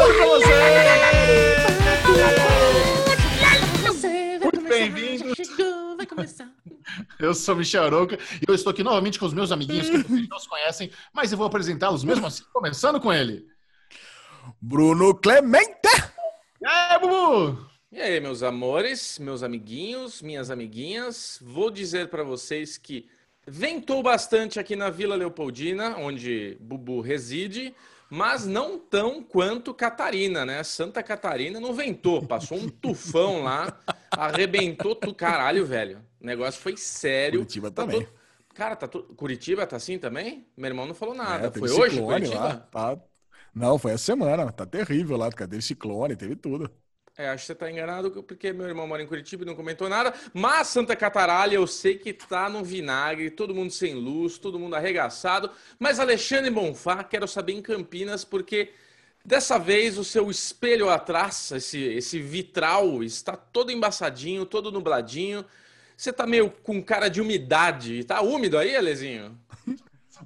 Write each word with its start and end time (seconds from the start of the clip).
Começando 0.00 0.18
com 0.18 0.28
você! 3.92 4.38
Muito 4.42 4.62
bem-vindos! 4.62 5.36
Eu 7.18 7.34
sou 7.34 7.54
Michel 7.54 7.84
Arouca 7.84 8.18
e 8.40 8.44
eu 8.48 8.54
estou 8.54 8.70
aqui 8.70 8.82
novamente 8.82 9.18
com 9.18 9.26
os 9.26 9.34
meus 9.34 9.52
amiguinhos 9.52 9.90
que 9.90 9.98
vocês 9.98 10.26
não 10.26 10.38
conhecem, 10.48 10.90
mas 11.12 11.30
eu 11.30 11.36
vou 11.36 11.46
apresentá-los 11.46 12.02
mesmo 12.02 12.26
assim, 12.26 12.44
começando 12.50 12.98
com 12.98 13.12
ele. 13.12 13.46
Bruno 14.58 15.14
Clemente! 15.14 15.68
E 16.62 16.66
aí, 16.66 16.98
Bubu? 16.98 17.68
E 17.92 18.00
aí, 18.00 18.18
meus 18.20 18.42
amores, 18.42 19.18
meus 19.18 19.42
amiguinhos, 19.42 20.22
minhas 20.22 20.50
amiguinhas, 20.50 21.38
vou 21.42 21.70
dizer 21.70 22.08
para 22.08 22.22
vocês 22.22 22.78
que 22.78 23.06
ventou 23.46 24.02
bastante 24.02 24.58
aqui 24.58 24.74
na 24.76 24.88
Vila 24.88 25.14
Leopoldina, 25.14 25.98
onde 25.98 26.56
Bubu 26.58 27.02
reside, 27.02 27.74
mas 28.10 28.44
não 28.46 28.78
tão 28.78 29.22
quanto 29.22 29.72
Catarina, 29.72 30.44
né? 30.44 30.62
Santa 30.64 31.02
Catarina 31.02 31.60
não 31.60 31.72
ventou, 31.72 32.26
passou 32.26 32.58
um 32.58 32.68
tufão 32.68 33.42
lá, 33.44 33.80
arrebentou 34.10 34.94
tudo. 34.96 35.14
Caralho, 35.14 35.64
velho. 35.64 36.04
O 36.20 36.26
negócio 36.26 36.60
foi 36.60 36.76
sério. 36.76 37.38
Curitiba 37.40 37.70
Tá 37.70 37.82
também. 37.84 38.04
todo- 38.04 38.20
Cara, 38.54 38.76
tá 38.76 38.88
tu... 38.88 39.02
Curitiba 39.16 39.66
tá 39.66 39.76
assim 39.76 39.98
também? 39.98 40.46
Meu 40.56 40.68
irmão 40.68 40.84
não 40.86 40.94
falou 40.94 41.14
nada. 41.14 41.46
É, 41.46 41.50
foi 41.50 41.70
hoje, 41.70 42.00
Curitiba? 42.02 42.38
lá, 42.38 42.56
tá- 42.56 42.98
Não, 43.54 43.78
foi 43.78 43.92
essa 43.92 44.04
semana. 44.04 44.52
Tá 44.52 44.66
terrível 44.66 45.16
lá. 45.16 45.30
Teve 45.30 45.62
ciclone, 45.62 46.16
teve 46.16 46.36
tudo. 46.36 46.70
É, 47.20 47.28
acho 47.28 47.42
que 47.42 47.48
você 47.48 47.54
tá 47.54 47.70
enganado, 47.70 48.10
porque 48.22 48.50
meu 48.50 48.66
irmão 48.66 48.86
mora 48.86 49.02
em 49.02 49.06
Curitiba 49.06 49.42
e 49.42 49.46
não 49.46 49.54
comentou 49.54 49.90
nada. 49.90 50.14
Mas 50.32 50.68
Santa 50.68 50.96
Cataralha, 50.96 51.54
eu 51.54 51.66
sei 51.66 51.98
que 51.98 52.14
tá 52.14 52.48
no 52.48 52.64
vinagre, 52.64 53.30
todo 53.30 53.54
mundo 53.54 53.70
sem 53.70 53.92
luz, 53.92 54.38
todo 54.38 54.58
mundo 54.58 54.74
arregaçado. 54.74 55.50
Mas 55.78 56.00
Alexandre 56.00 56.50
Bonfá, 56.50 57.04
quero 57.04 57.28
saber 57.28 57.52
em 57.52 57.60
Campinas, 57.60 58.24
porque 58.24 58.70
dessa 59.22 59.58
vez 59.58 59.98
o 59.98 60.04
seu 60.04 60.30
espelho 60.30 60.88
atrás, 60.88 61.50
esse, 61.50 61.78
esse 61.78 62.18
vitral, 62.22 63.02
está 63.02 63.36
todo 63.36 63.70
embaçadinho, 63.70 64.46
todo 64.46 64.72
nubladinho. 64.72 65.44
Você 65.94 66.14
tá 66.14 66.26
meio 66.26 66.50
com 66.50 66.82
cara 66.82 67.08
de 67.08 67.20
umidade. 67.20 68.02
Tá 68.04 68.22
úmido 68.22 68.56
aí, 68.56 68.74
Alezinho? 68.74 69.38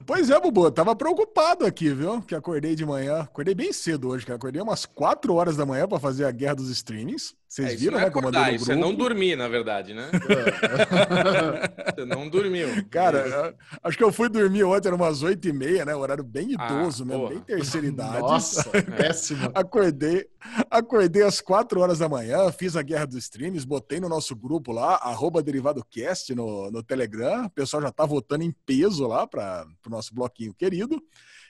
Pois 0.07 0.29
é, 0.29 0.39
Bubu, 0.39 0.71
tava 0.71 0.95
preocupado 0.95 1.65
aqui, 1.65 1.89
viu? 1.89 2.21
Que 2.21 2.35
acordei 2.35 2.75
de 2.75 2.85
manhã. 2.85 3.21
Acordei 3.21 3.55
bem 3.55 3.73
cedo 3.73 4.09
hoje. 4.09 4.31
Acordei 4.31 4.61
umas 4.61 4.85
4 4.85 5.33
horas 5.35 5.57
da 5.57 5.65
manhã 5.65 5.89
pra 5.89 5.99
fazer 5.99 6.27
a 6.27 6.31
guerra 6.31 6.57
dos 6.57 6.69
streamings. 6.69 7.35
Vocês 7.55 7.73
É, 7.73 7.77
viram, 7.77 7.93
não 7.93 8.01
é 8.01 8.03
né? 8.03 8.07
Mandei 8.13 8.19
acordar, 8.21 8.53
é 8.53 8.57
grupo. 8.57 8.75
não 8.75 8.93
dormir, 8.95 9.37
na 9.37 9.47
verdade, 9.47 9.95
né? 9.95 10.11
Você 11.95 12.05
não 12.05 12.29
dormiu. 12.29 12.67
Cara, 12.91 13.55
acho 13.83 13.97
que 13.97 14.03
eu 14.03 14.13
fui 14.13 14.29
dormir 14.29 14.65
ontem, 14.65 14.89
era 14.89 14.97
umas 14.97 15.23
8 15.23 15.47
e 15.49 15.53
meia, 15.53 15.85
né? 15.85 15.95
Horário 15.95 16.25
bem 16.25 16.55
Ah, 16.59 16.67
idoso 16.73 17.07
mesmo, 17.07 17.23
porra. 17.23 17.35
bem 17.35 17.41
terceira 17.45 17.87
idade. 17.87 18.19
Nossa, 18.19 18.69
péssimo. 18.97 19.51
Acordei, 19.55 20.27
acordei 20.71 21.23
às 21.23 21.41
4 21.41 21.79
horas 21.81 21.99
da 22.01 22.09
manhã, 22.09 22.51
fiz 22.51 22.75
a 22.77 22.83
guerra 22.83 23.07
dos 23.07 23.19
streams, 23.19 23.65
botei 23.65 24.01
no 24.01 24.09
nosso 24.09 24.35
grupo 24.35 24.73
lá, 24.73 24.97
arroba 24.97 25.41
DerivadoCast 25.43 26.35
no, 26.35 26.73
no 26.73 26.83
Telegram. 26.83 27.47
O 27.47 27.51
pessoal 27.51 27.83
já 27.83 27.93
tá 27.93 28.05
votando 28.05 28.43
em 28.43 28.51
peso 28.67 29.07
lá 29.07 29.29
para 29.29 29.65
o 29.87 29.91
nosso 29.91 30.13
bloquinho 30.13 30.53
querido. 30.53 31.01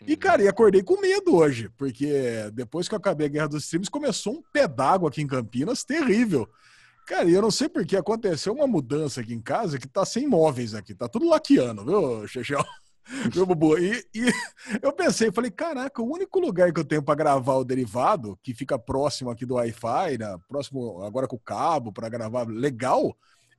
E, 0.07 0.17
cara, 0.17 0.43
e 0.43 0.49
acordei 0.49 0.83
com 0.83 1.01
medo 1.01 1.37
hoje, 1.37 1.71
porque 1.77 2.51
depois 2.53 2.89
que 2.89 2.95
eu 2.95 2.99
acabei 2.99 3.27
a 3.27 3.31
guerra 3.31 3.49
dos 3.49 3.65
streams, 3.65 3.91
começou 3.91 4.35
um 4.35 4.43
pé 4.53 4.69
d'água 4.69 5.09
aqui 5.09 5.23
em 5.23 5.27
Campinas 5.27 5.85
terrível. 5.85 6.49
Cara, 7.07 7.29
e 7.29 7.35
eu 7.35 7.43
não 7.43 7.51
sei 7.51 7.69
porque 7.69 7.97
aconteceu 7.97 8.55
uma 8.55 8.67
mudança 8.67 9.21
aqui 9.21 9.35
em 9.35 9.41
casa 9.41 9.79
que 9.79 9.87
tá 9.87 10.05
sem 10.05 10.27
móveis 10.27 10.75
aqui, 10.75 10.95
tá 10.95 11.07
tudo 11.07 11.29
laqueando, 11.29 11.85
viu, 11.85 12.27
Chechel? 12.27 12.65
Viu, 13.31 13.45
Bubu? 13.45 13.77
E, 13.77 14.03
e 14.15 14.33
eu 14.81 14.91
pensei, 14.91 15.31
falei, 15.31 15.51
caraca, 15.51 16.01
o 16.01 16.11
único 16.11 16.41
lugar 16.41 16.73
que 16.73 16.81
eu 16.81 16.85
tenho 16.85 17.03
para 17.03 17.15
gravar 17.15 17.57
o 17.57 17.65
derivado, 17.65 18.39
que 18.43 18.55
fica 18.55 18.79
próximo 18.79 19.31
aqui 19.31 19.45
do 19.45 19.57
Wi-Fi, 19.57 20.17
né, 20.19 20.39
próximo 20.49 21.03
agora 21.03 21.29
com 21.29 21.37
o 21.37 21.39
cabo 21.39 21.93
para 21.93 22.09
gravar 22.09 22.49
legal, 22.49 23.15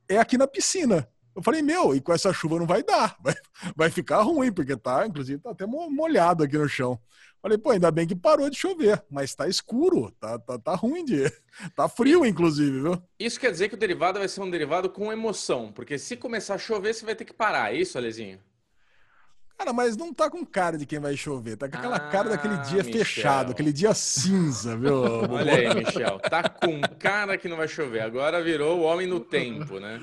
é 0.08 0.18
aqui 0.18 0.36
na 0.36 0.48
piscina. 0.48 1.08
Eu 1.36 1.42
falei, 1.42 1.60
meu, 1.60 1.94
e 1.94 2.00
com 2.00 2.12
essa 2.14 2.32
chuva 2.32 2.58
não 2.58 2.66
vai 2.66 2.82
dar, 2.82 3.14
vai, 3.22 3.34
vai 3.76 3.90
ficar 3.90 4.22
ruim, 4.22 4.50
porque 4.50 4.74
tá, 4.76 5.06
inclusive, 5.06 5.38
tá 5.40 5.50
até 5.50 5.66
mo- 5.66 5.90
molhado 5.90 6.42
aqui 6.42 6.56
no 6.56 6.66
chão. 6.68 6.98
Falei, 7.42 7.58
pô, 7.58 7.70
ainda 7.70 7.90
bem 7.90 8.06
que 8.06 8.16
parou 8.16 8.48
de 8.50 8.56
chover, 8.56 9.04
mas 9.10 9.34
tá 9.34 9.46
escuro, 9.46 10.10
tá, 10.18 10.38
tá, 10.38 10.58
tá 10.58 10.74
ruim 10.74 11.04
de. 11.04 11.30
Tá 11.74 11.88
frio, 11.88 12.26
inclusive, 12.26 12.80
viu? 12.82 13.02
Isso 13.18 13.38
quer 13.40 13.50
dizer 13.50 13.68
que 13.70 13.74
o 13.74 13.78
derivado 13.78 14.18
vai 14.18 14.28
ser 14.28 14.40
um 14.42 14.50
derivado 14.50 14.90
com 14.90 15.10
emoção, 15.12 15.70
porque 15.72 15.96
se 15.98 16.16
começar 16.16 16.54
a 16.54 16.58
chover, 16.58 16.92
você 16.94 17.04
vai 17.04 17.14
ter 17.14 17.24
que 17.24 17.32
parar. 17.32 17.72
É 17.72 17.76
isso, 17.78 17.96
Alezinho? 17.96 18.38
Cara, 19.58 19.72
mas 19.72 19.96
não 19.96 20.12
tá 20.12 20.28
com 20.28 20.44
cara 20.44 20.76
de 20.76 20.84
quem 20.84 20.98
vai 20.98 21.16
chover, 21.16 21.56
tá 21.56 21.66
com 21.66 21.76
aquela 21.78 21.98
cara 21.98 22.28
daquele 22.28 22.54
Ah, 22.54 22.58
dia 22.58 22.82
Michel. 22.82 22.92
fechado, 23.04 23.52
aquele 23.52 23.72
dia 23.72 23.94
cinza, 23.94 24.76
viu? 24.76 25.00
Olha 25.32 25.54
aí, 25.54 25.74
Michel. 25.74 26.18
Tá 26.18 26.46
com 26.46 26.78
cara 26.98 27.38
que 27.38 27.48
não 27.48 27.56
vai 27.56 27.68
chover. 27.68 28.00
Agora 28.00 28.42
virou 28.42 28.80
o 28.80 28.82
homem 28.82 29.06
no 29.06 29.18
tempo, 29.18 29.80
né? 29.80 29.98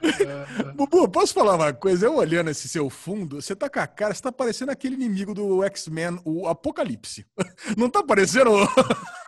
Bubu, 0.74 1.08
posso 1.08 1.34
falar 1.34 1.56
uma 1.56 1.72
coisa? 1.72 2.06
Eu 2.06 2.16
olhando 2.16 2.50
esse 2.50 2.68
seu 2.68 2.88
fundo, 2.88 3.40
você 3.40 3.54
tá 3.54 3.68
com 3.68 3.80
a 3.80 3.86
cara, 3.86 4.14
você 4.14 4.22
tá 4.22 4.32
parecendo 4.32 4.70
aquele 4.72 4.94
inimigo 4.94 5.34
do 5.34 5.62
X-Men, 5.64 6.20
o 6.24 6.46
Apocalipse. 6.48 7.26
Não 7.76 7.88
tá 7.90 8.02
parecendo? 8.02 8.50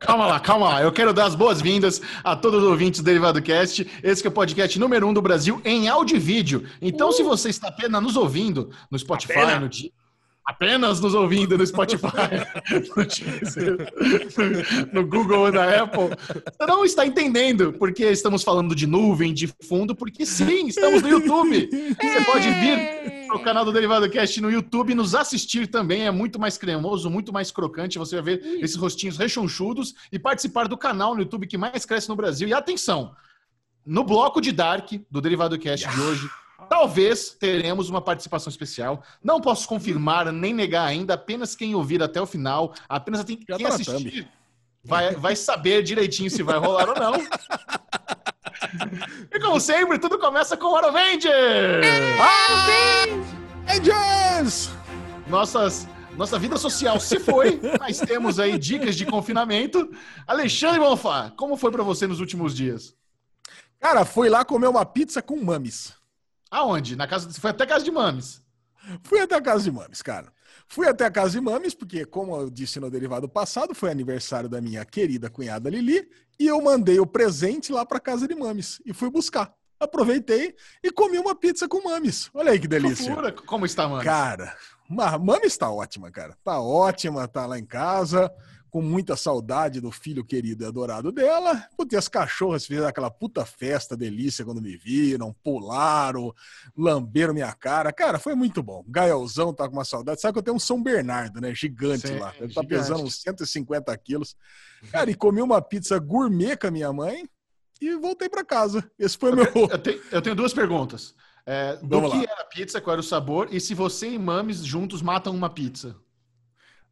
Calma 0.00 0.26
lá, 0.26 0.40
calma 0.40 0.68
lá. 0.70 0.82
Eu 0.82 0.92
quero 0.92 1.12
dar 1.12 1.26
as 1.26 1.34
boas-vindas 1.34 2.00
a 2.24 2.34
todos 2.34 2.62
os 2.62 2.68
ouvintes 2.68 3.00
do 3.00 3.04
Derivado 3.04 3.40
Cast. 3.42 3.86
Esse 4.02 4.22
que 4.22 4.28
é 4.28 4.30
o 4.30 4.34
podcast 4.34 4.78
número 4.78 5.06
um 5.06 5.12
do 5.12 5.22
Brasil 5.22 5.60
em 5.64 5.88
áudio 5.88 6.16
e 6.16 6.20
vídeo. 6.20 6.66
Então, 6.80 7.12
se 7.12 7.22
você 7.22 7.48
está 7.48 7.68
apenas 7.68 8.02
nos 8.02 8.16
ouvindo 8.16 8.70
no 8.90 8.98
Spotify, 8.98 9.58
no 9.60 9.68
Di- 9.68 9.92
apenas 10.46 11.00
nos 11.00 11.12
ouvindo 11.12 11.58
no 11.58 11.66
Spotify, 11.66 12.06
no, 12.96 13.04
Deezer, 13.04 13.92
no 14.92 15.04
Google 15.04 15.40
ou 15.40 15.52
na 15.52 15.82
Apple, 15.82 16.10
você 16.16 16.66
não 16.66 16.84
está 16.84 17.04
entendendo 17.04 17.72
porque 17.72 18.04
estamos 18.04 18.44
falando 18.44 18.74
de 18.74 18.86
nuvem, 18.86 19.34
de 19.34 19.52
fundo, 19.64 19.94
porque 19.96 20.24
sim, 20.24 20.68
estamos 20.68 21.02
no 21.02 21.08
YouTube. 21.08 21.68
Você 21.68 22.24
pode 22.24 22.48
vir 22.48 23.26
no 23.26 23.40
canal 23.40 23.64
do 23.64 23.72
Derivado 23.72 24.08
Cast 24.08 24.40
no 24.40 24.50
YouTube 24.50 24.92
e 24.92 24.94
nos 24.94 25.16
assistir 25.16 25.66
também. 25.66 26.06
É 26.06 26.10
muito 26.12 26.38
mais 26.38 26.56
cremoso, 26.56 27.10
muito 27.10 27.32
mais 27.32 27.50
crocante. 27.50 27.98
Você 27.98 28.20
vai 28.20 28.36
ver 28.36 28.62
esses 28.62 28.76
rostinhos 28.76 29.18
rechonchudos 29.18 29.94
e 30.12 30.18
participar 30.18 30.68
do 30.68 30.78
canal 30.78 31.14
no 31.14 31.22
YouTube 31.22 31.48
que 31.48 31.58
mais 31.58 31.84
cresce 31.84 32.08
no 32.08 32.14
Brasil. 32.14 32.46
E 32.46 32.54
atenção, 32.54 33.16
no 33.84 34.04
bloco 34.04 34.40
de 34.40 34.52
Dark 34.52 34.92
do 35.10 35.20
Derivado 35.20 35.58
Cast 35.58 35.88
de 35.88 36.00
hoje, 36.00 36.30
talvez 36.68 37.30
teremos 37.30 37.88
uma 37.88 38.00
participação 38.00 38.50
especial. 38.50 39.02
Não 39.22 39.40
posso 39.40 39.68
confirmar 39.68 40.32
nem 40.32 40.54
negar 40.54 40.86
ainda, 40.86 41.14
apenas 41.14 41.54
quem 41.54 41.74
ouvir 41.74 42.02
até 42.02 42.20
o 42.20 42.26
final, 42.26 42.74
apenas 42.88 43.24
quem, 43.24 43.38
Já 43.48 43.56
quem 43.56 43.66
tá 43.66 43.74
assistir 43.74 44.28
vai, 44.86 45.14
vai 45.14 45.36
saber 45.36 45.82
direitinho 45.82 46.30
se 46.30 46.42
vai 46.42 46.58
rolar 46.58 46.88
ou 46.88 46.94
não. 46.94 47.12
E 49.30 49.38
como 49.38 49.60
sempre, 49.60 49.98
tudo 49.98 50.18
começa 50.18 50.56
com 50.56 50.68
Hora 50.68 50.88
Avenger! 50.88 51.82
Angels! 53.68 54.70
Nossas, 55.28 55.86
nossa 56.16 56.38
vida 56.38 56.56
social 56.56 56.98
se 56.98 57.20
foi, 57.20 57.60
mas 57.78 57.98
temos 57.98 58.40
aí 58.40 58.58
dicas 58.58 58.96
de 58.96 59.04
confinamento. 59.04 59.90
Alexandre 60.26 60.80
Bonfá, 60.80 61.32
como 61.36 61.56
foi 61.56 61.70
pra 61.70 61.82
você 61.82 62.06
nos 62.06 62.18
últimos 62.18 62.54
dias? 62.56 62.94
Cara, 63.78 64.04
fui 64.04 64.28
lá 64.28 64.44
comer 64.44 64.68
uma 64.68 64.86
pizza 64.86 65.20
com 65.20 65.36
mames. 65.44 65.94
Aonde? 66.56 66.96
Na 66.96 67.06
casa, 67.06 67.30
você 67.30 67.38
foi 67.38 67.50
até 67.50 67.64
a 67.64 67.66
casa 67.66 67.84
de 67.84 67.90
mames. 67.90 68.42
Fui 69.04 69.20
até 69.20 69.34
a 69.34 69.40
casa 69.42 69.64
de 69.64 69.70
mames, 69.70 70.00
cara. 70.00 70.32
Fui 70.66 70.88
até 70.88 71.04
a 71.04 71.10
casa 71.10 71.32
de 71.32 71.40
mames, 71.40 71.74
porque, 71.74 72.06
como 72.06 72.34
eu 72.34 72.48
disse 72.48 72.80
no 72.80 72.90
derivado 72.90 73.28
passado, 73.28 73.74
foi 73.74 73.90
aniversário 73.90 74.48
da 74.48 74.58
minha 74.60 74.82
querida 74.84 75.28
cunhada 75.28 75.68
Lili, 75.68 76.08
e 76.40 76.46
eu 76.46 76.60
mandei 76.62 76.98
o 76.98 77.06
presente 77.06 77.72
lá 77.72 77.84
pra 77.84 78.00
casa 78.00 78.26
de 78.26 78.34
mames 78.34 78.80
e 78.86 78.94
fui 78.94 79.10
buscar. 79.10 79.52
Aproveitei 79.78 80.54
e 80.82 80.90
comi 80.90 81.18
uma 81.18 81.34
pizza 81.34 81.68
com 81.68 81.82
mames. 81.86 82.30
Olha 82.32 82.52
aí 82.52 82.58
que 82.58 82.66
delícia. 82.66 83.10
Fofura, 83.10 83.32
como 83.32 83.66
está, 83.66 83.86
mano? 83.86 84.02
Cara, 84.02 84.56
ma- 84.88 85.18
mames 85.18 85.58
tá 85.58 85.70
ótima, 85.70 86.10
cara. 86.10 86.34
Tá 86.42 86.58
ótima, 86.58 87.28
tá 87.28 87.44
lá 87.44 87.58
em 87.58 87.66
casa, 87.66 88.32
com 88.76 88.82
muita 88.82 89.16
saudade 89.16 89.80
do 89.80 89.90
filho 89.90 90.22
querido 90.22 90.62
e 90.62 90.66
adorado 90.66 91.10
dela. 91.10 91.66
Putz, 91.78 91.94
as 91.94 92.08
cachorras 92.08 92.66
fizeram 92.66 92.86
aquela 92.86 93.10
puta 93.10 93.42
festa 93.46 93.96
delícia 93.96 94.44
quando 94.44 94.60
me 94.60 94.76
viram, 94.76 95.34
pularam, 95.42 96.30
lamberam 96.76 97.32
minha 97.32 97.50
cara. 97.54 97.90
Cara, 97.90 98.18
foi 98.18 98.34
muito 98.34 98.62
bom. 98.62 98.84
Gaelzão 98.86 99.54
tá 99.54 99.66
com 99.66 99.72
uma 99.72 99.84
saudade. 99.84 100.20
Sabe 100.20 100.34
que 100.34 100.40
eu 100.40 100.42
tenho 100.42 100.58
um 100.58 100.60
São 100.60 100.82
Bernardo, 100.82 101.40
né? 101.40 101.54
Gigante 101.54 102.06
Sim, 102.06 102.18
lá. 102.18 102.34
Ele 102.38 102.52
tá 102.52 102.62
pesando 102.62 103.02
uns 103.02 103.22
150 103.22 103.96
quilos. 103.96 104.36
Cara, 104.92 105.10
e 105.10 105.14
comi 105.14 105.40
uma 105.40 105.62
pizza 105.62 105.98
gourmet 105.98 106.54
com 106.58 106.66
a 106.66 106.70
minha 106.70 106.92
mãe 106.92 107.26
e 107.80 107.96
voltei 107.96 108.28
pra 108.28 108.44
casa. 108.44 108.86
Esse 108.98 109.16
foi 109.16 109.34
meu. 109.34 109.46
Eu, 109.70 109.78
tenho, 109.80 110.02
eu 110.12 110.20
tenho 110.20 110.36
duas 110.36 110.52
perguntas. 110.52 111.14
É, 111.46 111.76
do 111.76 111.88
Vamos 111.88 112.10
que 112.10 112.18
lá. 112.18 112.24
era 112.24 112.42
a 112.42 112.44
pizza, 112.44 112.78
qual 112.78 112.92
era 112.92 113.00
o 113.00 113.04
sabor, 113.04 113.48
e 113.50 113.58
se 113.58 113.72
você 113.72 114.10
e 114.10 114.18
mames 114.18 114.62
juntos 114.62 115.00
matam 115.00 115.34
uma 115.34 115.48
pizza? 115.48 115.96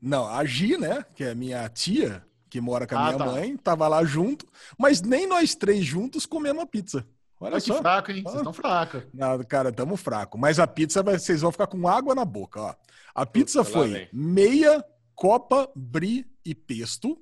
Não, 0.06 0.26
a 0.26 0.44
Gi, 0.44 0.76
né, 0.76 1.02
que 1.14 1.24
é 1.24 1.34
minha 1.34 1.66
tia, 1.68 2.22
que 2.50 2.60
mora 2.60 2.86
com 2.86 2.94
a 2.94 2.98
Ah, 3.00 3.04
minha 3.06 3.18
tá. 3.18 3.24
mãe, 3.24 3.56
tava 3.56 3.88
lá 3.88 4.04
junto, 4.04 4.46
mas 4.78 5.00
nem 5.00 5.26
nós 5.26 5.54
três 5.54 5.82
juntos 5.84 6.26
comemos 6.26 6.62
a 6.62 6.66
pizza. 6.66 7.06
Olha 7.40 7.52
Olha 7.54 7.60
que 7.60 7.66
só. 7.68 7.78
fraco, 7.78 8.10
hein? 8.10 8.22
Vocês 8.22 8.34
Ah. 8.34 8.38
estão 8.38 8.52
fracos. 8.52 9.02
Não, 9.14 9.42
cara, 9.44 9.72
tamo 9.72 9.96
fraco. 9.96 10.36
Mas 10.38 10.58
a 10.58 10.66
pizza, 10.66 11.02
vai- 11.02 11.18
vocês 11.18 11.40
vão 11.40 11.50
ficar 11.50 11.66
com 11.66 11.88
água 11.88 12.14
na 12.14 12.24
boca, 12.24 12.60
ó. 12.60 12.74
A 13.14 13.24
pizza 13.26 13.60
lá 13.60 13.64
foi 13.64 13.88
vem. 13.90 14.08
meia 14.12 14.84
Copa 15.14 15.70
Brie 15.74 16.26
e 16.44 16.54
pesto. 16.54 17.18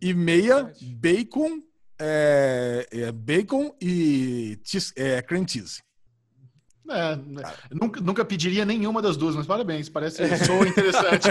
E 0.00 0.14
meia, 0.14 0.72
bacon, 0.80 1.60
é, 1.98 2.86
é, 2.90 3.12
bacon 3.12 3.74
e 3.80 4.58
cheese, 4.64 4.92
é, 4.96 5.20
cream 5.22 5.46
cheese. 5.46 5.80
É, 6.88 7.18
nunca, 7.70 8.00
nunca 8.00 8.24
pediria 8.24 8.64
nenhuma 8.64 9.00
das 9.00 9.16
duas, 9.16 9.36
mas 9.36 9.46
parabéns, 9.46 9.88
parece 9.88 10.22
sou 10.44 10.66
interessante. 10.66 11.28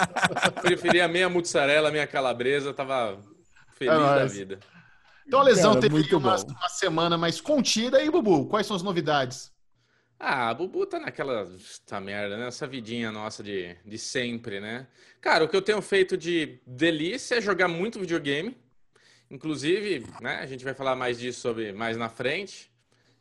Preferia 0.62 1.06
meia 1.06 1.28
mozzarella, 1.28 1.90
meia 1.90 2.06
calabresa, 2.06 2.74
tava 2.74 3.18
feliz 3.74 3.94
é 3.94 4.14
da 4.14 4.24
vida. 4.24 4.58
Então 5.26 5.40
a 5.40 5.42
lesão 5.42 5.74
Cara, 5.74 5.82
teve 5.82 6.14
uma, 6.14 6.36
uma, 6.36 6.68
semana 6.68 7.18
mais 7.18 7.40
contida. 7.40 8.02
E, 8.02 8.10
Bubu, 8.10 8.46
quais 8.46 8.66
são 8.66 8.74
as 8.74 8.82
novidades? 8.82 9.52
Ah, 10.18 10.48
a 10.48 10.54
Bubu 10.54 10.84
tá 10.86 10.98
naquela 10.98 11.46
tá 11.86 12.00
merda, 12.00 12.36
né? 12.36 12.48
Essa 12.48 12.66
vidinha 12.66 13.12
nossa 13.12 13.42
de, 13.42 13.76
de 13.84 13.98
sempre, 13.98 14.58
né? 14.58 14.88
Cara, 15.20 15.44
o 15.44 15.48
que 15.48 15.54
eu 15.54 15.62
tenho 15.62 15.80
feito 15.82 16.16
de 16.16 16.58
delícia 16.66 17.36
é 17.36 17.40
jogar 17.40 17.68
muito 17.68 18.00
videogame. 18.00 18.56
Inclusive, 19.30 20.06
né, 20.22 20.36
a 20.36 20.46
gente 20.46 20.64
vai 20.64 20.72
falar 20.72 20.96
mais 20.96 21.18
disso 21.18 21.40
sobre 21.40 21.72
mais 21.72 21.96
na 21.96 22.08
frente. 22.08 22.70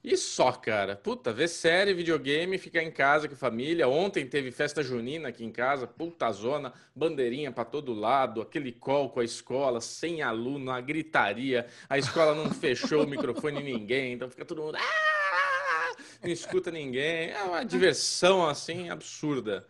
E 0.09 0.15
só, 0.15 0.53
cara. 0.53 0.95
Puta, 0.95 1.33
ver 1.33 1.49
série, 1.49 1.93
videogame, 1.93 2.57
ficar 2.57 2.81
em 2.81 2.89
casa 2.89 3.27
com 3.27 3.33
a 3.33 3.37
família. 3.37 3.89
Ontem 3.89 4.25
teve 4.25 4.51
festa 4.51 4.81
junina 4.81 5.27
aqui 5.27 5.43
em 5.43 5.51
casa, 5.51 5.85
puta 5.85 6.31
zona, 6.31 6.71
bandeirinha 6.95 7.51
para 7.51 7.65
todo 7.65 7.93
lado, 7.93 8.39
aquele 8.39 8.71
call 8.71 9.09
com 9.09 9.19
a 9.19 9.25
escola, 9.25 9.81
sem 9.81 10.21
aluno, 10.21 10.71
a 10.71 10.79
gritaria. 10.79 11.67
A 11.89 11.97
escola 11.97 12.33
não 12.33 12.49
fechou 12.55 13.03
o 13.03 13.07
microfone 13.07 13.59
em 13.59 13.63
ninguém, 13.65 14.13
então 14.13 14.29
fica 14.29 14.45
todo 14.45 14.61
mundo. 14.61 14.77
Ah! 14.77 15.95
Não 16.23 16.29
escuta 16.29 16.71
ninguém. 16.71 17.31
É 17.31 17.43
uma 17.43 17.65
diversão 17.65 18.47
assim 18.47 18.89
absurda. 18.89 19.67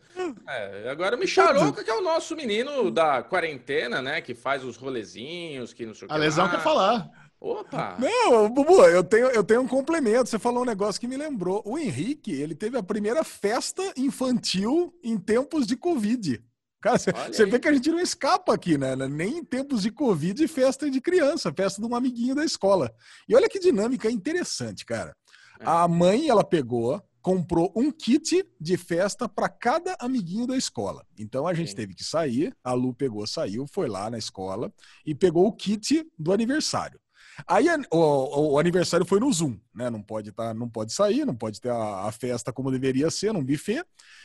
É, 0.47 0.87
agora 0.87 1.15
o 1.15 1.19
Micharoca, 1.19 1.83
que 1.83 1.89
é 1.89 1.93
o 1.95 2.01
nosso 2.01 2.35
menino 2.35 2.91
da 2.91 3.23
quarentena, 3.23 4.03
né? 4.03 4.21
Que 4.21 4.35
faz 4.35 4.63
os 4.63 4.77
rolezinhos, 4.77 5.73
que 5.73 5.83
não 5.83 5.95
sei 5.95 6.05
o 6.05 6.09
que. 6.09 6.13
A 6.13 6.17
lesão 6.17 6.45
lá. 6.45 6.51
quer 6.51 6.59
falar. 6.61 7.26
Opa! 7.39 7.97
Não, 7.99 8.49
Bubu, 8.49 8.83
eu 8.85 9.03
tenho, 9.03 9.27
eu 9.27 9.43
tenho 9.43 9.61
um 9.61 9.67
complemento. 9.67 10.29
Você 10.29 10.39
falou 10.39 10.63
um 10.63 10.65
negócio 10.65 10.99
que 10.99 11.07
me 11.07 11.17
lembrou. 11.17 11.61
O 11.65 11.77
Henrique, 11.77 12.31
ele 12.31 12.55
teve 12.55 12.77
a 12.77 12.83
primeira 12.83 13.23
festa 13.23 13.83
infantil 13.95 14.93
em 15.03 15.17
tempos 15.17 15.67
de 15.67 15.75
Covid. 15.75 16.43
Cara, 16.81 16.97
você 16.97 17.45
vê 17.45 17.59
que 17.59 17.67
a 17.67 17.73
gente 17.73 17.89
não 17.89 17.99
escapa 17.99 18.53
aqui, 18.53 18.77
né? 18.77 18.95
Nem 18.95 19.39
em 19.39 19.43
tempos 19.43 19.81
de 19.81 19.91
Covid, 19.91 20.47
festa 20.47 20.89
de 20.89 21.01
criança, 21.01 21.51
festa 21.51 21.81
de 21.81 21.87
um 21.87 21.95
amiguinho 21.95 22.35
da 22.35 22.45
escola. 22.45 22.93
E 23.27 23.35
olha 23.35 23.49
que 23.49 23.59
dinâmica 23.59 24.09
interessante, 24.09 24.85
cara. 24.85 25.15
É. 25.59 25.63
A 25.65 25.87
mãe, 25.87 26.29
ela 26.29 26.43
pegou, 26.43 27.01
comprou 27.21 27.73
um 27.75 27.91
kit 27.91 28.47
de 28.59 28.77
festa 28.77 29.27
para 29.27 29.49
cada 29.49 29.95
amiguinho 29.99 30.45
da 30.45 30.55
escola. 30.55 31.05
Então 31.17 31.47
a 31.47 31.53
gente 31.53 31.71
Sim. 31.71 31.75
teve 31.75 31.95
que 31.95 32.03
sair, 32.03 32.55
a 32.63 32.73
Lu 32.73 32.93
pegou, 32.93 33.25
saiu, 33.25 33.65
foi 33.67 33.87
lá 33.87 34.09
na 34.09 34.17
escola 34.17 34.71
e 35.05 35.15
pegou 35.15 35.47
o 35.47 35.51
kit 35.51 36.07
do 36.17 36.31
aniversário. 36.31 36.99
Aí 37.45 37.67
o, 37.91 38.53
o, 38.53 38.59
aniversário 38.59 39.05
foi 39.05 39.19
no 39.19 39.31
Zoom, 39.31 39.57
né? 39.75 39.89
Não 39.89 40.01
pode 40.01 40.31
tá, 40.31 40.53
não 40.53 40.67
pode 40.67 40.93
sair, 40.93 41.25
não 41.25 41.35
pode 41.35 41.61
ter 41.61 41.69
a, 41.69 42.07
a, 42.07 42.11
festa 42.11 42.51
como 42.51 42.71
deveria 42.71 43.11
ser, 43.11 43.33
num 43.33 43.43
buffet. 43.43 43.83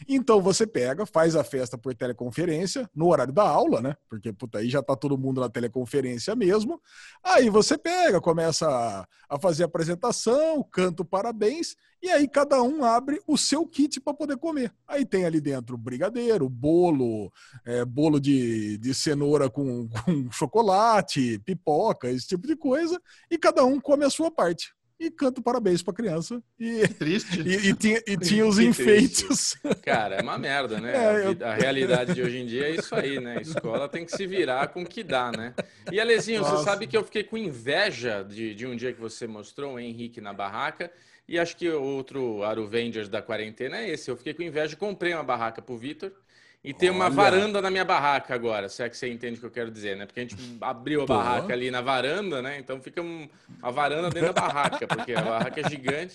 Então 0.08 0.40
você 0.40 0.66
pega, 0.66 1.04
faz 1.04 1.36
a 1.36 1.44
festa 1.44 1.76
por 1.76 1.94
teleconferência, 1.94 2.88
no 2.94 3.08
horário 3.08 3.32
da 3.32 3.46
aula, 3.46 3.80
né? 3.80 3.96
Porque 4.08 4.32
puta, 4.32 4.58
aí 4.58 4.70
já 4.70 4.82
tá 4.82 4.96
todo 4.96 5.18
mundo 5.18 5.40
na 5.40 5.48
teleconferência 5.48 6.34
mesmo. 6.34 6.80
Aí 7.22 7.50
você 7.50 7.76
pega, 7.76 8.20
começa 8.20 8.68
a, 8.68 9.06
a 9.28 9.38
fazer 9.38 9.64
a 9.64 9.66
apresentação, 9.66 10.62
canta 10.70 11.04
parabéns 11.04 11.76
e 12.02 12.10
aí 12.10 12.26
cada 12.26 12.60
um 12.62 12.84
abre 12.84 13.20
o 13.26 13.38
seu 13.38 13.66
kit 13.66 14.00
para 14.00 14.12
poder 14.12 14.36
comer. 14.36 14.72
Aí 14.88 15.04
tem 15.04 15.24
ali 15.24 15.40
dentro 15.40 15.78
brigadeiro, 15.78 16.48
bolo, 16.48 17.32
é, 17.64 17.84
bolo 17.84 18.18
de, 18.18 18.76
de 18.78 18.92
cenoura 18.92 19.48
com, 19.48 19.88
com 20.04 20.30
chocolate, 20.32 21.38
pipoca, 21.44 22.10
esse 22.10 22.26
tipo 22.26 22.46
de 22.46 22.56
coisa, 22.56 23.00
e 23.30 23.38
cada 23.38 23.64
um 23.64 23.80
come 23.80 24.04
a 24.04 24.10
sua 24.10 24.30
parte 24.30 24.74
e 25.04 25.10
canto 25.10 25.42
parabéns 25.42 25.82
pra 25.82 25.92
criança. 25.92 26.40
E, 26.58 26.86
que 26.86 26.94
triste. 26.94 27.42
E, 27.42 27.70
e, 27.70 27.74
tinha, 27.74 28.00
e 28.06 28.16
tinha 28.18 28.46
os 28.46 28.58
enfeites. 28.58 29.56
Cara, 29.82 30.16
é 30.16 30.22
uma 30.22 30.38
merda, 30.38 30.80
né? 30.80 30.92
É, 30.94 31.26
eu... 31.26 31.46
a, 31.46 31.54
realidade 31.54 32.14
de 32.14 32.22
hoje 32.22 32.38
em 32.38 32.46
dia 32.46 32.68
é 32.68 32.76
isso 32.76 32.94
aí, 32.94 33.18
né? 33.18 33.38
A 33.38 33.40
escola 33.40 33.88
tem 33.88 34.04
que 34.04 34.16
se 34.16 34.26
virar 34.26 34.68
com 34.68 34.82
o 34.82 34.86
que 34.86 35.02
dá, 35.02 35.32
né? 35.32 35.54
E 35.90 36.00
Alezinho, 36.00 36.40
Nossa. 36.40 36.58
você 36.58 36.64
sabe 36.64 36.86
que 36.86 36.96
eu 36.96 37.04
fiquei 37.04 37.24
com 37.24 37.36
inveja 37.36 38.22
de, 38.22 38.54
de 38.54 38.66
um 38.66 38.76
dia 38.76 38.92
que 38.92 39.00
você 39.00 39.26
mostrou 39.26 39.74
o 39.74 39.78
Henrique 39.78 40.20
na 40.20 40.32
barraca. 40.32 40.90
E 41.32 41.38
acho 41.38 41.56
que 41.56 41.66
outro 41.70 42.42
Aruvengers 42.42 43.08
da 43.08 43.22
quarentena 43.22 43.78
é 43.78 43.88
esse. 43.88 44.10
Eu 44.10 44.18
fiquei 44.18 44.34
com 44.34 44.42
inveja, 44.42 44.76
comprei 44.76 45.14
uma 45.14 45.22
barraca 45.22 45.62
pro 45.62 45.78
Vitor. 45.78 46.12
E 46.62 46.74
tem 46.74 46.90
uma 46.90 47.08
varanda 47.08 47.58
na 47.62 47.70
minha 47.70 47.86
barraca 47.86 48.34
agora, 48.34 48.68
se 48.68 48.82
é 48.82 48.88
que 48.90 48.98
você 48.98 49.10
entende 49.10 49.38
o 49.38 49.40
que 49.40 49.46
eu 49.46 49.50
quero 49.50 49.70
dizer, 49.70 49.96
né? 49.96 50.04
Porque 50.04 50.20
a 50.20 50.22
gente 50.24 50.36
abriu 50.60 51.04
a 51.04 51.06
Pô. 51.06 51.14
barraca 51.14 51.54
ali 51.54 51.70
na 51.70 51.80
varanda, 51.80 52.42
né? 52.42 52.58
Então 52.58 52.78
fica 52.82 53.00
uma 53.00 53.72
varanda 53.72 54.10
dentro 54.10 54.30
da 54.30 54.42
barraca, 54.42 54.86
porque 54.86 55.14
a 55.14 55.22
barraca 55.22 55.58
é 55.58 55.70
gigante. 55.70 56.12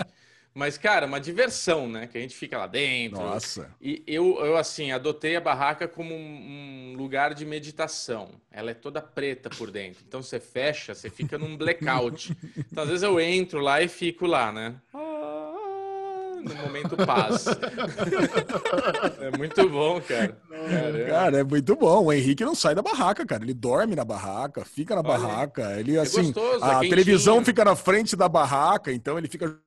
Mas, 0.54 0.78
cara, 0.78 1.06
uma 1.06 1.20
diversão, 1.20 1.90
né? 1.90 2.08
Que 2.08 2.18
a 2.18 2.22
gente 2.22 2.36
fica 2.36 2.58
lá 2.58 2.68
dentro. 2.68 3.20
Nossa. 3.20 3.72
E 3.82 4.04
eu, 4.08 4.40
eu 4.44 4.56
assim, 4.56 4.92
adotei 4.92 5.36
a 5.36 5.42
barraca 5.42 5.88
como 5.88 6.16
um, 6.16 6.96
lugar 6.98 7.34
de 7.34 7.46
meditação. 7.46 8.32
Ela 8.52 8.72
é 8.72 8.74
toda 8.74 9.00
preta 9.00 9.50
por 9.52 9.70
dentro. 9.70 10.04
Então 10.08 10.22
você 10.24 10.40
fecha, 10.40 10.96
você 10.96 11.10
fica 11.10 11.38
num 11.38 11.58
blackout. 11.58 12.36
Então, 12.72 12.84
às 12.84 12.90
vezes 12.90 13.04
eu 13.04 13.20
entro 13.20 13.60
lá 13.60 13.82
e 13.82 13.88
fico 13.88 14.26
lá, 14.26 14.52
né? 14.52 14.76
No 16.42 16.56
momento 16.56 16.98
paz. 16.98 17.46
é 19.20 19.38
muito 19.38 19.70
bom, 19.70 20.02
cara. 20.02 20.38
Cara, 21.08 21.40
é 21.40 21.44
muito 21.44 21.76
bom. 21.76 22.06
O 22.06 22.14
Henrique 22.14 22.44
não 22.44 22.56
sai 22.56 22.76
da 22.76 22.82
barraca, 22.82 23.26
cara. 23.26 23.44
Ele 23.44 23.54
dorme 23.54 23.96
na 23.96 24.06
barraca, 24.06 24.64
fica 24.66 24.96
na 24.96 25.02
Olha, 25.02 25.10
barraca. 25.10 25.80
Ele, 25.80 25.98
é 25.98 26.02
assim, 26.02 26.32
gostoso, 26.32 26.64
a 26.64 26.86
é 26.86 26.90
televisão 26.90 27.44
fica 27.44 27.64
na 27.64 27.76
frente 27.76 28.16
da 28.16 28.28
barraca, 28.28 28.92
então 28.92 29.18
ele 29.18 29.28
fica 29.28 29.60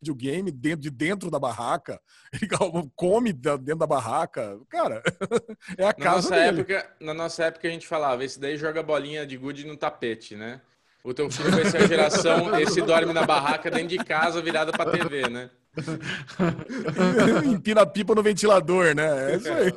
videogame 0.00 0.50
dentro 0.50 0.80
de 0.80 0.90
dentro 0.90 1.30
da 1.30 1.38
barraca, 1.38 2.00
ele 2.32 2.48
come 2.94 3.32
dentro 3.32 3.76
da 3.76 3.86
barraca. 3.86 4.58
Cara, 4.68 5.02
é 5.76 5.84
a 5.84 5.88
na 5.88 5.94
casa 5.94 6.30
nossa 6.30 6.34
dele. 6.34 6.60
Época, 6.60 6.96
na 7.00 7.14
nossa 7.14 7.44
época 7.44 7.68
a 7.68 7.70
gente 7.70 7.86
falava, 7.86 8.24
esse 8.24 8.38
daí 8.38 8.56
joga 8.56 8.82
bolinha 8.82 9.26
de 9.26 9.36
gude 9.36 9.66
no 9.66 9.76
tapete, 9.76 10.36
né? 10.36 10.60
O 11.02 11.14
teu 11.14 11.30
filho 11.30 11.52
vai 11.52 11.64
ser 11.66 11.78
a 11.78 11.86
geração, 11.86 12.58
esse 12.58 12.82
dorme 12.82 13.12
na 13.12 13.24
barraca 13.24 13.70
dentro 13.70 13.88
de 13.88 13.98
casa 13.98 14.42
virada 14.42 14.72
pra 14.72 14.90
TV, 14.90 15.28
né? 15.28 15.50
Empina 17.44 17.82
a 17.82 17.86
pipa 17.86 18.14
no 18.14 18.22
ventilador, 18.22 18.94
né? 18.94 19.32
É 19.32 19.36
isso 19.36 19.52
aí. 19.52 19.72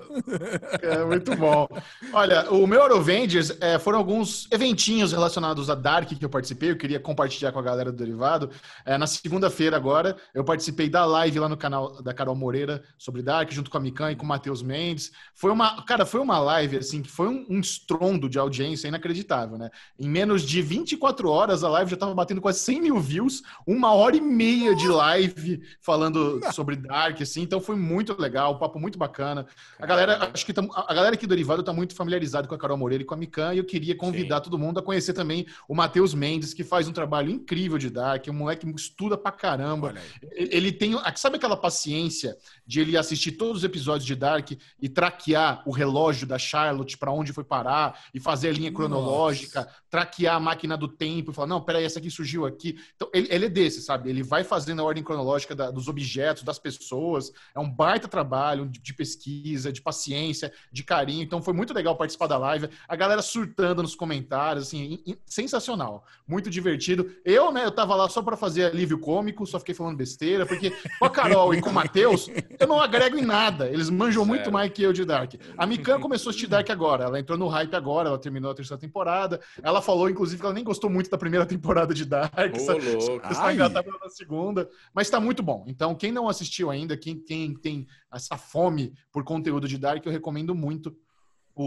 É 0.81 1.03
muito 1.03 1.35
bom. 1.35 1.67
Olha, 2.13 2.49
o 2.51 2.65
meu 2.65 2.79
Eurovengers 2.81 3.51
é, 3.59 3.77
foram 3.77 3.97
alguns 3.97 4.47
eventinhos 4.51 5.11
relacionados 5.11 5.69
a 5.69 5.75
Dark 5.75 6.09
que 6.09 6.23
eu 6.23 6.29
participei. 6.29 6.71
Eu 6.71 6.77
queria 6.77 6.99
compartilhar 6.99 7.51
com 7.51 7.59
a 7.59 7.63
galera 7.63 7.91
do 7.91 7.97
Derivado. 7.97 8.49
É, 8.85 8.97
na 8.97 9.07
segunda-feira, 9.07 9.75
agora, 9.75 10.15
eu 10.33 10.43
participei 10.43 10.89
da 10.89 11.05
live 11.05 11.39
lá 11.39 11.49
no 11.49 11.57
canal 11.57 12.01
da 12.01 12.13
Carol 12.13 12.35
Moreira 12.35 12.81
sobre 12.97 13.21
Dark, 13.21 13.51
junto 13.51 13.69
com 13.69 13.77
a 13.77 13.81
Mikan 13.81 14.11
e 14.11 14.15
com 14.15 14.23
o 14.23 14.27
Matheus 14.27 14.61
Mendes. 14.61 15.11
Foi 15.33 15.51
uma, 15.51 15.83
cara, 15.83 16.05
foi 16.05 16.19
uma 16.19 16.39
live 16.39 16.77
assim 16.77 17.01
que 17.01 17.11
foi 17.11 17.27
um, 17.27 17.45
um 17.49 17.59
estrondo 17.59 18.29
de 18.29 18.39
audiência 18.39 18.87
inacreditável, 18.87 19.57
né? 19.57 19.69
Em 19.99 20.07
menos 20.07 20.43
de 20.43 20.61
24 20.61 21.29
horas, 21.29 21.63
a 21.63 21.69
live 21.69 21.91
já 21.91 21.95
estava 21.95 22.13
batendo 22.13 22.41
quase 22.41 22.59
100 22.59 22.81
mil 22.81 22.99
views, 22.99 23.43
uma 23.65 23.93
hora 23.93 24.15
e 24.15 24.21
meia 24.21 24.75
de 24.75 24.87
live 24.87 25.61
falando 25.89 26.39
sobre 26.53 26.75
Dark, 26.75 27.19
assim, 27.19 27.41
então 27.41 27.59
foi 27.59 27.75
muito 27.75 28.15
legal, 28.21 28.53
um 28.53 28.59
papo 28.59 28.79
muito 28.79 28.99
bacana. 28.99 29.47
A 29.79 29.87
galera, 29.87 30.29
acho 30.31 30.45
que 30.45 30.53
tam, 30.53 30.69
a 30.71 30.93
galera 30.93 31.15
aqui 31.15 31.25
do 31.25 31.31
Derivado 31.31 31.63
tá 31.63 31.73
muito 31.73 31.95
familiarizada 31.95 32.47
com 32.47 32.53
a 32.53 32.59
Carol 32.59 32.77
Moreira 32.77 33.01
e 33.01 33.05
com 33.07 33.15
a 33.15 33.17
Mikan, 33.17 33.55
e 33.55 33.57
eu 33.57 33.65
queria 33.65 33.95
convidar 33.95 34.37
Sim. 34.37 34.43
todo 34.43 34.59
mundo 34.59 34.79
a 34.79 34.83
conhecer 34.83 35.13
também 35.13 35.47
o 35.67 35.73
Matheus 35.73 36.13
Mendes, 36.13 36.53
que 36.53 36.63
faz 36.63 36.87
um 36.87 36.91
trabalho 36.91 37.31
incrível 37.31 37.79
de 37.79 37.89
Dark, 37.89 38.27
um 38.27 38.33
moleque 38.33 38.71
que 38.71 38.79
estuda 38.79 39.17
pra 39.17 39.31
caramba. 39.31 39.95
Ele 40.31 40.71
tem, 40.71 40.93
sabe 41.15 41.37
aquela 41.37 41.57
paciência 41.57 42.37
de 42.67 42.81
ele 42.81 42.95
assistir 42.95 43.31
todos 43.31 43.57
os 43.57 43.63
episódios 43.63 44.05
de 44.05 44.13
Dark 44.13 44.51
e 44.79 44.87
traquear 44.87 45.63
o 45.65 45.71
relógio 45.71 46.27
da 46.27 46.37
Charlotte 46.37 46.99
para 46.99 47.11
onde 47.11 47.33
foi 47.33 47.43
parar 47.43 47.99
e 48.13 48.19
fazer 48.19 48.49
a 48.49 48.53
linha 48.53 48.71
cronológica, 48.71 49.61
Nossa. 49.61 49.75
traquear 49.89 50.35
a 50.35 50.39
máquina 50.39 50.77
do 50.77 50.87
tempo 50.87 51.31
e 51.31 51.33
falar, 51.33 51.47
não, 51.47 51.59
peraí, 51.59 51.83
essa 51.83 51.97
aqui 51.97 52.11
surgiu 52.11 52.45
aqui. 52.45 52.77
Então, 52.95 53.09
ele, 53.11 53.27
ele 53.31 53.45
é 53.45 53.49
desse, 53.49 53.81
sabe? 53.81 54.07
Ele 54.07 54.21
vai 54.21 54.43
fazendo 54.43 54.83
a 54.83 54.85
ordem 54.85 55.03
cronológica 55.03 55.55
da, 55.55 55.71
dos 55.79 55.87
objetos, 55.87 56.43
das 56.43 56.59
pessoas. 56.59 57.31
É 57.55 57.59
um 57.59 57.69
baita 57.69 58.07
trabalho 58.07 58.67
de, 58.67 58.79
de, 58.79 58.93
pesquisa, 58.93 59.71
de 59.71 59.81
paciência, 59.81 60.51
de 60.71 60.83
carinho. 60.83 61.23
Então 61.23 61.41
foi 61.41 61.53
muito 61.53 61.73
legal 61.73 61.95
participar 61.95 62.27
da 62.27 62.37
live. 62.37 62.69
A 62.87 62.95
galera 62.95 63.21
surtando 63.21 63.81
nos 63.81 63.95
comentários, 63.95 64.67
assim, 64.67 64.99
sensacional. 65.25 66.05
Muito 66.27 66.49
divertido. 66.49 67.09
Eu, 67.23 67.51
né, 67.51 67.65
eu 67.65 67.71
tava 67.71 67.95
lá 67.95 68.07
só 68.09 68.21
para 68.21 68.37
fazer 68.37 68.65
alívio 68.65 68.99
cômico, 68.99 69.45
só 69.45 69.59
fiquei 69.59 69.73
falando 69.73 69.97
besteira, 69.97 70.45
porque 70.45 70.71
com 70.99 71.05
a 71.05 71.09
Carol 71.09 71.53
e 71.53 71.61
com 71.61 71.69
o 71.69 71.73
Matheus, 71.73 72.29
eu 72.59 72.67
não 72.67 72.79
agrego 72.79 73.17
em 73.17 73.25
nada. 73.25 73.67
Eles 73.69 73.89
manjam 73.89 74.23
Sério? 74.23 74.27
muito 74.27 74.51
mais 74.51 74.71
que 74.71 74.83
eu 74.83 74.93
de 74.93 75.05
Dark. 75.05 75.33
A 75.57 75.65
Mikan 75.65 75.99
começou 76.01 76.29
a 76.29 76.31
assistir 76.31 76.47
Dark 76.47 76.69
agora. 76.69 77.05
Ela 77.05 77.19
entrou 77.19 77.37
no 77.37 77.47
hype 77.47 77.73
agora, 77.75 78.09
ela 78.09 78.17
terminou 78.17 78.51
a 78.51 78.55
terceira 78.55 78.79
temporada. 78.79 79.39
Ela 79.61 79.81
falou, 79.81 80.09
inclusive, 80.09 80.39
que 80.39 80.45
ela 80.45 80.53
nem 80.53 80.63
gostou 80.63 80.89
muito 80.89 81.09
da 81.09 81.17
primeira 81.17 81.45
temporada 81.47 81.93
de 81.93 82.05
Dark. 82.05 82.55
Ô, 82.55 82.59
só, 82.59 82.73
louco. 82.73 83.27
Está 83.31 83.53
engatada 83.53 83.89
na 84.01 84.09
segunda. 84.09 84.69
Mas 84.93 85.09
tá 85.09 85.19
muito 85.19 85.41
bom. 85.41 85.65
Então, 85.69 85.93
quem 85.93 86.11
não 86.11 86.27
assistiu 86.27 86.71
ainda, 86.71 86.97
quem, 86.97 87.19
quem 87.19 87.53
tem 87.53 87.85
essa 88.11 88.35
fome 88.37 88.91
por 89.11 89.23
conteúdo 89.23 89.67
de 89.67 89.77
Dark, 89.77 90.03
eu 90.03 90.11
recomendo 90.11 90.55
muito 90.55 90.97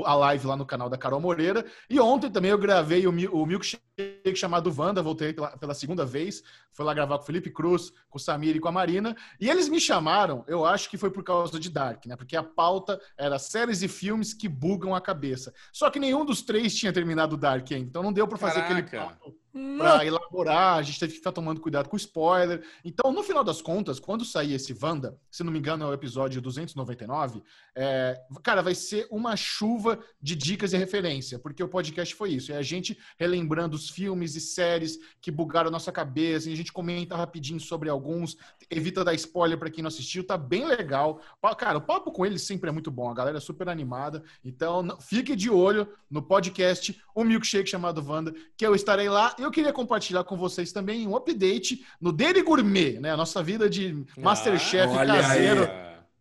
a 0.04 0.14
live 0.14 0.46
lá 0.46 0.56
no 0.56 0.66
canal 0.66 0.88
da 0.88 0.98
Carol 0.98 1.20
Moreira. 1.20 1.64
E 1.88 2.00
ontem 2.00 2.28
também 2.28 2.50
eu 2.50 2.58
gravei 2.58 3.06
o, 3.06 3.10
o 3.10 3.46
milkshake 3.46 4.34
chamado 4.34 4.74
Wanda, 4.76 5.02
voltei 5.02 5.32
pela, 5.32 5.56
pela, 5.56 5.74
segunda 5.74 6.04
vez. 6.04 6.42
Fui 6.72 6.84
lá 6.84 6.92
gravar 6.92 7.18
com 7.18 7.22
o 7.22 7.26
Felipe 7.26 7.50
Cruz, 7.50 7.92
com 8.10 8.18
o 8.18 8.20
Samir 8.20 8.56
e 8.56 8.60
com 8.60 8.68
a 8.68 8.72
Marina. 8.72 9.14
E 9.38 9.48
eles 9.48 9.68
me 9.68 9.78
chamaram, 9.78 10.44
eu 10.48 10.64
acho 10.64 10.90
que 10.90 10.98
foi 10.98 11.10
por 11.10 11.22
causa 11.22 11.60
de 11.60 11.70
Dark, 11.70 12.04
né? 12.06 12.16
Porque 12.16 12.36
a 12.36 12.42
pauta 12.42 13.00
era 13.16 13.38
séries 13.38 13.82
e 13.82 13.88
filmes 13.88 14.34
que 14.34 14.48
bugam 14.48 14.96
a 14.96 15.00
cabeça. 15.00 15.54
Só 15.72 15.90
que 15.90 16.00
nenhum 16.00 16.24
dos 16.24 16.42
três 16.42 16.74
tinha 16.74 16.92
terminado 16.92 17.36
Dark 17.36 17.70
ainda, 17.70 17.86
então 17.86 18.02
não 18.02 18.12
deu 18.12 18.26
para 18.26 18.38
fazer 18.38 18.62
Caraca. 18.62 18.80
aquele 18.80 19.04
papo 19.04 19.41
para 19.52 20.06
elaborar, 20.06 20.78
a 20.78 20.82
gente 20.82 20.98
teve 20.98 21.12
que 21.12 21.18
ficar 21.18 21.32
tomando 21.32 21.60
cuidado 21.60 21.88
com 21.88 21.96
spoiler. 21.96 22.64
Então, 22.84 23.12
no 23.12 23.22
final 23.22 23.44
das 23.44 23.60
contas, 23.60 24.00
quando 24.00 24.24
sair 24.24 24.54
esse 24.54 24.74
Wanda, 24.80 25.18
se 25.30 25.44
não 25.44 25.52
me 25.52 25.58
engano 25.58 25.84
é 25.84 25.88
o 25.88 25.92
episódio 25.92 26.40
299, 26.40 27.42
é, 27.76 28.18
cara, 28.42 28.62
vai 28.62 28.74
ser 28.74 29.06
uma 29.10 29.36
chuva 29.36 29.98
de 30.20 30.34
dicas 30.34 30.72
e 30.72 30.78
referência, 30.78 31.38
porque 31.38 31.62
o 31.62 31.68
podcast 31.68 32.14
foi 32.14 32.30
isso, 32.30 32.52
é 32.52 32.56
a 32.56 32.62
gente 32.62 32.96
relembrando 33.18 33.76
os 33.76 33.90
filmes 33.90 34.34
e 34.36 34.40
séries 34.40 34.98
que 35.20 35.30
bugaram 35.30 35.68
a 35.68 35.72
nossa 35.72 35.92
cabeça, 35.92 36.48
e 36.48 36.52
a 36.52 36.56
gente 36.56 36.72
comenta 36.72 37.16
rapidinho 37.16 37.60
sobre 37.60 37.90
alguns, 37.90 38.36
evita 38.70 39.04
dar 39.04 39.14
spoiler 39.14 39.58
para 39.58 39.70
quem 39.70 39.82
não 39.82 39.88
assistiu, 39.88 40.26
tá 40.26 40.38
bem 40.38 40.64
legal. 40.64 41.20
Cara, 41.58 41.78
o 41.78 41.82
papo 41.82 42.10
com 42.10 42.24
eles 42.24 42.42
sempre 42.42 42.70
é 42.70 42.72
muito 42.72 42.90
bom, 42.90 43.10
a 43.10 43.14
galera 43.14 43.36
é 43.36 43.40
super 43.40 43.68
animada, 43.68 44.22
então 44.42 44.96
fique 45.00 45.36
de 45.36 45.50
olho 45.50 45.86
no 46.10 46.22
podcast 46.22 46.98
O 47.14 47.24
Milkshake 47.24 47.68
chamado 47.68 48.02
Wanda, 48.06 48.34
que 48.56 48.66
eu 48.66 48.74
estarei 48.74 49.08
lá 49.08 49.34
eu 49.42 49.50
queria 49.50 49.72
compartilhar 49.72 50.24
com 50.24 50.36
vocês 50.36 50.72
também 50.72 51.06
um 51.06 51.16
update 51.16 51.84
no 52.00 52.12
Dele 52.12 52.42
Gourmet, 52.42 52.98
né? 53.00 53.10
A 53.10 53.16
nossa 53.16 53.42
vida 53.42 53.68
de 53.68 54.04
Masterchef 54.16 54.96
ah, 54.96 55.06
caseiro. 55.06 55.68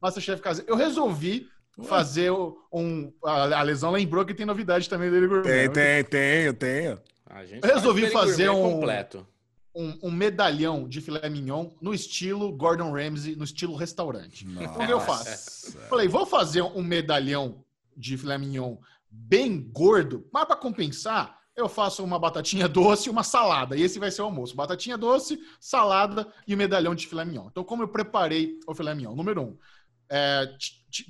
Masterchef 0.01 0.41
caseiro. 0.41 0.69
Eu 0.69 0.75
resolvi 0.75 1.47
fazer 1.83 2.31
um. 2.71 3.11
A 3.23 3.61
lesão 3.61 3.91
lembrou 3.91 4.25
que 4.25 4.33
tem 4.33 4.45
novidade 4.45 4.89
também 4.89 5.09
dele 5.09 5.27
gourmet. 5.27 5.69
Tem, 5.69 5.71
tem, 5.71 6.03
tenho, 6.03 6.53
tenho. 6.53 6.99
Eu 7.61 7.73
resolvi 7.73 8.09
fazer 8.09 8.49
um, 8.49 8.61
completo. 8.61 9.25
Um, 9.73 9.97
um, 10.03 10.11
medalhão 10.11 10.87
de 10.87 10.99
filé 10.99 11.29
mignon 11.29 11.69
no 11.81 11.93
estilo 11.93 12.51
Gordon 12.51 12.91
Ramsay, 12.91 13.35
no 13.35 13.45
estilo 13.45 13.75
restaurante. 13.75 14.45
Nossa. 14.45 14.67
Como 14.69 14.91
eu 14.91 14.99
faço? 14.99 15.77
Falei, 15.89 16.07
vou 16.07 16.25
fazer 16.25 16.61
um 16.61 16.83
medalhão 16.83 17.63
de 17.95 18.17
filé 18.17 18.37
mignon 18.37 18.75
bem 19.09 19.59
gordo, 19.59 20.27
mas 20.31 20.45
para 20.45 20.55
compensar, 20.55 21.40
eu 21.61 21.69
faço 21.69 22.03
uma 22.03 22.19
batatinha 22.19 22.67
doce 22.69 23.07
e 23.07 23.11
uma 23.11 23.23
salada. 23.23 23.77
E 23.77 23.81
esse 23.81 23.99
vai 23.99 24.11
ser 24.11 24.21
o 24.21 24.25
almoço. 24.25 24.55
Batatinha 24.55 24.97
doce, 24.97 25.39
salada 25.59 26.31
e 26.47 26.55
medalhão 26.55 26.95
de 26.95 27.07
filé 27.07 27.23
mignon. 27.23 27.47
Então, 27.49 27.63
como 27.63 27.83
eu 27.83 27.87
preparei 27.87 28.59
o 28.67 28.75
filé 28.75 28.93
mignon? 28.93 29.15
Número 29.15 29.41
um, 29.41 29.57
é, 30.09 30.45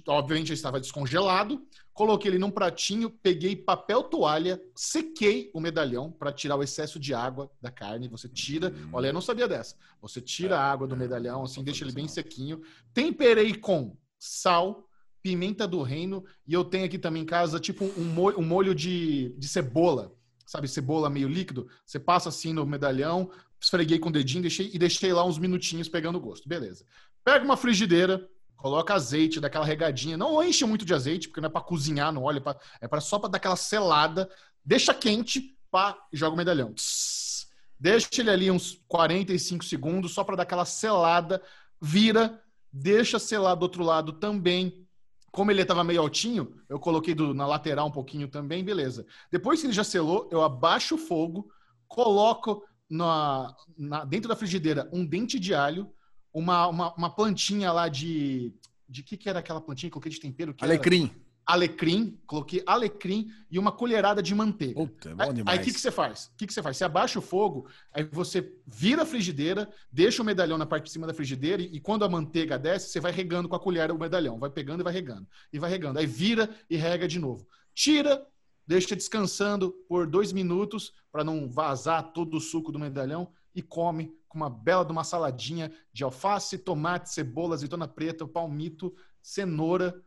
obviamente 0.08 0.50
já 0.50 0.53
estava 0.53 0.79
descongelado. 0.79 1.65
Coloquei 1.91 2.31
ele 2.31 2.38
num 2.38 2.51
pratinho, 2.51 3.10
peguei 3.10 3.55
papel 3.55 4.03
toalha, 4.03 4.62
sequei 4.75 5.50
o 5.53 5.60
medalhão 5.60 6.12
para 6.12 6.31
tirar 6.31 6.55
o 6.55 6.63
excesso 6.63 7.00
de 7.00 7.13
água 7.13 7.51
da 7.60 7.72
carne. 7.72 8.08
Você 8.08 8.29
tira, 8.29 8.70
hum. 8.70 8.89
olha, 8.93 9.08
eu 9.08 9.13
não 9.13 9.22
sabia 9.22 9.48
dessa. 9.48 9.75
Você 10.01 10.22
tira 10.22 10.55
é, 10.55 10.58
a 10.58 10.62
água 10.62 10.88
do 10.88 10.96
é, 10.96 10.98
medalhão, 10.98 11.43
assim, 11.43 11.63
deixa 11.63 11.84
ele 11.84 11.91
bem 11.91 12.08
sequinho. 12.08 12.62
Temperei 12.93 13.55
com 13.55 13.98
sal, 14.20 14.88
pimenta 15.22 15.67
do 15.67 15.81
reino 15.81 16.24
e 16.48 16.53
eu 16.53 16.63
tenho 16.63 16.86
aqui 16.86 16.98
também 16.98 17.24
em 17.24 17.25
casa 17.25 17.60
tipo 17.60 17.86
um 17.98 18.03
molho, 18.03 18.39
um 18.39 18.43
molho 18.43 18.74
de, 18.74 19.36
de 19.38 19.48
cebola 19.48 20.13
sabe, 20.51 20.67
cebola 20.67 21.10
meio 21.10 21.29
líquido, 21.29 21.70
você 21.86 21.98
passa 21.98 22.27
assim 22.27 22.51
no 22.51 22.65
medalhão, 22.65 23.31
esfreguei 23.58 23.98
com 23.98 24.10
o 24.10 24.12
dedinho 24.12 24.41
deixei, 24.41 24.70
e 24.74 24.77
deixei 24.77 25.13
lá 25.13 25.24
uns 25.24 25.38
minutinhos 25.38 25.88
pegando 25.88 26.20
gosto. 26.20 26.50
Beleza. 26.50 26.86
Pega 27.24 27.46
uma 27.46 27.55
frigideira, 27.55 28.27
coloca 28.58 28.93
azeite, 28.93 29.39
daquela 29.39 29.63
regadinha. 29.63 30.17
Não 30.17 30.43
enche 30.43 30.65
muito 30.65 30.84
de 30.84 30.93
azeite, 30.93 31.29
porque 31.29 31.39
não 31.39 31.48
é 31.48 31.51
para 31.51 31.62
cozinhar 31.62 32.12
no 32.12 32.24
óleo, 32.24 32.43
é, 32.81 32.88
pra, 32.88 32.98
é 32.98 33.00
só 33.00 33.17
para 33.17 33.29
dar 33.29 33.38
aquela 33.38 33.55
selada. 33.55 34.29
Deixa 34.65 34.93
quente, 34.93 35.58
pá, 35.72 35.98
e 36.12 36.17
joga 36.17 36.34
o 36.34 36.38
medalhão. 36.38 36.74
Tss, 36.74 37.48
deixa 37.79 38.10
ele 38.20 38.29
ali 38.29 38.51
uns 38.51 38.84
45 38.89 39.63
segundos, 39.63 40.12
só 40.12 40.22
para 40.22 40.36
dar 40.36 40.43
aquela 40.43 40.65
selada. 40.65 41.41
Vira, 41.79 42.43
deixa 42.70 43.17
selar 43.20 43.55
do 43.55 43.63
outro 43.63 43.86
lado 43.86 44.12
também 44.12 44.86
como 45.32 45.50
ele 45.50 45.62
estava 45.62 45.84
meio 45.84 46.02
altinho, 46.02 46.54
eu 46.68 46.80
coloquei 46.80 47.16
do, 47.16 47.34
na 47.34 47.48
lateral 47.48 47.88
um 47.88 47.92
pouquinho 47.92 48.28
também, 48.28 48.64
beleza. 48.64 49.06
Depois 49.32 49.62
que 49.62 49.68
ele 49.68 49.74
já 49.74 49.84
selou, 49.84 50.28
eu 50.32 50.42
abaixo 50.42 50.96
o 50.96 50.98
fogo, 50.98 51.50
coloco 51.88 52.64
na, 52.90 53.56
na, 53.78 54.04
dentro 54.04 54.28
da 54.28 54.36
frigideira 54.36 54.90
um 54.92 55.06
dente 55.06 55.40
de 55.40 55.54
alho, 55.54 55.90
uma, 56.34 56.68
uma, 56.68 56.94
uma 56.96 57.10
plantinha 57.10 57.72
lá 57.72 57.88
de. 57.88 58.54
De 58.88 59.04
que, 59.04 59.16
que 59.16 59.30
era 59.30 59.40
aquela 59.40 59.62
plantinha 59.62 59.90
coloquei 59.90 60.12
de 60.12 60.20
tempero? 60.20 60.54
Que 60.54 60.66
Alecrim. 60.66 61.06
Era? 61.06 61.31
Alecrim, 61.51 62.17
coloquei 62.25 62.63
alecrim 62.65 63.29
e 63.50 63.60
uma 63.60 63.74
colherada 63.74 64.24
de 64.24 64.34
manteiga. 64.34 64.75
Puta, 64.75 65.10
é 65.10 65.13
bom 65.13 65.34
demais. 65.34 65.58
Aí 65.58 65.62
o 65.62 65.65
que, 65.65 65.74
que 65.74 65.81
você 65.81 65.91
faz? 65.91 66.27
O 66.27 66.38
que, 66.38 66.48
que 66.48 66.53
você 66.53 66.63
faz? 66.63 66.77
Você 66.77 66.86
abaixa 66.86 67.20
o 67.20 67.22
fogo, 67.22 67.67
aí 67.93 68.05
você 68.05 68.53
vira 68.65 69.03
a 69.03 69.05
frigideira, 69.05 69.70
deixa 69.91 70.22
o 70.22 70.25
medalhão 70.25 70.58
na 70.58 70.65
parte 70.65 70.86
de 70.86 70.91
cima 70.91 71.05
da 71.05 71.13
frigideira 71.13 71.62
e, 71.62 71.65
e, 71.65 71.79
quando 71.81 72.05
a 72.05 72.10
manteiga 72.10 72.58
desce, 72.58 72.89
você 72.89 73.01
vai 73.01 73.12
regando 73.12 73.50
com 73.50 73.55
a 73.55 73.60
colher 73.60 73.91
o 73.91 74.00
medalhão. 74.00 74.39
Vai 74.39 74.50
pegando 74.50 74.79
e 74.79 74.84
vai 74.84 74.93
regando. 74.93 75.27
E 75.51 75.60
vai 75.60 75.70
regando. 75.70 76.00
Aí 76.00 76.05
vira 76.05 76.50
e 76.70 76.77
rega 76.77 77.05
de 77.05 77.20
novo. 77.20 77.46
Tira, 77.74 78.25
deixa 78.65 78.96
descansando 78.96 79.74
por 79.89 80.08
dois 80.08 80.31
minutos 80.31 80.93
para 81.12 81.22
não 81.22 81.50
vazar 81.50 82.13
todo 82.13 82.38
o 82.38 82.41
suco 82.41 82.72
do 82.72 82.79
medalhão 82.79 83.29
e 83.53 83.62
come 83.62 84.15
com 84.29 84.38
uma 84.38 84.50
bela 84.50 84.86
de 84.86 84.93
uma 84.93 85.03
saladinha 85.03 85.70
de 85.91 86.05
alface, 86.05 86.58
tomate, 86.58 87.13
cebola, 87.13 87.55
azeitona 87.55 87.89
preta, 87.89 88.25
palmito, 88.25 88.96
cenoura 89.22 90.01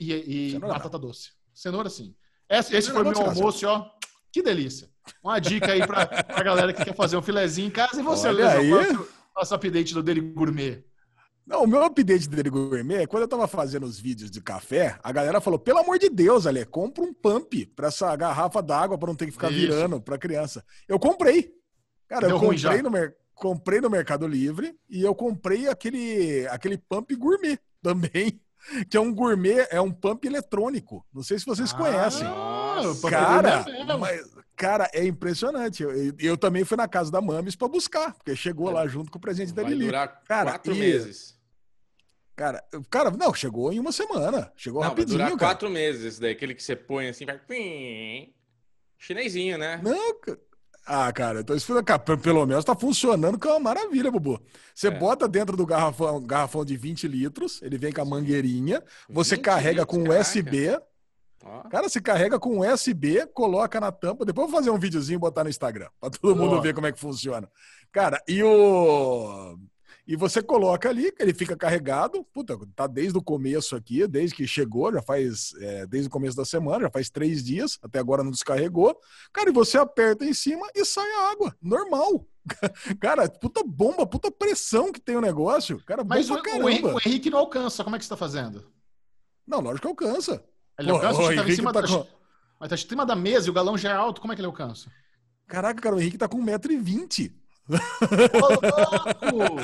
e, 0.00 0.54
e 0.54 0.58
batata 0.58 0.98
doce. 0.98 1.32
Cenoura, 1.52 1.90
sim. 1.90 2.14
Esse, 2.48 2.74
esse 2.74 2.90
foi 2.90 3.02
o 3.02 3.08
meu 3.08 3.20
almoço, 3.20 3.66
ó. 3.66 3.90
Que 4.32 4.42
delícia. 4.42 4.88
Uma 5.22 5.38
dica 5.38 5.72
aí 5.72 5.86
pra, 5.86 6.06
pra 6.06 6.42
galera 6.42 6.72
que 6.72 6.84
quer 6.84 6.94
fazer 6.94 7.16
um 7.16 7.22
filezinho 7.22 7.68
em 7.68 7.70
casa. 7.70 8.00
E 8.00 8.02
você, 8.02 8.30
Lesão, 8.30 9.06
faça 9.34 9.54
o 9.54 9.56
update 9.56 9.92
do 9.92 10.02
Dele 10.02 10.20
Gourmet. 10.20 10.84
Não, 11.46 11.64
o 11.64 11.66
meu 11.66 11.82
update 11.82 12.28
do 12.28 12.36
Dele 12.36 12.50
Gourmet 12.50 13.02
é 13.02 13.06
quando 13.06 13.22
eu 13.22 13.28
tava 13.28 13.48
fazendo 13.48 13.84
os 13.84 13.98
vídeos 13.98 14.30
de 14.30 14.40
café, 14.40 14.98
a 15.02 15.10
galera 15.10 15.40
falou: 15.40 15.58
pelo 15.58 15.80
amor 15.80 15.98
de 15.98 16.08
Deus, 16.08 16.46
Ale, 16.46 16.64
compra 16.64 17.02
um 17.02 17.12
pump 17.12 17.66
pra 17.74 17.88
essa 17.88 18.14
garrafa 18.14 18.62
d'água 18.62 18.96
pra 18.96 19.08
não 19.08 19.16
ter 19.16 19.26
que 19.26 19.32
ficar 19.32 19.50
Isso. 19.50 19.60
virando 19.60 20.00
pra 20.00 20.18
criança. 20.18 20.64
Eu 20.86 20.98
comprei. 20.98 21.52
Cara, 22.08 22.26
Deu 22.26 22.36
eu 22.36 22.40
comprei 22.40 22.82
no, 22.82 22.90
comprei 23.34 23.80
no 23.80 23.90
Mercado 23.90 24.26
Livre 24.26 24.76
e 24.88 25.02
eu 25.02 25.14
comprei 25.14 25.68
aquele, 25.68 26.46
aquele 26.48 26.78
pump 26.78 27.14
gourmet 27.16 27.58
também 27.82 28.40
que 28.88 28.96
é 28.96 29.00
um 29.00 29.14
gourmet, 29.14 29.66
é 29.70 29.80
um 29.80 29.92
pump 29.92 30.26
eletrônico. 30.26 31.04
Não 31.12 31.22
sei 31.22 31.38
se 31.38 31.46
vocês 31.46 31.72
ah, 31.72 31.76
conhecem. 31.76 32.24
Nossa, 32.24 33.10
cara, 33.10 33.64
mas, 33.98 34.30
cara, 34.56 34.90
é 34.92 35.04
impressionante. 35.04 35.82
Eu, 35.82 35.90
eu, 35.92 36.14
eu, 36.18 36.36
também 36.36 36.64
fui 36.64 36.76
na 36.76 36.88
casa 36.88 37.10
da 37.10 37.20
Mames 37.20 37.56
para 37.56 37.68
buscar, 37.68 38.14
porque 38.14 38.36
chegou 38.36 38.70
é. 38.70 38.74
lá 38.74 38.86
junto 38.86 39.10
com 39.10 39.18
o 39.18 39.20
presente 39.20 39.52
da 39.52 39.62
Lili. 39.62 39.86
durar 39.86 40.22
cara, 40.24 40.52
quatro 40.52 40.74
e, 40.74 40.78
meses. 40.78 41.38
Cara, 42.36 42.64
cara, 42.88 43.10
não, 43.10 43.34
chegou 43.34 43.72
em 43.72 43.78
uma 43.78 43.92
semana. 43.92 44.52
Chegou 44.56 44.82
não, 44.82 44.88
rapidinho. 44.88 45.18
Vai 45.18 45.26
durar 45.26 45.38
cara. 45.38 45.52
quatro 45.52 45.70
meses, 45.70 46.04
esse 46.04 46.20
daí, 46.20 46.32
aquele 46.32 46.54
que 46.54 46.62
você 46.62 46.74
põe 46.74 47.08
assim, 47.08 47.26
vai. 47.26 47.38
Chinesinho, 48.98 49.56
né? 49.56 49.80
Não, 49.82 50.14
ah, 50.92 51.12
cara, 51.12 51.40
então 51.40 51.54
isso 51.54 51.72
pelo 52.20 52.44
menos 52.44 52.64
tá 52.64 52.74
funcionando 52.74 53.38
que 53.38 53.46
é 53.46 53.50
uma 53.52 53.60
maravilha, 53.60 54.10
Bubu. 54.10 54.40
Você 54.74 54.88
é. 54.88 54.90
bota 54.90 55.28
dentro 55.28 55.56
do 55.56 55.64
garrafão, 55.64 56.20
garrafão 56.20 56.64
de 56.64 56.76
20 56.76 57.06
litros, 57.06 57.62
ele 57.62 57.78
vem 57.78 57.92
com 57.92 58.02
a 58.02 58.04
mangueirinha, 58.04 58.82
você 59.08 59.36
carrega 59.36 59.86
com 59.86 60.08
USB. 60.08 60.76
Cara, 61.70 61.88
você 61.88 62.00
carrega 62.00 62.40
com 62.40 62.58
USB, 62.58 63.24
coloca 63.28 63.80
na 63.80 63.92
tampa. 63.92 64.24
Depois 64.24 64.46
eu 64.46 64.50
vou 64.50 64.60
fazer 64.60 64.70
um 64.70 64.78
videozinho 64.78 65.16
e 65.16 65.20
botar 65.20 65.44
no 65.44 65.50
Instagram, 65.50 65.88
pra 66.00 66.10
todo 66.10 66.34
mundo 66.34 66.60
ver 66.60 66.74
como 66.74 66.88
é 66.88 66.92
que 66.92 66.98
funciona. 66.98 67.48
Cara, 67.92 68.20
e 68.26 68.42
o. 68.42 69.56
E 70.10 70.16
você 70.16 70.42
coloca 70.42 70.88
ali, 70.88 71.14
ele 71.20 71.32
fica 71.32 71.56
carregado. 71.56 72.24
Puta, 72.34 72.58
tá 72.74 72.88
desde 72.88 73.16
o 73.16 73.22
começo 73.22 73.76
aqui, 73.76 74.08
desde 74.08 74.34
que 74.34 74.44
chegou, 74.44 74.92
já 74.92 75.00
faz. 75.00 75.54
É, 75.60 75.86
desde 75.86 76.08
o 76.08 76.10
começo 76.10 76.36
da 76.36 76.44
semana, 76.44 76.80
já 76.80 76.90
faz 76.90 77.08
três 77.08 77.44
dias, 77.44 77.78
até 77.80 78.00
agora 78.00 78.24
não 78.24 78.32
descarregou. 78.32 78.98
Cara, 79.32 79.50
e 79.50 79.52
você 79.52 79.78
aperta 79.78 80.24
em 80.24 80.34
cima 80.34 80.66
e 80.74 80.84
sai 80.84 81.08
a 81.08 81.30
água. 81.30 81.56
Normal. 81.62 82.26
Cara, 83.00 83.28
puta 83.28 83.62
bomba, 83.62 84.04
puta 84.04 84.32
pressão 84.32 84.90
que 84.90 85.00
tem 85.00 85.14
o 85.14 85.20
negócio. 85.20 85.80
Cara, 85.84 86.02
Mas 86.02 86.28
o, 86.28 86.34
o, 86.34 86.94
o, 86.94 86.98
Henrique 87.06 87.30
não 87.30 87.38
alcança. 87.38 87.84
Como 87.84 87.94
é 87.94 87.98
que 88.00 88.04
você 88.04 88.10
tá 88.10 88.16
fazendo? 88.16 88.68
Não, 89.46 89.60
lógico 89.60 89.82
que 89.82 90.04
alcança. 90.04 90.44
Ele 90.76 90.90
alcança, 90.90 91.20
o, 91.20 91.32
em 91.32 91.54
cima 91.54 91.72
tá 91.72 91.82
da... 91.82 91.86
Com... 91.86 92.04
Mas 92.58 92.68
tá 92.68 92.74
em 92.74 92.78
cima 92.78 93.06
da 93.06 93.14
mesa 93.14 93.46
e 93.46 93.50
o 93.50 93.54
galão 93.54 93.78
já 93.78 93.90
é 93.90 93.94
alto. 93.94 94.20
Como 94.20 94.32
é 94.32 94.34
que 94.34 94.40
ele 94.40 94.46
alcança? 94.46 94.90
Caraca, 95.46 95.80
cara, 95.80 95.94
o 95.94 96.00
Henrique 96.00 96.18
tá 96.18 96.26
com 96.26 96.44
1,20m. 96.44 97.32
Ô, 97.68 99.36
louco! 99.36 99.60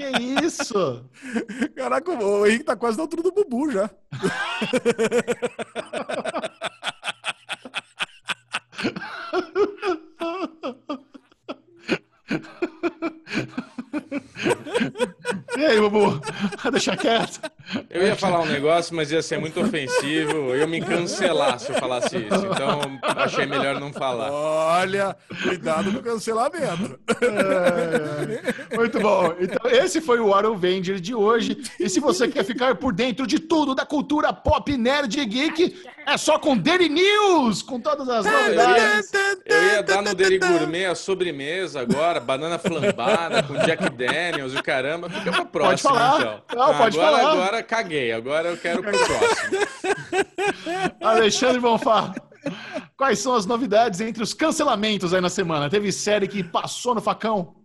que 0.00 0.44
isso? 0.44 1.04
Caraca, 1.76 2.10
o 2.10 2.46
Henrique 2.46 2.64
tá 2.64 2.74
quase 2.74 2.96
na 2.96 3.04
altura 3.04 3.22
do 3.22 3.32
Bubu 3.32 3.70
já. 3.70 3.90
E 15.60 15.66
aí, 15.66 15.78
Bubu? 15.78 16.18
Deixa 16.72 16.96
quieto. 16.96 17.38
Eu 17.90 18.06
ia 18.06 18.16
falar 18.16 18.40
um 18.40 18.46
negócio, 18.46 18.96
mas 18.96 19.12
ia 19.12 19.20
ser 19.20 19.38
muito 19.38 19.60
ofensivo. 19.60 20.32
Eu 20.32 20.56
ia 20.56 20.66
me 20.66 20.80
cancelar 20.80 21.58
se 21.58 21.70
eu 21.70 21.74
falasse 21.76 22.16
isso. 22.16 22.46
Então, 22.46 22.98
achei 23.02 23.44
melhor 23.44 23.78
não 23.78 23.92
falar. 23.92 24.32
Olha, 24.32 25.14
cuidado 25.42 25.92
com 25.92 25.98
o 25.98 26.02
cancelamento. 26.02 26.98
É, 27.20 28.72
é. 28.72 28.76
Muito 28.76 28.98
bom. 29.00 29.34
Então, 29.38 29.70
esse 29.70 30.00
foi 30.00 30.18
o 30.18 30.32
Aaron 30.32 30.56
Venger 30.56 30.98
de 30.98 31.14
hoje. 31.14 31.58
E 31.78 31.90
se 31.90 32.00
você 32.00 32.26
quer 32.26 32.42
ficar 32.42 32.76
por 32.76 32.94
dentro 32.94 33.26
de 33.26 33.38
tudo 33.38 33.74
da 33.74 33.84
cultura 33.84 34.32
pop, 34.32 34.74
nerd 34.78 35.20
e 35.20 35.26
geek, 35.26 35.76
é 36.06 36.16
só 36.16 36.38
com 36.38 36.56
Daily 36.56 36.88
News, 36.88 37.62
com 37.62 37.80
todas 37.80 38.08
as 38.08 38.24
novidades. 38.24 39.10
Eu 39.44 39.62
ia, 39.62 39.82
dar 39.82 40.02
no 40.02 40.14
Daily 40.14 40.38
Gourmet 40.38 40.86
a 40.86 40.94
sobremesa 40.94 41.80
agora, 41.80 42.20
banana 42.20 42.58
flambada 42.58 43.42
com 43.42 43.54
Jack 43.58 43.90
Daniels 43.90 44.54
e 44.54 44.62
caramba. 44.62 45.08
Fica 45.10 45.30
pra 45.30 45.44
próxima, 45.44 45.90
pode 45.90 46.00
falar. 46.00 46.20
então. 46.20 46.42
Não, 46.56 46.76
pode 46.76 46.98
agora, 46.98 47.16
falar. 47.16 47.32
Agora 47.32 47.62
caguei, 47.62 48.12
agora 48.12 48.48
eu 48.48 48.56
quero 48.56 48.82
pro 48.82 48.92
próximo. 48.92 49.58
Alexandre 51.00 51.60
Bonfá, 51.60 52.14
quais 52.96 53.18
são 53.18 53.34
as 53.34 53.46
novidades 53.46 54.00
entre 54.00 54.22
os 54.22 54.34
cancelamentos 54.34 55.14
aí 55.14 55.20
na 55.20 55.30
semana? 55.30 55.68
Teve 55.70 55.92
série 55.92 56.26
que 56.26 56.42
passou 56.42 56.94
no 56.94 57.00
facão? 57.00 57.59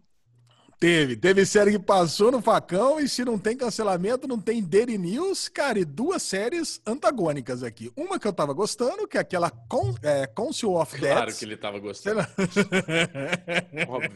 Teve, 0.80 1.16
teve 1.16 1.46
série 1.46 1.72
que 1.72 1.80
passou 1.80 2.32
no 2.32 2.42
facão 2.42 3.00
e 3.00 3.08
se 3.08 3.24
não 3.24 3.40
tem 3.40 3.56
cancelamento, 3.56 4.28
não 4.28 4.40
tem 4.40 4.62
Daily 4.62 4.98
News, 4.98 5.48
cara, 5.48 5.80
e 5.80 5.86
duas 5.86 6.22
séries 6.22 6.82
antagônicas 6.86 7.64
aqui. 7.64 7.92
Uma 7.96 8.20
que 8.20 8.28
eu 8.28 8.34
tava 8.34 8.54
gostando, 8.54 9.08
que 9.08 9.18
é 9.18 9.22
aquela 9.22 9.50
Con 9.50 9.96
é, 10.04 10.28
Council 10.28 10.74
of 10.76 11.00
Death. 11.00 11.16
Claro 11.16 11.36
que 11.36 11.46
ele 11.46 11.58
tava 11.58 11.80
gostando. 11.80 12.20
Óbvio. 13.88 14.12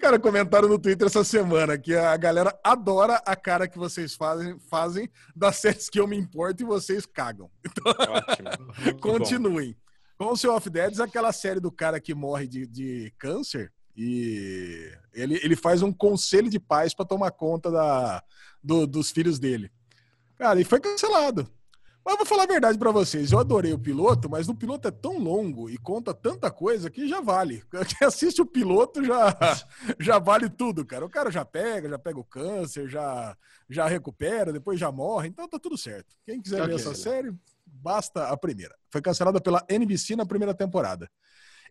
Cara, 0.00 0.18
comentaram 0.18 0.68
no 0.68 0.78
Twitter 0.78 1.06
essa 1.06 1.22
semana 1.22 1.78
que 1.78 1.94
a 1.94 2.16
galera 2.16 2.58
adora 2.62 3.22
a 3.24 3.36
cara 3.36 3.68
que 3.68 3.78
vocês 3.78 4.14
fazem, 4.14 4.58
fazem 4.68 5.08
das 5.34 5.56
séries 5.56 5.88
que 5.88 6.00
eu 6.00 6.08
me 6.08 6.16
importo 6.16 6.62
e 6.62 6.66
vocês 6.66 7.06
cagam. 7.06 7.48
Então, 7.64 7.92
Ótimo. 7.92 8.98
continuem. 9.00 9.76
Council 10.18 10.54
of 10.54 10.68
Dead 10.68 10.98
é 10.98 11.02
aquela 11.02 11.30
série 11.30 11.60
do 11.60 11.70
cara 11.70 12.00
que 12.00 12.14
morre 12.14 12.48
de, 12.48 12.66
de 12.66 13.12
câncer 13.18 13.70
e 13.96 14.92
ele, 15.14 15.40
ele 15.42 15.56
faz 15.56 15.82
um 15.82 15.92
conselho 15.92 16.50
de 16.50 16.60
paz 16.60 16.92
para 16.94 17.04
tomar 17.06 17.30
conta 17.30 17.70
da, 17.70 18.22
do- 18.62 18.86
dos 18.86 19.10
filhos 19.10 19.38
dele. 19.38 19.70
Cara, 20.36 20.60
e 20.60 20.64
foi 20.64 20.78
cancelado. 20.80 21.48
Mas 22.04 22.12
eu 22.12 22.18
vou 22.18 22.26
falar 22.26 22.44
a 22.44 22.46
verdade 22.46 22.78
para 22.78 22.92
vocês, 22.92 23.32
eu 23.32 23.38
adorei 23.40 23.72
o 23.72 23.78
piloto, 23.80 24.30
mas 24.30 24.48
o 24.48 24.54
piloto 24.54 24.86
é 24.86 24.92
tão 24.92 25.18
longo 25.18 25.68
e 25.68 25.76
conta 25.76 26.14
tanta 26.14 26.48
coisa 26.52 26.88
que 26.88 27.08
já 27.08 27.20
vale. 27.20 27.64
Quem 27.98 28.06
assiste 28.06 28.40
o 28.40 28.46
piloto 28.46 29.02
já, 29.04 29.36
já 29.98 30.18
vale 30.20 30.48
tudo, 30.48 30.86
cara. 30.86 31.04
O 31.04 31.10
cara 31.10 31.32
já 31.32 31.44
pega, 31.44 31.88
já 31.88 31.98
pega 31.98 32.20
o 32.20 32.24
câncer, 32.24 32.88
já, 32.88 33.36
já 33.68 33.88
recupera, 33.88 34.52
depois 34.52 34.78
já 34.78 34.92
morre, 34.92 35.26
então 35.28 35.48
tá 35.48 35.58
tudo 35.58 35.76
certo. 35.76 36.14
Quem 36.24 36.40
quiser 36.40 36.64
ver 36.68 36.76
essa 36.76 36.94
série, 36.94 37.34
basta 37.66 38.28
a 38.28 38.36
primeira. 38.36 38.76
Foi 38.88 39.02
cancelada 39.02 39.40
pela 39.40 39.64
NBC 39.68 40.14
na 40.14 40.24
primeira 40.24 40.54
temporada. 40.54 41.10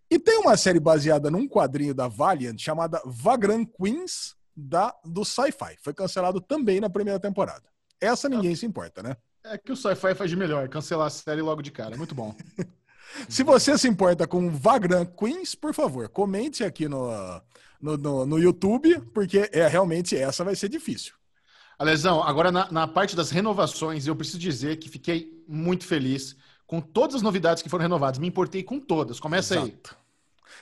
E 0.09 0.19
tem 0.19 0.38
uma 0.39 0.55
série 0.55 0.79
baseada 0.79 1.31
num 1.31 1.47
quadrinho 1.47 1.93
da 1.93 2.07
Valiant 2.07 2.59
chamada 2.59 3.01
Vagrant 3.05 3.67
Queens 3.77 4.35
da, 4.55 4.95
do 5.03 5.25
Sci-Fi. 5.25 5.77
Foi 5.81 5.93
cancelado 5.93 6.39
também 6.39 6.79
na 6.79 6.89
primeira 6.89 7.19
temporada. 7.19 7.63
Essa 8.00 8.29
ninguém 8.29 8.55
se 8.55 8.65
importa, 8.65 9.01
né? 9.01 9.15
É 9.43 9.57
que 9.57 9.71
o 9.71 9.75
sci-fi 9.75 10.15
faz 10.15 10.29
de 10.29 10.35
melhor, 10.35 10.67
cancelar 10.67 11.07
a 11.07 11.09
série 11.09 11.41
logo 11.41 11.62
de 11.62 11.71
cara. 11.71 11.95
Muito 11.95 12.15
bom. 12.15 12.35
Se 13.29 13.43
você 13.43 13.77
se 13.77 13.88
importa 13.88 14.27
com 14.27 14.50
Vagrant 14.50 15.07
Queens, 15.15 15.53
por 15.53 15.74
favor, 15.74 16.09
comente 16.09 16.63
aqui 16.63 16.88
no, 16.88 17.09
no, 17.79 17.95
no, 17.95 18.25
no 18.25 18.39
YouTube, 18.39 19.00
porque 19.13 19.50
é 19.53 19.67
realmente 19.67 20.18
essa 20.18 20.44
vai 20.44 20.55
ser 20.55 20.68
difícil. 20.68 21.13
Alesão, 21.77 22.24
agora 22.24 22.51
na, 22.51 22.70
na 22.72 22.87
parte 22.87 23.15
das 23.15 23.29
renovações, 23.29 24.07
eu 24.07 24.15
preciso 24.15 24.39
dizer 24.39 24.77
que 24.77 24.89
fiquei 24.89 25.44
muito 25.48 25.85
feliz 25.85 26.35
com 26.68 26.82
todas 26.82 27.16
as 27.16 27.22
novidades 27.22 27.62
que 27.62 27.70
foram 27.70 27.84
renovadas. 27.84 28.20
Me 28.20 28.28
importei 28.28 28.64
com 28.64 28.80
todas. 28.80 29.20
Começa 29.20 29.60
aí. 29.60 29.78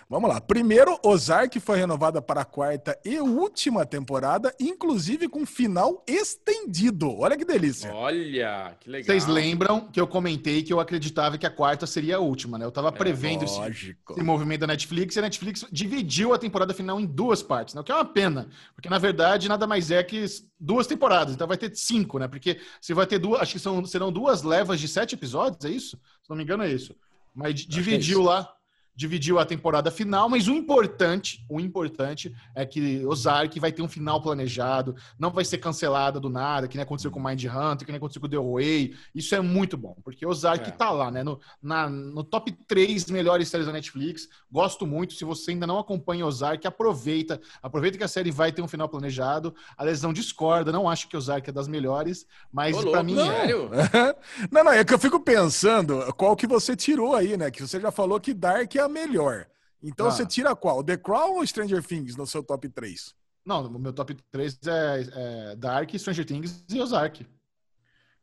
Vamos 0.10 0.30
lá. 0.30 0.39
Primeiro, 0.39 1.00
Ozark 1.04 1.60
foi 1.60 1.78
renovada 1.78 2.22
para 2.22 2.42
a 2.42 2.46
quarta 2.46 2.98
e 3.04 3.20
última 3.20 3.86
temporada, 3.86 4.54
inclusive 4.60 5.28
com 5.28 5.46
final 5.46 6.04
estendido. 6.08 7.10
Olha 7.18 7.38
que 7.38 7.46
delícia. 7.46 7.94
Olha, 7.94 8.76
que 8.80 8.89
legal. 8.89 9.06
Vocês 9.06 9.26
lembram 9.26 9.89
que 9.92 10.00
eu 10.00 10.08
comentei 10.08 10.62
que 10.62 10.72
eu 10.72 10.80
acreditava 10.80 11.38
que 11.38 11.46
a 11.46 11.50
quarta 11.50 11.88
seria 11.88 12.18
a 12.18 12.20
última, 12.20 12.58
né? 12.58 12.66
Eu 12.66 12.72
tava 12.72 12.92
prevendo 12.92 13.44
esse, 13.44 13.58
Lógico. 13.58 14.13
esse 14.13 14.24
movimento 14.24 14.62
da 14.62 14.68
Netflix 14.68 15.16
e 15.16 15.20
a 15.20 15.24
Netflix 15.24 15.66
dividiu 15.72 16.34
a 16.34 16.38
temporada 16.38 16.74
final 16.74 17.00
em 17.00 17.06
duas 17.06 17.42
partes, 17.42 17.74
né? 17.74 17.82
O 17.82 17.84
que 17.84 17.92
é 17.92 17.96
uma 17.96 18.06
pena, 18.06 18.50
porque 18.76 18.89
na 18.89 18.98
verdade 18.98 19.50
nada 19.50 19.66
mais 19.66 19.92
é 19.92 20.04
que 20.04 20.26
duas 20.60 20.88
temporadas, 20.88 21.34
então 21.34 21.48
vai 21.48 21.58
ter 21.58 21.76
cinco, 21.76 22.20
né? 22.20 22.28
Porque 22.28 22.60
você 22.80 22.94
vai 22.94 23.06
ter 23.06 23.20
duas, 23.20 23.42
acho 23.42 23.54
que 23.54 23.60
são, 23.60 23.86
serão 23.86 24.12
duas 24.12 24.44
levas 24.44 24.80
de 24.80 24.88
sete 24.88 25.16
episódios, 25.16 25.66
é 25.66 25.70
isso? 25.70 25.98
Se 26.22 26.30
não 26.30 26.38
me 26.38 26.44
engano 26.44 26.63
é 26.63 26.72
isso. 26.72 26.96
Mas 27.34 27.62
que 27.62 27.68
é 27.68 27.70
dividiu 27.70 28.20
isso. 28.20 28.28
lá, 28.28 28.54
dividiu 28.95 29.39
a 29.39 29.45
temporada 29.45 29.89
final, 29.89 30.29
mas 30.29 30.47
o 30.47 30.51
importante, 30.53 31.43
o 31.49 31.60
importante 31.60 32.34
é 32.53 32.65
que 32.65 33.06
Ozark 33.06 33.60
vai 33.60 33.71
ter 33.71 33.82
um 33.82 33.88
final 33.88 34.21
planejado, 34.21 34.95
não 35.17 35.32
vai 35.32 35.43
ser 35.43 35.58
cancelada 35.58 36.19
do 36.19 36.29
nada, 36.29 36.67
que 36.67 36.75
nem 36.77 36.84
aconteceu 36.84 37.10
com 37.10 37.19
Mind 37.19 37.43
Hunter, 37.45 37.86
que 37.86 37.91
nem 37.91 37.97
aconteceu 37.97 38.21
com 38.21 38.29
The 38.29 38.38
Way. 38.38 38.95
Isso 39.15 39.34
é 39.34 39.41
muito 39.41 39.75
bom, 39.75 39.95
porque 40.03 40.25
Ozark 40.25 40.67
É. 40.69 40.71
tá 40.71 40.91
lá, 40.91 41.10
né? 41.10 41.23
No, 41.23 41.39
na- 41.62 41.89
no 41.89 42.23
top 42.23 42.51
3 42.67 43.10
melhores 43.10 43.47
séries 43.49 43.65
da 43.67 43.73
Netflix. 43.73 44.27
Gosto 44.51 44.86
muito. 44.86 45.13
Se 45.13 45.25
você 45.25 45.51
ainda 45.51 45.65
não 45.65 45.79
acompanha 45.79 46.25
Ozark, 46.25 46.65
aproveita. 46.67 47.41
Aproveita 47.62 47.97
que 47.97 48.03
a 48.03 48.08
série 48.08 48.29
vai 48.32 48.51
ter 48.51 48.62
um 48.62 48.67
final 48.67 48.88
planejado. 48.88 49.56
A 49.77 49.84
lesão 49.84 50.13
discorda, 50.13 50.71
não 50.71 50.88
acho 50.88 51.08
que 51.08 51.17
Ozark 51.17 51.49
é 51.49 51.53
das 51.53 51.67
melhores, 51.67 52.25
mas 52.51 52.75
louco, 52.75 53.03
mim 53.03 53.15
não. 53.15 53.32
é. 53.32 53.36
Sério? 53.39 53.69
não, 54.51 54.63
não, 54.63 54.71
é 54.71 54.84
que 54.84 54.93
eu 54.93 54.99
fico 54.99 55.19
pensando 55.19 56.13
qual 56.15 56.36
que 56.36 56.45
você 56.47 56.75
tirou 56.75 57.15
aí, 57.15 57.36
né? 57.38 57.49
Que 57.49 57.62
você 57.65 57.79
já 57.79 57.91
falou 57.91 58.19
que 58.19 58.34
Dark 58.34 58.75
é 58.75 58.83
a 58.86 58.89
melhor. 58.89 59.48
Então 59.82 60.08
Ah. 60.08 60.12
você 60.12 60.26
tira 60.26 60.56
qual? 60.56 60.84
The 60.84 60.98
Crown 60.98 61.36
ou 61.38 61.46
Stranger 61.48 61.84
Things 61.84 62.15
no 62.15 62.26
seu 62.26 62.41
top 62.43 62.67
3? 62.69 63.13
Não, 63.46 63.65
o 63.65 63.80
meu 63.80 63.91
top 63.91 64.15
3 64.32 64.58
é, 64.65 65.52
é 65.52 65.56
Dark, 65.56 65.93
Stranger 65.96 66.26
Things 66.26 66.63
e 66.69 66.80
Ozark. 66.80 67.26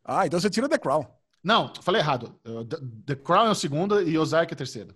Ah, 0.05 0.27
então 0.27 0.41
você 0.41 0.49
tira 0.49 0.69
The 0.69 0.79
Crown. 0.79 1.07
Não, 1.45 1.73
falei 1.83 2.01
errado. 2.01 2.35
The- 2.69 2.81
The 3.07 3.15
Crown 3.17 3.47
é 3.47 3.51
o 3.51 3.55
segundo 3.55 4.01
e 4.03 4.17
Ozark 4.19 4.53
é 4.53 4.55
o 4.55 4.57
terceiro. 4.57 4.95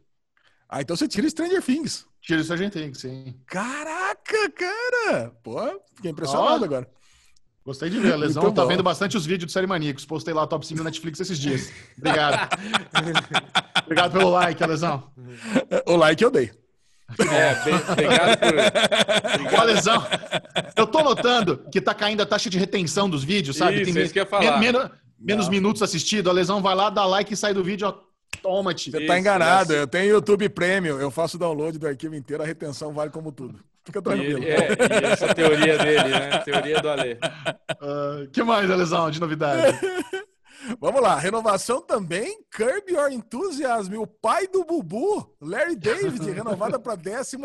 Ah, 0.68 0.80
então 0.80 0.96
você 0.96 1.06
tira 1.06 1.28
Stranger 1.28 1.62
Things. 1.62 2.06
Tira 2.20 2.40
o 2.40 2.44
Stranger 2.44 2.70
Things, 2.70 2.98
sim. 3.00 3.38
Caraca, 3.46 4.50
cara! 4.50 5.30
Pô, 5.42 5.58
fiquei 5.94 6.10
impressionado 6.10 6.62
Ó. 6.62 6.64
agora. 6.64 6.90
Gostei 7.64 7.88
de 7.88 7.98
ver. 7.98 8.12
A 8.12 8.16
lesão 8.16 8.42
Muito 8.42 8.56
tá 8.56 8.62
bom. 8.62 8.68
vendo 8.68 8.82
bastante 8.82 9.16
os 9.16 9.24
vídeos 9.24 9.46
do 9.50 9.52
Série 9.52 9.66
Maníacos. 9.66 10.04
Postei 10.04 10.34
lá 10.34 10.42
o 10.42 10.46
top 10.46 10.66
5 10.66 10.78
do 10.78 10.84
Netflix 10.84 11.18
esses 11.20 11.38
dias. 11.38 11.72
Obrigado. 11.96 12.58
Obrigado 13.84 14.12
pelo 14.12 14.30
like, 14.30 14.64
Lesão. 14.66 15.10
O 15.86 15.96
like 15.96 16.22
eu 16.22 16.30
dei. 16.30 16.50
É, 17.20 17.92
obrigado 17.92 18.38
por. 18.38 19.58
Ó, 19.60 19.62
Lesão, 19.64 20.02
eu 20.76 20.86
tô 20.86 21.02
notando 21.02 21.58
que 21.70 21.80
tá 21.80 21.94
caindo 21.94 22.22
a 22.22 22.26
taxa 22.26 22.48
de 22.50 22.58
retenção 22.58 23.08
dos 23.08 23.22
vídeos, 23.22 23.56
sabe? 23.58 23.82
Isso, 23.82 23.92
men- 23.92 24.02
isso 24.04 24.12
que 24.12 24.18
eu 24.18 24.24
ia 24.24 24.28
falar. 24.28 24.58
men- 24.58 24.72
menos 25.18 25.48
minutos 25.48 25.82
assistidos. 25.82 26.30
A 26.30 26.34
Lesão 26.34 26.60
vai 26.62 26.74
lá, 26.74 26.88
dá 26.90 27.04
like 27.06 27.32
e 27.32 27.36
sai 27.36 27.52
do 27.54 27.62
vídeo, 27.62 27.86
ó. 27.88 27.94
Toma-te. 28.42 28.90
Você 28.90 28.98
Isso, 28.98 29.06
tá 29.06 29.18
enganado. 29.18 29.72
é. 29.74 29.80
Eu 29.80 29.86
tenho 29.86 30.10
YouTube 30.10 30.48
Premium. 30.48 30.98
Eu 30.98 31.10
faço 31.10 31.38
download 31.38 31.78
do 31.78 31.86
arquivo 31.86 32.14
inteiro. 32.14 32.42
A 32.42 32.46
retenção 32.46 32.92
vale 32.92 33.10
como 33.10 33.30
tudo. 33.30 33.60
Fica 33.84 33.98
E, 33.98 34.02
tranquilo. 34.02 34.44
é, 34.44 35.02
e 35.02 35.04
essa 35.12 35.34
teoria 35.34 35.76
dele, 35.78 36.08
né? 36.08 36.38
Teoria 36.38 36.80
do 36.80 36.88
Alê. 36.88 37.18
Ah, 37.20 38.26
que 38.32 38.42
mais, 38.42 38.68
Lesão, 38.68 39.10
de 39.10 39.20
novidade? 39.20 39.78
Vamos 40.80 41.02
lá. 41.02 41.18
Renovação 41.18 41.82
também. 41.82 42.38
Curb 42.54 42.90
Your 42.90 43.12
Enthusiasm. 43.12 43.96
O 43.96 44.06
pai 44.06 44.46
do 44.46 44.64
Bubu, 44.64 45.30
Larry 45.40 45.76
David, 45.76 46.24
renovada 46.32 46.78
para 46.78 46.94
11 46.94 47.36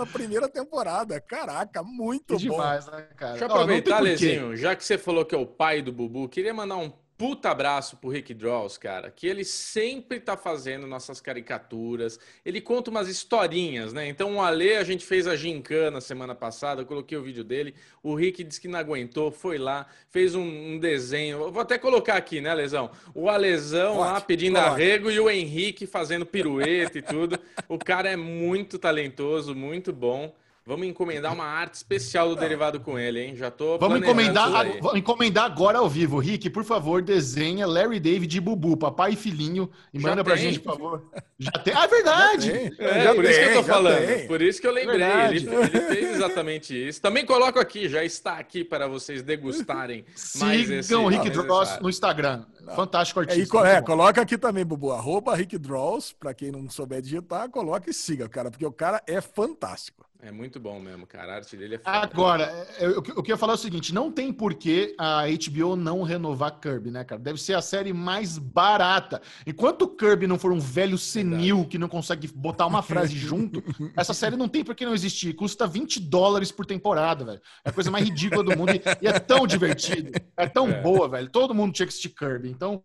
temporada. 0.54 1.20
Caraca, 1.20 1.84
muito 1.84 2.38
Que 2.38 2.48
bom. 2.48 2.54
demais, 2.56 2.86
né, 2.88 3.08
cara? 3.18 3.32
Deixa 3.34 3.46
eu 3.46 3.50
aproveitar. 3.52 4.00
Lezinho, 4.00 4.56
já 4.56 4.74
que 4.76 4.86
você 4.86 4.98
falou 4.98 5.26
que 5.26 5.36
é 5.36 5.38
o 5.38 5.46
pai 5.46 5.82
do 5.82 5.92
Bubu, 5.92 6.30
queria 6.30 6.54
mandar 6.54 6.78
um 6.78 6.94
puta 7.20 7.52
abraço 7.52 7.98
pro 7.98 8.10
Rick 8.10 8.34
Draws, 8.34 8.78
cara, 8.78 9.12
que 9.12 9.28
ele 9.28 9.44
sempre 9.44 10.22
tá 10.22 10.38
fazendo 10.38 10.88
nossas 10.88 11.20
caricaturas, 11.20 12.18
ele 12.46 12.62
conta 12.62 12.90
umas 12.90 13.10
historinhas, 13.10 13.92
né? 13.92 14.08
Então 14.08 14.38
o 14.38 14.42
Ale, 14.42 14.78
a 14.78 14.86
gente 14.86 15.06
fez 15.06 15.28
a 15.28 15.36
gincana 15.36 16.00
semana 16.00 16.34
passada, 16.34 16.82
eu 16.82 16.86
coloquei 16.86 17.18
o 17.18 17.22
vídeo 17.22 17.44
dele, 17.44 17.76
o 18.02 18.16
Rick 18.16 18.42
disse 18.42 18.62
que 18.62 18.70
não 18.70 18.80
aguentou, 18.80 19.32
foi 19.32 19.58
lá, 19.58 19.86
fez 20.08 20.34
um, 20.34 20.46
um 20.46 20.80
desenho, 20.80 21.42
eu 21.42 21.52
vou 21.52 21.62
até 21.62 21.78
colocar 21.78 22.16
aqui, 22.16 22.40
né, 22.40 22.54
Lesão? 22.54 22.90
O 23.14 23.28
Alesão 23.28 24.00
lá 24.00 24.22
pedindo 24.22 24.58
arrego 24.58 25.12
e 25.12 25.20
o 25.20 25.30
Henrique 25.30 25.86
fazendo 25.86 26.26
pirueta 26.26 27.00
e 27.00 27.02
tudo. 27.02 27.38
O 27.68 27.78
cara 27.78 28.10
é 28.10 28.16
muito 28.16 28.80
talentoso, 28.80 29.54
muito 29.54 29.92
bom. 29.92 30.34
Vamos 30.66 30.86
encomendar 30.88 31.34
uma 31.34 31.46
arte 31.46 31.74
especial 31.76 32.30
do 32.30 32.36
derivado 32.36 32.80
com 32.80 32.98
ele, 33.00 33.20
hein? 33.20 33.36
Já 33.36 33.50
tô. 33.50 33.78
Vamos 33.80 34.00
encomendar, 34.00 34.50
vamos 34.80 34.98
encomendar 35.00 35.46
agora 35.46 35.80
ao 35.80 35.90
vivo. 35.90 36.20
Rick, 36.20 36.50
por 36.52 36.64
favor, 36.64 37.02
desenha 37.02 37.66
Larry 37.66 38.00
David 38.00 38.38
e 38.38 38.40
Bubu, 38.40 38.78
papai 38.78 39.14
e 39.14 39.16
filhinho, 39.16 39.70
e 39.92 40.00
Já 40.00 40.10
manda 40.10 40.24
pra 40.24 40.36
tem. 40.36 40.44
gente, 40.44 40.60
por 40.60 40.74
favor. 40.74 41.10
Já 41.40 41.52
tem. 41.52 41.74
Ah, 41.74 41.86
é 41.86 41.88
verdade! 41.88 42.48
Já 42.48 42.54
tem. 42.54 42.72
É, 42.80 43.04
Já 43.04 43.16
por 43.16 43.26
isso 43.26 43.34
que 43.34 43.40
eu 43.46 43.48
tem, 43.50 43.56
tô 43.56 43.64
falando. 43.64 44.06
tem. 44.08 44.28
Por 44.28 44.42
isso 44.42 44.62
que 44.62 44.68
eu 44.68 44.72
lembrei. 44.72 44.98
Verdade. 45.00 45.36
Ele, 45.38 45.56
ele 45.56 45.82
fez 45.82 46.16
exatamente 46.16 46.88
isso. 46.90 47.02
Também 47.02 47.26
coloco 47.26 47.58
aqui, 47.60 47.90
já 47.90 48.04
está 48.04 48.34
aqui 48.38 48.64
para 48.64 48.88
vocês 48.88 49.24
degustarem 49.24 50.06
mais 50.38 50.70
esse. 50.70 50.90
Sigam 50.90 51.06
o 51.06 51.08
Rick. 51.08 51.30
Dross 51.32 51.80
no 51.82 51.90
Instagram. 51.90 52.44
Fantástico 52.76 53.20
É, 53.22 53.24
e 53.24 53.30
artista. 53.30 53.58
co- 53.58 53.66
é, 53.66 53.80
bom. 53.80 53.88
coloca 53.88 54.22
aqui 54.22 54.38
também, 54.38 54.64
Bubu, 54.64 54.92
arroba 54.92 55.34
Rick 55.36 55.58
Draws, 55.58 56.12
pra 56.14 56.34
quem 56.34 56.52
não 56.52 56.70
souber 56.70 57.02
digitar, 57.02 57.50
coloca 57.50 57.90
e 57.90 57.94
siga, 57.94 58.30
cara, 58.30 58.52
porque 58.52 58.66
o 58.66 58.72
cara 58.72 59.02
é 59.08 59.20
fantástico. 59.22 60.06
É 60.22 60.34
muito 60.34 60.60
bom 60.60 60.82
mesmo, 60.82 61.08
cara. 61.08 61.32
A 61.32 61.36
arte 61.38 61.56
dele 61.56 61.76
é 61.76 61.78
foda. 61.78 61.98
Agora, 61.98 62.44
é, 62.78 62.86
eu, 62.86 62.96
eu 62.96 63.02
queria 63.24 63.38
falar 63.38 63.54
o 63.54 63.58
seguinte: 63.58 63.94
não 63.94 64.12
tem 64.12 64.34
por 64.34 64.54
que 64.54 64.94
a 64.98 65.24
HBO 65.28 65.78
não 65.78 66.04
renovar 66.04 66.60
Kirby, 66.60 66.92
né, 66.92 67.06
cara? 67.06 67.22
Deve 67.22 67.42
ser 67.42 67.54
a 67.54 67.62
série 67.62 67.94
mais 67.94 68.38
barata. 68.38 69.22
Enquanto 69.48 69.84
o 69.84 69.88
Kirby 69.88 70.28
não 70.28 70.38
for 70.38 70.52
um 70.52 70.60
velho 70.60 70.98
senil 70.98 71.66
que 71.66 71.78
não 71.78 71.88
consegue 71.88 72.28
botar 72.28 72.66
uma 72.66 72.82
frase 72.82 73.16
junto, 73.18 73.64
essa 73.96 74.14
série 74.14 74.36
não 74.36 74.50
tem 74.50 74.62
por 74.62 74.76
que 74.76 74.86
não 74.86 74.94
existir. 74.94 75.34
Custa 75.34 75.66
20 75.66 76.02
dólares 76.02 76.52
por 76.52 76.66
temporada, 76.66 77.24
velho. 77.24 77.42
É 77.64 77.70
a 77.70 77.74
coisa 77.74 77.90
mais 77.90 78.04
ridícula 78.04 78.44
do 78.44 78.58
mundo 78.58 78.74
e, 78.74 78.82
e 79.02 79.08
é 79.08 79.18
tão 79.20 79.48
divertido. 79.48 80.12
É 80.36 80.48
tão 80.50 80.70
É. 80.70 80.82
boa, 80.82 81.08
velho. 81.08 81.30
Todo 81.30 81.56
mundo 81.56 81.72
tinha 81.72 81.86
que 81.86 81.94
assistir 81.94 82.10
Kirby. 82.10 82.50
Então, 82.50 82.84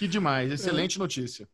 que 0.00 0.08
demais. 0.08 0.50
Excelente 0.50 0.98
notícia. 0.98 1.48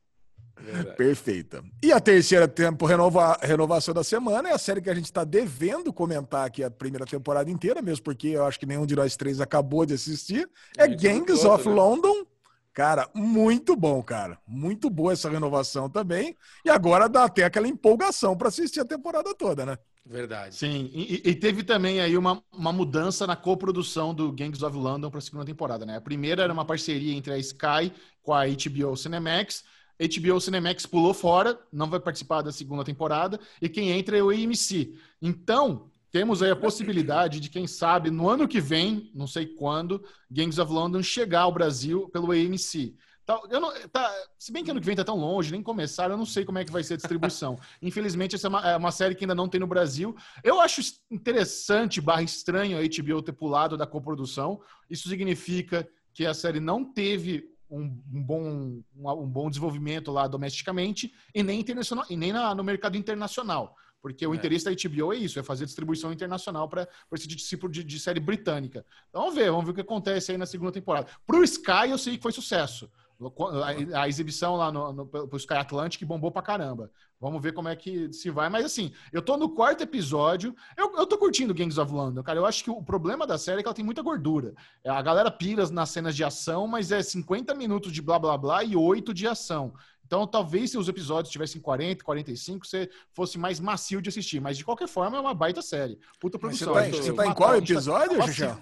Verdade. 0.60 0.96
Perfeita. 0.96 1.64
E 1.82 1.92
a 1.92 2.00
terceira 2.00 2.46
tempo 2.46 2.84
renova, 2.86 3.38
renovação 3.40 3.94
da 3.94 4.04
semana 4.04 4.48
é 4.48 4.52
a 4.52 4.58
série 4.58 4.80
que 4.80 4.90
a 4.90 4.94
gente 4.94 5.06
está 5.06 5.24
devendo 5.24 5.92
comentar 5.92 6.46
aqui 6.46 6.62
a 6.62 6.70
primeira 6.70 7.06
temporada 7.06 7.50
inteira, 7.50 7.80
mesmo 7.80 8.04
porque 8.04 8.28
eu 8.28 8.44
acho 8.44 8.58
que 8.58 8.66
nenhum 8.66 8.86
de 8.86 8.96
nós 8.96 9.16
três 9.16 9.40
acabou 9.40 9.86
de 9.86 9.94
assistir. 9.94 10.48
É 10.76 10.88
gente 10.88 11.02
Gangs 11.02 11.44
não 11.44 11.54
of 11.54 11.68
né? 11.68 11.74
London. 11.74 12.26
Cara, 12.72 13.08
muito 13.12 13.74
bom, 13.74 14.00
cara. 14.02 14.38
Muito 14.46 14.88
boa 14.88 15.12
essa 15.12 15.28
renovação 15.28 15.90
também. 15.90 16.36
E 16.64 16.70
agora 16.70 17.08
dá 17.08 17.24
até 17.24 17.42
aquela 17.42 17.66
empolgação 17.66 18.36
para 18.36 18.48
assistir 18.48 18.78
a 18.78 18.84
temporada 18.84 19.34
toda, 19.34 19.66
né? 19.66 19.76
Verdade. 20.06 20.54
Sim, 20.54 20.88
e, 20.94 21.20
e 21.22 21.34
teve 21.34 21.62
também 21.62 22.00
aí 22.00 22.16
uma, 22.16 22.42
uma 22.50 22.72
mudança 22.72 23.26
na 23.26 23.36
coprodução 23.36 24.14
do 24.14 24.32
Gangs 24.32 24.64
of 24.64 24.74
London 24.76 25.10
para 25.10 25.18
a 25.18 25.20
segunda 25.20 25.44
temporada, 25.44 25.84
né? 25.84 25.96
A 25.96 26.00
primeira 26.00 26.44
era 26.44 26.52
uma 26.52 26.64
parceria 26.64 27.12
entre 27.14 27.32
a 27.32 27.38
Sky 27.38 27.92
com 28.22 28.32
a 28.32 28.46
HBO 28.46 28.96
Cinemax. 28.96 29.64
HBO 29.98 30.40
Cinemax 30.40 30.86
pulou 30.86 31.12
fora, 31.12 31.58
não 31.72 31.90
vai 31.90 31.98
participar 31.98 32.42
da 32.42 32.52
segunda 32.52 32.84
temporada, 32.84 33.40
e 33.60 33.68
quem 33.68 33.90
entra 33.90 34.16
é 34.16 34.22
o 34.22 34.30
AMC. 34.30 34.94
Então, 35.20 35.90
temos 36.10 36.42
aí 36.42 36.50
a 36.50 36.56
possibilidade 36.56 37.40
de, 37.40 37.50
quem 37.50 37.66
sabe, 37.66 38.10
no 38.10 38.28
ano 38.28 38.48
que 38.48 38.60
vem, 38.60 39.10
não 39.14 39.26
sei 39.26 39.46
quando, 39.46 40.02
Gangs 40.30 40.60
of 40.60 40.72
London 40.72 41.02
chegar 41.02 41.42
ao 41.42 41.52
Brasil 41.52 42.08
pelo 42.10 42.32
AMC. 42.32 42.96
Tá, 43.26 43.38
eu 43.50 43.60
não, 43.60 43.70
tá, 43.90 44.10
se 44.38 44.50
bem 44.50 44.64
que 44.64 44.70
ano 44.70 44.80
que 44.80 44.86
vem 44.86 44.96
tá 44.96 45.04
tão 45.04 45.18
longe, 45.18 45.52
nem 45.52 45.62
começaram, 45.62 46.14
eu 46.14 46.18
não 46.18 46.24
sei 46.24 46.46
como 46.46 46.58
é 46.58 46.64
que 46.64 46.72
vai 46.72 46.82
ser 46.82 46.94
a 46.94 46.96
distribuição. 46.96 47.58
Infelizmente, 47.82 48.36
essa 48.36 48.46
é 48.46 48.48
uma, 48.48 48.70
é 48.70 48.76
uma 48.76 48.90
série 48.90 49.14
que 49.14 49.24
ainda 49.24 49.34
não 49.34 49.46
tem 49.46 49.60
no 49.60 49.66
Brasil. 49.66 50.16
Eu 50.42 50.62
acho 50.62 50.80
interessante, 51.10 52.00
barra 52.00 52.22
estranho, 52.22 52.78
a 52.78 52.80
HBO 52.80 53.20
ter 53.20 53.32
pulado 53.32 53.76
da 53.76 53.86
coprodução. 53.86 54.62
Isso 54.88 55.10
significa 55.10 55.86
que 56.14 56.24
a 56.24 56.32
série 56.32 56.58
não 56.58 56.82
teve 56.82 57.50
um, 57.70 57.82
um 58.12 58.22
bom, 58.22 58.42
um, 58.42 58.82
um 58.96 59.26
bom 59.28 59.48
desenvolvimento 59.48 60.10
lá 60.10 60.26
domesticamente 60.26 61.12
e 61.34 61.42
nem, 61.42 61.60
internacional, 61.60 62.04
e 62.08 62.16
nem 62.16 62.32
na- 62.32 62.54
no 62.54 62.64
mercado 62.64 62.96
internacional. 62.96 63.74
Porque 64.00 64.24
o 64.26 64.32
É. 64.32 64.36
interesse 64.36 64.64
da 64.64 64.70
HBO 64.70 65.12
é 65.12 65.16
isso, 65.16 65.38
é 65.40 65.42
fazer 65.42 65.64
distribuição 65.66 66.12
internacional 66.12 66.68
para 66.68 66.88
esse 67.12 67.26
tipo 67.26 67.68
de, 67.68 67.82
de 67.82 67.98
série 67.98 68.20
britânica. 68.20 68.86
Então, 69.08 69.22
vamos 69.22 69.34
ver, 69.34 69.50
vamos 69.50 69.64
ver 69.66 69.72
o 69.72 69.74
que 69.74 69.80
acontece 69.80 70.30
aí 70.32 70.38
na 70.38 70.46
segunda 70.46 70.70
temporada. 70.70 71.08
Pro 71.26 71.42
Sky, 71.42 71.90
eu 71.90 71.98
sei 71.98 72.16
que 72.16 72.22
foi 72.22 72.32
sucesso. 72.32 72.88
A, 73.20 74.02
a 74.02 74.08
exibição 74.08 74.54
lá 74.54 74.70
no, 74.70 74.92
no, 74.92 75.06
pro 75.06 75.36
Sky 75.36 75.54
Atlantic 75.54 76.04
bombou 76.04 76.30
pra 76.30 76.40
caramba. 76.40 76.90
Vamos 77.20 77.42
ver 77.42 77.52
como 77.52 77.68
é 77.68 77.74
que 77.74 78.12
se 78.12 78.30
vai. 78.30 78.48
Mas 78.48 78.64
assim, 78.64 78.92
eu 79.12 79.20
tô 79.20 79.36
no 79.36 79.50
quarto 79.50 79.82
episódio. 79.82 80.54
Eu, 80.76 80.96
eu 80.96 81.04
tô 81.04 81.18
curtindo 81.18 81.52
Gangs 81.52 81.80
of 81.80 81.92
London, 81.92 82.22
cara. 82.22 82.38
Eu 82.38 82.46
acho 82.46 82.62
que 82.62 82.70
o 82.70 82.80
problema 82.80 83.26
da 83.26 83.36
série 83.36 83.58
é 83.58 83.62
que 83.62 83.68
ela 83.68 83.74
tem 83.74 83.84
muita 83.84 84.02
gordura. 84.02 84.54
A 84.86 85.02
galera 85.02 85.30
pira 85.32 85.68
nas 85.70 85.90
cenas 85.90 86.14
de 86.14 86.22
ação, 86.22 86.68
mas 86.68 86.92
é 86.92 87.02
50 87.02 87.54
minutos 87.54 87.90
de 87.92 88.00
blá 88.00 88.20
blá 88.20 88.38
blá 88.38 88.62
e 88.62 88.76
8 88.76 89.12
de 89.12 89.26
ação. 89.26 89.74
Então, 90.06 90.26
talvez 90.26 90.70
se 90.70 90.78
os 90.78 90.88
episódios 90.88 91.30
tivessem 91.30 91.60
40, 91.60 92.02
45, 92.02 92.66
você 92.66 92.88
fosse 93.12 93.36
mais 93.36 93.58
macio 93.60 94.00
de 94.00 94.08
assistir. 94.08 94.40
Mas, 94.40 94.56
de 94.56 94.64
qualquer 94.64 94.88
forma, 94.88 95.18
é 95.18 95.20
uma 95.20 95.34
baita 95.34 95.60
série. 95.60 95.98
Puta 96.20 96.38
Mas 96.40 96.56
você 96.56 96.64
produção. 96.64 96.72
tá, 96.74 96.84
gente 96.84 97.04
você 97.04 97.12
tá 97.12 97.26
em 97.26 97.34
qual 97.34 97.54
gente 97.56 97.66
tá- 97.66 97.74
episódio, 97.74 98.22
Xuxa? 98.22 98.58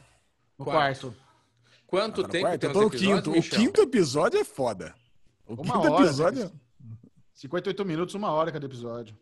No 0.59 0.65
Quarto. 0.65 1.13
quarto. 1.13 1.26
Quanto 1.87 2.23
Tá 2.23 2.29
tempo 2.29 2.45
quarto? 2.47 2.61
tem 2.61 2.69
Eu 2.71 2.73
tô 2.75 2.81
no 2.81 2.87
episódios, 2.89 3.17
quinto. 3.17 3.31
O 3.31 3.33
Michel? 3.35 3.59
quinto 3.59 3.81
episódio 3.83 4.41
é 4.41 4.45
foda. 4.45 4.95
O 5.47 5.55
Uma 5.55 5.63
quinto 5.75 5.93
hora, 5.93 6.05
episódio. 6.05 6.43
cara. 6.43 6.53
58 7.35 7.85
minutos, 7.85 8.15
uma 8.15 8.31
hora 8.33 8.51
cada 8.51 8.67
episódio. 8.67 9.17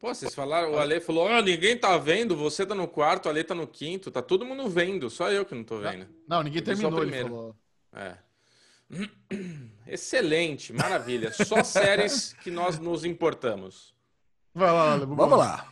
Pô, 0.00 0.14
vocês 0.14 0.32
falaram, 0.34 0.72
o 0.72 0.78
Ale 0.78 1.00
falou, 1.00 1.26
ó, 1.26 1.42
ninguém 1.42 1.76
tá 1.76 1.96
vendo, 1.98 2.36
você 2.36 2.64
tá 2.64 2.72
no 2.74 2.86
quarto, 2.86 3.26
o 3.26 3.28
Ale 3.28 3.42
tá 3.42 3.52
no 3.54 3.66
quinto, 3.66 4.10
tá 4.12 4.22
todo 4.22 4.44
mundo 4.46 4.68
vendo, 4.68 5.10
só 5.10 5.28
eu 5.32 5.44
que 5.44 5.54
não 5.56 5.64
tô 5.64 5.78
vendo. 5.78 6.06
Não, 6.28 6.40
ninguém 6.42 6.60
Eu 6.60 6.64
vi 6.76 6.80
só 6.80 6.88
terminou, 6.88 7.00
o 7.00 7.02
ele 7.02 7.22
falou. 7.22 7.56
É. 7.92 8.16
Excelente, 9.86 10.72
maravilha. 10.72 11.32
Só 11.32 11.62
séries 11.64 12.32
que 12.42 12.50
nós 12.50 12.78
nos 12.78 13.04
importamos. 13.04 13.92
Vai 14.54 14.70
lá, 14.72 14.96
Bubu. 14.98 15.16
Vamos 15.16 15.38
lá. 15.38 15.68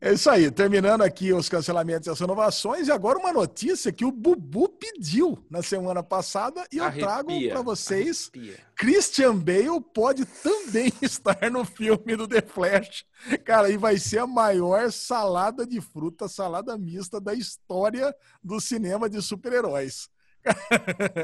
É 0.00 0.12
isso 0.12 0.30
aí, 0.30 0.50
terminando 0.50 1.02
aqui 1.02 1.32
os 1.32 1.48
cancelamentos 1.48 2.06
e 2.06 2.10
as 2.10 2.20
renovações, 2.20 2.88
e 2.88 2.92
agora 2.92 3.18
uma 3.18 3.32
notícia 3.32 3.92
que 3.92 4.04
o 4.04 4.12
Bubu 4.12 4.68
pediu 4.68 5.44
na 5.50 5.62
semana 5.62 6.02
passada 6.02 6.64
e 6.72 6.78
eu 6.78 6.92
trago 6.92 7.30
para 7.48 7.62
vocês. 7.62 8.30
arrepia. 8.32 8.58
Christian 8.76 9.36
Bale 9.36 9.80
pode 9.92 10.24
também 10.24 10.92
estar 11.02 11.50
no 11.50 11.64
filme 11.64 12.14
do 12.16 12.28
The 12.28 12.42
Flash. 12.42 13.04
Cara, 13.44 13.70
e 13.70 13.76
vai 13.76 13.98
ser 13.98 14.18
a 14.20 14.26
maior 14.26 14.92
salada 14.92 15.66
de 15.66 15.80
fruta, 15.80 16.28
salada 16.28 16.76
mista 16.78 17.20
da 17.20 17.34
história 17.34 18.14
do 18.42 18.60
cinema 18.60 19.08
de 19.08 19.20
super-heróis. 19.20 20.08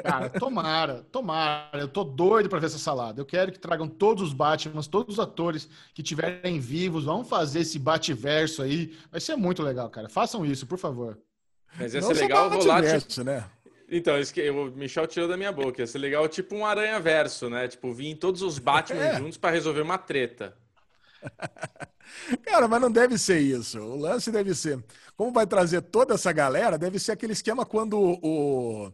Cara, 0.03 0.29
tomara, 0.29 1.07
tomara. 1.11 1.81
Eu 1.81 1.89
tô 1.89 2.05
doido 2.05 2.49
pra 2.49 2.59
ver 2.59 2.67
essa 2.67 2.79
salada. 2.79 3.21
Eu 3.21 3.27
quero 3.27 3.53
que 3.53 3.59
tragam 3.59 3.87
todos 3.89 4.23
os 4.23 4.33
Batmans, 4.33 4.87
todos 4.87 5.15
os 5.15 5.21
atores 5.21 5.69
que 5.95 6.03
tiverem 6.03 6.59
vivos. 6.59 7.05
Vamos 7.05 7.29
fazer 7.29 7.61
esse 7.61 7.79
Bativerso 7.79 8.63
aí. 8.63 8.97
Vai 9.11 9.21
ser 9.21 9.37
muito 9.37 9.63
legal, 9.63 9.89
cara. 9.91 10.09
Façam 10.09 10.45
isso, 10.45 10.67
por 10.67 10.79
favor. 10.79 11.19
Mas 11.79 11.95
ia 11.95 12.01
Não 12.01 12.09
ser 12.09 12.15
só 12.17 12.21
legal, 12.23 12.45
eu 12.45 12.51
vou 12.51 12.59
lá, 12.65 12.77
tipo, 12.77 12.93
Bativerso, 12.93 13.25
né? 13.25 13.45
Então, 13.95 14.19
isso 14.19 14.33
que 14.33 14.49
o 14.51 14.71
Michel 14.73 15.07
tirou 15.07 15.29
da 15.29 15.37
minha 15.37 15.53
boca. 15.53 15.83
Ia 15.83 15.87
ser 15.87 15.99
legal, 15.99 16.27
tipo 16.29 16.55
um 16.55 16.65
aranha-verso, 16.65 17.51
né? 17.51 17.69
Tipo, 17.69 17.93
vir 17.93 18.15
todos 18.17 18.41
os 18.43 18.59
Batman 18.59 19.05
É. 19.05 19.19
juntos 19.19 19.37
pra 19.39 19.51
resolver 19.51 19.83
uma 19.83 19.99
treta. 19.99 20.57
Cara, 22.45 22.67
mas 22.69 22.81
não 22.81 22.91
deve 22.91 23.17
ser 23.19 23.41
isso. 23.41 23.79
O 23.79 23.97
lance 23.97 24.31
deve 24.31 24.55
ser. 24.55 24.83
Como 25.17 25.33
vai 25.33 25.47
trazer 25.47 25.83
toda 25.83 26.15
essa 26.15 26.33
galera, 26.33 26.79
deve 26.79 26.99
ser 26.99 27.13
aquele 27.13 27.33
esquema 27.33 27.65
quando 27.65 27.99
o, 27.99 28.93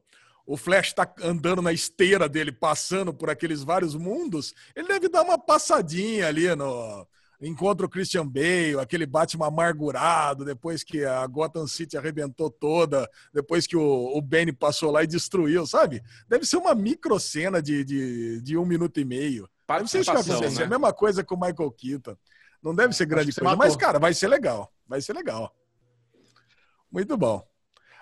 o 0.49 0.57
Flash 0.57 0.95
tá 0.95 1.07
andando 1.23 1.61
na 1.61 1.75
esteira 1.75 2.27
dele, 2.27 2.51
passando 2.51 3.13
por 3.13 3.29
aqueles 3.29 3.63
vários 3.63 3.95
mundos. 3.95 4.55
Ele 4.75 4.89
deve 4.89 5.07
dar 5.11 5.23
uma 5.23 5.39
passadinha 5.39 6.27
ali 6.27 6.53
no. 6.57 7.07
Encontra 7.39 7.85
o 7.85 7.89
Christian 7.89 8.27
Bale, 8.27 8.81
aquele 8.81 9.05
Batman 9.05 9.47
amargurado, 9.47 10.47
depois 10.47 10.83
que 10.83 11.05
a 11.05 11.25
Gotham 11.27 11.67
City 11.69 11.97
arrebentou 11.99 12.51
toda, 12.51 13.09
depois 13.33 13.67
que 13.67 13.77
o, 13.77 14.17
o 14.17 14.21
Benny 14.23 14.51
passou 14.53 14.91
lá 14.91 15.05
e 15.05 15.07
destruiu, 15.07 15.67
sabe? 15.67 16.03
Deve 16.27 16.47
ser 16.47 16.57
uma 16.57 16.75
micro 16.75 17.21
cena 17.21 17.63
de, 17.63 17.85
de, 17.85 18.41
de 18.41 18.57
um 18.57 18.65
minuto 18.65 18.99
e 18.99 19.05
meio. 19.05 19.49
Ser 19.87 20.01
isso 20.01 20.11
que 20.11 20.17
vai 20.17 20.23
acontecer. 20.23 20.61
né? 20.61 20.65
A 20.65 20.69
mesma 20.69 20.93
coisa 20.95 21.23
com 21.23 21.35
o 21.35 21.41
Michael 21.41 21.71
Keaton. 21.73 22.17
Não 22.63 22.75
deve 22.75 22.95
ser 22.95 23.05
grande 23.05 23.33
coisa, 23.33 23.45
mas, 23.45 23.59
matou. 23.59 23.79
cara, 23.79 23.99
vai 23.99 24.15
ser 24.15 24.29
legal. 24.29 24.73
Vai 24.89 25.01
ser 25.03 25.13
legal. 25.13 25.55
Muito 26.91 27.17
bom. 27.19 27.47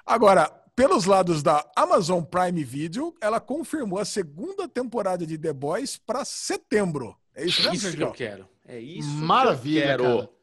Agora, 0.06 0.50
pelos 0.76 1.06
lados 1.06 1.42
da 1.42 1.64
Amazon 1.74 2.22
Prime 2.22 2.62
Video, 2.62 3.14
ela 3.18 3.40
confirmou 3.40 3.98
a 3.98 4.04
segunda 4.04 4.68
temporada 4.68 5.26
de 5.26 5.38
The 5.38 5.54
Boys 5.54 5.96
para 5.96 6.22
setembro. 6.22 7.16
É 7.34 7.46
isso 7.46 7.62
mesmo, 7.62 7.74
Isso 7.74 7.96
que 7.96 8.02
eu 8.02 8.12
quero. 8.12 8.46
É 8.68 8.78
isso 8.78 9.08
Maravilha, 9.08 9.96
que 9.96 10.02
eu 10.02 10.16
quero. 10.16 10.35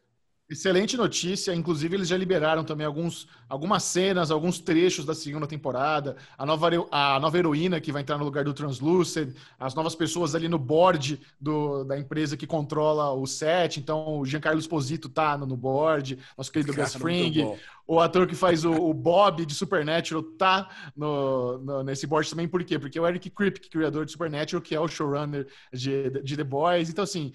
Excelente 0.50 0.96
notícia. 0.98 1.56
Inclusive, 1.56 1.96
eles 1.96 2.08
já 2.10 2.18
liberaram 2.18 2.64
também 2.64 2.86
alguns, 2.86 3.28
algumas 3.50 3.82
cenas, 3.84 4.30
alguns 4.30 4.60
trechos 4.60 5.06
da 5.06 5.16
segunda 5.16 5.48
temporada. 5.48 6.18
A 6.38 6.46
nova, 6.46 6.70
a 6.92 7.20
nova 7.20 7.38
heroína 7.38 7.80
que 7.80 7.92
vai 7.92 8.02
entrar 8.02 8.18
no 8.18 8.26
lugar 8.26 8.44
do 8.44 8.54
Translucid, 8.54 9.34
as 9.58 9.74
novas 9.74 9.96
pessoas 9.96 10.36
ali 10.36 10.48
no 10.50 10.60
board 10.60 11.20
do, 11.40 11.84
da 11.86 11.98
empresa 11.98 12.38
que 12.38 12.46
controla 12.46 13.12
o 13.14 13.26
set. 13.26 13.80
Então, 13.80 14.20
o 14.20 14.26
Giancarlo 14.26 14.60
Esposito 14.60 15.10
tá 15.10 15.38
no, 15.38 15.46
no 15.48 15.58
board, 15.58 16.20
nosso 16.38 16.52
querido 16.52 16.74
Gus 16.74 16.94
Fring. 16.94 17.50
O 17.88 18.00
ator 18.00 18.28
que 18.28 18.36
faz 18.36 18.64
o, 18.64 18.72
o 18.74 18.94
Bob 18.94 19.46
de 19.46 19.54
Supernatural 19.56 20.24
tá 20.38 20.70
no, 20.96 21.58
no- 21.60 21.84
nesse 21.84 22.06
board 22.06 22.30
também. 22.30 22.48
Por 22.48 22.64
quê? 22.64 22.78
Porque 22.78 22.98
é 22.98 23.02
o 23.02 23.08
Eric 23.08 23.30
Kripke, 23.30 23.70
criador 23.70 24.06
de 24.06 24.12
Supernatural, 24.12 24.62
que 24.62 24.76
é 24.76 24.80
o 24.80 24.88
showrunner 24.88 25.48
de, 25.72 26.10
de 26.22 26.38
The 26.38 26.44
Boys. 26.44 26.90
Então, 26.90 27.04
assim, 27.04 27.34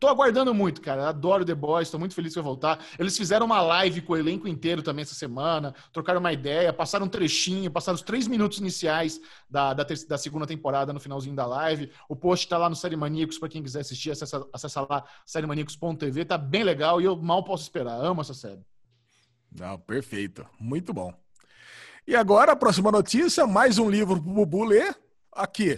Tô 0.00 0.08
aguardando 0.08 0.52
muito, 0.52 0.80
cara. 0.80 1.08
Adoro 1.08 1.44
The 1.44 1.54
Boys, 1.54 1.90
tô 1.90 1.98
muito 1.98 2.14
feliz 2.14 2.32
que 2.32 2.40
vai 2.40 2.44
voltar. 2.44 2.84
Eles 2.98 3.16
fizeram 3.16 3.46
uma 3.46 3.60
live 3.62 4.00
com 4.00 4.14
o 4.14 4.16
elenco 4.16 4.48
inteiro 4.48 4.82
também 4.82 5.02
essa 5.02 5.14
semana, 5.14 5.74
trocaram 5.92 6.18
uma 6.18 6.32
ideia, 6.32 6.72
passaram 6.72 7.06
um 7.06 7.08
trechinho, 7.08 7.70
passaram 7.70 7.94
os 7.94 8.02
três 8.02 8.26
minutos 8.26 8.58
iniciais 8.58 9.20
da, 9.48 9.72
da, 9.72 9.86
da 10.08 10.18
segunda 10.18 10.46
temporada 10.46 10.92
no 10.92 10.98
finalzinho 10.98 11.36
da 11.36 11.46
live. 11.46 11.90
O 12.08 12.16
post 12.16 12.48
tá 12.48 12.58
lá 12.58 12.68
no 12.68 12.74
Série 12.74 12.96
Maníacos, 12.96 13.38
para 13.38 13.48
quem 13.48 13.62
quiser 13.62 13.80
assistir, 13.80 14.10
acessa, 14.10 14.44
acessa 14.52 14.80
lá 14.80 15.04
sériemaníacos.tv, 15.24 16.24
tá 16.24 16.36
bem 16.36 16.64
legal 16.64 17.00
e 17.00 17.04
eu 17.04 17.16
mal 17.16 17.44
posso 17.44 17.62
esperar. 17.62 17.94
Amo 18.04 18.22
essa 18.22 18.34
série. 18.34 18.64
Não, 19.52 19.78
perfeito. 19.78 20.44
Muito 20.58 20.92
bom. 20.92 21.14
E 22.06 22.16
agora, 22.16 22.52
a 22.52 22.56
próxima 22.56 22.90
notícia, 22.90 23.46
mais 23.46 23.78
um 23.78 23.88
livro 23.88 24.20
pro 24.20 24.32
Bubu 24.32 24.64
ler. 24.64 24.96
Aqui. 25.32 25.76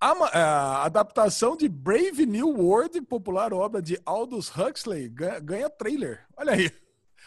A, 0.00 0.10
a, 0.10 0.84
adaptação 0.84 1.56
de 1.56 1.68
Brave 1.68 2.26
New 2.26 2.48
World, 2.48 3.00
popular 3.02 3.52
obra 3.52 3.80
de 3.80 3.98
Aldous 4.04 4.50
Huxley, 4.54 5.08
ganha, 5.08 5.70
trailer. 5.70 6.26
Olha 6.36 6.52
aí. 6.52 6.70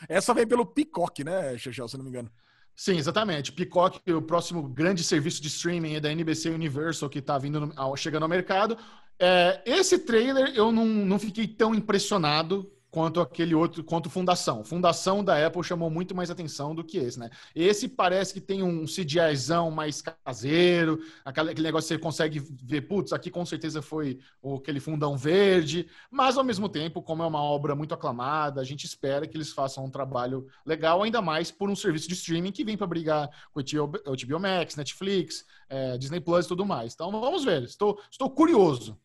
Essa 0.07 0.33
vem 0.33 0.47
pelo 0.47 0.65
Peacock, 0.65 1.23
né, 1.23 1.57
Chechel, 1.57 1.87
se 1.87 1.97
não 1.97 2.03
me 2.03 2.09
engano. 2.09 2.31
Sim, 2.75 2.97
exatamente. 2.97 3.51
Peacock, 3.51 3.99
o 4.13 4.21
próximo 4.21 4.63
grande 4.63 5.03
serviço 5.03 5.41
de 5.41 5.49
streaming 5.49 5.99
da 5.99 6.11
NBC 6.11 6.49
Universal 6.49 7.09
que 7.09 7.19
está 7.19 7.37
vindo 7.37 7.73
chegando 7.97 8.23
ao 8.23 8.29
mercado. 8.29 8.77
É, 9.19 9.61
esse 9.65 9.99
trailer 9.99 10.53
eu 10.55 10.71
não, 10.71 10.85
não 10.85 11.19
fiquei 11.19 11.45
tão 11.45 11.75
impressionado 11.75 12.71
quanto 12.91 13.21
aquele 13.21 13.53
outro, 13.53 13.83
quanto 13.83 14.09
Fundação. 14.09 14.63
Fundação 14.63 15.23
da 15.23 15.45
Apple 15.45 15.63
chamou 15.63 15.89
muito 15.89 16.15
mais 16.15 16.29
atenção 16.29 16.73
do 16.73 16.83
que 16.83 16.97
esse, 16.97 17.19
né? 17.19 17.29
Esse 17.55 17.87
parece 17.87 18.33
que 18.33 18.41
tem 18.41 18.63
um 18.63 18.85
CGIzão 18.85 19.69
mais 19.71 20.01
caseiro, 20.01 20.99
aquele, 21.23 21.61
negócio 21.61 21.87
que 21.87 21.95
você 21.95 21.99
consegue 21.99 22.39
ver, 22.39 22.81
putz, 22.81 23.13
aqui 23.13 23.29
com 23.29 23.45
certeza 23.45 23.81
foi 23.81 24.19
aquele 24.57 24.79
fundão 24.79 25.17
verde, 25.17 25.87
mas 26.09 26.37
ao 26.37 26.43
mesmo 26.43 26.67
tempo, 26.67 27.01
como 27.01 27.23
é 27.23 27.27
uma 27.27 27.41
obra 27.41 27.75
muito 27.75 27.93
aclamada, 27.93 28.61
a 28.61 28.63
gente 28.63 28.85
espera 28.85 29.27
que 29.27 29.37
eles 29.37 29.51
façam 29.51 29.85
um 29.85 29.89
trabalho 29.89 30.47
legal, 30.65 31.03
ainda 31.03 31.21
mais 31.21 31.51
por 31.51 31.69
um 31.69 31.75
serviço 31.75 32.07
de 32.07 32.15
streaming 32.15 32.51
que 32.51 32.63
vem 32.63 32.77
para 32.77 32.87
brigar 32.87 33.29
com 33.51 33.59
o 33.59 33.63
HBO 33.63 34.39
Max, 34.39 34.75
Netflix, 34.75 35.45
é, 35.69 35.97
Disney 35.97 36.19
Plus 36.19 36.45
e 36.45 36.49
tudo 36.49 36.65
mais. 36.65 36.93
Então 36.93 37.11
vamos 37.11 37.43
ver, 37.43 37.63
estou, 37.63 37.99
estou 38.11 38.29
curioso. 38.29 38.97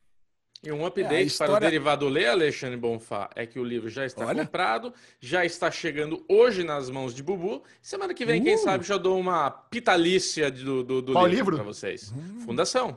E 0.65 0.73
um 0.73 0.85
update 0.87 1.15
é, 1.15 1.23
história... 1.23 1.53
para 1.53 1.59
o 1.59 1.71
derivado 1.71 2.09
ler, 2.09 2.29
Alexandre 2.29 2.77
Bonfá, 2.77 3.29
é 3.35 3.47
que 3.47 3.59
o 3.59 3.65
livro 3.65 3.89
já 3.89 4.07
está 4.07 4.27
Olha. 4.27 4.45
comprado, 4.45 4.93
já 5.21 5.45
está 5.45 5.71
chegando 5.71 6.25
hoje 6.29 6.65
nas 6.65 6.89
mãos 6.89 7.15
de 7.15 7.23
Bubu. 7.23 7.63
Semana 7.83 8.15
que 8.15 8.25
vem, 8.25 8.41
uh. 8.41 8.45
quem 8.45 8.57
sabe, 8.57 8.85
já 8.85 8.97
dou 8.97 9.19
uma 9.19 9.51
pitalícia 9.51 10.51
do, 10.51 10.83
do, 10.83 11.03
do 11.03 11.13
livro, 11.13 11.29
livro? 11.29 11.57
para 11.57 11.65
vocês. 11.65 12.13
Hum. 12.13 12.41
Fundação. 12.41 12.97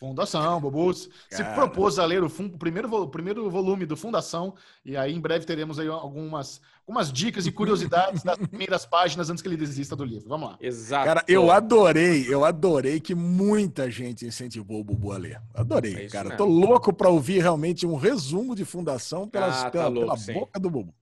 Fundação, 0.00 0.58
Bobus. 0.62 1.10
Se 1.28 1.44
propôs 1.44 1.98
a 1.98 2.06
ler 2.06 2.22
o, 2.22 2.26
o, 2.26 2.58
primeiro, 2.58 3.02
o 3.02 3.06
primeiro 3.06 3.50
volume 3.50 3.84
do 3.84 3.98
Fundação, 3.98 4.54
e 4.82 4.96
aí 4.96 5.14
em 5.14 5.20
breve 5.20 5.44
teremos 5.44 5.78
aí 5.78 5.88
algumas, 5.88 6.58
algumas 6.88 7.12
dicas 7.12 7.46
e 7.46 7.52
curiosidades 7.52 8.22
das 8.22 8.38
primeiras 8.48 8.86
páginas 8.86 9.28
antes 9.28 9.42
que 9.42 9.48
ele 9.48 9.58
desista 9.58 9.94
do 9.94 10.02
livro. 10.02 10.26
Vamos 10.26 10.52
lá. 10.52 10.58
Exato. 10.58 11.04
Cara, 11.04 11.24
eu 11.28 11.50
adorei, 11.50 12.26
eu 12.32 12.46
adorei 12.46 12.98
que 12.98 13.14
muita 13.14 13.90
gente 13.90 14.24
incentivou 14.24 14.80
o 14.80 14.84
Bubu 14.84 15.12
a 15.12 15.18
ler. 15.18 15.42
Adorei, 15.52 16.06
é 16.06 16.08
cara. 16.08 16.30
Mesmo. 16.30 16.38
Tô 16.38 16.46
louco 16.46 16.94
para 16.94 17.10
ouvir 17.10 17.42
realmente 17.42 17.86
um 17.86 17.94
resumo 17.94 18.56
de 18.56 18.64
Fundação 18.64 19.28
pelas, 19.28 19.58
ah, 19.58 19.64
tá 19.64 19.70
pela, 19.70 19.88
louco, 19.88 20.24
pela 20.24 20.40
boca 20.40 20.58
do 20.58 20.70
Bubu. 20.70 20.94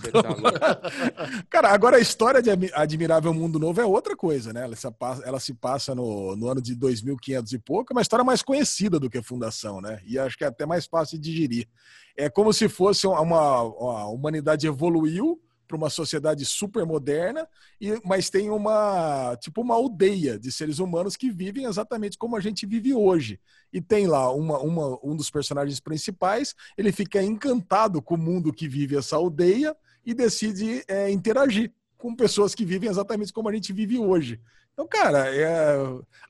Tá 0.00 1.42
Cara, 1.50 1.70
agora 1.70 1.96
a 1.96 2.00
história 2.00 2.40
de 2.42 2.50
Admirável 2.74 3.32
Mundo 3.34 3.58
Novo 3.58 3.80
é 3.80 3.84
outra 3.84 4.16
coisa, 4.16 4.52
né? 4.52 4.64
Ela 4.64 4.76
se 4.76 4.90
passa, 4.90 5.22
ela 5.24 5.40
se 5.40 5.54
passa 5.54 5.94
no, 5.94 6.36
no 6.36 6.48
ano 6.48 6.62
de 6.62 6.74
2500 6.74 7.52
e 7.52 7.58
pouco, 7.58 7.92
é 7.92 7.94
uma 7.94 8.02
história 8.02 8.24
mais 8.24 8.42
conhecida 8.42 8.98
do 8.98 9.10
que 9.10 9.18
a 9.18 9.22
Fundação, 9.22 9.80
né? 9.80 10.00
E 10.06 10.18
acho 10.18 10.36
que 10.36 10.44
é 10.44 10.48
até 10.48 10.64
mais 10.64 10.86
fácil 10.86 11.18
de 11.18 11.30
digerir. 11.30 11.68
É 12.16 12.28
como 12.28 12.52
se 12.52 12.68
fosse 12.68 13.06
uma, 13.06 13.62
uma 13.62 14.00
a 14.00 14.08
humanidade 14.08 14.66
evoluiu 14.66 15.40
para 15.68 15.76
uma 15.76 15.90
sociedade 15.90 16.44
super 16.46 16.86
moderna, 16.86 17.46
e, 17.78 18.00
mas 18.02 18.30
tem 18.30 18.50
uma 18.50 19.36
tipo 19.38 19.60
uma 19.60 19.74
aldeia 19.74 20.38
de 20.38 20.50
seres 20.50 20.78
humanos 20.78 21.14
que 21.14 21.30
vivem 21.30 21.66
exatamente 21.66 22.16
como 22.16 22.34
a 22.36 22.40
gente 22.40 22.64
vive 22.64 22.94
hoje. 22.94 23.38
E 23.70 23.80
tem 23.80 24.06
lá 24.06 24.32
uma, 24.32 24.58
uma, 24.58 24.98
um 25.04 25.14
dos 25.14 25.30
personagens 25.30 25.78
principais, 25.78 26.54
ele 26.76 26.90
fica 26.90 27.22
encantado 27.22 28.00
com 28.00 28.14
o 28.14 28.18
mundo 28.18 28.52
que 28.52 28.66
vive 28.66 28.96
essa 28.96 29.16
aldeia 29.16 29.76
e 30.08 30.14
decide 30.14 30.82
é, 30.88 31.10
interagir 31.10 31.70
com 31.98 32.16
pessoas 32.16 32.54
que 32.54 32.64
vivem 32.64 32.88
exatamente 32.88 33.30
como 33.30 33.50
a 33.50 33.52
gente 33.52 33.74
vive 33.74 33.98
hoje. 33.98 34.40
Então, 34.72 34.88
cara, 34.88 35.28
é, 35.36 35.76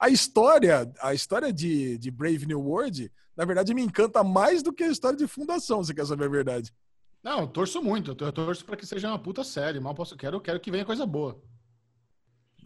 a 0.00 0.08
história, 0.08 0.92
a 1.00 1.14
história 1.14 1.52
de, 1.52 1.96
de 1.96 2.10
Brave 2.10 2.44
New 2.44 2.60
World, 2.60 3.08
na 3.36 3.44
verdade, 3.44 3.72
me 3.72 3.82
encanta 3.82 4.24
mais 4.24 4.64
do 4.64 4.72
que 4.72 4.82
a 4.82 4.88
história 4.88 5.16
de 5.16 5.28
Fundação, 5.28 5.84
você 5.84 5.94
quer 5.94 6.04
saber 6.04 6.24
a 6.24 6.28
verdade. 6.28 6.74
Não, 7.22 7.42
eu 7.42 7.46
torço 7.46 7.80
muito. 7.80 8.16
Eu 8.18 8.32
torço 8.32 8.64
para 8.64 8.76
que 8.76 8.84
seja 8.84 9.06
uma 9.06 9.18
puta 9.18 9.44
série. 9.44 9.78
Mal 9.78 9.94
posso, 9.94 10.16
quero, 10.16 10.40
quero 10.40 10.58
que 10.58 10.72
venha 10.72 10.84
coisa 10.84 11.06
boa. 11.06 11.40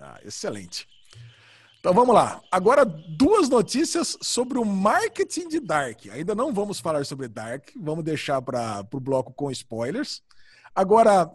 Ah, 0.00 0.18
excelente. 0.24 0.88
Então 1.78 1.92
vamos 1.92 2.14
lá. 2.14 2.40
Agora, 2.50 2.86
duas 2.86 3.50
notícias 3.50 4.16
sobre 4.22 4.56
o 4.56 4.64
marketing 4.64 5.48
de 5.48 5.60
Dark. 5.60 6.06
Ainda 6.10 6.34
não 6.34 6.54
vamos 6.54 6.80
falar 6.80 7.04
sobre 7.04 7.28
Dark, 7.28 7.68
vamos 7.76 8.02
deixar 8.02 8.40
para 8.40 8.86
o 8.94 9.00
bloco 9.00 9.34
com 9.34 9.50
spoilers. 9.50 10.22
Agora, 10.74 11.30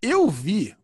eu 0.00 0.28
vi, 0.28 0.74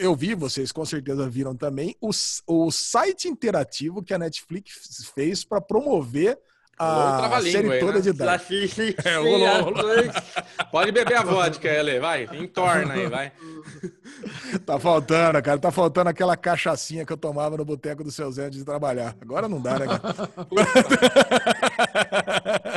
eu 0.00 0.14
vi, 0.14 0.34
vocês 0.34 0.72
com 0.72 0.84
certeza 0.84 1.28
viram 1.28 1.54
também, 1.54 1.94
o, 2.00 2.10
o 2.46 2.70
site 2.70 3.28
interativo 3.28 4.02
que 4.02 4.14
a 4.14 4.18
Netflix 4.18 5.10
fez 5.14 5.44
para 5.44 5.60
promover 5.60 6.38
a 6.78 7.40
série 7.40 7.72
aí, 7.72 7.80
toda 7.80 7.94
né? 7.94 8.00
de 8.00 8.12
Dark. 8.12 8.50
É, 9.04 9.18
Pode 10.70 10.92
beber 10.92 11.16
a 11.16 11.22
vodka, 11.22 11.66
Ele, 11.68 11.98
vai, 11.98 12.28
entorna 12.34 12.92
aí, 12.94 13.06
vai. 13.06 13.32
Tá 14.64 14.78
faltando, 14.78 15.42
cara, 15.42 15.58
tá 15.58 15.70
faltando 15.70 16.10
aquela 16.10 16.36
cachaçinha 16.36 17.04
que 17.04 17.12
eu 17.12 17.16
tomava 17.16 17.56
no 17.56 17.64
boteco 17.64 18.04
do 18.04 18.10
seu 18.10 18.30
Zé 18.30 18.46
antes 18.46 18.58
de 18.58 18.64
trabalhar. 18.64 19.16
Agora 19.20 19.48
não 19.48 19.60
dá, 19.60 19.78
né, 19.78 19.86
cara? 19.86 20.02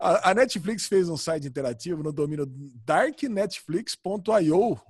a, 0.00 0.34
Netflix 0.34 0.86
fez 0.86 1.08
um 1.08 1.16
site 1.16 1.46
interativo 1.46 2.02
no 2.02 2.12
domínio 2.12 2.46
darknetflix.io 2.84 4.80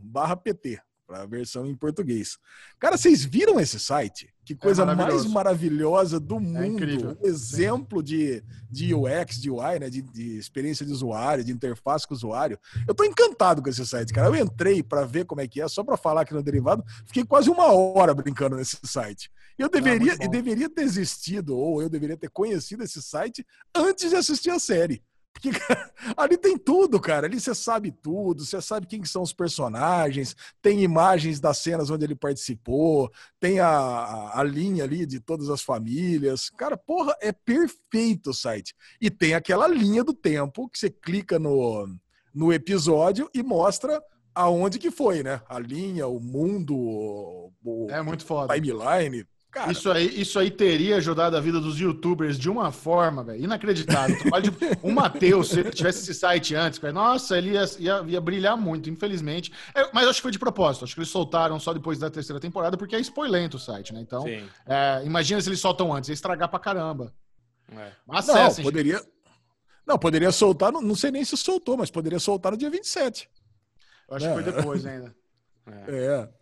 pt 0.42 0.80
para 1.06 1.22
a 1.22 1.26
versão 1.26 1.66
em 1.66 1.76
português. 1.76 2.36
Cara, 2.78 2.96
vocês 2.96 3.24
viram 3.24 3.60
esse 3.60 3.78
site? 3.78 4.34
Que 4.46 4.52
é 4.52 4.56
coisa 4.56 4.84
é 4.84 4.94
mais 4.94 5.26
maravilhosa 5.26 6.20
do 6.20 6.36
é 6.36 6.38
mundo. 6.38 7.18
Um 7.20 7.26
exemplo 7.26 8.00
de, 8.00 8.44
de 8.70 8.94
UX, 8.94 9.40
de 9.40 9.50
UI, 9.50 9.80
né? 9.80 9.90
De, 9.90 10.00
de, 10.00 10.38
experiência 10.38 10.86
de 10.86 10.92
usuário, 10.92 11.42
de 11.42 11.50
interface 11.50 12.06
com 12.06 12.14
o 12.14 12.16
usuário. 12.16 12.56
Eu 12.86 12.94
tô 12.94 13.02
encantado 13.02 13.60
com 13.60 13.68
esse 13.68 13.84
site, 13.84 14.12
cara. 14.12 14.28
Eu 14.28 14.36
entrei 14.36 14.84
para 14.84 15.04
ver 15.04 15.24
como 15.24 15.40
é 15.40 15.48
que 15.48 15.60
é, 15.60 15.66
só 15.66 15.82
para 15.82 15.96
falar 15.96 16.20
aqui 16.20 16.32
no 16.32 16.44
derivado. 16.44 16.84
Fiquei 17.04 17.24
quase 17.24 17.50
uma 17.50 17.72
hora 17.72 18.14
brincando 18.14 18.54
nesse 18.54 18.78
site. 18.84 19.32
Eu 19.58 19.68
deveria, 19.68 20.12
ah, 20.12 20.28
deveria 20.28 20.70
ter 20.70 20.82
existido, 20.82 21.56
ou 21.56 21.82
eu 21.82 21.88
deveria 21.88 22.16
ter 22.16 22.30
conhecido 22.30 22.84
esse 22.84 23.02
site 23.02 23.44
antes 23.74 24.10
de 24.10 24.16
assistir 24.16 24.50
a 24.50 24.60
série. 24.60 25.02
Porque 25.36 25.50
ali 26.16 26.38
tem 26.38 26.56
tudo, 26.56 26.98
cara. 26.98 27.26
Ali 27.26 27.38
você 27.38 27.54
sabe 27.54 27.92
tudo, 27.92 28.44
você 28.44 28.60
sabe 28.62 28.86
quem 28.86 29.04
são 29.04 29.22
os 29.22 29.32
personagens, 29.32 30.34
tem 30.62 30.82
imagens 30.82 31.38
das 31.38 31.58
cenas 31.58 31.90
onde 31.90 32.04
ele 32.04 32.16
participou, 32.16 33.12
tem 33.38 33.60
a, 33.60 33.68
a, 33.68 34.40
a, 34.40 34.42
linha 34.42 34.84
ali 34.84 35.04
de 35.04 35.20
todas 35.20 35.50
as 35.50 35.62
famílias. 35.62 36.48
Cara, 36.50 36.76
porra, 36.76 37.14
é 37.20 37.32
perfeito 37.32 38.30
o 38.30 38.34
site. 38.34 38.74
E 39.00 39.10
tem 39.10 39.34
aquela 39.34 39.68
linha 39.68 40.02
do 40.02 40.14
tempo 40.14 40.68
que 40.70 40.78
você 40.78 40.88
clica 40.88 41.38
no, 41.38 41.86
no 42.34 42.52
episódio 42.52 43.28
e 43.34 43.42
mostra 43.42 44.02
aonde 44.34 44.78
que 44.78 44.90
foi, 44.90 45.22
né? 45.22 45.40
A 45.48 45.58
linha, 45.58 46.06
o 46.06 46.18
mundo, 46.18 46.74
o, 46.76 47.86
é 47.90 48.00
muito 48.00 48.24
foda. 48.24 48.54
timeline. 48.54 49.26
Cara, 49.56 49.72
isso 49.72 49.90
aí, 49.90 50.20
isso 50.20 50.38
aí 50.38 50.50
teria 50.50 50.98
ajudado 50.98 51.34
a 51.34 51.40
vida 51.40 51.58
dos 51.58 51.80
youtubers 51.80 52.38
de 52.38 52.50
uma 52.50 52.70
forma, 52.70 53.24
velho, 53.24 53.42
inacreditável. 53.42 54.14
o 54.82 54.92
Matheus, 54.92 55.48
se 55.48 55.60
ele 55.60 55.70
tivesse 55.70 56.00
esse 56.00 56.12
site 56.12 56.54
antes, 56.54 56.78
véio, 56.78 56.92
nossa, 56.92 57.38
ele 57.38 57.52
ia, 57.52 57.64
ia, 57.78 58.04
ia, 58.06 58.20
brilhar 58.20 58.54
muito, 58.54 58.90
infelizmente. 58.90 59.50
É, 59.74 59.88
mas 59.94 60.06
acho 60.08 60.18
que 60.18 60.24
foi 60.24 60.30
de 60.30 60.38
propósito. 60.38 60.84
Acho 60.84 60.92
que 60.92 61.00
eles 61.00 61.08
soltaram 61.08 61.58
só 61.58 61.72
depois 61.72 61.98
da 61.98 62.10
terceira 62.10 62.38
temporada, 62.38 62.76
porque 62.76 62.94
é 62.94 63.00
spoilento 63.00 63.56
o 63.56 63.58
site, 63.58 63.94
né? 63.94 64.00
Então, 64.02 64.26
é, 64.28 65.02
imagina 65.06 65.40
se 65.40 65.48
eles 65.48 65.58
soltam 65.60 65.90
antes, 65.90 66.10
ia 66.10 66.12
estragar 66.12 66.50
pra 66.50 66.58
caramba. 66.58 67.14
É. 67.72 67.92
Acessem, 68.10 68.62
não, 68.62 68.70
poderia. 68.70 69.02
Não, 69.86 69.98
poderia 69.98 70.32
soltar, 70.32 70.70
não, 70.70 70.82
não 70.82 70.94
sei 70.94 71.10
nem 71.10 71.24
se 71.24 71.34
soltou, 71.34 71.78
mas 71.78 71.90
poderia 71.90 72.18
soltar 72.18 72.52
no 72.52 72.58
dia 72.58 72.68
27. 72.68 73.26
Eu 74.06 74.16
acho 74.16 74.26
é. 74.26 74.28
que 74.28 74.34
foi 74.34 74.52
depois 74.52 74.84
ainda. 74.84 75.16
é. 75.66 75.96
é. 75.96 76.35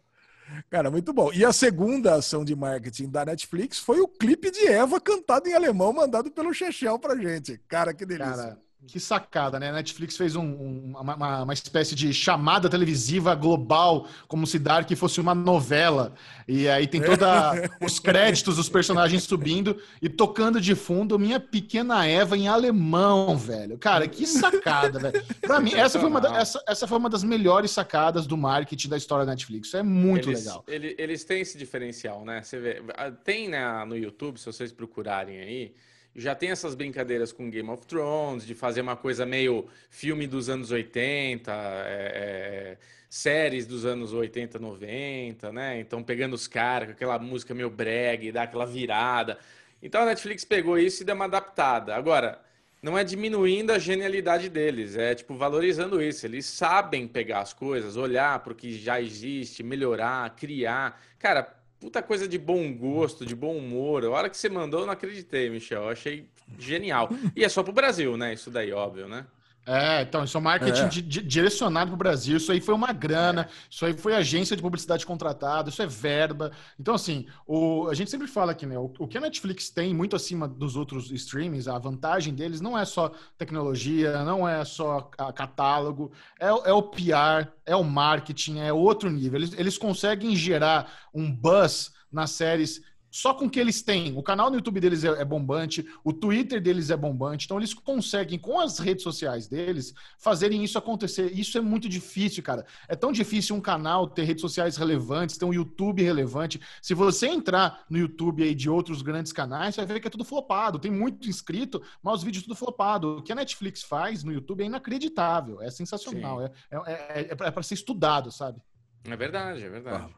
Cara, 0.71 0.91
muito 0.91 1.13
bom. 1.13 1.33
E 1.33 1.45
a 1.45 1.53
segunda 1.53 2.15
ação 2.15 2.45
de 2.45 2.55
marketing 2.55 3.09
da 3.09 3.25
Netflix 3.25 3.79
foi 3.79 4.01
o 4.01 4.09
clipe 4.09 4.51
de 4.51 4.67
Eva 4.67 5.01
cantado 5.01 5.49
em 5.49 5.55
alemão, 5.55 5.93
mandado 5.93 6.31
pelo 6.31 6.53
Chechel 6.53 6.99
pra 6.99 7.17
gente. 7.17 7.61
Cara, 7.69 7.95
que 7.95 8.05
delícia. 8.05 8.35
Cara, 8.35 8.64
Que 8.87 9.01
sacada, 9.01 9.59
né? 9.59 9.71
A 9.71 9.73
Netflix 9.73 10.17
fez 10.17 10.37
um, 10.37 10.45
um, 10.45 10.93
uma, 10.99 11.43
uma, 11.43 11.53
espécie 11.53 11.95
de 11.95 12.13
chamada 12.13 12.69
televisiva 12.69 13.35
global, 13.35 14.07
como 14.29 14.47
se 14.47 14.59
Dark 14.59 14.91
fosse 14.97 15.21
uma 15.21 15.35
novela. 15.35 16.15
E 16.47 16.69
aí 16.69 16.87
tem 16.87 17.01
todos 17.01 17.27
os 17.81 17.99
créditos 17.99 18.57
dos 18.57 18.69
personagens 18.69 19.25
subindo 19.25 19.81
e 20.01 20.09
tocando 20.09 20.61
de 20.61 20.75
fundo 20.75 21.19
Minha 21.19 21.41
Pequena 21.41 22.07
Eva 22.07 22.37
em 22.37 22.47
alemão, 22.47 23.37
velho. 23.37 23.79
Cara, 23.79 24.07
que 24.07 24.27
sacada, 24.27 24.99
velho. 24.99 25.25
Pra 25.41 25.61
mim, 25.61 25.75
essa 25.75 25.99
foi, 25.99 26.09
uma 26.09 26.21
da, 26.21 26.37
essa, 26.37 26.63
essa 26.67 26.87
foi 26.87 26.99
uma 26.99 27.11
das 27.11 27.25
melhores 27.25 27.71
sacadas 27.71 28.27
do 28.27 28.37
marketing 28.37 28.89
da 28.89 28.97
história 28.97 29.25
da 29.25 29.33
Netflix. 29.33 29.69
Isso 29.69 29.77
é 29.77 29.83
muito 29.83 30.31
eles, 30.31 30.45
legal. 30.45 30.65
Eles, 30.69 30.95
eles 30.99 31.25
têm 31.25 31.41
esse 31.41 31.57
diferencial, 31.57 32.25
né? 32.25 32.43
Você 32.43 32.59
vê, 32.59 32.83
tem 33.25 33.49
né, 33.49 33.85
no 33.85 33.97
YouTube, 33.97 34.39
se 34.39 34.47
vocês 34.47 34.73
procurarem 34.73 35.39
aí 35.39 35.75
já 36.15 36.35
tem 36.35 36.51
essas 36.51 36.75
brincadeiras 36.75 37.33
com 37.33 37.51
Game 37.51 37.69
of 37.69 37.87
Thrones, 37.87 38.47
de 38.47 38.55
fazer 38.55 38.81
uma 38.81 38.97
coisa 38.97 39.27
meio 39.27 39.67
filme 39.91 40.27
dos 40.27 40.49
anos 40.49 40.71
80, 40.71 41.53
é, 41.53 41.57
é, 41.57 42.79
séries 43.09 43.67
dos 43.67 43.85
anos 43.85 44.13
80, 44.13 44.59
90, 44.59 45.53
né? 45.53 45.81
Então 45.81 46.03
pegando 46.03 46.35
os 46.35 46.47
caras 46.47 46.89
com 46.89 46.93
aquela 46.93 47.19
música 47.19 47.55
meio 47.55 47.71
brega 47.71 48.33
dá 48.33 48.43
aquela 48.43 48.67
virada. 48.67 49.39
Então 49.83 50.03
a 50.03 50.07
Netflix 50.07 50.45
pegou 50.45 50.79
isso 50.79 51.03
e 51.03 51.05
deu 51.05 51.15
uma 51.15 51.25
adaptada. 51.25 51.95
Agora, 51.97 52.41
não 52.81 52.99
é 52.99 53.03
diminuindo 53.03 53.73
a 53.73 53.79
genialidade 53.79 54.49
deles, 54.49 54.95
é 54.95 55.15
tipo 55.15 55.35
valorizando 55.35 56.03
isso. 56.03 56.27
Eles 56.27 56.47
sabem 56.47 57.09
pegar 57.09 57.41
as 57.41 57.53
coisas, 57.53 57.97
olhar 57.97 58.39
para 58.41 58.53
o 58.53 58.57
que 58.57 58.79
já 58.79 59.01
existe, 59.01 59.63
melhorar, 59.63 60.37
criar. 60.37 61.01
Cara, 61.19 61.55
puta 61.85 62.03
coisa 62.03 62.27
de 62.27 62.39
bom 62.39 62.73
gosto, 62.73 63.27
de 63.27 63.37
bom 63.37 63.59
humor. 63.59 64.07
A 64.07 64.11
hora 64.11 64.31
que 64.31 64.39
você 64.39 64.49
mandou, 64.49 64.81
eu 64.81 64.87
não 64.87 64.95
acreditei, 64.95 65.51
Michel. 65.51 65.83
Eu 65.83 65.89
achei 65.91 66.27
genial. 66.59 67.11
E 67.37 67.45
é 67.45 67.49
só 67.49 67.63
pro 67.63 67.75
Brasil, 67.75 68.17
né? 68.17 68.33
Isso 68.33 68.51
daí, 68.51 68.73
óbvio, 68.73 69.07
né? 69.07 69.27
É, 69.67 70.03
então, 70.03 70.25
isso 70.25 70.37
é 70.37 70.41
marketing 70.41 70.83
é. 70.83 71.23
direcionado 71.23 71.87
para 71.87 71.95
o 71.95 71.99
Brasil. 71.99 72.37
Isso 72.37 72.53
aí 72.53 72.61
foi 72.61 72.75
uma 72.75 72.93
grana, 72.93 73.43
é. 73.43 73.49
isso 73.71 73.85
aí 73.87 73.95
foi 73.95 74.15
agência 74.15 74.55
de 74.55 74.63
publicidade 74.63 75.07
contratada, 75.07 75.71
isso 75.71 75.81
é 75.81 75.87
verba. 75.87 76.53
Então, 76.79 76.95
assim, 76.95 77.27
o, 77.47 77.89
a 77.89 77.95
gente 77.95 78.11
sempre 78.11 78.27
fala 78.27 78.53
aqui, 78.53 78.67
né? 78.67 78.79
O, 78.79 78.93
o, 78.99 79.09
que 79.09 79.17
a 79.17 79.21
Netflix 79.21 79.71
tem 79.71 79.95
muito 79.95 80.15
acima 80.15 80.47
dos 80.47 80.77
outros 80.77 81.11
streamings, 81.11 81.67
a 81.67 81.79
vantagem 81.79 82.35
deles 82.35 82.61
não 82.61 82.79
é 82.79 82.85
só 82.85 83.11
tecnologia, 83.39 84.23
não 84.23 84.47
é 84.47 84.65
só 84.65 85.11
a 85.17 85.33
catálogo, 85.33 86.13
é, 86.39 86.47
é 86.47 86.73
o 86.73 86.83
PR, 86.83 87.49
é 87.65 87.75
o 87.75 87.85
marketing, 87.85 88.59
é 88.61 88.73
outro 88.73 89.11
nível. 89.11 89.41
Eles, 89.41 89.55
eles 89.59 89.79
conseguem 89.79 90.37
gerar 90.37 90.93
um 91.15 91.31
buzz 91.31 91.93
nas 92.13 92.31
séries 92.31 92.83
só 93.15 93.33
com 93.33 93.45
o 93.45 93.51
que 93.51 93.61
eles 93.61 93.81
têm. 93.81 94.19
O 94.19 94.25
canal 94.25 94.51
no 94.51 94.57
YouTube 94.57 94.81
deles 94.81 95.05
é, 95.05 95.09
é, 95.09 95.25
bombante, 95.25 95.87
o 96.03 96.13
Twitter 96.13 96.61
deles 96.61 96.91
é 96.91 96.97
bombante, 96.97 97.45
então 97.45 97.59
eles 97.59 97.73
conseguem, 97.73 98.41
com 98.41 98.59
as 98.59 98.81
redes 98.81 99.05
sociais 99.05 99.47
deles, 99.47 99.95
fazerem 100.19 100.65
isso 100.65 100.77
acontecer. 100.77 101.31
Isso 101.33 101.57
é 101.57 101.61
muito 101.61 101.89
difícil, 101.89 102.43
cara. 102.43 102.67
É 102.89 102.97
tão 102.97 103.13
difícil 103.13 103.55
um 103.55 103.61
canal 103.61 104.09
ter 104.09 104.25
redes 104.25 104.41
sociais 104.41 104.77
relevantes, 104.77 105.39
ter 105.39 105.45
um 105.45 105.55
YouTube 105.55 106.03
relevante. 106.03 106.61
Se 106.83 106.93
você 106.93 107.29
entrar 107.29 107.85
no 107.89 107.99
YouTube 107.99 108.43
aí 108.43 108.53
de 108.53 108.69
outros 108.69 109.01
grandes 109.01 109.33
canais, 109.33 109.77
você 109.77 109.83
vai 109.83 109.95
ver 109.95 110.01
que 110.01 110.09
é 110.09 110.11
tudo 110.11 110.25
flopado. 110.25 110.81
Tem 110.81 110.91
muito 110.91 111.29
inscrito, 111.29 111.81
mas 112.03 112.15
os 112.15 112.25
vídeos 112.25 112.43
tudo 112.43 112.57
flopado. 112.57 113.19
O 113.19 113.23
que 113.23 113.31
a 113.31 113.37
Netflix 113.37 113.85
faz 113.85 114.25
no 114.25 114.33
YouTube 114.33 114.65
é 114.65 114.67
inacreditável, 114.67 115.63
é 115.63 115.71
sensacional. 115.71 116.43
É, 116.43 116.51
é, 116.69 117.21
é, 117.21 117.29
é 117.31 117.51
para 117.53 117.63
ser 117.63 117.75
estudado, 117.75 118.33
sabe? 118.33 118.61
É 119.05 119.17
verdade, 119.17 119.63
é 119.63 119.71
verdade. 119.71 120.13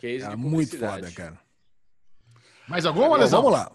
Ah. 0.00 0.32
é 0.32 0.36
muito 0.36 0.78
foda, 0.78 1.10
cara. 1.10 1.51
Mais 2.72 2.86
alguma, 2.86 3.18
Lesão? 3.18 3.42
Vamos 3.42 3.58
lá. 3.58 3.70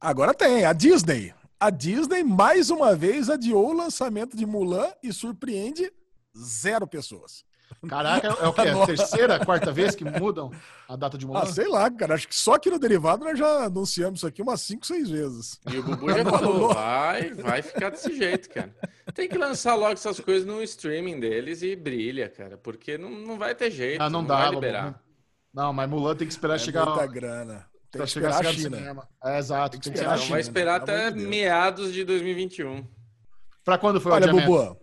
Agora 0.00 0.32
tem, 0.32 0.64
a 0.64 0.72
Disney. 0.72 1.34
A 1.58 1.68
Disney, 1.68 2.22
mais 2.22 2.70
uma 2.70 2.94
vez, 2.94 3.28
adiou 3.28 3.70
o 3.70 3.72
lançamento 3.72 4.36
de 4.36 4.46
Mulan 4.46 4.86
e 5.02 5.12
surpreende 5.12 5.92
zero 6.38 6.86
pessoas. 6.86 7.44
Caraca, 7.88 8.28
é 8.28 8.46
o 8.46 8.52
quê? 8.52 8.60
A 8.70 8.86
terceira, 8.86 9.44
quarta 9.44 9.72
vez 9.72 9.96
que 9.96 10.04
mudam 10.04 10.52
a 10.88 10.94
data 10.94 11.18
de 11.18 11.26
Mulan? 11.26 11.40
Ah, 11.40 11.46
sei 11.46 11.66
lá, 11.66 11.90
cara. 11.90 12.14
Acho 12.14 12.28
que 12.28 12.36
só 12.36 12.54
aqui 12.54 12.70
no 12.70 12.78
Derivado 12.78 13.24
nós 13.24 13.36
já 13.36 13.64
anunciamos 13.64 14.20
isso 14.20 14.26
aqui 14.28 14.40
umas 14.40 14.60
5, 14.60 14.86
6 14.86 15.10
vezes. 15.10 15.60
E 15.68 15.78
o 15.78 15.82
Bubu 15.82 16.08
já 16.08 16.22
falou, 16.30 16.72
vai, 16.72 17.34
vai 17.34 17.62
ficar 17.62 17.90
desse 17.90 18.16
jeito, 18.16 18.48
cara. 18.48 18.72
Tem 19.12 19.28
que 19.28 19.36
lançar 19.36 19.74
logo 19.74 19.94
essas 19.94 20.20
coisas 20.20 20.46
no 20.46 20.62
streaming 20.62 21.18
deles 21.18 21.62
e 21.62 21.74
brilha, 21.74 22.28
cara, 22.28 22.56
porque 22.56 22.96
não, 22.96 23.10
não 23.10 23.36
vai 23.36 23.56
ter 23.56 23.72
jeito. 23.72 24.00
Ah, 24.00 24.08
não, 24.08 24.20
não 24.20 24.28
dá, 24.28 24.36
vai 24.36 24.50
liberar. 24.50 25.02
Não, 25.52 25.72
mas 25.72 25.90
Mulan 25.90 26.14
tem 26.14 26.28
que 26.28 26.32
esperar 26.32 26.54
é 26.54 26.58
chegar... 26.58 26.86
muita 26.86 27.08
grana. 27.08 27.66
Tem 27.96 28.06
que 28.06 28.12
chegar, 28.12 28.32
chegar 28.32 28.50
a 28.50 28.52
China. 28.52 29.08
É, 29.24 29.38
exato. 29.38 29.70
Tem 29.72 29.80
que 29.80 29.88
esperar 29.88 30.18
China, 30.18 30.30
vai 30.30 30.40
esperar 30.40 30.76
até 30.76 31.10
meados 31.10 31.92
de 31.92 32.04
2021. 32.04 32.86
Para 33.64 33.78
quando 33.78 34.00
foi 34.00 34.12
Olha, 34.12 34.26
o 34.26 34.28
adiamento? 34.28 34.50
Bubu, 34.50 34.80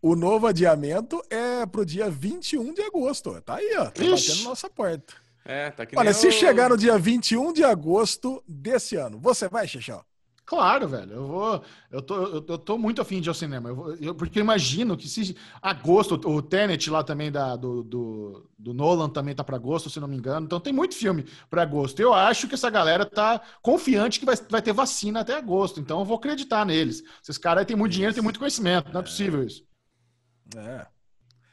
o 0.00 0.16
novo 0.16 0.46
adiamento 0.46 1.22
é 1.30 1.66
pro 1.66 1.84
dia 1.84 2.08
21 2.08 2.72
de 2.74 2.82
agosto. 2.82 3.40
Tá 3.42 3.56
aí, 3.56 3.76
ó. 3.78 3.86
Tá 3.90 4.02
Ixi. 4.04 4.28
batendo 4.28 4.48
nossa 4.48 4.70
porta. 4.70 5.14
É, 5.44 5.70
tá 5.70 5.86
Olha, 5.96 6.12
se 6.12 6.28
o... 6.28 6.32
chegar 6.32 6.68
no 6.68 6.76
dia 6.76 6.98
21 6.98 7.52
de 7.52 7.64
agosto 7.64 8.42
desse 8.46 8.96
ano, 8.96 9.18
você 9.18 9.48
vai, 9.48 9.66
Xixão? 9.66 10.04
Claro, 10.48 10.88
velho. 10.88 11.12
Eu 11.12 11.26
vou. 11.26 11.62
Eu 11.90 12.00
tô, 12.00 12.14
eu, 12.16 12.44
eu 12.48 12.58
tô 12.58 12.78
muito 12.78 13.02
afim 13.02 13.20
de 13.20 13.28
ir 13.28 13.30
ao 13.30 13.34
cinema. 13.34 13.68
Eu 13.68 13.76
vou, 13.76 13.94
eu, 13.96 14.14
porque 14.14 14.38
eu 14.38 14.42
imagino 14.42 14.96
que 14.96 15.06
se 15.06 15.36
agosto, 15.60 16.14
o 16.14 16.40
Tenet 16.40 16.88
lá 16.88 17.04
também 17.04 17.30
da, 17.30 17.54
do, 17.54 17.82
do, 17.82 18.50
do 18.58 18.72
Nolan 18.72 19.10
também 19.10 19.34
tá 19.34 19.44
para 19.44 19.56
agosto, 19.56 19.90
se 19.90 20.00
não 20.00 20.08
me 20.08 20.16
engano. 20.16 20.46
Então 20.46 20.58
tem 20.58 20.72
muito 20.72 20.94
filme 20.94 21.26
para 21.50 21.60
agosto. 21.62 22.00
Eu 22.00 22.14
acho 22.14 22.48
que 22.48 22.54
essa 22.54 22.70
galera 22.70 23.04
tá 23.04 23.42
confiante 23.60 24.18
que 24.18 24.24
vai, 24.24 24.36
vai 24.48 24.62
ter 24.62 24.72
vacina 24.72 25.20
até 25.20 25.34
agosto. 25.36 25.80
Então 25.80 25.98
eu 25.98 26.04
vou 26.06 26.16
acreditar 26.16 26.64
neles. 26.64 27.02
Esses 27.22 27.36
caras 27.36 27.66
têm 27.66 27.76
muito 27.76 27.92
dinheiro, 27.92 28.14
têm 28.14 28.22
muito 28.22 28.38
conhecimento. 28.38 28.90
Não 28.90 29.00
é 29.00 29.02
possível 29.04 29.44
isso. 29.44 29.66
É. 30.56 30.86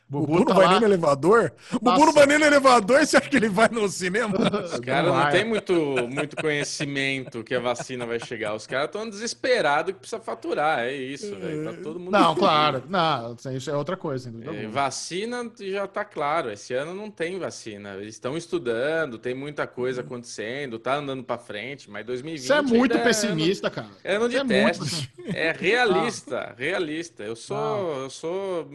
Bubu, 0.08 0.28
Bubu 0.28 0.46
tá 0.46 0.54
não 0.54 0.56
vai 0.56 0.66
lá. 0.66 0.72
nem 0.72 0.80
no 0.82 0.86
elevador? 0.86 1.52
O 1.74 1.80
Bubu 1.80 2.06
não 2.06 2.14
vai 2.14 2.28
nem 2.28 2.38
no 2.38 2.46
elevador, 2.46 3.00
você 3.04 3.18
acha 3.18 3.28
que 3.28 3.36
ele 3.36 3.50
vai 3.50 3.68
no 3.70 3.90
cinema? 3.90 4.36
Os 4.64 4.80
caras 4.80 5.12
não, 5.12 5.20
não 5.20 5.32
tem 5.32 5.44
muito, 5.44 5.74
muito 6.08 6.36
conhecimento 6.36 7.44
que 7.44 7.56
a 7.56 7.60
vacina 7.60 8.06
vai 8.06 8.20
chegar. 8.20 8.54
Os 8.54 8.68
caras 8.68 8.86
estão 8.86 9.10
desesperados 9.10 9.94
que 9.94 10.00
precisa 10.00 10.22
faturar. 10.22 10.80
É 10.80 10.94
isso, 10.94 11.36
velho. 11.36 11.66
Tá 11.66 11.82
todo 11.82 12.00
mundo. 12.00 12.12
Não, 12.12 12.36
claro. 12.36 12.84
Não, 12.88 13.36
isso 13.52 13.70
é 13.72 13.76
outra 13.76 13.98
coisa. 13.98 14.32
É, 14.44 14.68
vacina 14.68 15.52
já 15.60 15.88
tá 15.88 16.06
claro. 16.06 16.52
Esse 16.52 16.76
ano 16.76 16.94
não 16.94 17.10
tem 17.10 17.40
vacina. 17.40 17.96
Eles 17.96 18.14
estão 18.14 18.38
estudando, 18.38 19.18
tem 19.18 19.34
muita 19.34 19.66
coisa 19.66 20.02
acontecendo, 20.02 20.78
tá 20.78 20.96
andando 20.96 21.24
para 21.24 21.40
frente, 21.40 21.90
mas 21.90 22.06
2020. 22.06 22.46
Você 22.48 22.54
é 22.54 22.62
muito 22.62 23.00
pessimista, 23.00 23.68
é 23.68 23.70
ano, 23.70 23.76
cara. 23.76 23.88
É 24.04 24.16
ano 24.16 24.30
de 24.30 24.38
é 24.38 24.46
teste. 24.46 25.12
Muito... 25.18 25.36
É 25.36 25.52
realista, 25.52 26.54
realista. 26.56 27.24
Eu 27.24 27.36
sou. 27.36 28.04
Eu 28.04 28.10
sou 28.12 28.70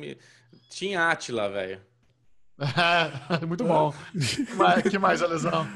tinha 0.70 1.10
Atila, 1.10 1.50
velho. 1.50 1.80
Muito 3.46 3.64
bom. 3.64 3.92
que 4.88 4.98
mais, 4.98 5.20
Alesão? 5.20 5.68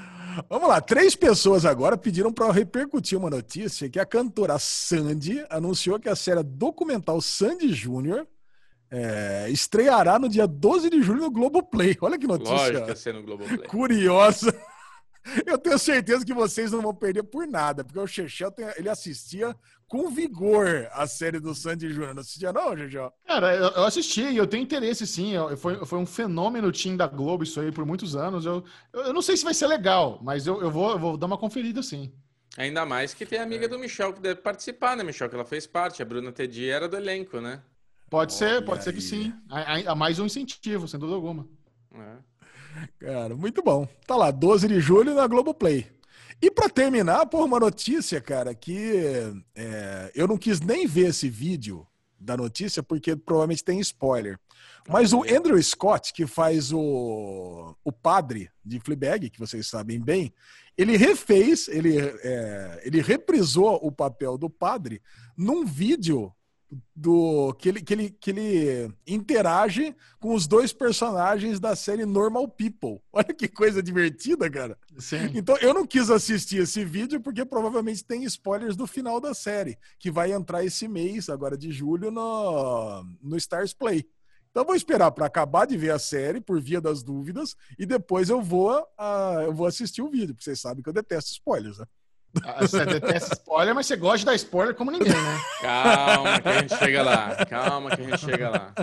Vamos 0.48 0.68
lá, 0.68 0.80
três 0.80 1.14
pessoas 1.14 1.64
agora 1.64 1.96
pediram 1.96 2.32
para 2.32 2.50
repercutir 2.50 3.18
uma 3.18 3.30
notícia 3.30 3.88
que 3.88 4.00
a 4.00 4.06
cantora 4.06 4.58
Sandy 4.58 5.44
anunciou 5.48 6.00
que 6.00 6.08
a 6.08 6.16
série 6.16 6.42
documental 6.42 7.20
Sandy 7.20 7.72
Júnior 7.72 8.26
é, 8.90 9.48
estreará 9.50 10.18
no 10.18 10.28
dia 10.28 10.46
12 10.46 10.90
de 10.90 11.02
julho 11.02 11.22
no 11.22 11.30
Globoplay. 11.30 11.96
Olha 12.00 12.18
que 12.18 12.26
notícia. 12.26 12.54
Lógico 12.54 12.84
que 12.84 12.90
é 12.92 12.94
ser 12.94 13.14
no 13.14 13.22
Globoplay. 13.22 13.68
Curiosa. 13.68 14.54
Eu 15.46 15.58
tenho 15.58 15.78
certeza 15.78 16.24
que 16.24 16.34
vocês 16.34 16.72
não 16.72 16.82
vão 16.82 16.94
perder 16.94 17.22
por 17.22 17.46
nada, 17.46 17.82
porque 17.82 17.98
o 17.98 18.06
Chechel 18.06 18.52
ele 18.76 18.88
assistia 18.88 19.56
com 19.86 20.10
vigor 20.10 20.88
a 20.92 21.06
série 21.06 21.40
do 21.40 21.54
Sandy 21.54 21.90
Júnior. 21.90 22.14
Não 22.14 22.20
assistia, 22.20 22.52
não, 22.52 22.76
Chechel? 22.76 23.12
Cara, 23.26 23.54
eu 23.56 23.84
assisti 23.84 24.22
e 24.22 24.36
eu 24.36 24.46
tenho 24.46 24.62
interesse, 24.62 25.06
sim. 25.06 25.32
foi, 25.56 25.84
foi 25.84 25.98
um 25.98 26.06
fenômeno 26.06 26.70
team 26.70 26.96
da 26.96 27.06
Globo 27.06 27.42
isso 27.42 27.60
aí 27.60 27.72
por 27.72 27.86
muitos 27.86 28.14
anos. 28.14 28.44
Eu, 28.44 28.64
eu 28.92 29.12
não 29.12 29.22
sei 29.22 29.36
se 29.36 29.44
vai 29.44 29.54
ser 29.54 29.66
legal, 29.66 30.20
mas 30.22 30.46
eu, 30.46 30.60
eu, 30.60 30.70
vou, 30.70 30.90
eu 30.92 30.98
vou 30.98 31.16
dar 31.16 31.26
uma 31.26 31.38
conferida, 31.38 31.82
sim. 31.82 32.12
Ainda 32.56 32.86
mais 32.86 33.12
que 33.12 33.26
tem 33.26 33.38
a 33.38 33.42
amiga 33.42 33.68
do 33.68 33.78
Michel 33.78 34.12
que 34.12 34.20
deve 34.20 34.40
participar, 34.40 34.96
né, 34.96 35.02
Michel? 35.02 35.28
Que 35.28 35.34
ela 35.34 35.44
fez 35.44 35.66
parte. 35.66 36.02
A 36.02 36.04
Bruna 36.04 36.30
Tedi 36.30 36.68
era 36.68 36.88
do 36.88 36.96
elenco, 36.96 37.40
né? 37.40 37.60
Pode 38.08 38.32
ser, 38.32 38.64
pode 38.64 38.78
aí. 38.78 38.84
ser 38.84 38.92
que 38.92 39.00
sim. 39.00 39.34
A, 39.50 39.92
a, 39.92 39.94
mais 39.94 40.20
um 40.20 40.26
incentivo, 40.26 40.86
sem 40.86 41.00
dúvida 41.00 41.16
alguma. 41.16 41.48
É. 41.92 42.16
Cara, 42.98 43.34
muito 43.34 43.62
bom. 43.62 43.86
Tá 44.06 44.16
lá, 44.16 44.30
12 44.30 44.68
de 44.68 44.80
julho 44.80 45.14
na 45.14 45.26
Globoplay. 45.26 45.86
E 46.40 46.50
para 46.50 46.68
terminar, 46.68 47.26
por 47.26 47.44
uma 47.44 47.60
notícia, 47.60 48.20
cara, 48.20 48.54
que 48.54 48.92
é, 49.54 50.10
eu 50.14 50.26
não 50.26 50.36
quis 50.36 50.60
nem 50.60 50.86
ver 50.86 51.08
esse 51.08 51.28
vídeo 51.28 51.86
da 52.18 52.36
notícia, 52.36 52.82
porque 52.82 53.14
provavelmente 53.14 53.64
tem 53.64 53.78
spoiler. 53.80 54.38
Mas 54.88 55.12
o 55.12 55.22
Andrew 55.22 55.62
Scott, 55.62 56.12
que 56.12 56.26
faz 56.26 56.72
o, 56.72 57.74
o 57.84 57.92
padre 57.92 58.50
de 58.64 58.80
Fleabag, 58.80 59.30
que 59.30 59.38
vocês 59.38 59.66
sabem 59.66 60.00
bem, 60.00 60.32
ele 60.76 60.96
refez, 60.96 61.68
ele, 61.68 61.96
é, 61.98 62.82
ele 62.84 63.00
reprisou 63.00 63.78
o 63.82 63.92
papel 63.92 64.36
do 64.36 64.50
padre 64.50 65.00
num 65.36 65.64
vídeo 65.64 66.32
do 66.94 67.54
que 67.54 67.68
ele, 67.68 67.82
que, 67.82 67.94
ele, 67.94 68.10
que 68.10 68.30
ele 68.30 68.94
interage 69.06 69.94
com 70.20 70.34
os 70.34 70.46
dois 70.46 70.72
personagens 70.72 71.58
da 71.58 71.74
série 71.74 72.04
Normal 72.04 72.48
People. 72.48 73.00
Olha 73.12 73.34
que 73.34 73.48
coisa 73.48 73.82
divertida, 73.82 74.50
cara. 74.50 74.78
Sim. 74.98 75.30
Então 75.34 75.56
eu 75.58 75.74
não 75.74 75.86
quis 75.86 76.10
assistir 76.10 76.58
esse 76.58 76.84
vídeo 76.84 77.20
porque 77.20 77.44
provavelmente 77.44 78.04
tem 78.04 78.24
spoilers 78.24 78.76
do 78.76 78.86
final 78.86 79.20
da 79.20 79.34
série, 79.34 79.78
que 79.98 80.10
vai 80.10 80.32
entrar 80.32 80.64
esse 80.64 80.86
mês, 80.88 81.28
agora 81.28 81.56
de 81.56 81.72
julho, 81.72 82.10
no, 82.10 83.04
no 83.22 83.36
Stars 83.36 83.72
Play. 83.72 84.06
Então 84.50 84.64
vou 84.64 84.76
esperar 84.76 85.10
para 85.10 85.26
acabar 85.26 85.66
de 85.66 85.76
ver 85.76 85.90
a 85.90 85.98
série 85.98 86.40
por 86.40 86.60
via 86.60 86.80
das 86.80 87.02
dúvidas 87.02 87.56
e 87.76 87.84
depois 87.84 88.28
eu 88.28 88.40
vou, 88.40 88.80
uh, 88.80 89.40
eu 89.42 89.52
vou 89.52 89.66
assistir 89.66 90.00
o 90.00 90.08
vídeo, 90.08 90.28
porque 90.28 90.44
vocês 90.44 90.60
sabem 90.60 90.80
que 90.80 90.88
eu 90.88 90.92
detesto 90.92 91.32
spoilers, 91.32 91.78
né? 91.78 91.86
Ah, 92.42 92.60
você 92.60 92.84
detesta 92.84 93.34
spoiler, 93.34 93.74
mas 93.74 93.86
você 93.86 93.96
gosta 93.96 94.18
de 94.18 94.24
dar 94.24 94.34
spoiler 94.34 94.74
como 94.74 94.90
ninguém, 94.90 95.12
né? 95.12 95.40
Calma 95.62 96.40
que 96.40 96.48
a 96.48 96.60
gente 96.60 96.76
chega 96.76 97.02
lá. 97.02 97.46
Calma 97.46 97.96
que 97.96 98.02
a 98.02 98.04
gente 98.04 98.18
chega 98.18 98.50
lá. 98.50 98.74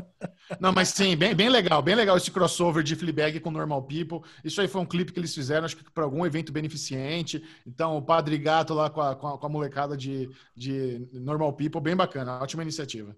Não, 0.59 0.71
mas 0.71 0.89
sim, 0.89 1.15
bem, 1.15 1.35
bem 1.35 1.49
legal. 1.49 1.81
Bem 1.81 1.95
legal 1.95 2.15
esse 2.15 2.31
crossover 2.31 2.83
de 2.83 2.95
Fleabag 2.95 3.39
com 3.39 3.51
Normal 3.51 3.83
People. 3.83 4.21
Isso 4.43 4.61
aí 4.61 4.67
foi 4.67 4.81
um 4.81 4.85
clipe 4.85 5.11
que 5.11 5.19
eles 5.19 5.33
fizeram, 5.33 5.65
acho 5.65 5.75
que 5.75 5.91
para 5.91 6.03
algum 6.03 6.25
evento 6.25 6.51
beneficente. 6.51 7.43
Então, 7.65 7.97
o 7.97 8.01
Padre 8.01 8.37
Gato 8.37 8.73
lá 8.73 8.89
com 8.89 9.01
a, 9.01 9.15
com 9.15 9.27
a, 9.27 9.37
com 9.37 9.45
a 9.45 9.49
molecada 9.49 9.97
de, 9.97 10.29
de 10.55 11.07
Normal 11.13 11.53
People, 11.53 11.81
bem 11.81 11.95
bacana. 11.95 12.39
Ótima 12.41 12.63
iniciativa. 12.63 13.15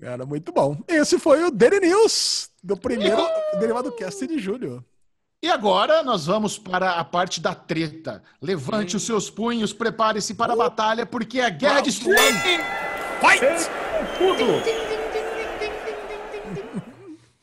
Cara, 0.00 0.24
muito 0.24 0.50
bom. 0.50 0.82
Esse 0.88 1.18
foi 1.18 1.44
o 1.44 1.50
Daily 1.50 1.80
News 1.80 2.50
do 2.62 2.76
primeiro 2.76 3.22
Derivado 3.58 3.92
Cast 3.92 4.26
de 4.26 4.38
julho. 4.38 4.84
E 5.42 5.48
agora 5.48 6.02
nós 6.02 6.26
vamos 6.26 6.58
para 6.58 6.92
a 6.92 7.04
parte 7.04 7.40
da 7.40 7.54
treta. 7.54 8.22
Levante 8.42 8.94
hum. 8.94 8.98
os 8.98 9.04
seus 9.04 9.30
punhos, 9.30 9.72
prepare-se 9.72 10.34
para 10.34 10.52
a 10.52 10.56
batalha, 10.56 11.06
porque 11.06 11.40
é 11.40 11.46
a 11.46 11.48
guerra 11.48 11.80
de 11.80 11.88
streaming! 11.88 12.60
Fight! 13.20 13.70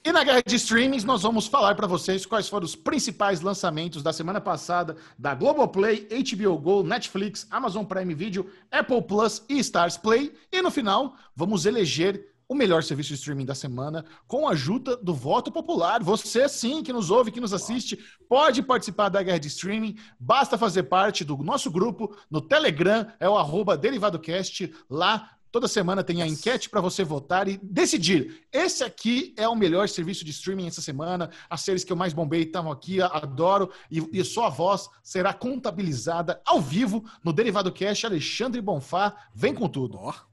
E 0.06 0.12
na 0.12 0.24
guerra 0.24 0.44
de 0.46 0.56
streamings, 0.58 1.04
nós 1.04 1.24
vamos 1.24 1.48
falar 1.48 1.74
para 1.74 1.88
vocês 1.88 2.24
quais 2.24 2.48
foram 2.48 2.66
os 2.66 2.76
principais 2.76 3.42
lançamentos 3.42 4.04
da 4.04 4.14
semana 4.14 4.40
passada 4.40 4.96
da 5.18 5.34
Globoplay, 5.34 6.08
HBO 6.08 6.58
Go, 6.60 6.84
Netflix, 6.84 7.48
Amazon 7.50 7.84
Prime 7.84 8.14
Video, 8.14 8.48
Apple 8.72 9.02
Plus 9.02 9.44
e 9.50 9.58
Stars 9.58 9.98
Play. 9.98 10.34
E 10.52 10.62
no 10.62 10.70
final, 10.70 11.16
vamos 11.36 11.66
eleger 11.66 12.37
o 12.50 12.56
melhor 12.56 12.82
serviço 12.82 13.10
de 13.10 13.16
streaming 13.16 13.46
da 13.46 13.56
semana, 13.56 14.06
com 14.26 14.48
a 14.48 14.52
ajuda 14.52 14.96
do 14.98 15.14
voto 15.14 15.52
popular. 15.52 16.02
Você, 16.02 16.48
sim, 16.48 16.82
que 16.82 16.94
nos 16.94 17.12
ouve, 17.12 17.32
que 17.32 17.42
nos 17.42 17.54
assiste, 17.54 18.00
pode 18.30 18.64
participar 18.64 19.10
da 19.10 19.22
guerra 19.22 19.40
de 19.40 19.50
streaming. 19.50 19.98
Basta 20.20 20.58
fazer 20.58 20.84
parte 20.84 21.26
do 21.26 21.38
nosso 21.38 21.70
grupo 21.70 22.16
no 22.32 22.40
Telegram, 22.40 23.06
é 23.20 23.28
o 23.28 23.38
arroba 23.38 23.78
DerivadoCast. 23.78 24.74
Lá, 24.90 25.32
toda 25.52 25.68
semana 25.68 26.04
tem 26.04 26.22
a 26.22 26.28
enquete 26.28 26.70
para 26.70 26.80
você 26.80 27.04
votar 27.04 27.50
e 27.50 27.58
decidir. 27.62 28.46
Esse 28.52 28.82
aqui 28.82 29.34
é 29.36 29.48
o 29.48 29.56
melhor 29.56 29.90
serviço 29.90 30.24
de 30.24 30.32
streaming 30.32 30.68
essa 30.68 30.82
semana. 30.82 31.30
As 31.50 31.62
séries 31.62 31.84
que 31.84 31.92
eu 31.92 31.98
mais 31.98 32.14
bombei 32.14 32.44
estão 32.44 32.72
aqui, 32.72 33.02
adoro. 33.02 33.70
E, 33.92 34.02
e 34.14 34.24
sua 34.24 34.48
voz 34.48 34.90
será 35.04 35.34
contabilizada 35.34 36.42
ao 36.46 36.62
vivo 36.62 37.04
no 37.22 37.34
Derivado 37.34 37.74
Cast. 37.74 38.06
Alexandre 38.06 38.62
Bonfá, 38.62 39.14
vem 39.36 39.54
com 39.54 39.68
tudo. 39.68 39.98
Oh 40.00 40.27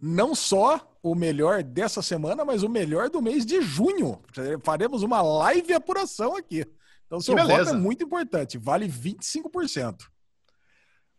não 0.00 0.34
só 0.34 0.80
o 1.02 1.14
melhor 1.14 1.62
dessa 1.62 2.02
semana, 2.02 2.44
mas 2.44 2.62
o 2.62 2.68
melhor 2.68 3.08
do 3.08 3.22
mês 3.22 3.46
de 3.46 3.60
junho. 3.60 4.20
Faremos 4.62 5.02
uma 5.02 5.22
live 5.22 5.72
apuração 5.72 6.36
aqui. 6.36 6.66
Então, 7.06 7.20
seu 7.20 7.36
voto 7.36 7.70
é 7.70 7.72
muito 7.72 8.04
importante, 8.04 8.58
vale 8.58 8.88
25%. 8.88 10.02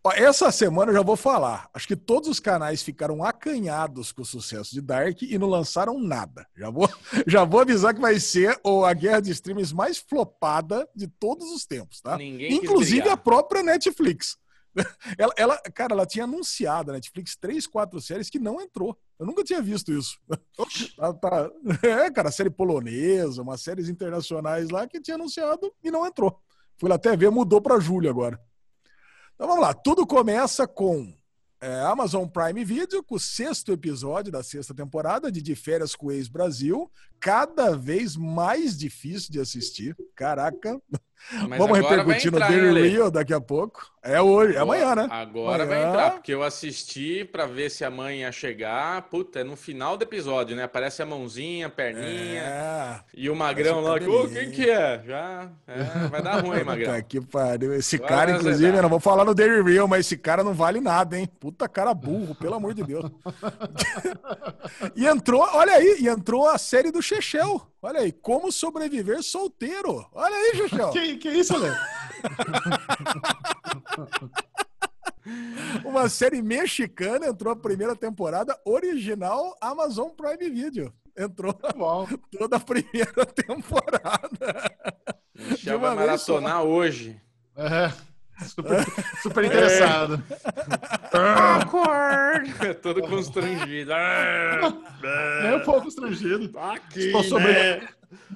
Ó, 0.03 0.11
essa 0.13 0.51
semana 0.51 0.91
eu 0.91 0.95
já 0.95 1.01
vou 1.01 1.15
falar. 1.15 1.69
Acho 1.73 1.87
que 1.87 1.95
todos 1.95 2.29
os 2.29 2.39
canais 2.39 2.81
ficaram 2.81 3.23
acanhados 3.23 4.11
com 4.11 4.21
o 4.21 4.25
sucesso 4.25 4.71
de 4.71 4.81
Dark 4.81 5.21
e 5.21 5.37
não 5.37 5.47
lançaram 5.47 5.99
nada. 5.99 6.45
Já 6.55 6.69
vou, 6.69 6.89
já 7.27 7.43
vou 7.43 7.61
avisar 7.61 7.93
que 7.93 7.99
vai 7.99 8.19
ser 8.19 8.57
a 8.85 8.93
guerra 8.93 9.21
de 9.21 9.31
streams 9.31 9.73
mais 9.73 9.97
flopada 9.97 10.87
de 10.95 11.07
todos 11.07 11.51
os 11.51 11.65
tempos, 11.65 11.99
tá? 11.99 12.17
Ninguém 12.17 12.53
Inclusive 12.53 13.09
a 13.09 13.17
própria 13.17 13.63
Netflix. 13.63 14.37
Ela, 15.17 15.33
ela, 15.37 15.57
cara, 15.73 15.93
ela 15.93 16.05
tinha 16.05 16.25
anunciado 16.25 16.87
na 16.87 16.93
Netflix 16.93 17.35
três, 17.35 17.65
quatro 17.65 17.99
séries 17.99 18.29
que 18.29 18.37
não 18.37 18.61
entrou. 18.61 18.97
Eu 19.17 19.25
nunca 19.25 19.43
tinha 19.43 19.61
visto 19.61 19.91
isso. 19.91 20.19
tá, 20.95 21.13
tá. 21.13 21.51
É, 21.81 22.11
cara, 22.11 22.31
série 22.31 22.49
polonesa, 22.49 23.41
umas 23.41 23.61
séries 23.61 23.89
internacionais 23.89 24.69
lá 24.69 24.87
que 24.87 25.01
tinha 25.01 25.15
anunciado 25.15 25.73
e 25.83 25.89
não 25.89 26.05
entrou. 26.05 26.39
Fui 26.77 26.89
lá 26.89 26.95
até 26.95 27.15
ver, 27.17 27.31
mudou 27.31 27.59
para 27.59 27.79
julho 27.79 28.09
agora. 28.09 28.39
Então 29.35 29.47
vamos 29.47 29.63
lá. 29.63 29.73
Tudo 29.73 30.05
começa 30.05 30.67
com 30.67 31.13
é, 31.59 31.79
Amazon 31.81 32.27
Prime 32.27 32.63
Video, 32.63 33.03
com 33.03 33.15
o 33.15 33.19
sexto 33.19 33.71
episódio 33.71 34.31
da 34.31 34.43
sexta 34.43 34.73
temporada 34.75 35.31
de 35.31 35.41
De 35.41 35.55
Férias 35.55 35.95
com 35.95 36.07
o 36.07 36.11
Ex-Brasil. 36.11 36.91
Cada 37.19 37.75
vez 37.75 38.15
mais 38.15 38.77
difícil 38.77 39.31
de 39.31 39.39
assistir. 39.39 39.95
Caraca. 40.15 40.79
Mas 41.47 41.59
Vamos 41.59 41.77
repercutir 41.77 42.31
no 42.31 42.39
Daily 42.39 42.89
Real 42.89 43.11
daqui 43.11 43.33
a 43.33 43.41
pouco. 43.41 43.91
É 44.01 44.21
hoje, 44.21 44.55
é 44.55 44.59
amanhã, 44.59 44.95
né? 44.95 45.07
Agora 45.11 45.63
amanhã... 45.63 45.81
vai 45.81 45.89
entrar, 45.89 46.11
porque 46.11 46.33
eu 46.33 46.41
assisti 46.41 47.25
para 47.25 47.45
ver 47.45 47.69
se 47.69 47.83
a 47.83 47.91
mãe 47.91 48.21
ia 48.21 48.31
chegar. 48.31 49.01
Puta, 49.09 49.41
é 49.41 49.43
no 49.43 49.57
final 49.57 49.97
do 49.97 50.03
episódio, 50.03 50.55
né? 50.55 50.63
Aparece 50.63 51.01
a 51.01 51.05
mãozinha, 51.05 51.67
a 51.67 51.69
perninha. 51.69 52.41
É... 52.41 52.99
E 53.13 53.29
o 53.29 53.35
magrão 53.35 53.81
lá, 53.81 53.95
oh, 53.95 54.29
quem 54.29 54.49
que 54.51 54.69
é? 54.69 55.03
Já 55.05 55.51
é, 55.67 56.07
vai 56.07 56.21
dar 56.21 56.39
ruim, 56.39 56.63
magrão. 56.63 56.93
Puta 56.93 57.01
que 57.01 57.19
pariu. 57.19 57.73
Esse 57.73 57.97
Agora 57.97 58.09
cara, 58.09 58.31
inclusive, 58.31 58.77
eu 58.77 58.81
não 58.81 58.89
vou 58.89 59.01
falar 59.01 59.25
no 59.25 59.35
Daily 59.35 59.61
Real, 59.61 59.89
mas 59.89 60.05
esse 60.05 60.15
cara 60.15 60.41
não 60.41 60.53
vale 60.53 60.79
nada, 60.79 61.19
hein? 61.19 61.27
Puta 61.39 61.67
cara 61.67 61.93
burro, 61.93 62.33
pelo 62.35 62.55
amor 62.55 62.73
de 62.73 62.83
Deus. 62.83 63.11
e 64.95 65.05
entrou, 65.05 65.41
olha 65.53 65.73
aí, 65.73 65.97
e 65.99 66.07
entrou 66.07 66.47
a 66.47 66.57
série 66.57 66.91
do 66.91 67.01
Chechel. 67.01 67.61
Olha 67.81 67.99
aí, 67.99 68.11
como 68.11 68.51
sobreviver 68.51 69.21
solteiro. 69.21 70.05
Olha 70.11 70.35
aí, 70.35 70.55
Chechel. 70.55 70.89
que, 70.91 71.06
que 71.15 71.29
isso, 71.29 71.57
Léo? 71.57 71.73
Uma 75.83 76.09
série 76.09 76.41
mexicana 76.41 77.27
entrou 77.27 77.51
a 77.51 77.55
primeira 77.55 77.95
temporada 77.95 78.57
original 78.65 79.55
Amazon 79.61 80.09
Prime 80.09 80.49
Video. 80.49 80.93
Entrou 81.17 81.57
Bom. 81.75 82.07
toda 82.37 82.57
a 82.57 82.59
primeira 82.59 83.25
temporada. 83.25 84.71
Michel 85.35 85.79
vai 85.79 85.95
maratonar 85.95 86.63
hoje. 86.63 87.19
É. 87.55 87.91
Super, 88.45 88.85
super 89.23 89.45
interessado. 89.45 90.23
Awkward! 91.11 92.53
Todo 92.83 93.01
constrangido. 93.01 93.91
É 93.91 95.55
um 95.55 95.59
pouco 95.61 95.83
constrangido. 95.83 96.57
Aqui, 96.59 97.11
sobre... 97.23 97.51
né? 97.51 97.87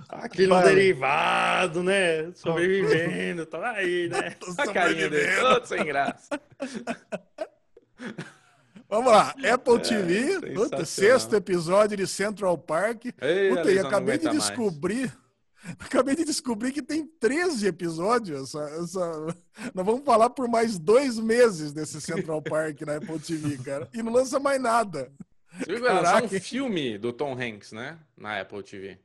Aqui 0.09 0.47
no 0.47 0.61
derivado, 0.61 1.82
né? 1.84 2.32
Sobrevivendo, 2.34 3.45
tá 3.45 3.72
aí, 3.72 4.09
né? 4.09 4.36
A 4.57 4.67
carinha 4.74 5.09
dele, 5.09 5.39
todo 5.39 5.65
sem 5.65 5.86
graça. 5.86 6.39
Vamos 8.89 9.11
lá, 9.11 9.34
Apple 9.53 9.80
TV, 9.80 10.39
é, 10.74 10.84
sexto 10.84 11.34
episódio 11.36 11.95
de 11.95 12.05
Central 12.05 12.57
Park. 12.57 13.05
Ei, 13.22 13.49
Puta, 13.49 13.72
e 13.72 13.80
acabei 13.80 14.17
de 14.17 14.30
descobrir. 14.30 15.07
Mais. 15.07 15.22
Acabei 15.80 16.15
de 16.15 16.26
descobrir 16.26 16.72
que 16.72 16.82
tem 16.82 17.05
13 17.05 17.67
episódios. 17.67 18.55
Essa, 18.55 18.63
essa... 18.82 19.28
Nós 19.74 19.86
vamos 19.86 20.03
falar 20.03 20.30
por 20.32 20.47
mais 20.47 20.80
dois 20.80 21.19
meses 21.19 21.72
desse 21.72 22.01
Central 22.01 22.41
Park 22.41 22.82
na 22.82 22.95
Apple 22.95 23.19
TV, 23.19 23.57
cara. 23.63 23.88
E 23.93 24.01
não 24.01 24.11
lança 24.11 24.39
mais 24.39 24.59
nada. 24.59 25.11
Você 25.57 25.65
viu 25.65 25.76
que 25.76 25.82
vai 25.82 25.93
lançar 25.93 26.24
um 26.24 26.30
filme 26.30 26.97
do 26.97 27.13
Tom 27.13 27.34
Hanks, 27.34 27.74
né? 27.74 27.99
Na 28.17 28.39
Apple 28.39 28.63
TV. 28.63 28.97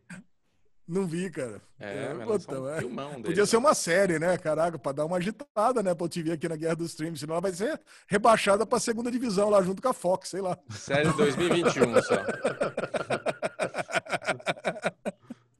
Não 0.88 1.04
vi, 1.04 1.28
cara. 1.30 1.60
É, 1.80 2.04
é 2.04 2.14
um 2.14 2.22
é. 2.22 3.10
dele. 3.10 3.22
Podia 3.24 3.44
ser 3.44 3.56
uma 3.56 3.74
série, 3.74 4.20
né? 4.20 4.38
Caraca, 4.38 4.78
pra 4.78 4.92
dar 4.92 5.04
uma 5.04 5.16
agitada, 5.16 5.82
né? 5.82 5.90
Apple 5.90 6.08
TV 6.08 6.32
aqui 6.32 6.48
na 6.48 6.54
Guerra 6.54 6.76
dos 6.76 6.90
Streams. 6.90 7.18
Senão 7.18 7.34
ela 7.34 7.40
vai 7.40 7.52
ser 7.52 7.80
rebaixada 8.06 8.64
pra 8.64 8.78
segunda 8.78 9.10
divisão 9.10 9.50
lá 9.50 9.60
junto 9.62 9.82
com 9.82 9.88
a 9.88 9.92
Fox, 9.92 10.28
sei 10.28 10.40
lá. 10.40 10.56
Série 10.70 11.12
2021 11.12 11.94
só. 12.02 12.24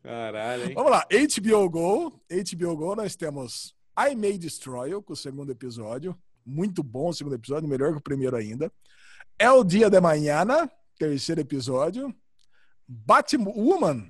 Caralho, 0.01 0.65
hein? 0.67 0.75
Vamos 0.75 0.93
lá, 0.93 1.05
HBO 1.11 1.71
Go. 1.71 2.21
HBO 2.31 2.77
Go, 2.77 2.95
nós 2.95 3.17
temos 3.17 3.75
I 3.99 4.15
May 4.15 4.39
Destroy 4.39 4.91
You, 4.91 5.03
com 5.03 5.15
o 5.15 5.17
segundo 5.17 5.51
episódio. 5.51 6.17
Muito 6.45 6.85
bom 6.85 7.09
o 7.09 7.13
segundo 7.13 7.35
episódio, 7.35 7.69
melhor 7.69 7.91
que 7.91 7.99
o 7.99 8.03
primeiro 8.03 8.37
ainda. 8.37 8.71
É 9.37 9.51
o 9.51 9.65
Dia 9.65 9.91
de 9.91 10.01
Manhã, 10.01 10.47
terceiro 10.97 11.41
episódio. 11.41 12.15
Batwoman, 12.87 14.09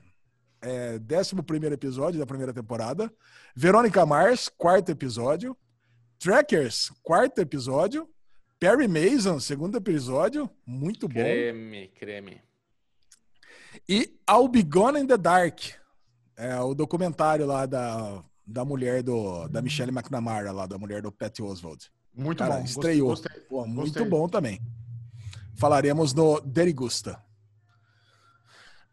é, 0.67 0.99
décimo 0.99 1.43
primeiro 1.43 1.75
episódio 1.75 2.19
da 2.19 2.27
primeira 2.27 2.53
temporada. 2.53 3.13
Verônica 3.55 4.05
Mars, 4.05 4.49
quarto 4.49 4.91
episódio. 4.91 5.57
Trackers, 6.19 6.91
quarto 7.03 7.41
episódio. 7.41 8.09
Perry 8.59 8.89
Mason, 8.89 9.39
segundo 9.39 9.77
episódio. 9.77 10.51
Muito 10.67 11.07
bom. 11.07 11.15
Creme, 11.15 11.89
creme. 11.89 12.41
E 13.89 14.19
I'll 14.29 14.49
Be 14.49 14.63
Gone 14.63 14.99
in 14.99 15.07
the 15.07 15.17
Dark, 15.19 15.61
é 16.37 16.59
o 16.61 16.75
documentário 16.75 17.47
lá 17.47 17.67
da, 17.67 18.25
da 18.47 18.65
mulher 18.65 19.03
do, 19.03 19.47
da 19.49 19.61
Michelle 19.63 19.93
McNamara, 19.93 20.51
lá, 20.51 20.67
da 20.67 20.79
mulher 20.79 21.03
do 21.03 21.13
Pat 21.13 21.39
Oswald. 21.41 21.91
Muito 22.15 22.39
Cara, 22.39 22.57
bom. 22.57 22.65
Estreou. 22.65 23.09
Gostei, 23.11 23.41
Pô, 23.43 23.67
muito 23.67 23.93
gostei. 23.93 24.05
bom 24.09 24.27
também. 24.29 24.59
falaremos 25.55 26.15
no 26.15 26.41
Derigusta. 26.41 27.23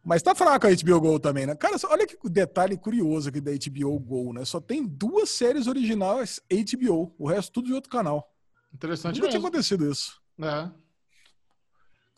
Mas 0.04 0.22
tá 0.22 0.36
fraco 0.36 0.68
a 0.68 0.70
HBO 0.70 1.00
Go 1.00 1.20
também, 1.20 1.46
né? 1.46 1.56
Cara, 1.56 1.78
olha 1.90 2.06
que 2.06 2.18
detalhe 2.30 2.78
curioso 2.78 3.30
aqui 3.30 3.40
da 3.40 3.52
HBO 3.52 3.98
Go, 4.00 4.34
né? 4.34 4.44
Só 4.44 4.60
tem 4.60 4.86
duas 4.86 5.30
séries 5.30 5.66
originais 5.66 6.42
HBO, 6.52 7.16
o 7.18 7.28
resto 7.28 7.54
tudo 7.54 7.68
de 7.68 7.74
outro 7.74 7.90
canal. 7.90 8.30
Interessante 8.74 9.16
Nunca 9.16 9.30
tinha 9.30 9.40
mesmo. 9.40 9.48
acontecido 9.48 9.90
isso. 9.90 10.20
É. 10.42 10.70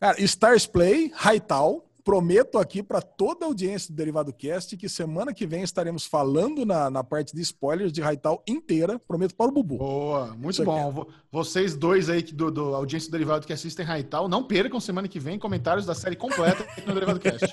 Cara, 0.00 0.20
Stars 0.20 0.66
Play, 0.66 1.12
Hightal, 1.14 1.88
prometo 2.06 2.56
aqui 2.56 2.84
para 2.84 3.02
toda 3.02 3.44
a 3.44 3.48
audiência 3.48 3.90
do 3.92 3.96
Derivado 3.96 4.32
Cast 4.32 4.76
que 4.76 4.88
semana 4.88 5.34
que 5.34 5.44
vem 5.44 5.62
estaremos 5.64 6.06
falando 6.06 6.64
na, 6.64 6.88
na 6.88 7.02
parte 7.02 7.34
de 7.34 7.42
spoilers 7.42 7.90
de 7.92 8.00
Hightal 8.00 8.44
inteira. 8.46 8.96
Prometo 9.00 9.34
para 9.34 9.48
o 9.48 9.52
Bubu. 9.52 9.78
Boa, 9.78 10.26
muito 10.28 10.50
Isso 10.52 10.62
aqui. 10.62 10.70
bom. 10.70 10.92
Vo- 10.92 11.08
Vocês 11.32 11.74
dois 11.76 12.08
aí 12.08 12.22
que 12.22 12.32
do, 12.32 12.48
do 12.48 12.76
audiência 12.76 13.10
do 13.10 13.12
Derivado 13.12 13.44
que 13.44 13.52
assistem 13.52 13.84
Raital, 13.84 14.28
não 14.28 14.44
percam 14.46 14.78
semana 14.78 15.08
que 15.08 15.18
vem 15.18 15.36
comentários 15.36 15.84
da 15.84 15.96
série 15.96 16.14
completa 16.14 16.62
aqui 16.62 16.86
no 16.86 16.94
Derivado 16.94 17.18
Cast. 17.18 17.44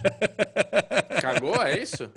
Cagou, 1.19 1.55
é 1.63 1.79
isso? 1.81 2.07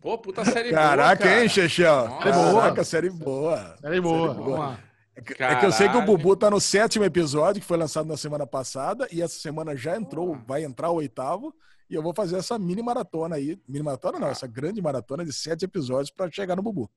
Pô, 0.00 0.16
puta 0.16 0.44
série 0.44 0.70
Caraca, 0.70 1.16
boa, 1.24 1.30
cara. 1.30 1.42
hein, 1.42 1.48
Chechão? 1.48 2.08
Nossa. 2.08 2.22
Caraca, 2.30 2.84
série 2.84 3.10
boa. 3.10 3.74
Série 3.80 4.00
boa, 4.00 4.28
Série 4.28 4.34
boa. 4.34 4.34
vamos 4.34 4.58
lá. 4.58 4.78
É 5.14 5.20
que, 5.20 5.42
é 5.42 5.56
que 5.56 5.66
eu 5.66 5.72
sei 5.72 5.88
que 5.88 5.96
o. 5.96 6.02
Bubu 6.02 6.34
tá 6.36 6.50
no 6.50 6.60
sétimo 6.60 7.04
episódio, 7.04 7.60
que 7.60 7.66
foi 7.66 7.76
lançado 7.76 8.06
na 8.06 8.16
semana 8.16 8.46
passada, 8.46 9.06
e 9.12 9.20
essa 9.20 9.38
semana 9.38 9.76
já 9.76 9.96
entrou, 9.96 10.38
vai 10.46 10.64
entrar 10.64 10.90
o 10.90 10.96
oitavo, 10.96 11.54
e 11.88 11.94
eu 11.94 12.02
vou 12.02 12.14
fazer 12.14 12.36
essa 12.36 12.58
mini 12.58 12.82
maratona 12.82 13.36
aí. 13.36 13.60
Mini 13.68 13.84
maratona 13.84 14.18
não, 14.18 14.28
essa 14.28 14.46
grande 14.46 14.80
maratona 14.80 15.24
de 15.24 15.32
sete 15.32 15.64
episódios 15.64 16.10
para 16.10 16.30
chegar 16.30 16.56
no 16.56 16.62
Bubu. 16.62 16.90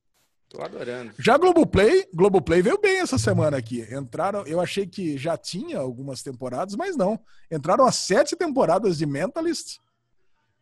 Tô 0.48 0.62
adorando. 0.62 1.12
Já 1.18 1.36
Globoplay, 1.36 2.08
Globoplay 2.14 2.62
veio 2.62 2.80
bem 2.80 3.00
essa 3.00 3.18
semana 3.18 3.56
aqui. 3.56 3.86
Entraram, 3.92 4.46
eu 4.46 4.60
achei 4.60 4.86
que 4.86 5.18
já 5.18 5.36
tinha 5.36 5.78
algumas 5.78 6.22
temporadas, 6.22 6.76
mas 6.76 6.96
não. 6.96 7.18
Entraram 7.50 7.84
as 7.84 7.96
sete 7.96 8.36
temporadas 8.36 8.96
de 8.96 9.06
Mentalist. 9.06 9.78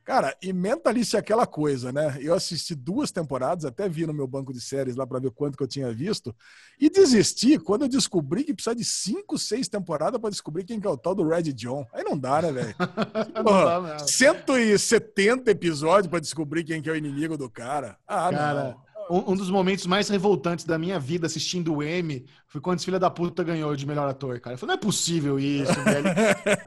Cara, 0.04 0.36
e 0.42 0.52
Mentalist 0.52 1.14
é 1.14 1.18
aquela 1.18 1.46
coisa, 1.46 1.90
né? 1.90 2.18
Eu 2.20 2.34
assisti 2.34 2.74
duas 2.74 3.10
temporadas, 3.10 3.64
até 3.64 3.88
vi 3.88 4.06
no 4.06 4.12
meu 4.12 4.26
banco 4.26 4.52
de 4.52 4.60
séries 4.60 4.96
lá 4.96 5.06
para 5.06 5.18
ver 5.18 5.30
quanto 5.30 5.56
que 5.56 5.62
eu 5.62 5.66
tinha 5.66 5.90
visto, 5.92 6.34
e 6.78 6.90
desisti 6.90 7.58
quando 7.58 7.82
eu 7.82 7.88
descobri 7.88 8.44
que 8.44 8.52
precisa 8.52 8.76
de 8.76 8.84
cinco, 8.84 9.38
seis 9.38 9.66
temporadas 9.66 10.20
para 10.20 10.28
descobrir 10.28 10.64
quem 10.64 10.78
que 10.78 10.86
é 10.86 10.90
o 10.90 10.96
tal 10.98 11.14
do 11.14 11.26
Red 11.26 11.44
John. 11.54 11.86
Aí 11.92 12.04
não 12.04 12.18
dá, 12.18 12.42
né, 12.42 12.52
velho? 12.52 12.74
Não 13.34 13.44
Porra, 13.44 13.64
dá 13.64 13.80
mesmo. 13.80 14.08
170 14.08 15.50
episódios 15.50 16.08
para 16.08 16.20
descobrir 16.20 16.64
quem 16.64 16.82
que 16.82 16.88
é 16.88 16.92
o 16.92 16.96
inimigo 16.96 17.36
do 17.38 17.48
cara. 17.48 17.96
Ah, 18.06 18.30
Cara, 18.30 18.64
não. 18.64 18.84
Um, 19.10 19.32
um 19.32 19.36
dos 19.36 19.50
momentos 19.50 19.86
mais 19.86 20.08
revoltantes 20.08 20.64
da 20.64 20.78
minha 20.78 20.98
vida 20.98 21.26
assistindo 21.26 21.74
o 21.74 21.82
M 21.82 22.24
foi 22.46 22.60
quando 22.60 22.78
esse 22.78 22.84
filho 22.84 22.98
da 22.98 23.10
puta 23.10 23.42
ganhou 23.42 23.74
de 23.74 23.86
melhor 23.86 24.08
ator, 24.08 24.38
cara. 24.40 24.54
Eu 24.54 24.58
falei, 24.58 24.74
não 24.74 24.80
é 24.80 24.82
possível 24.82 25.38
isso, 25.38 25.72
velho. 25.82 26.04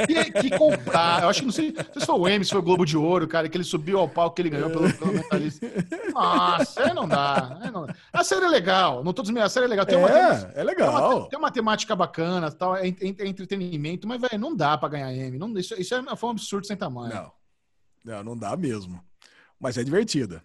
Que, 0.06 0.50
que 0.50 0.58
comprar. 0.58 1.24
Eu 1.24 1.30
acho 1.30 1.40
que 1.40 1.46
não 1.46 1.52
sei, 1.52 1.72
não 1.72 1.84
sei 1.84 2.00
se 2.02 2.06
foi 2.06 2.16
o 2.16 2.28
M, 2.28 2.44
se 2.44 2.52
foi 2.52 2.60
o 2.60 2.64
Globo 2.64 2.86
de 2.86 2.98
Ouro, 2.98 3.28
cara, 3.28 3.48
que 3.48 3.58
ele 3.58 3.64
subiu 3.64 4.00
ao 4.00 4.10
palco 4.10 4.36
que 4.36 4.42
ele 4.42 4.50
ganhou 4.50 4.70
pelo, 4.70 4.94
pelo 4.94 5.14
mentalista. 5.14 5.66
Nossa, 6.14 6.84
aí 6.84 6.94
não 6.94 7.08
dá. 7.08 7.58
aí 7.62 7.72
não 7.72 7.86
dá. 7.86 7.96
A 8.12 8.24
série 8.24 8.46
é 8.46 8.50
legal, 8.50 9.04
não 9.04 9.14
tô 9.14 9.22
dizendo, 9.22 9.40
a 9.40 9.50
série 9.50 9.66
é 9.66 9.70
legal. 9.70 9.86
Tem 9.86 9.98
uma, 9.98 10.10
é, 10.10 10.32
é 10.32 10.36
tem 10.36 10.62
uma, 10.62 10.64
legal. 10.64 11.28
tem 11.28 11.40
uma 11.40 11.52
temática 11.52 11.96
bacana, 11.96 12.52
tal, 12.52 12.76
é, 12.76 12.88
é 12.88 13.28
entretenimento, 13.28 14.08
mas, 14.08 14.20
velho, 14.20 14.40
não 14.40 14.56
dá 14.56 14.78
pra 14.78 14.90
ganhar 14.90 15.14
M. 15.14 15.38
Não, 15.38 15.58
isso, 15.58 15.74
isso 15.80 15.96
é, 15.96 16.16
foi 16.16 16.30
um 16.30 16.32
absurdo 16.32 16.68
sem 16.68 16.76
tamanho. 16.76 17.14
Não. 17.14 17.32
Não, 18.04 18.24
não 18.24 18.38
dá 18.38 18.56
mesmo. 18.56 19.04
Mas 19.60 19.78
é 19.78 19.84
divertida. 19.84 20.44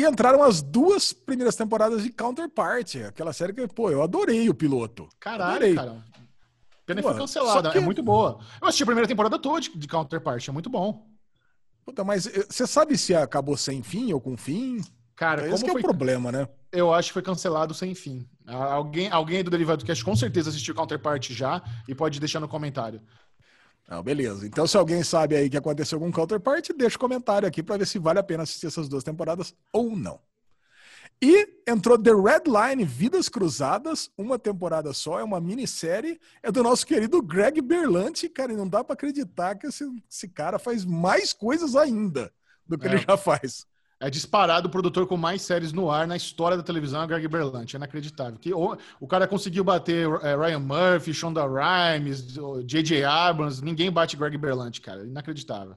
E 0.00 0.04
entraram 0.06 0.42
as 0.42 0.62
duas 0.62 1.12
primeiras 1.12 1.54
temporadas 1.56 2.02
de 2.02 2.10
Counterpart, 2.10 2.96
aquela 3.08 3.32
série 3.32 3.52
que, 3.52 3.66
pô, 3.68 3.90
eu 3.90 4.02
adorei 4.02 4.48
o 4.48 4.54
piloto. 4.54 5.08
Caralho, 5.20 5.50
Adorei. 5.56 5.74
cara. 5.74 6.04
Pena 6.86 7.02
foi 7.02 7.14
cancelada. 7.14 7.68
só 7.68 7.72
que- 7.72 7.78
É 7.78 7.80
muito 7.80 8.02
boa. 8.02 8.38
Eu 8.60 8.66
assisti 8.68 8.82
a 8.82 8.86
primeira 8.86 9.06
temporada 9.06 9.38
toda 9.38 9.60
de, 9.60 9.86
Counterpart, 9.88 10.48
é 10.48 10.52
muito 10.52 10.70
bom. 10.70 11.06
Puta, 11.84 12.02
mas 12.02 12.26
eh, 12.26 12.46
você 12.48 12.66
sabe 12.66 12.96
se 12.96 13.14
acabou 13.14 13.56
sem 13.56 13.82
fim 13.82 14.12
ou 14.12 14.20
com 14.20 14.36
fim? 14.36 14.80
Cara, 15.14 15.42
Esse 15.42 15.50
como 15.50 15.64
que 15.64 15.70
é 15.70 15.72
foi, 15.72 15.80
o 15.82 15.84
problema, 15.84 16.32
né? 16.32 16.48
eu 16.72 16.94
acho 16.94 17.08
que 17.10 17.12
foi 17.14 17.22
cancelado 17.22 17.74
sem 17.74 17.94
fim. 17.94 18.26
Alguém, 18.46 19.10
alguém 19.10 19.44
do 19.44 19.50
Derivado 19.50 19.84
Cast 19.84 20.02
com 20.04 20.16
certeza 20.16 20.48
assistiu 20.48 20.74
Counterpart 20.74 21.30
já 21.30 21.62
e 21.86 21.94
pode 21.94 22.18
deixar 22.18 22.40
no 22.40 22.48
comentário. 22.48 23.02
Não, 23.90 24.04
beleza. 24.04 24.46
Então, 24.46 24.68
se 24.68 24.76
alguém 24.76 25.02
sabe 25.02 25.34
aí 25.34 25.50
que 25.50 25.56
aconteceu 25.56 25.98
com 25.98 26.12
Counterpart, 26.12 26.70
deixa 26.76 26.96
o 26.96 27.00
comentário 27.00 27.48
aqui 27.48 27.60
para 27.60 27.76
ver 27.78 27.86
se 27.88 27.98
vale 27.98 28.20
a 28.20 28.22
pena 28.22 28.44
assistir 28.44 28.68
essas 28.68 28.88
duas 28.88 29.02
temporadas 29.02 29.52
ou 29.72 29.96
não. 29.96 30.20
E 31.20 31.62
entrou 31.68 31.98
The 31.98 32.12
Red 32.12 32.44
Line, 32.46 32.84
Vidas 32.84 33.28
Cruzadas, 33.28 34.08
uma 34.16 34.38
temporada 34.38 34.92
só, 34.92 35.18
é 35.18 35.24
uma 35.24 35.40
minissérie, 35.40 36.18
é 36.40 36.52
do 36.52 36.62
nosso 36.62 36.86
querido 36.86 37.20
Greg 37.20 37.60
Berlanti, 37.60 38.28
cara, 38.28 38.52
e 38.52 38.56
não 38.56 38.66
dá 38.66 38.82
para 38.82 38.94
acreditar 38.94 39.56
que 39.56 39.66
esse, 39.66 39.84
esse 40.08 40.28
cara 40.28 40.58
faz 40.58 40.84
mais 40.84 41.32
coisas 41.32 41.74
ainda 41.74 42.32
do 42.64 42.78
que 42.78 42.86
É. 42.86 42.92
ele 42.92 42.98
já 43.06 43.16
faz. 43.16 43.66
É 44.02 44.08
disparado 44.08 44.66
o 44.66 44.70
produtor 44.70 45.06
com 45.06 45.16
mais 45.18 45.42
séries 45.42 45.74
no 45.74 45.90
ar 45.90 46.06
na 46.06 46.16
história 46.16 46.56
da 46.56 46.62
televisão, 46.62 47.02
é 47.02 47.04
o 47.04 47.06
Greg 47.06 47.28
Berlanti. 47.28 47.76
É 47.76 47.78
inacreditável. 47.78 48.38
Que, 48.38 48.54
o, 48.54 48.74
o 48.98 49.06
cara 49.06 49.28
conseguiu 49.28 49.62
bater 49.62 50.08
é, 50.22 50.34
Ryan 50.34 50.60
Murphy, 50.60 51.12
Shonda 51.12 51.42
Rhimes, 51.46 52.34
J.J. 52.64 53.04
Abrams. 53.04 53.62
Ninguém 53.62 53.90
bate 53.92 54.16
Greg 54.16 54.38
Berlanti, 54.38 54.80
cara. 54.80 55.04
Inacreditável. 55.04 55.76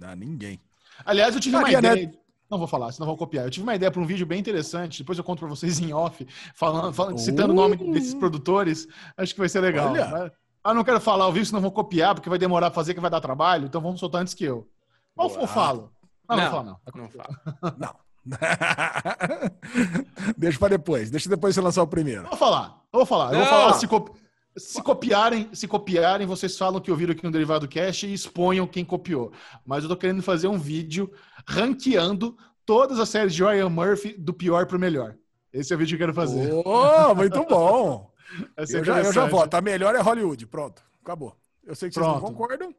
Não, 0.00 0.16
ninguém. 0.16 0.58
Aliás, 1.04 1.34
eu 1.34 1.40
tive 1.40 1.56
uma 1.56 1.68
né? 1.68 1.78
ideia. 1.78 2.10
Não 2.50 2.56
vou 2.56 2.66
falar, 2.66 2.90
senão 2.92 3.06
vou 3.06 3.16
copiar. 3.16 3.44
Eu 3.44 3.50
tive 3.50 3.62
uma 3.62 3.74
ideia 3.74 3.90
para 3.92 4.00
um 4.00 4.06
vídeo 4.06 4.24
bem 4.24 4.40
interessante. 4.40 5.02
Depois 5.02 5.18
eu 5.18 5.24
conto 5.24 5.40
para 5.40 5.48
vocês 5.48 5.78
em 5.80 5.92
off, 5.92 6.26
falando, 6.54 6.94
falando- 6.94 7.18
citando 7.18 7.52
o 7.52 7.56
nome 7.56 7.76
Uh! 7.76 7.92
desses 7.92 8.14
produtores. 8.14 8.88
Acho 9.18 9.34
que 9.34 9.40
vai 9.40 9.50
ser 9.50 9.60
legal. 9.60 9.92
Olha. 9.92 10.32
Ah, 10.64 10.72
não 10.72 10.82
quero 10.82 10.98
falar 10.98 11.26
ao 11.26 11.32
vivo, 11.32 11.44
senão 11.44 11.60
vou 11.60 11.70
copiar, 11.70 12.14
porque 12.14 12.28
vai 12.28 12.38
demorar 12.38 12.68
a 12.68 12.70
fazer, 12.70 12.94
que 12.94 13.00
vai 13.00 13.10
dar 13.10 13.20
trabalho. 13.20 13.66
Então 13.66 13.82
vamos 13.82 14.00
soltar 14.00 14.22
antes 14.22 14.32
que 14.32 14.44
eu. 14.44 14.66
Boa. 15.14 15.30
eu 15.40 15.46
falo? 15.46 15.92
Não, 16.28 16.36
não, 16.36 16.50
falar, 16.50 16.64
não. 16.64 16.78
Não 16.94 17.08
fala. 17.08 17.76
Não. 17.78 17.94
Deixa 20.36 20.58
para 20.58 20.76
depois. 20.76 21.10
Deixa 21.10 21.28
depois 21.28 21.54
você 21.54 21.60
lançar 21.60 21.82
o 21.82 21.86
primeiro. 21.86 22.22
Eu 22.24 22.28
vou 22.28 22.38
falar. 22.38 22.80
Eu 22.92 22.98
vou 22.98 23.06
falar. 23.06 23.32
Eu 23.32 23.38
vou 23.40 23.46
falar. 23.48 23.72
Se, 23.74 23.86
co- 23.86 24.14
se 24.56 24.82
copiarem, 24.82 25.48
se 25.52 25.66
copiarem, 25.68 26.26
vocês 26.26 26.56
falam 26.56 26.80
que 26.80 26.90
ouviram 26.90 27.12
aqui 27.12 27.24
no 27.24 27.30
Derivado 27.30 27.68
Cash 27.68 28.04
e 28.04 28.12
exponham 28.12 28.66
quem 28.66 28.84
copiou. 28.84 29.32
Mas 29.64 29.82
eu 29.82 29.88
tô 29.88 29.96
querendo 29.96 30.22
fazer 30.22 30.48
um 30.48 30.58
vídeo 30.58 31.10
ranqueando 31.46 32.36
todas 32.66 32.98
as 32.98 33.08
séries 33.08 33.34
de 33.34 33.42
Ryan 33.42 33.68
Murphy 33.68 34.14
do 34.18 34.32
pior 34.34 34.66
pro 34.66 34.78
melhor. 34.78 35.14
Esse 35.52 35.72
é 35.72 35.76
o 35.76 35.78
vídeo 35.78 35.96
que 35.96 36.02
eu 36.02 36.06
quero 36.08 36.14
fazer. 36.14 36.52
Oh, 36.64 37.14
muito 37.14 37.42
bom. 37.46 38.12
Ser 38.66 38.78
Eu 38.80 38.84
já, 38.84 39.02
eu 39.02 39.12
já 39.12 39.26
voto. 39.26 39.54
A 39.54 39.60
melhor 39.60 39.94
é 39.94 40.00
Hollywood. 40.02 40.46
Pronto. 40.46 40.82
Acabou. 41.02 41.34
Eu 41.64 41.74
sei 41.74 41.88
que 41.88 41.94
vocês 41.94 42.06
não 42.06 42.18
Pronto. 42.18 42.32
concordam. 42.32 42.74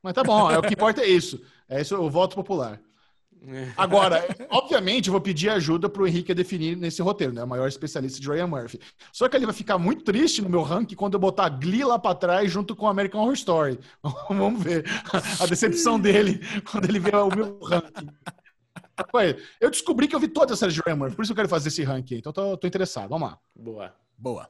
Mas 0.00 0.14
tá 0.14 0.22
bom, 0.22 0.50
é 0.50 0.58
o 0.58 0.62
que 0.62 0.74
importa 0.74 1.00
é 1.02 1.06
isso. 1.08 1.40
É 1.68 1.80
isso 1.80 1.96
o 2.00 2.10
voto 2.10 2.36
popular. 2.36 2.80
Agora, 3.76 4.24
obviamente, 4.50 5.08
eu 5.08 5.12
vou 5.12 5.20
pedir 5.20 5.48
ajuda 5.48 5.88
pro 5.88 6.06
Henrique 6.06 6.32
a 6.32 6.34
definir 6.34 6.76
nesse 6.76 7.02
roteiro, 7.02 7.32
né? 7.32 7.42
O 7.42 7.46
maior 7.46 7.68
especialista 7.68 8.20
de 8.20 8.28
Ryan 8.28 8.46
Murphy. 8.46 8.80
Só 9.12 9.28
que 9.28 9.36
ele 9.36 9.46
vai 9.46 9.54
ficar 9.54 9.78
muito 9.78 10.04
triste 10.04 10.40
no 10.40 10.48
meu 10.48 10.62
ranking 10.62 10.94
quando 10.94 11.14
eu 11.14 11.20
botar 11.20 11.48
Glee 11.48 11.84
lá 11.84 11.98
pra 11.98 12.14
trás 12.14 12.50
junto 12.50 12.76
com 12.76 12.86
American 12.86 13.20
Horror 13.20 13.34
Story. 13.34 13.78
Vamos 14.28 14.62
ver 14.62 14.84
a 15.40 15.46
decepção 15.46 15.98
dele 15.98 16.40
quando 16.70 16.88
ele 16.88 16.98
vê 16.98 17.14
o 17.16 17.28
meu 17.28 17.58
ranking. 17.62 18.08
Ué, 19.14 19.36
Eu 19.60 19.70
descobri 19.70 20.06
que 20.06 20.14
eu 20.14 20.20
vi 20.20 20.28
todas 20.28 20.52
as 20.52 20.58
séries 20.58 20.74
de 20.74 20.82
Ryan 20.84 20.96
Murphy, 20.96 21.16
por 21.16 21.22
isso 21.22 21.32
eu 21.32 21.36
quero 21.36 21.48
fazer 21.48 21.68
esse 21.68 21.82
ranking. 21.82 22.16
Então 22.16 22.32
tô, 22.32 22.56
tô 22.56 22.66
interessado. 22.66 23.08
Vamos 23.08 23.30
lá. 23.30 23.38
Boa. 23.54 23.94
Boa. 24.16 24.48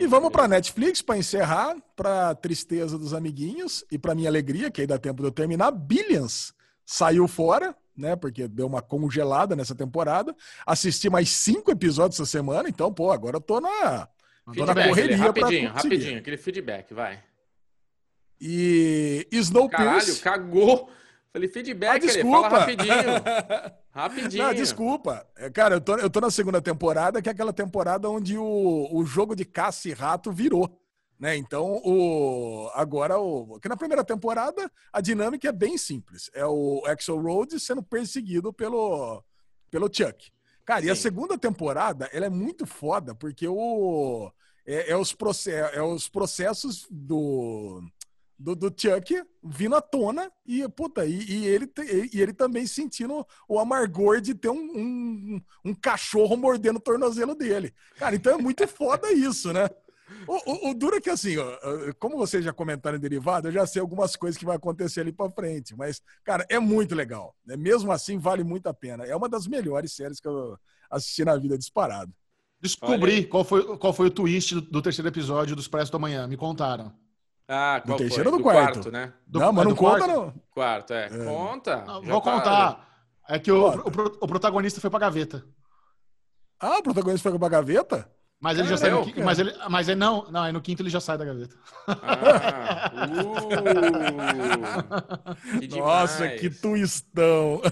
E 0.00 0.06
vamos 0.06 0.30
para 0.30 0.48
Netflix 0.48 1.02
para 1.02 1.18
encerrar, 1.18 1.76
para 1.94 2.34
tristeza 2.34 2.98
dos 2.98 3.12
amiguinhos 3.12 3.84
e 3.90 3.98
para 3.98 4.14
minha 4.14 4.28
alegria, 4.28 4.70
que 4.70 4.80
aí 4.80 4.86
dá 4.86 4.98
tempo 4.98 5.22
de 5.22 5.28
eu 5.28 5.32
terminar. 5.32 5.70
Billions 5.70 6.54
saiu 6.86 7.28
fora, 7.28 7.76
né? 7.96 8.16
Porque 8.16 8.46
deu 8.48 8.66
uma 8.66 8.82
congelada 8.82 9.54
nessa 9.56 9.74
temporada. 9.74 10.34
Assisti 10.66 11.08
mais 11.10 11.28
cinco 11.30 11.70
episódios 11.70 12.18
essa 12.20 12.30
semana, 12.30 12.68
então, 12.68 12.92
pô, 12.92 13.10
agora 13.12 13.36
eu 13.36 13.40
tô 13.40 13.60
na, 13.60 14.08
tô 14.54 14.64
na 14.66 14.74
correria 14.74 15.16
rapidinho, 15.16 15.70
rapidinho, 15.70 16.18
aquele 16.18 16.36
feedback, 16.36 16.92
vai. 16.92 17.22
E 18.40 19.26
Caralho, 19.30 19.42
Snowpiercer. 19.42 20.22
cagou. 20.22 20.90
Falei, 21.32 21.48
feedback, 21.48 21.90
Ah, 21.90 21.96
ele 21.96 22.06
desculpa. 22.06 22.50
fala 22.50 22.60
rapidinho. 22.60 22.94
Rapidinho. 23.94 24.42
Não, 24.44 24.52
desculpa. 24.54 25.24
É, 25.36 25.48
Cara, 25.50 25.76
eu 25.76 25.80
tô, 25.80 25.96
eu 25.96 26.10
tô 26.10 26.20
na 26.20 26.28
segunda 26.30 26.60
temporada, 26.60 27.22
que 27.22 27.28
é 27.28 27.32
aquela 27.32 27.52
temporada 27.52 28.10
onde 28.10 28.36
o, 28.36 28.88
o 28.92 29.04
jogo 29.04 29.36
de 29.36 29.44
caça 29.44 29.88
e 29.88 29.92
rato 29.92 30.32
virou. 30.32 30.80
Né? 31.24 31.38
Então, 31.38 31.80
o, 31.82 32.68
agora, 32.74 33.18
o, 33.18 33.58
que 33.58 33.66
na 33.66 33.78
primeira 33.78 34.04
temporada, 34.04 34.70
a 34.92 35.00
dinâmica 35.00 35.48
é 35.48 35.52
bem 35.52 35.78
simples. 35.78 36.30
É 36.34 36.44
o 36.44 36.82
Axel 36.84 37.18
Rhodes 37.18 37.62
sendo 37.62 37.82
perseguido 37.82 38.52
pelo, 38.52 39.24
pelo 39.70 39.86
Chuck. 39.86 40.30
Cara, 40.66 40.84
e 40.84 40.90
a 40.90 40.94
Sim. 40.94 41.00
segunda 41.00 41.38
temporada, 41.38 42.10
ela 42.12 42.26
é 42.26 42.28
muito 42.28 42.66
foda, 42.66 43.14
porque 43.14 43.48
o, 43.48 44.30
é, 44.66 44.90
é 44.90 44.96
os, 44.98 45.14
proce 45.14 45.50
é 45.50 45.82
os 45.82 46.10
processos 46.10 46.86
do, 46.90 47.82
do, 48.38 48.54
do 48.54 48.66
Chuck 48.66 49.24
vindo 49.42 49.76
à 49.76 49.80
tona 49.80 50.30
e, 50.44 50.68
puta, 50.68 51.06
e, 51.06 51.22
e 51.22 51.46
ele, 51.46 51.66
te- 51.66 52.10
e 52.12 52.20
ele 52.20 52.34
também 52.34 52.66
sentindo 52.66 53.26
o 53.48 53.58
amargor 53.58 54.20
de 54.20 54.34
ter 54.34 54.50
um, 54.50 54.60
um, 54.60 55.42
um 55.64 55.74
cachorro 55.74 56.36
mordendo 56.36 56.76
o 56.76 56.82
tornozelo 56.82 57.34
dele. 57.34 57.72
Cara, 57.96 58.14
então 58.14 58.34
é 58.34 58.36
muito 58.36 58.68
foda 58.68 59.10
isso, 59.10 59.54
né? 59.54 59.70
O, 60.26 60.68
o, 60.68 60.70
o 60.70 60.74
duro 60.74 60.96
é 60.96 61.00
que 61.00 61.10
assim, 61.10 61.36
ó, 61.36 61.58
como 61.98 62.16
vocês 62.16 62.44
já 62.44 62.52
comentaram 62.52 62.96
em 62.96 63.00
derivado, 63.00 63.48
eu 63.48 63.52
já 63.52 63.66
sei 63.66 63.80
algumas 63.80 64.16
coisas 64.16 64.38
que 64.38 64.44
vai 64.44 64.56
acontecer 64.56 65.00
ali 65.00 65.12
para 65.12 65.30
frente. 65.30 65.76
Mas, 65.76 66.00
cara, 66.24 66.46
é 66.48 66.58
muito 66.58 66.94
legal. 66.94 67.34
Né? 67.44 67.56
Mesmo 67.56 67.92
assim, 67.92 68.18
vale 68.18 68.42
muito 68.44 68.66
a 68.68 68.74
pena. 68.74 69.04
É 69.04 69.14
uma 69.14 69.28
das 69.28 69.46
melhores 69.46 69.92
séries 69.92 70.20
que 70.20 70.28
eu 70.28 70.58
assisti 70.90 71.24
na 71.24 71.36
vida 71.36 71.58
disparado. 71.58 72.12
Descobri 72.60 73.26
qual 73.26 73.44
foi, 73.44 73.76
qual 73.76 73.92
foi 73.92 74.06
o 74.06 74.10
twist 74.10 74.54
do, 74.54 74.60
do 74.62 74.82
terceiro 74.82 75.08
episódio 75.08 75.54
do 75.54 75.60
Expresso 75.60 75.92
da 75.92 75.98
Manhã. 75.98 76.26
Me 76.26 76.36
contaram. 76.36 76.92
Ah, 77.46 77.82
qual 77.84 77.98
do 77.98 78.02
foi? 78.02 78.06
terceiro 78.06 78.30
ou 78.30 78.36
do, 78.36 78.38
do 78.38 78.42
quarto? 78.42 78.74
quarto, 78.74 78.90
né? 78.90 79.12
Do, 79.26 79.38
não, 79.38 79.52
mas 79.52 79.64
não 79.66 79.74
conta, 79.74 79.98
quarto? 79.98 80.12
não. 80.12 80.34
Quarto, 80.50 80.92
é. 80.94 81.04
é. 81.06 81.24
Conta. 81.24 81.84
Não, 81.84 82.02
vou 82.02 82.20
tá, 82.20 82.32
contar. 82.32 82.88
É 83.28 83.38
que 83.38 83.52
o, 83.52 83.68
o, 83.68 83.88
o, 84.20 84.26
protagonista 84.26 84.80
foi 84.80 84.90
pra 84.90 84.98
gaveta. 84.98 85.44
Ah, 86.58 86.78
o 86.78 86.82
protagonista 86.82 87.28
foi 87.28 87.38
pra 87.38 87.48
gaveta? 87.48 88.10
Mas 88.40 88.58
ele 88.58 88.68
já 88.68 88.76
saiu. 88.76 89.04
Mas 89.24 89.38
ele, 89.38 89.54
mas 89.70 89.88
ele 89.88 89.98
não, 89.98 90.30
não, 90.30 90.42
aí 90.42 90.52
no 90.52 90.60
quinto 90.60 90.82
ele 90.82 90.90
já 90.90 91.00
sai 91.00 91.16
da 91.16 91.24
gaveta. 91.24 91.56
Ah, 91.86 92.92
uh, 93.24 93.48
que 95.60 95.78
Nossa, 95.78 96.28
que 96.28 96.50
twistão. 96.50 97.62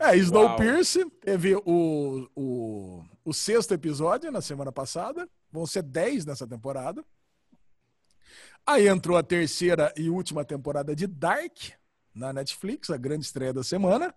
É, 0.00 0.10
é 0.10 0.16
Snowpiercer 0.16 1.08
teve 1.20 1.54
o, 1.64 2.28
o, 2.34 3.04
o 3.24 3.32
sexto 3.32 3.74
episódio 3.74 4.32
na 4.32 4.40
semana 4.40 4.72
passada. 4.72 5.28
Vão 5.52 5.66
ser 5.66 5.82
dez 5.82 6.26
nessa 6.26 6.46
temporada. 6.46 7.04
Aí 8.66 8.88
entrou 8.88 9.16
a 9.16 9.22
terceira 9.22 9.92
e 9.96 10.10
última 10.10 10.44
temporada 10.44 10.96
de 10.96 11.06
Dark 11.06 11.56
na 12.12 12.32
Netflix, 12.32 12.90
a 12.90 12.96
grande 12.96 13.26
estreia 13.26 13.52
da 13.52 13.62
semana. 13.62 14.12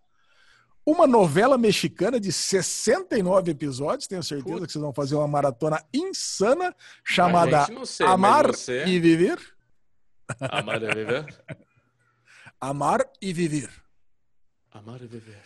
Uma 0.90 1.06
novela 1.06 1.56
mexicana 1.56 2.20
de 2.20 2.32
69 2.32 3.52
episódios, 3.52 4.08
tenho 4.08 4.24
certeza 4.24 4.56
Puta. 4.56 4.66
que 4.66 4.72
vocês 4.72 4.82
vão 4.82 4.92
fazer 4.92 5.14
uma 5.14 5.28
maratona 5.28 5.86
insana 5.94 6.76
chamada 7.04 7.68
sei, 7.86 8.08
Amar 8.08 8.48
você... 8.48 8.86
e 8.86 9.00
Viver. 9.00 9.40
Amar 10.40 10.82
e 10.82 10.88
Viver. 10.88 11.44
Amar 12.60 13.08
e 13.22 13.32
Viver. 13.32 13.70
Amar 14.72 15.00
e 15.04 15.06
Viver. 15.06 15.44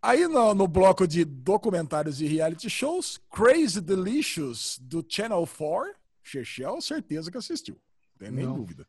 Aí 0.00 0.28
no, 0.28 0.54
no, 0.54 0.68
bloco 0.68 1.04
de 1.04 1.24
documentários 1.24 2.20
e 2.20 2.26
reality 2.28 2.70
shows, 2.70 3.20
Crazy 3.28 3.80
Delicious 3.80 4.78
do 4.80 5.04
Channel 5.06 5.44
4, 5.48 5.96
Chechel, 6.22 6.80
certeza 6.80 7.28
que 7.28 7.38
assistiu. 7.38 7.74
Não 7.74 8.18
tem 8.20 8.30
nem 8.30 8.46
Não. 8.46 8.54
dúvida. 8.54 8.86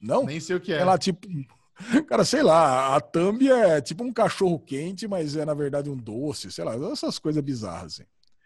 Não? 0.00 0.24
Nem 0.24 0.40
sei 0.40 0.56
o 0.56 0.60
que 0.60 0.72
é. 0.72 0.78
É 0.78 0.84
lá 0.84 0.98
tipo 0.98 1.28
Cara, 2.08 2.24
sei 2.24 2.42
lá, 2.42 2.96
a 2.96 3.00
thumb 3.00 3.50
é 3.50 3.80
tipo 3.80 4.02
um 4.02 4.12
cachorro 4.12 4.58
quente, 4.58 5.06
mas 5.06 5.36
é 5.36 5.44
na 5.44 5.54
verdade 5.54 5.90
um 5.90 5.96
doce, 5.96 6.50
sei 6.50 6.64
lá, 6.64 6.74
essas 6.90 7.18
coisas 7.18 7.42
bizarras 7.42 7.94
assim. 7.94 8.04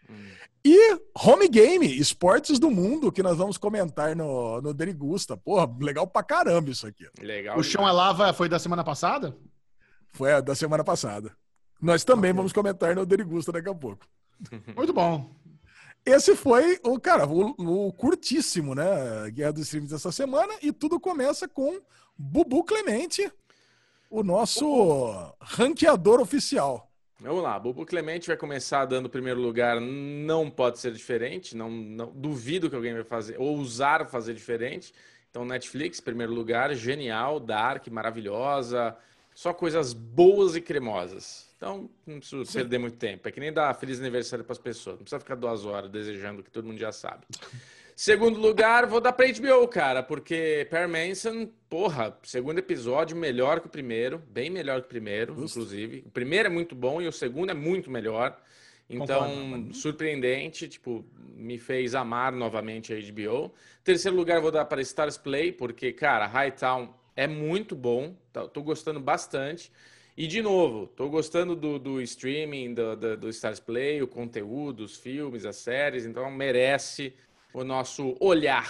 Hum. 0.09 0.31
E 0.63 0.99
Home 1.17 1.47
Game, 1.47 1.97
esportes 1.97 2.59
do 2.59 2.69
mundo, 2.69 3.11
que 3.11 3.23
nós 3.23 3.37
vamos 3.37 3.57
comentar 3.57 4.15
no, 4.15 4.61
no 4.61 4.73
Derigusta. 4.73 5.35
Porra, 5.35 5.67
legal 5.79 6.05
pra 6.05 6.21
caramba 6.21 6.69
isso 6.69 6.85
aqui. 6.85 7.07
Legal. 7.19 7.57
O 7.57 7.63
Chão 7.63 7.87
é 7.87 7.91
Lava 7.91 8.31
foi 8.31 8.47
da 8.47 8.59
semana 8.59 8.83
passada? 8.83 9.35
Foi 10.11 10.33
a 10.33 10.41
da 10.41 10.53
semana 10.53 10.83
passada. 10.83 11.35
Nós 11.81 12.03
também 12.03 12.29
okay. 12.29 12.37
vamos 12.37 12.53
comentar 12.53 12.95
no 12.95 13.07
Derigusta 13.07 13.51
daqui 13.51 13.69
a 13.69 13.73
pouco. 13.73 14.05
Muito 14.75 14.93
bom. 14.93 15.31
Esse 16.05 16.35
foi 16.35 16.79
o, 16.83 16.99
cara, 16.99 17.27
o, 17.27 17.55
o 17.57 17.93
curtíssimo, 17.93 18.75
né? 18.75 19.31
Guerra 19.31 19.53
dos 19.53 19.63
Streams 19.63 19.91
dessa 19.91 20.11
semana. 20.11 20.53
E 20.61 20.71
tudo 20.71 20.99
começa 20.99 21.47
com 21.47 21.79
Bubu 22.23 22.63
Clemente, 22.63 23.31
o 24.07 24.21
nosso 24.21 25.33
ranqueador 25.41 26.21
oficial. 26.21 26.87
Vamos 27.19 27.41
lá, 27.41 27.59
Bubu 27.59 27.83
Clemente 27.83 28.27
vai 28.27 28.37
começar 28.37 28.85
dando 28.85 29.09
primeiro 29.09 29.41
lugar, 29.41 29.81
não 29.81 30.49
pode 30.49 30.77
ser 30.77 30.93
diferente, 30.93 31.57
não, 31.57 31.69
não 31.69 32.11
duvido 32.11 32.69
que 32.69 32.75
alguém 32.75 32.93
vai 32.93 33.03
fazer, 33.03 33.37
ou 33.39 33.57
usar 33.57 34.07
fazer 34.07 34.35
diferente. 34.35 34.93
Então, 35.31 35.43
Netflix, 35.43 35.99
primeiro 35.99 36.31
lugar, 36.31 36.73
genial, 36.75 37.39
Dark, 37.39 37.87
maravilhosa, 37.87 38.95
só 39.33 39.51
coisas 39.51 39.91
boas 39.91 40.55
e 40.55 40.61
cremosas. 40.61 41.49
Então, 41.57 41.89
não 42.05 42.19
preciso 42.19 42.45
Sim. 42.45 42.59
perder 42.59 42.77
muito 42.77 42.97
tempo. 42.97 43.27
É 43.27 43.31
que 43.31 43.39
nem 43.39 43.51
dar 43.51 43.73
feliz 43.73 43.99
aniversário 43.99 44.45
para 44.45 44.53
as 44.53 44.59
pessoas. 44.59 44.97
Não 44.97 45.03
precisa 45.03 45.19
ficar 45.19 45.35
duas 45.35 45.65
horas 45.65 45.89
desejando 45.89 46.43
que 46.43 46.51
todo 46.51 46.65
mundo 46.65 46.79
já 46.79 46.91
sabe. 46.91 47.25
Segundo 47.95 48.39
lugar, 48.39 48.85
vou 48.85 48.99
dar 48.99 49.13
pra 49.13 49.27
HBO, 49.27 49.67
cara, 49.67 50.01
porque 50.01 50.67
Per 50.69 50.87
Manson, 50.87 51.49
porra, 51.69 52.17
segundo 52.23 52.59
episódio 52.59 53.15
melhor 53.15 53.59
que 53.59 53.67
o 53.67 53.69
primeiro, 53.69 54.19
bem 54.29 54.49
melhor 54.49 54.81
que 54.81 54.87
o 54.87 54.89
primeiro, 54.89 55.35
Justo. 55.35 55.59
inclusive. 55.59 56.03
O 56.05 56.09
primeiro 56.11 56.47
é 56.47 56.51
muito 56.51 56.75
bom 56.75 57.01
e 57.01 57.07
o 57.07 57.11
segundo 57.11 57.51
é 57.51 57.53
muito 57.53 57.91
melhor. 57.91 58.39
Então, 58.89 59.29
Concordo. 59.29 59.73
surpreendente, 59.73 60.67
tipo, 60.67 61.05
me 61.35 61.57
fez 61.57 61.95
amar 61.95 62.33
novamente 62.33 62.93
a 62.93 62.97
HBO. 62.97 63.53
Terceiro 63.83 64.17
lugar, 64.17 64.41
vou 64.41 64.51
dar 64.51 64.65
para 64.65 64.81
Stars 64.81 65.17
Play, 65.17 65.51
porque, 65.51 65.93
cara, 65.93 66.27
Hightown 66.27 66.93
é 67.15 67.25
muito 67.25 67.75
bom, 67.75 68.15
tá, 68.33 68.47
tô 68.47 68.61
gostando 68.61 68.99
bastante. 68.99 69.71
E, 70.17 70.27
de 70.27 70.41
novo, 70.41 70.87
tô 70.87 71.07
gostando 71.09 71.55
do, 71.55 71.79
do 71.79 72.01
streaming, 72.01 72.73
do, 72.73 72.95
do, 72.97 73.17
do 73.17 73.29
Stars 73.29 73.61
Play, 73.61 74.01
o 74.01 74.07
conteúdo, 74.07 74.83
os 74.83 74.97
filmes, 74.97 75.45
as 75.45 75.55
séries, 75.55 76.05
então 76.05 76.29
merece 76.29 77.13
o 77.53 77.63
nosso 77.63 78.15
olhar. 78.19 78.69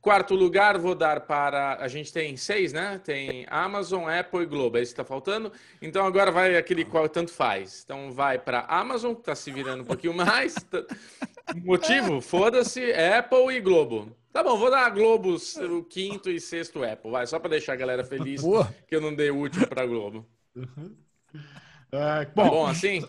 Quarto 0.00 0.34
lugar, 0.34 0.76
vou 0.76 0.94
dar 0.94 1.20
para. 1.20 1.76
A 1.80 1.88
gente 1.88 2.12
tem 2.12 2.36
seis, 2.36 2.74
né? 2.74 3.00
Tem 3.02 3.46
Amazon, 3.48 4.06
Apple 4.06 4.42
e 4.42 4.46
Globo. 4.46 4.76
É 4.76 4.82
isso 4.82 4.94
que 4.94 5.00
está 5.00 5.04
faltando. 5.04 5.50
Então 5.80 6.04
agora 6.04 6.30
vai 6.30 6.56
aquele 6.56 6.84
qual 6.84 7.08
tanto 7.08 7.32
faz. 7.32 7.82
Então 7.82 8.12
vai 8.12 8.38
para 8.38 8.66
Amazon, 8.68 9.14
que 9.14 9.20
está 9.20 9.34
se 9.34 9.50
virando 9.50 9.82
um 9.82 9.86
pouquinho 9.86 10.12
mais. 10.12 10.56
Motivo? 11.64 12.20
Foda-se, 12.20 12.92
Apple 12.92 13.56
e 13.56 13.60
Globo. 13.60 14.14
Tá 14.30 14.42
bom, 14.42 14.58
vou 14.58 14.70
dar 14.70 14.90
Globo 14.90 15.36
o 15.36 15.84
quinto 15.84 16.28
e 16.28 16.38
sexto 16.38 16.84
Apple. 16.84 17.10
Vai, 17.10 17.26
só 17.26 17.38
para 17.38 17.50
deixar 17.50 17.72
a 17.72 17.76
galera 17.76 18.04
feliz 18.04 18.42
que 18.86 18.94
eu 18.94 19.00
não 19.00 19.14
dei 19.14 19.30
o 19.30 19.36
último 19.36 19.66
para 19.66 19.86
Globo. 19.86 20.26
Uhum. 20.54 20.94
É, 21.92 22.26
bom, 22.34 22.50
bom 22.50 22.66
assim? 22.66 23.08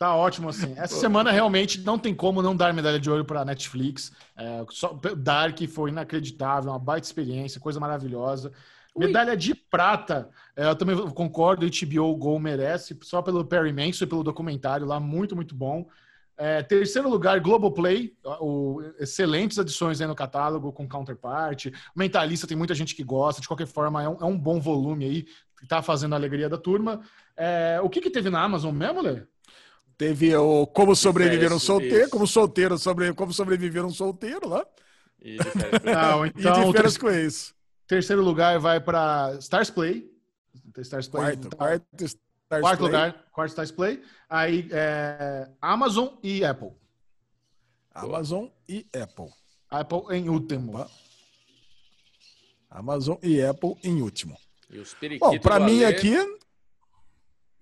Tá 0.00 0.16
ótimo, 0.16 0.48
assim. 0.48 0.72
Essa 0.78 0.96
semana 0.96 1.30
realmente 1.30 1.78
não 1.82 1.98
tem 1.98 2.14
como 2.14 2.40
não 2.40 2.56
dar 2.56 2.72
medalha 2.72 2.98
de 2.98 3.10
ouro 3.10 3.22
para 3.22 3.44
Netflix. 3.44 4.10
É, 4.34 4.64
só, 4.70 4.98
Dark 5.14 5.58
foi 5.68 5.90
inacreditável, 5.90 6.70
uma 6.70 6.78
baita 6.78 7.06
experiência, 7.06 7.60
coisa 7.60 7.78
maravilhosa. 7.78 8.50
Ui. 8.94 9.04
Medalha 9.04 9.36
de 9.36 9.54
prata, 9.54 10.30
é, 10.56 10.64
eu 10.64 10.74
também 10.74 10.96
concordo, 11.10 11.66
HBO 11.66 12.16
Go 12.16 12.38
merece, 12.38 12.98
só 13.02 13.20
pelo 13.20 13.44
Perry 13.44 13.74
Manson 13.74 14.04
e 14.04 14.06
pelo 14.06 14.24
documentário 14.24 14.86
lá, 14.86 14.98
muito, 14.98 15.36
muito 15.36 15.54
bom. 15.54 15.86
É, 16.34 16.62
terceiro 16.62 17.10
lugar, 17.10 17.38
Globoplay, 17.38 18.14
o, 18.40 18.80
excelentes 18.98 19.58
adições 19.58 20.00
aí 20.00 20.06
no 20.06 20.14
catálogo 20.14 20.72
com 20.72 20.88
Counterpart. 20.88 21.66
Mentalista 21.94 22.46
tem 22.46 22.56
muita 22.56 22.74
gente 22.74 22.96
que 22.96 23.04
gosta, 23.04 23.42
de 23.42 23.46
qualquer 23.46 23.66
forma 23.66 24.02
é 24.02 24.08
um, 24.08 24.16
é 24.18 24.24
um 24.24 24.38
bom 24.38 24.58
volume 24.58 25.04
aí, 25.04 25.26
que 25.60 25.68
tá 25.68 25.82
fazendo 25.82 26.14
a 26.14 26.16
alegria 26.16 26.48
da 26.48 26.56
turma. 26.56 27.02
É, 27.36 27.78
o 27.82 27.90
que, 27.90 28.00
que 28.00 28.08
teve 28.08 28.30
na 28.30 28.42
Amazon 28.42 28.74
mesmo, 28.74 29.02
Lê? 29.02 29.24
Teve 30.00 30.34
o 30.34 30.66
Como 30.66 30.96
Sobreviver 30.96 31.52
um 31.52 31.58
Solteiro, 31.58 32.08
como 32.08 32.26
solteiro 32.26 32.78
sobre, 32.78 33.12
como 33.12 33.34
sobreviver 33.34 33.84
um 33.84 33.90
solteiro 33.90 34.48
lá. 34.48 34.66
E 35.20 35.36
de 35.36 35.44
férias, 35.44 35.82
Não, 35.84 36.24
então, 36.24 36.62
e 36.62 36.64
de 36.64 36.72
férias 36.72 36.96
com 36.96 37.10
isso. 37.10 37.54
Terceiro 37.86 38.22
lugar 38.22 38.58
vai 38.58 38.80
para 38.80 39.36
Stars 39.40 39.68
Play. 39.68 40.10
Stars 40.78 41.06
Play. 41.06 41.22
Quarto, 41.22 41.50
tá. 41.50 41.56
quarto, 41.58 42.04
Stars 42.06 42.62
quarto 42.62 42.78
Play. 42.78 42.90
lugar, 42.90 43.24
quarto 43.30 43.50
Stars 43.50 43.70
Play. 43.72 44.02
Aí 44.26 44.70
é, 44.72 45.50
Amazon 45.60 46.08
e 46.22 46.46
Apple. 46.46 46.72
Amazon 47.94 48.46
e 48.66 48.86
Apple. 48.98 49.28
Apple 49.68 50.16
em 50.16 50.30
último. 50.30 50.88
Amazon 52.70 53.18
e 53.22 53.42
Apple 53.42 53.76
em 53.84 54.00
último. 54.00 54.34
E 54.70 54.78
os 54.78 54.96
Bom, 55.18 55.38
para 55.40 55.60
mim 55.60 55.84
aqui 55.84 56.16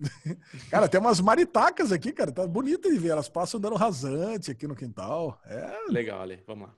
cara, 0.70 0.88
tem 0.88 1.01
umas 1.01 1.20
maritacas 1.20 1.92
aqui, 1.92 2.12
cara. 2.12 2.32
Tá 2.32 2.46
bonito 2.46 2.90
de 2.90 2.99
ver. 2.99 3.11
Elas 3.11 3.28
passam 3.28 3.61
dando 3.61 3.76
rasante 3.76 4.51
aqui 4.51 4.66
no 4.66 4.76
quintal. 4.76 5.40
É. 5.44 5.90
Legal, 5.90 6.20
Ale. 6.20 6.42
Vamos 6.46 6.68
lá. 6.68 6.74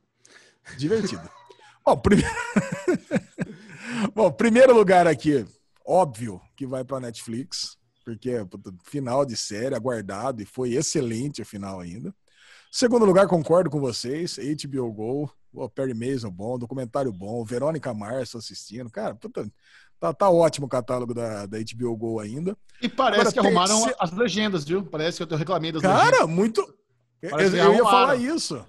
Divertido. 0.76 1.28
Bom, 1.84 1.96
prime... 1.96 2.22
Bom, 4.14 4.30
primeiro 4.30 4.74
lugar 4.74 5.06
aqui, 5.06 5.44
óbvio 5.84 6.40
que 6.56 6.66
vai 6.66 6.84
para 6.84 7.00
Netflix, 7.00 7.76
porque 8.04 8.36
final 8.84 9.24
de 9.24 9.36
série, 9.36 9.74
aguardado, 9.74 10.42
e 10.42 10.46
foi 10.46 10.74
excelente 10.74 11.42
o 11.42 11.46
final 11.46 11.80
ainda. 11.80 12.14
Segundo 12.70 13.04
lugar, 13.04 13.26
concordo 13.26 13.68
com 13.68 13.80
vocês, 13.80 14.38
HBO 14.38 14.92
Go, 14.92 15.32
o 15.52 15.68
Perry 15.68 15.94
Mason 15.94 16.30
bom, 16.30 16.58
documentário 16.58 17.12
bom, 17.12 17.44
Verônica 17.44 17.92
Mars 17.92 18.34
assistindo, 18.36 18.90
cara, 18.90 19.14
puta, 19.14 19.50
Tá, 20.00 20.14
tá 20.14 20.30
ótimo 20.30 20.66
o 20.66 20.68
catálogo 20.68 21.12
da, 21.12 21.44
da 21.44 21.58
HBO 21.58 21.94
Go 21.94 22.20
ainda. 22.20 22.56
E 22.80 22.88
parece 22.88 23.20
Agora, 23.20 23.32
que 23.32 23.38
arrumaram 23.38 23.94
as 23.98 24.10
legendas, 24.12 24.64
viu? 24.64 24.82
Parece 24.82 25.24
que 25.24 25.32
eu 25.32 25.36
reclamei 25.36 25.70
das 25.70 25.82
Cara, 25.82 25.94
legendas. 25.94 26.18
Cara, 26.18 26.26
muito. 26.26 26.74
eu, 27.20 27.38
eu 27.38 27.74
ia 27.74 27.84
falar 27.84 28.16
isso. 28.16 28.64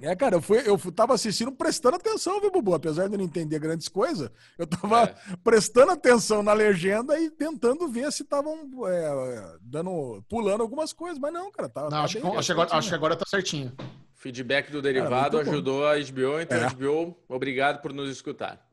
É, 0.00 0.16
cara, 0.16 0.36
eu, 0.36 0.42
fui, 0.42 0.62
eu 0.66 0.78
tava 0.92 1.14
assistindo 1.14 1.52
prestando 1.52 1.96
atenção, 1.96 2.40
viu, 2.40 2.50
Bubu? 2.50 2.74
Apesar 2.74 3.06
de 3.06 3.14
eu 3.14 3.18
não 3.18 3.24
entender 3.24 3.58
grandes 3.58 3.86
coisas, 3.86 4.30
eu 4.58 4.66
tava 4.66 5.02
é. 5.02 5.14
prestando 5.44 5.92
atenção 5.92 6.42
na 6.42 6.52
legenda 6.52 7.18
e 7.20 7.30
tentando 7.30 7.86
ver 7.86 8.10
se 8.10 8.22
estavam 8.22 8.70
é, 8.88 9.56
dando, 9.60 10.24
pulando 10.28 10.62
algumas 10.62 10.92
coisas, 10.92 11.18
mas 11.18 11.32
não, 11.32 11.50
cara. 11.52 11.68
Tá, 11.68 11.82
não, 11.82 11.90
tá 11.90 12.02
acho, 12.02 12.20
bem, 12.20 12.36
acho, 12.36 12.52
agora, 12.52 12.74
acho 12.74 12.88
que 12.88 12.94
agora 12.94 13.16
tá 13.16 13.24
certinho. 13.26 13.72
Feedback 14.14 14.72
do 14.72 14.80
derivado 14.80 15.36
Cara, 15.36 15.50
ajudou 15.50 15.86
a 15.86 15.96
HBO, 15.96 16.40
então 16.40 16.58
é. 16.58 16.70
HBO, 16.70 17.16
obrigado 17.28 17.82
por 17.82 17.92
nos 17.92 18.10
escutar. 18.10 18.63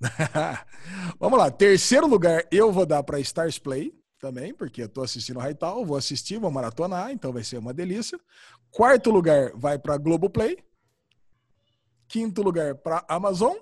Vamos 1.18 1.38
lá, 1.38 1.50
terceiro 1.50 2.06
lugar 2.06 2.46
eu 2.50 2.72
vou 2.72 2.86
dar 2.86 3.02
para 3.02 3.20
Stars 3.20 3.58
Play 3.58 3.94
também, 4.18 4.54
porque 4.54 4.82
eu 4.82 4.88
tô 4.88 5.02
assistindo 5.02 5.40
Hightal, 5.40 5.84
vou 5.84 5.96
assistir, 5.96 6.38
vou 6.38 6.50
maratonar, 6.50 7.10
então 7.10 7.32
vai 7.32 7.42
ser 7.42 7.58
uma 7.58 7.72
delícia. 7.72 8.18
Quarto 8.70 9.10
lugar 9.10 9.52
vai 9.54 9.78
para 9.78 9.96
Globoplay. 9.96 10.58
Quinto 12.06 12.42
lugar 12.42 12.74
para 12.74 13.04
Amazon. 13.08 13.56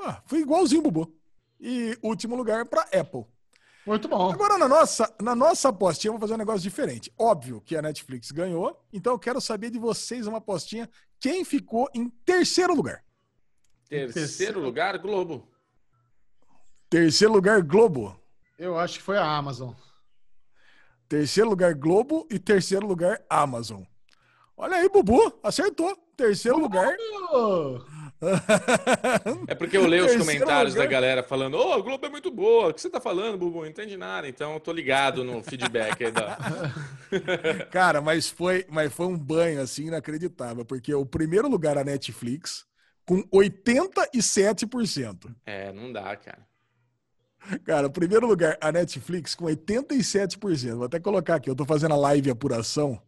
Ah, 0.00 0.22
fui 0.26 0.40
igualzinho, 0.40 0.82
Bubu. 0.82 1.12
E 1.60 1.98
último 2.02 2.36
lugar 2.36 2.64
para 2.66 2.82
Apple. 2.82 3.24
Muito 3.84 4.06
bom. 4.06 4.30
Agora, 4.30 4.58
na 4.58 4.68
nossa, 4.68 5.14
na 5.20 5.34
nossa 5.34 5.70
apostinha, 5.70 6.12
vou 6.12 6.20
fazer 6.20 6.34
um 6.34 6.38
negócio 6.38 6.60
diferente. 6.60 7.12
Óbvio 7.18 7.60
que 7.60 7.76
a 7.76 7.82
Netflix 7.82 8.30
ganhou, 8.30 8.78
então 8.92 9.14
eu 9.14 9.18
quero 9.18 9.40
saber 9.40 9.70
de 9.70 9.78
vocês 9.78 10.26
uma 10.26 10.38
apostinha. 10.38 10.88
Quem 11.18 11.44
ficou 11.44 11.88
em 11.94 12.08
terceiro 12.24 12.74
lugar? 12.74 13.02
Terceiro, 13.88 14.12
terceiro 14.12 14.60
lugar, 14.60 14.98
Globo. 14.98 15.48
Terceiro 16.90 17.32
lugar, 17.32 17.62
Globo. 17.62 18.18
Eu 18.58 18.78
acho 18.78 18.98
que 18.98 19.04
foi 19.04 19.18
a 19.18 19.24
Amazon. 19.24 19.72
Terceiro 21.08 21.50
lugar, 21.50 21.74
Globo. 21.74 22.26
E 22.30 22.38
terceiro 22.38 22.86
lugar, 22.86 23.20
Amazon. 23.28 23.82
Olha 24.56 24.76
aí, 24.76 24.88
Bubu, 24.88 25.38
acertou. 25.42 25.96
Terceiro 26.16 26.58
lugar. 26.58 26.96
É 29.46 29.54
porque 29.54 29.76
eu 29.76 29.86
leio 29.86 30.06
os 30.06 30.16
comentários 30.16 30.74
lugar. 30.74 30.86
da 30.86 30.92
galera 30.92 31.22
falando: 31.22 31.54
Ô, 31.54 31.68
oh, 31.68 31.72
a 31.74 31.80
Globo 31.80 32.04
é 32.04 32.08
muito 32.08 32.28
boa. 32.30 32.68
O 32.68 32.74
que 32.74 32.80
você 32.80 32.90
tá 32.90 33.00
falando, 33.00 33.38
Bubu? 33.38 33.60
Não 33.60 33.66
entendi 33.66 33.96
nada. 33.96 34.28
Então 34.28 34.54
eu 34.54 34.60
tô 34.60 34.72
ligado 34.72 35.22
no 35.22 35.40
feedback 35.44 36.06
aí 36.06 36.10
da. 36.10 36.36
Cara, 37.70 38.00
mas 38.00 38.28
foi, 38.28 38.66
mas 38.68 38.92
foi 38.92 39.06
um 39.06 39.16
banho 39.16 39.60
assim 39.60 39.86
inacreditável, 39.86 40.64
porque 40.64 40.92
o 40.92 41.06
primeiro 41.06 41.48
lugar 41.48 41.78
a 41.78 41.84
Netflix 41.84 42.66
com 43.06 43.22
87%. 43.28 45.32
É, 45.46 45.72
não 45.72 45.92
dá, 45.92 46.16
cara. 46.16 46.47
Cara, 47.64 47.88
primeiro 47.88 48.26
lugar, 48.26 48.56
a 48.60 48.70
Netflix 48.70 49.34
com 49.34 49.46
87%. 49.46 50.74
Vou 50.74 50.84
até 50.84 51.00
colocar 51.00 51.36
aqui, 51.36 51.48
eu 51.48 51.56
tô 51.56 51.64
fazendo 51.64 51.94
a 51.94 51.96
live 51.96 52.30
apuração. 52.30 53.00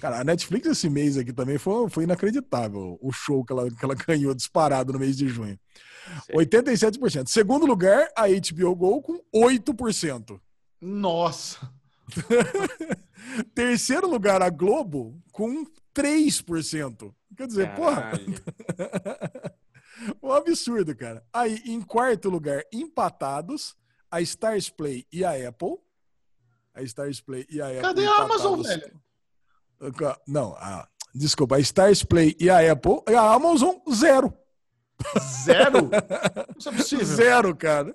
Cara, 0.00 0.20
a 0.20 0.24
Netflix 0.24 0.66
esse 0.66 0.88
mês 0.88 1.16
aqui 1.16 1.32
também 1.32 1.58
foi, 1.58 1.88
foi 1.88 2.04
inacreditável 2.04 2.98
o 3.00 3.12
show 3.12 3.44
que 3.44 3.52
ela, 3.52 3.70
que 3.70 3.84
ela 3.84 3.94
ganhou 3.94 4.34
disparado 4.34 4.92
no 4.92 4.98
mês 4.98 5.16
de 5.16 5.28
junho. 5.28 5.58
Sim. 6.26 6.32
87%. 6.34 7.28
Segundo 7.28 7.66
lugar, 7.66 8.08
a 8.16 8.26
HBO 8.28 8.74
Go 8.74 9.02
com 9.02 9.20
8%. 9.34 10.40
Nossa! 10.80 11.70
Terceiro 13.54 14.08
lugar, 14.08 14.40
a 14.42 14.48
Globo 14.48 15.20
com 15.32 15.64
3%. 15.94 17.12
Quer 17.36 17.46
dizer, 17.46 17.74
Caralho. 17.74 18.24
porra. 18.24 19.52
um 20.22 20.32
absurdo, 20.32 20.94
cara. 20.94 21.24
Aí, 21.32 21.62
em 21.64 21.80
quarto 21.80 22.28
lugar, 22.28 22.62
empatados, 22.72 23.76
a 24.10 24.20
Stars 24.20 24.70
Play 24.70 25.06
e 25.12 25.24
a 25.24 25.48
Apple. 25.48 25.76
A 26.74 26.82
Stars 26.82 27.20
Play 27.20 27.46
e 27.50 27.60
a 27.60 27.66
Apple. 27.66 27.80
Cadê 27.82 28.06
a 28.06 28.22
Amazon, 28.22 28.62
velho? 28.62 29.00
Não, 30.26 30.54
a, 30.54 30.88
desculpa, 31.14 31.56
a 31.56 31.60
Stars 31.60 32.02
Play 32.02 32.36
e 32.38 32.48
a 32.50 32.72
Apple. 32.72 33.02
E 33.08 33.14
a 33.14 33.32
Amazon, 33.32 33.76
zero. 33.92 34.32
Zero? 35.44 35.90
Isso 36.58 36.68
é 36.68 36.72
possível. 36.72 37.04
Zero, 37.04 37.56
cara. 37.56 37.94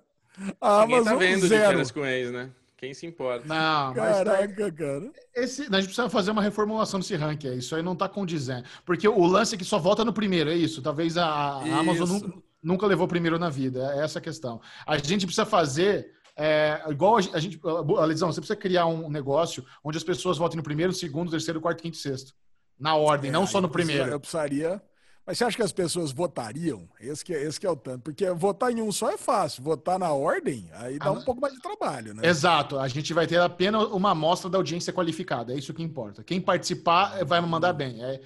A 0.60 0.82
Ninguém 0.82 1.04
tá 1.04 1.12
Amazon, 1.12 1.14
tá 1.14 1.16
vendo 1.16 1.48
zero. 1.48 1.84
de 1.84 1.94
com 1.94 2.06
ex, 2.06 2.32
né? 2.32 2.52
Quem 2.84 2.94
se 2.94 3.06
importa? 3.06 3.48
Não, 3.48 3.94
Caraca, 3.94 4.54
tá... 4.54 4.72
cara. 4.74 5.10
Esse, 5.34 5.62
a 5.62 5.76
gente 5.76 5.86
precisa 5.86 6.10
fazer 6.10 6.32
uma 6.32 6.42
reformulação 6.42 7.00
desse 7.00 7.16
ranking. 7.16 7.54
Isso 7.54 7.74
aí 7.78 7.82
não 7.82 7.96
tá 7.96 8.10
condizendo. 8.10 8.66
Porque 8.86 9.08
o 9.08 9.26
lance 9.26 9.56
é 9.56 9.58
que 9.58 9.64
só 9.64 9.80
volta 9.80 10.04
no 10.04 10.12
primeiro, 10.12 10.50
é 10.50 10.54
isso. 10.54 10.82
Talvez 10.82 11.18
a, 11.18 11.26
a 11.26 11.80
Amazon 11.80 12.10
nunca, 12.10 12.44
nunca, 12.62 12.86
levou 12.86 13.08
primeiro 13.08 13.40
na 13.40 13.50
vida. 13.50 13.90
É 13.96 14.04
essa 14.04 14.20
a 14.20 14.22
questão. 14.22 14.60
A 14.86 14.98
gente 14.98 15.26
precisa 15.26 15.46
fazer. 15.46 16.12
É, 16.36 16.84
igual 16.90 17.16
a, 17.16 17.20
a 17.20 17.40
gente. 17.40 17.58
Alisão, 18.02 18.30
você 18.30 18.42
precisa 18.42 18.60
criar 18.60 18.86
um 18.86 19.10
negócio 19.10 19.64
onde 19.82 19.98
as 19.98 20.04
pessoas 20.04 20.38
votem 20.38 20.58
no 20.58 20.64
primeiro, 20.64 20.92
segundo, 20.92 21.32
terceiro, 21.32 21.62
quarto, 21.62 21.82
quinto 21.82 21.96
e 21.96 22.02
sexto. 22.02 22.34
Na 22.78 22.98
ordem, 22.98 23.30
é, 23.30 23.32
não 23.32 23.48
só 23.48 23.62
no 23.62 23.70
primeiro. 23.70 24.12
Eu 24.12 24.20
precisaria 24.20 24.82
mas 25.26 25.38
você 25.38 25.46
acha 25.46 25.56
que 25.56 25.64
as 25.64 25.72
pessoas 25.72 26.12
votariam? 26.12 26.88
Esse 27.00 27.24
que, 27.24 27.34
é, 27.34 27.44
esse 27.44 27.58
que 27.58 27.66
é 27.66 27.70
o 27.70 27.78
tanto. 27.78 28.02
Porque 28.02 28.30
votar 28.32 28.72
em 28.72 28.82
um 28.82 28.92
só 28.92 29.10
é 29.10 29.18
fácil. 29.18 29.64
Votar 29.64 29.98
na 29.98 30.12
ordem, 30.12 30.70
aí 30.74 31.00
dá 31.00 31.08
ah, 31.08 31.12
um 31.12 31.22
pouco 31.22 31.40
mais 31.40 31.54
de 31.54 31.62
trabalho, 31.62 32.14
né? 32.14 32.28
Exato. 32.28 32.78
A 32.78 32.88
gente 32.90 33.14
vai 33.14 33.26
ter 33.26 33.40
apenas 33.40 33.84
uma 33.86 34.12
amostra 34.12 34.50
da 34.50 34.58
audiência 34.58 34.92
qualificada. 34.92 35.54
É 35.54 35.58
isso 35.58 35.74
que 35.74 35.82
importa. 35.82 36.24
Quem 36.24 36.42
participar 36.42 37.24
vai 37.24 37.40
mandar 37.40 37.72
bem. 37.72 38.04
É, 38.04 38.20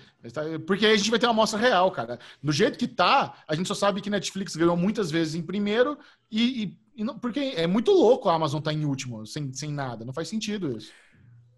porque 0.65 0.87
aí 0.87 0.93
a 0.93 0.97
gente 0.97 1.11
vai 1.11 1.19
ter 1.19 1.27
uma 1.27 1.33
amostra 1.33 1.59
real, 1.59 1.91
cara. 1.91 2.17
Do 2.41 2.51
jeito 2.51 2.79
que 2.79 2.87
tá, 2.87 3.35
a 3.47 3.53
gente 3.53 3.67
só 3.67 3.75
sabe 3.75 4.01
que 4.01 4.09
Netflix 4.09 4.55
ganhou 4.55 4.75
muitas 4.75 5.11
vezes 5.11 5.35
em 5.35 5.43
primeiro 5.43 5.99
e, 6.31 6.63
e, 6.63 6.79
e 6.95 7.03
não, 7.03 7.19
porque 7.19 7.39
é 7.39 7.67
muito 7.67 7.91
louco 7.91 8.27
a 8.27 8.33
Amazon 8.33 8.57
estar 8.57 8.71
tá 8.71 8.77
em 8.77 8.85
último, 8.85 9.23
sem, 9.27 9.53
sem 9.53 9.71
nada. 9.71 10.03
Não 10.03 10.13
faz 10.13 10.29
sentido 10.29 10.75
isso. 10.75 10.91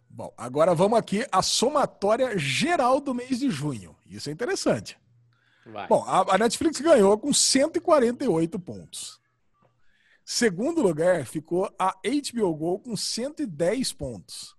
Bom, 0.10 0.34
agora 0.38 0.76
vamos 0.76 1.00
aqui 1.00 1.26
a 1.32 1.42
somatória 1.42 2.38
geral 2.38 3.00
do 3.00 3.14
mês 3.14 3.40
de 3.40 3.50
junho. 3.50 3.96
Isso 4.06 4.30
é 4.30 4.34
interessante. 4.34 4.98
Vai. 5.72 5.88
Bom, 5.88 6.04
a, 6.06 6.36
a 6.36 6.38
Netflix 6.38 6.80
ganhou 6.80 7.18
com 7.18 7.34
148 7.34 8.60
pontos. 8.60 9.20
Segundo 10.24 10.82
lugar 10.82 11.26
ficou 11.26 11.74
a 11.80 11.96
HBO 12.04 12.54
Go 12.56 12.80
com 12.80 12.96
110 12.96 13.94
pontos. 13.94 14.56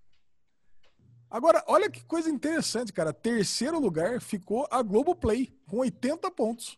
Agora, 1.31 1.63
olha 1.69 1.89
que 1.89 2.05
coisa 2.05 2.29
interessante, 2.29 2.93
cara. 2.93 3.13
Terceiro 3.13 3.79
lugar 3.79 4.21
ficou 4.21 4.67
a 4.69 4.83
Globoplay 4.83 5.55
com 5.69 5.79
80 5.79 6.29
pontos. 6.33 6.77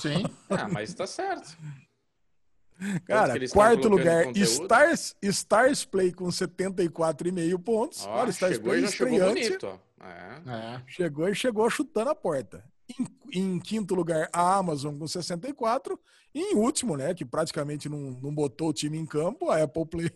Sim. 0.00 0.24
ah, 0.48 0.66
mas 0.68 0.94
tá 0.94 1.06
certo. 1.06 1.56
Cara, 3.04 3.34
quarto 3.50 3.88
lugar, 3.88 4.34
Stars, 4.34 5.14
Stars 5.20 5.84
Play 5.84 6.12
com 6.12 6.28
74,5 6.28 7.62
pontos. 7.62 8.06
Ó, 8.06 8.20
Olha, 8.20 8.30
Stars 8.30 8.58
Play 8.58 8.84
estreante. 8.84 9.42
Chegou, 9.42 9.70
bonito, 9.70 9.80
é. 10.00 10.50
É. 10.50 10.82
chegou 10.86 11.28
e 11.28 11.34
chegou 11.34 11.68
chutando 11.68 12.08
a 12.08 12.14
porta. 12.14 12.64
Em, 12.98 13.06
em, 13.40 13.58
quinto 13.58 13.94
lugar, 13.94 14.28
a 14.32 14.56
Amazon 14.56 14.96
com 14.98 15.06
64. 15.06 15.98
E 16.34 16.40
em 16.40 16.56
último, 16.56 16.96
né, 16.96 17.14
que 17.14 17.24
praticamente 17.24 17.88
não, 17.88 18.18
não 18.22 18.34
botou 18.34 18.68
o 18.68 18.72
time 18.72 18.98
em 18.98 19.06
campo, 19.06 19.50
a 19.50 19.62
Apple 19.62 19.86
Play, 19.86 20.10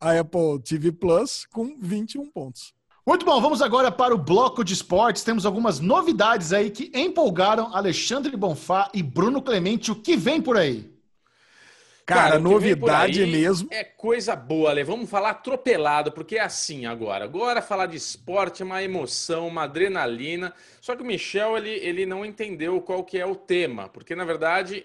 a 0.00 0.18
Apple 0.18 0.60
TV 0.62 0.92
Plus 0.92 1.46
com 1.46 1.76
21 1.80 2.30
pontos. 2.30 2.72
Muito 3.06 3.26
bom, 3.26 3.38
vamos 3.38 3.60
agora 3.60 3.92
para 3.92 4.14
o 4.14 4.18
bloco 4.18 4.64
de 4.64 4.72
esportes. 4.72 5.22
Temos 5.22 5.44
algumas 5.44 5.78
novidades 5.78 6.54
aí 6.54 6.70
que 6.70 6.90
empolgaram 6.94 7.74
Alexandre 7.74 8.34
Bonfá 8.34 8.90
e 8.94 9.02
Bruno 9.02 9.42
Clemente. 9.42 9.92
O 9.92 9.96
que 9.96 10.16
vem 10.16 10.40
por 10.40 10.56
aí? 10.56 10.93
Cara, 12.06 12.22
Cara 12.22 12.38
novidade 12.38 13.24
mesmo. 13.24 13.68
É 13.70 13.82
coisa 13.82 14.36
boa, 14.36 14.70
Ale. 14.70 14.84
Vamos 14.84 15.08
falar 15.08 15.30
atropelado, 15.30 16.12
porque 16.12 16.36
é 16.36 16.42
assim 16.42 16.84
agora. 16.84 17.24
Agora 17.24 17.62
falar 17.62 17.86
de 17.86 17.96
esporte 17.96 18.62
é 18.62 18.64
uma 18.64 18.82
emoção, 18.82 19.48
uma 19.48 19.62
adrenalina. 19.62 20.52
Só 20.82 20.94
que 20.94 21.02
o 21.02 21.06
Michel, 21.06 21.56
ele, 21.56 21.70
ele 21.70 22.04
não 22.04 22.24
entendeu 22.24 22.80
qual 22.82 23.02
que 23.04 23.18
é 23.18 23.24
o 23.24 23.34
tema, 23.34 23.88
porque 23.88 24.14
na 24.14 24.24
verdade 24.24 24.84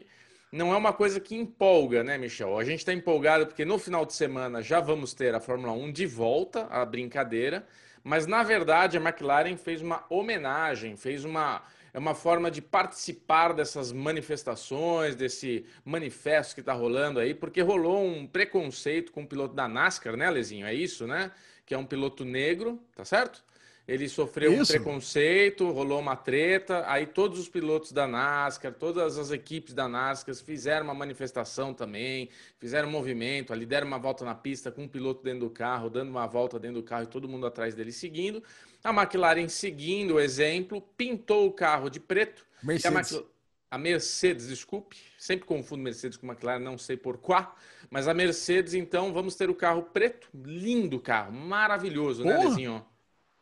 não 0.52 0.74
é 0.74 0.78
uma 0.78 0.94
coisa 0.94 1.20
que 1.20 1.36
empolga, 1.36 2.04
né, 2.04 2.18
Michel? 2.18 2.58
A 2.58 2.64
gente 2.64 2.80
está 2.80 2.94
empolgado 2.94 3.46
porque 3.46 3.66
no 3.66 3.78
final 3.78 4.06
de 4.06 4.14
semana 4.14 4.62
já 4.62 4.80
vamos 4.80 5.14
ter 5.14 5.36
a 5.36 5.42
Fórmula 5.42 5.74
1 5.74 5.92
de 5.92 6.06
volta, 6.06 6.68
a 6.72 6.86
brincadeira. 6.86 7.68
Mas 8.02 8.26
na 8.26 8.44
verdade 8.44 8.98
a 8.98 9.02
McLaren 9.02 9.58
fez 9.58 9.82
uma 9.82 10.06
homenagem, 10.10 10.96
fez 10.96 11.26
uma 11.26 11.62
é 11.94 12.00
uma 12.00 12.16
forma 12.16 12.50
de 12.52 12.62
participar 12.62 13.54
dessas 13.54 13.92
manifestações, 13.92 15.16
desse 15.16 15.66
manifesto 15.84 16.56
que 16.56 16.62
está 16.62 16.74
rolando 16.74 17.20
aí, 17.20 17.34
porque 17.34 17.62
rolou 17.62 18.06
um 18.06 18.28
preconceito 18.28 19.12
com 19.12 19.24
o 19.24 19.28
piloto 19.28 19.54
da 19.56 19.68
NASCAR, 19.68 20.16
né, 20.16 20.30
Lezinho? 20.30 20.66
É 20.66 20.74
isso, 20.74 21.08
né? 21.08 21.32
Que 21.66 21.74
é 21.74 21.78
um 21.78 21.86
piloto 21.86 22.26
negro, 22.26 22.80
tá 22.96 23.06
certo? 23.06 23.44
Ele 23.90 24.08
sofreu 24.08 24.54
Isso. 24.54 24.62
um 24.62 24.66
preconceito, 24.68 25.72
rolou 25.72 26.00
uma 26.00 26.16
treta, 26.16 26.84
aí 26.86 27.08
todos 27.08 27.40
os 27.40 27.50
pilotos 27.50 27.92
da 27.92 28.08
NASCAR, 28.08 28.72
todas 28.72 29.18
as 29.18 29.32
equipes 29.32 29.74
da 29.74 29.88
NASCAR 29.88 30.36
fizeram 30.36 30.86
uma 30.86 30.94
manifestação 30.94 31.74
também, 31.74 32.30
fizeram 32.60 32.88
um 32.88 32.92
movimento, 32.92 33.52
ali 33.52 33.66
deram 33.66 33.88
uma 33.88 33.98
volta 33.98 34.24
na 34.24 34.36
pista 34.36 34.72
com 34.72 34.84
um 34.84 34.88
piloto 34.88 35.24
dentro 35.24 35.40
do 35.40 35.50
carro, 35.50 35.90
dando 35.90 36.10
uma 36.10 36.28
volta 36.28 36.60
dentro 36.60 36.80
do 36.80 36.84
carro 36.84 37.06
e 37.06 37.08
todo 37.08 37.28
mundo 37.28 37.48
atrás 37.48 37.74
dele 37.74 37.92
seguindo. 37.92 38.44
A 38.84 38.92
McLaren, 38.92 39.48
seguindo 39.48 40.14
o 40.14 40.20
exemplo, 40.20 40.84
pintou 40.96 41.48
o 41.48 41.52
carro 41.52 41.90
de 41.90 42.00
preto. 42.00 42.46
Mercedes. 42.62 43.24
A, 43.72 43.78
Mercedes, 43.80 44.50
desculpe, 44.50 44.98
sempre 45.18 45.48
confundo 45.48 45.82
Mercedes 45.82 46.16
com 46.16 46.28
McLaren, 46.28 46.60
não 46.60 46.78
sei 46.78 46.96
por 46.96 47.18
qual, 47.18 47.56
mas 47.90 48.08
a 48.08 48.14
Mercedes, 48.14 48.76
então, 48.76 49.12
vamos 49.12 49.34
ter 49.34 49.50
o 49.50 49.56
carro 49.56 49.82
preto, 49.82 50.30
lindo 50.32 51.00
carro, 51.00 51.32
maravilhoso, 51.32 52.24
né, 52.24 52.34
Porra. 52.34 52.44
né, 52.44 52.50
Lezinho? 52.50 52.86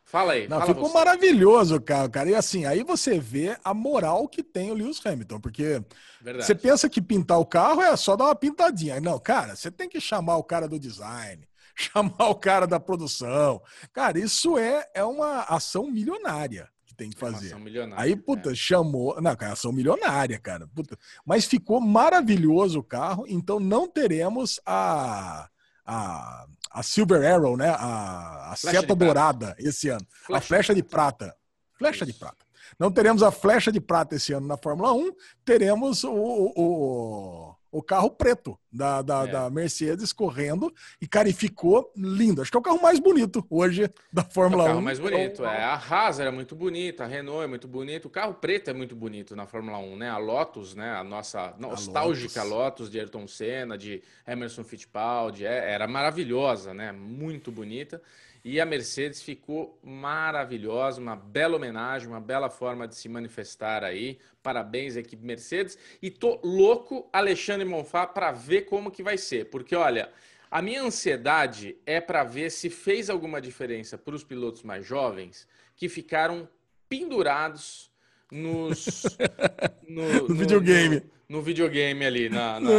Fala 0.07 0.33
aí. 0.33 0.47
Não, 0.47 0.59
fala 0.59 0.73
ficou 0.73 0.87
você. 0.87 0.93
maravilhoso 0.93 1.75
o 1.75 1.81
carro, 1.81 2.09
cara. 2.09 2.29
E 2.29 2.35
assim, 2.35 2.65
aí 2.65 2.81
você 2.81 3.19
vê 3.19 3.57
a 3.61 3.73
moral 3.73 4.25
que 4.29 4.41
tem 4.41 4.71
o 4.71 4.73
Lewis 4.73 5.05
Hamilton, 5.05 5.41
porque 5.41 5.83
Verdade. 6.21 6.45
você 6.45 6.55
pensa 6.55 6.89
que 6.89 7.01
pintar 7.01 7.37
o 7.37 7.45
carro 7.45 7.81
é 7.81 7.93
só 7.97 8.15
dar 8.15 8.23
uma 8.23 8.35
pintadinha. 8.35 9.01
Não, 9.01 9.19
cara, 9.19 9.53
você 9.53 9.69
tem 9.69 9.89
que 9.89 9.99
chamar 9.99 10.37
o 10.37 10.43
cara 10.45 10.65
do 10.65 10.79
design, 10.79 11.45
chamar 11.75 12.29
o 12.29 12.35
cara 12.35 12.65
da 12.65 12.79
produção. 12.79 13.61
Cara, 13.91 14.17
isso 14.17 14.57
é, 14.57 14.89
é 14.93 15.03
uma 15.03 15.41
ação 15.41 15.91
milionária. 15.91 16.69
tem 16.95 17.09
que 17.09 17.19
fazer. 17.19 17.47
Ação 17.47 17.59
milionária. 17.59 18.01
Aí, 18.01 18.15
puta, 18.15 18.53
é. 18.53 18.55
chamou. 18.55 19.21
Não, 19.21 19.35
cara, 19.35 19.51
ação 19.51 19.73
milionária, 19.73 20.39
cara. 20.39 20.69
Puta. 20.73 20.97
Mas 21.25 21.43
ficou 21.43 21.81
maravilhoso 21.81 22.79
o 22.79 22.83
carro, 22.83 23.25
então 23.27 23.59
não 23.59 23.85
teremos 23.85 24.57
a. 24.65 25.49
A, 25.89 26.45
a 26.77 26.83
Silver 26.83 27.25
Arrow, 27.25 27.57
né? 27.57 27.69
A, 27.69 28.51
a 28.51 28.55
seta 28.55 28.95
dourada 28.95 29.55
esse 29.57 29.89
ano. 29.89 30.05
Flecha. 30.11 30.37
A 30.37 30.41
flecha 30.41 30.75
de 30.75 30.83
prata. 30.83 31.35
Flecha 31.75 32.05
de 32.05 32.13
prata. 32.13 32.45
Não 32.77 32.91
teremos 32.91 33.23
a 33.23 33.31
flecha 33.31 33.71
de 33.71 33.81
prata 33.81 34.15
esse 34.15 34.31
ano 34.31 34.45
na 34.45 34.57
Fórmula 34.57 34.93
1, 34.93 35.11
teremos 35.43 36.03
o, 36.03 36.11
o, 36.11 36.53
o 36.55 37.46
carro 37.83 38.09
preto 38.09 38.57
da, 38.71 39.01
da, 39.01 39.23
é. 39.23 39.27
da, 39.27 39.49
Mercedes 39.49 40.13
correndo. 40.13 40.73
E, 41.01 41.07
cara, 41.07 41.29
e 41.29 41.33
ficou 41.33 41.91
lindo. 41.95 42.41
Acho 42.41 42.51
que 42.51 42.57
é 42.57 42.59
o 42.59 42.63
carro 42.63 42.81
mais 42.81 42.99
bonito 42.99 43.45
hoje 43.49 43.89
da 44.11 44.23
Fórmula 44.23 44.63
1. 44.63 44.65
É 44.65 44.69
o 44.69 44.69
carro 44.69 44.79
1. 44.79 44.83
mais 44.83 44.99
bonito, 44.99 45.45
é. 45.45 45.63
A 45.63 45.75
Haas 45.75 46.19
era 46.19 46.31
muito 46.31 46.55
bonita, 46.55 47.03
a 47.03 47.07
Renault 47.07 47.43
é 47.43 47.47
muito 47.47 47.67
bonito. 47.67 48.05
O 48.05 48.09
carro 48.09 48.33
preto 48.35 48.69
é 48.69 48.73
muito 48.73 48.95
bonito 48.95 49.35
na 49.35 49.45
Fórmula 49.45 49.77
1, 49.77 49.97
né? 49.97 50.09
A 50.09 50.17
Lotus, 50.17 50.75
né? 50.75 50.91
A 50.95 51.03
nossa 51.03 51.55
nostálgica 51.57 52.41
a 52.41 52.43
Lotus. 52.43 52.57
Lotus. 52.57 52.89
de 52.89 52.99
Ayrton 52.99 53.27
Senna, 53.27 53.77
de 53.77 54.01
Emerson 54.25 54.63
Fittipaldi, 54.63 55.45
é, 55.45 55.71
era 55.71 55.87
maravilhosa, 55.87 56.73
né? 56.73 56.91
Muito 56.91 57.51
bonita. 57.51 58.01
E 58.43 58.59
a 58.61 58.65
Mercedes 58.65 59.21
ficou 59.21 59.79
maravilhosa, 59.83 61.01
uma 61.01 61.15
bela 61.15 61.55
homenagem, 61.55 62.07
uma 62.07 62.21
bela 62.21 62.49
forma 62.49 62.87
de 62.87 62.95
se 62.95 63.09
manifestar 63.09 63.83
aí. 63.83 64.19
Parabéns, 64.41 64.95
equipe 64.95 65.25
Mercedes. 65.25 65.77
E 66.01 66.09
tô 66.09 66.39
louco, 66.43 67.09
Alexandre 67.11 67.65
Monfá, 67.65 68.07
para 68.07 68.31
ver 68.31 68.61
como 68.61 68.91
que 68.91 69.03
vai 69.03 69.17
ser. 69.17 69.49
Porque, 69.49 69.75
olha, 69.75 70.11
a 70.49 70.61
minha 70.61 70.81
ansiedade 70.81 71.75
é 71.85 71.99
para 71.99 72.23
ver 72.23 72.49
se 72.51 72.69
fez 72.69 73.09
alguma 73.09 73.41
diferença 73.41 73.97
para 73.97 74.15
os 74.15 74.23
pilotos 74.23 74.63
mais 74.63 74.85
jovens 74.85 75.47
que 75.75 75.89
ficaram 75.89 76.47
pendurados 76.87 77.91
nos 78.31 79.17
no, 79.87 80.27
no, 80.27 80.35
videogame. 80.35 81.03
No, 81.27 81.37
no, 81.37 81.41
videogame 81.41 82.05
ali, 82.05 82.29
na, 82.29 82.59
na... 82.61 82.69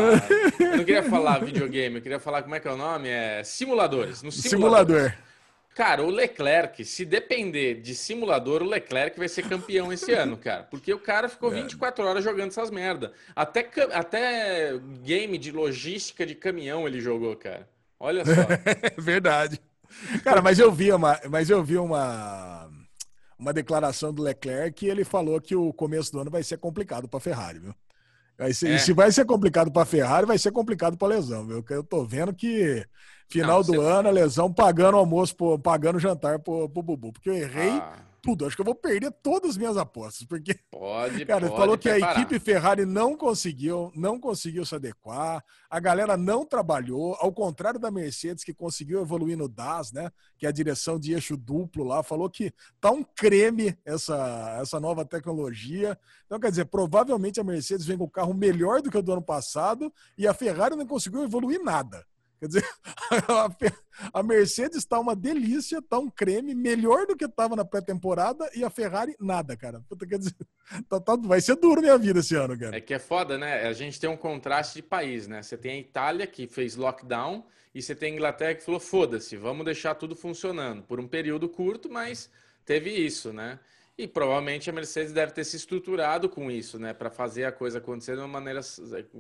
eu 0.61 0.77
não 0.79 0.85
queria 0.85 1.03
falar 1.03 1.45
videogame, 1.45 1.97
eu 1.97 2.03
queria 2.03 2.19
falar 2.19 2.43
como 2.43 2.55
é 2.55 2.61
que 2.61 2.69
é 2.69 2.73
o 2.73 2.77
nome, 2.77 3.09
é 3.09 3.43
simuladores, 3.45 4.23
no 4.23 4.33
simulador. 4.33 4.97
simulador. 4.97 5.28
Cara, 5.79 6.03
o 6.03 6.11
Leclerc, 6.11 6.85
se 6.85 7.05
depender 7.05 7.77
de 7.81 7.95
simulador, 7.95 8.63
o 8.63 8.67
Leclerc 8.67 9.17
vai 9.17 9.29
ser 9.29 9.49
campeão 9.49 9.93
esse 9.93 10.13
ano, 10.13 10.35
cara. 10.43 10.65
Porque 10.65 10.93
o 10.93 10.99
cara 10.99 11.29
ficou 11.29 11.53
24 11.53 12.05
é. 12.05 12.09
horas 12.09 12.25
jogando 12.25 12.49
essas 12.49 12.69
merda. 12.69 13.13
Até, 13.37 13.71
até 13.93 14.77
game 15.05 15.39
de 15.39 15.53
logística 15.53 16.27
de 16.27 16.35
caminhão 16.35 16.85
ele 16.85 17.01
jogou, 17.01 17.37
cara. 17.37 17.69
Olha 18.01 18.25
só. 18.25 18.33
Verdade. 19.01 19.61
Cara, 20.25 20.43
mas 20.43 20.59
eu 20.59 20.73
vi 20.73 20.91
uma, 20.91 21.21
mas 21.31 21.49
eu 21.49 21.63
vi 21.63 21.79
uma, 21.79 22.69
uma 23.39 23.53
declaração 23.53 24.13
do 24.13 24.21
Leclerc 24.21 24.73
que 24.73 24.87
ele 24.89 25.05
falou 25.05 25.41
que 25.41 25.55
o 25.55 25.73
começo 25.73 26.11
do 26.11 26.19
ano 26.19 26.31
vai 26.31 26.43
ser 26.43 26.59
complicado 26.59 27.07
para 27.07 27.19
a 27.19 27.21
Ferrari, 27.21 27.61
viu? 27.61 27.75
Vai 28.39 28.53
ser, 28.53 28.71
é. 28.71 28.79
Se 28.79 28.93
vai 28.93 29.11
ser 29.11 29.25
complicado 29.25 29.71
para 29.73 29.83
a 29.83 29.87
Ferrari, 29.87 30.27
vai 30.27 30.39
ser 30.39 30.53
complicado 30.53 30.97
para 30.97 31.09
a 31.09 31.17
lesão, 31.17 31.47
viu? 31.47 31.65
Eu 31.69 31.83
tô 31.83 32.05
vendo 32.05 32.33
que 32.33 32.87
Final 33.29 33.63
não, 33.63 33.75
do 33.75 33.81
ano, 33.83 34.09
a 34.09 34.13
lesão 34.13 34.51
pagando 34.51 34.97
almoço, 34.97 35.37
pagando 35.63 35.99
jantar 35.99 36.39
pro, 36.39 36.69
pro 36.69 36.83
Bubu. 36.83 37.13
Porque 37.13 37.29
eu 37.29 37.35
errei 37.35 37.73
ah. 37.73 38.08
Tudo. 38.23 38.47
Acho 38.47 38.57
que 38.57 38.61
eu 38.61 38.67
vou 38.67 38.75
perder 38.75 39.11
todas 39.23 39.51
as 39.51 39.57
minhas 39.57 39.77
apostas. 39.77 40.27
Porque. 40.27 40.55
Pode, 40.71 41.25
Cara, 41.27 41.47
pode 41.49 41.57
falou 41.61 41.79
que 41.79 41.89
preparar. 41.89 42.17
a 42.17 42.21
equipe 42.21 42.39
Ferrari 42.39 42.85
não 42.85 43.17
conseguiu, 43.17 43.93
não 43.95 44.19
conseguiu 44.19 44.65
se 44.65 44.75
adequar. 44.75 45.45
A 45.71 45.81
galera 45.81 46.17
não 46.17 46.45
trabalhou. 46.45 47.17
Ao 47.21 47.33
contrário 47.33 47.79
da 47.81 47.91
Mercedes, 47.91 48.45
que 48.45 48.55
conseguiu 48.55 49.01
evoluir 49.01 49.37
no 49.37 49.49
DAS, 49.49 49.93
né? 49.93 50.11
Que 50.37 50.47
é 50.47 50.49
a 50.49 50.53
direção 50.53 50.99
de 50.99 51.13
eixo 51.13 51.37
duplo 51.37 51.85
lá. 51.85 52.03
Falou 52.03 52.29
que 52.29 52.53
tá 52.81 52.91
um 52.91 53.03
creme 53.03 53.77
essa, 53.85 54.59
essa 54.61 54.79
nova 54.81 55.05
tecnologia. 55.05 55.99
Então, 56.27 56.39
quer 56.39 56.51
dizer, 56.51 56.67
provavelmente 56.67 57.41
a 57.41 57.45
Mercedes 57.45 57.87
vem 57.87 57.97
com 57.99 58.05
o 58.05 58.11
carro 58.11 58.35
melhor 58.35 58.83
do 58.83 58.91
que 58.91 58.99
o 58.99 59.03
do 59.03 59.13
ano 59.13 59.23
passado 59.23 59.93
e 60.17 60.27
a 60.27 60.35
Ferrari 60.35 60.77
não 60.77 60.87
conseguiu 60.87 61.23
evoluir 61.23 61.63
nada. 61.63 62.05
Quer 62.41 62.47
dizer, 62.47 62.65
a 64.15 64.23
Mercedes 64.23 64.79
está 64.79 64.99
uma 64.99 65.17
delícia, 65.17 65.79
está 65.79 65.99
um 65.99 66.09
creme, 66.09 66.55
melhor 66.55 67.07
do 67.07 67.17
que 67.17 67.25
estava 67.25 67.57
na 67.57 67.65
pré-temporada, 67.65 68.49
e 68.55 68.63
a 68.63 68.71
Ferrari, 68.71 69.17
nada, 69.19 69.57
cara. 69.57 69.81
Puta, 69.89 70.07
quer 70.07 70.19
dizer, 70.19 70.37
tá, 70.89 71.01
tá, 71.01 71.17
vai 71.17 71.41
ser 71.41 71.57
duro 71.57 71.81
minha 71.81 71.99
vida 71.99 72.21
esse 72.21 72.37
ano, 72.37 72.57
cara. 72.59 72.77
É 72.77 72.81
que 72.81 72.95
é 72.95 72.99
foda, 72.99 73.37
né? 73.37 73.67
A 73.67 73.73
gente 73.73 73.99
tem 73.99 74.09
um 74.09 74.17
contraste 74.17 74.77
de 74.77 74.83
país, 74.83 75.27
né? 75.27 75.43
Você 75.43 75.57
tem 75.57 75.73
a 75.73 75.79
Itália, 75.79 76.27
que 76.27 76.47
fez 76.47 76.77
lockdown, 76.77 77.45
e 77.75 77.83
você 77.83 77.95
tem 77.95 78.13
a 78.13 78.15
Inglaterra, 78.17 78.55
que 78.55 78.65
falou: 78.65 78.81
foda-se, 78.81 79.37
vamos 79.37 79.65
deixar 79.65 79.95
tudo 79.97 80.15
funcionando. 80.15 80.83
Por 80.83 81.01
um 81.01 81.09
período 81.09 81.49
curto, 81.49 81.91
mas 81.91 82.31
teve 82.65 82.91
isso, 82.91 83.33
né? 83.33 83.59
E 83.99 84.07
provavelmente 84.07 84.71
a 84.71 84.73
Mercedes 84.73 85.13
deve 85.13 85.33
ter 85.33 85.43
se 85.43 85.57
estruturado 85.57 86.29
com 86.29 86.49
isso, 86.49 86.79
né? 86.79 86.95
Para 86.95 87.11
fazer 87.11 87.45
a 87.45 87.51
coisa 87.51 87.79
acontecer 87.79 88.15
de 88.15 88.21
uma 88.21 88.29
maneira 88.29 88.61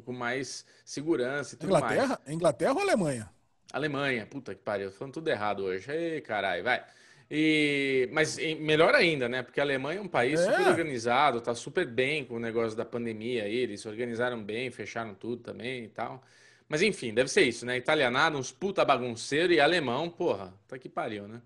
com 0.04 0.12
mais 0.12 0.64
segurança 0.84 1.56
e 1.56 1.58
tudo 1.58 1.70
Inglaterra? 1.70 2.20
mais. 2.24 2.28
Inglaterra 2.28 2.74
ou 2.74 2.80
Alemanha? 2.80 3.28
Alemanha, 3.72 4.24
puta 4.24 4.54
que 4.54 4.62
pariu, 4.62 4.92
falando 4.92 5.14
tudo 5.14 5.28
errado 5.28 5.64
hoje. 5.64 5.90
Ei, 5.90 6.20
caralho, 6.20 6.62
vai. 6.62 6.84
E, 7.28 8.08
mas 8.12 8.38
melhor 8.38 8.94
ainda, 8.94 9.28
né? 9.28 9.42
Porque 9.42 9.58
a 9.58 9.64
Alemanha 9.64 9.98
é 9.98 10.02
um 10.02 10.08
país 10.08 10.38
é. 10.38 10.44
super 10.44 10.68
organizado, 10.68 11.40
tá 11.40 11.56
super 11.56 11.84
bem 11.84 12.24
com 12.24 12.36
o 12.36 12.40
negócio 12.40 12.78
da 12.78 12.84
pandemia 12.84 13.44
aí, 13.44 13.56
eles 13.56 13.80
se 13.80 13.88
organizaram 13.88 14.42
bem, 14.42 14.70
fecharam 14.70 15.12
tudo 15.12 15.42
também 15.42 15.84
e 15.84 15.88
tal. 15.88 16.22
Mas 16.68 16.82
enfim, 16.82 17.14
deve 17.14 17.30
ser 17.30 17.42
isso, 17.42 17.64
né? 17.64 17.78
Italianado, 17.78 18.36
uns 18.36 18.52
puta 18.52 18.84
bagunceiro 18.84 19.52
e 19.52 19.60
alemão, 19.60 20.10
porra, 20.10 20.52
tá 20.68 20.78
que 20.78 20.88
pariu, 20.88 21.26
né? 21.26 21.40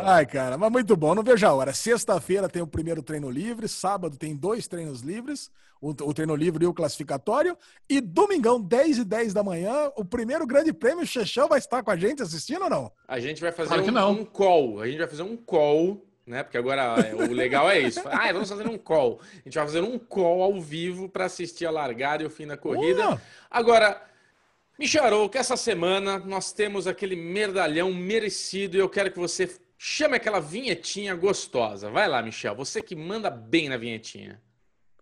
Ai, 0.00 0.24
cara, 0.24 0.56
mas 0.56 0.72
muito 0.72 0.96
bom, 0.96 1.14
não 1.14 1.22
vejo 1.22 1.46
a 1.46 1.52
hora. 1.52 1.74
Sexta-feira 1.74 2.48
tem 2.48 2.62
o 2.62 2.66
primeiro 2.66 3.02
treino 3.02 3.28
livre, 3.30 3.68
sábado 3.68 4.16
tem 4.16 4.34
dois 4.34 4.66
treinos 4.66 5.02
livres, 5.02 5.50
o, 5.82 5.90
o, 5.90 6.14
treino 6.14 6.34
livre 6.34 6.64
e 6.64 6.66
o 6.66 6.72
classificatório, 6.72 7.58
e 7.88 8.00
domingão, 8.00 8.58
10 8.60 8.98
e 8.98 9.04
10 9.04 9.34
da 9.34 9.42
manhã, 9.42 9.92
o 9.94 10.04
primeiro 10.04 10.46
grande 10.46 10.72
prêmio, 10.72 11.02
o 11.02 11.06
Chechão 11.06 11.46
vai 11.46 11.58
estar 11.58 11.82
com 11.82 11.90
a 11.90 11.96
gente 11.96 12.22
assistindo 12.22 12.62
ou 12.62 12.70
não? 12.70 12.92
A 13.06 13.20
gente 13.20 13.42
vai 13.42 13.52
fazer 13.52 13.82
claro 13.82 14.08
um, 14.08 14.20
um 14.20 14.24
call, 14.24 14.80
a 14.80 14.86
gente 14.86 14.98
vai 14.98 15.08
fazer 15.08 15.22
um 15.22 15.36
call 15.36 16.07
né? 16.28 16.42
Porque 16.42 16.58
agora 16.58 16.82
é, 17.00 17.14
o 17.14 17.32
legal 17.32 17.68
é 17.70 17.80
isso. 17.80 18.00
Ah, 18.06 18.32
vamos 18.32 18.48
fazer 18.48 18.66
um 18.68 18.78
call. 18.78 19.20
A 19.32 19.36
gente 19.44 19.54
vai 19.54 19.64
fazer 19.64 19.82
um 19.82 19.98
call 19.98 20.42
ao 20.42 20.60
vivo 20.60 21.08
para 21.08 21.24
assistir 21.24 21.66
a 21.66 21.70
largada 21.70 22.22
e 22.22 22.26
o 22.26 22.30
fim 22.30 22.46
da 22.46 22.56
corrida. 22.56 23.14
Uh! 23.14 23.20
Agora, 23.50 24.02
Michel 24.78 25.28
que 25.28 25.38
essa 25.38 25.56
semana 25.56 26.18
nós 26.18 26.52
temos 26.52 26.86
aquele 26.86 27.16
merdalhão 27.16 27.92
merecido 27.92 28.76
e 28.76 28.80
eu 28.80 28.88
quero 28.88 29.10
que 29.10 29.18
você 29.18 29.50
chame 29.76 30.16
aquela 30.16 30.40
vinhetinha 30.40 31.14
gostosa. 31.14 31.90
Vai 31.90 32.08
lá, 32.08 32.22
Michel, 32.22 32.54
você 32.54 32.82
que 32.82 32.94
manda 32.94 33.30
bem 33.30 33.68
na 33.68 33.76
vinhetinha. 33.76 34.40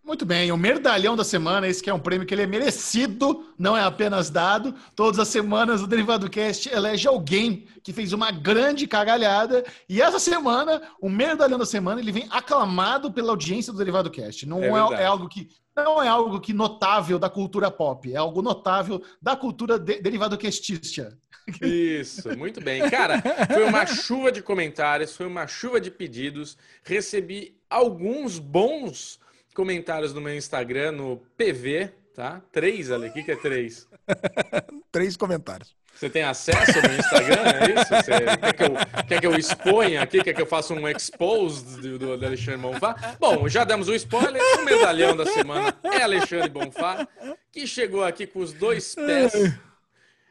Muito 0.07 0.25
bem, 0.25 0.53
o 0.53 0.57
Merdalhão 0.57 1.17
da 1.17 1.23
semana, 1.25 1.67
esse 1.67 1.83
que 1.83 1.89
é 1.89 1.93
um 1.93 1.99
prêmio 1.99 2.25
que 2.25 2.33
ele 2.33 2.43
é 2.43 2.47
merecido, 2.47 3.45
não 3.59 3.75
é 3.75 3.83
apenas 3.83 4.29
dado. 4.29 4.73
Todas 4.95 5.19
as 5.19 5.27
semanas 5.27 5.81
o 5.81 5.87
Derivado 5.87 6.29
Cast 6.29 6.69
elege 6.69 7.05
alguém 7.09 7.67
que 7.83 7.91
fez 7.91 8.13
uma 8.13 8.31
grande 8.31 8.87
cagalhada. 8.87 9.65
E 9.89 10.01
essa 10.01 10.17
semana, 10.17 10.81
o 11.01 11.09
Merdalhão 11.09 11.59
da 11.59 11.65
semana, 11.65 11.99
ele 11.99 12.13
vem 12.13 12.25
aclamado 12.31 13.11
pela 13.11 13.31
audiência 13.31 13.73
do 13.73 13.77
Derivado 13.77 14.09
Cast. 14.09 14.47
Não 14.47 14.63
é, 14.63 14.95
é, 14.95 15.01
é 15.01 15.05
algo 15.05 15.27
que 15.27 15.49
não 15.75 16.01
é 16.01 16.07
algo 16.07 16.39
que 16.39 16.53
notável 16.53 17.19
da 17.19 17.29
cultura 17.29 17.69
pop, 17.69 18.11
é 18.11 18.15
algo 18.15 18.41
notável 18.41 19.03
da 19.21 19.35
cultura 19.35 19.77
de, 19.77 20.01
derivado 20.01 20.37
castícia. 20.37 21.17
Isso, 21.61 22.35
muito 22.37 22.61
bem. 22.61 22.89
Cara, 22.89 23.21
foi 23.53 23.65
uma 23.65 23.85
chuva 23.85 24.31
de 24.31 24.41
comentários, 24.41 25.15
foi 25.15 25.27
uma 25.27 25.45
chuva 25.47 25.81
de 25.81 25.91
pedidos. 25.91 26.57
Recebi 26.81 27.57
alguns 27.69 28.39
bons 28.39 29.19
comentários 29.57 30.13
no 30.13 30.21
meu 30.21 30.37
Instagram, 30.37 30.91
no 30.91 31.17
PV, 31.35 31.91
tá? 32.13 32.39
Três 32.51 32.91
ali. 32.91 33.07
O 33.07 33.11
que, 33.11 33.23
que 33.23 33.31
é 33.31 33.35
três? 33.35 33.87
três 34.91 35.17
comentários. 35.17 35.75
Você 35.95 36.11
tem 36.11 36.21
acesso 36.21 36.73
no 36.79 36.93
Instagram, 36.93 37.41
é 37.43 37.81
isso? 37.81 37.89
Você 37.89 38.37
quer 38.37 38.53
que 38.53 38.63
eu, 38.63 39.05
quer 39.07 39.19
que 39.19 39.25
eu 39.25 39.35
exponha 39.35 40.03
aqui? 40.03 40.23
Quer 40.23 40.33
que 40.33 40.41
eu 40.43 40.45
faça 40.45 40.75
um 40.75 40.87
expose 40.87 41.81
do, 41.81 41.97
do 41.97 42.13
Alexandre 42.13 42.61
Bonfá? 42.61 43.15
Bom, 43.19 43.49
já 43.49 43.63
demos 43.63 43.87
o 43.87 43.93
um 43.93 43.95
spoiler. 43.95 44.39
O 44.59 44.63
medalhão 44.63 45.17
da 45.17 45.25
semana 45.25 45.75
é 45.83 46.03
Alexandre 46.03 46.49
Bonfá, 46.49 47.07
que 47.51 47.65
chegou 47.65 48.03
aqui 48.03 48.27
com 48.27 48.41
os 48.41 48.53
dois 48.53 48.93
pés. 48.93 49.33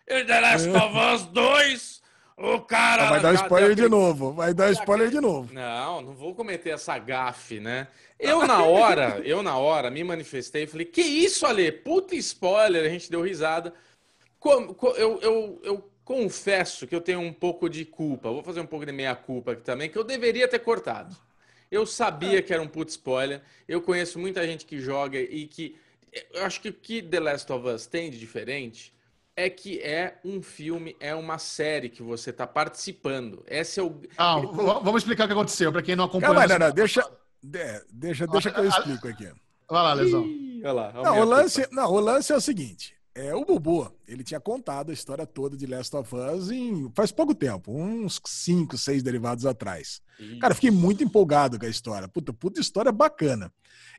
E 0.06 0.24
The 0.24 0.40
Last 0.40 0.68
of 0.68 0.96
Us 0.96 1.26
2 1.32 1.96
o 2.38 2.60
cara. 2.60 3.08
Vai 3.08 3.20
dar 3.20 3.34
spoiler 3.34 3.74
de 3.74 3.88
novo. 3.88 4.32
Vai 4.32 4.52
dar 4.52 4.70
spoiler 4.72 5.08
de 5.08 5.20
novo. 5.20 5.52
Não, 5.54 6.02
não 6.02 6.14
vou 6.14 6.34
cometer 6.34 6.70
essa 6.70 6.98
gafe, 6.98 7.58
né? 7.58 7.88
Eu, 8.18 8.46
na 8.46 8.62
hora, 8.64 9.20
eu, 9.24 9.42
na 9.42 9.56
hora, 9.58 9.90
me 9.90 10.02
manifestei 10.02 10.64
e 10.64 10.66
falei: 10.66 10.86
Que 10.86 11.02
isso, 11.02 11.46
Ale? 11.46 11.70
Puta 11.70 12.14
spoiler. 12.16 12.84
A 12.84 12.88
gente 12.88 13.10
deu 13.10 13.22
risada. 13.22 13.74
Eu, 14.44 15.20
eu, 15.20 15.60
eu 15.62 15.90
confesso 16.04 16.86
que 16.86 16.94
eu 16.94 17.00
tenho 17.00 17.20
um 17.20 17.32
pouco 17.32 17.68
de 17.68 17.84
culpa. 17.84 18.30
Vou 18.30 18.42
fazer 18.42 18.60
um 18.60 18.66
pouco 18.66 18.86
de 18.86 18.92
meia-culpa 18.92 19.52
aqui 19.52 19.62
também, 19.62 19.90
que 19.90 19.98
eu 19.98 20.04
deveria 20.04 20.48
ter 20.48 20.60
cortado. 20.60 21.14
Eu 21.70 21.84
sabia 21.84 22.40
que 22.42 22.52
era 22.52 22.62
um 22.62 22.68
puto 22.68 22.90
spoiler. 22.90 23.42
Eu 23.66 23.82
conheço 23.82 24.18
muita 24.18 24.46
gente 24.46 24.64
que 24.64 24.78
joga 24.78 25.18
e 25.18 25.46
que. 25.46 25.76
Eu 26.32 26.44
acho 26.44 26.60
que 26.60 26.68
o 26.70 26.72
que 26.72 27.02
The 27.02 27.20
Last 27.20 27.52
of 27.52 27.68
Us 27.68 27.86
tem 27.86 28.10
de 28.10 28.18
diferente 28.18 28.94
é 29.36 29.50
que 29.50 29.80
é 29.80 30.18
um 30.24 30.40
filme, 30.40 30.96
é 30.98 31.14
uma 31.14 31.36
série 31.38 31.90
que 31.90 32.02
você 32.02 32.30
está 32.30 32.46
participando. 32.46 33.44
Esse 33.46 33.78
é 33.78 33.82
o. 33.82 34.00
Ah, 34.16 34.38
vamos 34.38 35.02
explicar 35.02 35.24
o 35.24 35.26
que 35.26 35.34
aconteceu 35.34 35.70
para 35.70 35.82
quem 35.82 35.94
não 35.94 36.04
acompanha. 36.04 36.32
Calma, 36.32 36.46
não, 36.46 36.66
não, 36.68 36.74
deixa, 36.74 37.06
deixa, 37.42 38.26
deixa 38.26 38.50
que 38.50 38.60
eu 38.60 38.68
explico 38.68 39.08
aqui. 39.08 39.32
Vai 39.68 39.82
lá, 39.82 39.92
Lesão. 39.94 40.24
Olha 40.62 40.72
lá, 40.72 40.92
não, 40.92 41.20
o 41.20 41.24
lance, 41.24 41.68
não, 41.70 41.90
o 41.92 42.00
lance 42.00 42.32
é 42.32 42.36
o 42.36 42.40
seguinte: 42.40 42.96
é, 43.16 43.34
o 43.34 43.46
Bubu, 43.46 43.90
ele 44.06 44.22
tinha 44.22 44.38
contado 44.38 44.90
a 44.90 44.92
história 44.92 45.26
toda 45.26 45.56
de 45.56 45.66
Last 45.66 45.96
of 45.96 46.14
Us 46.14 46.50
em, 46.50 46.92
faz 46.94 47.10
pouco 47.10 47.34
tempo, 47.34 47.72
uns 47.72 48.20
5, 48.22 48.76
6 48.76 49.02
derivados 49.02 49.46
atrás. 49.46 50.02
Isso. 50.20 50.38
Cara, 50.38 50.54
fiquei 50.54 50.70
muito 50.70 51.02
empolgado 51.02 51.58
com 51.58 51.64
a 51.64 51.68
história. 51.68 52.06
Puta, 52.06 52.30
puta 52.32 52.60
história 52.60 52.92
bacana. 52.92 53.50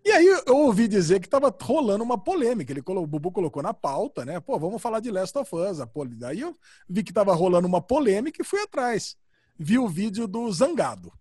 E 0.05 0.11
aí 0.11 0.25
eu 0.45 0.57
ouvi 0.57 0.87
dizer 0.87 1.19
que 1.19 1.27
tava 1.27 1.51
rolando 1.61 2.03
uma 2.03 2.17
polêmica. 2.17 2.71
Ele 2.71 2.83
colocou, 2.83 3.05
o 3.05 3.07
Bubu 3.07 3.31
colocou 3.31 3.63
na 3.63 3.73
pauta, 3.73 4.23
né? 4.23 4.39
Pô, 4.39 4.59
vamos 4.59 4.79
falar 4.79 4.99
de 4.99 5.09
Last 5.09 5.35
of 5.35 5.55
Us. 5.55 5.79
A 5.79 5.87
poli... 5.87 6.15
Daí 6.15 6.41
eu 6.41 6.55
vi 6.87 7.03
que 7.03 7.11
tava 7.11 7.33
rolando 7.33 7.67
uma 7.67 7.81
polêmica 7.81 8.39
e 8.39 8.45
fui 8.45 8.59
atrás. 8.61 9.17
Vi 9.57 9.79
o 9.79 9.87
vídeo 9.87 10.27
do 10.27 10.51
Zangado. 10.51 11.11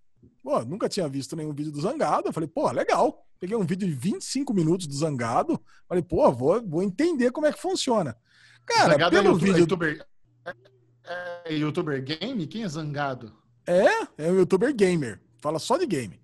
Pô, 0.46 0.64
nunca 0.64 0.88
tinha 0.88 1.08
visto 1.08 1.34
nenhum 1.34 1.52
vídeo 1.52 1.72
do 1.72 1.80
Zangado. 1.80 2.28
Eu 2.28 2.32
falei, 2.32 2.48
pô, 2.48 2.70
legal. 2.70 3.26
Peguei 3.40 3.56
um 3.56 3.66
vídeo 3.66 3.88
de 3.88 3.92
25 3.92 4.54
minutos 4.54 4.86
do 4.86 4.94
Zangado. 4.94 5.60
Falei, 5.88 6.04
pô, 6.04 6.30
vou, 6.30 6.62
vou 6.64 6.84
entender 6.84 7.32
como 7.32 7.48
é 7.48 7.52
que 7.52 7.60
funciona. 7.60 8.16
Cara, 8.64 8.92
Zangado 8.92 9.16
é 9.16 9.22
pelo 9.22 9.34
é 9.34 9.40
vídeo. 9.40 9.58
YouTuber, 9.58 10.06
é, 10.44 11.52
é 11.52 11.52
YouTuber 11.52 12.00
game? 12.00 12.46
Quem 12.46 12.62
é 12.62 12.68
Zangado? 12.68 13.34
É, 13.66 13.88
é 14.18 14.30
um 14.30 14.36
YouTuber 14.36 14.72
gamer. 14.72 15.20
Fala 15.40 15.58
só 15.58 15.76
de 15.76 15.84
game. 15.84 16.20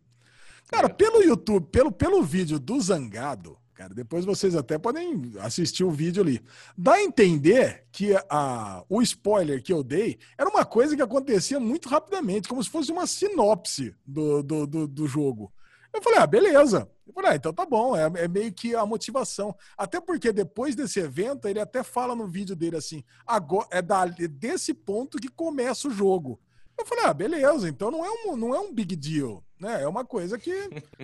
Cara, 0.68 0.88
pelo 0.88 1.20
YouTube, 1.20 1.66
pelo, 1.72 1.90
pelo 1.90 2.22
vídeo 2.22 2.60
do 2.60 2.80
Zangado, 2.80 3.58
cara, 3.74 3.94
depois 3.94 4.24
vocês 4.24 4.54
até 4.54 4.78
podem 4.78 5.32
assistir 5.40 5.84
o 5.84 5.90
vídeo 5.90 6.22
ali. 6.22 6.42
Dá 6.76 6.94
a 6.94 7.02
entender 7.02 7.86
que 7.90 8.14
a, 8.28 8.84
o 8.88 9.02
spoiler 9.02 9.62
que 9.62 9.72
eu 9.72 9.82
dei 9.82 10.18
era 10.36 10.48
uma 10.48 10.64
coisa 10.64 10.94
que 10.94 11.02
acontecia 11.02 11.58
muito 11.58 11.88
rapidamente, 11.88 12.48
como 12.48 12.62
se 12.62 12.70
fosse 12.70 12.92
uma 12.92 13.06
sinopse 13.06 13.94
do, 14.06 14.42
do, 14.42 14.66
do, 14.66 14.88
do 14.88 15.06
jogo. 15.06 15.52
Eu 15.92 16.00
falei, 16.00 16.18
ah, 16.20 16.26
beleza. 16.26 16.90
Eu 17.06 17.12
falei, 17.12 17.32
ah, 17.32 17.36
então 17.36 17.52
tá 17.52 17.66
bom, 17.66 17.94
é, 17.94 18.10
é, 18.16 18.28
meio 18.28 18.52
que 18.52 18.74
a 18.74 18.86
motivação. 18.86 19.54
Até 19.76 20.00
porque 20.00 20.32
depois 20.32 20.74
desse 20.74 21.00
evento, 21.00 21.46
ele 21.46 21.60
até 21.60 21.82
fala 21.82 22.14
no 22.14 22.26
vídeo 22.26 22.56
dele 22.56 22.76
assim, 22.76 23.04
agora 23.26 23.68
é 23.70 23.82
da, 23.82 24.06
desse 24.06 24.72
ponto 24.72 25.18
que 25.18 25.28
começa 25.28 25.88
o 25.88 25.90
jogo. 25.90 26.40
Eu 26.78 26.86
falei, 26.86 27.04
ah, 27.04 27.12
beleza, 27.12 27.68
então 27.68 27.90
não 27.90 28.04
é 28.04 28.10
um, 28.10 28.36
não 28.36 28.54
é 28.54 28.60
um 28.60 28.72
big 28.72 28.96
deal. 28.96 29.44
Né? 29.62 29.84
É 29.84 29.86
uma 29.86 30.04
coisa 30.04 30.36
que 30.36 30.52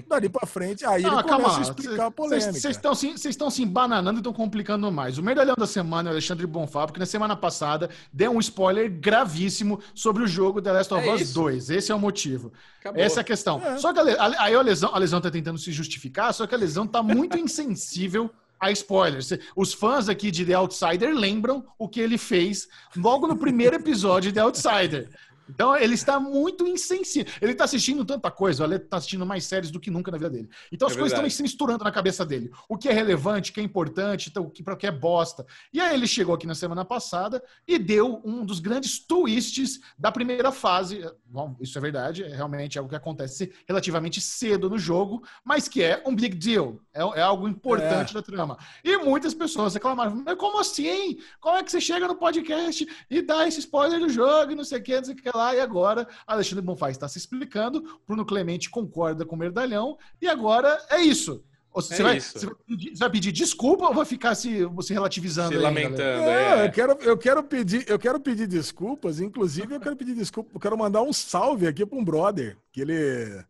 dali 0.08 0.28
para 0.28 0.44
frente, 0.44 0.84
aí 0.84 1.00
não, 1.00 1.12
ele 1.12 1.22
começa 1.22 1.42
calma, 1.44 1.58
a 1.58 1.62
explicar 1.62 2.06
a 2.06 2.10
polêmica. 2.10 2.52
Vocês 2.54 2.76
estão 2.76 2.92
se, 2.92 3.28
estão 3.28 3.50
se 3.50 3.62
embananando 3.62 4.18
e 4.18 4.20
estão 4.20 4.32
complicando 4.32 4.90
mais. 4.90 5.16
O 5.16 5.22
medalhão 5.22 5.54
da 5.56 5.64
semana 5.66 6.08
é 6.08 6.10
o 6.10 6.12
Alexandre 6.14 6.44
Bonfá, 6.44 6.84
porque 6.84 6.98
na 6.98 7.06
semana 7.06 7.36
passada 7.36 7.88
deu 8.12 8.32
um 8.32 8.40
spoiler 8.40 8.90
gravíssimo 8.90 9.78
sobre 9.94 10.24
o 10.24 10.26
jogo 10.26 10.60
The 10.60 10.72
Last 10.72 10.92
of 10.92 11.08
é 11.08 11.14
Us 11.14 11.20
isso. 11.20 11.34
2. 11.34 11.70
Esse 11.70 11.92
é 11.92 11.94
o 11.94 12.00
motivo. 12.00 12.52
Acabou. 12.80 13.00
Essa 13.00 13.20
é 13.20 13.22
a 13.22 13.24
questão. 13.24 13.64
É. 13.64 13.78
Só 13.78 13.92
que 13.92 14.00
a, 14.00 14.42
aí 14.42 14.52
a 14.52 14.60
lesão, 14.60 14.92
a 14.92 14.98
lesão 14.98 15.20
tá 15.20 15.30
tentando 15.30 15.58
se 15.58 15.70
justificar, 15.70 16.34
só 16.34 16.44
que 16.44 16.54
a 16.56 16.58
lesão 16.58 16.84
tá 16.84 17.00
muito 17.00 17.38
insensível 17.38 18.28
a 18.58 18.72
spoilers. 18.72 19.30
Os 19.54 19.72
fãs 19.72 20.08
aqui 20.08 20.30
de 20.30 20.44
The 20.44 20.54
Outsider 20.54 21.14
lembram 21.14 21.64
o 21.78 21.88
que 21.88 22.00
ele 22.00 22.18
fez 22.18 22.68
logo 22.96 23.26
no 23.26 23.36
primeiro 23.36 23.76
episódio 23.76 24.30
de 24.30 24.34
The 24.34 24.40
Outsider. 24.40 25.08
Então 25.48 25.76
ele 25.76 25.94
está 25.94 26.20
muito 26.20 26.66
insensível. 26.66 27.32
Ele 27.40 27.52
está 27.52 27.64
assistindo 27.64 28.04
tanta 28.04 28.30
coisa, 28.30 28.66
o 28.66 28.74
está 28.74 28.96
assistindo 28.96 29.26
mais 29.26 29.44
séries 29.44 29.70
do 29.70 29.80
que 29.80 29.90
nunca 29.90 30.10
na 30.10 30.18
vida 30.18 30.30
dele. 30.30 30.48
Então 30.72 30.88
as 30.88 30.94
é 30.94 30.98
coisas 30.98 31.16
estão 31.16 31.28
se 31.28 31.42
misturando 31.42 31.84
na 31.84 31.90
cabeça 31.90 32.24
dele. 32.24 32.50
O 32.68 32.76
que 32.76 32.88
é 32.88 32.92
relevante, 32.92 33.50
o 33.50 33.54
que 33.54 33.60
é 33.60 33.62
importante, 33.62 34.28
então, 34.28 34.44
o 34.44 34.50
que 34.50 34.62
que 34.76 34.86
é 34.86 34.90
bosta. 34.90 35.46
E 35.72 35.80
aí 35.80 35.94
ele 35.94 36.06
chegou 36.06 36.34
aqui 36.34 36.46
na 36.46 36.54
semana 36.54 36.84
passada 36.84 37.42
e 37.66 37.78
deu 37.78 38.20
um 38.24 38.44
dos 38.44 38.60
grandes 38.60 38.98
twists 38.98 39.80
da 39.98 40.12
primeira 40.12 40.52
fase. 40.52 41.04
Bom, 41.26 41.56
isso 41.60 41.76
é 41.76 41.80
verdade, 41.80 42.22
é 42.22 42.28
realmente 42.28 42.78
algo 42.78 42.88
que 42.88 42.96
acontece 42.96 43.52
relativamente 43.66 44.20
cedo 44.20 44.68
no 44.68 44.78
jogo, 44.78 45.22
mas 45.44 45.68
que 45.68 45.82
é 45.82 46.02
um 46.06 46.14
big 46.14 46.36
deal. 46.36 46.80
É, 46.92 47.00
é 47.20 47.22
algo 47.22 47.48
importante 47.48 48.10
é. 48.10 48.14
da 48.14 48.22
trama. 48.22 48.58
E 48.84 48.96
muitas 48.98 49.34
pessoas 49.34 49.74
reclamaram: 49.74 50.22
mas 50.24 50.36
como 50.36 50.60
assim? 50.60 51.18
Como 51.40 51.56
é 51.56 51.62
que 51.62 51.70
você 51.70 51.80
chega 51.80 52.06
no 52.06 52.16
podcast 52.16 52.86
e 53.10 53.22
dá 53.22 53.46
esse 53.46 53.60
spoiler 53.60 54.00
do 54.00 54.08
jogo 54.08 54.52
e 54.52 54.54
não 54.54 54.64
sei 54.64 54.78
o 54.78 54.82
que, 54.82 54.96
não 54.96 55.04
sei 55.04 55.14
o 55.14 55.16
que 55.16 55.28
lá, 55.38 55.54
e 55.54 55.60
agora 55.60 56.06
Alexandre 56.26 56.64
Bonfá 56.64 56.90
está 56.90 57.08
se 57.08 57.18
explicando, 57.18 58.00
Bruno 58.06 58.24
Clemente 58.24 58.68
concorda 58.68 59.24
com 59.24 59.36
o 59.36 59.38
Merdalhão, 59.38 59.96
e 60.20 60.28
agora 60.28 60.78
é 60.90 61.00
isso. 61.00 61.44
Você, 61.74 61.94
é 61.94 62.02
vai, 62.02 62.16
isso. 62.16 62.38
Você, 62.38 62.46
vai 62.46 62.54
pedir, 62.66 62.90
você, 62.90 62.98
vai, 62.98 63.10
pedir, 63.10 63.32
desculpa 63.32 63.86
ou 63.86 63.94
vai 63.94 64.04
ficar 64.04 64.34
se, 64.34 64.66
se 64.80 64.92
relativizando? 64.92 65.50
Se 65.50 65.56
aí, 65.56 65.62
lamentando. 65.62 66.02
É, 66.02 66.66
eu, 66.66 66.72
quero, 66.72 66.92
eu, 67.00 67.16
quero 67.16 67.42
pedir, 67.42 67.84
eu 67.88 67.98
quero 67.98 68.18
pedir 68.18 68.46
desculpas. 68.46 69.20
Inclusive, 69.20 69.74
eu 69.74 69.80
quero 69.80 69.96
pedir 69.96 70.14
desculpa. 70.14 70.50
Eu 70.54 70.60
quero 70.60 70.76
mandar 70.76 71.02
um 71.02 71.12
salve 71.12 71.68
aqui 71.68 71.86
para 71.86 71.98
um 71.98 72.04
brother. 72.04 72.56
Que 72.72 72.80
ele. 72.80 73.44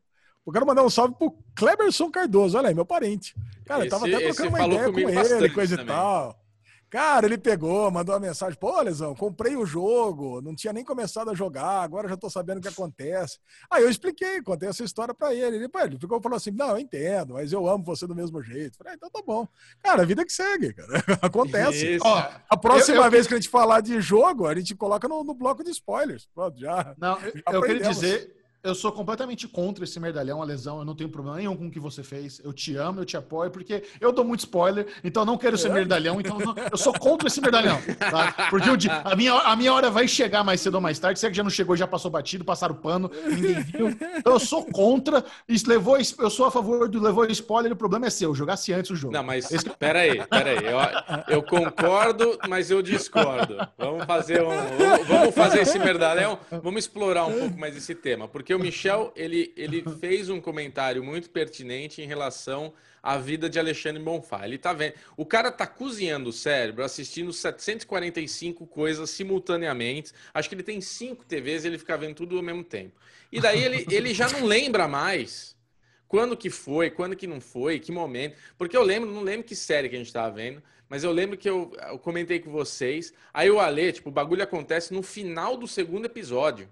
Eu 0.46 0.52
quero 0.52 0.66
mandar 0.66 0.84
um 0.84 0.90
salve 0.90 1.14
pro 1.14 1.38
Kleberson 1.54 2.10
Cardoso. 2.10 2.58
Olha 2.58 2.68
aí, 2.68 2.74
meu 2.74 2.84
parente. 2.84 3.34
Cara, 3.64 3.86
esse, 3.86 3.94
eu 3.94 3.98
tava 3.98 4.06
até 4.06 4.26
trocando 4.26 4.48
uma 4.48 4.66
ideia 4.66 4.92
com 4.92 4.98
ele, 4.98 5.50
coisa 5.50 5.76
também. 5.76 5.94
e 5.94 5.96
tal. 5.96 6.37
Cara, 6.90 7.26
ele 7.26 7.36
pegou, 7.36 7.90
mandou 7.90 8.14
uma 8.14 8.20
mensagem, 8.20 8.58
pô, 8.58 8.80
Lesão, 8.80 9.14
comprei 9.14 9.56
o 9.56 9.66
jogo, 9.66 10.40
não 10.40 10.54
tinha 10.54 10.72
nem 10.72 10.82
começado 10.82 11.30
a 11.30 11.34
jogar, 11.34 11.82
agora 11.82 12.08
já 12.08 12.16
tô 12.16 12.30
sabendo 12.30 12.58
o 12.58 12.60
que 12.62 12.68
acontece. 12.68 13.38
Aí 13.70 13.82
eu 13.82 13.90
expliquei, 13.90 14.40
contei 14.40 14.70
essa 14.70 14.82
história 14.82 15.12
para 15.12 15.34
ele. 15.34 15.56
Ele, 15.56 15.68
pô, 15.68 15.80
ele 15.80 15.98
ficou 15.98 16.20
falou 16.20 16.36
assim: 16.36 16.50
não, 16.50 16.70
eu 16.70 16.78
entendo, 16.78 17.34
mas 17.34 17.52
eu 17.52 17.68
amo 17.68 17.84
você 17.84 18.06
do 18.06 18.14
mesmo 18.14 18.42
jeito. 18.42 18.78
Falei, 18.78 18.94
ah, 18.94 18.96
então 18.96 19.10
tá 19.10 19.20
bom. 19.24 19.46
Cara, 19.82 20.02
a 20.02 20.06
vida 20.06 20.24
que 20.24 20.32
segue, 20.32 20.72
cara. 20.72 21.04
Acontece. 21.20 21.98
Ó, 22.02 22.30
a 22.48 22.56
próxima 22.56 22.98
eu, 22.98 23.04
eu, 23.04 23.10
vez 23.10 23.26
que 23.26 23.34
a 23.34 23.36
gente 23.36 23.50
falar 23.50 23.82
de 23.82 24.00
jogo, 24.00 24.46
a 24.46 24.54
gente 24.54 24.74
coloca 24.74 25.06
no, 25.06 25.22
no 25.22 25.34
bloco 25.34 25.62
de 25.62 25.70
spoilers. 25.70 26.26
Pronto, 26.34 26.58
já. 26.58 26.94
Não, 26.96 27.18
eu, 27.20 27.32
eu 27.52 27.62
queria 27.62 27.88
dizer 27.88 28.37
eu 28.62 28.74
sou 28.74 28.90
completamente 28.90 29.46
contra 29.46 29.84
esse 29.84 29.98
medalhão, 30.00 30.42
a 30.42 30.44
lesão. 30.44 30.78
Eu 30.78 30.84
não 30.84 30.94
tenho 30.94 31.08
problema 31.08 31.36
nenhum 31.38 31.56
com 31.56 31.66
o 31.66 31.70
que 31.70 31.78
você 31.78 32.02
fez. 32.02 32.40
Eu 32.44 32.52
te 32.52 32.74
amo, 32.76 33.00
eu 33.00 33.04
te 33.04 33.16
apoio, 33.16 33.50
porque 33.50 33.82
eu 34.00 34.12
dou 34.12 34.24
muito 34.24 34.40
spoiler, 34.40 34.86
então 35.04 35.22
eu 35.22 35.26
não 35.26 35.38
quero 35.38 35.56
ser 35.56 35.70
é? 35.70 35.74
medalhão. 35.74 36.20
Então 36.20 36.38
eu 36.70 36.76
sou 36.76 36.92
contra 36.92 37.28
esse 37.28 37.40
medalhão. 37.40 37.80
Tá? 37.98 38.48
Porque 38.50 38.68
a, 39.04 39.16
minha, 39.16 39.34
a 39.34 39.56
minha 39.56 39.72
hora 39.72 39.90
vai 39.90 40.08
chegar 40.08 40.42
mais 40.42 40.60
cedo 40.60 40.74
ou 40.74 40.80
mais 40.80 40.98
tarde. 40.98 41.18
Se 41.18 41.26
é 41.26 41.30
que 41.30 41.36
já 41.36 41.42
não 41.42 41.50
chegou, 41.50 41.76
já 41.76 41.86
passou 41.86 42.10
batido, 42.10 42.44
passaram 42.44 42.74
pano, 42.74 43.10
ninguém 43.26 43.62
viu. 43.62 43.88
Então 44.16 44.32
eu 44.32 44.40
sou 44.40 44.64
contra. 44.64 45.24
Isso 45.48 45.68
levou, 45.68 45.96
eu 45.96 46.30
sou 46.30 46.46
a 46.46 46.50
favor 46.50 46.88
do 46.88 47.00
levou 47.00 47.24
spoiler. 47.26 47.72
O 47.72 47.76
problema 47.76 48.06
é 48.06 48.10
seu. 48.10 48.34
Jogasse 48.34 48.72
antes 48.72 48.90
o 48.90 48.96
jogo. 48.96 49.12
Não, 49.12 49.22
mas 49.22 49.50
Esse... 49.50 49.68
peraí, 49.70 50.24
peraí. 50.26 50.58
Eu, 50.58 51.36
eu 51.36 51.42
concordo, 51.42 52.38
mas 52.48 52.70
eu 52.70 52.82
discordo. 52.82 53.56
Vamos 53.76 54.04
fazer 54.04 54.42
um. 54.42 54.48
Vamos, 54.48 55.06
vamos 55.06 55.34
fazer 55.34 55.60
esse 55.60 55.78
medalhão. 55.78 56.38
Vamos 56.62 56.84
explorar 56.84 57.26
um 57.26 57.38
pouco 57.38 57.58
mais 57.58 57.76
esse 57.76 57.94
tema. 57.94 58.28
Porque 58.28 58.47
porque 58.48 58.54
o 58.54 58.58
Michel, 58.58 59.12
ele, 59.14 59.52
ele 59.54 59.84
fez 60.00 60.30
um 60.30 60.40
comentário 60.40 61.04
muito 61.04 61.28
pertinente 61.28 62.00
em 62.00 62.06
relação 62.06 62.72
à 63.02 63.18
vida 63.18 63.46
de 63.46 63.58
Alexandre 63.58 64.02
Bonfá. 64.02 64.46
Ele 64.46 64.56
tá 64.56 64.72
vendo. 64.72 64.94
O 65.18 65.26
cara 65.26 65.52
tá 65.52 65.66
cozinhando 65.66 66.30
o 66.30 66.32
cérebro, 66.32 66.82
assistindo 66.82 67.30
745 67.30 68.66
coisas 68.66 69.10
simultaneamente. 69.10 70.14
Acho 70.32 70.48
que 70.48 70.54
ele 70.54 70.62
tem 70.62 70.80
cinco 70.80 71.26
TVs 71.26 71.64
e 71.64 71.66
ele 71.66 71.76
fica 71.76 71.98
vendo 71.98 72.14
tudo 72.14 72.38
ao 72.38 72.42
mesmo 72.42 72.64
tempo. 72.64 72.98
E 73.30 73.38
daí 73.38 73.62
ele, 73.62 73.86
ele 73.90 74.14
já 74.14 74.30
não 74.30 74.46
lembra 74.46 74.88
mais 74.88 75.54
quando 76.08 76.34
que 76.34 76.48
foi, 76.48 76.88
quando 76.88 77.14
que 77.14 77.26
não 77.26 77.42
foi, 77.42 77.78
que 77.78 77.92
momento. 77.92 78.34
Porque 78.56 78.74
eu 78.74 78.82
lembro, 78.82 79.10
não 79.10 79.22
lembro 79.22 79.46
que 79.46 79.54
série 79.54 79.90
que 79.90 79.96
a 79.96 79.98
gente 79.98 80.10
tava 80.10 80.34
vendo, 80.34 80.62
mas 80.88 81.04
eu 81.04 81.12
lembro 81.12 81.36
que 81.36 81.50
eu, 81.50 81.70
eu 81.86 81.98
comentei 81.98 82.40
com 82.40 82.50
vocês. 82.50 83.12
Aí 83.34 83.50
o 83.50 83.60
Ale, 83.60 83.92
tipo, 83.92 84.08
o 84.08 84.12
bagulho 84.12 84.42
acontece 84.42 84.94
no 84.94 85.02
final 85.02 85.54
do 85.54 85.68
segundo 85.68 86.06
episódio. 86.06 86.66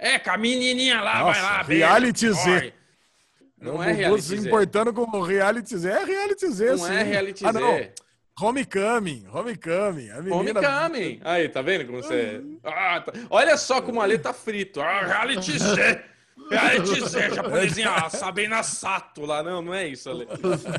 É, 0.00 0.18
com 0.18 0.30
a 0.30 0.38
menininha 0.38 1.00
lá, 1.00 1.20
Nossa, 1.20 1.40
vai 1.40 1.42
lá. 1.42 1.62
Reality 1.62 2.32
Z. 2.32 2.72
Não 3.60 3.82
é 3.82 3.92
reality 3.92 4.22
Z. 4.22 4.48
importando 4.48 4.94
como 4.94 5.22
reality 5.22 5.76
Z. 5.76 5.90
É 5.90 6.04
reality 6.04 6.48
Z, 6.48 6.70
não 6.70 6.78
sim. 6.78 6.84
Não 6.84 6.92
é 6.92 7.02
reality 7.02 7.46
ah, 7.46 7.52
não. 7.52 7.76
Z. 7.76 7.92
Homecoming, 8.40 9.26
Homecoming. 9.30 10.10
A 10.10 10.22
menina... 10.22 10.60
Homecoming. 10.60 11.20
Aí, 11.22 11.46
tá 11.50 11.60
vendo 11.60 11.84
como 11.84 12.02
você... 12.02 12.42
Ah, 12.64 13.02
tá... 13.02 13.12
Olha 13.28 13.58
só 13.58 13.82
como 13.82 14.00
a 14.00 14.04
Ale 14.04 14.18
tá 14.18 14.32
frito. 14.32 14.80
Ah, 14.80 15.04
reality 15.04 15.58
Z. 15.58 16.02
Reality 16.50 17.00
Z, 17.06 17.30
japonesinha, 17.36 18.08
Sabina 18.08 18.62
Sato 18.62 19.26
lá. 19.26 19.42
Não, 19.42 19.60
não 19.60 19.74
é 19.74 19.86
isso, 19.88 20.08
Ale. 20.08 20.26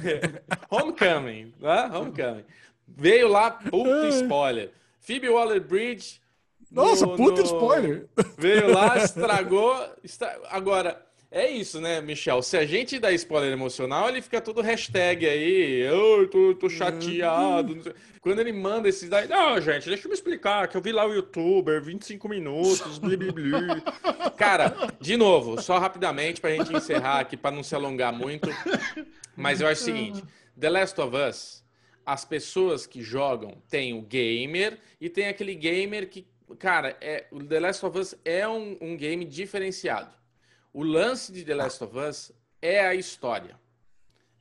Homecoming, 0.72 1.54
né? 1.60 1.92
Homecoming. 1.94 2.46
Veio 2.88 3.28
lá, 3.28 3.52
puta 3.52 4.10
spoiler. 4.10 4.72
Phoebe 5.00 5.30
Waller-Bridge 5.30 6.21
nossa, 6.72 7.06
no, 7.06 7.18
puta 7.18 7.42
no... 7.42 7.46
spoiler! 7.46 8.08
Veio 8.38 8.74
lá, 8.74 8.98
estragou. 9.04 9.76
Estra... 10.04 10.40
Agora, 10.50 11.06
é 11.30 11.50
isso, 11.50 11.80
né, 11.82 12.02
Michel? 12.02 12.42
Se 12.42 12.58
a 12.58 12.66
gente 12.66 12.98
dá 12.98 13.12
spoiler 13.12 13.52
emocional, 13.52 14.10
ele 14.10 14.22
fica 14.22 14.40
todo 14.40 14.62
hashtag 14.62 15.28
aí, 15.28 15.82
eu 15.82 16.30
tô, 16.30 16.56
tô 16.56 16.70
chateado. 16.70 17.94
Quando 18.22 18.40
ele 18.40 18.52
manda 18.52 18.88
esses 18.88 19.10
daí, 19.10 19.28
não, 19.28 19.60
gente, 19.60 19.88
deixa 19.88 20.06
eu 20.06 20.10
me 20.10 20.14
explicar, 20.14 20.68
que 20.68 20.78
eu 20.78 20.82
vi 20.82 20.92
lá 20.92 21.06
o 21.06 21.14
youtuber, 21.14 21.82
25 21.82 22.30
minutos. 22.30 23.02
Cara, 24.38 24.76
de 25.00 25.18
novo, 25.18 25.62
só 25.62 25.78
rapidamente 25.78 26.40
pra 26.40 26.52
gente 26.52 26.74
encerrar 26.74 27.20
aqui, 27.20 27.36
pra 27.36 27.52
não 27.52 27.64
se 27.64 27.76
alongar 27.76 28.14
muito, 28.14 28.50
mas 29.36 29.60
eu 29.60 29.68
acho 29.68 29.82
o 29.82 29.86
seguinte, 29.86 30.24
The 30.60 30.70
Last 30.70 31.00
of 31.02 31.16
Us 31.16 31.62
as 32.06 32.26
pessoas 32.26 32.86
que 32.86 33.02
jogam 33.02 33.62
tem 33.70 33.94
o 33.94 34.02
gamer 34.02 34.80
e 35.00 35.10
tem 35.10 35.28
aquele 35.28 35.56
gamer 35.56 36.10
que, 36.10 36.28
cara, 36.56 36.98
é, 37.02 37.28
o 37.32 37.44
The 37.44 37.60
Last 37.60 37.86
of 37.86 37.98
Us 37.98 38.16
é 38.24 38.48
um, 38.48 38.78
um 38.82 38.98
game 38.98 39.26
diferenciado. 39.26 40.14
O 40.74 40.84
lance 40.84 41.32
de 41.32 41.44
The 41.44 41.56
Last 41.56 41.84
of 41.84 41.98
Us 41.98 42.32
é 42.62 42.80
a 42.80 42.96
história. 42.96 43.60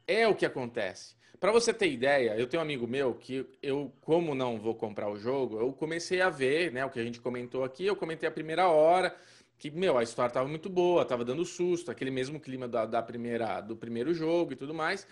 É 0.07 0.29
o 0.29 0.35
que 0.35 0.47
acontece. 0.47 1.15
Para 1.41 1.53
você 1.53 1.73
ter 1.73 1.91
ideia, 1.91 2.37
eu 2.37 2.47
tenho 2.47 2.61
um 2.61 2.65
amigo 2.65 2.87
meu 2.87 3.15
que 3.15 3.47
eu, 3.63 3.91
como 4.03 4.35
não 4.35 4.59
vou 4.59 4.75
comprar 4.75 5.11
o 5.11 5.17
jogo, 5.17 5.59
eu 5.59 5.73
comecei 5.73 6.21
a 6.21 6.29
ver, 6.29 6.71
né, 6.71 6.85
o 6.85 6.91
que 6.91 7.01
a 7.01 7.03
gente 7.03 7.19
comentou 7.19 7.65
aqui, 7.65 7.87
eu 7.87 7.97
comentei 7.97 8.29
a 8.29 8.33
primeira 8.33 8.69
hora, 8.69 9.17
que, 9.57 9.71
meu, 9.71 9.97
a 9.97 10.03
história 10.03 10.33
tava 10.33 10.47
muito 10.49 10.69
boa, 10.69 11.05
tava 11.05 11.25
dando 11.25 11.45
susto, 11.45 11.91
aquele 11.91 12.11
mesmo 12.11 12.39
clima 12.39 12.69
da, 12.69 12.85
da 12.85 13.03
primeira, 13.03 13.61
do 13.61 13.75
primeiro 13.75 14.13
jogo 14.13 14.53
e 14.53 14.57
tudo 14.57 14.75
mais. 14.75 15.07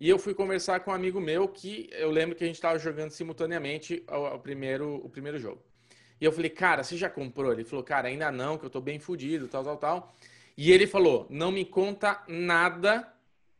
E 0.00 0.08
eu 0.08 0.18
fui 0.18 0.34
conversar 0.34 0.80
com 0.80 0.90
um 0.90 0.94
amigo 0.94 1.20
meu 1.20 1.46
que 1.46 1.88
eu 1.92 2.10
lembro 2.10 2.34
que 2.34 2.44
a 2.44 2.46
gente 2.46 2.56
estava 2.56 2.78
jogando 2.78 3.10
simultaneamente 3.10 4.04
o, 4.10 4.34
o, 4.34 4.38
primeiro, 4.38 4.96
o 5.04 5.08
primeiro 5.08 5.38
jogo. 5.38 5.62
E 6.24 6.26
eu 6.26 6.32
falei, 6.32 6.48
cara, 6.48 6.82
você 6.82 6.96
já 6.96 7.10
comprou? 7.10 7.52
Ele 7.52 7.64
falou, 7.64 7.84
cara, 7.84 8.08
ainda 8.08 8.32
não, 8.32 8.56
que 8.56 8.64
eu 8.64 8.70
tô 8.70 8.80
bem 8.80 8.98
fudido, 8.98 9.46
tal, 9.46 9.62
tal, 9.62 9.76
tal. 9.76 10.14
E 10.56 10.72
ele 10.72 10.86
falou, 10.86 11.26
não 11.28 11.52
me 11.52 11.66
conta 11.66 12.24
nada 12.26 13.06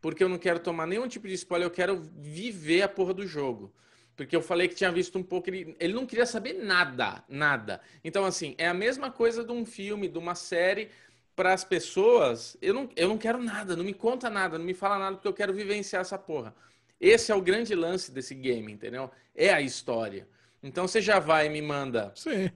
porque 0.01 0.25
eu 0.25 0.31
não 0.31 0.39
quero 0.39 0.59
tomar 0.59 0.87
nenhum 0.87 1.07
tipo 1.07 1.29
de 1.29 1.35
spoiler, 1.35 1.67
eu 1.67 1.71
quero 1.71 2.01
viver 2.17 2.81
a 2.81 2.89
porra 2.89 3.12
do 3.12 3.27
jogo. 3.27 3.71
Porque 4.17 4.35
eu 4.35 4.41
falei 4.41 4.67
que 4.67 4.75
tinha 4.75 4.91
visto 4.91 5.19
um 5.19 5.23
pouco, 5.23 5.51
ele, 5.51 5.77
ele 5.79 5.93
não 5.93 6.07
queria 6.07 6.25
saber 6.25 6.55
nada, 6.55 7.23
nada. 7.29 7.83
Então, 8.03 8.25
assim, 8.25 8.55
é 8.57 8.67
a 8.67 8.73
mesma 8.73 9.11
coisa 9.11 9.45
de 9.45 9.53
um 9.53 9.67
filme, 9.67 10.09
de 10.09 10.17
uma 10.17 10.35
série, 10.35 10.89
para 11.37 11.53
as 11.53 11.65
pessoas. 11.65 12.57
Eu 12.62 12.73
não, 12.73 12.89
eu 12.97 13.09
não 13.09 13.19
quero 13.19 13.43
nada, 13.43 13.77
não 13.77 13.85
me 13.85 13.93
conta 13.93 14.31
nada, 14.31 14.57
não 14.57 14.65
me 14.65 14.73
fala 14.73 14.99
nada, 14.99 15.17
porque 15.17 15.29
eu 15.29 15.35
quero 15.35 15.53
vivenciar 15.53 16.01
essa 16.01 16.17
porra. 16.17 16.57
Esse 16.99 17.31
é 17.31 17.35
o 17.35 17.43
grande 17.43 17.75
lance 17.75 18.11
desse 18.11 18.35
game, 18.35 18.73
entendeu? 18.73 19.11
É 19.35 19.53
a 19.53 19.61
história. 19.61 20.27
Então, 20.65 20.89
você 20.89 21.01
já 21.01 21.21
vai 21.21 21.47
e 21.47 21.51
me 21.51 21.62
manda 21.62 22.11
Sim. 22.17 22.51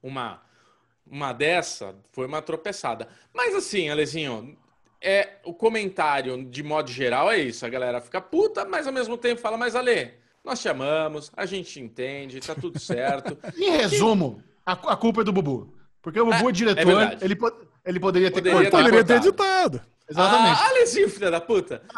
uma 0.00 0.40
uma 1.06 1.32
dessa, 1.32 1.94
foi 2.12 2.26
uma 2.26 2.40
tropeçada. 2.40 3.08
Mas 3.32 3.54
assim, 3.54 3.90
Alezinho, 3.90 4.56
é 5.00 5.34
o 5.44 5.52
comentário 5.52 6.44
de 6.44 6.62
modo 6.62 6.90
geral 6.90 7.30
é 7.30 7.38
isso. 7.38 7.64
A 7.64 7.68
galera 7.68 8.00
fica 8.00 8.20
puta, 8.20 8.64
mas 8.64 8.86
ao 8.86 8.92
mesmo 8.92 9.16
tempo 9.16 9.40
fala, 9.40 9.56
mas 9.56 9.76
Ale, 9.76 10.14
nós 10.42 10.60
te 10.60 10.68
amamos, 10.68 11.30
a 11.36 11.46
gente 11.46 11.78
entende, 11.80 12.40
tá 12.40 12.54
tudo 12.54 12.78
certo. 12.78 13.36
em 13.56 13.70
resumo, 13.70 14.42
a, 14.64 14.72
a, 14.72 14.96
culpa 14.96 15.20
é 15.20 15.24
do 15.24 15.32
Bubu. 15.32 15.74
Porque 16.00 16.20
o 16.20 16.26
Bubu 16.26 16.46
é, 16.46 16.48
é 16.48 16.52
diretor, 16.52 17.02
é 17.02 17.18
ele, 17.20 17.36
ele 17.84 18.00
poderia 18.00 18.30
ter 18.30 18.36
poderia 18.40 18.70
cortado. 18.70 18.84
Poderia 18.84 19.04
ter 19.04 19.16
editado. 19.16 19.80
Exatamente. 20.08 20.60
Ah, 20.60 20.68
Alezinho, 20.68 21.08
filha 21.08 21.30
da 21.30 21.40
puta. 21.40 21.82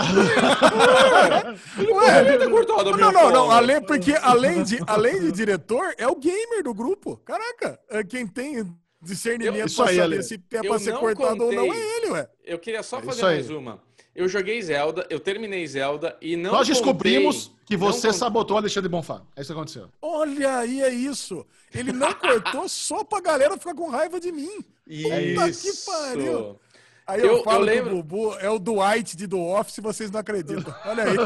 cortado 2.51 2.91
a 2.91 2.97
Não, 2.97 3.13
não, 3.13 3.31
não. 3.31 3.51
Além, 3.51 3.81
porque 3.83 4.13
além 4.13 4.63
de, 4.63 4.79
além 4.87 5.21
de 5.21 5.33
diretor, 5.33 5.93
é 5.99 6.07
o 6.07 6.15
gamer 6.15 6.63
do 6.63 6.73
grupo. 6.73 7.17
Caraca, 7.25 7.81
é 7.91 8.05
quem 8.05 8.27
tem 8.27 8.65
discernimento 9.03 9.71
eu, 9.71 9.85
pra 9.85 9.95
saber 9.95 10.23
se 10.23 10.41
é 10.53 10.63
pra 10.63 10.79
ser 10.79 10.97
cortado 10.99 11.39
contei. 11.39 11.59
ou 11.59 11.67
não 11.67 11.75
é 11.75 11.97
ele, 11.97 12.11
ué. 12.11 12.29
Eu 12.45 12.59
queria 12.59 12.83
só 12.83 12.99
é 12.99 13.03
fazer 13.03 13.23
mais 13.23 13.51
uma. 13.51 13.85
Eu 14.15 14.29
joguei 14.29 14.63
Zelda, 14.63 15.07
eu 15.11 15.21
terminei 15.21 15.67
Zelda 15.67 16.17
e 16.23 16.37
não. 16.37 16.51
Nós 16.51 16.67
descobrimos 16.67 17.49
contei, 17.49 17.65
que 17.67 17.77
você 17.77 18.15
sabotou 18.15 18.57
Alexandre 18.57 18.89
Bonfá. 18.89 19.21
É 19.37 19.43
isso 19.43 19.53
que 19.53 19.59
aconteceu. 19.59 19.91
Olha 20.01 20.61
aí, 20.61 20.81
é 20.81 20.89
isso. 20.89 21.47
Ele 21.75 21.93
não 21.93 22.15
cortou 22.15 22.67
só 22.67 23.05
pra 23.05 23.21
galera 23.21 23.59
ficar 23.59 23.75
com 23.75 23.91
raiva 23.91 24.19
de 24.19 24.33
mim. 24.33 24.65
Puta 24.89 25.49
isso. 25.51 25.85
que 25.85 25.91
pariu. 25.91 26.59
Aí 27.07 27.21
eu, 27.21 27.37
eu 27.37 27.45
falo 27.45 27.61
eu 27.61 27.65
lembro... 27.65 27.91
que 27.91 27.95
o 27.95 28.03
Bubu 28.03 28.37
é 28.41 28.51
o 28.51 28.59
Dwight 28.59 29.17
de 29.17 29.29
The 29.29 29.37
Office, 29.37 29.79
vocês 29.79 30.11
não 30.11 30.19
acreditam. 30.19 30.75
Olha 30.85 31.05
aí. 31.05 31.17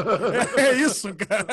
É, 0.63 0.73
isso, 0.75 1.13
cara. 1.15 1.47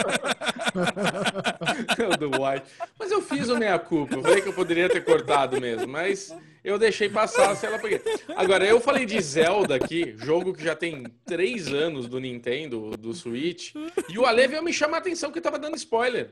É 1.97 2.05
o 2.13 2.17
Dwight. 2.17 2.67
Mas 2.99 3.11
eu 3.11 3.23
fiz 3.23 3.49
o 3.49 3.57
meia-culpa. 3.57 4.17
Eu 4.17 4.23
falei 4.23 4.43
que 4.43 4.49
eu 4.49 4.53
poderia 4.53 4.89
ter 4.89 5.03
cortado 5.03 5.59
mesmo, 5.59 5.89
mas 5.89 6.35
eu 6.63 6.79
deixei 6.79 7.09
passar, 7.09 7.57
sei 7.57 7.71
lá 7.71 7.79
por 7.79 7.89
quê. 7.89 8.03
Agora, 8.37 8.67
eu 8.67 8.79
falei 8.79 9.07
de 9.07 9.19
Zelda 9.19 9.77
aqui, 9.77 10.15
jogo 10.19 10.53
que 10.53 10.63
já 10.63 10.77
tem 10.77 11.05
três 11.25 11.69
anos 11.69 12.07
do 12.07 12.21
Nintendo, 12.21 12.91
do 12.99 13.15
Switch, 13.15 13.75
e 14.11 14.19
o 14.19 14.27
Ale 14.27 14.47
veio 14.47 14.63
me 14.63 14.75
chamar 14.75 14.99
a 14.99 15.01
atenção 15.01 15.33
que 15.33 15.41
tava 15.41 15.59
dando 15.59 15.77
spoiler. 15.77 16.31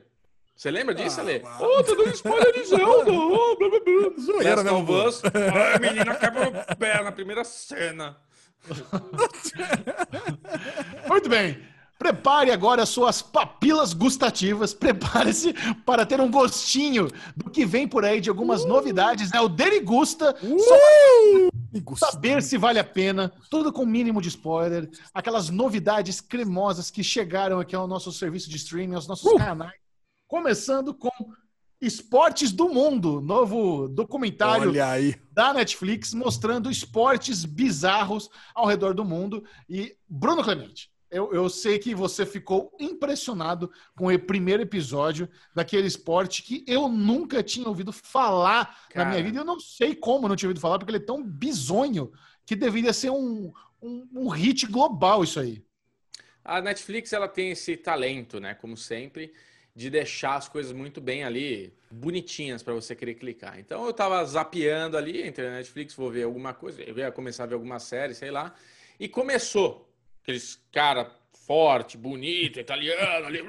Você 0.57 0.71
lembra 0.71 0.95
disso, 0.95 1.21
ah, 1.21 1.23
Ale? 1.23 1.43
Ô, 1.61 1.65
oh, 1.65 1.85
tá 1.85 1.95
dando 1.95 2.15
spoiler 2.15 2.51
de 2.55 2.65
Zelda! 2.65 3.13
Oh, 3.13 3.55
blá, 3.57 3.69
blá, 3.69 3.81
blá. 3.81 4.11
Zoeira, 4.19 4.63
né, 4.63 4.73
Us. 4.73 5.21
a 5.23 5.79
menina 5.79 6.15
quebra 6.15 6.49
o 6.49 6.77
pé 6.77 7.05
na 7.05 7.13
primeira 7.13 7.45
cena. 7.45 8.17
Muito 11.07 11.29
bem. 11.29 11.63
Prepare 11.99 12.51
agora 12.51 12.87
suas 12.87 13.21
papilas 13.21 13.93
gustativas. 13.93 14.73
Prepare-se 14.73 15.53
para 15.85 16.07
ter 16.07 16.23
um 16.23 16.31
gostinho 16.31 17.11
do 17.37 17.51
que 17.51 17.67
vem 17.67 17.87
por 17.87 18.07
aí 18.07 18.19
de 18.19 18.31
algumas 18.31 18.65
uh! 18.65 18.69
novidades. 18.69 19.31
É 19.33 19.35
né? 19.35 19.43
o 19.43 19.51
Derigusta. 19.51 20.35
Uh! 20.43 21.51
Só 21.97 22.11
saber 22.11 22.43
se 22.43 22.57
vale 22.57 22.79
a 22.79 22.85
pena. 22.85 23.31
Tudo 23.51 23.71
com 23.71 23.85
mínimo 23.85 24.23
de 24.23 24.29
spoiler. 24.29 24.89
Aquelas 25.13 25.51
novidades 25.51 26.23
cremosas 26.23 26.91
que 26.91 27.05
chegaram 27.05 27.61
aqui 27.61 27.77
ao 27.77 27.87
nosso 27.87 28.11
serviço 28.11 28.49
de 28.49 28.57
streaming, 28.57 28.95
aos 28.95 29.07
nossos 29.07 29.31
uh! 29.31 29.37
canais 29.37 29.85
começando 30.27 30.95
com 30.95 31.11
Esportes 31.81 32.53
do 32.53 32.69
Mundo, 32.69 33.21
novo 33.21 33.87
documentário 33.89 34.73
da 35.31 35.53
Netflix 35.53 36.15
mostrando 36.15 36.71
esportes 36.71 37.45
bizarros 37.45 38.31
ao 38.55 38.67
redor 38.67 38.95
do 38.95 39.05
mundo. 39.05 39.45
E 39.69 39.95
Bruno 40.09 40.43
Clemente, 40.43 40.91
eu, 41.11 41.33
eu, 41.35 41.49
sei 41.51 41.79
que 41.79 41.95
você 41.95 42.25
ficou 42.25 42.75
impressionado 42.81 43.71
com 43.95 44.13
o 44.13 44.19
primeiro 44.19 44.63
episódio 44.63 45.29
daquele 45.55 45.87
esporte 45.87 46.43
que 46.43 46.65
eu 46.67 46.89
nunca 46.89 47.43
tinha 47.43 47.69
ouvido 47.69 47.93
falar 47.93 48.89
Cara. 48.89 49.05
na 49.05 49.11
minha 49.11 49.23
vida. 49.23 49.41
Eu 49.41 49.45
não 49.45 49.61
sei 49.61 49.95
como 49.95 50.29
não 50.29 50.35
tinha 50.35 50.49
ouvido 50.49 50.61
falar, 50.61 50.79
porque 50.79 50.91
ele 50.91 51.03
é 51.03 51.07
tão 51.07 51.23
bizonho 51.23 52.11
que 52.47 52.57
deveria 52.57 52.93
ser 52.95 53.11
um, 53.11 53.53
um, 53.83 54.09
um 54.15 54.29
hit 54.29 54.67
global 54.67 55.23
isso 55.23 55.39
aí. 55.39 55.63
A 56.43 56.63
Netflix 56.63 57.13
ela 57.13 57.29
tem 57.29 57.51
esse 57.51 57.77
talento, 57.77 58.41
né? 58.41 58.55
Como 58.55 58.77
sempre 58.77 59.33
de 59.77 59.91
deixar 59.91 60.37
as 60.37 60.49
coisas 60.49 60.73
muito 60.73 61.03
bem 61.03 61.23
ali, 61.23 61.71
bonitinhas 61.91 62.63
para 62.63 62.73
você 62.73 62.97
querer 62.97 63.15
clicar. 63.15 63.61
Então 63.61 63.85
eu 63.85 63.93
tava 63.93 64.25
zapeando 64.25 64.97
ali, 64.97 65.29
entrei 65.29 65.51
na 65.51 65.57
Netflix, 65.57 65.95
vou 65.95 66.11
ver 66.11 66.23
alguma 66.23 66.55
coisa, 66.55 66.83
eu 66.83 66.97
ia 66.97 67.13
começar 67.13 67.43
a 67.43 67.47
ver 67.47 67.55
alguma 67.55 67.79
série, 67.79 68.15
sei 68.15 68.31
lá, 68.31 68.55
e 68.99 69.07
começou 69.07 69.87
aqueles 70.23 70.59
cara 70.73 71.11
forte, 71.47 71.99
bonito, 71.99 72.59
italiano 72.59 73.27
ali, 73.27 73.45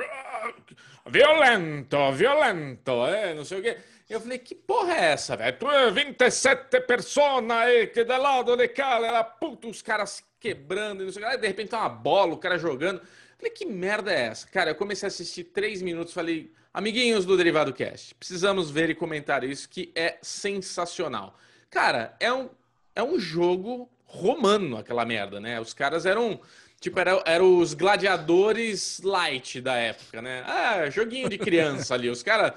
violento, 1.07 2.11
violento, 2.11 3.05
é, 3.05 3.33
não 3.33 3.45
sei 3.45 3.59
o 3.59 3.63
quê. 3.63 3.77
Eu 4.09 4.19
falei, 4.19 4.37
que 4.37 4.53
porra 4.53 4.95
é 4.95 5.05
essa, 5.13 5.37
velho? 5.37 5.57
Tu 5.57 5.71
é 5.71 5.91
27 5.91 6.81
pessoas 6.81 7.49
aí, 7.49 7.87
que 7.87 8.03
de 8.03 8.17
lado 8.17 8.55
de 8.57 8.67
cá, 8.67 9.23
puto, 9.23 9.69
os 9.69 9.81
caras 9.81 10.23
quebrando, 10.39 11.05
não 11.05 11.11
sei 11.11 11.23
o 11.23 11.25
quê. 11.25 11.31
Aí, 11.31 11.37
de 11.39 11.47
repente 11.47 11.69
tá 11.69 11.79
uma 11.79 11.89
bola, 11.89 12.33
o 12.33 12.37
cara 12.37 12.57
jogando. 12.57 13.01
Falei, 13.37 13.51
que 13.51 13.65
merda 13.65 14.11
é 14.11 14.27
essa? 14.27 14.47
Cara, 14.47 14.71
eu 14.71 14.75
comecei 14.75 15.05
a 15.05 15.09
assistir 15.09 15.45
três 15.45 15.81
minutos, 15.81 16.13
falei, 16.13 16.51
amiguinhos 16.73 17.25
do 17.25 17.37
Derivado 17.37 17.71
Cast, 17.71 18.15
precisamos 18.15 18.71
ver 18.71 18.89
e 18.89 18.95
comentar 18.95 19.43
isso, 19.43 19.69
que 19.69 19.91
é 19.95 20.17
sensacional. 20.21 21.37
Cara, 21.69 22.15
é 22.19 22.33
um, 22.33 22.49
é 22.95 23.03
um 23.03 23.19
jogo 23.19 23.89
romano 24.05 24.77
aquela 24.77 25.05
merda, 25.05 25.39
né? 25.39 25.59
Os 25.59 25.73
caras 25.73 26.05
eram. 26.05 26.39
Tipo, 26.79 26.99
eram 26.99 27.23
era 27.25 27.43
os 27.43 27.73
gladiadores 27.73 29.01
light 29.03 29.59
da 29.59 29.75
época, 29.75 30.21
né? 30.21 30.43
Ah, 30.45 30.89
joguinho 30.89 31.27
de 31.27 31.37
criança 31.37 31.93
ali. 31.93 32.09
Os 32.09 32.23
caras. 32.23 32.53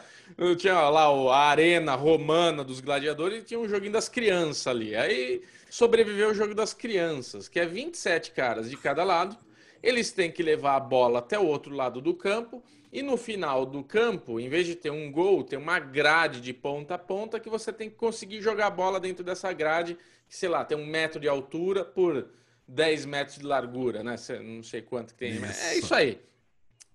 Tinha 0.59 0.89
lá 0.89 1.07
a 1.35 1.49
arena 1.49 1.95
romana 1.95 2.62
dos 2.62 2.81
gladiadores 2.81 3.43
e 3.43 3.45
tinha 3.45 3.59
um 3.59 3.68
joguinho 3.68 3.93
das 3.93 4.09
crianças 4.09 4.66
ali. 4.66 4.95
Aí 4.95 5.43
sobreviveu 5.68 6.31
o 6.31 6.35
jogo 6.35 6.55
das 6.55 6.72
crianças, 6.72 7.49
que 7.49 7.59
é 7.59 7.66
27 7.66 8.31
caras 8.31 8.70
de 8.70 8.76
cada 8.76 9.03
lado 9.03 9.37
eles 9.83 10.12
têm 10.12 10.31
que 10.31 10.43
levar 10.43 10.76
a 10.76 10.81
bola 10.81 11.20
até 11.20 11.39
o 11.39 11.47
outro 11.47 11.74
lado 11.74 12.01
do 12.01 12.14
campo 12.14 12.62
e 12.93 13.03
no 13.03 13.16
final 13.16 13.64
do 13.64 13.85
campo, 13.85 14.41
em 14.41 14.49
vez 14.49 14.66
de 14.66 14.74
ter 14.74 14.91
um 14.91 15.12
gol, 15.12 15.45
tem 15.45 15.59
uma 15.59 15.78
grade 15.78 16.41
de 16.41 16.53
ponta 16.53 16.95
a 16.95 16.99
ponta 16.99 17.39
que 17.39 17.49
você 17.49 17.72
tem 17.72 17.89
que 17.89 17.97
conseguir 17.97 18.43
jogar 18.43 18.66
a 18.66 18.70
bola 18.70 18.98
dentro 18.98 19.23
dessa 19.23 19.52
grade, 19.52 19.97
que 20.28 20.36
sei 20.36 20.48
lá, 20.48 20.65
tem 20.65 20.77
um 20.77 20.86
metro 20.86 21.20
de 21.20 21.28
altura 21.28 21.85
por 21.85 22.28
10 22.66 23.07
metros 23.07 23.39
de 23.39 23.44
largura, 23.44 24.02
né? 24.02 24.16
Não 24.43 24.62
sei 24.62 24.82
quanto 24.82 25.15
que 25.15 25.20
tem. 25.20 25.35
Isso. 25.35 25.65
É 25.65 25.78
isso 25.78 25.94
aí. 25.94 26.20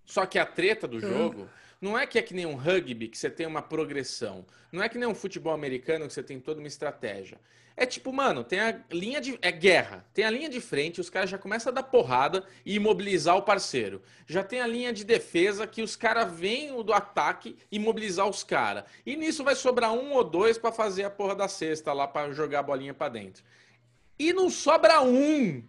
Só 0.06 0.26
que 0.26 0.38
a 0.38 0.46
treta 0.46 0.88
do 0.88 1.00
jogo 1.00 1.50
não 1.82 1.98
é 1.98 2.06
que 2.08 2.18
é 2.18 2.22
que 2.22 2.34
nem 2.34 2.46
um 2.46 2.56
rugby 2.56 3.08
que 3.08 3.18
você 3.18 3.30
tem 3.30 3.46
uma 3.46 3.62
progressão. 3.62 4.46
Não 4.72 4.82
é 4.82 4.90
que 4.90 4.98
nem 4.98 5.08
um 5.08 5.16
futebol 5.16 5.54
americano 5.54 6.08
que 6.08 6.14
você 6.14 6.24
tem 6.24 6.40
toda 6.40 6.60
uma 6.60 6.68
estratégia. 6.68 7.40
É 7.78 7.86
tipo, 7.86 8.14
mano, 8.14 8.42
tem 8.44 8.60
a 8.62 8.80
linha 8.90 9.20
de. 9.20 9.38
É 9.42 9.52
guerra. 9.52 10.06
Tem 10.14 10.24
a 10.24 10.30
linha 10.30 10.48
de 10.48 10.62
frente, 10.62 11.02
os 11.02 11.10
caras 11.10 11.30
já 11.30 11.38
começam 11.38 11.72
a 11.72 11.76
dar 11.76 11.84
porrada 11.84 12.46
e 12.66 12.76
imobilizar 12.76 13.36
o 13.36 13.42
parceiro. 13.42 14.02
Já 14.26 14.44
tem 14.44 14.62
a 14.62 14.68
linha 14.68 14.94
de 14.94 15.04
defesa 15.04 15.68
que 15.68 15.82
os 15.82 15.96
caras 15.96 16.32
vêm 16.32 16.82
do 16.82 16.94
ataque 16.94 17.58
e 17.70 17.76
imobilizar 17.76 18.28
os 18.30 18.44
caras. 18.44 18.86
E 19.06 19.18
nisso 19.18 19.44
vai 19.44 19.56
sobrar 19.56 19.92
um 19.92 20.14
ou 20.14 20.24
dois 20.24 20.58
para 20.58 20.72
fazer 20.72 21.04
a 21.04 21.10
porra 21.10 21.36
da 21.36 21.50
cesta 21.50 21.92
lá, 21.92 22.08
para 22.08 22.32
jogar 22.32 22.60
a 22.60 22.64
bolinha 22.64 22.94
para 22.94 23.10
dentro. 23.10 23.44
E 24.18 24.32
não 24.32 24.50
sobra 24.50 25.02
um 25.02 25.62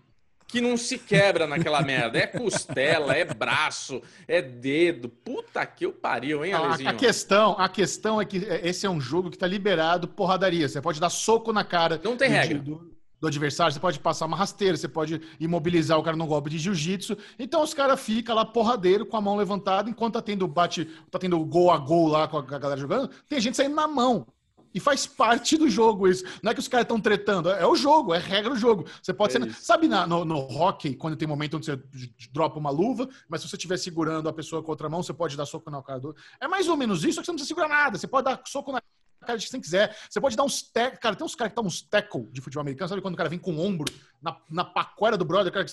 que 0.47 0.61
não 0.61 0.77
se 0.77 0.99
quebra 0.99 1.47
naquela 1.47 1.83
merda. 1.83 2.19
É 2.19 2.27
costela, 2.27 3.15
é 3.15 3.25
braço, 3.25 4.01
é 4.27 4.41
dedo. 4.41 5.09
Puta 5.09 5.65
que 5.67 5.87
eu 5.87 5.93
pariu, 5.93 6.45
hein, 6.45 6.53
Alezinho? 6.53 6.89
A, 6.89 6.93
a, 6.93 6.95
questão, 6.95 7.57
a 7.59 7.69
questão 7.69 8.21
é 8.21 8.25
que 8.25 8.39
esse 8.63 8.87
é 8.87 8.91
um 8.91 9.01
jogo 9.01 9.31
que 9.31 9.39
tá 9.39 9.47
liberado 9.47 10.09
porradaria. 10.09 10.69
Você 10.69 10.81
pode 10.81 11.01
dar 11.01 11.11
soco 11.11 11.53
na 11.53 11.65
cara. 11.65 12.01
Não 12.03 12.17
tem 12.17 12.29
do, 12.29 12.35
regra. 12.35 12.59
Do, 12.59 12.97
do 13.21 13.27
adversário, 13.27 13.73
você 13.73 13.81
pode 13.81 13.99
passar 13.99 14.27
uma 14.27 14.37
rasteira, 14.37 14.77
você 14.77 14.89
pode 14.89 15.21
imobilizar 15.41 15.99
o 15.99 16.03
cara 16.03 16.17
num 16.17 16.27
golpe 16.27 16.51
de 16.51 16.59
jiu-jitsu. 16.59 17.17
Então 17.39 17.63
os 17.63 17.73
caras 17.73 18.01
ficam 18.01 18.35
lá 18.35 18.45
porradeiro 18.45 19.07
com 19.07 19.17
a 19.17 19.21
mão 19.21 19.37
levantada, 19.37 19.89
enquanto 19.89 20.15
tá 20.15 20.23
tendo 20.23 20.47
bate, 20.47 20.85
tá 21.11 21.19
tendo 21.19 21.39
gol 21.45 21.71
a 21.71 21.79
gol 21.79 22.09
lá 22.09 22.29
com 22.29 22.39
a 22.39 22.43
galera 22.43 22.81
jogando, 22.81 23.11
tem 23.29 23.41
gente 23.41 23.57
saindo 23.57 23.75
na 23.75 23.89
mão. 23.89 24.27
E 24.77 24.81
faz 24.81 25.07
parte 25.07 25.57
do 25.57 25.71
jogo 25.71 26.07
isso. 26.07 26.23
Não 26.43 26.51
é 26.51 26.55
que 26.55 26.61
os 26.61 26.69
caras 26.69 26.85
estão 26.85 27.01
tretando, 27.01 27.49
é 27.49 27.67
o 27.67 27.75
jogo, 27.75 28.13
é 28.13 28.19
regra 28.19 28.51
do 28.51 28.59
jogo. 28.59 28.85
Você 29.03 29.15
pode 29.15 29.35
é 29.35 29.41
ser. 29.41 29.49
Isso. 29.49 29.65
Sabe 29.65 29.89
na, 29.89 30.07
no, 30.07 30.23
no 30.23 30.37
hockey, 30.37 30.95
quando 30.95 31.17
tem 31.17 31.27
momento 31.27 31.57
onde 31.57 31.65
você 31.65 31.83
dropa 32.31 32.59
uma 32.59 32.69
luva, 32.69 33.09
mas 33.27 33.41
se 33.41 33.49
você 33.49 33.57
estiver 33.57 33.79
segurando 33.79 34.29
a 34.29 34.35
pessoa 34.35 34.63
com 34.63 34.71
a 34.71 34.75
outra 34.75 34.87
mão, 34.91 35.03
você 35.03 35.15
pode 35.15 35.35
dar 35.35 35.47
soco 35.47 35.71
na 35.71 35.83
cara 35.83 35.99
do. 35.99 36.15
É 36.39 36.47
mais 36.47 36.69
ou 36.69 36.77
menos 36.77 37.05
isso, 37.05 37.15
só 37.15 37.21
que 37.23 37.25
você 37.25 37.33
não 37.33 37.37
precisa 37.37 37.49
segurar 37.49 37.69
nada. 37.69 37.97
Você 37.97 38.07
pode 38.07 38.27
dar 38.27 38.39
soco 38.45 38.71
na 38.71 38.83
cara 39.25 39.39
de 39.39 39.49
quem 39.49 39.63
quiser. 39.63 39.97
Você 40.11 40.21
pode 40.21 40.37
dar 40.37 40.45
uns 40.45 40.61
tackle. 40.61 41.01
Cara, 41.01 41.17
tem 41.17 41.25
uns 41.25 41.35
caras 41.35 41.53
que 41.53 41.57
dão 41.57 41.65
uns 41.65 41.81
tackle 41.81 42.29
de 42.31 42.43
futebol 42.43 42.61
americano, 42.61 42.87
sabe 42.87 43.01
quando 43.01 43.15
o 43.15 43.17
cara 43.17 43.31
vem 43.31 43.39
com 43.39 43.55
o 43.55 43.61
ombro 43.65 43.91
na, 44.21 44.37
na 44.51 44.63
paquera 44.63 45.17
do 45.17 45.25
brother, 45.25 45.51
cara 45.51 45.65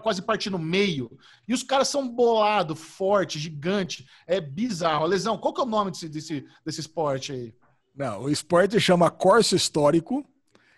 quase 0.00 0.22
parte 0.22 0.50
no 0.50 0.58
meio. 0.58 1.10
E 1.48 1.52
os 1.52 1.64
caras 1.64 1.88
são 1.88 2.08
bolado, 2.08 2.76
forte, 2.76 3.40
gigante. 3.40 4.06
É 4.24 4.40
bizarro. 4.40 5.04
Lesão, 5.04 5.36
qual 5.36 5.52
que 5.52 5.60
é 5.60 5.64
o 5.64 5.66
nome 5.66 5.90
desse, 5.90 6.08
desse, 6.08 6.46
desse 6.64 6.80
esporte 6.80 7.32
aí? 7.32 7.54
Não, 7.96 8.24
o 8.24 8.30
esporte 8.30 8.78
chama 8.78 9.10
Corso 9.10 9.56
Histórico. 9.56 10.24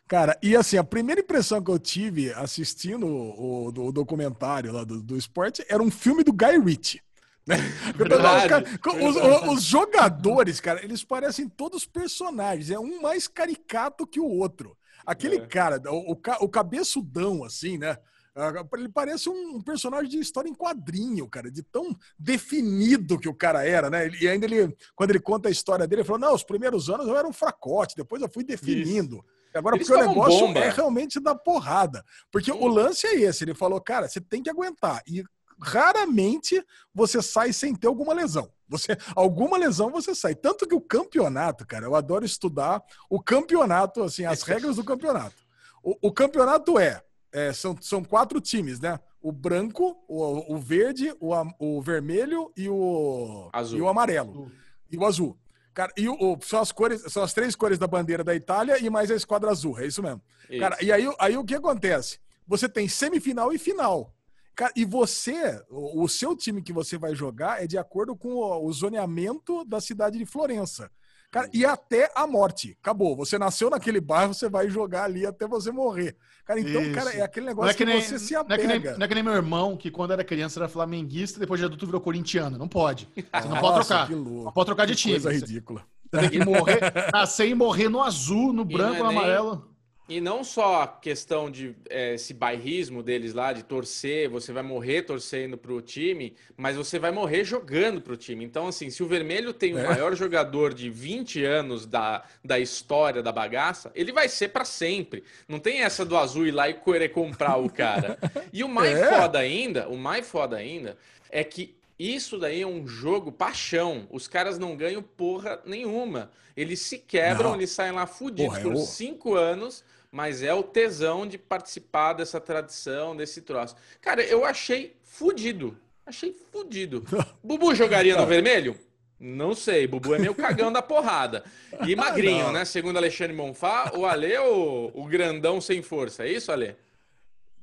Cara, 0.06 0.38
e 0.42 0.56
assim, 0.56 0.78
a 0.78 0.84
primeira 0.84 1.20
impressão 1.20 1.62
que 1.62 1.70
eu 1.70 1.78
tive 1.78 2.32
assistindo 2.32 3.06
o, 3.06 3.66
o, 3.66 3.86
o 3.88 3.92
documentário 3.92 4.72
lá 4.72 4.84
do, 4.84 5.02
do 5.02 5.16
esporte 5.16 5.64
era 5.68 5.82
um 5.82 5.90
filme 5.90 6.22
do 6.22 6.32
Guy 6.32 6.58
Ritchie. 6.64 7.02
Né? 7.46 7.56
Verdade, 7.96 8.78
os, 9.02 9.16
os, 9.16 9.48
os, 9.48 9.62
jogadores, 9.62 10.60
cara, 10.60 10.82
eles 10.84 11.02
parecem 11.02 11.48
todos 11.48 11.84
personagens. 11.84 12.70
É 12.70 12.78
um 12.78 13.02
mais 13.02 13.26
caricato 13.26 14.06
que 14.06 14.20
o 14.20 14.28
outro. 14.28 14.76
Aquele 15.04 15.36
é. 15.36 15.46
cara, 15.46 15.82
o, 15.90 16.12
o, 16.12 16.20
o 16.40 16.48
cabeçudão, 16.48 17.42
assim, 17.42 17.78
né? 17.78 17.96
Ah, 18.40 18.52
ele 18.74 18.88
parece 18.88 19.28
um 19.28 19.60
personagem 19.60 20.08
de 20.08 20.20
história 20.20 20.48
em 20.48 20.54
quadrinho, 20.54 21.28
cara, 21.28 21.50
de 21.50 21.60
tão 21.60 21.92
definido 22.16 23.18
que 23.18 23.28
o 23.28 23.34
cara 23.34 23.66
era, 23.66 23.90
né? 23.90 24.08
E 24.20 24.28
ainda 24.28 24.46
ele, 24.46 24.76
quando 24.94 25.10
ele 25.10 25.18
conta 25.18 25.48
a 25.48 25.50
história 25.50 25.88
dele, 25.88 26.02
ele 26.02 26.06
falou: 26.06 26.20
não, 26.20 26.34
os 26.34 26.44
primeiros 26.44 26.88
anos 26.88 27.08
eu 27.08 27.16
era 27.16 27.26
um 27.26 27.32
fracote, 27.32 27.96
depois 27.96 28.22
eu 28.22 28.28
fui 28.28 28.44
definindo. 28.44 29.16
Isso. 29.16 29.38
Agora, 29.54 29.76
Eles 29.76 29.88
porque 29.88 30.00
o 30.00 30.06
negócio 30.06 30.46
bomba. 30.46 30.60
é 30.60 30.70
realmente 30.70 31.18
da 31.18 31.34
porrada. 31.34 32.04
Porque 32.30 32.52
o 32.52 32.68
lance 32.68 33.08
é 33.08 33.16
esse: 33.16 33.42
ele 33.42 33.54
falou, 33.54 33.80
cara, 33.80 34.06
você 34.06 34.20
tem 34.20 34.40
que 34.40 34.50
aguentar. 34.50 35.02
E 35.04 35.24
raramente 35.60 36.64
você 36.94 37.20
sai 37.20 37.52
sem 37.52 37.74
ter 37.74 37.88
alguma 37.88 38.14
lesão. 38.14 38.48
Você, 38.68 38.96
alguma 39.16 39.58
lesão 39.58 39.90
você 39.90 40.14
sai. 40.14 40.36
Tanto 40.36 40.64
que 40.64 40.74
o 40.74 40.80
campeonato, 40.80 41.66
cara, 41.66 41.86
eu 41.86 41.96
adoro 41.96 42.24
estudar 42.24 42.82
o 43.10 43.20
campeonato, 43.20 44.02
assim, 44.02 44.24
as 44.24 44.42
regras 44.42 44.76
do 44.76 44.84
campeonato. 44.84 45.34
O, 45.82 45.96
o 46.08 46.12
campeonato 46.12 46.78
é 46.78 47.02
é, 47.32 47.52
são, 47.52 47.76
são 47.80 48.02
quatro 48.02 48.40
times, 48.40 48.80
né? 48.80 48.98
O 49.20 49.32
branco, 49.32 49.96
o, 50.08 50.54
o 50.54 50.58
verde, 50.58 51.12
o, 51.20 51.32
o 51.58 51.82
vermelho 51.82 52.52
e 52.56 52.68
o, 52.68 53.50
azul. 53.52 53.78
e 53.78 53.82
o 53.82 53.88
amarelo. 53.88 54.50
E 54.90 54.96
o 54.96 55.04
azul. 55.04 55.38
Cara, 55.74 55.92
e 55.96 56.08
o, 56.08 56.14
o, 56.14 56.38
são 56.42 56.60
as 56.60 56.72
cores, 56.72 57.02
são 57.12 57.22
as 57.22 57.32
três 57.32 57.54
cores 57.54 57.78
da 57.78 57.86
bandeira 57.86 58.24
da 58.24 58.34
Itália 58.34 58.78
e 58.78 58.88
mais 58.90 59.10
a 59.10 59.14
esquadra 59.14 59.50
azul, 59.50 59.78
é 59.78 59.86
isso 59.86 60.02
mesmo. 60.02 60.22
Isso. 60.48 60.60
Cara, 60.60 60.76
e 60.82 60.90
aí, 60.90 61.04
aí 61.18 61.36
o 61.36 61.44
que 61.44 61.54
acontece? 61.54 62.18
Você 62.46 62.68
tem 62.68 62.88
semifinal 62.88 63.52
e 63.52 63.58
final. 63.58 64.14
Cara, 64.54 64.72
e 64.74 64.84
você, 64.84 65.62
o, 65.70 66.02
o 66.02 66.08
seu 66.08 66.34
time 66.34 66.62
que 66.62 66.72
você 66.72 66.98
vai 66.98 67.14
jogar 67.14 67.62
é 67.62 67.66
de 67.66 67.78
acordo 67.78 68.16
com 68.16 68.34
o, 68.34 68.66
o 68.66 68.72
zoneamento 68.72 69.64
da 69.64 69.80
cidade 69.80 70.18
de 70.18 70.26
Florença. 70.26 70.90
Cara, 71.30 71.48
e 71.52 71.64
até 71.64 72.10
a 72.14 72.26
morte. 72.26 72.76
Acabou. 72.80 73.14
Você 73.16 73.38
nasceu 73.38 73.68
naquele 73.68 74.00
bairro, 74.00 74.32
você 74.32 74.48
vai 74.48 74.70
jogar 74.70 75.04
ali 75.04 75.26
até 75.26 75.46
você 75.46 75.70
morrer. 75.70 76.16
Cara, 76.44 76.60
então, 76.60 76.80
Isso. 76.80 76.92
cara, 76.92 77.14
é 77.14 77.20
aquele 77.20 77.46
negócio 77.46 77.70
é 77.70 77.74
que, 77.74 77.84
que 77.84 77.84
nem, 77.84 78.00
você 78.00 78.18
se 78.18 78.34
apega. 78.34 78.64
Não 78.64 78.70
é, 78.70 78.78
que 78.78 78.86
nem, 78.86 78.96
não 78.98 79.04
é 79.04 79.08
que 79.08 79.14
nem 79.14 79.22
meu 79.22 79.34
irmão, 79.34 79.76
que 79.76 79.90
quando 79.90 80.12
era 80.12 80.24
criança 80.24 80.58
era 80.58 80.68
flamenguista, 80.68 81.38
depois 81.38 81.60
de 81.60 81.66
adulto 81.66 81.84
virou 81.84 82.00
corintiano. 82.00 82.56
Não 82.56 82.66
pode. 82.66 83.06
Você 83.14 83.48
não 83.48 83.60
pode 83.60 83.86
trocar. 83.86 84.10
Não 84.10 84.52
pode 84.52 84.66
trocar 84.66 84.86
de 84.86 84.94
time. 84.94 85.20
Coisa 85.20 85.32
ridícula. 85.32 85.84
Você 86.10 86.20
tem 86.20 86.30
que 86.30 86.44
morrer, 86.44 86.80
nascer 87.12 87.48
e 87.48 87.54
morrer 87.54 87.90
no 87.90 88.02
azul, 88.02 88.54
no 88.54 88.64
branco, 88.64 88.96
é 88.96 89.02
no 89.02 89.10
amarelo. 89.10 89.77
E 90.08 90.22
não 90.22 90.42
só 90.42 90.82
a 90.82 90.88
questão 90.88 91.50
de 91.50 91.76
é, 91.90 92.14
esse 92.14 92.32
bairrismo 92.32 93.02
deles 93.02 93.34
lá, 93.34 93.52
de 93.52 93.62
torcer, 93.62 94.26
você 94.30 94.54
vai 94.54 94.62
morrer 94.62 95.02
torcendo 95.02 95.58
para 95.58 95.70
o 95.70 95.82
time, 95.82 96.34
mas 96.56 96.76
você 96.76 96.98
vai 96.98 97.10
morrer 97.10 97.44
jogando 97.44 98.00
para 98.00 98.14
o 98.14 98.16
time. 98.16 98.42
Então, 98.42 98.68
assim, 98.68 98.88
se 98.88 99.02
o 99.02 99.06
Vermelho 99.06 99.52
tem 99.52 99.74
o 99.74 99.78
é. 99.78 99.86
maior 99.86 100.16
jogador 100.16 100.72
de 100.72 100.88
20 100.88 101.44
anos 101.44 101.84
da, 101.84 102.24
da 102.42 102.58
história 102.58 103.22
da 103.22 103.30
bagaça, 103.30 103.92
ele 103.94 104.10
vai 104.10 104.30
ser 104.30 104.48
para 104.48 104.64
sempre. 104.64 105.22
Não 105.46 105.58
tem 105.58 105.82
essa 105.82 106.06
do 106.06 106.16
azul 106.16 106.46
ir 106.46 106.52
lá 106.52 106.70
e 106.70 106.74
querer 106.74 107.10
comprar 107.10 107.58
o 107.58 107.68
cara. 107.68 108.18
E 108.50 108.64
o 108.64 108.68
mais 108.68 108.96
é. 108.96 109.08
foda 109.14 109.38
ainda, 109.38 109.88
o 109.88 109.96
mais 109.96 110.26
foda 110.26 110.56
ainda, 110.56 110.96
é 111.30 111.44
que 111.44 111.76
isso 111.98 112.38
daí 112.38 112.62
é 112.62 112.66
um 112.66 112.86
jogo 112.86 113.30
paixão. 113.30 114.06
Os 114.10 114.26
caras 114.26 114.58
não 114.58 114.74
ganham 114.74 115.02
porra 115.02 115.60
nenhuma. 115.66 116.30
Eles 116.56 116.80
se 116.80 116.98
quebram, 116.98 117.50
não. 117.50 117.56
eles 117.56 117.70
saem 117.70 117.92
lá 117.92 118.06
fudidos 118.06 118.58
porra, 118.58 118.62
por 118.62 118.72
eu... 118.72 118.78
cinco 118.78 119.34
anos 119.34 119.84
mas 120.10 120.42
é 120.42 120.52
o 120.54 120.62
tesão 120.62 121.26
de 121.26 121.36
participar 121.38 122.14
dessa 122.14 122.40
tradição, 122.40 123.16
desse 123.16 123.42
troço. 123.42 123.76
Cara, 124.00 124.22
eu 124.22 124.44
achei 124.44 124.96
fudido. 125.04 125.76
Achei 126.06 126.32
fudido. 126.50 127.04
Bubu 127.44 127.74
jogaria 127.74 128.16
no 128.16 128.26
vermelho? 128.26 128.74
Não 129.20 129.54
sei, 129.54 129.86
Bubu 129.86 130.14
é 130.14 130.18
meio 130.18 130.34
cagão 130.36 130.72
da 130.72 130.80
porrada. 130.80 131.44
E 131.86 131.94
magrinho, 131.94 132.52
né? 132.52 132.64
Segundo 132.64 132.96
Alexandre 132.96 133.36
Monfá, 133.36 133.92
o 133.94 134.06
Ale 134.06 134.32
é 134.32 134.40
o, 134.40 134.90
o 134.94 135.04
grandão 135.06 135.60
sem 135.60 135.82
força. 135.82 136.24
É 136.24 136.32
isso, 136.32 136.50
Ale? 136.52 136.76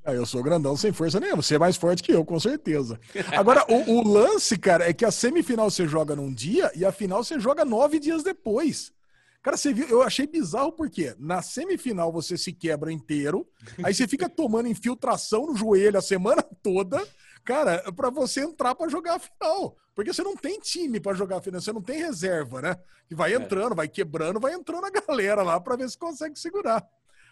Ah, 0.03 0.13
eu 0.13 0.25
sou 0.25 0.43
grandão 0.43 0.77
sem 0.77 0.91
força 0.91 1.19
nenhuma. 1.19 1.41
Você 1.41 1.55
é 1.55 1.59
mais 1.59 1.75
forte 1.75 2.03
que 2.03 2.11
eu, 2.11 2.23
com 2.23 2.39
certeza. 2.39 2.99
Agora, 3.31 3.65
o, 3.67 3.93
o, 3.93 4.07
lance, 4.07 4.55
cara, 4.55 4.87
é 4.87 4.93
que 4.93 5.03
a 5.03 5.09
semifinal 5.09 5.71
você 5.71 5.87
joga 5.87 6.15
num 6.15 6.31
dia 6.31 6.71
e 6.75 6.85
a 6.85 6.91
final 6.91 7.23
você 7.23 7.39
joga 7.39 7.65
nove 7.65 7.97
dias 7.97 8.21
depois. 8.21 8.93
Cara, 9.45 9.57
você 9.57 9.71
viu, 9.71 9.87
eu 9.87 10.01
achei 10.01 10.25
bizarro 10.25 10.71
porque 10.71 11.15
na 11.19 11.39
semifinal 11.39 12.11
você 12.11 12.35
se 12.35 12.51
quebra 12.51 12.91
inteiro, 12.91 13.47
aí 13.83 13.93
você 13.93 14.07
fica 14.07 14.27
tomando 14.27 14.67
infiltração 14.67 15.45
no 15.45 15.55
joelho 15.55 15.99
a 15.99 16.01
semana 16.01 16.41
toda, 16.41 17.07
cara, 17.43 17.91
para 17.91 18.09
você 18.09 18.41
entrar 18.41 18.73
para 18.73 18.89
jogar 18.89 19.17
a 19.17 19.19
final. 19.19 19.77
Porque 19.93 20.11
você 20.11 20.23
não 20.23 20.35
tem 20.35 20.59
time 20.59 20.99
para 20.99 21.15
jogar 21.15 21.37
a 21.37 21.41
final, 21.43 21.61
você 21.61 21.71
não 21.71 21.79
tem 21.83 21.99
reserva, 21.99 22.59
né? 22.59 22.75
Que 23.07 23.13
vai 23.13 23.33
é. 23.33 23.35
entrando, 23.35 23.75
vai 23.75 23.87
quebrando, 23.87 24.39
vai 24.39 24.51
entrando 24.51 24.83
a 24.83 24.89
galera 24.89 25.43
lá 25.43 25.59
para 25.59 25.75
ver 25.75 25.91
se 25.91 25.97
consegue 25.99 26.39
segurar. 26.39 26.83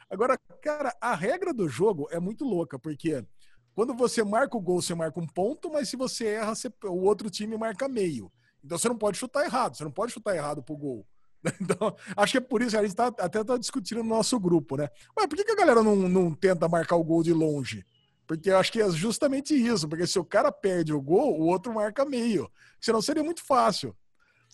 Agora, 0.07 0.38
cara, 0.61 0.95
a 1.02 1.15
regra 1.15 1.52
do 1.52 1.68
jogo 1.68 2.07
é 2.11 2.19
muito 2.19 2.45
louca, 2.45 2.77
porque 2.77 3.26
quando 3.73 3.91
você 3.95 4.23
marca 4.23 4.56
o 4.56 4.61
gol, 4.61 4.84
você 4.84 4.94
marca 4.94 5.19
um 5.19 5.26
ponto, 5.26 5.72
mas 5.72 5.90
se 5.90 5.95
você 5.95 6.27
erra, 6.27 6.53
você, 6.53 6.72
o 6.84 7.06
outro 7.06 7.27
time 7.31 7.57
marca 7.57 7.88
meio. 7.88 8.31
Então 8.64 8.77
você 8.77 8.88
não 8.88 8.99
pode 8.99 9.18
chutar 9.18 9.45
errado, 9.45 9.76
você 9.76 9.84
não 9.84 9.91
pode 9.91 10.11
chutar 10.11 10.35
errado 10.35 10.61
pro 10.61 10.77
gol. 10.77 11.07
Então, 11.61 11.95
acho 12.15 12.32
que 12.32 12.38
é 12.38 12.41
por 12.41 12.61
isso 12.61 12.72
que 12.72 12.78
a 12.78 12.84
gente 12.84 12.95
tá, 12.95 13.07
até 13.07 13.44
tá 13.44 13.57
discutindo 13.57 14.03
no 14.03 14.10
nosso 14.10 14.40
grupo, 14.40 14.78
né? 14.78 14.90
Mas 15.15 15.28
por 15.28 15.36
que, 15.36 15.44
que 15.44 15.52
a 15.52 15.56
galera 15.56 15.84
não, 15.84 15.95
não 15.95 16.34
tenta 16.34 16.68
marcar 16.68 16.95
o 16.95 17.03
gol 17.03 17.24
de 17.24 17.34
longe? 17.34 17.86
Porque 18.26 18.49
eu 18.49 18.57
acho 18.57 18.72
que 18.72 18.82
é 18.82 18.90
justamente 18.91 19.53
isso. 19.53 19.88
Porque 19.88 20.07
se 20.07 20.18
o 20.18 20.24
cara 20.24 20.52
perde 20.52 20.94
o 20.94 21.02
gol, 21.02 21.40
o 21.40 21.45
outro 21.45 21.74
marca 21.74 22.06
meio. 22.06 22.49
Senão 22.80 23.02
seria 23.02 23.24
muito 23.24 23.44
fácil. 23.44 23.95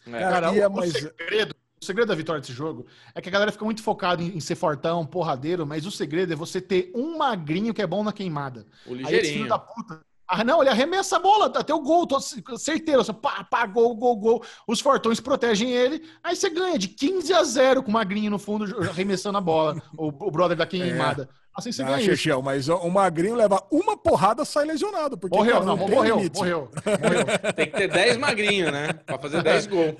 É. 0.07 0.20
Cara, 0.20 0.52
o, 0.52 0.76
mais... 0.76 0.95
o, 0.95 0.99
segredo, 0.99 1.56
o 1.80 1.86
segredo 1.86 2.07
da 2.07 2.16
vitória 2.16 2.41
desse 2.41 2.53
jogo 2.53 2.88
é 3.14 3.22
que 3.22 3.30
a 3.30 3.32
galera 3.32 3.52
fica 3.52 3.66
muito 3.66 3.84
focada 3.84 4.24
em, 4.24 4.36
em, 4.36 4.40
ser 4.40 4.56
fortão, 4.56 5.06
porradeiro, 5.06 5.68
mas 5.68 5.86
o 5.86 5.91
segredo 5.91 6.34
é 6.34 6.36
você 6.36 6.60
ter 6.60 6.91
um 6.95 7.18
magrinho 7.18 7.74
que 7.74 7.82
é 7.82 7.88
bom 7.88 8.03
na 8.03 8.11
queimada. 8.11 8.66
O 8.88 8.95
ligeirinho. 8.95 9.44
Aí, 9.44 9.49
da 9.49 9.60
puta 9.60 10.02
ah, 10.31 10.43
não, 10.43 10.61
ele 10.61 10.69
arremessa 10.69 11.15
a 11.15 11.19
bola, 11.19 11.47
até 11.47 11.73
o 11.73 11.81
gol, 11.81 12.06
tô 12.06 12.19
certeiro. 12.19 13.01
Assim, 13.01 13.14
pá, 13.14 13.43
pá, 13.43 13.65
gol, 13.65 13.95
gol, 13.95 14.15
gol. 14.15 14.43
Os 14.68 14.80
fortões 14.80 15.19
protegem 15.19 15.72
ele. 15.72 16.03
Aí 16.23 16.35
você 16.35 16.51
ganha 16.51 16.77
de 16.77 16.88
15 16.88 17.34
a 17.34 17.43
0 17.43 17.81
com 17.81 17.89
o 17.89 17.93
Magrinho 17.93 18.30
no 18.30 18.38
fundo, 18.38 18.65
arremessando 18.88 19.39
a 19.39 19.41
bola. 19.41 19.81
o, 19.97 20.10
o 20.10 20.30
brother 20.30 20.56
da 20.56 20.68
queimada. 20.68 21.27
É. 21.35 21.39
Assim 21.57 21.72
você 21.72 21.81
ah, 21.81 21.88
ganha. 21.88 22.06
Xexel, 22.06 22.43
mas 22.43 22.69
o 22.69 22.89
Magrinho 22.89 23.35
leva 23.35 23.61
uma 23.72 23.97
porrada 23.97 24.45
sai 24.45 24.65
lesionado. 24.65 25.18
Porque, 25.18 25.35
morreu, 25.35 25.53
cara, 25.53 25.65
não, 25.65 25.76
não 25.76 25.88
morreu, 25.88 26.18
morreu, 26.18 26.69
morreu, 27.01 27.53
Tem 27.56 27.65
que 27.65 27.76
ter 27.76 27.88
10 27.88 28.18
magrinhos, 28.18 28.72
né? 28.72 28.93
Pra 28.93 29.18
fazer 29.18 29.41
10 29.41 29.65
gols. 29.65 29.95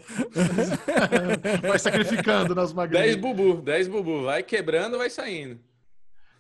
Vai 1.68 1.80
sacrificando 1.80 2.53
nas 2.53 2.72
magrinhas. 2.72 3.07
10 3.07 3.15
bubu, 3.18 3.61
10 3.64 3.88
bubu. 3.88 4.23
Vai 4.26 4.43
quebrando, 4.43 4.99
vai 4.99 5.10
saindo. 5.10 5.60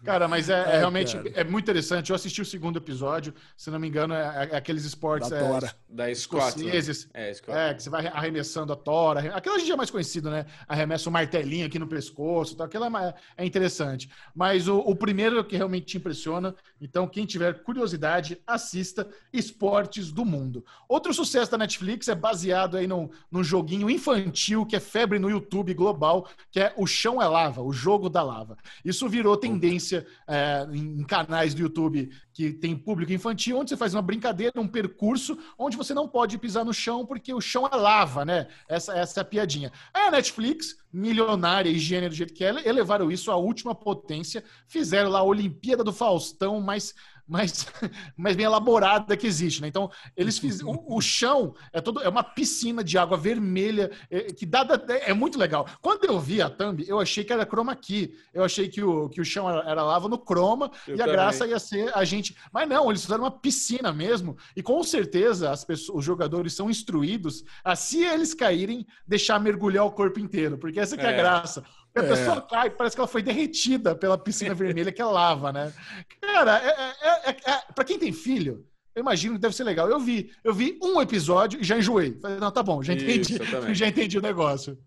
Cara, 0.03 0.27
mas 0.27 0.49
é, 0.49 0.53
é 0.75 0.77
realmente 0.77 1.17
é 1.35 1.43
muito 1.43 1.65
interessante. 1.65 2.09
Eu 2.09 2.15
assisti 2.15 2.41
o 2.41 2.45
segundo 2.45 2.77
episódio, 2.77 3.33
se 3.57 3.69
não 3.69 3.77
me 3.79 3.87
engano, 3.87 4.13
é, 4.13 4.49
é 4.51 4.55
aqueles 4.55 4.85
esportes 4.85 5.29
Da 5.29 5.37
é, 5.37 5.39
Tora. 5.39 5.75
Da 5.89 6.15
Scott. 6.15 6.59
escoceses. 6.59 7.09
É, 7.13 7.33
Scott. 7.33 7.57
É, 7.57 7.73
que 7.73 7.83
você 7.83 7.89
vai 7.89 8.07
arremessando 8.07 8.71
a 8.71 8.75
tora. 8.75 9.35
Aquilo 9.35 9.55
a 9.55 9.59
gente 9.59 9.71
é 9.71 9.75
mais 9.75 9.89
conhecido, 9.91 10.29
né? 10.29 10.45
Arremessa 10.67 11.09
o 11.09 11.11
martelinho 11.11 11.65
aqui 11.65 11.77
no 11.77 11.87
pescoço. 11.87 12.53
Então, 12.53 12.65
aquilo 12.65 12.85
é, 12.85 12.89
ma- 12.89 13.13
é 13.35 13.45
interessante. 13.45 14.09
Mas 14.33 14.67
o, 14.67 14.77
o 14.79 14.95
primeiro 14.95 15.43
que 15.43 15.57
realmente 15.57 15.85
te 15.87 15.97
impressiona. 15.97 16.55
Então, 16.79 17.07
quem 17.07 17.25
tiver 17.25 17.61
curiosidade, 17.63 18.41
assista 18.47 19.07
Esportes 19.33 20.11
do 20.11 20.23
Mundo. 20.23 20.63
Outro 20.87 21.13
sucesso 21.13 21.51
da 21.51 21.57
Netflix 21.57 22.07
é 22.07 22.15
baseado 22.15 22.77
aí 22.77 22.87
num, 22.87 23.09
num 23.31 23.43
joguinho 23.43 23.89
infantil 23.89 24.65
que 24.65 24.75
é 24.75 24.79
febre 24.79 25.19
no 25.19 25.29
YouTube 25.29 25.73
global, 25.73 26.27
que 26.51 26.59
é 26.59 26.73
O 26.77 26.85
Chão 26.85 27.21
é 27.21 27.27
Lava, 27.27 27.61
o 27.61 27.73
jogo 27.73 28.09
da 28.09 28.21
lava. 28.23 28.57
Isso 28.83 29.07
virou 29.09 29.35
tendência 29.35 29.88
é, 29.97 30.67
em 30.71 31.03
canais 31.03 31.53
do 31.53 31.61
YouTube 31.61 32.09
que 32.33 32.53
tem 32.53 32.75
público 32.75 33.11
infantil, 33.11 33.57
onde 33.57 33.69
você 33.69 33.77
faz 33.77 33.93
uma 33.93 34.01
brincadeira, 34.01 34.61
um 34.61 34.67
percurso, 34.67 35.37
onde 35.57 35.75
você 35.75 35.93
não 35.93 36.07
pode 36.07 36.37
pisar 36.37 36.63
no 36.63 36.73
chão 36.73 37.05
porque 37.05 37.33
o 37.33 37.41
chão 37.41 37.67
é 37.71 37.75
lava, 37.75 38.23
né? 38.23 38.47
Essa, 38.67 38.93
essa 38.97 39.19
é 39.19 39.21
a 39.21 39.25
piadinha. 39.25 39.71
A 39.93 40.09
Netflix, 40.11 40.77
milionária 40.91 41.69
e 41.69 41.77
gênio 41.77 42.09
do 42.09 42.15
jeito 42.15 42.33
que 42.33 42.43
é, 42.43 42.67
elevaram 42.67 43.11
isso 43.11 43.29
à 43.31 43.35
última 43.35 43.75
potência, 43.75 44.43
fizeram 44.67 45.09
lá 45.09 45.19
a 45.19 45.23
Olimpíada 45.23 45.83
do 45.83 45.91
Faustão, 45.91 46.61
mais, 46.61 46.95
mais, 47.29 47.67
mais 48.17 48.35
bem 48.35 48.45
elaborada 48.45 49.15
que 49.15 49.27
existe, 49.27 49.61
né? 49.61 49.67
Então, 49.67 49.89
eles 50.17 50.37
fizeram. 50.37 50.71
O, 50.71 50.97
o 50.97 51.01
chão 51.01 51.53
é 51.71 51.79
todo 51.79 52.01
é 52.01 52.09
uma 52.09 52.23
piscina 52.23 52.83
de 52.83 52.97
água 52.97 53.17
vermelha, 53.17 53.91
é, 54.09 54.21
que 54.33 54.45
dá, 54.45 54.63
dá- 54.63 54.79
é 54.97 55.13
muito 55.13 55.37
legal. 55.37 55.67
Quando 55.81 56.03
eu 56.05 56.19
vi 56.19 56.41
a 56.41 56.49
thumb, 56.49 56.83
eu 56.87 56.99
achei 56.99 57.23
que 57.23 57.31
era 57.31 57.45
chroma 57.45 57.75
key. 57.75 58.13
Eu 58.33 58.43
achei 58.43 58.67
que 58.67 58.83
o, 58.83 59.07
que 59.09 59.21
o 59.21 59.25
chão 59.25 59.49
era, 59.49 59.69
era 59.69 59.83
lava 59.83 60.09
no 60.09 60.17
croma 60.17 60.71
Eu 60.87 60.95
e 60.97 61.01
a 61.01 61.05
também. 61.05 61.13
graça 61.13 61.47
ia 61.47 61.59
ser 61.59 61.95
a 61.95 62.03
gente. 62.03 62.35
Mas 62.51 62.67
não, 62.67 62.89
eles 62.89 63.01
fizeram 63.03 63.23
uma 63.23 63.31
piscina 63.31 63.93
mesmo. 63.93 64.35
E 64.55 64.63
com 64.63 64.81
certeza 64.83 65.51
as 65.51 65.63
pessoas, 65.63 65.99
os 65.99 66.05
jogadores 66.05 66.53
são 66.53 66.69
instruídos 66.69 67.43
a, 67.63 67.75
se 67.75 68.03
eles 68.03 68.33
caírem, 68.33 68.85
deixar 69.07 69.39
mergulhar 69.39 69.85
o 69.85 69.91
corpo 69.91 70.19
inteiro, 70.19 70.57
porque 70.57 70.79
essa 70.79 70.97
que 70.97 71.05
é, 71.05 71.09
a 71.09 71.11
É. 71.11 71.17
graça. 71.17 71.63
A 71.95 72.01
É. 72.01 72.07
pessoa 72.07 72.41
cai, 72.41 72.69
parece 72.69 72.95
que 72.95 72.99
ela 73.01 73.07
foi 73.07 73.21
derretida 73.21 73.95
pela 73.95 74.17
piscina 74.17 74.53
vermelha 74.53 74.91
que 74.91 75.01
é 75.01 75.05
lava, 75.05 75.51
né? 75.51 75.73
Cara, 76.21 76.57
é, 76.59 76.69
é, 76.69 77.29
é, 77.31 77.51
é, 77.51 77.61
pra 77.73 77.83
quem 77.83 77.97
tem 77.99 78.13
filho, 78.13 78.65
eu 78.95 79.01
imagino 79.01 79.35
que 79.35 79.41
deve 79.41 79.55
ser 79.55 79.63
legal. 79.63 79.89
Eu 79.89 79.99
vi, 79.99 80.31
eu 80.43 80.53
vi 80.53 80.77
um 80.83 81.01
episódio 81.01 81.59
e 81.59 81.63
já 81.63 81.77
enjoei. 81.77 82.17
Falei, 82.21 82.37
não, 82.39 82.51
tá 82.51 82.61
bom, 82.63 82.81
já 82.83 82.93
entendi, 82.93 83.33
Isso, 83.33 83.43
já 83.73 83.87
entendi 83.87 84.17
o 84.17 84.21
negócio. 84.21 84.77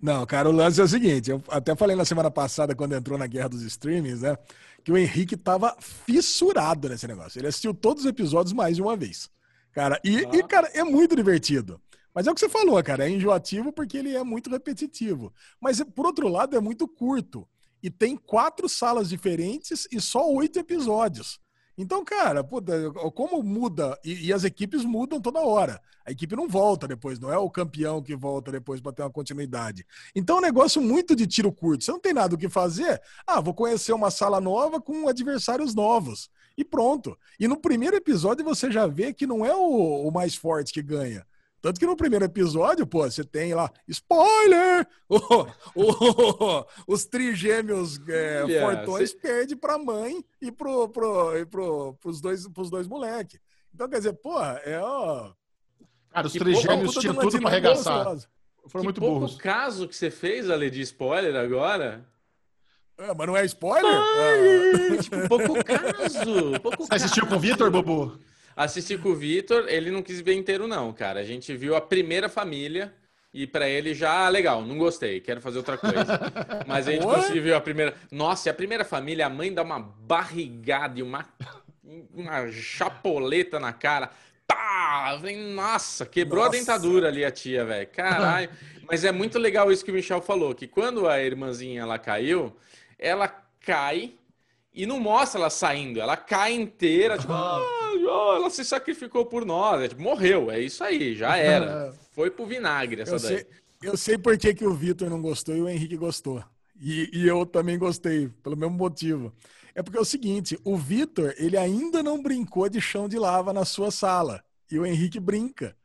Não, 0.00 0.24
cara, 0.26 0.48
o 0.48 0.52
lance 0.52 0.80
é 0.80 0.84
o 0.84 0.88
seguinte, 0.88 1.30
eu 1.30 1.42
até 1.48 1.74
falei 1.76 1.94
na 1.94 2.04
semana 2.04 2.30
passada, 2.30 2.74
quando 2.74 2.94
entrou 2.94 3.18
na 3.18 3.26
guerra 3.26 3.48
dos 3.50 3.62
streamings, 3.62 4.22
né, 4.22 4.36
que 4.82 4.90
o 4.90 4.96
Henrique 4.96 5.36
tava 5.36 5.76
fissurado 5.80 6.88
nesse 6.88 7.06
negócio. 7.06 7.38
Ele 7.38 7.46
assistiu 7.48 7.74
todos 7.74 8.04
os 8.04 8.08
episódios 8.10 8.52
mais 8.52 8.76
de 8.76 8.82
uma 8.82 8.96
vez. 8.96 9.28
Cara, 9.72 10.00
e, 10.02 10.24
Ah. 10.24 10.30
e, 10.32 10.42
cara, 10.44 10.68
é 10.72 10.82
muito 10.82 11.14
divertido. 11.14 11.80
Mas 12.16 12.26
é 12.26 12.30
o 12.30 12.34
que 12.34 12.40
você 12.40 12.48
falou, 12.48 12.82
cara, 12.82 13.04
é 13.04 13.10
enjoativo 13.10 13.70
porque 13.70 13.98
ele 13.98 14.16
é 14.16 14.24
muito 14.24 14.48
repetitivo. 14.48 15.34
Mas, 15.60 15.82
por 15.82 16.06
outro 16.06 16.28
lado, 16.28 16.56
é 16.56 16.60
muito 16.60 16.88
curto. 16.88 17.46
E 17.82 17.90
tem 17.90 18.16
quatro 18.16 18.70
salas 18.70 19.10
diferentes 19.10 19.86
e 19.92 20.00
só 20.00 20.26
oito 20.32 20.58
episódios. 20.58 21.38
Então, 21.76 22.02
cara, 22.02 22.42
puta, 22.42 22.90
como 23.14 23.42
muda, 23.42 24.00
e, 24.02 24.28
e 24.28 24.32
as 24.32 24.44
equipes 24.44 24.82
mudam 24.82 25.20
toda 25.20 25.40
hora. 25.40 25.78
A 26.06 26.10
equipe 26.10 26.34
não 26.34 26.48
volta 26.48 26.88
depois, 26.88 27.18
não 27.18 27.30
é 27.30 27.36
o 27.36 27.50
campeão 27.50 28.02
que 28.02 28.16
volta 28.16 28.50
depois 28.50 28.80
para 28.80 28.92
ter 28.92 29.02
uma 29.02 29.10
continuidade. 29.10 29.84
Então 30.14 30.36
é 30.36 30.38
um 30.38 30.42
negócio 30.42 30.80
muito 30.80 31.14
de 31.14 31.26
tiro 31.26 31.52
curto. 31.52 31.84
Você 31.84 31.92
não 31.92 32.00
tem 32.00 32.14
nada 32.14 32.34
o 32.34 32.38
que 32.38 32.48
fazer. 32.48 32.98
Ah, 33.26 33.42
vou 33.42 33.52
conhecer 33.52 33.92
uma 33.92 34.10
sala 34.10 34.40
nova 34.40 34.80
com 34.80 35.06
adversários 35.06 35.74
novos. 35.74 36.30
E 36.56 36.64
pronto. 36.64 37.14
E 37.38 37.46
no 37.46 37.58
primeiro 37.58 37.94
episódio 37.94 38.42
você 38.42 38.70
já 38.70 38.86
vê 38.86 39.12
que 39.12 39.26
não 39.26 39.44
é 39.44 39.54
o, 39.54 40.08
o 40.08 40.10
mais 40.10 40.34
forte 40.34 40.72
que 40.72 40.80
ganha. 40.80 41.26
Tanto 41.60 41.80
que 41.80 41.86
no 41.86 41.96
primeiro 41.96 42.24
episódio, 42.24 42.86
pô, 42.86 43.02
você 43.10 43.24
tem 43.24 43.54
lá, 43.54 43.70
spoiler! 43.88 44.86
O- 45.08 45.46
o- 45.74 46.66
os 46.86 47.04
trigêmeos 47.06 47.98
é, 48.08 48.42
Olha, 48.44 48.60
fortões 48.60 49.10
cê- 49.10 49.16
perdem 49.18 49.56
pra 49.56 49.76
mãe 49.78 50.24
e, 50.40 50.50
pro, 50.52 50.88
pro, 50.88 51.36
e 51.36 51.44
pro, 51.46 51.94
pros 51.94 52.20
dois, 52.20 52.46
pros 52.48 52.70
dois 52.70 52.86
moleques. 52.86 53.40
Então, 53.74 53.88
quer 53.88 53.98
dizer, 53.98 54.12
porra, 54.14 54.60
é 54.64 54.78
ó. 54.80 55.32
Cara, 56.10 56.26
os 56.26 56.32
Que 56.32 56.38
três 56.38 56.56
pouco- 56.56 56.70
gêmeos 56.70 56.88
puta 56.94 57.00
de 57.00 57.08
tinham 57.12 57.20
tudo 57.22 57.40
pra 57.40 57.48
arregaçar. 57.50 58.04
Foram 58.04 58.20
que 58.82 58.84
muito 58.84 59.00
pouco 59.00 59.20
burros. 59.20 59.36
caso 59.36 59.86
que 59.88 59.94
você 59.96 60.10
fez, 60.10 60.48
Ale, 60.50 60.70
de 60.70 60.80
spoiler 60.82 61.36
agora. 61.36 62.06
É, 62.98 63.12
mas 63.14 63.26
não 63.26 63.36
é 63.36 63.44
spoiler? 63.44 63.92
Ah. 63.94 65.02
tipo, 65.02 65.28
pouco 65.28 65.64
caso. 65.64 66.60
Pouco 66.62 66.86
Você 66.86 66.94
assistiu 66.94 67.26
com 67.26 67.36
o 67.36 67.38
Vitor, 67.40 67.70
Bobo? 67.70 68.18
Assisti 68.56 68.96
com 68.96 69.10
o 69.10 69.14
Vitor, 69.14 69.66
ele 69.68 69.90
não 69.90 70.02
quis 70.02 70.22
ver 70.22 70.32
inteiro, 70.32 70.66
não, 70.66 70.90
cara. 70.90 71.20
A 71.20 71.24
gente 71.24 71.54
viu 71.54 71.76
a 71.76 71.80
primeira 71.80 72.26
família 72.26 72.90
e 73.32 73.46
pra 73.46 73.68
ele 73.68 73.92
já, 73.92 74.24
ah, 74.24 74.28
legal, 74.30 74.62
não 74.62 74.78
gostei, 74.78 75.20
quero 75.20 75.42
fazer 75.42 75.58
outra 75.58 75.76
coisa. 75.76 76.18
Mas 76.66 76.88
a 76.88 76.92
gente 76.92 77.04
conseguiu 77.04 77.42
ver 77.42 77.54
a 77.54 77.60
primeira. 77.60 77.94
Nossa, 78.10 78.48
e 78.48 78.50
a 78.50 78.54
primeira 78.54 78.82
família, 78.82 79.26
a 79.26 79.30
mãe 79.30 79.52
dá 79.52 79.62
uma 79.62 79.78
barrigada 79.78 80.98
e 80.98 81.02
uma, 81.02 81.26
uma 82.14 82.50
chapoleta 82.50 83.60
na 83.60 83.74
cara. 83.74 84.10
Pá! 84.46 85.20
Nossa, 85.54 86.06
quebrou 86.06 86.44
Nossa. 86.44 86.56
a 86.56 86.58
dentadura 86.58 87.08
ali 87.08 87.26
a 87.26 87.30
tia, 87.30 87.62
velho. 87.62 87.86
Caralho. 87.88 88.48
Mas 88.88 89.04
é 89.04 89.12
muito 89.12 89.38
legal 89.38 89.70
isso 89.70 89.84
que 89.84 89.90
o 89.90 89.94
Michel 89.94 90.22
falou, 90.22 90.54
que 90.54 90.66
quando 90.66 91.06
a 91.06 91.20
irmãzinha 91.20 91.82
ela 91.82 91.98
caiu, 91.98 92.56
ela 92.98 93.28
cai 93.60 94.14
e 94.72 94.86
não 94.86 94.98
mostra 94.98 95.40
ela 95.40 95.50
saindo, 95.50 96.00
ela 96.00 96.16
cai 96.16 96.52
inteira, 96.52 97.18
tipo, 97.18 97.32
ah, 97.32 97.60
ó, 98.08 98.36
ela 98.36 98.50
se 98.50 98.64
sacrificou 98.64 99.26
por 99.26 99.44
nós, 99.44 99.82
é, 99.82 99.88
tipo, 99.88 100.02
morreu, 100.02 100.50
é 100.50 100.60
isso 100.60 100.82
aí, 100.84 101.14
já 101.14 101.36
era. 101.36 101.92
Foi 102.12 102.30
pro 102.30 102.46
vinagre 102.46 103.02
essa 103.02 103.16
Eu 103.16 103.20
daí. 103.20 103.38
sei, 103.38 103.46
eu 103.82 103.96
sei 103.96 104.18
por 104.18 104.36
que, 104.38 104.54
que 104.54 104.66
o 104.66 104.74
Vitor 104.74 105.10
não 105.10 105.20
gostou 105.20 105.54
e 105.54 105.60
o 105.62 105.68
Henrique 105.68 105.96
gostou. 105.96 106.42
E, 106.80 107.10
e 107.12 107.26
eu 107.26 107.44
também 107.46 107.78
gostei, 107.78 108.28
pelo 108.42 108.56
mesmo 108.56 108.76
motivo. 108.76 109.32
É 109.74 109.82
porque 109.82 109.98
é 109.98 110.00
o 110.00 110.04
seguinte, 110.04 110.58
o 110.64 110.76
Vitor, 110.76 111.34
ele 111.38 111.56
ainda 111.56 112.02
não 112.02 112.22
brincou 112.22 112.68
de 112.68 112.80
chão 112.80 113.08
de 113.08 113.18
lava 113.18 113.52
na 113.52 113.64
sua 113.64 113.90
sala. 113.90 114.42
E 114.70 114.78
o 114.78 114.86
Henrique 114.86 115.20
brinca. 115.20 115.76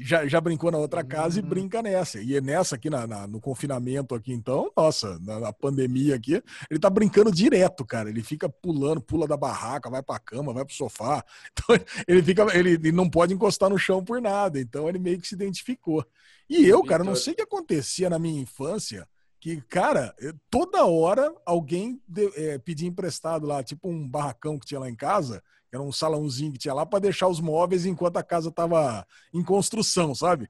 Já, 0.00 0.26
já 0.26 0.40
brincou 0.40 0.70
na 0.70 0.78
outra 0.78 1.04
casa 1.04 1.38
e 1.38 1.42
brinca 1.42 1.82
nessa. 1.82 2.20
E 2.20 2.34
é 2.36 2.40
nessa 2.40 2.74
aqui, 2.76 2.88
na, 2.88 3.06
na- 3.06 3.26
no 3.26 3.40
confinamento 3.40 4.14
aqui, 4.14 4.32
então, 4.32 4.70
nossa, 4.76 5.18
na, 5.20 5.38
na 5.40 5.52
pandemia 5.52 6.14
aqui, 6.16 6.42
ele 6.70 6.80
tá 6.80 6.88
brincando 6.88 7.30
direto, 7.30 7.84
cara. 7.84 8.08
Ele 8.08 8.22
fica 8.22 8.48
pulando, 8.48 9.00
pula 9.00 9.28
da 9.28 9.36
barraca, 9.36 9.90
vai 9.90 10.02
pra 10.02 10.18
cama, 10.18 10.52
vai 10.52 10.64
pro 10.64 10.74
sofá. 10.74 11.24
Então, 11.52 11.76
ele 12.08 12.22
fica, 12.22 12.46
ele, 12.56 12.70
ele 12.70 12.92
não 12.92 13.08
pode 13.08 13.34
encostar 13.34 13.68
no 13.68 13.78
chão 13.78 14.02
por 14.04 14.20
nada. 14.20 14.58
Então, 14.60 14.88
ele 14.88 14.98
meio 14.98 15.20
que 15.20 15.28
se 15.28 15.34
identificou. 15.34 16.04
E 16.48 16.66
eu, 16.66 16.82
cara, 16.82 17.04
não 17.04 17.14
sei 17.16 17.32
o 17.32 17.36
que 17.36 17.42
acontecia 17.42 18.08
na 18.10 18.18
minha 18.18 18.40
infância, 18.40 19.06
que, 19.38 19.60
cara, 19.62 20.14
toda 20.50 20.84
hora 20.84 21.32
alguém 21.46 22.00
de- 22.08 22.32
é, 22.36 22.58
pedia 22.58 22.88
emprestado 22.88 23.46
lá, 23.46 23.62
tipo 23.62 23.88
um 23.88 24.06
barracão 24.08 24.58
que 24.58 24.66
tinha 24.66 24.80
lá 24.80 24.88
em 24.88 24.94
casa, 24.96 25.42
era 25.72 25.82
um 25.82 25.92
salãozinho 25.92 26.52
que 26.52 26.58
tinha 26.58 26.74
lá, 26.74 26.84
para 26.84 26.98
deixar 26.98 27.28
os 27.28 27.40
móveis 27.40 27.86
enquanto 27.86 28.16
a 28.16 28.22
casa 28.22 28.50
tava 28.50 29.06
em 29.32 29.42
construção, 29.42 30.14
sabe? 30.14 30.48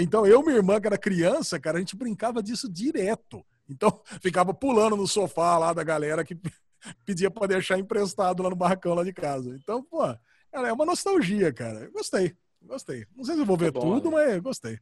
Então, 0.00 0.26
eu 0.26 0.40
e 0.40 0.44
minha 0.44 0.56
irmã, 0.56 0.80
que 0.80 0.86
era 0.86 0.98
criança, 0.98 1.60
cara, 1.60 1.76
a 1.76 1.80
gente 1.80 1.96
brincava 1.96 2.42
disso 2.42 2.68
direto. 2.68 3.44
Então, 3.68 4.00
ficava 4.20 4.52
pulando 4.52 4.96
no 4.96 5.06
sofá 5.06 5.58
lá 5.58 5.72
da 5.72 5.84
galera 5.84 6.24
que 6.24 6.36
pedia 7.04 7.30
para 7.30 7.48
deixar 7.48 7.78
emprestado 7.78 8.42
lá 8.42 8.50
no 8.50 8.56
barracão 8.56 8.94
lá 8.94 9.04
de 9.04 9.12
casa. 9.12 9.54
Então, 9.54 9.82
pô, 9.82 10.00
cara, 10.52 10.68
é 10.68 10.72
uma 10.72 10.86
nostalgia, 10.86 11.52
cara. 11.52 11.84
Eu 11.84 11.92
gostei, 11.92 12.34
gostei. 12.62 13.06
Não 13.14 13.24
sei 13.24 13.34
se 13.34 13.40
eu 13.40 13.46
vou 13.46 13.56
ver 13.56 13.70
bom, 13.70 13.80
tudo, 13.80 14.10
né? 14.10 14.26
mas 14.26 14.42
gostei. 14.42 14.78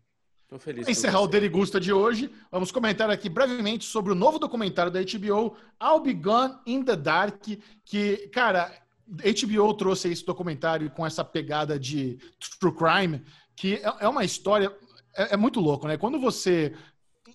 Tô 0.48 0.58
feliz. 0.58 0.84
Para 0.84 0.92
encerrar 0.92 1.20
o 1.20 1.24
você. 1.24 1.32
Derigusta 1.32 1.80
de 1.80 1.92
hoje, 1.92 2.30
vamos 2.50 2.70
comentar 2.70 3.10
aqui 3.10 3.28
brevemente 3.28 3.84
sobre 3.84 4.12
o 4.12 4.14
novo 4.14 4.38
documentário 4.38 4.92
da 4.92 5.00
HBO, 5.00 5.56
I'll 5.82 6.00
Be 6.00 6.12
Gone 6.12 6.54
in 6.66 6.82
the 6.84 6.96
Dark, 6.96 7.42
que, 7.84 8.28
cara, 8.28 8.72
HBO 9.06 9.74
trouxe 9.74 10.08
esse 10.08 10.24
documentário 10.24 10.90
com 10.90 11.06
essa 11.06 11.24
pegada 11.24 11.78
de 11.78 12.18
true 12.58 12.74
crime, 12.74 13.22
que 13.56 13.74
é 13.76 13.94
é 14.00 14.08
uma 14.08 14.24
história, 14.24 14.74
é, 15.16 15.34
é 15.34 15.36
muito 15.36 15.60
louco, 15.60 15.86
né? 15.86 15.96
Quando 15.96 16.18
você 16.18 16.72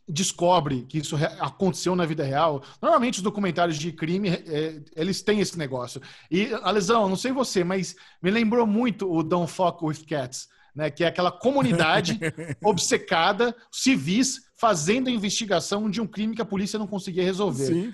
descobre 0.08 0.86
que 0.88 0.98
isso 0.98 1.16
aconteceu 1.40 1.96
na 1.96 2.06
vida 2.06 2.24
real, 2.24 2.64
normalmente 2.82 3.18
os 3.18 3.22
documentários 3.22 3.78
de 3.78 3.91
crime, 3.91 4.30
é, 4.30 4.82
eles 4.96 5.22
têm 5.22 5.40
esse 5.40 5.58
negócio. 5.58 6.02
E, 6.30 6.52
Alesão, 6.64 7.08
não 7.08 7.16
sei 7.16 7.32
você, 7.32 7.64
mas 7.64 7.96
me 8.22 8.32
lembrou 8.32 8.66
muito 8.66 9.12
o 9.12 9.22
Don't 9.22 9.52
Fuck 9.52 9.84
With 9.86 10.06
Cats, 10.08 10.48
né? 10.76 10.90
Que 10.90 11.04
é 11.04 11.08
aquela 11.08 11.32
comunidade 11.32 12.20
obcecada, 12.64 13.56
civis, 13.72 14.41
fazendo 14.56 15.08
a 15.08 15.12
investigação 15.12 15.90
de 15.90 16.02
um 16.02 16.08
crime 16.08 16.36
que 16.36 16.41
a 16.41 16.46
polícia 16.46 16.80
não 16.80 16.88
conseguia 16.88 17.24
resolver. 17.24 17.68
Sim. 17.68 17.94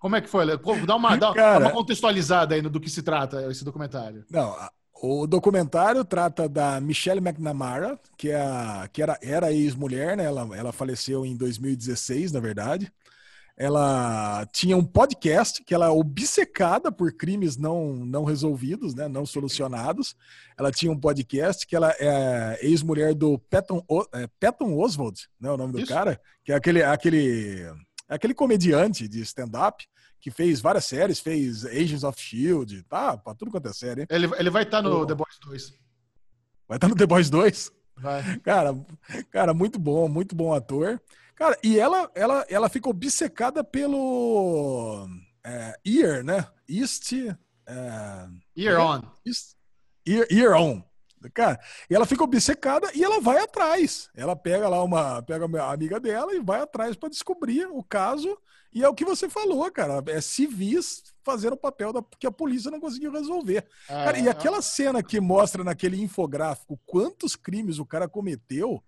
Como 0.00 0.16
é 0.16 0.20
que 0.20 0.28
foi? 0.28 0.44
Dá 0.86 0.96
uma, 0.96 1.16
dá, 1.16 1.32
Cara- 1.32 1.58
dá 1.60 1.66
uma 1.66 1.70
contextualizada 1.70 2.54
aí 2.56 2.62
do 2.62 2.80
que 2.80 2.90
se 2.90 3.02
trata 3.02 3.48
esse 3.50 3.64
documentário. 3.64 4.24
Não, 4.30 4.56
o 5.02 5.26
documentário 5.26 6.04
trata 6.04 6.48
da 6.48 6.80
Michelle 6.80 7.20
McNamara, 7.20 7.98
que, 8.18 8.30
é 8.30 8.40
a, 8.40 8.88
que 8.92 9.02
era, 9.02 9.18
era 9.22 9.52
ex-mulher, 9.52 10.16
né? 10.16 10.24
Ela, 10.24 10.48
ela 10.56 10.72
faleceu 10.72 11.24
em 11.24 11.36
2016, 11.36 12.32
na 12.32 12.40
verdade. 12.40 12.90
ela 13.56 14.46
tinha 14.54 14.74
um 14.74 14.82
podcast 14.84 15.62
que 15.64 15.74
ela 15.74 15.84
é 15.86 15.90
obcecada 15.90 16.90
por 16.90 17.12
crimes 17.12 17.58
não, 17.58 17.94
não 17.94 18.24
resolvidos, 18.24 18.94
né, 18.94 19.06
não 19.06 19.26
solucionados. 19.26 20.16
Ela 20.58 20.70
tinha 20.72 20.90
um 20.90 20.98
podcast 20.98 21.66
que 21.66 21.76
ela 21.76 21.94
é 21.98 22.58
ex-mulher 22.62 23.14
do 23.14 23.38
Patton, 23.50 23.84
é, 24.14 24.26
Patton 24.40 24.74
Oswald, 24.78 25.28
né, 25.38 25.50
o 25.50 25.58
nome 25.58 25.74
do 25.74 25.80
Isso. 25.80 25.92
cara, 25.92 26.18
que 26.42 26.52
é 26.52 26.54
aquele, 26.54 26.82
aquele, 26.82 27.66
aquele 28.14 28.34
comediante 28.34 29.08
de 29.08 29.20
stand-up 29.22 29.86
que 30.20 30.30
fez 30.30 30.60
várias 30.60 30.84
séries, 30.84 31.18
fez 31.18 31.64
Agents 31.64 32.04
of 32.04 32.18
S.H.I.E.L.D., 32.20 32.82
tá, 32.82 33.16
pra 33.16 33.34
tudo 33.34 33.50
quanto 33.50 33.68
é 33.68 33.72
série. 33.72 34.06
Ele, 34.10 34.28
ele 34.38 34.50
vai 34.50 34.64
estar 34.64 34.82
tá 34.82 34.88
no 34.88 35.00
oh. 35.00 35.06
The 35.06 35.14
Boys 35.14 35.38
2. 35.42 35.70
Vai 36.68 36.76
estar 36.76 36.78
tá 36.78 36.88
no 36.88 36.96
The 36.96 37.06
Boys 37.06 37.30
2? 37.30 37.72
Vai. 37.96 38.38
Cara, 38.40 38.74
cara, 39.30 39.54
muito 39.54 39.78
bom, 39.78 40.08
muito 40.08 40.34
bom 40.34 40.52
ator. 40.52 41.00
Cara, 41.34 41.58
e 41.62 41.78
ela, 41.78 42.10
ela, 42.14 42.44
ela 42.50 42.68
fica 42.68 42.88
obcecada 42.88 43.64
pelo 43.64 45.08
é, 45.44 45.74
Ear, 45.84 46.22
né? 46.22 46.46
East. 46.68 47.12
É, 47.66 48.28
ear 48.56 48.80
On. 48.80 49.02
East, 49.24 49.54
ear, 50.06 50.26
ear 50.30 50.52
On. 50.60 50.82
Cara, 51.34 51.60
e 51.88 51.94
ela 51.94 52.06
fica 52.06 52.24
obcecada 52.24 52.90
e 52.94 53.04
ela 53.04 53.20
vai 53.20 53.38
atrás. 53.38 54.08
Ela 54.16 54.34
pega 54.34 54.68
lá 54.68 54.82
uma, 54.82 55.22
pega 55.22 55.46
a 55.62 55.72
amiga 55.72 56.00
dela 56.00 56.34
e 56.34 56.40
vai 56.40 56.60
atrás 56.60 56.96
para 56.96 57.08
descobrir 57.08 57.66
o 57.66 57.82
caso. 57.82 58.38
E 58.72 58.84
é 58.84 58.88
o 58.88 58.94
que 58.94 59.04
você 59.04 59.28
falou, 59.28 59.70
cara. 59.70 60.02
É 60.06 60.20
civis 60.20 61.02
fazendo 61.24 61.54
o 61.54 61.58
papel 61.58 61.92
da, 61.92 62.02
que 62.18 62.26
a 62.26 62.30
polícia 62.32 62.70
não 62.70 62.80
conseguiu 62.80 63.12
resolver. 63.12 63.66
É, 63.88 64.04
cara, 64.04 64.18
e 64.18 64.28
aquela 64.28 64.62
cena 64.62 65.02
que 65.02 65.20
mostra 65.20 65.64
naquele 65.64 66.00
infográfico 66.00 66.80
quantos 66.86 67.36
crimes 67.36 67.78
o 67.78 67.86
cara 67.86 68.08
cometeu, 68.08 68.82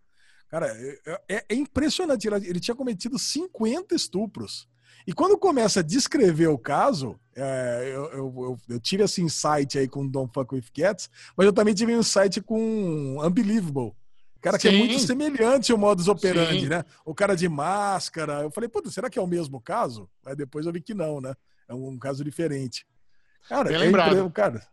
Cara, 0.52 0.66
é, 0.66 1.22
é, 1.30 1.44
é 1.48 1.54
impressionante. 1.54 2.28
Ele, 2.28 2.46
ele, 2.46 2.60
tinha 2.60 2.74
cometido 2.74 3.18
50 3.18 3.94
estupros. 3.94 4.68
E 5.06 5.12
quando 5.12 5.38
começa 5.38 5.80
a 5.80 5.82
descrever 5.82 6.48
o 6.48 6.58
caso, 6.58 7.18
é, 7.34 7.90
eu, 7.94 8.04
eu, 8.10 8.34
eu, 8.36 8.58
eu, 8.68 8.80
tive 8.80 9.02
esse 9.02 9.22
insight 9.22 9.78
aí 9.78 9.88
com 9.88 10.06
Don't 10.06 10.32
Fuck 10.32 10.54
With 10.54 10.66
Cats, 10.74 11.10
mas 11.36 11.46
eu 11.46 11.52
também 11.52 11.74
tive 11.74 11.94
um 11.94 12.00
insight 12.00 12.40
com 12.40 13.18
Unbelievable. 13.20 13.92
Cara, 14.40 14.58
Sim. 14.58 14.68
que 14.68 14.74
é 14.74 14.78
muito 14.78 14.98
semelhante 14.98 15.70
ao 15.70 15.78
modus 15.78 16.08
operandi, 16.08 16.62
Sim. 16.62 16.68
né? 16.68 16.84
O 17.04 17.14
cara 17.14 17.36
de 17.36 17.48
máscara. 17.48 18.42
Eu 18.42 18.50
falei, 18.50 18.68
puta, 18.68 18.90
será 18.90 19.08
que 19.08 19.18
é 19.18 19.22
o 19.22 19.26
mesmo 19.26 19.60
caso? 19.60 20.10
Aí 20.26 20.34
depois 20.34 20.66
eu 20.66 20.72
vi 20.72 20.80
que 20.80 20.94
não, 20.94 21.20
né? 21.20 21.32
É 21.68 21.74
um, 21.74 21.90
um 21.90 21.98
caso 21.98 22.24
diferente. 22.24 22.84
Cara, 23.48 23.68
Bem 23.68 23.76
é 23.76 23.78
lembrado. 23.78 24.30
cara, 24.30 24.66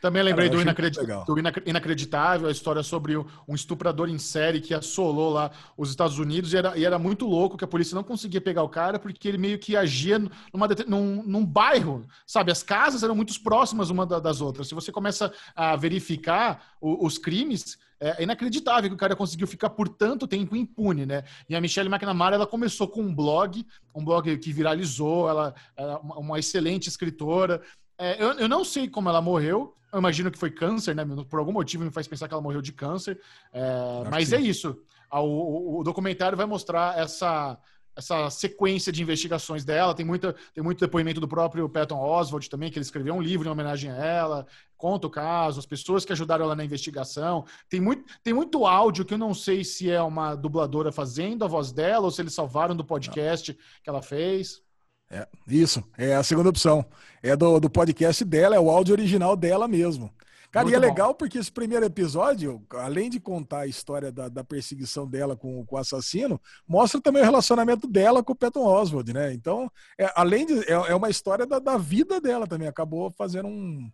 também 0.00 0.22
lembrei 0.22 0.48
Cara, 0.48 0.58
do, 0.58 0.62
inacredit... 0.62 1.00
do, 1.26 1.68
Inacreditável, 1.68 2.48
a 2.48 2.52
história 2.52 2.82
sobre 2.82 3.16
um 3.16 3.54
estuprador 3.54 4.08
em 4.08 4.18
série 4.18 4.60
que 4.60 4.72
assolou 4.72 5.30
lá 5.30 5.50
os 5.76 5.90
Estados 5.90 6.18
Unidos 6.18 6.52
e 6.52 6.56
era, 6.56 6.78
e 6.78 6.84
era 6.84 6.98
muito 6.98 7.26
louco 7.26 7.56
que 7.56 7.64
a 7.64 7.68
polícia 7.68 7.94
não 7.94 8.04
conseguia 8.04 8.40
pegar 8.40 8.62
o 8.62 8.68
cara 8.68 8.98
porque 8.98 9.28
ele 9.28 9.38
meio 9.38 9.58
que 9.58 9.76
agia 9.76 10.18
numa, 10.18 10.68
num, 10.86 11.22
num 11.22 11.44
bairro, 11.44 12.06
sabe? 12.26 12.52
As 12.52 12.62
casas 12.62 13.02
eram 13.02 13.14
muito 13.14 13.38
próximas 13.42 13.90
uma 13.90 14.06
das 14.06 14.40
outras. 14.40 14.68
Se 14.68 14.74
você 14.74 14.92
começa 14.92 15.32
a 15.54 15.74
verificar 15.76 16.74
o, 16.80 17.04
os 17.04 17.18
crimes, 17.18 17.78
é 18.00 18.22
inacreditável 18.22 18.88
que 18.88 18.94
o 18.94 18.98
cara 18.98 19.16
conseguiu 19.16 19.46
ficar 19.46 19.70
por 19.70 19.88
tanto 19.88 20.26
tempo 20.26 20.54
impune, 20.54 21.04
né? 21.04 21.24
E 21.48 21.56
a 21.56 21.60
Michelle 21.60 21.88
McNamara, 21.88 22.36
ela 22.36 22.46
começou 22.46 22.86
com 22.86 23.02
um 23.02 23.14
blog, 23.14 23.66
um 23.94 24.04
blog 24.04 24.36
que 24.38 24.52
viralizou, 24.52 25.28
ela 25.28 25.54
é 25.76 25.84
uma 26.02 26.38
excelente 26.38 26.88
escritora, 26.88 27.60
é, 27.98 28.22
eu, 28.22 28.32
eu, 28.34 28.48
não 28.48 28.64
sei 28.64 28.88
como 28.88 29.08
ela 29.08 29.20
morreu. 29.20 29.74
Eu 29.92 29.98
imagino 29.98 30.30
que 30.30 30.38
foi 30.38 30.50
câncer, 30.50 30.94
né? 30.94 31.04
Por 31.28 31.38
algum 31.38 31.52
motivo 31.52 31.84
me 31.84 31.90
faz 31.90 32.06
pensar 32.06 32.28
que 32.28 32.34
ela 32.34 32.42
morreu 32.42 32.62
de 32.62 32.72
câncer. 32.72 33.20
É, 33.52 34.08
mas 34.10 34.32
é 34.32 34.40
isso. 34.40 34.80
O, 35.10 35.18
o, 35.18 35.80
o, 35.80 35.84
documentário 35.84 36.36
vai 36.36 36.46
mostrar 36.46 36.96
essa, 36.98 37.58
essa 37.96 38.30
sequência 38.30 38.92
de 38.92 39.02
investigações 39.02 39.64
dela. 39.64 39.94
Tem, 39.94 40.04
muita, 40.04 40.36
tem 40.54 40.62
muito 40.62 40.78
depoimento 40.78 41.20
do 41.20 41.26
próprio 41.26 41.68
Patton 41.68 41.98
Oswald 41.98 42.48
também, 42.48 42.70
que 42.70 42.78
ele 42.78 42.84
escreveu 42.84 43.14
um 43.14 43.22
livro 43.22 43.48
em 43.48 43.50
homenagem 43.50 43.90
a 43.90 43.96
ela. 43.96 44.46
Conta 44.76 45.08
o 45.08 45.10
caso, 45.10 45.58
as 45.58 45.66
pessoas 45.66 46.04
que 46.04 46.12
ajudaram 46.12 46.44
ela 46.44 46.54
na 46.54 46.64
investigação. 46.64 47.44
Tem 47.68 47.80
muito, 47.80 48.04
tem 48.22 48.32
muito 48.32 48.64
áudio 48.64 49.04
que 49.04 49.14
eu 49.14 49.18
não 49.18 49.34
sei 49.34 49.64
se 49.64 49.90
é 49.90 50.00
uma 50.00 50.36
dubladora 50.36 50.92
fazendo 50.92 51.44
a 51.44 51.48
voz 51.48 51.72
dela 51.72 52.04
ou 52.04 52.10
se 52.10 52.22
eles 52.22 52.34
salvaram 52.34 52.76
do 52.76 52.84
podcast 52.84 53.52
não. 53.52 53.58
que 53.82 53.90
ela 53.90 54.02
fez. 54.02 54.62
É, 55.10 55.26
isso, 55.46 55.82
é 55.96 56.14
a 56.14 56.22
segunda 56.22 56.50
opção. 56.50 56.84
É 57.22 57.34
do, 57.34 57.58
do 57.58 57.70
podcast 57.70 58.24
dela, 58.24 58.56
é 58.56 58.60
o 58.60 58.70
áudio 58.70 58.92
original 58.92 59.36
dela 59.36 59.66
mesmo. 59.66 60.12
Cara, 60.50 60.64
Muito 60.64 60.74
e 60.74 60.76
é 60.76 60.80
bom. 60.80 60.86
legal 60.86 61.14
porque 61.14 61.38
esse 61.38 61.52
primeiro 61.52 61.84
episódio, 61.84 62.62
além 62.70 63.10
de 63.10 63.20
contar 63.20 63.60
a 63.60 63.66
história 63.66 64.10
da, 64.10 64.28
da 64.28 64.42
perseguição 64.42 65.06
dela 65.06 65.36
com, 65.36 65.64
com 65.66 65.76
o 65.76 65.78
assassino, 65.78 66.40
mostra 66.66 67.00
também 67.00 67.20
o 67.20 67.24
relacionamento 67.24 67.86
dela 67.86 68.22
com 68.22 68.32
o 68.32 68.36
Patton 68.36 68.64
Oswald, 68.64 69.12
né? 69.12 69.32
Então, 69.34 69.70
é, 69.98 70.10
além 70.16 70.46
de. 70.46 70.60
É, 70.60 70.72
é 70.72 70.94
uma 70.94 71.10
história 71.10 71.46
da, 71.46 71.58
da 71.58 71.76
vida 71.76 72.18
dela 72.18 72.46
também. 72.46 72.66
Acabou 72.66 73.12
fazendo 73.16 73.46
um, 73.46 73.90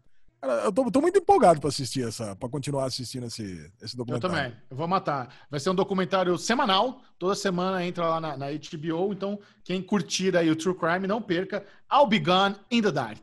eu 0.65 0.73
tô, 0.73 0.91
tô, 0.91 1.01
muito 1.01 1.19
empolgado 1.19 1.61
para 1.61 1.69
assistir 1.69 2.07
essa, 2.07 2.37
para 2.37 2.49
continuar 2.49 2.85
assistindo 2.85 3.27
esse, 3.27 3.71
esse 3.83 3.97
documentário. 3.97 4.37
Eu 4.37 4.43
também. 4.43 4.57
Eu 4.71 4.77
vou 4.77 4.87
matar. 4.87 5.29
Vai 5.51 5.61
ser 5.61 5.71
um 5.71 5.75
documentário 5.75 6.37
semanal. 6.39 7.01
Toda 7.19 7.35
semana 7.35 7.85
entra 7.85 8.07
lá 8.07 8.21
na, 8.21 8.37
na 8.37 8.47
HBO. 8.47 9.13
Então, 9.13 9.39
quem 9.65 9.83
curtir 9.83 10.37
aí 10.37 10.51
o 10.51 10.57
True 10.57 10.75
Crime, 10.75 11.07
não 11.07 11.21
perca. 11.21 11.65
I'll 11.93 12.07
Be 12.07 12.19
Gone 12.19 12.57
in 12.71 12.83
the 12.83 12.91
Dark. 12.91 13.21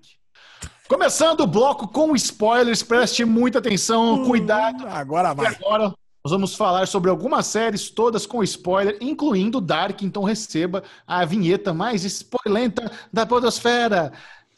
Começando 0.87 1.41
o 1.41 1.47
bloco 1.47 1.87
com 1.87 2.13
spoilers, 2.15 2.83
preste 2.83 3.23
muita 3.23 3.59
atenção, 3.59 4.15
hum, 4.15 4.25
cuidado. 4.25 4.85
Agora 4.87 5.33
vai. 5.33 5.47
Agora 5.47 5.93
nós 6.23 6.31
vamos 6.31 6.53
falar 6.53 6.87
sobre 6.87 7.09
algumas 7.09 7.47
séries, 7.47 7.89
todas 7.89 8.27
com 8.27 8.43
spoiler, 8.43 8.97
incluindo 9.01 9.59
Dark. 9.59 10.01
Então 10.03 10.23
receba 10.23 10.83
a 11.07 11.25
vinheta 11.25 11.73
mais 11.73 12.03
spoilenta 12.03 12.91
da 13.11 13.25
Podosfera. 13.25 14.11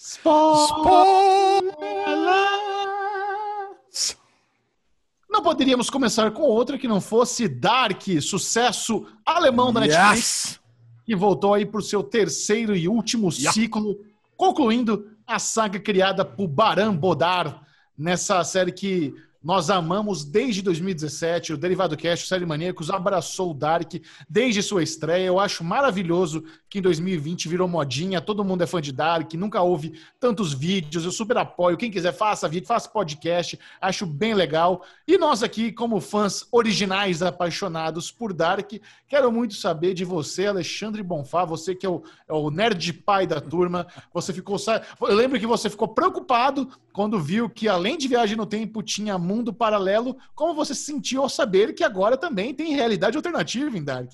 Spoiler! 0.06 1.64
Não 5.30 5.42
poderíamos 5.42 5.90
começar 5.90 6.30
com 6.32 6.42
outra 6.42 6.78
que 6.78 6.90
não 6.90 7.00
fosse 7.00 7.48
Dark, 7.48 8.02
sucesso 8.22 9.08
alemão 9.26 9.72
da 9.72 9.80
Netflix, 9.80 10.46
yes. 10.46 10.60
que 11.06 11.16
voltou 11.16 11.54
aí 11.54 11.66
para 11.66 11.80
o 11.80 11.82
seu 11.82 12.04
terceiro 12.04 12.76
e 12.76 12.86
último 12.90 13.30
yeah. 13.30 13.54
ciclo, 13.54 13.98
concluindo 14.36 15.10
a 15.26 15.40
saga 15.40 15.80
criada 15.80 16.26
por 16.26 16.50
Baran 16.50 16.94
Bodar, 16.94 17.66
nessa 17.98 18.44
série 18.44 18.74
que 18.74 19.16
nós 19.44 19.70
amamos 19.70 20.24
desde 20.24 20.62
2017. 20.62 21.54
O 21.54 21.58
Derivado 21.58 21.98
Cast, 21.98 22.24
o 22.24 22.28
Série 22.28 22.46
Maníacos, 22.46 22.90
abraçou 22.90 23.52
o 23.52 23.54
Dark 23.54 23.94
desde 24.30 24.64
sua 24.64 24.82
estreia. 24.82 25.26
Eu 25.26 25.38
acho 25.38 25.66
maravilhoso 25.66 26.46
que 26.70 26.80
em 26.80 26.82
2020 26.82 27.50
virou 27.50 27.68
modinha. 27.68 28.22
Todo 28.22 28.46
mundo 28.46 28.64
é 28.64 28.68
fã 28.68 28.82
de 28.82 28.94
Dark, 28.94 29.34
nunca 29.34 29.62
houve 29.62 30.00
tantos 30.18 30.54
vídeos. 30.54 31.04
Eu 31.04 31.12
super 31.12 31.38
apoio. 31.38 31.76
Quem 31.76 31.92
quiser, 31.92 32.14
faça 32.14 32.48
vídeo, 32.48 32.68
faça 32.68 32.88
podcast. 32.88 33.60
Acho 33.82 34.06
bem 34.06 34.34
legal. 34.34 34.86
E 35.06 35.18
nós 35.18 35.44
aqui, 35.44 35.74
como 35.74 36.00
fãs 36.00 36.48
originais 36.50 37.22
apaixonados 37.22 38.12
por 38.12 38.32
Dark, 38.32 38.72
quero 39.10 39.30
muito 39.30 39.56
saber 39.56 39.94
de 39.94 40.06
você, 40.06 40.48
Alexandre 40.48 41.04
Bonfá, 41.04 41.44
você 41.44 41.76
que 41.76 41.86
é 41.86 41.90
o, 41.90 42.02
é 42.30 42.34
o 42.34 42.50
nerd 42.50 42.94
pai 42.94 43.28
da 43.28 43.42
turma. 43.42 43.88
Você 44.14 44.32
ficou. 44.32 44.56
Eu 45.02 45.16
lembro 45.16 45.38
que 45.38 45.46
você 45.46 45.70
ficou 45.70 45.90
preocupado 45.90 46.70
quando 46.94 47.20
viu 47.20 47.50
que, 47.50 47.68
além 47.68 47.98
de 47.98 48.08
Viagem 48.08 48.38
no 48.38 48.46
Tempo, 48.46 48.84
tinha 48.84 49.18
mundo 49.18 49.52
paralelo. 49.52 50.16
Como 50.36 50.54
você 50.54 50.76
se 50.76 50.86
sentiu 50.86 51.24
ao 51.24 51.30
saber 51.30 51.74
que 51.74 51.84
agora 51.84 52.16
também 52.16 52.54
tem 52.54 52.76
realidade 52.76 53.18
alternativa 53.18 53.76
em 53.76 53.84
Dark? 53.84 54.12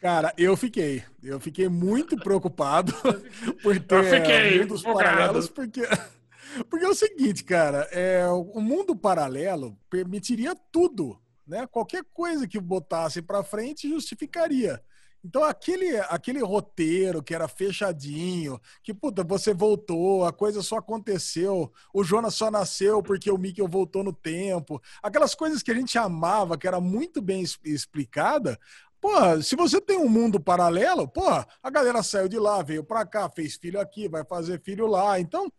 Cara, 0.00 0.34
eu 0.36 0.56
fiquei. 0.56 1.04
Eu 1.22 1.38
fiquei 1.38 1.68
muito 1.68 2.16
preocupado 2.16 2.92
por 3.62 3.78
ter 3.78 4.58
mundos 4.58 4.82
paralelos, 4.82 5.48
porque, 5.48 5.82
porque 6.68 6.84
é 6.84 6.88
o 6.88 6.94
seguinte, 6.94 7.44
cara, 7.44 7.86
é, 7.92 8.26
o 8.26 8.60
mundo 8.60 8.96
paralelo 8.96 9.78
permitiria 9.88 10.56
tudo, 10.72 11.16
né? 11.46 11.66
Qualquer 11.68 12.04
coisa 12.12 12.48
que 12.48 12.58
botasse 12.58 13.22
para 13.22 13.44
frente 13.44 13.88
justificaria. 13.88 14.82
Então, 15.24 15.44
aquele, 15.44 15.98
aquele 16.08 16.42
roteiro 16.42 17.22
que 17.22 17.34
era 17.34 17.46
fechadinho, 17.46 18.60
que, 18.82 18.94
puta, 18.94 19.22
você 19.22 19.52
voltou, 19.52 20.24
a 20.24 20.32
coisa 20.32 20.62
só 20.62 20.78
aconteceu, 20.78 21.70
o 21.92 22.02
Jonas 22.02 22.34
só 22.34 22.50
nasceu 22.50 23.02
porque 23.02 23.30
o 23.30 23.36
Mikkel 23.36 23.68
voltou 23.68 24.02
no 24.02 24.12
tempo, 24.12 24.80
aquelas 25.02 25.34
coisas 25.34 25.62
que 25.62 25.70
a 25.70 25.74
gente 25.74 25.98
amava, 25.98 26.56
que 26.56 26.66
era 26.66 26.80
muito 26.80 27.20
bem 27.20 27.44
explicada, 27.64 28.58
Porra, 29.00 29.40
se 29.40 29.56
você 29.56 29.80
tem 29.80 29.96
um 29.96 30.08
mundo 30.10 30.38
paralelo, 30.38 31.08
porra, 31.08 31.46
a 31.62 31.70
galera 31.70 32.02
saiu 32.02 32.28
de 32.28 32.38
lá, 32.38 32.62
veio 32.62 32.84
pra 32.84 33.06
cá, 33.06 33.30
fez 33.30 33.54
filho 33.54 33.80
aqui, 33.80 34.06
vai 34.08 34.24
fazer 34.26 34.60
filho 34.60 34.86
lá. 34.86 35.18
Então, 35.18 35.50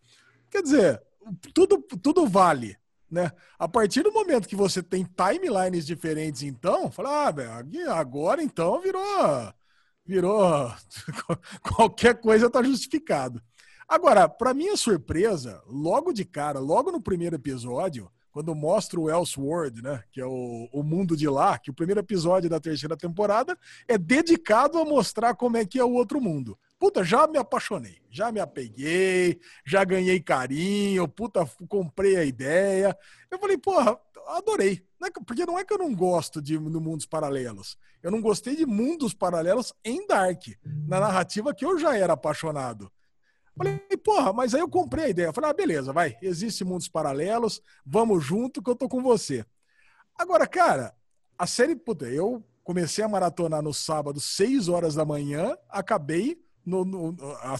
quer 0.48 0.62
dizer, 0.62 1.02
tudo, 1.52 1.78
tudo 2.00 2.26
vale. 2.26 2.78
Né? 3.12 3.30
A 3.58 3.68
partir 3.68 4.02
do 4.02 4.10
momento 4.10 4.48
que 4.48 4.56
você 4.56 4.82
tem 4.82 5.04
timelines 5.04 5.84
diferentes, 5.84 6.42
então, 6.42 6.90
fala, 6.90 7.28
ah, 7.28 7.94
agora 7.94 8.42
então 8.42 8.80
virou. 8.80 9.52
Virou. 10.06 10.72
Qualquer 11.62 12.18
coisa 12.18 12.48
tá 12.48 12.62
justificado. 12.62 13.42
Agora, 13.86 14.26
para 14.26 14.54
minha 14.54 14.78
surpresa, 14.78 15.62
logo 15.66 16.10
de 16.10 16.24
cara, 16.24 16.58
logo 16.58 16.90
no 16.90 17.02
primeiro 17.02 17.36
episódio, 17.36 18.10
quando 18.32 18.54
mostra 18.54 18.98
o 18.98 19.10
Elseworld, 19.10 19.82
né? 19.82 20.02
Que 20.10 20.20
é 20.20 20.26
o, 20.26 20.68
o 20.72 20.82
mundo 20.82 21.16
de 21.16 21.28
lá, 21.28 21.58
que 21.58 21.70
o 21.70 21.74
primeiro 21.74 22.00
episódio 22.00 22.48
da 22.48 22.58
terceira 22.58 22.96
temporada 22.96 23.56
é 23.86 23.98
dedicado 23.98 24.78
a 24.78 24.84
mostrar 24.84 25.34
como 25.34 25.58
é 25.58 25.66
que 25.66 25.78
é 25.78 25.84
o 25.84 25.92
outro 25.92 26.20
mundo. 26.20 26.58
Puta, 26.78 27.04
já 27.04 27.28
me 27.28 27.38
apaixonei, 27.38 28.02
já 28.10 28.32
me 28.32 28.40
apeguei, 28.40 29.38
já 29.64 29.84
ganhei 29.84 30.18
carinho, 30.18 31.06
puta, 31.06 31.48
comprei 31.68 32.16
a 32.16 32.24
ideia. 32.24 32.96
Eu 33.30 33.38
falei, 33.38 33.58
porra, 33.58 33.96
adorei. 34.28 34.82
Não 34.98 35.08
é 35.08 35.10
que, 35.10 35.22
porque 35.24 35.44
não 35.44 35.58
é 35.58 35.64
que 35.64 35.72
eu 35.72 35.78
não 35.78 35.94
gosto 35.94 36.40
de, 36.40 36.58
de 36.58 36.58
mundos 36.58 37.06
paralelos. 37.06 37.76
Eu 38.02 38.10
não 38.10 38.20
gostei 38.20 38.56
de 38.56 38.64
mundos 38.64 39.14
paralelos 39.14 39.72
em 39.84 40.06
Dark, 40.06 40.42
na 40.64 40.98
narrativa 40.98 41.54
que 41.54 41.64
eu 41.64 41.78
já 41.78 41.96
era 41.96 42.14
apaixonado. 42.14 42.90
Falei, 43.56 43.78
porra, 44.02 44.32
mas 44.32 44.54
aí 44.54 44.60
eu 44.60 44.68
comprei 44.68 45.04
a 45.04 45.08
ideia. 45.08 45.32
Falei, 45.32 45.50
ah, 45.50 45.54
beleza, 45.54 45.92
vai, 45.92 46.16
existe 46.22 46.64
mundos 46.64 46.88
paralelos, 46.88 47.62
vamos 47.84 48.24
junto 48.24 48.62
que 48.62 48.70
eu 48.70 48.76
tô 48.76 48.88
com 48.88 49.02
você. 49.02 49.44
Agora, 50.16 50.46
cara, 50.46 50.94
a 51.38 51.46
série, 51.46 51.76
puta, 51.76 52.06
eu 52.06 52.42
comecei 52.64 53.04
a 53.04 53.08
maratonar 53.08 53.62
no 53.62 53.74
sábado, 53.74 54.20
6 54.20 54.68
horas 54.68 54.94
da 54.94 55.04
manhã, 55.04 55.56
acabei, 55.68 56.40
no, 56.64 56.84
no, 56.84 57.16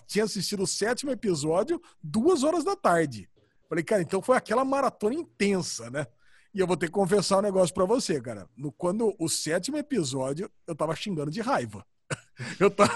tinha 0.06 0.24
assistido 0.24 0.62
o 0.62 0.66
sétimo 0.66 1.10
episódio, 1.10 1.80
duas 2.02 2.44
horas 2.44 2.64
da 2.64 2.76
tarde. 2.76 3.28
Falei, 3.68 3.84
cara, 3.84 4.02
então 4.02 4.22
foi 4.22 4.36
aquela 4.36 4.64
maratona 4.64 5.14
intensa, 5.14 5.90
né? 5.90 6.06
E 6.54 6.60
eu 6.60 6.66
vou 6.66 6.76
ter 6.76 6.86
que 6.86 6.92
confessar 6.92 7.38
um 7.38 7.42
negócio 7.42 7.74
para 7.74 7.86
você, 7.86 8.20
cara. 8.20 8.46
No, 8.56 8.70
quando 8.70 9.14
o 9.18 9.28
sétimo 9.28 9.78
episódio, 9.78 10.50
eu 10.66 10.74
tava 10.74 10.94
xingando 10.94 11.30
de 11.30 11.40
raiva. 11.40 11.84
Eu 12.60 12.70
tava. 12.70 12.92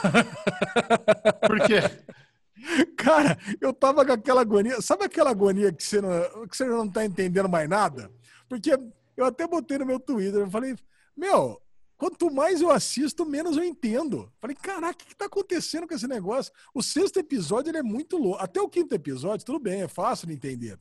Por 1.46 1.60
quê? 1.66 1.80
Cara, 2.96 3.38
eu 3.60 3.72
tava 3.72 4.04
com 4.04 4.12
aquela 4.12 4.40
agonia. 4.40 4.80
Sabe 4.80 5.04
aquela 5.04 5.30
agonia 5.30 5.72
que 5.72 5.82
você 5.82 6.00
não, 6.00 6.46
que 6.46 6.56
você 6.56 6.64
não 6.64 6.88
tá 6.88 7.04
entendendo 7.04 7.48
mais 7.48 7.68
nada? 7.68 8.10
Porque 8.48 8.70
eu 9.16 9.24
até 9.24 9.46
botei 9.46 9.78
no 9.78 9.86
meu 9.86 9.98
Twitter, 9.98 10.40
eu 10.40 10.50
falei, 10.50 10.76
meu, 11.16 11.60
quanto 11.96 12.30
mais 12.30 12.60
eu 12.60 12.70
assisto, 12.70 13.24
menos 13.24 13.56
eu 13.56 13.64
entendo. 13.64 14.30
Falei, 14.40 14.56
caraca, 14.56 14.94
o 14.94 14.96
que, 14.96 15.06
que 15.06 15.16
tá 15.16 15.26
acontecendo 15.26 15.86
com 15.86 15.94
esse 15.94 16.06
negócio? 16.06 16.52
O 16.74 16.82
sexto 16.82 17.18
episódio 17.18 17.70
ele 17.70 17.78
é 17.78 17.82
muito 17.82 18.16
louco. 18.16 18.42
Até 18.42 18.60
o 18.60 18.68
quinto 18.68 18.94
episódio, 18.94 19.46
tudo 19.46 19.58
bem, 19.58 19.82
é 19.82 19.88
fácil 19.88 20.26
de 20.26 20.34
entender. 20.34 20.78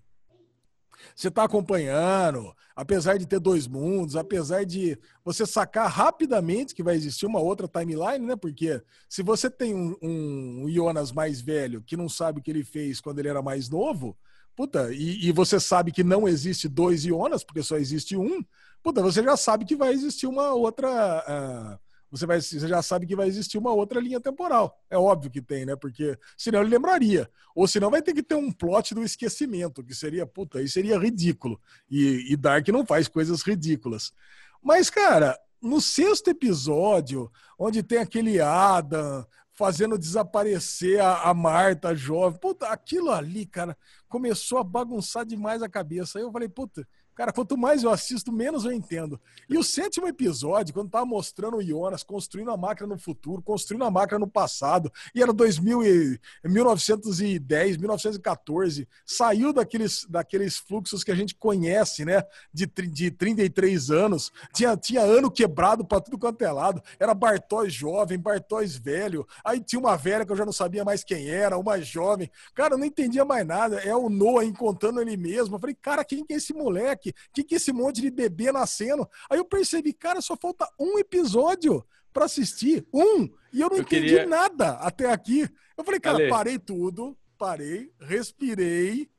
Você 1.15 1.27
está 1.27 1.43
acompanhando, 1.43 2.55
apesar 2.75 3.17
de 3.17 3.25
ter 3.25 3.39
dois 3.39 3.67
mundos, 3.67 4.15
apesar 4.15 4.65
de 4.65 4.97
você 5.23 5.45
sacar 5.45 5.89
rapidamente 5.89 6.73
que 6.73 6.83
vai 6.83 6.95
existir 6.95 7.25
uma 7.25 7.39
outra 7.39 7.67
timeline, 7.67 8.25
né? 8.25 8.35
Porque 8.35 8.81
se 9.09 9.21
você 9.23 9.49
tem 9.49 9.73
um, 9.73 9.95
um 10.01 10.69
Jonas 10.69 11.11
mais 11.11 11.41
velho 11.41 11.81
que 11.81 11.97
não 11.97 12.09
sabe 12.09 12.39
o 12.39 12.43
que 12.43 12.51
ele 12.51 12.63
fez 12.63 12.99
quando 12.99 13.19
ele 13.19 13.29
era 13.29 13.41
mais 13.41 13.69
novo, 13.69 14.17
puta, 14.55 14.93
e, 14.93 15.27
e 15.27 15.31
você 15.31 15.59
sabe 15.59 15.91
que 15.91 16.03
não 16.03 16.27
existe 16.27 16.67
dois 16.67 17.01
Jonas, 17.03 17.43
porque 17.43 17.61
só 17.61 17.77
existe 17.77 18.15
um, 18.15 18.43
puta, 18.81 19.01
você 19.01 19.21
já 19.23 19.35
sabe 19.35 19.65
que 19.65 19.75
vai 19.75 19.93
existir 19.93 20.27
uma 20.27 20.53
outra. 20.53 21.77
Uh, 21.79 21.84
você, 22.11 22.25
vai, 22.25 22.41
você 22.41 22.67
já 22.67 22.81
sabe 22.81 23.05
que 23.05 23.15
vai 23.15 23.27
existir 23.27 23.57
uma 23.57 23.73
outra 23.73 23.99
linha 23.99 24.19
temporal. 24.19 24.79
É 24.89 24.97
óbvio 24.97 25.31
que 25.31 25.41
tem, 25.41 25.65
né? 25.65 25.75
Porque 25.75 26.17
senão 26.37 26.61
ele 26.61 26.69
lembraria. 26.69 27.29
Ou 27.55 27.67
senão 27.67 27.91
vai 27.91 28.01
ter 28.01 28.13
que 28.13 28.23
ter 28.23 28.35
um 28.35 28.51
plot 28.51 28.93
do 28.93 29.03
esquecimento, 29.03 29.83
que 29.83 29.93
seria, 29.93 30.25
puta, 30.25 30.59
aí 30.59 30.67
seria 30.67 30.97
ridículo. 30.97 31.59
E, 31.89 32.31
e 32.31 32.35
Dark 32.35 32.67
não 32.69 32.85
faz 32.85 33.07
coisas 33.07 33.41
ridículas. 33.41 34.13
Mas, 34.61 34.89
cara, 34.89 35.37
no 35.61 35.81
sexto 35.81 36.29
episódio, 36.29 37.31
onde 37.57 37.81
tem 37.81 37.97
aquele 37.97 38.39
Adam 38.39 39.25
fazendo 39.53 39.97
desaparecer 39.97 40.99
a, 40.99 41.29
a 41.29 41.33
Marta 41.33 41.89
a 41.89 41.95
jovem, 41.95 42.39
puta, 42.39 42.67
aquilo 42.67 43.09
ali, 43.09 43.45
cara, 43.45 43.75
começou 44.07 44.57
a 44.59 44.63
bagunçar 44.63 45.25
demais 45.25 45.63
a 45.63 45.69
cabeça. 45.69 46.19
Aí 46.19 46.23
eu 46.23 46.31
falei, 46.31 46.49
puta, 46.49 46.85
Cara, 47.15 47.31
quanto 47.31 47.57
mais 47.57 47.83
eu 47.83 47.89
assisto, 47.89 48.31
menos 48.31 48.65
eu 48.65 48.73
entendo. 48.73 49.19
E 49.49 49.57
o 49.57 49.63
sétimo 49.63 50.05
episódio, 50.07 50.73
quando 50.73 50.89
tava 50.89 51.05
mostrando 51.05 51.57
o 51.57 51.63
Jonas 51.63 52.03
construindo 52.03 52.51
a 52.51 52.57
máquina 52.57 52.87
no 52.87 52.99
futuro, 52.99 53.41
construindo 53.41 53.85
a 53.85 53.91
máquina 53.91 54.19
no 54.19 54.27
passado, 54.27 54.91
e 55.13 55.21
era 55.21 55.31
2000 55.31 55.83
e, 55.83 56.19
1910, 56.43 57.77
1914, 57.77 58.87
saiu 59.05 59.53
daqueles, 59.53 60.05
daqueles 60.09 60.57
fluxos 60.57 61.03
que 61.03 61.11
a 61.11 61.15
gente 61.15 61.35
conhece, 61.35 62.03
né? 62.03 62.21
De, 62.53 62.65
de 62.65 63.11
33 63.11 63.91
anos. 63.91 64.31
Tinha, 64.53 64.75
tinha 64.75 65.01
ano 65.01 65.31
quebrado 65.31 65.85
para 65.85 66.01
tudo 66.01 66.17
quanto 66.17 66.41
é 66.41 66.51
lado. 66.51 66.81
Era 66.99 67.13
Bartóis 67.13 67.73
jovem, 67.73 68.19
Bartóis 68.19 68.75
velho. 68.75 69.25
Aí 69.43 69.61
tinha 69.61 69.79
uma 69.79 69.95
velha 69.95 70.25
que 70.25 70.31
eu 70.31 70.37
já 70.37 70.45
não 70.45 70.53
sabia 70.53 70.83
mais 70.83 71.03
quem 71.03 71.29
era, 71.29 71.57
uma 71.57 71.79
jovem. 71.81 72.29
Cara, 72.53 72.73
eu 72.73 72.77
não 72.77 72.85
entendia 72.85 73.23
mais 73.23 73.45
nada. 73.45 73.79
É 73.79 73.95
o 73.95 74.09
Noah 74.09 74.45
encontrando 74.45 74.99
ele 75.01 75.15
mesmo. 75.15 75.55
Eu 75.55 75.59
falei, 75.59 75.75
cara, 75.75 76.03
quem 76.03 76.25
que 76.25 76.33
é 76.33 76.37
esse 76.37 76.53
moleque? 76.53 77.04
Moleque? 77.05 77.09
O 77.09 77.33
que, 77.33 77.43
que 77.43 77.55
esse 77.55 77.71
monte 77.71 78.01
de 78.01 78.09
bebê 78.09 78.51
nascendo? 78.51 79.07
Aí 79.29 79.37
eu 79.37 79.45
percebi, 79.45 79.93
cara, 79.93 80.21
só 80.21 80.35
falta 80.35 80.67
um 80.79 80.97
episódio 80.97 81.85
para 82.13 82.25
assistir. 82.25 82.85
Um! 82.93 83.29
E 83.53 83.61
eu 83.61 83.69
não 83.69 83.77
eu 83.77 83.83
entendi 83.83 84.07
queria... 84.07 84.25
nada 84.25 84.71
até 84.73 85.11
aqui. 85.11 85.47
Eu 85.77 85.83
falei, 85.83 85.99
cara, 85.99 86.17
Ale. 86.17 86.29
parei 86.29 86.57
tudo, 86.57 87.17
parei, 87.37 87.91
respirei, 87.99 89.09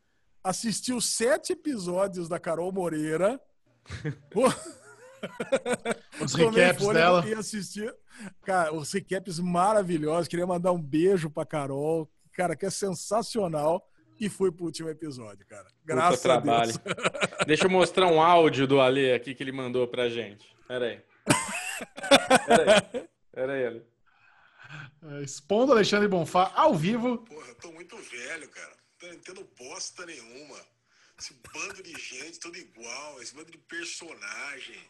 assisti 0.42 0.92
os 0.92 1.04
sete 1.04 1.52
episódios 1.52 2.28
da 2.28 2.38
Carol 2.38 2.72
Moreira. 2.72 3.40
os 6.20 6.34
recaps 6.34 6.86
dela. 6.88 7.26
E 7.26 7.34
assisti. 7.34 7.92
Cara, 8.42 8.74
os 8.74 8.90
recaps 8.92 9.38
maravilhosos. 9.38 10.28
Queria 10.28 10.46
mandar 10.46 10.72
um 10.72 10.80
beijo 10.80 11.30
pra 11.30 11.44
Carol, 11.44 12.10
cara, 12.32 12.56
que 12.56 12.66
é 12.66 12.70
sensacional 12.70 13.86
e 14.18 14.28
fui 14.28 14.50
pro 14.50 14.64
último 14.64 14.88
episódio, 14.88 15.46
cara. 15.46 15.66
Graças 15.84 16.20
Puta 16.20 16.32
a 16.34 16.40
trabalho. 16.40 16.72
Deus. 16.72 17.46
Deixa 17.46 17.64
eu 17.64 17.70
mostrar 17.70 18.06
um 18.06 18.20
áudio 18.20 18.66
do 18.66 18.80
Ale 18.80 19.12
aqui 19.12 19.34
que 19.34 19.42
ele 19.42 19.52
mandou 19.52 19.86
pra 19.86 20.08
gente. 20.08 20.46
Pera 20.66 20.86
aí. 20.86 21.02
Pera 22.46 22.90
aí. 22.92 23.08
Pera 23.32 23.52
aí, 23.52 23.66
Ale. 23.66 23.86
É, 25.02 25.22
expondo 25.22 25.72
Alexandre 25.72 26.08
Bonfá 26.08 26.52
ao 26.54 26.74
vivo. 26.74 27.18
Porra, 27.18 27.48
eu 27.48 27.54
tô 27.56 27.72
muito 27.72 27.96
velho, 27.96 28.48
cara. 28.48 28.70
Não 28.70 28.98
tô 28.98 29.14
entendendo 29.14 29.48
bosta 29.58 30.04
nenhuma. 30.06 30.58
Esse 31.18 31.34
bando 31.34 31.82
de 31.82 31.92
gente, 31.92 32.40
tudo 32.40 32.56
igual. 32.58 33.22
Esse 33.22 33.34
bando 33.34 33.50
de 33.50 33.58
personagem. 33.58 34.80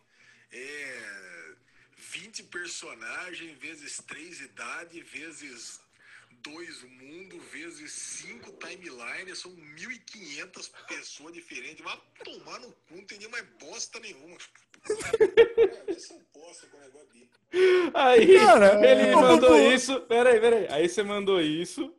É... 0.53 1.57
20 1.97 2.45
personagens 2.45 3.59
vezes 3.59 3.99
3 4.07 4.41
idade 4.41 5.01
vezes 5.03 5.81
dois 6.51 6.83
mundo 6.85 7.39
vezes 7.53 7.93
cinco 7.93 8.53
timelines, 8.53 9.39
são 9.39 9.51
1.500 9.51 10.71
pessoas 10.87 11.33
diferentes. 11.33 11.85
Vai 11.85 12.01
tomar 12.25 12.61
no 12.61 12.71
cu, 12.73 12.95
não 12.95 12.99
entendi 12.99 13.27
mais 13.29 13.45
bosta 13.59 13.99
nenhuma. 13.99 14.37
Aí, 17.93 18.39
Cara, 18.39 18.75
ele 18.89 19.09
é... 19.09 19.15
mandou 19.15 19.57
isso. 19.57 20.01
Peraí, 20.03 20.41
peraí. 20.41 20.67
Aí 20.71 20.89
você 20.89 21.03
mandou 21.03 21.41
isso 21.41 21.93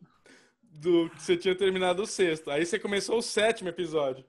do 0.61 1.10
que 1.10 1.22
você 1.22 1.36
tinha 1.36 1.56
terminado 1.56 2.03
o 2.03 2.07
sexto. 2.07 2.49
Aí 2.49 2.65
você 2.65 2.80
começou 2.80 3.18
o 3.18 3.24
sétimo 3.24 3.69
episódio. 3.69 4.24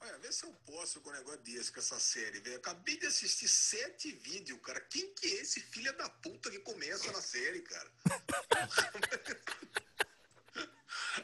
Olha, 0.00 0.18
vê 0.18 0.32
se 0.32 0.46
eu 0.46 0.52
posso 0.72 1.00
com 1.02 1.10
um 1.10 1.12
negócio 1.12 1.40
desse, 1.40 1.70
com 1.70 1.80
essa 1.80 2.00
série, 2.00 2.40
velho. 2.40 2.56
Acabei 2.56 2.96
de 2.96 3.06
assistir 3.06 3.46
sete 3.46 4.10
vídeos, 4.10 4.58
cara. 4.62 4.80
Quem 4.80 5.12
que 5.14 5.26
é 5.26 5.42
esse 5.42 5.60
filho 5.60 5.94
da 5.98 6.08
puta 6.08 6.50
que 6.50 6.58
começa 6.60 7.12
na 7.12 7.20
série, 7.20 7.60
cara? 7.60 7.90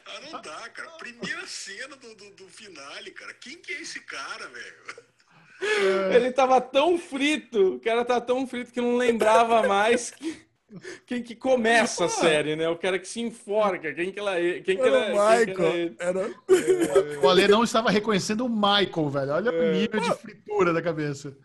ah, 0.05 0.19
não 0.21 0.41
dá, 0.41 0.69
cara. 0.69 0.91
Primeira 0.91 1.47
cena 1.47 1.95
do, 1.95 2.13
do, 2.13 2.29
do 2.35 2.47
finale, 2.47 3.09
cara. 3.11 3.33
Quem 3.33 3.57
que 3.57 3.73
é 3.73 3.81
esse 3.81 3.99
cara, 4.01 4.47
velho? 4.47 5.09
Ele 6.15 6.31
tava 6.31 6.61
tão 6.61 6.97
frito, 6.97 7.75
o 7.75 7.79
cara 7.79 8.05
tá 8.05 8.21
tão 8.21 8.47
frito 8.47 8.71
que 8.71 8.79
não 8.79 8.95
lembrava 8.95 9.67
mais 9.67 10.11
que 10.11 10.47
quem 11.05 11.21
que 11.23 11.35
começa 11.35 12.05
a 12.05 12.09
série, 12.09 12.55
né? 12.55 12.69
O 12.69 12.77
cara 12.77 12.99
que 12.99 13.07
se 13.07 13.21
enforca. 13.21 13.93
Quem 13.93 14.11
que 14.11 14.19
ela 14.19 14.39
é? 14.39 14.59
Quem 14.61 14.77
que 14.77 14.81
era 14.81 15.05
ela, 15.05 15.07
o 15.07 15.39
Michael. 15.39 15.95
Era... 15.99 16.31
O 17.21 17.29
Ale 17.29 17.47
não 17.47 17.63
estava 17.63 17.89
reconhecendo 17.89 18.45
o 18.45 18.49
Michael, 18.49 19.09
velho. 19.09 19.31
Olha 19.31 19.51
o 19.51 19.55
é. 19.55 19.71
nível 19.73 19.99
de 19.99 20.13
fritura 20.15 20.73
da 20.73 20.81
cabeça. 20.81 21.35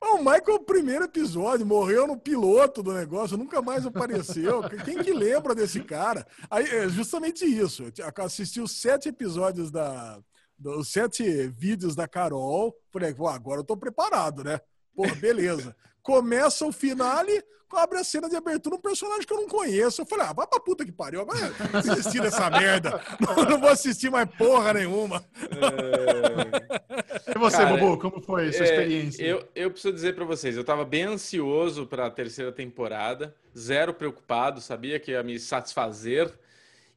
O 0.00 0.18
Michael, 0.18 0.54
o 0.54 0.60
primeiro 0.60 1.04
episódio, 1.04 1.66
morreu 1.66 2.06
no 2.06 2.16
piloto 2.16 2.82
do 2.84 2.92
negócio, 2.92 3.36
nunca 3.36 3.60
mais 3.60 3.84
apareceu. 3.84 4.62
Quem 4.84 5.02
que 5.02 5.12
lembra 5.12 5.56
desse 5.56 5.80
cara? 5.80 6.24
Aí, 6.48 6.64
é 6.64 6.88
justamente 6.88 7.44
isso. 7.44 7.82
Eu 7.82 8.24
assisti 8.24 8.60
os 8.60 8.72
sete 8.72 9.08
episódios 9.08 9.70
da. 9.70 10.20
Os 10.64 10.88
sete 10.88 11.48
vídeos 11.48 11.94
da 11.96 12.06
Carol. 12.06 12.76
Falei, 12.92 13.14
agora 13.32 13.60
eu 13.60 13.64
tô 13.64 13.76
preparado, 13.76 14.44
né? 14.44 14.60
Pô, 14.94 15.02
beleza. 15.16 15.74
Começa 16.08 16.64
o 16.64 16.72
finale, 16.72 17.44
abre 17.70 17.98
a 17.98 18.02
cena 18.02 18.30
de 18.30 18.34
abertura 18.34 18.76
um 18.76 18.80
personagem 18.80 19.26
que 19.26 19.32
eu 19.34 19.36
não 19.36 19.46
conheço. 19.46 20.00
Eu 20.00 20.06
falei, 20.06 20.24
ah, 20.24 20.32
vai 20.32 20.46
pra 20.46 20.58
puta 20.58 20.86
que 20.86 20.90
pariu, 20.90 21.26
vai 21.26 21.38
desistir 21.82 22.22
dessa 22.22 22.48
merda. 22.48 22.98
Não, 23.20 23.44
não, 23.44 23.60
vou 23.60 23.68
assistir 23.68 24.10
mais 24.10 24.26
porra 24.38 24.72
nenhuma. 24.72 25.22
É... 25.42 27.30
E 27.30 27.38
você, 27.38 27.58
Cara, 27.58 27.76
Bobo, 27.76 27.98
como 27.98 28.22
foi 28.22 28.48
a 28.48 28.52
sua 28.54 28.64
é, 28.64 28.70
experiência? 28.70 29.22
Eu, 29.22 29.46
eu 29.54 29.70
preciso 29.70 29.92
dizer 29.92 30.14
para 30.14 30.24
vocês, 30.24 30.56
eu 30.56 30.64
tava 30.64 30.82
bem 30.82 31.02
ansioso 31.02 31.86
para 31.86 32.06
a 32.06 32.10
terceira 32.10 32.50
temporada, 32.50 33.36
zero 33.54 33.92
preocupado, 33.92 34.62
sabia 34.62 34.98
que 34.98 35.10
ia 35.10 35.22
me 35.22 35.38
satisfazer. 35.38 36.32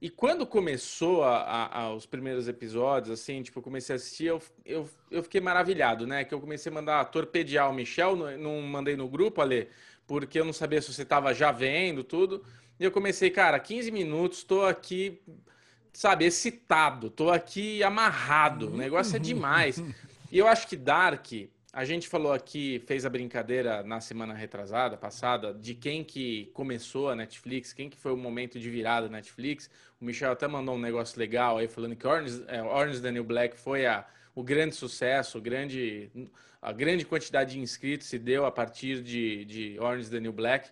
E 0.01 0.09
quando 0.09 0.47
começou 0.47 1.23
a, 1.23 1.37
a, 1.43 1.79
a, 1.81 1.93
os 1.93 2.07
primeiros 2.07 2.47
episódios, 2.47 3.11
assim, 3.11 3.43
tipo, 3.43 3.59
eu 3.59 3.63
comecei 3.63 3.93
a 3.93 3.97
assistir, 3.97 4.25
eu, 4.25 4.41
eu, 4.65 4.89
eu 5.11 5.21
fiquei 5.21 5.39
maravilhado, 5.39 6.07
né? 6.07 6.23
Que 6.23 6.33
eu 6.33 6.41
comecei 6.41 6.71
a 6.71 6.73
mandar 6.73 7.05
torpedear 7.05 7.69
o 7.69 7.73
Michel, 7.73 8.15
não, 8.15 8.35
não 8.35 8.61
mandei 8.63 8.95
no 8.95 9.07
grupo, 9.07 9.41
Ale, 9.41 9.69
porque 10.07 10.39
eu 10.39 10.45
não 10.45 10.53
sabia 10.53 10.81
se 10.81 10.91
você 10.91 11.03
estava 11.03 11.35
já 11.35 11.51
vendo 11.51 12.03
tudo. 12.03 12.43
E 12.79 12.83
eu 12.83 12.91
comecei, 12.91 13.29
cara, 13.29 13.59
15 13.59 13.91
minutos, 13.91 14.39
estou 14.39 14.65
aqui, 14.65 15.21
sabe, 15.93 16.25
excitado, 16.25 17.07
estou 17.07 17.29
aqui 17.29 17.83
amarrado, 17.83 18.73
o 18.73 18.77
negócio 18.77 19.15
é 19.15 19.19
demais. 19.19 19.81
E 20.33 20.37
eu 20.37 20.47
acho 20.47 20.65
que 20.65 20.77
Dark, 20.77 21.27
a 21.73 21.85
gente 21.85 22.09
falou 22.09 22.33
aqui, 22.33 22.83
fez 22.85 23.05
a 23.05 23.09
brincadeira 23.09 23.81
na 23.81 24.01
semana 24.01 24.33
retrasada, 24.33 24.97
passada, 24.97 25.53
de 25.53 25.73
quem 25.73 26.03
que 26.03 26.47
começou 26.53 27.09
a 27.09 27.15
Netflix, 27.15 27.71
quem 27.71 27.89
que 27.89 27.95
foi 27.95 28.11
o 28.11 28.17
momento 28.17 28.59
de 28.59 28.69
virada 28.69 29.07
da 29.07 29.13
Netflix. 29.13 29.69
O 29.99 30.03
Michel 30.03 30.33
até 30.33 30.49
mandou 30.49 30.75
um 30.75 30.79
negócio 30.79 31.17
legal 31.17 31.57
aí, 31.57 31.69
falando 31.69 31.95
que 31.95 32.05
Orange, 32.05 32.43
é, 32.47 32.61
Orange 32.61 33.01
the 33.01 33.09
New 33.11 33.23
Black 33.23 33.57
foi 33.57 33.85
a, 33.85 34.05
o 34.35 34.43
grande 34.43 34.75
sucesso, 34.75 35.37
o 35.37 35.41
grande, 35.41 36.11
a 36.61 36.73
grande 36.73 37.05
quantidade 37.05 37.53
de 37.53 37.59
inscritos 37.59 38.07
se 38.07 38.19
deu 38.19 38.45
a 38.45 38.51
partir 38.51 39.01
de, 39.01 39.45
de 39.45 39.79
Orange 39.79 40.09
the 40.09 40.19
New 40.19 40.33
Black. 40.33 40.69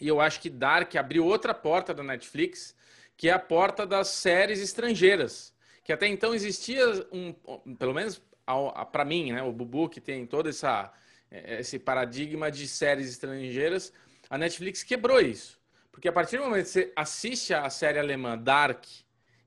E 0.00 0.08
eu 0.08 0.22
acho 0.22 0.40
que 0.40 0.48
Dark 0.48 0.94
abriu 0.96 1.26
outra 1.26 1.52
porta 1.52 1.92
da 1.92 2.02
Netflix, 2.02 2.74
que 3.14 3.28
é 3.28 3.32
a 3.32 3.38
porta 3.38 3.86
das 3.86 4.08
séries 4.08 4.60
estrangeiras. 4.60 5.52
Que 5.84 5.92
até 5.92 6.06
então 6.06 6.34
existia, 6.34 6.84
um, 7.12 7.34
pelo 7.74 7.92
menos 7.92 8.22
para 8.92 9.04
mim, 9.04 9.32
né, 9.32 9.42
o 9.42 9.52
Bubu, 9.52 9.88
que 9.88 10.00
tem 10.00 10.26
todo 10.26 10.48
essa, 10.48 10.92
é, 11.30 11.60
esse 11.60 11.78
paradigma 11.78 12.50
de 12.50 12.66
séries 12.66 13.08
estrangeiras, 13.10 13.92
a 14.28 14.36
Netflix 14.38 14.82
quebrou 14.82 15.20
isso. 15.20 15.58
Porque 15.90 16.08
a 16.08 16.12
partir 16.12 16.36
do 16.36 16.44
momento 16.44 16.64
que 16.64 16.70
você 16.70 16.92
assiste 16.94 17.52
a 17.52 17.68
série 17.70 17.98
alemã 17.98 18.38
Dark 18.38 18.84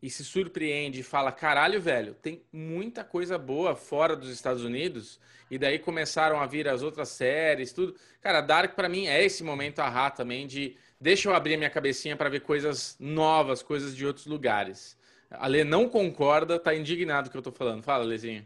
e 0.01 0.09
se 0.09 0.25
surpreende 0.25 0.99
e 0.99 1.03
fala: 1.03 1.31
caralho, 1.31 1.79
velho, 1.79 2.13
tem 2.15 2.43
muita 2.51 3.03
coisa 3.03 3.37
boa 3.37 3.75
fora 3.75 4.15
dos 4.15 4.29
Estados 4.29 4.63
Unidos. 4.63 5.19
E 5.49 5.57
daí 5.57 5.79
começaram 5.79 6.39
a 6.39 6.45
vir 6.45 6.67
as 6.67 6.81
outras 6.81 7.09
séries, 7.09 7.73
tudo. 7.73 7.95
Cara, 8.21 8.41
Dark 8.41 8.73
para 8.73 8.89
mim 8.89 9.07
é 9.07 9.23
esse 9.23 9.43
momento 9.43 9.79
a 9.79 10.09
também 10.09 10.47
de 10.47 10.77
deixa 10.99 11.29
eu 11.29 11.35
abrir 11.35 11.55
a 11.55 11.57
minha 11.57 11.69
cabecinha 11.69 12.15
para 12.15 12.29
ver 12.29 12.41
coisas 12.41 12.95
novas, 12.99 13.61
coisas 13.61 13.95
de 13.95 14.05
outros 14.05 14.25
lugares. 14.25 14.97
A 15.29 15.47
Lê 15.47 15.63
não 15.63 15.87
concorda, 15.87 16.59
tá 16.59 16.75
indignado 16.75 17.29
que 17.29 17.37
eu 17.37 17.41
tô 17.41 17.51
falando. 17.51 17.83
Fala, 17.83 18.03
Lezinho. 18.03 18.45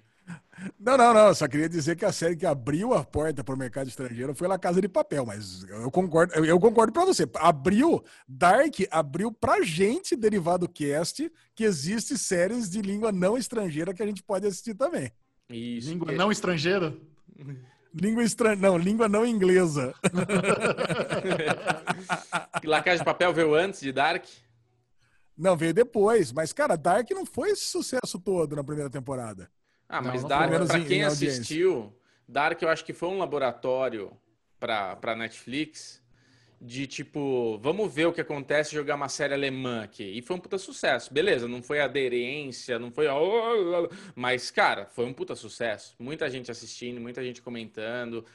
Não, 0.79 0.97
não, 0.97 1.13
não. 1.13 1.33
Só 1.33 1.47
queria 1.47 1.67
dizer 1.67 1.95
que 1.95 2.05
a 2.05 2.11
série 2.11 2.35
que 2.35 2.45
abriu 2.45 2.93
a 2.93 3.03
porta 3.03 3.43
para 3.43 3.55
o 3.55 3.57
mercado 3.57 3.87
estrangeiro 3.87 4.33
foi 4.33 4.47
La 4.47 4.57
Casa 4.57 4.81
de 4.81 4.87
Papel, 4.87 5.25
mas 5.25 5.63
eu 5.63 5.91
concordo, 5.91 6.33
eu 6.45 6.59
concordo 6.59 6.93
para 6.93 7.05
você. 7.05 7.29
Abriu, 7.35 8.03
Dark 8.27 8.75
abriu 8.89 9.31
para 9.31 9.63
gente 9.63 10.15
derivado 10.15 10.69
cast 10.69 11.31
que 11.53 11.63
existe 11.63 12.17
séries 12.17 12.69
de 12.69 12.81
língua 12.81 13.11
não 13.11 13.37
estrangeira 13.37 13.93
que 13.93 14.01
a 14.01 14.05
gente 14.05 14.23
pode 14.23 14.47
assistir 14.47 14.75
também. 14.75 15.11
Isso. 15.49 15.89
Língua 15.89 16.11
não 16.13 16.31
estrangeira? 16.31 16.95
Língua 17.93 18.23
estranha, 18.23 18.55
não, 18.55 18.77
língua 18.77 19.07
não 19.07 19.25
inglesa. 19.25 19.93
La 22.63 22.81
Casa 22.81 22.99
de 22.99 23.05
Papel 23.05 23.33
veio 23.33 23.55
antes 23.55 23.79
de 23.79 23.91
Dark? 23.91 24.25
Não, 25.37 25.55
veio 25.55 25.73
depois. 25.73 26.31
Mas, 26.31 26.51
cara, 26.51 26.75
Dark 26.75 27.09
não 27.11 27.25
foi 27.25 27.51
esse 27.51 27.65
sucesso 27.65 28.19
todo 28.19 28.55
na 28.55 28.63
primeira 28.63 28.89
temporada. 28.89 29.49
Ah, 29.87 30.01
mas 30.01 30.21
não, 30.21 30.29
Dark, 30.29 30.67
para 30.67 30.81
quem 30.81 31.03
assistiu, 31.03 31.95
Dark 32.27 32.61
eu 32.61 32.69
acho 32.69 32.83
que 32.83 32.93
foi 32.93 33.09
um 33.09 33.17
laboratório 33.17 34.11
para 34.59 35.15
Netflix 35.15 36.03
de 36.59 36.87
tipo, 36.87 37.59
vamos 37.59 37.93
ver 37.93 38.07
o 38.07 38.13
que 38.13 38.21
acontece 38.21 38.73
jogar 38.73 38.95
uma 38.95 39.09
série 39.09 39.33
alemã 39.33 39.83
aqui. 39.83 40.03
E 40.03 40.21
foi 40.21 40.35
um 40.35 40.39
puta 40.39 40.57
sucesso. 40.57 41.13
Beleza, 41.13 41.47
não 41.47 41.61
foi 41.61 41.79
aderência, 41.79 42.79
não 42.79 42.91
foi. 42.91 43.05
Mas, 44.15 44.49
cara, 44.49 44.85
foi 44.87 45.05
um 45.05 45.13
puta 45.13 45.35
sucesso. 45.35 45.95
Muita 45.99 46.29
gente 46.29 46.49
assistindo, 46.49 46.99
muita 46.99 47.23
gente 47.23 47.41
comentando. 47.41 48.25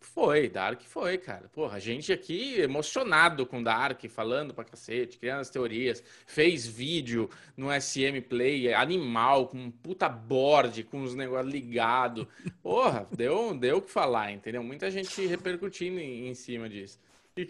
Foi, 0.00 0.48
Dark 0.48 0.82
foi, 0.82 1.18
cara. 1.18 1.48
Porra, 1.48 1.76
a 1.76 1.80
gente 1.80 2.12
aqui 2.12 2.60
emocionado 2.60 3.44
com 3.46 3.62
Dark, 3.62 4.02
falando 4.08 4.54
pra 4.54 4.64
cacete, 4.64 5.18
criando 5.18 5.40
as 5.40 5.50
teorias. 5.50 6.02
Fez 6.26 6.66
vídeo 6.66 7.28
no 7.56 7.68
SM 7.68 8.20
Play, 8.28 8.72
animal, 8.72 9.48
com 9.48 9.58
um 9.58 9.70
puta 9.70 10.08
board, 10.08 10.84
com 10.84 11.02
os 11.02 11.14
negócios 11.14 11.52
ligados. 11.52 12.26
Porra, 12.62 13.06
deu, 13.14 13.54
deu 13.54 13.78
o 13.78 13.82
que 13.82 13.90
falar, 13.90 14.32
entendeu? 14.32 14.62
Muita 14.62 14.90
gente 14.90 15.26
repercutindo 15.26 15.98
em, 15.98 16.28
em 16.28 16.34
cima 16.34 16.68
disso. 16.68 16.98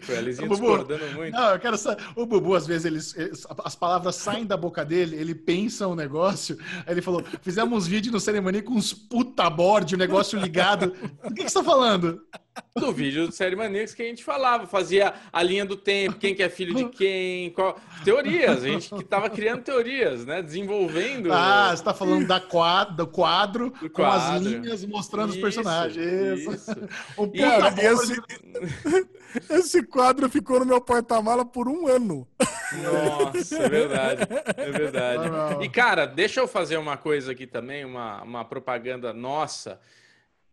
Foi, 0.01 0.21
discordando 0.21 1.05
muito. 1.15 1.33
Não, 1.33 1.51
eu 1.51 1.59
quero 1.59 1.77
saber. 1.77 2.03
O 2.13 2.25
Bubu, 2.25 2.55
às 2.55 2.67
vezes, 2.67 3.15
ele, 3.15 3.31
as 3.63 3.73
palavras 3.73 4.15
saem 4.17 4.45
da 4.45 4.57
boca 4.57 4.83
dele, 4.83 5.15
ele 5.15 5.33
pensa 5.33 5.87
um 5.87 5.95
negócio. 5.95 6.57
Aí 6.85 6.93
ele 6.93 7.01
falou: 7.01 7.23
fizemos 7.41 7.87
um 7.87 7.89
vídeo 7.89 8.11
no 8.11 8.19
cerimônia 8.19 8.61
com 8.61 8.73
uns 8.73 8.91
puta 8.91 9.49
board, 9.49 9.95
o 9.95 9.97
um 9.97 9.99
negócio 9.99 10.37
ligado. 10.37 10.93
O 11.23 11.33
que, 11.33 11.45
que 11.45 11.49
você 11.49 11.59
tá 11.59 11.63
falando? 11.63 12.21
Do 12.75 12.91
vídeo 12.91 13.27
do 13.27 13.33
Série 13.33 13.55
Maníacos 13.55 13.93
que 13.93 14.03
a 14.03 14.05
gente 14.05 14.23
falava, 14.23 14.67
fazia 14.67 15.13
a 15.31 15.43
linha 15.43 15.65
do 15.65 15.75
tempo, 15.75 16.17
quem 16.17 16.35
que 16.35 16.43
é 16.43 16.49
filho 16.49 16.73
de 16.75 16.85
quem, 16.89 17.49
qual... 17.51 17.79
teorias, 18.03 18.63
a 18.63 18.67
gente 18.67 18.93
que 18.93 19.03
tava 19.03 19.29
criando 19.29 19.63
teorias, 19.63 20.25
né? 20.25 20.41
Desenvolvendo. 20.41 21.31
Ah, 21.31 21.75
você 21.75 21.83
tá 21.83 21.93
falando 21.93 22.27
da 22.27 22.39
quadro, 22.39 22.95
do 22.95 23.07
quadro, 23.07 23.73
do 23.81 23.89
com 23.89 24.03
as 24.03 24.41
linhas 24.41 24.85
mostrando 24.85 25.29
isso, 25.29 25.37
os 25.37 25.43
personagens. 25.43 26.39
Isso. 26.39 26.51
isso. 26.51 26.77
O 27.17 27.31
cara, 27.31 27.73
esse, 27.81 28.21
esse 29.49 29.83
quadro 29.83 30.29
ficou 30.29 30.59
no 30.59 30.65
meu 30.65 30.79
porta-mala 30.79 31.45
por 31.45 31.67
um 31.67 31.87
ano. 31.87 32.27
Nossa, 32.83 33.57
é 33.57 33.69
verdade. 33.69 34.21
É 34.55 34.71
verdade. 34.71 35.65
E, 35.65 35.69
cara, 35.69 36.05
deixa 36.05 36.39
eu 36.39 36.47
fazer 36.47 36.77
uma 36.77 36.97
coisa 36.97 37.31
aqui 37.31 37.47
também, 37.47 37.85
uma, 37.85 38.21
uma 38.21 38.45
propaganda 38.45 39.13
nossa 39.13 39.79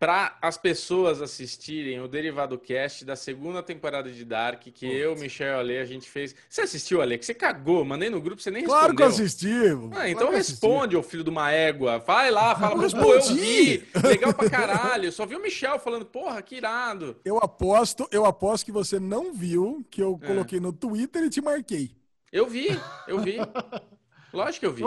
para 0.05 0.37
as 0.43 0.59
pessoas 0.59 1.23
assistirem 1.23 1.99
o 1.99 2.07
Derivado 2.07 2.59
Cast 2.59 3.07
da 3.07 3.17
segunda 3.17 3.63
temporada 3.63 4.13
de 4.13 4.23
Dark, 4.23 4.61
que 4.65 4.87
Putz. 4.87 5.01
eu, 5.01 5.17
Michel 5.17 5.59
Ale, 5.59 5.79
a 5.79 5.85
gente 5.87 6.11
fez. 6.11 6.37
Você 6.47 6.61
assistiu, 6.61 7.01
Ale? 7.01 7.17
Que 7.17 7.25
você 7.25 7.33
cagou, 7.33 7.83
mandei 7.87 8.11
no 8.11 8.21
grupo, 8.21 8.43
você 8.43 8.51
nem 8.51 8.65
claro 8.65 8.93
respondeu. 8.93 9.07
Claro 9.07 9.17
que 9.17 9.23
eu 9.23 9.25
assisti. 9.25 9.99
Ah, 9.99 10.11
então 10.11 10.31
responde, 10.31 10.95
ô 10.95 11.03
filho 11.03 11.25
de 11.25 11.31
uma 11.31 11.51
égua. 11.51 12.01
Vai 12.01 12.31
lá, 12.31 12.55
fala, 12.55 12.85
eu 12.85 12.91
pô, 12.91 13.15
eu 13.15 13.23
vi. 13.35 13.83
Legal 14.05 14.35
pra 14.35 14.51
caralho. 14.51 15.11
Só 15.11 15.25
vi 15.25 15.37
o 15.37 15.41
Michel 15.41 15.79
falando, 15.79 16.05
porra, 16.05 16.43
que 16.43 16.57
irado. 16.57 17.17
Eu 17.25 17.39
aposto, 17.39 18.07
eu 18.11 18.27
aposto 18.27 18.67
que 18.67 18.73
você 18.73 19.01
não 19.01 19.33
viu 19.33 19.83
que 19.91 20.03
eu 20.03 20.21
é. 20.23 20.27
coloquei 20.27 20.61
no 20.61 20.71
Twitter 20.71 21.25
e 21.25 21.31
te 21.31 21.41
marquei. 21.41 21.97
Eu 22.31 22.47
vi, 22.47 22.79
eu 23.09 23.21
vi. 23.21 23.39
Lógico 24.35 24.61
que 24.61 24.67
eu 24.67 24.73
vi. 24.75 24.85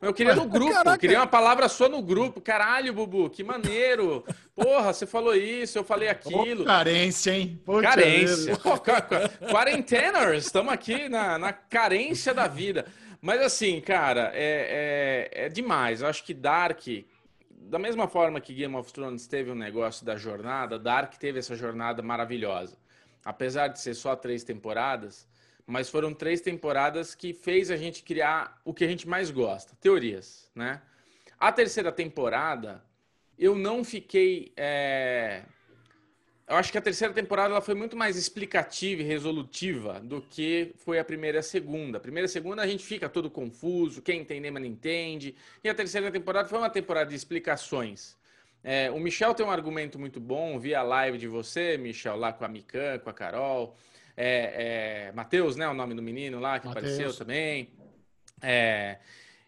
Eu 0.00 0.12
queria 0.12 0.34
no 0.34 0.46
grupo, 0.46 0.72
Caraca. 0.72 0.98
queria 0.98 1.18
uma 1.18 1.26
palavra 1.26 1.68
só 1.68 1.88
no 1.88 2.02
grupo. 2.02 2.40
Caralho, 2.40 2.92
Bubu, 2.92 3.30
que 3.30 3.42
maneiro. 3.42 4.24
Porra, 4.54 4.92
você 4.92 5.06
falou 5.06 5.34
isso, 5.34 5.78
eu 5.78 5.84
falei 5.84 6.08
aquilo. 6.08 6.62
Oh, 6.62 6.66
carência, 6.66 7.30
hein? 7.32 7.60
Carência. 7.82 8.56
Quarenteners, 9.50 10.46
estamos 10.46 10.72
aqui 10.72 11.08
na, 11.08 11.38
na 11.38 11.52
carência 11.52 12.34
da 12.34 12.46
vida. 12.46 12.84
Mas 13.22 13.40
assim, 13.40 13.80
cara, 13.80 14.30
é, 14.34 15.30
é, 15.34 15.46
é 15.46 15.48
demais. 15.48 16.02
Eu 16.02 16.08
acho 16.08 16.22
que 16.22 16.34
Dark, 16.34 16.86
da 17.50 17.78
mesma 17.78 18.06
forma 18.06 18.40
que 18.40 18.52
Game 18.52 18.76
of 18.76 18.92
Thrones 18.92 19.26
teve 19.26 19.50
um 19.50 19.54
negócio 19.54 20.04
da 20.04 20.16
jornada, 20.16 20.78
Dark 20.78 21.14
teve 21.14 21.38
essa 21.38 21.56
jornada 21.56 22.02
maravilhosa. 22.02 22.76
Apesar 23.24 23.68
de 23.68 23.80
ser 23.80 23.94
só 23.94 24.14
três 24.14 24.44
temporadas, 24.44 25.26
mas 25.66 25.88
foram 25.88 26.14
três 26.14 26.40
temporadas 26.40 27.14
que 27.14 27.34
fez 27.34 27.70
a 27.70 27.76
gente 27.76 28.02
criar 28.02 28.60
o 28.64 28.72
que 28.72 28.84
a 28.84 28.88
gente 28.88 29.08
mais 29.08 29.30
gosta, 29.30 29.76
teorias, 29.80 30.48
né? 30.54 30.80
A 31.38 31.50
terceira 31.50 31.90
temporada, 31.90 32.82
eu 33.38 33.56
não 33.56 33.82
fiquei... 33.82 34.52
É... 34.56 35.42
Eu 36.48 36.54
acho 36.54 36.70
que 36.70 36.78
a 36.78 36.80
terceira 36.80 37.12
temporada 37.12 37.50
ela 37.50 37.60
foi 37.60 37.74
muito 37.74 37.96
mais 37.96 38.16
explicativa 38.16 39.02
e 39.02 39.04
resolutiva 39.04 39.98
do 39.98 40.22
que 40.22 40.72
foi 40.76 40.96
a 41.00 41.04
primeira 41.04 41.38
e 41.38 41.40
a 41.40 41.42
segunda. 41.42 41.98
A 41.98 42.00
primeira 42.00 42.26
e 42.26 42.30
a 42.30 42.32
segunda 42.32 42.62
a 42.62 42.66
gente 42.68 42.84
fica 42.84 43.08
todo 43.08 43.28
confuso, 43.28 44.00
quem 44.00 44.20
entender, 44.20 44.52
mas 44.52 44.62
não 44.62 44.68
entende. 44.68 45.34
E 45.64 45.68
a 45.68 45.74
terceira 45.74 46.08
temporada 46.08 46.48
foi 46.48 46.58
uma 46.58 46.70
temporada 46.70 47.10
de 47.10 47.16
explicações. 47.16 48.16
É, 48.62 48.88
o 48.92 49.00
Michel 49.00 49.34
tem 49.34 49.44
um 49.44 49.50
argumento 49.50 49.98
muito 49.98 50.20
bom, 50.20 50.56
vi 50.56 50.72
a 50.72 50.84
live 50.84 51.18
de 51.18 51.26
você, 51.26 51.76
Michel, 51.76 52.16
lá 52.16 52.32
com 52.32 52.44
a 52.44 52.48
Mikan, 52.48 53.00
com 53.00 53.10
a 53.10 53.12
Carol 53.12 53.76
é, 54.16 55.08
é, 55.08 55.12
Matheus, 55.12 55.56
né? 55.56 55.68
O 55.68 55.74
nome 55.74 55.94
do 55.94 56.02
menino 56.02 56.40
lá 56.40 56.58
que 56.58 56.66
Mateus. 56.66 56.86
apareceu 56.86 57.14
também. 57.14 57.70
É, 58.42 58.98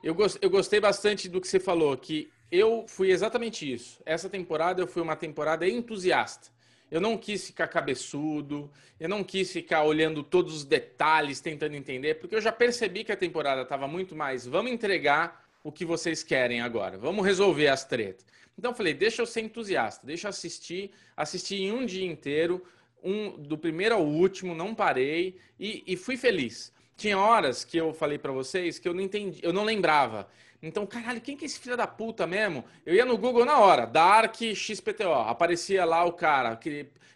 eu, 0.03 0.15
gost, 0.15 0.39
eu 0.41 0.51
gostei 0.51 0.81
bastante 0.81 1.29
do 1.29 1.41
que 1.41 1.49
você 1.49 1.59
falou, 1.59 1.97
que 1.97 2.31
eu 2.51 2.85
fui 2.87 3.11
exatamente 3.11 3.71
isso. 3.71 4.01
Essa 4.05 4.29
temporada 4.29 4.83
eu 4.83 4.87
fui 4.87 5.03
uma 5.03 5.17
temporada 5.17 5.69
entusiasta. 5.69 6.49
Eu 6.91 7.01
não 7.01 7.19
quis 7.19 7.47
ficar 7.47 7.69
cabeçudo, 7.69 8.71
eu 8.99 9.09
não 9.09 9.23
quis 9.23 9.53
ficar 9.53 9.85
olhando 9.85 10.23
todos 10.23 10.55
os 10.55 10.65
detalhes, 10.65 11.41
tentando 11.41 11.77
entender, 11.77 12.15
porque 12.15 12.35
eu 12.35 12.41
já 12.41 12.51
percebi 12.51 13.05
que 13.05 13.13
a 13.13 13.17
temporada 13.17 13.63
estava 13.63 13.87
muito 13.87 14.17
mais. 14.17 14.47
Vamos 14.47 14.73
entregar 14.73 15.45
o 15.63 15.71
que 15.71 15.85
vocês 15.85 16.23
querem 16.23 16.63
agora, 16.63 16.97
vamos 16.97 17.27
resolver 17.27 17.69
as 17.69 17.85
tretas. 17.85 18.25
Então 18.59 18.71
eu 18.71 18.75
falei, 18.75 18.95
deixa 18.95 19.21
eu 19.21 19.27
ser 19.27 19.43
entusiasta, 19.43 20.07
deixa 20.07 20.27
eu 20.27 20.31
assistir, 20.31 20.91
assistir 21.17 21.57
em 21.57 21.73
um 21.73 21.85
dia 21.85 22.07
inteiro, 22.07 22.65
um, 23.03 23.31
do 23.31 23.57
primeiro 23.57 23.95
ao 23.95 24.05
último, 24.05 24.55
não 24.55 24.75
parei 24.75 25.37
e, 25.59 25.83
e 25.87 25.97
fui 25.97 26.17
feliz. 26.17 26.73
tinha 26.97 27.19
horas 27.19 27.65
que 27.65 27.77
eu 27.77 27.93
falei 27.93 28.19
para 28.19 28.33
vocês 28.33 28.79
que 28.79 28.89
eu 28.89 28.95
não 28.95 29.03
entendi, 29.03 29.41
eu 29.43 29.53
não 29.53 29.65
lembrava. 29.65 30.29
Então, 30.63 30.85
caralho, 30.87 31.21
quem 31.21 31.37
que 31.37 31.45
é 31.45 31.47
esse 31.47 31.59
filho 31.59 31.77
da 31.77 31.87
puta 31.87 32.27
mesmo? 32.27 32.65
Eu 32.85 32.95
ia 32.95 33.05
no 33.05 33.17
Google 33.17 33.45
na 33.45 33.61
hora, 33.61 33.87
Dark 33.87 34.35
XPTO, 34.55 35.13
aparecia 35.13 35.85
lá 35.85 36.05
o 36.05 36.13
cara, 36.13 36.59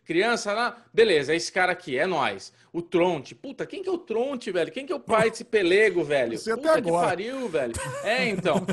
criança 0.04 0.52
lá, 0.52 0.76
beleza, 0.92 1.32
é 1.32 1.36
esse 1.36 1.50
cara 1.50 1.72
aqui, 1.72 1.98
é 1.98 2.06
nós. 2.06 2.52
O 2.72 2.80
Tronte, 2.80 3.34
puta, 3.34 3.66
quem 3.66 3.82
que 3.82 3.88
é 3.88 3.92
o 3.92 3.98
Tronte, 3.98 4.50
velho? 4.50 4.72
Quem 4.72 4.86
que 4.86 4.92
é 4.92 4.96
o 4.96 5.00
pai 5.00 5.28
desse 5.28 5.44
pelego, 5.44 6.02
velho? 6.02 6.38
Você 6.38 6.54
puta 6.56 6.70
até 6.70 6.82
que 6.82 6.88
agora. 6.88 7.08
pariu, 7.08 7.48
velho. 7.48 7.74
É, 8.02 8.28
então, 8.28 8.64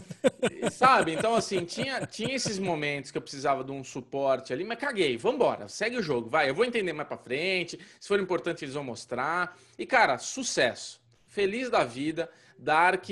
sabe? 0.71 1.13
Então, 1.13 1.35
assim, 1.35 1.65
tinha, 1.65 2.05
tinha 2.05 2.33
esses 2.33 2.59
momentos 2.59 3.11
que 3.11 3.17
eu 3.17 3.21
precisava 3.21 3.63
de 3.63 3.71
um 3.71 3.83
suporte 3.83 4.53
ali, 4.53 4.63
mas 4.63 4.77
caguei, 4.77 5.17
vambora, 5.17 5.67
segue 5.67 5.97
o 5.97 6.03
jogo, 6.03 6.29
vai, 6.29 6.49
eu 6.49 6.55
vou 6.55 6.63
entender 6.63 6.93
mais 6.93 7.07
pra 7.07 7.17
frente, 7.17 7.77
se 7.99 8.07
for 8.07 8.19
importante 8.19 8.63
eles 8.63 8.75
vão 8.75 8.83
mostrar. 8.83 9.57
E, 9.77 9.85
cara, 9.85 10.17
sucesso, 10.17 11.01
feliz 11.27 11.69
da 11.69 11.83
vida, 11.83 12.29
Dark 12.57 13.09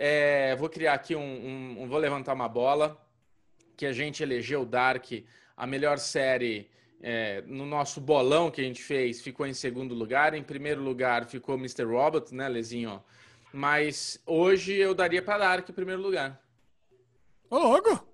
é, 0.00 0.54
vou 0.54 0.68
criar 0.68 0.94
aqui 0.94 1.16
um, 1.16 1.20
um, 1.20 1.82
um, 1.82 1.88
Vou 1.88 1.98
levantar 1.98 2.32
uma 2.32 2.48
bola. 2.48 2.96
Que 3.76 3.84
a 3.84 3.92
gente 3.92 4.22
elegeu 4.22 4.64
Dark 4.64 5.04
a 5.56 5.66
melhor 5.66 5.98
série 5.98 6.70
é, 7.02 7.42
no 7.46 7.66
nosso 7.66 8.00
bolão 8.00 8.48
que 8.48 8.60
a 8.60 8.64
gente 8.64 8.80
fez. 8.80 9.20
Ficou 9.20 9.44
em 9.44 9.52
segundo 9.52 9.96
lugar. 9.96 10.34
Em 10.34 10.42
primeiro 10.42 10.80
lugar 10.80 11.26
ficou 11.26 11.56
Mr. 11.56 11.82
Robot, 11.82 12.32
né, 12.32 12.48
Lezinho? 12.48 13.02
Mas 13.52 14.22
hoje 14.24 14.74
eu 14.74 14.94
daria 14.94 15.20
para 15.20 15.38
Dark 15.38 15.68
em 15.68 15.72
primeiro 15.72 16.00
lugar. 16.00 16.40
Ô, 17.50 17.58
louco! 17.58 18.07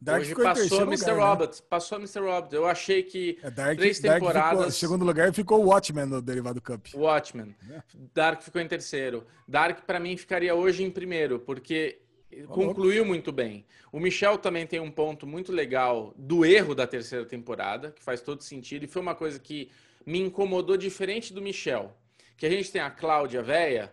Dark 0.00 0.20
Hoje 0.20 0.34
passou 0.34 0.82
Mr. 0.82 1.10
Lugar, 1.10 1.30
Robot, 1.30 1.56
né? 1.56 1.66
passou 1.70 1.98
Mr. 1.98 2.20
Robot. 2.20 2.54
Eu 2.54 2.66
achei 2.66 3.02
que 3.02 3.38
é, 3.42 3.50
Dark, 3.50 3.78
três 3.78 3.98
temporadas. 3.98 4.58
Dark 4.58 4.68
em 4.68 4.72
segundo 4.72 5.04
lugar 5.04 5.32
ficou 5.32 5.64
o 5.64 5.68
Watchmen 5.68 6.06
no 6.06 6.20
Derivado 6.20 6.60
Cup. 6.60 6.86
Watchmen. 6.94 7.56
É. 7.70 7.82
Dark 8.12 8.42
ficou 8.42 8.60
em 8.60 8.68
terceiro. 8.68 9.26
Dark 9.48 9.86
para 9.86 9.98
mim 9.98 10.16
ficaria 10.16 10.54
hoje 10.54 10.84
em 10.84 10.90
primeiro, 10.90 11.38
porque 11.38 11.98
oh, 12.30 12.48
concluiu 12.48 12.98
louco. 12.98 13.08
muito 13.08 13.32
bem. 13.32 13.64
O 13.90 13.98
Michel 13.98 14.36
também 14.36 14.66
tem 14.66 14.80
um 14.80 14.90
ponto 14.90 15.26
muito 15.26 15.50
legal 15.50 16.12
do 16.16 16.44
erro 16.44 16.74
da 16.74 16.86
terceira 16.86 17.24
temporada, 17.24 17.90
que 17.90 18.02
faz 18.02 18.20
todo 18.20 18.42
sentido 18.42 18.84
e 18.84 18.86
foi 18.86 19.00
uma 19.00 19.14
coisa 19.14 19.38
que 19.38 19.70
me 20.04 20.20
incomodou 20.20 20.76
diferente 20.76 21.32
do 21.32 21.40
Michel, 21.40 21.96
que 22.36 22.44
a 22.44 22.50
gente 22.50 22.70
tem 22.70 22.82
a 22.82 22.90
Cláudia 22.90 23.42
Véia, 23.42 23.92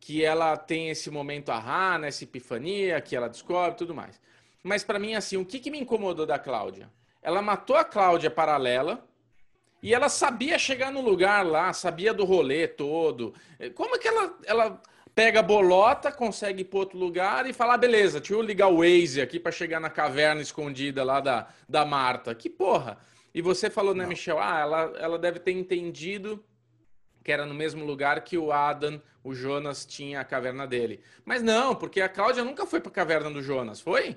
que 0.00 0.24
ela 0.24 0.56
tem 0.56 0.90
esse 0.90 1.10
momento 1.10 1.50
ahá, 1.50 1.98
nessa 1.98 2.24
epifania, 2.24 3.00
que 3.00 3.14
ela 3.14 3.28
descobre 3.28 3.78
tudo 3.78 3.94
mais. 3.94 4.20
Mas 4.66 4.82
para 4.82 4.98
mim, 4.98 5.14
assim, 5.14 5.36
o 5.36 5.44
que, 5.44 5.60
que 5.60 5.70
me 5.70 5.78
incomodou 5.78 6.26
da 6.26 6.40
Cláudia? 6.40 6.90
Ela 7.22 7.40
matou 7.40 7.76
a 7.76 7.84
Cláudia 7.84 8.28
paralela 8.28 9.06
e 9.80 9.94
ela 9.94 10.08
sabia 10.08 10.58
chegar 10.58 10.90
no 10.90 11.00
lugar 11.00 11.46
lá, 11.46 11.72
sabia 11.72 12.12
do 12.12 12.24
rolê 12.24 12.66
todo. 12.66 13.32
Como 13.76 13.94
é 13.94 13.98
que 14.00 14.08
ela, 14.08 14.36
ela 14.44 14.82
pega 15.14 15.38
a 15.38 15.42
bolota, 15.42 16.10
consegue 16.10 16.62
ir 16.62 16.64
para 16.64 16.80
outro 16.80 16.98
lugar 16.98 17.48
e 17.48 17.52
fala, 17.52 17.74
ah, 17.74 17.78
beleza, 17.78 18.18
deixa 18.18 18.34
eu 18.34 18.42
ligar 18.42 18.66
o 18.66 18.78
Waze 18.78 19.20
aqui 19.20 19.38
para 19.38 19.52
chegar 19.52 19.78
na 19.78 19.88
caverna 19.88 20.42
escondida 20.42 21.04
lá 21.04 21.20
da, 21.20 21.46
da 21.68 21.84
Marta. 21.84 22.34
Que 22.34 22.50
porra! 22.50 22.98
E 23.32 23.40
você 23.40 23.70
falou, 23.70 23.94
né, 23.94 24.04
Michel? 24.04 24.40
Ah, 24.40 24.58
ela, 24.58 24.92
ela 24.98 25.18
deve 25.18 25.38
ter 25.38 25.52
entendido 25.52 26.44
que 27.22 27.30
era 27.30 27.46
no 27.46 27.54
mesmo 27.54 27.84
lugar 27.84 28.20
que 28.22 28.36
o 28.36 28.50
Adam, 28.50 29.00
o 29.22 29.32
Jonas, 29.32 29.86
tinha 29.86 30.20
a 30.20 30.24
caverna 30.24 30.66
dele. 30.66 31.00
Mas 31.24 31.40
não, 31.40 31.72
porque 31.72 32.00
a 32.00 32.08
Cláudia 32.08 32.42
nunca 32.42 32.66
foi 32.66 32.80
para 32.80 32.90
a 32.90 32.94
caverna 32.94 33.30
do 33.30 33.40
Jonas, 33.40 33.80
foi? 33.80 34.16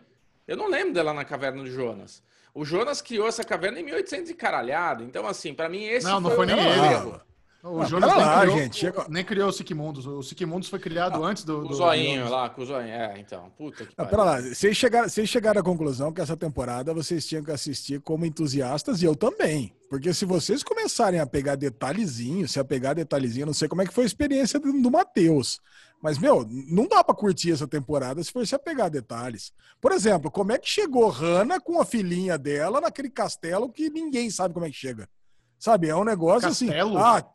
Eu 0.49 0.57
não 0.57 0.67
lembro 0.67 0.91
dela 0.91 1.13
na 1.13 1.23
caverna 1.23 1.61
do 1.61 1.69
Jonas. 1.69 2.23
O 2.55 2.65
Jonas 2.65 3.03
criou 3.03 3.27
essa 3.27 3.43
caverna 3.43 3.79
em 3.79 3.83
1800 3.83 4.31
e 4.31 4.33
caralhado. 4.33 5.03
Então, 5.03 5.27
assim, 5.27 5.53
para 5.53 5.69
mim 5.69 5.83
esse 5.83 6.07
não, 6.07 6.19
não 6.19 6.31
foi, 6.31 6.37
foi 6.37 6.45
nem 6.47 6.59
ele. 6.59 6.87
Erro. 6.87 7.21
O 7.61 7.85
Jonas 7.85 8.09
nem, 8.09 8.19
lá, 8.19 8.41
criou, 8.41 8.57
gente. 8.57 8.93
nem 9.09 9.23
criou 9.23 9.49
o 9.49 9.51
Siquimundus. 9.51 10.07
O 10.07 10.23
Siquimundus 10.23 10.67
foi 10.67 10.79
criado 10.79 11.23
ah, 11.23 11.27
antes 11.27 11.43
do. 11.43 11.59
O 11.59 11.73
zoinho 11.73 12.25
do 12.25 12.31
lá, 12.31 12.49
com 12.49 12.63
o 12.63 12.65
zoinho. 12.65 12.89
É, 12.89 13.19
então. 13.19 13.51
Puta 13.55 13.85
que 13.85 13.93
pariu. 13.93 14.09
Pera 14.09 14.23
lá, 14.23 14.41
vocês 14.41 14.75
chegaram, 14.75 15.07
vocês 15.07 15.29
chegaram 15.29 15.59
à 15.59 15.63
conclusão 15.63 16.11
que 16.11 16.21
essa 16.21 16.35
temporada 16.35 16.95
vocês 16.95 17.27
tinham 17.27 17.43
que 17.43 17.51
assistir 17.51 18.01
como 18.01 18.25
entusiastas 18.25 19.03
e 19.03 19.05
eu 19.05 19.15
também. 19.15 19.71
Porque 19.87 20.13
se 20.13 20.25
vocês 20.25 20.63
começarem 20.63 21.19
a 21.19 21.27
pegar 21.27 21.55
detalhezinho, 21.55 22.47
se 22.47 22.59
a 22.59 22.63
pegar 22.63 22.93
detalhezinho, 22.93 23.45
não 23.45 23.53
sei 23.53 23.67
como 23.67 23.83
é 23.83 23.85
que 23.85 23.93
foi 23.93 24.05
a 24.05 24.07
experiência 24.07 24.59
do, 24.59 24.71
do 24.81 24.89
Matheus. 24.89 25.59
Mas, 26.01 26.17
meu, 26.17 26.47
não 26.49 26.87
dá 26.87 27.03
para 27.03 27.15
curtir 27.15 27.51
essa 27.51 27.67
temporada 27.67 28.23
se 28.23 28.31
for 28.31 28.45
se 28.47 28.55
apegar 28.55 28.85
a 28.85 28.89
detalhes. 28.89 29.51
Por 29.81 29.91
exemplo, 29.91 30.31
como 30.31 30.51
é 30.51 30.57
que 30.57 30.67
chegou 30.67 31.09
Hannah 31.09 31.59
com 31.59 31.81
a 31.81 31.85
filhinha 31.85 32.37
dela 32.37 32.79
naquele 32.79 33.09
castelo 33.09 33.69
que 33.69 33.89
ninguém 33.89 34.29
sabe 34.29 34.53
como 34.53 34.65
é 34.65 34.69
que 34.69 34.75
chega? 34.75 35.09
Sabe, 35.57 35.89
é 35.89 35.95
um 35.95 36.05
negócio 36.05 36.47
assim, 36.47 36.67
castelo? 36.67 36.97
assim. 36.97 37.25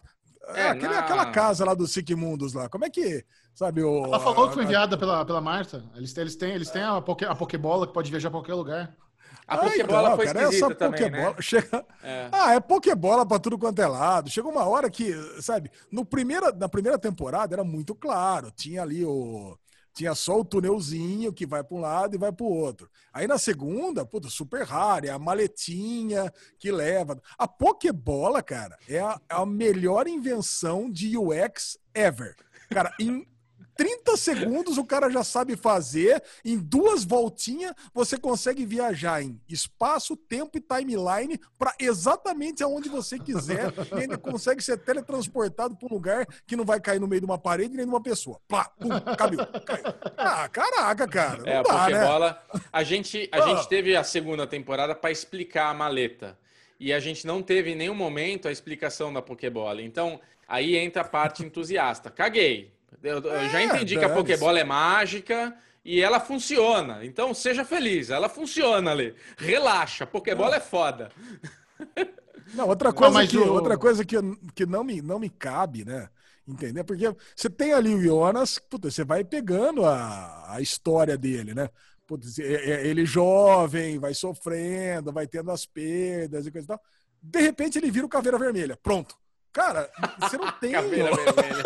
Ah, 0.49 0.55
é, 0.55 0.69
aquele, 0.69 0.95
na... 0.95 1.01
aquela 1.01 1.31
casa 1.31 1.65
lá 1.65 1.75
dos 1.75 1.93
Sigmundos 1.93 2.55
lá. 2.55 2.69
Como 2.69 2.85
é 2.85 2.91
que. 2.91 3.25
Sabe, 3.55 3.83
o, 3.83 4.05
Ela 4.05 4.19
falou 4.19 4.49
que 4.49 4.55
foi 4.55 4.65
enviada 4.65 4.99
pela, 4.99 5.25
pela 5.25 5.41
Marta. 5.41 5.85
Eles, 5.95 6.17
eles 6.17 6.35
têm, 6.35 6.55
eles 6.55 6.71
têm 6.71 6.83
a, 6.83 7.01
poké, 7.01 7.25
a 7.25 7.35
Pokébola 7.35 7.87
que 7.87 7.93
pode 7.93 8.11
viajar 8.11 8.31
para 8.31 8.41
qualquer 8.41 8.55
lugar. 8.55 8.97
A 9.47 9.59
Pokébola 9.59 10.03
então, 10.03 10.17
foi 10.17 10.27
cara, 10.27 10.43
esquisita 10.43 10.67
essa 10.67 10.75
também, 10.75 11.01
Pokébola 11.03 11.31
né? 11.31 11.37
chega... 11.41 11.87
É. 12.03 12.29
Ah, 12.33 12.55
é 12.55 12.61
Pokébola 12.61 13.27
pra 13.27 13.39
tudo 13.39 13.59
quanto 13.59 13.81
é 13.81 13.87
lado. 13.87 14.31
Chegou 14.31 14.51
uma 14.51 14.65
hora 14.65 14.89
que, 14.91 15.13
sabe, 15.41 15.71
no 15.91 16.05
primeira, 16.05 16.51
na 16.53 16.69
primeira 16.69 16.99
temporada 16.99 17.55
era 17.55 17.65
muito 17.65 17.95
claro. 17.95 18.51
Tinha 18.51 18.83
ali 18.83 19.05
o... 19.05 19.57
Tinha 19.93 20.13
só 20.15 20.41
o 20.41 20.45
túnelzinho 20.45 21.33
que 21.33 21.47
vai 21.47 21.63
para 21.63 21.77
um 21.77 21.81
lado 21.81 22.17
e 22.17 22.19
vai 22.19 22.33
para 22.33 22.45
o 22.45 22.49
outro. 22.53 22.91
Aí 23.13 23.29
na 23.29 23.39
segunda, 23.39 24.05
puta, 24.05 24.29
super 24.29 24.65
raro, 24.65 25.07
é 25.07 25.11
a 25.11 25.21
maletinha 25.21 26.33
que 26.59 26.73
leva. 26.73 27.17
A 27.39 27.47
Pokébola, 27.47 28.43
cara, 28.43 28.77
é 28.89 28.99
a, 28.99 29.21
é 29.29 29.35
a 29.35 29.47
melhor 29.47 30.09
invenção 30.09 30.91
de 30.91 31.17
UX 31.17 31.79
ever. 31.95 32.35
Cara, 32.71 32.93
em 32.99 33.25
30 33.77 34.17
segundos 34.17 34.79
o 34.79 34.85
cara 34.85 35.11
já 35.11 35.25
sabe 35.25 35.57
fazer. 35.57 36.23
Em 36.45 36.59
duas 36.59 37.05
voltinhas 37.05 37.75
você 37.93 38.17
consegue 38.17 38.65
viajar 38.65 39.23
em 39.23 39.41
espaço, 39.49 40.17
tempo 40.17 40.59
e 40.59 40.61
timeline 40.61 41.41
para 41.59 41.75
exatamente 41.79 42.63
aonde 42.63 42.89
você 42.89 43.19
quiser 43.19 43.73
e 43.97 44.03
ainda 44.03 44.19
consegue 44.19 44.63
ser 44.63 44.79
teletransportado 44.79 45.77
para 45.77 45.87
um 45.87 45.95
lugar 45.95 46.27
que 46.47 46.57
não 46.57 46.65
vai 46.65 46.81
cair 46.81 47.01
no 47.01 47.09
meio 47.09 47.21
de 47.21 47.27
uma 47.27 47.39
parede 47.39 47.77
nem 47.77 47.85
de 47.85 47.91
uma 47.91 48.03
pessoa. 48.03 48.41
Plá, 48.47 48.65
pum, 48.65 48.89
caiu, 49.17 49.39
caiu. 49.65 49.85
Ah, 50.17 50.49
caraca, 50.49 51.09
cara. 51.09 51.43
é, 51.45 51.57
a 51.57 51.63
dá, 51.63 51.89
né? 51.89 51.99
Pokébola. 51.99 52.43
Né? 52.53 52.61
A 52.73 52.83
gente, 52.83 53.29
a 53.33 53.39
ah. 53.39 53.41
gente 53.49 53.69
teve 53.69 53.97
a 53.97 54.05
segunda 54.05 54.47
temporada 54.47 54.95
para 54.95 55.11
explicar 55.11 55.71
a 55.71 55.75
maleta. 55.75 56.39
E 56.79 56.93
a 56.93 57.01
gente 57.01 57.27
não 57.27 57.43
teve 57.43 57.71
em 57.71 57.77
nenhum 57.77 57.95
momento 57.95 58.49
a 58.49 58.53
explicação 58.53 59.13
da 59.13 59.23
Pokébola. 59.23 59.81
Então, 59.81 60.21
aí 60.47 60.77
entra 60.77 61.03
a 61.03 61.05
parte 61.05 61.45
entusiasta. 61.45 62.11
Caguei 62.11 62.74
eu, 63.03 63.19
eu 63.19 63.49
já 63.49 63.61
é, 63.61 63.65
entendi 63.65 63.99
que 63.99 64.05
a 64.05 64.15
Pokébola 64.15 64.59
é 64.59 64.65
mágica 64.65 65.57
e 65.85 66.01
ela 66.01 66.21
funciona. 66.21 67.05
Então 67.05 67.35
seja 67.35 67.65
feliz, 67.65 68.11
ela 68.11 68.29
funciona 68.29 68.91
ali. 68.91 69.15
Relaxa, 69.37 70.07
Pokébola 70.07 70.57
é 70.57 70.61
foda. 70.61 71.11
Não, 72.53 72.69
outra 72.69 72.93
coisa, 72.93 73.21
não, 73.21 73.27
que, 73.27 73.39
o... 73.39 73.53
outra 73.53 73.77
coisa 73.77 74.05
que, 74.05 74.17
que 74.55 74.67
não, 74.67 74.85
me, 74.85 75.01
não 75.01 75.19
me 75.19 75.31
cabe, 75.31 75.85
né? 75.85 76.09
Entender? 76.47 76.85
Porque 76.85 77.05
você 77.35 77.49
tem 77.49 77.73
ali 77.73 77.95
o 77.95 78.01
Jonas, 78.01 78.59
puta, 78.59 78.91
você 78.91 79.03
vai 79.03 79.25
pegando 79.25 79.85
a, 79.85 80.55
a 80.55 80.61
história 80.61 81.17
dele, 81.17 81.55
né? 81.55 81.69
Putz, 82.07 82.39
ele 82.39 83.07
jovem, 83.07 83.99
vai 83.99 84.13
sofrendo, 84.13 85.11
vai 85.11 85.27
tendo 85.27 85.51
as 85.51 85.65
perdas 85.65 86.47
e 86.47 86.51
coisa 86.51 86.67
e 86.67 86.69
tal. 86.69 86.81
De 87.23 87.41
repente 87.41 87.79
ele 87.79 87.91
vira 87.91 88.05
o 88.05 88.11
Caveira 88.11 88.39
Vermelha. 88.39 88.79
Pronto. 88.83 89.17
Cara, 89.51 89.91
você 90.21 90.37
não 90.37 90.53
tem. 90.61 90.73
Caveira 90.73 91.11
Vermelha. 91.17 91.65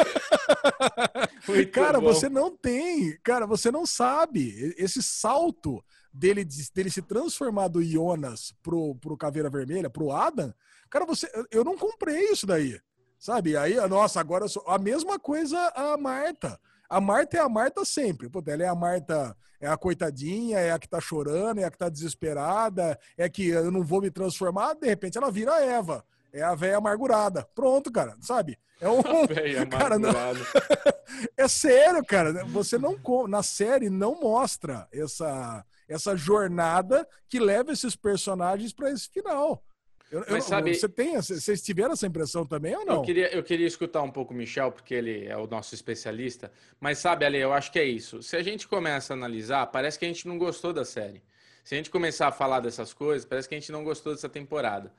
cara, 1.73 2.01
bom. 2.01 2.07
você 2.07 2.29
não 2.29 2.57
tem. 2.57 3.19
Cara, 3.23 3.47
você 3.47 3.71
não 3.71 3.87
sabe. 3.87 4.75
Esse 4.77 5.03
salto 5.03 5.83
dele, 6.13 6.47
dele 6.75 6.91
se 6.91 7.03
transformar 7.03 7.69
do 7.69 7.83
Jonas 7.83 8.55
pro, 8.63 8.95
pro 8.97 9.17
Caveira 9.17 9.51
Vermelha, 9.51 9.91
pro 9.91 10.11
Adam, 10.11 10.53
cara, 10.91 11.05
você, 11.05 11.31
eu 11.51 11.65
não 11.65 11.77
comprei 11.77 12.31
isso 12.31 12.47
daí. 12.47 12.81
Sabe? 13.19 13.57
Aí, 13.57 13.75
nossa, 13.89 14.21
agora 14.21 14.45
eu 14.45 14.49
sou. 14.49 14.63
A 14.67 14.79
mesma 14.79 15.19
coisa 15.19 15.59
a 15.75 15.97
Marta. 15.97 16.59
A 16.89 17.01
Marta 17.01 17.37
é 17.37 17.41
a 17.41 17.49
Marta 17.49 17.85
sempre. 17.85 18.31
Pô, 18.31 18.43
ela 18.47 18.63
é 18.63 18.69
a 18.69 18.75
Marta, 18.75 19.37
é 19.61 19.67
a 19.67 19.77
coitadinha, 19.77 20.59
é 20.59 20.71
a 20.71 20.79
que 20.79 20.89
tá 20.89 21.01
chorando, 21.01 21.59
é 21.59 21.65
a 21.65 21.71
que 21.71 21.77
tá 21.77 21.89
desesperada, 21.89 22.99
é 23.17 23.29
que 23.29 23.49
eu 23.49 23.71
não 23.71 23.83
vou 23.83 24.01
me 24.01 24.11
transformar, 24.11 24.75
de 24.75 24.87
repente 24.87 25.19
ela 25.19 25.31
vira 25.31 25.55
a 25.55 25.61
Eva. 25.61 26.05
É 26.33 26.43
a 26.43 26.55
velha 26.55 26.77
amargurada. 26.77 27.47
Pronto, 27.55 27.91
cara, 27.91 28.17
sabe? 28.21 28.59
É 28.81 28.89
um. 28.89 29.03
cara, 29.71 29.99
não... 29.99 30.11
é 31.37 31.49
sério, 31.49 32.05
cara. 32.05 32.45
Você 32.47 32.79
não. 32.79 32.99
Na 33.27 33.43
série 33.43 33.91
não 33.91 34.21
mostra 34.21 34.87
essa, 34.93 35.65
essa 35.89 36.17
jornada 36.17 37.07
que 37.29 37.39
leva 37.39 37.73
esses 37.73 37.97
personagens 37.97 38.73
para 38.73 38.91
esse 38.91 39.09
final. 39.09 39.63
Eu, 40.11 40.21
Mas 40.21 40.45
eu, 40.45 40.49
sabe, 40.49 40.75
você 40.75 40.89
tem, 40.89 41.17
vocês 41.17 41.61
tiveram 41.61 41.93
essa 41.93 42.07
impressão 42.07 42.47
também 42.47 42.75
ou 42.75 42.85
não? 42.85 42.97
Eu 42.97 43.03
queria, 43.03 43.35
eu 43.35 43.43
queria 43.43 43.67
escutar 43.67 44.01
um 44.01 44.11
pouco 44.11 44.33
o 44.33 44.37
Michel, 44.37 44.73
porque 44.73 44.95
ele 44.95 45.27
é 45.27 45.37
o 45.37 45.47
nosso 45.47 45.75
especialista. 45.75 46.51
Mas 46.81 46.99
sabe, 46.99 47.27
Ale, 47.27 47.37
eu 47.37 47.53
acho 47.53 47.71
que 47.71 47.79
é 47.79 47.85
isso. 47.85 48.23
Se 48.23 48.35
a 48.35 48.43
gente 48.43 48.67
começa 48.67 49.13
a 49.13 49.17
analisar, 49.17 49.67
parece 49.67 49.99
que 49.99 50.07
a 50.07 50.09
gente 50.09 50.27
não 50.27 50.39
gostou 50.39 50.73
da 50.73 50.85
série. 50.85 51.23
Se 51.63 51.75
a 51.75 51.77
gente 51.77 51.91
começar 51.91 52.29
a 52.29 52.33
falar 52.33 52.61
dessas 52.61 52.95
coisas, 52.95 53.27
parece 53.27 53.47
que 53.47 53.55
a 53.55 53.61
gente 53.61 53.71
não 53.71 53.85
gostou 53.85 54.15
dessa 54.15 54.31
temporada. 54.31 54.91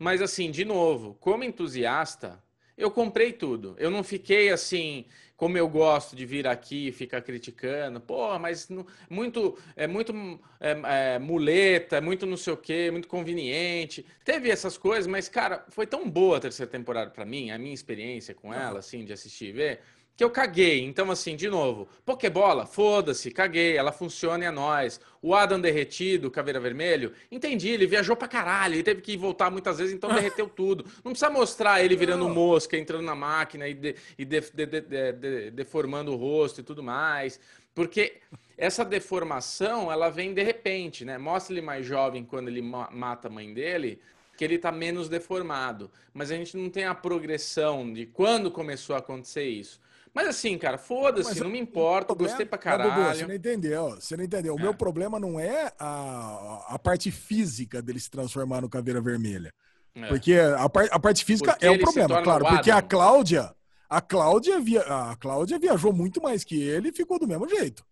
Mas 0.00 0.22
assim, 0.22 0.50
de 0.50 0.64
novo, 0.64 1.14
como 1.20 1.44
entusiasta, 1.44 2.42
eu 2.74 2.90
comprei 2.90 3.34
tudo. 3.34 3.76
Eu 3.78 3.90
não 3.90 4.02
fiquei 4.02 4.48
assim, 4.48 5.04
como 5.36 5.58
eu 5.58 5.68
gosto 5.68 6.16
de 6.16 6.24
vir 6.24 6.46
aqui 6.46 6.88
e 6.88 6.92
ficar 6.92 7.20
criticando. 7.20 8.00
Pô, 8.00 8.38
mas 8.38 8.70
não, 8.70 8.86
muito 9.10 9.58
é 9.76 9.86
muito 9.86 10.14
é, 10.58 11.16
é, 11.16 11.18
muleta, 11.18 11.98
é 11.98 12.00
muito 12.00 12.24
não 12.24 12.38
sei 12.38 12.54
o 12.54 12.56
quê, 12.56 12.90
muito 12.90 13.08
conveniente. 13.08 14.06
Teve 14.24 14.48
essas 14.48 14.78
coisas, 14.78 15.06
mas 15.06 15.28
cara, 15.28 15.66
foi 15.68 15.86
tão 15.86 16.08
boa 16.08 16.38
a 16.38 16.40
terceira 16.40 16.72
temporada 16.72 17.10
para 17.10 17.26
mim, 17.26 17.50
a 17.50 17.58
minha 17.58 17.74
experiência 17.74 18.34
com 18.34 18.54
ela, 18.54 18.78
assim, 18.78 19.04
de 19.04 19.12
assistir 19.12 19.48
e 19.48 19.52
ver 19.52 19.80
que 20.16 20.24
eu 20.24 20.30
caguei. 20.30 20.84
Então, 20.84 21.10
assim, 21.10 21.34
de 21.34 21.48
novo, 21.48 21.88
Pokébola, 22.04 22.66
foda-se, 22.66 23.30
caguei, 23.30 23.76
ela 23.76 23.90
funciona 23.90 24.44
e 24.44 24.46
é 24.46 24.50
nóis. 24.50 25.00
O 25.22 25.34
Adam 25.34 25.60
derretido, 25.60 26.30
Caveira 26.30 26.60
Vermelho, 26.60 27.12
entendi, 27.30 27.68
ele 27.68 27.86
viajou 27.86 28.14
pra 28.14 28.28
caralho, 28.28 28.74
ele 28.74 28.82
teve 28.82 29.00
que 29.00 29.16
voltar 29.16 29.50
muitas 29.50 29.78
vezes, 29.78 29.94
então 29.94 30.12
derreteu 30.12 30.48
tudo. 30.54 30.84
Não 31.04 31.12
precisa 31.12 31.30
mostrar 31.30 31.82
ele 31.82 31.96
virando 31.96 32.28
mosca, 32.28 32.76
entrando 32.76 33.02
na 33.02 33.14
máquina 33.14 33.66
e, 33.66 33.74
de, 33.74 33.94
e 34.18 34.24
de, 34.24 34.40
de, 34.40 35.50
deformando 35.52 36.12
o 36.12 36.16
rosto 36.16 36.60
e 36.60 36.64
tudo 36.64 36.82
mais. 36.82 37.40
Porque 37.74 38.20
essa 38.58 38.84
deformação, 38.84 39.90
ela 39.90 40.10
vem 40.10 40.34
de 40.34 40.42
repente, 40.42 41.02
né? 41.02 41.16
Mostra 41.16 41.54
ele 41.54 41.62
mais 41.62 41.86
jovem 41.86 42.24
quando 42.24 42.48
ele 42.48 42.60
mata 42.60 43.28
a 43.28 43.30
mãe 43.30 43.54
dele, 43.54 44.00
que 44.36 44.44
ele 44.44 44.56
está 44.56 44.70
menos 44.70 45.08
deformado. 45.08 45.90
Mas 46.12 46.30
a 46.30 46.36
gente 46.36 46.56
não 46.56 46.68
tem 46.68 46.84
a 46.84 46.94
progressão 46.94 47.90
de 47.90 48.04
quando 48.04 48.50
começou 48.50 48.94
a 48.94 48.98
acontecer 48.98 49.44
isso. 49.44 49.80
Mas 50.14 50.26
assim, 50.26 50.58
cara, 50.58 50.76
foda-se, 50.76 51.40
não 51.40 51.50
me 51.50 51.58
importa, 51.58 52.06
problema, 52.06 52.30
gostei 52.30 52.46
pra 52.46 52.58
caralho. 52.58 52.92
Dudu, 52.92 53.16
você 53.16 53.26
não 53.26 53.34
entendeu, 53.34 53.90
você 53.90 54.16
não 54.16 54.24
entendeu. 54.24 54.54
O 54.54 54.58
é. 54.58 54.62
meu 54.62 54.74
problema 54.74 55.20
não 55.20 55.38
é 55.38 55.72
a, 55.78 56.64
a 56.68 56.78
parte 56.78 57.10
física 57.10 57.80
dele 57.80 58.00
se 58.00 58.10
transformar 58.10 58.60
no 58.60 58.68
Caveira 58.68 59.00
Vermelha. 59.00 59.52
É. 59.94 60.08
Porque 60.08 60.34
a, 60.34 60.68
par, 60.68 60.88
a 60.90 60.98
parte 60.98 61.24
física 61.24 61.52
porque 61.52 61.66
é 61.66 61.70
o 61.70 61.78
problema, 61.78 62.22
claro. 62.22 62.44
Porque 62.44 62.70
a 62.70 62.82
Cláudia, 62.82 63.54
a 63.88 64.00
Cláudia, 64.00 64.60
via, 64.60 64.82
a 64.82 65.16
Cláudia 65.16 65.58
viajou 65.58 65.92
muito 65.92 66.20
mais 66.20 66.42
que 66.44 66.60
ele 66.60 66.88
e 66.88 66.92
ficou 66.92 67.18
do 67.18 67.28
mesmo 67.28 67.48
jeito. 67.48 67.84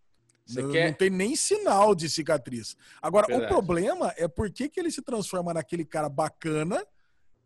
Não, 0.49 0.71
quer... 0.71 0.87
não, 0.87 0.93
tem 0.95 1.11
nem 1.11 1.37
sinal 1.37 1.95
de 1.95 2.09
cicatriz. 2.09 2.77
Agora, 3.03 3.27
Verdade. 3.27 3.53
o 3.53 3.55
problema 3.55 4.15
é 4.17 4.27
por 4.27 4.51
que, 4.51 4.69
que 4.69 4.81
ele 4.81 4.91
se 4.91 5.03
transforma 5.03 5.53
naquele 5.53 5.85
cara 5.85 6.09
bacana 6.09 6.85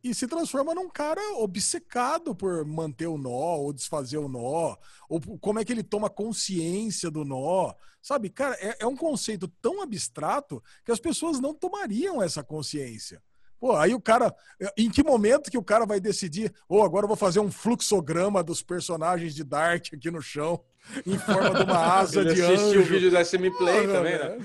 e 0.03 0.15
se 0.15 0.27
transforma 0.27 0.75
num 0.75 0.89
cara 0.89 1.21
obcecado 1.39 2.35
por 2.35 2.65
manter 2.65 3.07
o 3.07 3.17
nó 3.17 3.57
ou 3.57 3.73
desfazer 3.73 4.19
o 4.19 4.29
nó, 4.29 4.77
ou 5.09 5.21
como 5.39 5.61
é 5.61 5.65
que 5.65 5.73
ele 5.73 5.83
toma 5.83 6.11
consciência 6.11 7.11
do 7.11 7.25
nó. 7.25 7.73
Sabe, 8.01 8.29
cara, 8.29 8.57
é, 8.61 8.79
é 8.81 8.87
um 8.87 8.97
conceito 8.97 9.47
tão 9.61 9.81
abstrato 9.81 10.63
que 10.85 10.91
as 10.91 10.99
pessoas 10.99 11.39
não 11.39 11.55
tomariam 11.55 12.21
essa 12.21 12.43
consciência. 12.43 13.23
Pô, 13.61 13.77
aí 13.77 13.95
o 13.95 14.01
cara. 14.01 14.35
Em 14.77 14.91
que 14.91 15.05
momento 15.05 15.49
que 15.49 15.57
o 15.57 15.63
cara 15.63 15.87
vai 15.87 16.01
decidir? 16.01 16.53
Ou 16.69 16.81
oh, 16.81 16.83
agora 16.83 17.05
eu 17.05 17.09
vou 17.09 17.17
fazer 17.17 17.39
um 17.39 17.49
fluxograma 17.49 18.43
dos 18.43 18.61
personagens 18.61 19.37
de 19.37 19.45
Dark 19.45 19.87
aqui 19.95 20.11
no 20.11 20.21
chão 20.21 20.61
em 21.07 21.19
forma 21.19 21.55
de 21.55 21.63
uma 21.63 21.97
asa 21.99 22.21
Ele 22.21 22.35
de 22.35 22.43
anjo. 22.43 22.81
o 22.81 22.85
vídeo 22.85 23.11
da 23.11 23.25
Semiplay 23.25 23.87
também, 23.87 24.19
né? 24.19 24.39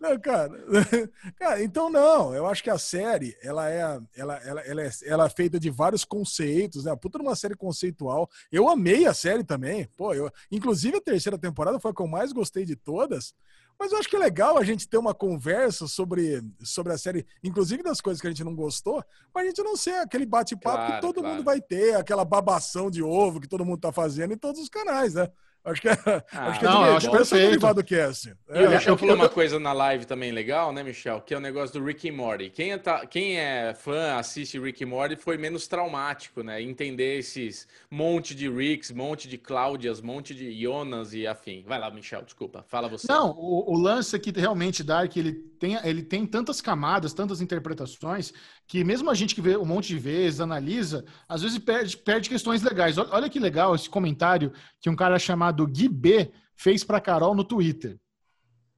Não, 0.00 0.18
cara, 0.18 0.50
cara, 1.38 1.62
então 1.62 1.90
não, 1.90 2.34
eu 2.34 2.46
acho 2.46 2.62
que 2.62 2.70
a 2.70 2.78
série, 2.78 3.36
ela 3.42 3.70
é, 3.70 4.00
ela, 4.16 4.36
ela, 4.44 4.60
ela, 4.62 4.82
é, 4.82 4.90
ela 5.04 5.26
é 5.26 5.30
feita 5.30 5.60
de 5.60 5.70
vários 5.70 6.04
conceitos, 6.04 6.84
né? 6.84 6.96
Puta 6.96 7.18
uma 7.18 7.36
série 7.36 7.54
conceitual. 7.54 8.28
Eu 8.50 8.68
amei 8.68 9.06
a 9.06 9.14
série 9.14 9.44
também. 9.44 9.88
Pô, 9.96 10.14
eu, 10.14 10.30
inclusive 10.50 10.96
a 10.96 11.00
terceira 11.00 11.38
temporada 11.38 11.78
foi 11.78 11.90
a 11.90 11.94
que 11.94 12.02
eu 12.02 12.08
mais 12.08 12.32
gostei 12.32 12.64
de 12.64 12.76
todas. 12.76 13.34
Mas 13.80 13.92
eu 13.92 13.98
acho 13.98 14.10
que 14.10 14.16
é 14.16 14.18
legal 14.18 14.58
a 14.58 14.62
gente 14.62 14.86
ter 14.86 14.98
uma 14.98 15.14
conversa 15.14 15.88
sobre, 15.88 16.42
sobre 16.62 16.92
a 16.92 16.98
série, 16.98 17.24
inclusive 17.42 17.82
das 17.82 17.98
coisas 17.98 18.20
que 18.20 18.26
a 18.26 18.30
gente 18.30 18.44
não 18.44 18.54
gostou, 18.54 19.02
mas 19.34 19.44
a 19.44 19.46
gente 19.46 19.62
não 19.62 19.74
ser 19.74 19.94
aquele 19.94 20.26
bate-papo 20.26 20.76
claro, 20.76 20.94
que 20.94 21.00
todo 21.00 21.20
claro. 21.20 21.28
mundo 21.30 21.42
vai 21.42 21.62
ter, 21.62 21.94
aquela 21.96 22.22
babação 22.22 22.90
de 22.90 23.02
ovo 23.02 23.40
que 23.40 23.48
todo 23.48 23.64
mundo 23.64 23.80
tá 23.80 23.90
fazendo 23.90 24.34
em 24.34 24.36
todos 24.36 24.60
os 24.60 24.68
canais, 24.68 25.14
né? 25.14 25.30
Acho 25.62 25.82
que 25.82 25.88
é, 25.88 25.92
ah, 26.32 26.46
acho 26.48 26.60
que 26.60 26.64
é 26.64 26.68
não, 26.68 26.86
eu 26.86 26.96
acho 26.96 27.10
perfeito. 27.10 27.74
do 27.74 27.84
cast. 27.84 28.34
É, 28.48 28.64
eu, 28.64 28.70
eu 28.72 28.96
falei 28.96 29.14
uma 29.14 29.28
coisa 29.28 29.60
na 29.60 29.72
live 29.74 30.06
também 30.06 30.32
legal, 30.32 30.72
né, 30.72 30.82
Michel? 30.82 31.20
Que 31.20 31.34
é 31.34 31.36
o 31.36 31.40
negócio 31.40 31.78
do 31.78 31.84
Rick 31.84 32.08
e 32.08 32.10
Morty. 32.10 32.48
Quem 32.48 32.72
é, 32.72 32.78
tá, 32.78 33.06
quem 33.06 33.38
é 33.38 33.74
fã, 33.74 34.14
assiste 34.16 34.58
Rick 34.58 34.82
e 34.82 34.86
Morty, 34.86 35.16
foi 35.16 35.36
menos 35.36 35.68
traumático, 35.68 36.42
né? 36.42 36.62
Entender 36.62 37.18
esses 37.18 37.68
monte 37.90 38.34
de 38.34 38.48
Ricks, 38.48 38.90
monte 38.90 39.28
de 39.28 39.36
Cláudias, 39.36 40.00
monte 40.00 40.34
de 40.34 40.50
Jonas 40.62 41.12
e 41.12 41.26
afim. 41.26 41.62
Vai 41.66 41.78
lá, 41.78 41.90
Michel, 41.90 42.22
desculpa. 42.22 42.64
Fala 42.66 42.88
você. 42.88 43.06
Não, 43.06 43.32
o, 43.32 43.74
o 43.74 43.78
lance 43.78 44.16
aqui 44.16 44.32
realmente, 44.34 44.82
Dark, 44.82 45.14
ele 45.16 45.32
tem, 45.32 45.78
ele 45.84 46.02
tem 46.02 46.26
tantas 46.26 46.62
camadas, 46.62 47.12
tantas 47.12 47.42
interpretações, 47.42 48.32
que 48.70 48.84
mesmo 48.84 49.10
a 49.10 49.14
gente 49.14 49.34
que 49.34 49.40
vê 49.40 49.56
um 49.56 49.64
monte 49.64 49.88
de 49.88 49.98
vezes, 49.98 50.40
analisa, 50.40 51.04
às 51.28 51.42
vezes 51.42 51.58
perde, 51.58 51.96
perde 51.96 52.28
questões 52.28 52.62
legais. 52.62 52.96
Olha, 52.98 53.28
que 53.28 53.40
legal 53.40 53.74
esse 53.74 53.90
comentário 53.90 54.52
que 54.80 54.88
um 54.88 54.94
cara 54.94 55.18
chamado 55.18 55.64
chamado 55.64 55.66
Gui 55.66 55.88
B 55.88 56.30
fez 56.54 56.84
para 56.84 57.00
Carol 57.00 57.34
no 57.34 57.42
Twitter. 57.42 57.98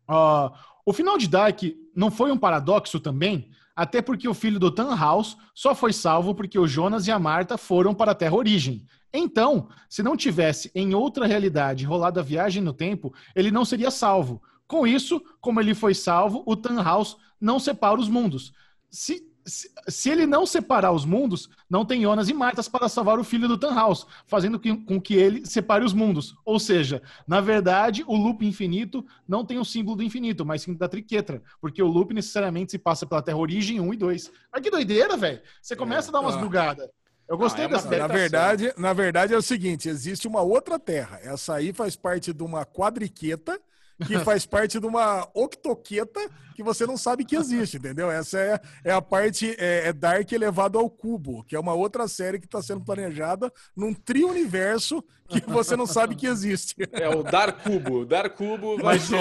Uh, 0.09 0.51
o 0.87 0.95
final 0.95 1.19
de 1.19 1.29
Dark 1.29 1.61
não 1.95 2.11
foi 2.11 2.33
um 2.33 2.39
paradoxo 2.39 2.99
também? 3.01 3.51
Até 3.77 4.01
porque 4.01 4.27
o 4.27 4.33
filho 4.33 4.59
do 4.59 4.71
Tan 4.71 4.97
House 4.97 5.37
só 5.55 5.75
foi 5.75 5.93
salvo 5.93 6.35
porque 6.35 6.59
o 6.59 6.67
Jonas 6.67 7.07
e 7.07 7.11
a 7.11 7.19
Marta 7.19 7.59
foram 7.59 7.95
para 7.95 8.13
a 8.13 8.15
Terra 8.15 8.37
Origem. 8.37 8.87
Então, 9.13 9.69
se 9.91 10.03
não 10.03 10.17
tivesse 10.17 10.71
em 10.75 10.95
outra 10.95 11.27
realidade 11.27 11.85
rolado 11.85 12.19
a 12.19 12.23
viagem 12.23 12.63
no 12.63 12.73
tempo, 12.73 13.13
ele 13.37 13.51
não 13.51 13.63
seria 13.63 13.91
salvo. 13.91 14.41
Com 14.67 14.87
isso, 14.87 15.23
como 15.39 15.61
ele 15.61 15.75
foi 15.75 15.93
salvo, 15.93 16.43
o 16.47 16.57
Tan 16.57 16.83
House 16.83 17.19
não 17.39 17.59
separa 17.59 18.01
os 18.01 18.09
mundos. 18.09 18.55
Se 18.91 19.31
se, 19.45 20.11
ele 20.11 20.27
não 20.27 20.47
separar 20.47 20.93
os 20.93 21.05
mundos, 21.05 21.49
não 21.69 21.85
tem 21.85 22.03
Jonas 22.03 22.29
e 22.29 22.35
Martas 22.35 22.69
para 22.69 22.89
salvar 22.89 23.19
o 23.19 23.25
filho 23.25 23.49
do 23.49 23.59
Tannhaus, 23.59 24.07
fazendo 24.27 24.61
com 24.61 25.01
que 25.01 25.15
ele 25.15 25.45
separe 25.47 25.85
os 25.85 25.93
mundos. 25.93 26.35
Ou 26.45 26.59
seja, 26.59 27.03
na 27.27 27.41
verdade, 27.41 28.05
o 28.07 28.17
loop 28.17 28.47
infinito 28.47 29.05
não 29.27 29.45
tem 29.45 29.59
o 29.59 29.65
símbolo 29.65 29.97
do 29.97 30.03
infinito, 30.03 30.45
mas 30.45 30.63
sim 30.63 30.75
da 30.75 30.89
triquetra, 30.89 31.43
porque 31.61 31.83
o 31.83 31.89
loop 31.89 32.15
necessariamente 32.15 32.73
se 32.73 32.79
passa 32.79 33.07
pela 33.07 33.23
Terra 33.23 33.39
Origem 33.39 33.81
1 33.81 33.95
e 33.95 33.97
2. 33.97 34.33
Mas 34.53 34.63
que 34.63 34.71
doideira, 34.71 35.17
velho! 35.17 35.41
Você 35.61 35.75
começa 35.75 36.09
é, 36.09 36.11
a 36.11 36.13
dar 36.13 36.21
umas 36.21 36.37
ah. 36.37 36.39
bugadas. 36.39 36.89
Eu 37.29 37.39
gostei 37.39 37.67
não, 37.67 37.71
é 37.71 37.75
dessa. 37.75 37.97
Na 37.97 38.07
verdade, 38.07 38.75
na 38.77 38.93
verdade 38.93 39.33
é 39.33 39.37
o 39.37 39.43
seguinte: 39.43 39.89
existe 39.89 40.29
uma 40.29 40.43
outra 40.43 40.79
Terra. 40.79 41.19
Essa 41.23 41.55
aí 41.55 41.73
faz 41.73 41.97
parte 41.97 42.33
de 42.33 42.43
uma 42.43 42.67
quadriqueta 42.67 43.59
que 44.07 44.19
faz 44.25 44.47
parte 44.47 44.79
de 44.79 44.87
uma 44.87 45.29
octoqueta 45.35 46.21
que 46.55 46.63
você 46.63 46.87
não 46.87 46.97
sabe 46.97 47.25
que 47.25 47.37
existe, 47.37 47.79
entendeu? 47.79 48.11
Essa 48.11 48.39
é, 48.39 48.61
é 48.85 48.93
a 48.93 49.01
parte 49.01 49.57
é, 49.59 49.89
é 49.89 49.93
Dark 49.93 50.31
elevado 50.31 50.79
ao 50.79 50.89
cubo, 50.89 51.43
que 51.45 51.57
é 51.57 51.61
uma 51.61 51.75
outra 51.75 52.07
série 52.07 52.39
que 52.39 52.47
está 52.47 52.63
sendo 52.63 52.85
planejada 52.85 53.53
num 53.75 53.95
tri-universo 53.95 55.03
que 55.29 55.41
você 55.51 55.77
não 55.77 55.87
sabe 55.87 56.15
que 56.15 56.27
existe. 56.27 56.77
É 56.93 57.09
o 57.09 57.23
Dar 57.23 57.53
Cubo. 57.53 58.05
Dar 58.05 58.29
Cubo 58.31 58.77
vai 58.79 58.99
ser... 58.99 59.17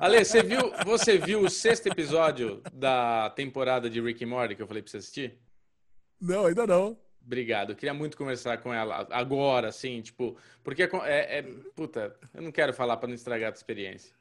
Ale, 0.00 0.24
você 0.24 0.42
viu, 0.42 0.72
você 0.84 1.18
viu 1.18 1.40
o 1.40 1.50
sexto 1.50 1.86
episódio 1.86 2.60
da 2.72 3.30
temporada 3.30 3.88
de 3.88 4.00
Rick 4.00 4.24
and 4.24 4.28
Morty 4.28 4.56
que 4.56 4.62
eu 4.62 4.66
falei 4.66 4.82
para 4.82 4.90
você 4.90 4.96
assistir? 4.98 5.38
Não, 6.20 6.46
ainda 6.46 6.66
não. 6.66 6.96
Obrigado. 7.28 7.72
Eu 7.72 7.76
queria 7.76 7.92
muito 7.92 8.16
conversar 8.16 8.56
com 8.56 8.72
ela 8.72 9.06
agora, 9.10 9.68
assim, 9.68 10.00
tipo, 10.00 10.34
porque 10.64 10.82
é, 10.82 10.88
é, 11.04 11.38
é 11.40 11.42
puta, 11.76 12.16
eu 12.32 12.40
não 12.40 12.50
quero 12.50 12.72
falar 12.72 12.96
para 12.96 13.06
não 13.06 13.14
estragar 13.14 13.50
a 13.50 13.54
experiência. 13.54 14.16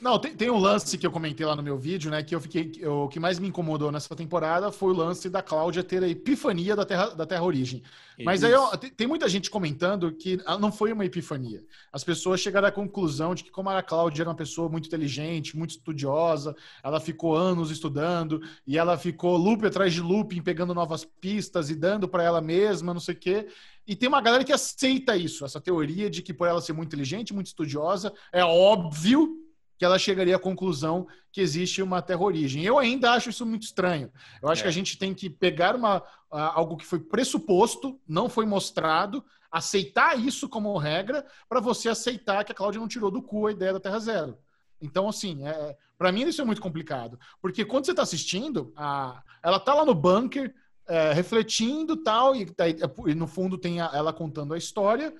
Não, 0.00 0.16
tem, 0.16 0.32
tem, 0.32 0.48
um 0.48 0.58
lance 0.58 0.96
que 0.96 1.04
eu 1.04 1.10
comentei 1.10 1.44
lá 1.44 1.56
no 1.56 1.62
meu 1.62 1.76
vídeo, 1.76 2.08
né? 2.08 2.22
Que 2.22 2.32
eu 2.32 2.40
fiquei. 2.40 2.70
Eu, 2.78 3.02
o 3.02 3.08
que 3.08 3.18
mais 3.18 3.40
me 3.40 3.48
incomodou 3.48 3.90
nessa 3.90 4.14
temporada 4.14 4.70
foi 4.70 4.92
o 4.92 4.96
lance 4.96 5.28
da 5.28 5.42
Cláudia 5.42 5.82
ter 5.82 6.04
a 6.04 6.08
epifania 6.08 6.76
da 6.76 6.84
Terra, 6.84 7.06
da 7.08 7.26
terra 7.26 7.42
Origem. 7.42 7.82
Mas 8.24 8.44
aí 8.44 8.52
tem, 8.80 8.90
tem, 8.90 9.06
muita 9.08 9.28
gente 9.28 9.50
comentando 9.50 10.12
que 10.12 10.38
não 10.60 10.70
foi 10.70 10.92
uma 10.92 11.04
epifania. 11.04 11.64
As 11.92 12.04
pessoas 12.04 12.40
chegaram 12.40 12.68
à 12.68 12.72
conclusão 12.72 13.34
de 13.34 13.42
que, 13.42 13.50
como 13.50 13.70
a 13.70 13.82
Cláudia 13.82 14.22
era 14.22 14.30
uma 14.30 14.36
pessoa 14.36 14.68
muito 14.68 14.86
inteligente, 14.86 15.56
muito 15.56 15.70
estudiosa, 15.70 16.54
ela 16.82 17.00
ficou 17.00 17.34
anos 17.34 17.70
estudando 17.70 18.40
e 18.66 18.78
ela 18.78 18.96
ficou 18.96 19.36
loop 19.36 19.66
atrás 19.66 19.92
de 19.92 20.00
looping, 20.00 20.42
pegando 20.42 20.74
novas 20.74 21.04
pistas 21.04 21.70
e 21.70 21.74
dando 21.74 22.08
para 22.08 22.22
ela 22.22 22.40
mesma, 22.40 22.94
não 22.94 23.00
sei 23.00 23.14
o 23.14 23.18
quê. 23.18 23.48
E 23.84 23.96
tem 23.96 24.08
uma 24.08 24.20
galera 24.20 24.44
que 24.44 24.52
aceita 24.52 25.16
isso, 25.16 25.44
essa 25.44 25.60
teoria 25.60 26.08
de 26.08 26.22
que 26.22 26.34
por 26.34 26.46
ela 26.46 26.60
ser 26.60 26.72
muito 26.72 26.88
inteligente, 26.88 27.34
muito 27.34 27.46
estudiosa, 27.46 28.12
é 28.32 28.44
óbvio 28.44 29.47
que 29.78 29.84
ela 29.84 29.98
chegaria 29.98 30.34
à 30.34 30.40
conclusão 30.40 31.06
que 31.30 31.40
existe 31.40 31.80
uma 31.80 32.02
terra-origem. 32.02 32.64
Eu 32.64 32.78
ainda 32.78 33.12
acho 33.12 33.30
isso 33.30 33.46
muito 33.46 33.62
estranho. 33.62 34.10
Eu 34.42 34.48
acho 34.48 34.60
é. 34.60 34.64
que 34.64 34.68
a 34.68 34.72
gente 34.72 34.98
tem 34.98 35.14
que 35.14 35.30
pegar 35.30 35.76
uma, 35.76 36.02
algo 36.30 36.76
que 36.76 36.84
foi 36.84 36.98
pressuposto, 36.98 37.98
não 38.06 38.28
foi 38.28 38.44
mostrado, 38.44 39.24
aceitar 39.50 40.18
isso 40.18 40.48
como 40.48 40.76
regra, 40.76 41.24
para 41.48 41.60
você 41.60 41.88
aceitar 41.88 42.44
que 42.44 42.52
a 42.52 42.54
Cláudia 42.54 42.80
não 42.80 42.88
tirou 42.88 43.10
do 43.10 43.22
cu 43.22 43.46
a 43.46 43.52
ideia 43.52 43.72
da 43.72 43.80
Terra 43.80 44.00
Zero. 44.00 44.36
Então, 44.80 45.08
assim, 45.08 45.46
é, 45.46 45.76
para 45.96 46.10
mim 46.12 46.22
isso 46.22 46.42
é 46.42 46.44
muito 46.44 46.60
complicado. 46.60 47.18
Porque 47.40 47.64
quando 47.64 47.86
você 47.86 47.92
está 47.92 48.02
assistindo, 48.02 48.72
a, 48.76 49.22
ela 49.42 49.60
tá 49.60 49.74
lá 49.74 49.84
no 49.84 49.94
bunker, 49.94 50.52
é, 50.88 51.12
refletindo 51.12 51.96
tal, 51.96 52.34
e, 52.34 52.46
e 53.06 53.14
no 53.14 53.26
fundo 53.26 53.56
tem 53.58 53.80
a, 53.80 53.90
ela 53.92 54.12
contando 54.12 54.54
a 54.54 54.58
história, 54.58 55.14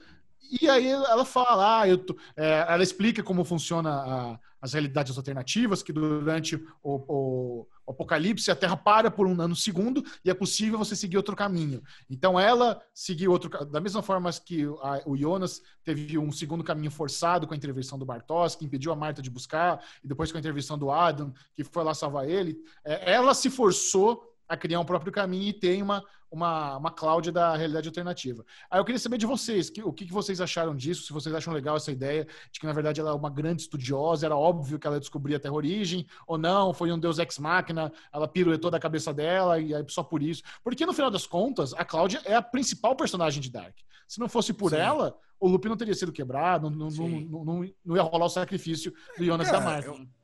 E 0.60 0.68
aí 0.68 0.88
ela 0.88 1.24
fala, 1.24 1.80
ah, 1.80 1.88
eu 1.88 1.98
tô, 1.98 2.16
é, 2.36 2.64
ela 2.68 2.82
explica 2.82 3.22
como 3.22 3.44
funciona 3.44 3.90
a, 3.90 4.38
as 4.60 4.72
realidades 4.72 5.16
alternativas, 5.16 5.82
que 5.82 5.92
durante 5.92 6.56
o, 6.56 6.62
o, 6.82 7.66
o, 7.86 7.90
apocalipse 7.90 8.50
a 8.50 8.56
Terra 8.56 8.76
para 8.76 9.10
por 9.10 9.26
um 9.26 9.34
nanosegundo 9.34 10.02
e 10.24 10.30
é 10.30 10.34
possível 10.34 10.78
você 10.78 10.96
seguir 10.96 11.16
outro 11.16 11.36
caminho. 11.36 11.82
Então 12.08 12.38
ela 12.38 12.80
seguiu 12.94 13.30
outro 13.30 13.50
da 13.66 13.80
mesma 13.80 14.02
forma 14.02 14.30
que 14.32 14.64
a, 14.82 15.02
o 15.06 15.16
Jonas 15.16 15.62
teve 15.84 16.18
um 16.18 16.32
segundo 16.32 16.64
caminho 16.64 16.90
forçado 16.90 17.46
com 17.46 17.54
a 17.54 17.56
intervenção 17.56 17.98
do 17.98 18.06
Bartos, 18.06 18.56
que 18.56 18.64
impediu 18.64 18.90
a 18.90 18.96
Marta 18.96 19.22
de 19.22 19.30
buscar, 19.30 19.84
e 20.02 20.08
depois 20.08 20.32
com 20.32 20.38
a 20.38 20.40
intervenção 20.40 20.78
do 20.78 20.90
Adam, 20.90 21.32
que 21.54 21.62
foi 21.62 21.84
lá 21.84 21.94
salvar 21.94 22.28
ele. 22.28 22.56
É, 22.84 23.12
ela 23.12 23.34
se 23.34 23.50
forçou 23.50 24.24
a 24.48 24.56
criar 24.56 24.80
um 24.80 24.84
próprio 24.84 25.12
caminho 25.12 25.48
e 25.48 25.52
tem 25.52 25.82
uma, 25.82 26.02
uma, 26.30 26.76
uma 26.76 26.90
cloud 26.90 27.30
da 27.30 27.56
realidade 27.56 27.88
alternativa. 27.88 28.44
Aí 28.70 28.80
eu 28.80 28.84
queria 28.84 28.98
saber 28.98 29.18
de 29.18 29.26
vocês, 29.26 29.70
que, 29.70 29.82
o 29.82 29.92
que, 29.92 30.06
que 30.06 30.12
vocês 30.12 30.40
acharam 30.40 30.74
disso, 30.74 31.06
se 31.06 31.12
vocês 31.12 31.34
acham 31.34 31.52
legal 31.52 31.76
essa 31.76 31.90
ideia 31.90 32.26
de 32.50 32.60
que, 32.60 32.66
na 32.66 32.72
verdade, 32.72 33.00
ela 33.00 33.10
é 33.10 33.14
uma 33.14 33.30
grande 33.30 33.62
estudiosa, 33.62 34.26
era 34.26 34.36
óbvio 34.36 34.78
que 34.78 34.86
ela 34.86 35.00
descobria 35.00 35.36
a 35.36 35.40
terra-origem, 35.40 36.06
ou 36.26 36.38
não, 36.38 36.72
foi 36.72 36.92
um 36.92 36.98
deus 36.98 37.18
ex-máquina, 37.18 37.92
ela 38.12 38.28
piruetou 38.28 38.70
da 38.70 38.78
cabeça 38.78 39.12
dela, 39.12 39.58
e 39.58 39.74
aí 39.74 39.84
só 39.88 40.02
por 40.02 40.22
isso. 40.22 40.42
Porque, 40.62 40.84
no 40.84 40.92
final 40.92 41.10
das 41.10 41.26
contas, 41.26 41.72
a 41.74 41.84
Cláudia 41.84 42.20
é 42.24 42.34
a 42.34 42.42
principal 42.42 42.94
personagem 42.94 43.40
de 43.40 43.50
Dark. 43.50 43.76
Se 44.06 44.18
não 44.18 44.28
fosse 44.28 44.52
por 44.52 44.70
Sim. 44.70 44.76
ela, 44.76 45.18
o 45.38 45.48
loop 45.48 45.68
não 45.68 45.76
teria 45.76 45.94
sido 45.94 46.12
quebrado, 46.12 46.70
não, 46.70 46.88
não, 46.88 47.08
não, 47.08 47.74
não, 47.84 47.96
ia 47.96 48.02
rolar 48.02 48.26
o 48.26 48.30
sacrifício 48.30 48.92
do 49.16 49.24
Jonas 49.24 49.50
da 49.50 49.60
Marta. 49.60 49.88
Eu... 49.88 50.17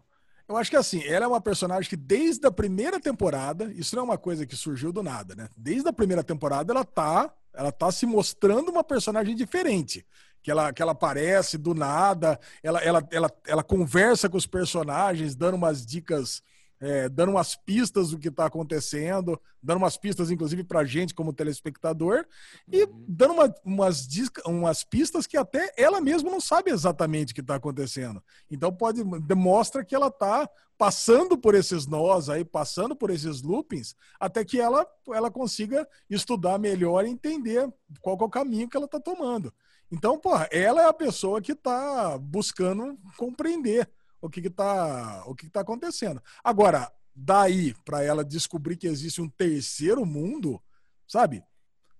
Eu 0.47 0.57
acho 0.57 0.71
que 0.71 0.77
assim, 0.77 1.03
ela 1.05 1.25
é 1.25 1.29
uma 1.29 1.41
personagem 1.41 1.89
que 1.89 1.97
desde 1.97 2.47
a 2.47 2.51
primeira 2.51 3.01
temporada, 3.01 3.73
isso 3.73 3.97
não 3.97 4.03
é 4.03 4.05
uma 4.05 4.19
coisa 4.19 4.45
que 4.45 4.55
surgiu 4.55 4.93
do 4.93 5.03
nada, 5.03 5.35
né? 5.35 5.49
Desde 5.57 5.89
a 5.89 5.93
primeira 5.93 6.23
temporada 6.23 6.73
ela 6.73 6.85
tá, 6.85 7.33
ela 7.53 7.73
tá 7.73 7.91
se 7.91 8.05
mostrando 8.05 8.71
uma 8.71 8.85
personagem 8.85 9.35
diferente. 9.35 10.07
Que 10.43 10.51
ela, 10.51 10.75
que 10.75 10.83
ela 10.83 10.93
aparece 10.93 11.57
do 11.57 11.75
nada, 11.75 12.39
ela, 12.63 12.79
ela, 12.81 13.09
ela, 13.11 13.33
ela 13.47 13.63
conversa 13.63 14.29
com 14.29 14.37
os 14.37 14.47
personagens, 14.47 15.35
dando 15.35 15.55
umas 15.55 15.87
dicas 15.87 16.43
é, 16.85 17.09
dando 17.09 17.31
umas 17.31 17.57
pistas 17.57 18.11
do 18.11 18.19
que 18.19 18.29
está 18.29 18.45
acontecendo, 18.45 19.41
dando 19.63 19.79
umas 19.79 19.97
pistas, 19.97 20.31
inclusive, 20.31 20.63
para 20.63 20.81
a 20.81 20.85
gente 20.85 21.15
como 21.15 21.33
telespectador, 21.33 22.27
e 22.71 22.87
dando 23.09 23.33
uma, 23.33 23.55
umas, 23.65 24.07
umas 24.45 24.85
pistas 24.85 25.27
que 25.27 25.39
até 25.39 25.73
ela 25.79 25.99
mesma 25.99 26.31
não 26.31 26.43
sabe 26.43 26.71
exatamente 26.71 27.33
o 27.33 27.35
que 27.35 27.41
está 27.41 27.55
acontecendo. 27.55 28.23
Então 28.51 28.71
pode 28.71 29.03
demonstra 29.23 29.83
que 29.83 29.95
ela 29.95 30.09
está 30.09 30.47
passando 30.77 31.39
por 31.39 31.55
esses 31.55 31.87
nós 31.87 32.29
aí, 32.29 32.45
passando 32.45 32.95
por 32.95 33.09
esses 33.09 33.41
loopings, 33.41 33.97
até 34.21 34.45
que 34.45 34.61
ela, 34.61 34.87
ela 35.09 35.31
consiga 35.31 35.89
estudar 36.11 36.59
melhor 36.59 37.07
e 37.07 37.11
entender 37.11 37.67
qual 38.03 38.19
é 38.21 38.25
o 38.25 38.29
caminho 38.29 38.69
que 38.69 38.77
ela 38.77 38.85
está 38.85 39.01
tomando. 39.01 39.51
Então, 39.91 40.19
porra, 40.19 40.49
ela 40.53 40.83
é 40.83 40.87
a 40.87 40.93
pessoa 40.93 41.41
que 41.41 41.53
está 41.53 42.19
buscando 42.19 42.99
compreender 43.17 43.89
o 44.25 44.31
que 44.31 44.41
está 44.41 45.23
o 45.27 45.35
que, 45.35 45.47
que 45.47 45.53
tá 45.53 45.61
acontecendo. 45.61 46.23
Agora, 46.43 46.91
daí 47.15 47.75
para 47.85 48.03
ela 48.03 48.25
descobrir 48.25 48.77
que 48.77 48.87
existe 48.87 49.21
um 49.21 49.29
terceiro 49.29 50.07
mundo, 50.07 50.61
sabe? 51.07 51.45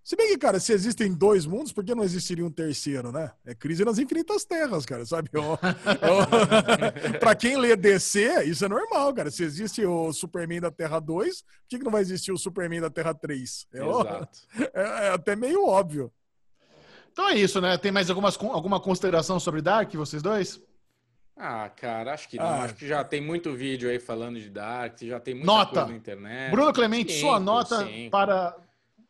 Se 0.03 0.17
bem 0.17 0.29
que, 0.29 0.39
cara, 0.39 0.61
se 0.61 0.73
existem 0.73 1.15
dois 1.15 1.47
mundos, 1.47 1.73
por 1.73 1.83
que 1.83 1.95
não 1.95 2.05
existiria 2.05 2.45
um 2.45 2.51
terceiro, 2.51 3.11
né? 3.11 3.33
É 3.45 3.55
crise 3.55 3.87
nas 3.87 3.99
infinitas 3.99 4.45
terras, 4.45 4.85
cara, 4.85 5.05
sabe? 5.07 5.31
para 7.21 7.35
quem 7.35 7.57
lê 7.57 7.75
DC, 7.75 8.45
isso 8.45 8.67
é 8.67 8.69
normal, 8.69 9.15
cara. 9.15 9.31
Se 9.31 9.43
existe 9.43 9.85
o 9.85 10.13
Superman 10.13 10.61
da 10.61 10.71
Terra 10.71 11.01
2, 11.01 11.41
por 11.41 11.49
que, 11.69 11.79
que 11.79 11.85
não 11.85 11.93
vai 11.93 12.03
existir 12.03 12.33
o 12.33 12.39
Superman 12.39 12.83
da 12.83 12.91
Terra 12.91 13.15
3? 13.15 13.67
É, 13.73 13.79
Exato. 13.79 14.39
É, 14.75 15.07
é 15.07 15.09
até 15.11 15.35
meio 15.35 15.67
óbvio. 15.67 16.13
Então 17.11 17.29
é 17.29 17.37
isso, 17.37 17.59
né? 17.61 17.79
Tem 17.79 17.93
mais 17.93 18.11
algumas, 18.11 18.37
alguma 18.37 18.81
consideração 18.81 19.41
sobre 19.41 19.63
Dark, 19.63 19.95
vocês 19.95 20.23
dois? 20.23 20.61
Ah, 21.37 21.69
cara, 21.69 22.15
acho 22.15 22.29
que 22.29 22.37
não. 22.37 22.47
Ah. 22.47 22.63
Acho 22.65 22.75
que 22.75 22.87
já 22.87 23.03
tem 23.03 23.21
muito 23.21 23.53
vídeo 23.53 23.91
aí 23.91 23.99
falando 23.99 24.39
de 24.39 24.49
Dark, 24.49 24.99
já 25.03 25.19
tem 25.19 25.35
muita 25.35 25.47
nota. 25.47 25.71
coisa 25.73 25.89
na 25.89 25.97
internet. 25.97 26.51
Bruno 26.51 26.73
Clemente, 26.73 27.13
sua 27.13 27.41
nota 27.41 27.87
para 28.11 28.57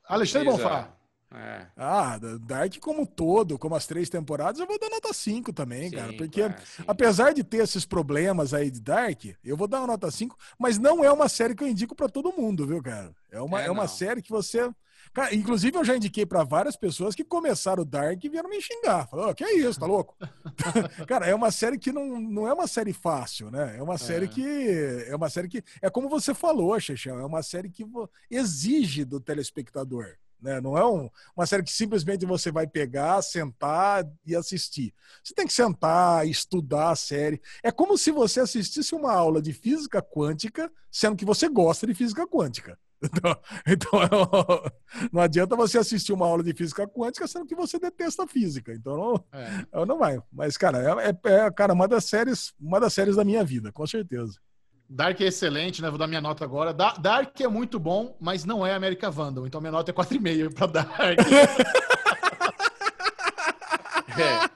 Alexandre 0.08 0.48
Bonfá. 0.48 0.88
É. 1.34 1.66
Ah, 1.76 2.18
Dark 2.40 2.78
como 2.80 3.06
todo, 3.06 3.58
como 3.58 3.74
as 3.74 3.86
três 3.86 4.08
temporadas, 4.08 4.60
eu 4.60 4.66
vou 4.66 4.78
dar 4.78 4.88
nota 4.88 5.12
5 5.12 5.52
também, 5.52 5.90
cara. 5.90 6.12
Porque 6.12 6.42
é, 6.42 6.56
apesar 6.86 7.32
de 7.32 7.42
ter 7.42 7.58
esses 7.58 7.84
problemas 7.84 8.54
aí 8.54 8.70
de 8.70 8.80
Dark, 8.80 9.24
eu 9.44 9.56
vou 9.56 9.66
dar 9.66 9.80
uma 9.80 9.88
nota 9.88 10.10
5, 10.10 10.36
mas 10.58 10.78
não 10.78 11.04
é 11.04 11.10
uma 11.10 11.28
série 11.28 11.54
que 11.54 11.64
eu 11.64 11.68
indico 11.68 11.94
para 11.94 12.08
todo 12.08 12.32
mundo, 12.32 12.66
viu, 12.66 12.82
cara? 12.82 13.12
É 13.30 13.40
uma, 13.40 13.62
é, 13.62 13.66
é 13.66 13.70
uma 13.70 13.88
série 13.88 14.22
que 14.22 14.30
você 14.30 14.70
Cara, 15.12 15.32
inclusive, 15.32 15.76
eu 15.76 15.84
já 15.84 15.96
indiquei 15.96 16.26
para 16.26 16.42
várias 16.42 16.76
pessoas 16.76 17.14
que 17.14 17.22
começaram 17.22 17.82
o 17.82 17.86
Dark 17.86 18.22
e 18.22 18.28
vieram 18.28 18.50
me 18.50 18.60
xingar. 18.60 19.06
Falou, 19.06 19.30
oh, 19.30 19.34
que 19.34 19.44
é 19.44 19.56
isso, 19.56 19.78
tá 19.78 19.86
louco? 19.86 20.16
cara, 21.06 21.26
é 21.26 21.34
uma 21.34 21.52
série 21.52 21.78
que 21.78 21.92
não, 21.92 22.20
não 22.20 22.48
é 22.48 22.52
uma 22.52 22.66
série 22.66 22.92
fácil, 22.92 23.48
né? 23.48 23.76
É 23.78 23.82
uma 23.82 23.96
série 23.96 24.24
é. 24.24 24.28
que. 24.28 25.04
É 25.06 25.14
uma 25.14 25.30
série 25.30 25.48
que. 25.48 25.62
É 25.80 25.88
como 25.88 26.08
você 26.08 26.34
falou, 26.34 26.78
Xexão, 26.80 27.18
é 27.18 27.24
uma 27.24 27.44
série 27.44 27.68
que 27.68 27.86
exige 28.28 29.04
do 29.04 29.20
telespectador. 29.20 30.16
Né? 30.40 30.60
Não 30.60 30.76
é 30.76 30.84
um, 30.86 31.08
uma 31.36 31.46
série 31.46 31.62
que 31.62 31.72
simplesmente 31.72 32.26
você 32.26 32.50
vai 32.50 32.66
pegar, 32.66 33.22
sentar 33.22 34.04
e 34.26 34.36
assistir. 34.36 34.94
Você 35.22 35.34
tem 35.34 35.46
que 35.46 35.52
sentar, 35.52 36.26
estudar 36.28 36.90
a 36.90 36.96
série. 36.96 37.40
É 37.62 37.70
como 37.70 37.96
se 37.96 38.10
você 38.10 38.40
assistisse 38.40 38.94
uma 38.94 39.12
aula 39.12 39.40
de 39.40 39.52
física 39.52 40.02
quântica, 40.02 40.70
sendo 40.90 41.16
que 41.16 41.24
você 41.24 41.48
gosta 41.48 41.86
de 41.86 41.94
física 41.94 42.26
quântica. 42.26 42.78
Então, 43.04 43.36
então 43.66 43.90
não 45.12 45.20
adianta 45.20 45.54
você 45.54 45.76
assistir 45.76 46.12
uma 46.14 46.26
aula 46.26 46.42
de 46.42 46.54
física 46.54 46.86
quântica 46.88 47.28
sendo 47.28 47.44
que 47.44 47.54
você 47.54 47.78
detesta 47.78 48.26
física. 48.26 48.72
Então 48.72 48.96
não, 48.96 49.24
é. 49.40 49.86
não 49.86 49.98
vai. 49.98 50.18
Mas, 50.32 50.56
cara, 50.56 50.78
é, 50.78 51.10
é, 51.10 51.34
é, 51.34 51.50
cara, 51.50 51.74
uma 51.74 51.86
das 51.86 52.06
séries, 52.06 52.54
uma 52.58 52.80
das 52.80 52.94
séries 52.94 53.16
da 53.16 53.24
minha 53.24 53.44
vida, 53.44 53.70
com 53.72 53.86
certeza. 53.86 54.38
Dark 54.88 55.20
é 55.20 55.24
excelente, 55.24 55.82
né? 55.82 55.88
Vou 55.88 55.98
dar 55.98 56.06
minha 56.06 56.20
nota 56.20 56.44
agora. 56.44 56.72
Dark 56.72 57.40
é 57.40 57.48
muito 57.48 57.80
bom, 57.80 58.16
mas 58.20 58.44
não 58.44 58.66
é 58.66 58.74
América 58.74 59.10
Vandal. 59.10 59.46
Então 59.46 59.60
minha 59.60 59.72
nota 59.72 59.90
é 59.90 59.94
4,5 59.94 60.54
para 60.54 60.66
Dark. 60.66 61.18
é. 64.18 64.54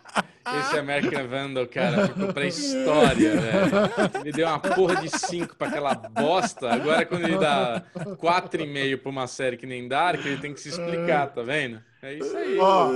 Esse 0.61 0.79
American 0.79 1.29
Vandal, 1.29 1.67
cara, 1.67 2.09
ficou 2.09 2.33
pra 2.33 2.47
história, 2.47 3.39
velho. 3.39 4.21
Ele 4.21 4.33
deu 4.33 4.47
uma 4.47 4.59
porra 4.59 4.97
de 4.97 5.11
5 5.11 5.57
pra 5.57 5.69
aquela 5.69 5.95
bosta. 5.95 6.73
Agora, 6.73 7.05
quando 7.05 7.25
ele 7.25 7.39
dá 7.39 7.83
4,5 7.95 8.99
pra 8.99 9.11
uma 9.11 9.27
série 9.27 9.57
que 9.57 9.67
nem 9.67 9.87
Dark, 9.87 10.25
ele 10.25 10.39
tem 10.39 10.55
que 10.55 10.61
se 10.61 10.71
explicar, 10.71 11.29
tá 11.29 11.43
vendo? 11.43 11.81
É 12.01 12.15
isso 12.15 12.37
aí. 12.37 12.59
Ó, 12.59 12.91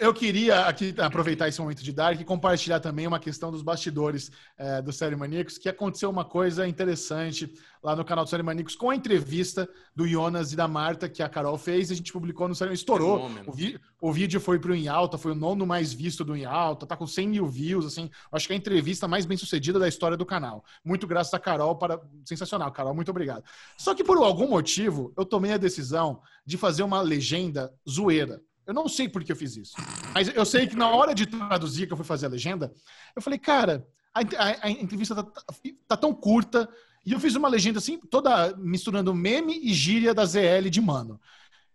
eu 0.00 0.14
queria 0.14 0.60
aqui 0.66 0.94
aproveitar 0.98 1.48
esse 1.48 1.60
momento 1.60 1.82
de 1.82 1.92
Dark 1.92 2.18
e 2.18 2.24
compartilhar 2.24 2.80
também 2.80 3.06
uma 3.06 3.18
questão 3.18 3.50
dos 3.50 3.62
bastidores 3.62 4.30
é, 4.56 4.80
do 4.80 4.92
Série 4.92 5.16
Maníacos, 5.16 5.58
que 5.58 5.68
aconteceu 5.68 6.08
uma 6.08 6.24
coisa 6.24 6.66
interessante 6.66 7.52
lá 7.82 7.94
no 7.94 8.04
canal 8.04 8.24
do 8.24 8.30
Série 8.30 8.42
Maníacos 8.42 8.74
com 8.74 8.90
a 8.90 8.96
entrevista 8.96 9.68
do 9.94 10.06
Jonas 10.06 10.52
e 10.52 10.56
da 10.56 10.66
Marta 10.66 11.08
que 11.08 11.22
a 11.22 11.28
Carol 11.28 11.56
fez. 11.58 11.90
A 11.90 11.94
gente 11.94 12.12
publicou 12.12 12.48
no 12.48 12.54
Série 12.54 12.72
estourou. 12.72 13.30
O, 13.46 13.52
vi, 13.52 13.78
o, 14.00 14.12
vídeo 14.12 14.40
foi 14.40 14.58
pro 14.58 14.74
Em 14.74 14.88
Alta, 14.88 15.18
foi 15.18 15.32
o 15.32 15.34
nono 15.34 15.66
mais 15.66 15.92
visto 15.92 16.24
do 16.24 16.36
Em 16.36 16.44
Alta, 16.44 16.86
tá 16.86 16.96
com 16.96 17.06
100 17.06 17.28
mil 17.28 17.46
views, 17.46 17.84
assim. 17.84 18.10
Acho 18.32 18.46
que 18.46 18.52
é 18.52 18.56
a 18.56 18.58
entrevista 18.58 19.06
mais 19.06 19.26
bem 19.26 19.36
sucedida 19.36 19.78
da 19.78 19.88
história 19.88 20.16
do 20.16 20.26
canal. 20.26 20.64
Muito 20.84 21.06
graças 21.06 21.32
a 21.34 21.38
Carol, 21.38 21.76
para 21.76 22.00
sensacional, 22.24 22.70
Carol, 22.72 22.94
muito 22.94 23.10
obrigado. 23.10 23.44
Só 23.76 23.94
que 23.94 24.04
por 24.04 24.16
algum 24.18 24.48
motivo 24.48 25.12
eu 25.16 25.24
tomei 25.24 25.52
a 25.52 25.58
decisão 25.58 26.20
de 26.44 26.56
fazer 26.56 26.82
uma 26.82 27.00
legenda 27.00 27.72
zoeira. 27.88 28.37
Eu 28.68 28.74
não 28.74 28.86
sei 28.86 29.08
por 29.08 29.24
que 29.24 29.32
eu 29.32 29.36
fiz 29.36 29.56
isso. 29.56 29.72
Mas 30.12 30.28
eu 30.28 30.44
sei 30.44 30.66
que 30.66 30.76
na 30.76 30.90
hora 30.90 31.14
de 31.14 31.24
traduzir, 31.24 31.86
que 31.86 31.92
eu 31.94 31.96
fui 31.96 32.04
fazer 32.04 32.26
a 32.26 32.28
legenda, 32.28 32.70
eu 33.16 33.22
falei, 33.22 33.38
cara, 33.38 33.88
a, 34.12 34.20
a, 34.20 34.66
a 34.66 34.70
entrevista 34.70 35.14
tá, 35.14 35.22
tá, 35.22 35.54
tá, 35.88 35.96
tão 35.96 36.12
curta. 36.12 36.68
E 37.04 37.12
eu 37.12 37.18
fiz 37.18 37.34
uma 37.34 37.48
legenda 37.48 37.78
assim, 37.78 37.98
toda 37.98 38.54
misturando 38.58 39.14
meme 39.14 39.58
e 39.58 39.72
gíria 39.72 40.12
da 40.12 40.26
ZL 40.26 40.68
de 40.70 40.82
mano. 40.82 41.18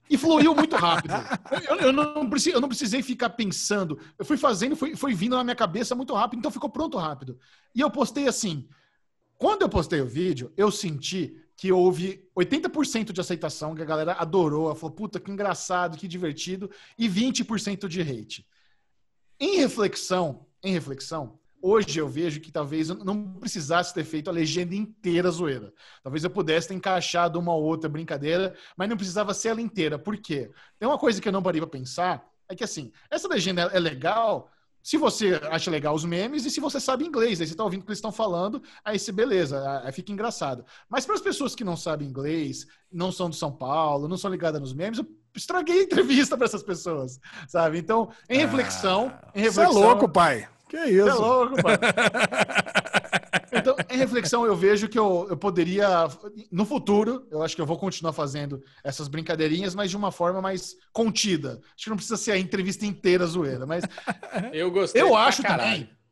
E 0.08 0.20
fluiu 0.20 0.54
muito 0.54 0.76
rápido. 0.76 1.16
Eu, 1.68 1.78
eu, 1.78 1.94
não, 1.94 2.30
precisei, 2.30 2.54
eu 2.54 2.62
não 2.62 2.68
precisei 2.68 3.02
ficar 3.02 3.32
pensando. 3.32 4.00
Eu 4.20 4.26
fui 4.26 4.38
fazendo, 4.38 4.76
foi, 4.76 4.96
foi 4.96 5.16
vindo 5.16 5.36
na 5.36 5.44
minha 5.44 5.56
cabeça 5.56 5.96
muito 5.96 6.14
rápido, 6.14 6.40
então 6.40 6.52
ficou 6.52 6.70
pronto 6.70 6.98
rápido. 6.98 7.40
E 7.74 7.80
eu 7.82 7.90
postei 7.90 8.28
assim. 8.28 8.68
Quando 9.38 9.64
eu 9.64 9.70
postei 9.70 10.02
o 10.02 10.06
vídeo, 10.06 10.54
eu 10.56 10.70
senti 10.70 11.36
que 11.56 11.72
houve 11.72 12.28
80% 12.36 13.12
de 13.12 13.22
aceitação, 13.22 13.76
que 13.76 13.82
a 13.82 13.86
galera 13.86 14.14
adorou, 14.14 14.74
falou, 14.76 14.96
puta, 14.96 15.20
que 15.20 15.32
engraçado, 15.32 15.98
que 15.98 16.08
divertido, 16.08 16.70
e 16.98 17.08
20% 17.08 17.88
de 17.88 18.02
hate. 18.02 18.48
Em 19.40 19.58
reflexão, 19.58 20.46
em 20.64 20.74
reflexão, 20.74 21.40
hoje 21.62 22.00
eu 22.00 22.08
vejo 22.08 22.40
que 22.40 22.52
talvez 22.52 22.90
eu 22.90 22.96
não 22.96 23.34
precisasse 23.34 23.94
ter 23.94 24.04
feito 24.04 24.30
a 24.30 24.34
legenda 24.34 24.76
inteira 24.76 25.30
zoeira. 25.30 25.74
Talvez 26.02 26.24
eu 26.24 26.30
pudesse 26.30 26.68
ter 26.68 26.74
encaixado 26.74 27.40
uma 27.40 27.54
ou 27.54 27.64
outra 27.64 27.90
brincadeira, 27.90 28.56
mas 28.76 28.90
não 28.90 28.98
precisava 28.98 29.34
ser 29.34 29.50
ela 29.50 29.62
inteira. 29.62 29.98
Por 30.00 30.18
quê? 30.18 30.52
Tem 30.80 30.88
uma 30.88 30.98
coisa 30.98 31.22
que 31.22 31.28
eu 31.28 31.32
não 31.32 31.44
parei 31.44 31.62
para 31.62 31.70
pensar, 31.70 32.28
é 32.50 32.56
que 32.56 32.64
assim, 32.64 32.92
essa 33.10 33.28
legenda 33.28 33.64
é 33.74 33.80
legal 33.80 34.52
se 34.84 34.98
você 34.98 35.40
acha 35.50 35.72
legal 35.72 35.96
os 35.96 36.04
memes 36.06 36.46
e 36.46 36.52
se 36.52 36.60
você 36.60 36.80
sabe 36.80 37.06
inglês, 37.06 37.40
aí 37.40 37.48
você 37.48 37.54
está 37.54 37.64
ouvindo 37.64 37.82
o 37.82 37.86
que 37.86 37.90
eles 37.92 38.00
estão 38.00 38.12
falando, 38.12 38.62
aí 38.84 39.00
você, 39.00 39.12
beleza, 39.14 39.82
aí 39.84 39.92
fica 39.94 40.12
engraçado. 40.12 40.66
Mas 40.90 41.06
para 41.06 41.16
as 41.16 41.22
pessoas 41.22 41.56
que 41.56 41.64
não 41.64 41.78
sabem 41.78 42.08
inglês, 42.08 42.68
não 42.92 43.12
são 43.12 43.30
de 43.30 43.38
São 43.38 43.52
Paulo, 43.52 44.08
não 44.10 44.18
são 44.18 44.30
ligadas 44.30 44.60
nos 44.60 44.74
memes, 44.74 45.02
estraguei 45.36 45.80
a 45.80 45.84
entrevista 45.84 46.36
para 46.38 46.46
essas 46.46 46.62
pessoas, 46.62 47.20
sabe? 47.48 47.78
Então, 47.80 48.10
em 48.30 48.38
reflexão, 48.40 49.12
Ah, 49.24 49.32
em 49.34 49.42
Você 49.44 49.62
é 49.62 49.64
reflexão. 49.64 49.82
louco, 49.82 50.10
pai. 50.10 50.48
Que 50.68 50.78
isso? 50.86 51.06
Você 51.06 51.10
é 51.10 51.14
louco, 51.14 51.64
pai. 51.64 51.78
Em 53.94 53.98
reflexão, 53.98 54.44
eu 54.46 54.56
vejo 54.56 54.90
que 54.90 54.98
eu, 54.98 55.28
eu 55.30 55.38
poderia, 55.38 56.08
no 56.52 56.66
futuro, 56.66 57.28
eu 57.30 57.44
acho 57.44 57.56
que 57.56 57.62
eu 57.62 57.66
vou 57.66 57.78
continuar 57.78 58.12
fazendo 58.12 58.60
essas 58.84 59.08
brincadeirinhas, 59.08 59.76
mas 59.76 59.92
de 59.92 59.98
uma 59.98 60.12
forma 60.12 60.42
mais 60.42 60.76
contida. 60.92 61.62
Acho 61.76 61.84
que 61.84 61.90
não 61.90 61.96
precisa 61.98 62.18
ser 62.18 62.32
a 62.32 62.40
entrevista 62.40 62.86
inteira 62.86 63.26
zoeira, 63.28 63.66
mas 63.68 63.84
Eu 64.52 64.72
gostei. 64.72 65.00
eu 65.02 65.16
acho 65.16 65.44
caralho. 65.44 65.82
também. 65.82 66.03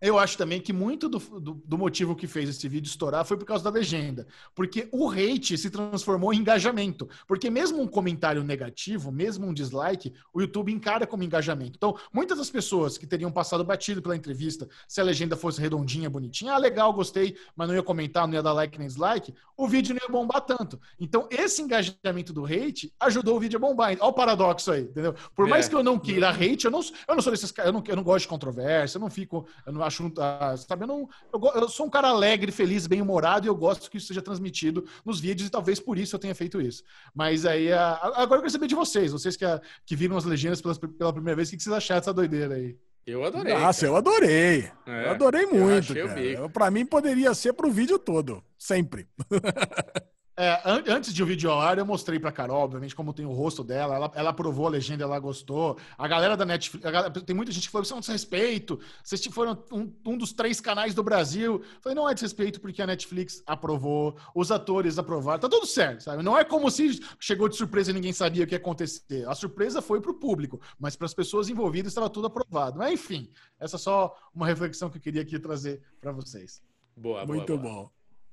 Eu 0.00 0.18
acho 0.18 0.38
também 0.38 0.60
que 0.60 0.72
muito 0.72 1.08
do, 1.08 1.18
do, 1.18 1.62
do 1.64 1.76
motivo 1.78 2.16
que 2.16 2.26
fez 2.26 2.48
esse 2.48 2.66
vídeo 2.68 2.88
estourar 2.88 3.24
foi 3.24 3.36
por 3.36 3.44
causa 3.44 3.62
da 3.62 3.70
legenda. 3.70 4.26
Porque 4.54 4.88
o 4.90 5.10
hate 5.10 5.58
se 5.58 5.68
transformou 5.68 6.32
em 6.32 6.38
engajamento. 6.38 7.08
Porque 7.26 7.50
mesmo 7.50 7.82
um 7.82 7.86
comentário 7.86 8.42
negativo, 8.42 9.12
mesmo 9.12 9.46
um 9.46 9.52
dislike, 9.52 10.12
o 10.32 10.40
YouTube 10.40 10.72
encara 10.72 11.06
como 11.06 11.22
engajamento. 11.22 11.72
Então, 11.76 11.94
muitas 12.12 12.38
das 12.38 12.48
pessoas 12.48 12.96
que 12.96 13.06
teriam 13.06 13.30
passado 13.30 13.62
batido 13.62 14.00
pela 14.00 14.16
entrevista, 14.16 14.66
se 14.88 15.00
a 15.00 15.04
legenda 15.04 15.36
fosse 15.36 15.60
redondinha, 15.60 16.08
bonitinha, 16.08 16.54
ah, 16.54 16.58
legal, 16.58 16.92
gostei, 16.94 17.36
mas 17.54 17.68
não 17.68 17.74
ia 17.74 17.82
comentar, 17.82 18.26
não 18.26 18.34
ia 18.34 18.42
dar 18.42 18.52
like 18.54 18.78
nem 18.78 18.88
dislike, 18.88 19.34
o 19.56 19.68
vídeo 19.68 19.94
não 19.94 20.00
ia 20.02 20.10
bombar 20.10 20.40
tanto. 20.40 20.80
Então, 20.98 21.28
esse 21.30 21.60
engajamento 21.60 22.32
do 22.32 22.46
hate 22.46 22.90
ajudou 23.00 23.36
o 23.36 23.40
vídeo 23.40 23.58
a 23.58 23.60
bombar. 23.60 23.90
Olha 24.00 24.04
o 24.04 24.12
paradoxo 24.14 24.72
aí, 24.72 24.82
entendeu? 24.84 25.14
Por 25.34 25.46
mais 25.46 25.66
É. 25.66 25.68
que 25.68 25.74
eu 25.74 25.82
não 25.82 25.98
queira 25.98 26.30
hate, 26.30 26.64
eu 26.64 26.70
não, 26.70 26.80
eu 27.06 27.14
não 27.14 27.20
sou 27.22 27.30
desses 27.32 27.52
caras, 27.52 27.68
eu 27.68 27.72
não, 27.74 27.84
eu 27.86 27.96
não 27.96 28.02
gosto 28.02 28.22
de 28.22 28.28
controvérsia, 28.28 28.96
eu 28.96 29.00
não 29.00 29.10
fico, 29.10 29.46
eu 29.66 29.72
não 29.72 29.89
acho, 29.90 30.12
ah, 30.18 30.56
sabe, 30.56 30.84
eu 30.84 30.88
não, 30.88 31.08
eu, 31.32 31.40
eu 31.62 31.68
sou 31.68 31.86
um 31.86 31.90
cara 31.90 32.08
alegre, 32.08 32.50
feliz, 32.50 32.86
bem-humorado 32.86 33.46
e 33.46 33.48
eu 33.48 33.54
gosto 33.54 33.90
que 33.90 33.98
isso 33.98 34.06
seja 34.06 34.22
transmitido 34.22 34.84
nos 35.04 35.20
vídeos 35.20 35.48
e 35.48 35.50
talvez 35.50 35.78
por 35.78 35.98
isso 35.98 36.14
eu 36.16 36.20
tenha 36.20 36.34
feito 36.34 36.60
isso. 36.60 36.82
Mas 37.14 37.44
aí, 37.44 37.72
ah, 37.72 37.98
agora 38.16 38.38
eu 38.38 38.42
quero 38.42 38.50
saber 38.50 38.66
de 38.66 38.74
vocês, 38.74 39.12
vocês 39.12 39.36
que, 39.36 39.44
ah, 39.44 39.60
que 39.84 39.94
viram 39.94 40.16
as 40.16 40.24
legendas 40.24 40.60
pela, 40.62 40.74
pela 40.74 41.12
primeira 41.12 41.36
vez, 41.36 41.48
o 41.48 41.56
que 41.56 41.62
vocês 41.62 41.74
acharam 41.74 42.00
dessa 42.00 42.12
doideira 42.14 42.54
aí? 42.54 42.76
Eu 43.06 43.24
adorei. 43.24 43.54
Nossa, 43.54 43.80
cara. 43.80 43.92
eu 43.92 43.96
adorei. 43.96 44.70
É, 44.86 45.06
eu 45.06 45.10
adorei 45.10 45.44
eu 45.44 45.54
muito, 45.54 45.92
achei 45.92 46.02
o 46.02 46.06
cara. 46.08 46.20
Eu- 46.22 46.50
Pra 46.50 46.70
mim 46.70 46.84
poderia 46.86 47.32
ser 47.34 47.52
pro 47.54 47.70
vídeo 47.70 47.98
todo, 47.98 48.44
sempre. 48.58 49.08
É, 50.36 50.52
an- 50.64 50.82
antes 50.88 51.12
de 51.12 51.22
o 51.22 51.26
vídeo 51.26 51.50
ao 51.50 51.60
ar, 51.60 51.76
eu 51.76 51.84
mostrei 51.84 52.18
pra 52.18 52.32
Carol, 52.32 52.62
obviamente, 52.62 52.94
como 52.94 53.12
tem 53.12 53.26
o 53.26 53.32
rosto 53.32 53.62
dela. 53.62 53.94
Ela, 53.96 54.10
ela 54.14 54.30
aprovou 54.30 54.66
a 54.66 54.70
legenda, 54.70 55.04
ela 55.04 55.18
gostou. 55.18 55.76
A 55.98 56.08
galera 56.08 56.34
da 56.34 56.46
Netflix, 56.46 56.86
a 56.86 56.90
galera- 56.90 57.12
tem 57.12 57.36
muita 57.36 57.52
gente 57.52 57.64
que 57.64 57.70
falou: 57.70 57.82
Isso 57.82 57.92
é 57.92 57.96
um 57.96 58.00
desrespeito. 58.00 58.80
Vocês 59.04 59.22
foram 59.26 59.62
um, 59.70 59.92
um 60.06 60.16
dos 60.16 60.32
três 60.32 60.58
canais 60.58 60.94
do 60.94 61.02
Brasil. 61.02 61.56
Eu 61.56 61.80
Falei: 61.82 61.94
Não 61.96 62.08
é 62.08 62.14
desrespeito 62.14 62.58
porque 62.60 62.80
a 62.80 62.86
Netflix 62.86 63.42
aprovou, 63.46 64.16
os 64.34 64.50
atores 64.50 64.98
aprovaram, 64.98 65.40
tá 65.40 65.48
tudo 65.48 65.66
certo, 65.66 66.04
sabe? 66.04 66.22
Não 66.22 66.38
é 66.38 66.44
como 66.44 66.70
se 66.70 67.00
chegou 67.18 67.46
de 67.48 67.56
surpresa 67.56 67.90
e 67.90 67.94
ninguém 67.94 68.12
sabia 68.12 68.44
o 68.44 68.46
que 68.46 68.54
ia 68.54 68.58
acontecer. 68.58 69.28
A 69.28 69.34
surpresa 69.34 69.82
foi 69.82 70.00
pro 70.00 70.14
público, 70.14 70.58
mas 70.78 70.96
para 70.96 71.04
as 71.06 71.12
pessoas 71.12 71.50
envolvidas 71.50 71.90
estava 71.90 72.08
tudo 72.08 72.28
aprovado. 72.28 72.78
Mas 72.78 72.92
enfim, 72.94 73.30
essa 73.58 73.76
é 73.76 73.78
só 73.78 74.16
uma 74.34 74.46
reflexão 74.46 74.88
que 74.88 74.96
eu 74.96 75.02
queria 75.02 75.20
aqui 75.20 75.38
trazer 75.38 75.82
para 76.00 76.12
vocês. 76.12 76.62
Boa, 76.96 77.26
boa, 77.26 77.36
muito 77.36 77.58
boa. 77.58 77.74
bom. 77.74 77.90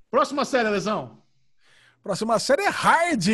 Próxima 0.10 0.45
série, 0.45 0.69
Lesão. 0.69 1.22
Próxima 2.08 2.40
série 2.40 2.62
é 2.62 2.70
Hard. 2.70 3.28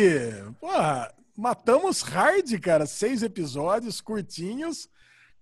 Porra, 0.60 1.14
matamos 1.36 2.02
Hard, 2.02 2.58
cara. 2.58 2.86
Seis 2.86 3.22
episódios 3.22 4.00
curtinhos. 4.00 4.88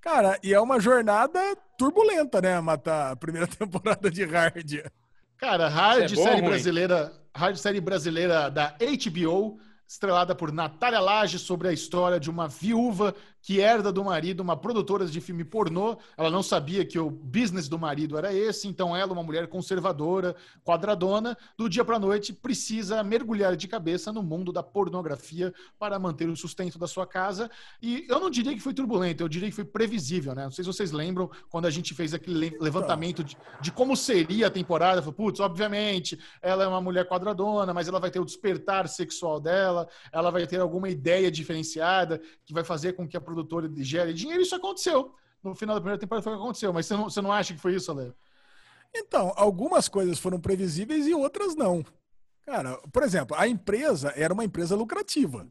Cara, 0.02 0.38
e 0.42 0.52
é 0.52 0.60
uma 0.60 0.78
jornada 0.78 1.40
turbulenta, 1.78 2.42
né? 2.42 2.60
Matar 2.60 3.12
a 3.12 3.16
primeira 3.16 3.46
temporada 3.48 4.10
de 4.10 4.22
Hard. 4.26 4.84
Cara, 5.38 5.66
hard 5.70 6.12
é 6.12 6.14
bom 6.14 6.22
série 6.22 6.40
ruim? 6.42 6.50
brasileira, 6.50 7.12
hard 7.34 7.56
série 7.56 7.80
brasileira 7.80 8.50
da 8.50 8.76
HBO, 8.78 9.58
estrelada 9.88 10.34
por 10.34 10.52
Natália 10.52 11.00
Laje 11.00 11.38
sobre 11.38 11.68
a 11.68 11.72
história 11.72 12.20
de 12.20 12.28
uma 12.28 12.46
viúva 12.46 13.14
que 13.42 13.60
herda 13.60 13.92
do 13.92 14.04
marido 14.04 14.40
uma 14.40 14.56
produtora 14.56 15.04
de 15.04 15.20
filme 15.20 15.44
pornô. 15.44 15.98
Ela 16.16 16.30
não 16.30 16.42
sabia 16.42 16.84
que 16.84 16.98
o 16.98 17.10
business 17.10 17.68
do 17.68 17.78
marido 17.78 18.16
era 18.16 18.32
esse, 18.32 18.68
então 18.68 18.96
ela, 18.96 19.12
uma 19.12 19.22
mulher 19.22 19.48
conservadora, 19.48 20.34
quadradona, 20.64 21.36
do 21.58 21.68
dia 21.68 21.84
para 21.84 21.98
noite 21.98 22.32
precisa 22.32 23.02
mergulhar 23.02 23.56
de 23.56 23.66
cabeça 23.66 24.12
no 24.12 24.22
mundo 24.22 24.52
da 24.52 24.62
pornografia 24.62 25.52
para 25.78 25.98
manter 25.98 26.28
o 26.28 26.36
sustento 26.36 26.78
da 26.78 26.86
sua 26.86 27.06
casa. 27.06 27.50
E 27.82 28.06
eu 28.08 28.20
não 28.20 28.30
diria 28.30 28.54
que 28.54 28.60
foi 28.60 28.72
turbulento, 28.72 29.22
eu 29.22 29.28
diria 29.28 29.48
que 29.48 29.54
foi 29.54 29.64
previsível, 29.64 30.34
né? 30.34 30.44
Não 30.44 30.50
sei 30.52 30.64
se 30.64 30.72
vocês 30.72 30.92
lembram 30.92 31.28
quando 31.50 31.66
a 31.66 31.70
gente 31.70 31.94
fez 31.94 32.14
aquele 32.14 32.38
le- 32.38 32.58
levantamento 32.60 33.24
de, 33.24 33.36
de 33.60 33.72
como 33.72 33.96
seria 33.96 34.46
a 34.46 34.50
temporada. 34.50 35.02
Falei, 35.02 35.16
Putz, 35.16 35.40
obviamente, 35.40 36.18
ela 36.40 36.62
é 36.62 36.66
uma 36.66 36.80
mulher 36.80 37.08
quadradona, 37.08 37.74
mas 37.74 37.88
ela 37.88 37.98
vai 37.98 38.10
ter 38.10 38.20
o 38.20 38.24
despertar 38.24 38.88
sexual 38.88 39.40
dela, 39.40 39.88
ela 40.12 40.30
vai 40.30 40.46
ter 40.46 40.60
alguma 40.60 40.88
ideia 40.88 41.30
diferenciada 41.30 42.20
que 42.44 42.52
vai 42.52 42.62
fazer 42.62 42.92
com 42.92 43.08
que 43.08 43.16
a 43.16 43.20
produtora 43.32 43.70
gere 43.76 44.12
dinheiro. 44.14 44.42
Isso 44.42 44.54
aconteceu. 44.54 45.14
No 45.42 45.54
final 45.54 45.74
da 45.74 45.80
primeira 45.80 45.98
temporada 45.98 46.22
foi 46.22 46.32
o 46.32 46.36
que 46.36 46.42
aconteceu, 46.42 46.72
mas 46.72 46.86
você 46.86 46.94
não, 46.94 47.04
você 47.04 47.20
não 47.20 47.32
acha 47.32 47.52
que 47.54 47.60
foi 47.60 47.74
isso, 47.74 47.90
Ale? 47.90 48.12
Então, 48.94 49.32
algumas 49.36 49.88
coisas 49.88 50.18
foram 50.18 50.38
previsíveis 50.40 51.06
e 51.06 51.14
outras 51.14 51.56
não. 51.56 51.84
Cara, 52.44 52.76
por 52.92 53.02
exemplo, 53.02 53.36
a 53.38 53.48
empresa 53.48 54.12
era 54.16 54.34
uma 54.34 54.44
empresa 54.44 54.76
lucrativa. 54.76 55.48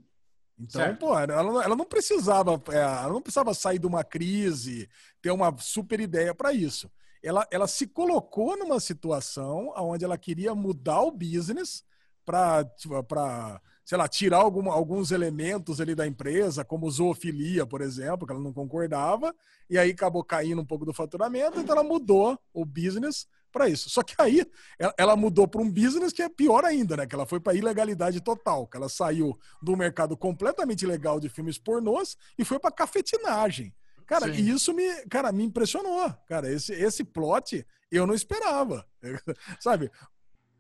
Então, 0.60 0.82
Certo. 0.82 1.00
pô, 1.00 1.18
ela, 1.18 1.42
não- 1.44 1.62
ela 1.62 1.76
não 1.76 1.86
precisava, 1.86 2.62
é, 2.70 2.78
ela 2.78 3.10
não 3.14 3.22
precisava 3.22 3.54
sair 3.54 3.80
de 3.80 3.88
uma 3.88 4.04
crise, 4.04 4.88
ter 5.22 5.32
uma 5.32 5.56
super 5.58 6.00
ideia 6.00 6.36
para 6.36 6.54
isso. 6.54 6.90
Ela, 7.24 7.48
ela 7.52 7.68
se 7.68 7.88
colocou 7.88 8.56
numa 8.58 8.80
situação 8.80 9.74
onde 9.78 10.06
ela 10.06 10.18
queria 10.18 10.54
mudar 10.54 11.02
o 11.02 11.12
business 11.12 11.84
para, 12.24 13.62
sei 13.92 13.98
lá, 13.98 14.08
tirar 14.08 14.38
algum- 14.38 14.72
alguns 14.72 15.12
elementos 15.12 15.82
ali 15.82 15.94
da 15.94 16.08
empresa, 16.08 16.64
como 16.64 16.90
zoofilia, 16.90 17.66
por 17.66 17.82
exemplo, 17.82 18.26
que 18.26 18.32
ela 18.32 18.42
não 18.42 18.54
concordava, 18.54 19.36
e 19.70 19.78
aí 19.78 19.92
acabou 19.92 20.24
caindo 20.24 20.62
um 20.62 20.66
pouco 20.66 20.86
do 20.86 20.94
faturamento, 20.94 21.60
então 21.60 21.76
ela 21.76 21.84
mudou 21.84 22.40
o 22.54 22.64
business 22.64 23.28
para 23.52 23.68
isso. 23.68 23.90
Só 23.90 24.02
que 24.02 24.16
aí 24.18 24.46
ela- 24.98 25.18
mudou 25.18 25.46
para 25.46 25.60
um 25.60 25.70
business 25.70 26.14
que 26.14 26.22
é 26.22 26.30
pior 26.30 26.64
ainda, 26.64 26.96
né? 26.96 27.06
Que 27.06 27.14
ela 27.14 27.26
foi 27.26 27.42
para 27.42 27.54
ilegalidade 27.54 28.22
total, 28.22 28.66
que 28.66 28.78
ela 28.78 28.88
saiu 28.88 29.38
do 29.62 29.76
mercado 29.76 30.16
completamente 30.16 30.84
ilegal 30.84 31.20
de 31.20 31.28
filmes 31.28 31.58
pornôs 31.58 32.16
e 32.40 32.46
foi 32.46 32.60
para 32.60 32.72
cafetinagem. 32.72 33.76
Cara, 34.08 34.34
Sim. 34.34 34.40
e 34.42 34.50
isso 34.52 34.74
me, 34.74 34.90
cara, 35.10 35.34
me 35.34 35.44
impressionou. 35.44 36.10
Cara, 36.30 36.50
esse, 36.50 36.72
esse 36.72 37.04
plot 37.04 37.68
eu 37.92 38.08
não 38.08 38.14
esperava. 38.14 38.86
Sabe? 39.60 39.92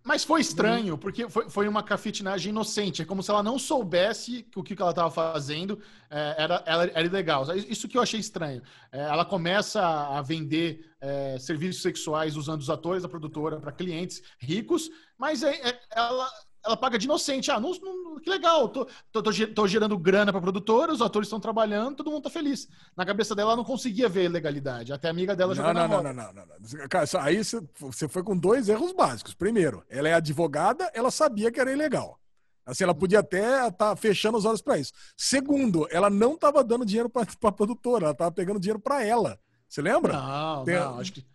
Mas 0.03 0.23
foi 0.23 0.41
estranho, 0.41 0.97
porque 0.97 1.29
foi, 1.29 1.47
foi 1.49 1.67
uma 1.67 1.83
cafetinagem 1.83 2.49
inocente. 2.49 3.03
É 3.03 3.05
como 3.05 3.21
se 3.21 3.29
ela 3.29 3.43
não 3.43 3.59
soubesse 3.59 4.41
que 4.43 4.59
o 4.59 4.63
que 4.63 4.79
ela 4.81 4.89
estava 4.89 5.11
fazendo 5.11 5.79
é, 6.09 6.35
era, 6.39 6.63
era, 6.65 6.83
era 6.85 7.05
ilegal. 7.05 7.45
Isso 7.55 7.87
que 7.87 7.97
eu 7.97 8.01
achei 8.01 8.19
estranho. 8.19 8.63
É, 8.91 8.99
ela 9.01 9.23
começa 9.23 9.79
a 9.81 10.19
vender 10.21 10.91
é, 10.99 11.37
serviços 11.39 11.83
sexuais 11.83 12.35
usando 12.35 12.61
os 12.61 12.69
atores 12.69 13.03
da 13.03 13.09
produtora 13.09 13.59
para 13.59 13.71
clientes 13.71 14.23
ricos, 14.39 14.89
mas 15.17 15.43
é- 15.43 15.69
é- 15.69 15.79
ela, 15.91 16.27
ela 16.65 16.77
paga 16.77 16.97
de 16.97 17.05
inocente. 17.05 17.49
Ah, 17.51 17.59
não, 17.59 17.71
não- 17.71 18.19
que 18.19 18.29
legal, 18.29 18.69
tô, 18.69 18.85
tô, 19.11 19.23
tô, 19.23 19.31
tô 19.55 19.67
gerando 19.67 19.97
grana 19.97 20.31
para 20.31 20.41
produtora, 20.41 20.91
os 20.93 21.01
atores 21.01 21.27
estão 21.27 21.39
trabalhando, 21.39 21.95
todo 21.95 22.11
mundo 22.11 22.23
tá 22.23 22.29
feliz. 22.29 22.67
Na 22.95 23.05
cabeça 23.05 23.33
dela, 23.35 23.51
ela 23.51 23.57
não 23.57 23.63
conseguia 23.63 24.07
ver 24.07 24.25
ilegalidade. 24.25 24.93
Até 24.93 25.07
a 25.07 25.11
amiga 25.11 25.35
dela 25.35 25.55
Não, 25.55 25.55
jogou 25.55 25.73
não, 25.73 25.88
não, 25.88 25.97
roda. 25.97 26.13
não, 26.13 26.23
não, 26.25 26.33
não, 26.33 26.45
não. 26.79 26.88
Cara, 26.88 27.05
aí 27.21 27.43
você- 27.43 28.07
foi 28.07 28.23
com 28.23 28.38
dois 28.38 28.69
erros 28.69 28.91
básicos. 28.93 29.33
Primeiro, 29.33 29.83
ela 29.89 30.07
é 30.09 30.13
advogada, 30.13 30.89
ela 30.93 31.09
sabia 31.11 31.51
que 31.51 31.59
era 31.59 31.71
ilegal. 31.71 32.19
Assim, 32.63 32.83
ela 32.83 32.93
podia 32.93 33.19
até 33.19 33.67
estar 33.67 33.95
fechando 33.95 34.38
os 34.38 34.45
olhos 34.45 34.61
para 34.61 34.77
isso. 34.77 34.93
Segundo, 35.17 35.88
ela 35.89 36.09
não 36.11 36.35
estava 36.35 36.63
dando 36.63 36.85
dinheiro 36.85 37.09
para 37.09 37.25
a 37.43 37.51
produtora, 37.51 38.05
ela 38.05 38.11
estava 38.11 38.31
pegando 38.31 38.59
dinheiro 38.59 38.79
para 38.79 39.03
ela. 39.03 39.39
Você 39.67 39.81
lembra? 39.81 40.13
Não, 40.13 40.63
Tem- 40.63 40.75
não, 40.75 40.99
acho 40.99 41.11
que. 41.13 41.25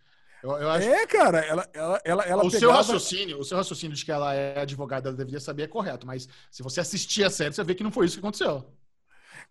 Eu, 0.43 0.51
eu 0.51 0.69
acho 0.69 0.87
É, 0.87 1.07
cara, 1.07 1.39
ela, 1.39 1.67
ela, 1.73 2.01
ela, 2.05 2.23
ela 2.23 2.43
o 2.45 2.51
seu 2.51 2.59
pegava- 2.61 2.77
raciocínio, 2.77 3.39
o 3.39 3.43
seu 3.43 3.57
raciocínio 3.57 3.95
de 3.95 4.05
que 4.05 4.11
ela 4.11 4.33
é 4.33 4.59
advogada, 4.61 5.09
ela 5.09 5.17
deveria 5.17 5.39
saber 5.39 5.63
é 5.63 5.67
correto, 5.67 6.05
mas 6.05 6.27
se 6.51 6.61
você 6.63 6.79
assistir 6.79 7.23
a 7.23 7.29
série, 7.29 7.53
você 7.53 7.63
vê 7.63 7.73
que 7.75 7.83
não 7.83 7.91
foi 7.91 8.05
isso 8.05 8.15
que 8.15 8.19
aconteceu. 8.19 8.65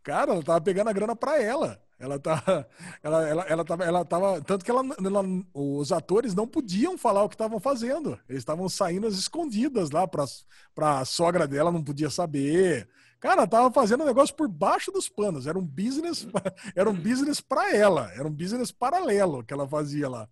Cara, 0.03 0.33
ela 0.33 0.43
tava 0.43 0.61
pegando 0.61 0.89
a 0.89 0.93
grana 0.93 1.17
pra 1.17 1.41
ela. 1.43 1.81
Ela 1.99 2.19
tá, 2.19 2.67
ela, 3.03 3.29
ela, 3.29 3.43
ela 3.45 3.65
tava, 3.65 3.85
ela 3.85 4.05
tava, 4.05 4.41
tanto 4.43 4.65
que 4.65 4.71
ela, 4.71 4.83
ela- 5.05 5.25
os 5.55 5.91
atores 5.93 6.35
não 6.35 6.47
podiam 6.47 6.97
falar 6.97 7.25
o 7.25 7.29
que 7.29 7.35
estavam 7.35 7.59
fazendo. 7.59 8.19
Eles 8.29 8.43
estavam 8.43 8.69
saindo 8.69 9.07
às 9.07 9.15
escondidas 9.15 9.91
lá 9.91 10.07
para 10.07 10.25
para 10.75 11.05
sogra 11.05 11.47
dela 11.49 11.73
não 11.73 11.83
podia 11.83 12.11
saber. 12.11 12.89
Cara, 13.19 13.37
ela 13.43 13.47
tava 13.47 13.73
fazendo 13.73 14.03
um 14.03 14.07
negócio 14.07 14.35
por 14.37 14.47
baixo 14.49 14.93
dos 14.93 15.09
panos. 15.09 15.47
Era 15.47 15.59
um 15.59 15.67
business, 15.67 16.27
era 16.77 16.89
um 16.89 16.95
business 16.95 17.41
para 17.41 17.75
ela. 17.75 18.13
Era 18.13 18.29
um 18.29 18.33
business 18.33 18.71
paralelo 18.71 19.43
que 19.43 19.55
ela 19.55 19.67
fazia 19.67 20.09
lá. 20.09 20.29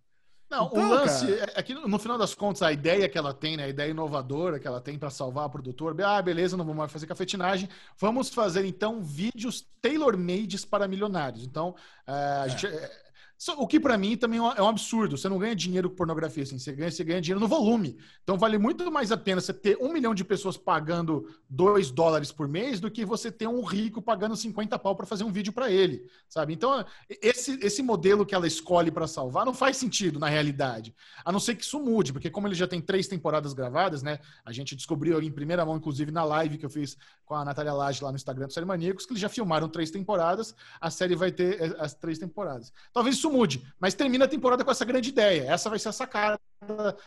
Não, 0.57 0.67
Então, 0.67 0.83
o 0.91 0.95
lance 0.95 1.27
cara- 1.27 1.53
é 1.57 1.61
é 1.61 1.63
que 1.63 1.75
no 1.75 1.99
final 1.99 2.17
das 2.17 2.35
contas 2.35 2.63
a 2.63 2.73
ideia 2.73 3.09
que 3.09 3.19
ela 3.19 3.35
tem, 3.35 3.57
né, 3.57 3.65
a 3.65 3.69
ideia 3.69 3.91
inovadora 3.91 4.59
que 4.59 4.67
ela 4.67 4.81
tem 4.81 4.99
para 4.99 5.11
salvar 5.11 5.47
a 5.47 5.49
produtora, 5.49 5.95
ah, 6.07 6.23
beleza, 6.23 6.57
não 6.57 6.65
vamos 6.65 6.79
mais 6.79 6.93
fazer 6.93 7.07
cafetinagem, 7.07 7.69
vamos 7.99 8.29
fazer 8.29 8.65
então 8.65 9.03
vídeos 9.03 9.67
tailor-made 9.83 10.65
para 10.67 10.87
milionários. 10.89 11.45
Então, 11.45 11.75
eh, 12.07 12.13
a 12.45 12.49
gente, 12.49 12.67
eh, 12.67 13.04
O 13.53 13.67
que 13.67 13.79
para 13.79 13.99
mim 13.99 14.17
também 14.17 14.39
é 14.39 14.63
um 14.63 14.69
absurdo. 14.69 15.17
Você 15.17 15.29
não 15.29 15.39
ganha 15.39 15.55
dinheiro 15.55 15.91
com 15.91 15.97
pornografia, 15.97 16.43
assim. 16.43 16.59
Você 16.59 16.73
ganha, 16.73 16.91
você 16.91 17.05
ganha 17.05 17.21
dinheiro 17.21 17.41
no 17.41 17.49
volume. 17.49 17.97
Então 18.23 18.39
vale 18.39 18.59
muito 18.59 18.91
mais 18.91 19.13
a 19.13 19.17
pena 19.17 19.41
você 19.41 19.53
ter 19.53 19.77
um 19.81 19.93
milhão 19.93 20.15
de 20.15 20.25
pessoas 20.25 20.57
pagando 20.57 21.29
dois 21.49 21.91
dólares 21.91 22.33
por 22.33 22.49
mês 22.49 22.81
do 22.81 22.91
que 22.91 23.05
você 23.05 23.31
ter 23.31 23.47
um 23.47 23.63
rico 23.63 24.01
pagando 24.01 24.37
50 24.37 24.79
pau 24.79 24.95
para 24.97 25.07
fazer 25.07 25.25
um 25.25 25.33
vídeo 25.33 25.53
para 25.53 25.71
ele, 25.71 26.07
sabe? 26.29 26.53
Então 26.53 26.85
esse, 27.09 27.59
esse 27.63 27.83
modelo 27.83 28.25
que 28.25 28.35
ela 28.35 28.47
escolhe 28.47 28.91
para 28.91 29.07
salvar 29.07 29.45
não 29.45 29.55
faz 29.55 29.77
sentido 29.77 30.19
na 30.19 30.29
realidade. 30.29 30.95
A 31.25 31.31
não 31.31 31.41
ser 31.41 31.55
que 31.55 31.65
isso 31.65 31.79
mude, 31.81 32.13
porque 32.13 32.31
como 32.31 32.47
ele 32.47 32.55
já 32.55 32.67
tem 32.67 32.81
três 32.81 33.07
temporadas 33.09 33.53
gravadas, 33.53 34.03
né? 34.03 34.19
A 34.45 34.53
gente 34.53 34.75
descobriu 34.75 35.21
em 35.21 35.31
primeira 35.31 35.65
mão, 35.65 35.77
inclusive 35.77 36.11
na 36.11 36.25
live 36.25 36.59
que 36.59 36.65
eu 36.65 36.71
fiz 36.71 36.97
com 37.25 37.35
a 37.35 37.45
Natália 37.45 37.73
Lage 37.73 38.03
lá 38.03 38.11
no 38.11 38.17
Instagram 38.17 38.47
do 38.47 38.53
Série 38.53 38.67
Maníacos, 38.67 39.07
que 39.07 39.13
eles 39.13 39.21
já 39.21 39.29
filmaram 39.29 39.69
três 39.69 39.91
temporadas. 39.91 40.55
A 40.81 40.91
série 40.91 41.15
vai 41.15 41.33
ter 41.33 41.61
eh, 41.61 41.77
as 41.79 41.95
três 41.95 42.19
temporadas. 42.19 42.73
Talvez 42.93 43.17
isso 43.17 43.31
mude, 43.35 43.67
mas 43.81 43.95
termina 43.95 44.27
a 44.27 44.29
temporada 44.29 44.65
com 44.65 44.71
essa 44.71 44.85
grande 44.85 45.09
ideia. 45.09 45.51
Essa 45.51 45.69
vai 45.69 45.79
ser 45.79 45.89
a 45.89 45.93
sacada 45.93 46.39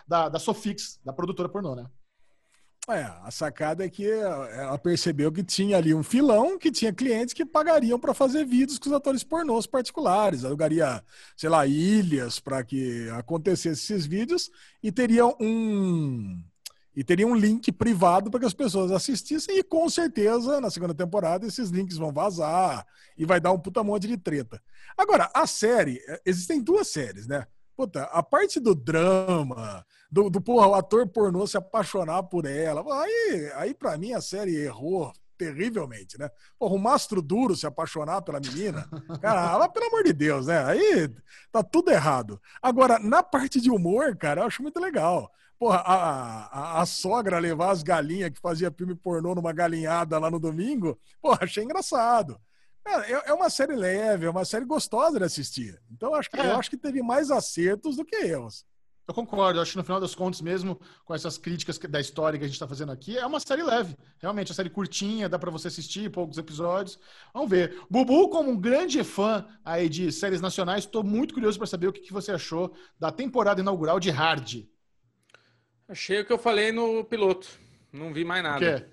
da, 0.08 0.28
da 0.28 0.40
Sofix, 0.40 1.00
da 1.06 1.14
produtora 1.14 1.48
pornô, 1.48 1.76
né? 1.76 1.86
É, 2.90 3.04
a 3.04 3.30
sacada 3.32 3.84
é 3.84 3.90
que 3.90 4.10
ela 4.10 4.78
percebeu 4.78 5.30
que 5.30 5.44
tinha 5.44 5.76
ali 5.76 5.94
um 5.94 6.04
filão, 6.04 6.58
que 6.58 6.72
tinha 6.72 6.94
clientes 6.94 7.34
que 7.34 7.46
pagariam 7.46 8.00
para 8.00 8.14
fazer 8.14 8.46
vídeos 8.46 8.80
com 8.80 8.88
os 8.88 8.96
atores 8.96 9.26
pornôs 9.26 9.68
particulares, 9.68 10.46
alugaria, 10.46 11.04
sei 11.36 11.50
lá, 11.50 11.68
ilhas 11.68 12.40
para 12.40 12.64
que 12.64 13.10
acontecesse 13.10 13.94
esses 13.94 14.06
vídeos 14.06 14.50
e 14.82 14.90
teria 14.90 15.26
um 15.26 16.42
e 16.98 17.04
teria 17.04 17.28
um 17.28 17.36
link 17.36 17.72
privado 17.72 18.32
para 18.32 18.40
que 18.40 18.48
as 18.48 18.56
pessoas 18.56 18.92
assistissem 18.92 19.60
e 19.60 19.64
com 19.64 19.88
certeza 19.88 20.60
na 20.60 20.72
segunda 20.72 20.96
temporada 20.96 21.46
esses 21.46 21.70
links 21.70 21.96
vão 21.96 22.12
vazar 22.12 22.84
e 23.16 23.24
vai 23.24 23.40
dar 23.40 23.52
um 23.52 23.60
puta 23.60 23.84
monte 23.84 24.08
de 24.08 24.18
treta. 24.18 24.60
Agora, 24.98 25.30
a 25.32 25.46
série, 25.46 26.02
é, 26.08 26.20
existem 26.26 26.60
duas 26.60 26.88
séries, 26.88 27.28
né? 27.28 27.46
Puta, 27.76 28.06
a 28.06 28.24
parte 28.24 28.60
do 28.60 28.74
drama, 28.74 29.86
do, 30.12 30.28
do 30.28 30.42
porra, 30.42 30.70
o 30.70 30.74
ator 30.74 31.08
pornô 31.08 31.46
se 31.46 31.56
apaixonar 31.56 32.24
por 32.24 32.48
ela, 32.48 32.84
aí, 33.04 33.52
aí 33.54 33.74
para 33.76 33.96
mim 33.96 34.14
a 34.14 34.20
série 34.20 34.56
errou 34.56 35.14
terrivelmente, 35.38 36.18
né? 36.18 36.30
Porra, 36.58 36.74
o 36.74 36.80
mastro 36.80 37.22
duro 37.22 37.56
se 37.56 37.68
apaixonar 37.68 38.22
pela 38.22 38.40
menina, 38.40 38.90
cara, 39.22 39.70
pelo 39.70 39.88
amor 39.88 40.04
de 40.04 40.14
Deus, 40.14 40.48
né? 40.48 40.64
Aí 40.66 41.10
tá 41.52 41.64
tudo 41.64 41.92
errado. 41.92 42.42
Agora, 42.62 43.00
na 43.00 43.22
parte 43.22 43.62
de 43.62 43.70
humor, 43.70 44.16
cara, 44.16 44.42
eu 44.42 44.48
acho 44.48 44.62
muito 44.62 44.80
legal. 44.80 45.32
Porra, 45.60 45.78
a, 45.78 46.46
a, 46.78 46.82
a, 46.82 46.86
sogra 46.86 47.40
levar 47.40 47.72
as 47.72 47.82
galinhas 47.82 48.30
que 48.30 48.40
fazia 48.40 48.72
filme 48.72 48.94
pornô 48.94 49.34
numa 49.34 49.52
galinhada 49.52 50.20
lá 50.20 50.30
no 50.30 50.40
domingo, 50.40 51.00
porra, 51.20 51.40
achei 51.42 51.64
engraçado. 51.64 52.40
É, 52.86 53.30
é 53.30 53.34
uma 53.34 53.50
série 53.50 53.76
leve, 53.76 54.26
é 54.26 54.30
uma 54.30 54.46
série 54.46 54.66
gostosa 54.66 55.18
de 55.18 55.26
assistir. 55.26 55.82
Então, 55.92 56.14
acho 56.14 56.30
que, 56.30 56.40
é. 56.40 56.46
eu 56.46 56.58
acho 56.58 56.70
que 56.70 56.78
teve 56.78 57.02
mais 57.02 57.32
acertos 57.32 57.98
do 57.98 58.06
que 58.06 58.16
erros. 58.16 58.66
Eu 59.08 59.14
concordo, 59.14 59.58
eu 59.58 59.62
acho 59.62 59.72
que 59.72 59.78
no 59.78 59.86
final 59.86 60.02
das 60.02 60.14
contas, 60.14 60.42
mesmo 60.42 60.78
com 61.06 61.16
essas 61.16 61.38
críticas 61.38 61.78
da 61.78 62.00
história 62.00 62.38
que 62.38 62.44
a 62.44 62.48
gente 62.48 62.56
está 62.56 62.68
fazendo 62.68 62.92
aqui, 62.92 63.18
é 63.18 63.26
uma 63.26 63.40
série 63.40 63.64
leve. 63.64 63.96
Realmente, 64.20 64.52
a 64.52 64.56
série 64.56 64.70
curtinha, 64.70 65.30
dá 65.30 65.40
para 65.40 65.50
você 65.50 65.70
assistir 65.70 66.12
poucos 66.12 66.38
episódios. 66.38 67.00
Vamos 67.34 67.50
ver. 67.50 67.82
Bubu, 67.90 68.30
como 68.30 68.52
um 68.52 68.60
grande 68.60 69.02
fã 69.06 69.48
aí 69.64 69.88
de 69.88 70.12
séries 70.12 70.42
nacionais, 70.42 70.84
estou 70.84 71.06
muito 71.06 71.34
curioso 71.34 71.58
para 71.58 71.68
saber 71.68 71.88
o 71.88 71.94
que, 71.94 72.02
que 72.02 72.12
você 72.12 72.34
achou 72.34 72.76
da 73.00 73.10
temporada 73.10 73.62
inaugural 73.62 73.98
de 73.98 74.10
Hard. 74.10 74.66
Achei 75.88 76.20
o 76.20 76.26
que 76.26 76.34
eu 76.34 76.38
falei 76.38 76.74
no 76.74 77.06
piloto. 77.06 77.48
Não 77.94 78.14
vi 78.14 78.26
mais 78.26 78.44
nada. 78.44 78.58
O 78.58 78.60
quê? 78.60 78.86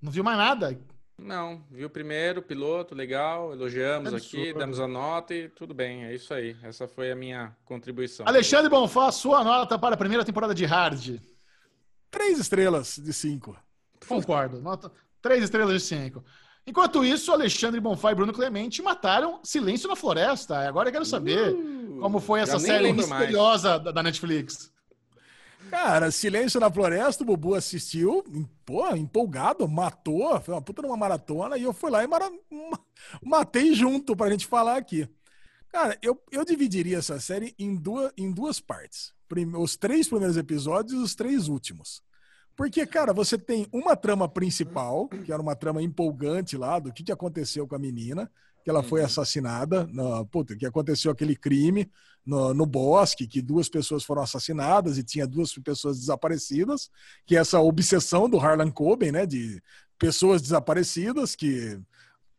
Não 0.00 0.10
viu 0.10 0.24
mais 0.24 0.38
nada? 0.38 0.78
Não, 1.16 1.62
viu 1.70 1.88
primeiro, 1.88 2.42
piloto, 2.42 2.94
legal, 2.94 3.52
elogiamos 3.52 4.12
é 4.12 4.16
aqui, 4.16 4.52
damos 4.52 4.80
a 4.80 4.88
nota 4.88 5.32
e 5.32 5.48
tudo 5.48 5.72
bem, 5.72 6.04
é 6.04 6.14
isso 6.14 6.34
aí. 6.34 6.56
Essa 6.62 6.88
foi 6.88 7.12
a 7.12 7.14
minha 7.14 7.56
contribuição. 7.64 8.26
Alexandre 8.26 8.68
Bonfá, 8.68 9.12
sua 9.12 9.44
nota 9.44 9.78
para 9.78 9.94
a 9.94 9.98
primeira 9.98 10.24
temporada 10.24 10.54
de 10.54 10.64
Hard? 10.64 11.20
Três 12.10 12.38
estrelas 12.38 12.96
de 12.96 13.12
cinco. 13.12 13.56
Concordo, 14.06 14.60
nota 14.60 14.90
três 15.22 15.42
estrelas 15.42 15.72
de 15.72 15.80
cinco. 15.80 16.24
Enquanto 16.66 17.04
isso, 17.04 17.32
Alexandre 17.32 17.80
Bonfá 17.80 18.12
e 18.12 18.14
Bruno 18.14 18.32
Clemente 18.32 18.82
mataram 18.82 19.40
Silêncio 19.42 19.88
na 19.88 19.94
Floresta. 19.94 20.66
Agora 20.66 20.88
eu 20.88 20.92
quero 20.92 21.04
saber 21.04 21.52
uh, 21.52 21.98
como 22.00 22.20
foi 22.20 22.40
essa 22.40 22.58
série 22.58 22.92
misteriosa 22.92 23.78
da 23.78 24.02
Netflix. 24.02 24.73
Cara, 25.74 26.08
Silêncio 26.12 26.60
na 26.60 26.70
Floresta, 26.70 27.24
o 27.24 27.26
Bubu 27.26 27.56
assistiu, 27.56 28.22
pô, 28.64 28.88
empolgado, 28.94 29.66
matou, 29.66 30.40
foi 30.40 30.54
uma 30.54 30.62
puta 30.62 30.80
numa 30.80 30.96
maratona, 30.96 31.58
e 31.58 31.64
eu 31.64 31.72
fui 31.72 31.90
lá 31.90 32.04
e 32.04 32.06
mara... 32.06 32.30
matei 33.20 33.74
junto 33.74 34.14
pra 34.14 34.30
gente 34.30 34.46
falar 34.46 34.76
aqui. 34.76 35.08
Cara, 35.72 35.98
eu, 36.00 36.16
eu 36.30 36.44
dividiria 36.44 36.98
essa 36.98 37.18
série 37.18 37.56
em 37.58 37.74
duas, 37.74 38.12
em 38.16 38.30
duas 38.30 38.60
partes. 38.60 39.12
Os 39.58 39.76
três 39.76 40.06
primeiros 40.08 40.36
episódios 40.36 40.92
e 40.92 41.02
os 41.02 41.16
três 41.16 41.48
últimos. 41.48 42.00
Porque, 42.54 42.86
cara, 42.86 43.12
você 43.12 43.36
tem 43.36 43.66
uma 43.72 43.96
trama 43.96 44.28
principal, 44.28 45.08
que 45.08 45.32
era 45.32 45.42
uma 45.42 45.56
trama 45.56 45.82
empolgante 45.82 46.56
lá, 46.56 46.78
do 46.78 46.92
que, 46.92 47.02
que 47.02 47.10
aconteceu 47.10 47.66
com 47.66 47.74
a 47.74 47.80
menina 47.80 48.30
que 48.64 48.70
ela 48.70 48.82
foi 48.82 49.00
uhum. 49.00 49.06
assassinada, 49.06 49.86
no, 49.92 50.24
puta, 50.26 50.56
que 50.56 50.64
aconteceu 50.64 51.12
aquele 51.12 51.36
crime 51.36 51.90
no, 52.24 52.54
no, 52.54 52.66
bosque, 52.66 53.26
que 53.26 53.42
duas 53.42 53.68
pessoas 53.68 54.04
foram 54.04 54.22
assassinadas 54.22 54.96
e 54.96 55.04
tinha 55.04 55.26
duas 55.26 55.52
pessoas 55.54 55.98
desaparecidas, 55.98 56.90
que 57.26 57.36
é 57.36 57.40
essa 57.40 57.60
obsessão 57.60 58.28
do 58.28 58.38
Harlan 58.38 58.70
Coben, 58.70 59.12
né, 59.12 59.26
de 59.26 59.62
pessoas 59.98 60.40
desaparecidas, 60.40 61.36
que 61.36 61.78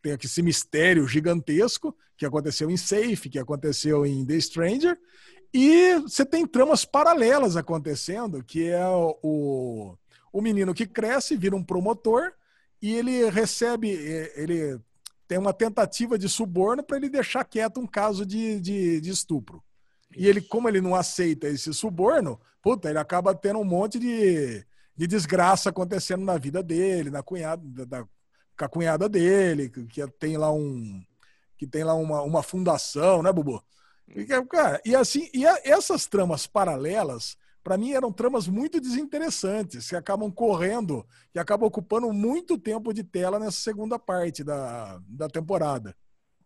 tem 0.02 0.14
aqui 0.14 0.26
esse 0.26 0.42
mistério 0.42 1.08
gigantesco 1.08 1.96
que 2.18 2.26
aconteceu 2.26 2.70
em 2.70 2.78
Safe, 2.78 3.30
que 3.30 3.40
aconteceu 3.40 4.06
em 4.06 4.26
The 4.26 4.40
Stranger, 4.40 4.98
e 5.54 6.00
você 6.00 6.26
tem 6.26 6.46
tramas 6.46 6.84
paralelas 6.84 7.56
acontecendo, 7.56 8.44
que 8.44 8.68
é 8.68 8.88
o, 8.88 9.98
o 10.32 10.42
menino 10.42 10.74
que 10.74 10.86
cresce, 10.86 11.38
vira 11.38 11.56
um 11.56 11.64
promotor, 11.64 12.34
e 12.82 12.94
ele 12.94 13.30
recebe, 13.30 13.90
ele 14.36 14.80
tem 15.28 15.38
uma 15.38 15.54
tentativa 15.54 16.18
de 16.18 16.30
suborno 16.30 16.84
para 16.84 16.98
ele 16.98 17.10
deixar 17.10 17.44
quieto 17.46 17.80
um 17.80 17.88
caso 17.88 18.26
de, 18.26 18.60
de, 18.60 19.02
de 19.02 19.10
estupro. 19.10 19.64
E 20.16 20.28
ele, 20.28 20.42
como 20.42 20.70
ele 20.70 20.82
não 20.82 20.96
aceita 20.96 21.48
esse 21.48 21.74
suborno, 21.74 22.40
puta, 22.62 22.90
ele 22.90 23.00
acaba 23.00 23.36
tendo 23.36 23.60
um 23.60 23.66
monte 23.66 24.00
de, 24.00 24.66
de 24.96 25.08
desgraça 25.08 25.70
acontecendo 25.70 26.24
na 26.24 26.38
vida 26.38 26.64
dele, 26.64 27.10
na 27.10 27.22
cunhada, 27.22 27.86
da, 27.86 28.04
com 28.58 28.66
a 28.66 28.70
cunhada 28.70 29.10
dele, 29.10 29.70
que, 29.70 29.86
que 29.86 30.08
tem 30.20 30.38
lá 30.38 30.52
um 30.52 31.04
que 31.58 31.66
tem 31.66 31.86
lá 31.86 31.94
uma, 31.94 32.22
uma 32.22 32.44
fundação, 32.44 33.24
né, 33.24 33.32
Bubu? 33.32 33.64
E, 34.10 34.26
cara, 34.26 34.82
e 34.86 34.94
assim, 34.94 35.30
e 35.34 35.48
a, 35.48 35.58
essas 35.64 36.06
tramas 36.06 36.46
paralelas 36.46 37.38
para 37.66 37.78
mim 37.80 37.94
eram 37.94 38.12
tramas 38.12 38.48
muito 38.48 38.80
desinteressantes, 38.80 39.90
que 39.90 39.96
acabam 39.96 40.32
correndo, 40.32 41.04
que 41.34 41.40
acabam 41.40 41.68
ocupando 41.68 42.14
muito 42.14 42.60
tempo 42.60 42.94
de 42.94 43.04
tela 43.04 43.40
nessa 43.40 43.58
segunda 43.58 43.98
parte 43.98 44.44
da, 44.44 45.02
da 45.08 45.28
temporada. 45.28 45.96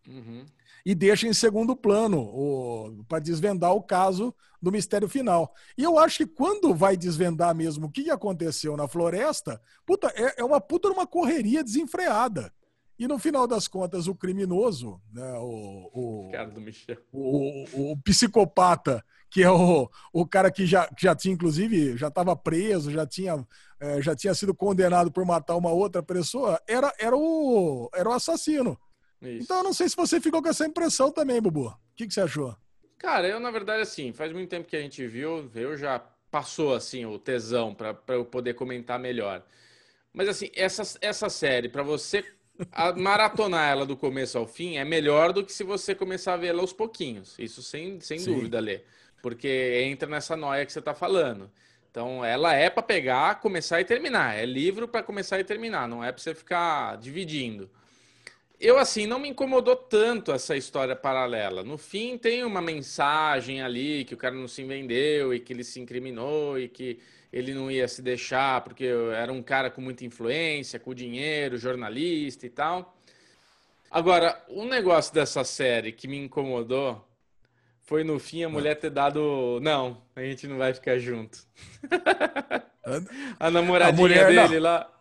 Uhum. 0.08 0.46
E 0.84 0.94
deixa 0.94 1.26
em 1.26 1.32
segundo 1.32 1.76
plano 1.76 3.04
para 3.08 3.18
desvendar 3.18 3.72
o 3.72 3.82
caso 3.82 4.34
do 4.60 4.72
mistério 4.72 5.08
final. 5.08 5.54
E 5.76 5.82
eu 5.82 5.98
acho 5.98 6.18
que 6.18 6.26
quando 6.26 6.74
vai 6.74 6.96
desvendar 6.96 7.54
mesmo 7.54 7.86
o 7.86 7.90
que 7.90 8.10
aconteceu 8.10 8.76
na 8.76 8.86
floresta, 8.86 9.60
puta, 9.86 10.12
é, 10.14 10.40
é 10.40 10.44
uma 10.44 10.60
puta 10.60 10.88
uma 10.88 11.06
correria 11.06 11.64
desenfreada. 11.64 12.52
E 12.98 13.08
no 13.08 13.18
final 13.18 13.46
das 13.46 13.66
contas, 13.66 14.06
o 14.06 14.14
criminoso, 14.14 15.00
né, 15.10 15.32
o, 15.38 15.90
o, 15.94 16.30
o, 17.10 17.92
o, 17.92 17.96
psicopata 18.02 19.02
que 19.30 19.42
é 19.42 19.50
o, 19.50 19.88
o 20.12 20.26
cara 20.26 20.50
que 20.50 20.66
já, 20.66 20.86
que 20.88 21.04
já 21.04 21.14
tinha, 21.14 21.32
inclusive, 21.32 21.96
já 21.96 22.08
estava 22.08 22.34
preso, 22.34 22.90
já 22.90 23.06
tinha, 23.06 23.46
é, 23.78 24.02
já 24.02 24.14
tinha 24.14 24.34
sido 24.34 24.52
condenado 24.52 25.10
por 25.10 25.24
matar 25.24 25.56
uma 25.56 25.70
outra 25.70 26.02
pessoa, 26.02 26.60
era, 26.66 26.92
era, 26.98 27.16
o, 27.16 27.88
era 27.94 28.08
o 28.08 28.12
assassino. 28.12 28.76
Isso. 29.22 29.44
Então 29.44 29.58
eu 29.58 29.64
não 29.64 29.72
sei 29.72 29.88
se 29.88 29.96
você 29.96 30.20
ficou 30.20 30.42
com 30.42 30.48
essa 30.48 30.66
impressão 30.66 31.10
também, 31.10 31.40
Bubu. 31.40 31.68
O 31.68 31.76
que, 31.96 32.06
que 32.06 32.14
você 32.14 32.22
achou? 32.22 32.56
Cara, 32.98 33.28
eu, 33.28 33.40
na 33.40 33.50
verdade, 33.50 33.82
assim, 33.82 34.12
faz 34.12 34.32
muito 34.32 34.48
tempo 34.48 34.68
que 34.68 34.76
a 34.76 34.80
gente 34.80 35.06
viu, 35.06 35.50
eu 35.54 35.76
já 35.76 35.98
passou, 36.30 36.74
assim, 36.74 37.06
o 37.06 37.18
tesão 37.18 37.74
para 37.74 37.96
eu 38.08 38.24
poder 38.24 38.54
comentar 38.54 38.98
melhor. 38.98 39.44
Mas, 40.12 40.28
assim, 40.28 40.50
essa, 40.54 40.98
essa 41.00 41.28
série, 41.28 41.68
para 41.68 41.82
você 41.82 42.24
maratonar 42.96 43.70
ela 43.70 43.86
do 43.86 43.96
começo 43.96 44.36
ao 44.36 44.46
fim, 44.46 44.76
é 44.76 44.84
melhor 44.84 45.32
do 45.32 45.44
que 45.44 45.52
se 45.52 45.64
você 45.64 45.94
começar 45.94 46.34
a 46.34 46.36
ver 46.36 46.48
ela 46.48 46.60
aos 46.60 46.72
pouquinhos. 46.72 47.36
Isso 47.38 47.62
sem, 47.62 48.00
sem 48.00 48.22
dúvida, 48.24 48.60
Lê 48.60 48.82
porque 49.20 49.82
entra 49.84 50.08
nessa 50.08 50.36
noia 50.36 50.64
que 50.66 50.72
você 50.72 50.78
está 50.78 50.94
falando. 50.94 51.50
Então, 51.90 52.24
ela 52.24 52.54
é 52.54 52.70
para 52.70 52.82
pegar, 52.82 53.40
começar 53.40 53.80
e 53.80 53.84
terminar. 53.84 54.36
É 54.36 54.46
livro 54.46 54.86
para 54.86 55.02
começar 55.02 55.40
e 55.40 55.44
terminar, 55.44 55.88
não 55.88 56.04
é 56.04 56.12
para 56.12 56.22
você 56.22 56.34
ficar 56.34 56.96
dividindo. 56.98 57.70
Eu, 58.60 58.76
assim, 58.76 59.06
não 59.06 59.18
me 59.18 59.30
incomodou 59.30 59.74
tanto 59.74 60.32
essa 60.32 60.54
história 60.54 60.94
paralela. 60.94 61.64
No 61.64 61.78
fim, 61.78 62.18
tem 62.18 62.44
uma 62.44 62.60
mensagem 62.60 63.62
ali 63.62 64.04
que 64.04 64.12
o 64.12 64.18
cara 64.18 64.34
não 64.34 64.46
se 64.46 64.62
vendeu 64.64 65.32
e 65.32 65.40
que 65.40 65.50
ele 65.50 65.64
se 65.64 65.80
incriminou 65.80 66.58
e 66.58 66.68
que 66.68 67.00
ele 67.32 67.54
não 67.54 67.70
ia 67.70 67.88
se 67.88 68.02
deixar 68.02 68.60
porque 68.60 68.84
era 69.14 69.32
um 69.32 69.42
cara 69.42 69.70
com 69.70 69.80
muita 69.80 70.04
influência, 70.04 70.78
com 70.78 70.92
dinheiro, 70.92 71.56
jornalista 71.56 72.44
e 72.44 72.50
tal. 72.50 72.94
Agora, 73.90 74.38
um 74.48 74.66
negócio 74.66 75.14
dessa 75.14 75.42
série 75.42 75.90
que 75.90 76.06
me 76.06 76.18
incomodou 76.18 77.02
foi 77.80 78.04
no 78.04 78.18
fim 78.18 78.44
a 78.44 78.48
mulher 78.48 78.76
ter 78.76 78.90
dado. 78.90 79.58
Não, 79.62 80.02
a 80.14 80.20
gente 80.20 80.46
não 80.46 80.58
vai 80.58 80.74
ficar 80.74 80.98
junto. 80.98 81.38
a 83.40 83.50
namoradinha 83.50 84.06
a 84.22 84.26
mulher, 84.26 84.26
dele 84.26 84.56
não. 84.56 84.62
lá. 84.62 84.99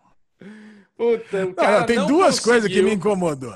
Puta, 0.99 1.45
o 1.45 1.53
cara. 1.53 1.79
Não, 1.79 1.85
tem 1.85 2.05
duas 2.05 2.41
coisas 2.41 2.69
que 2.69 2.81
me 2.81 2.93
incomodou. 2.93 3.53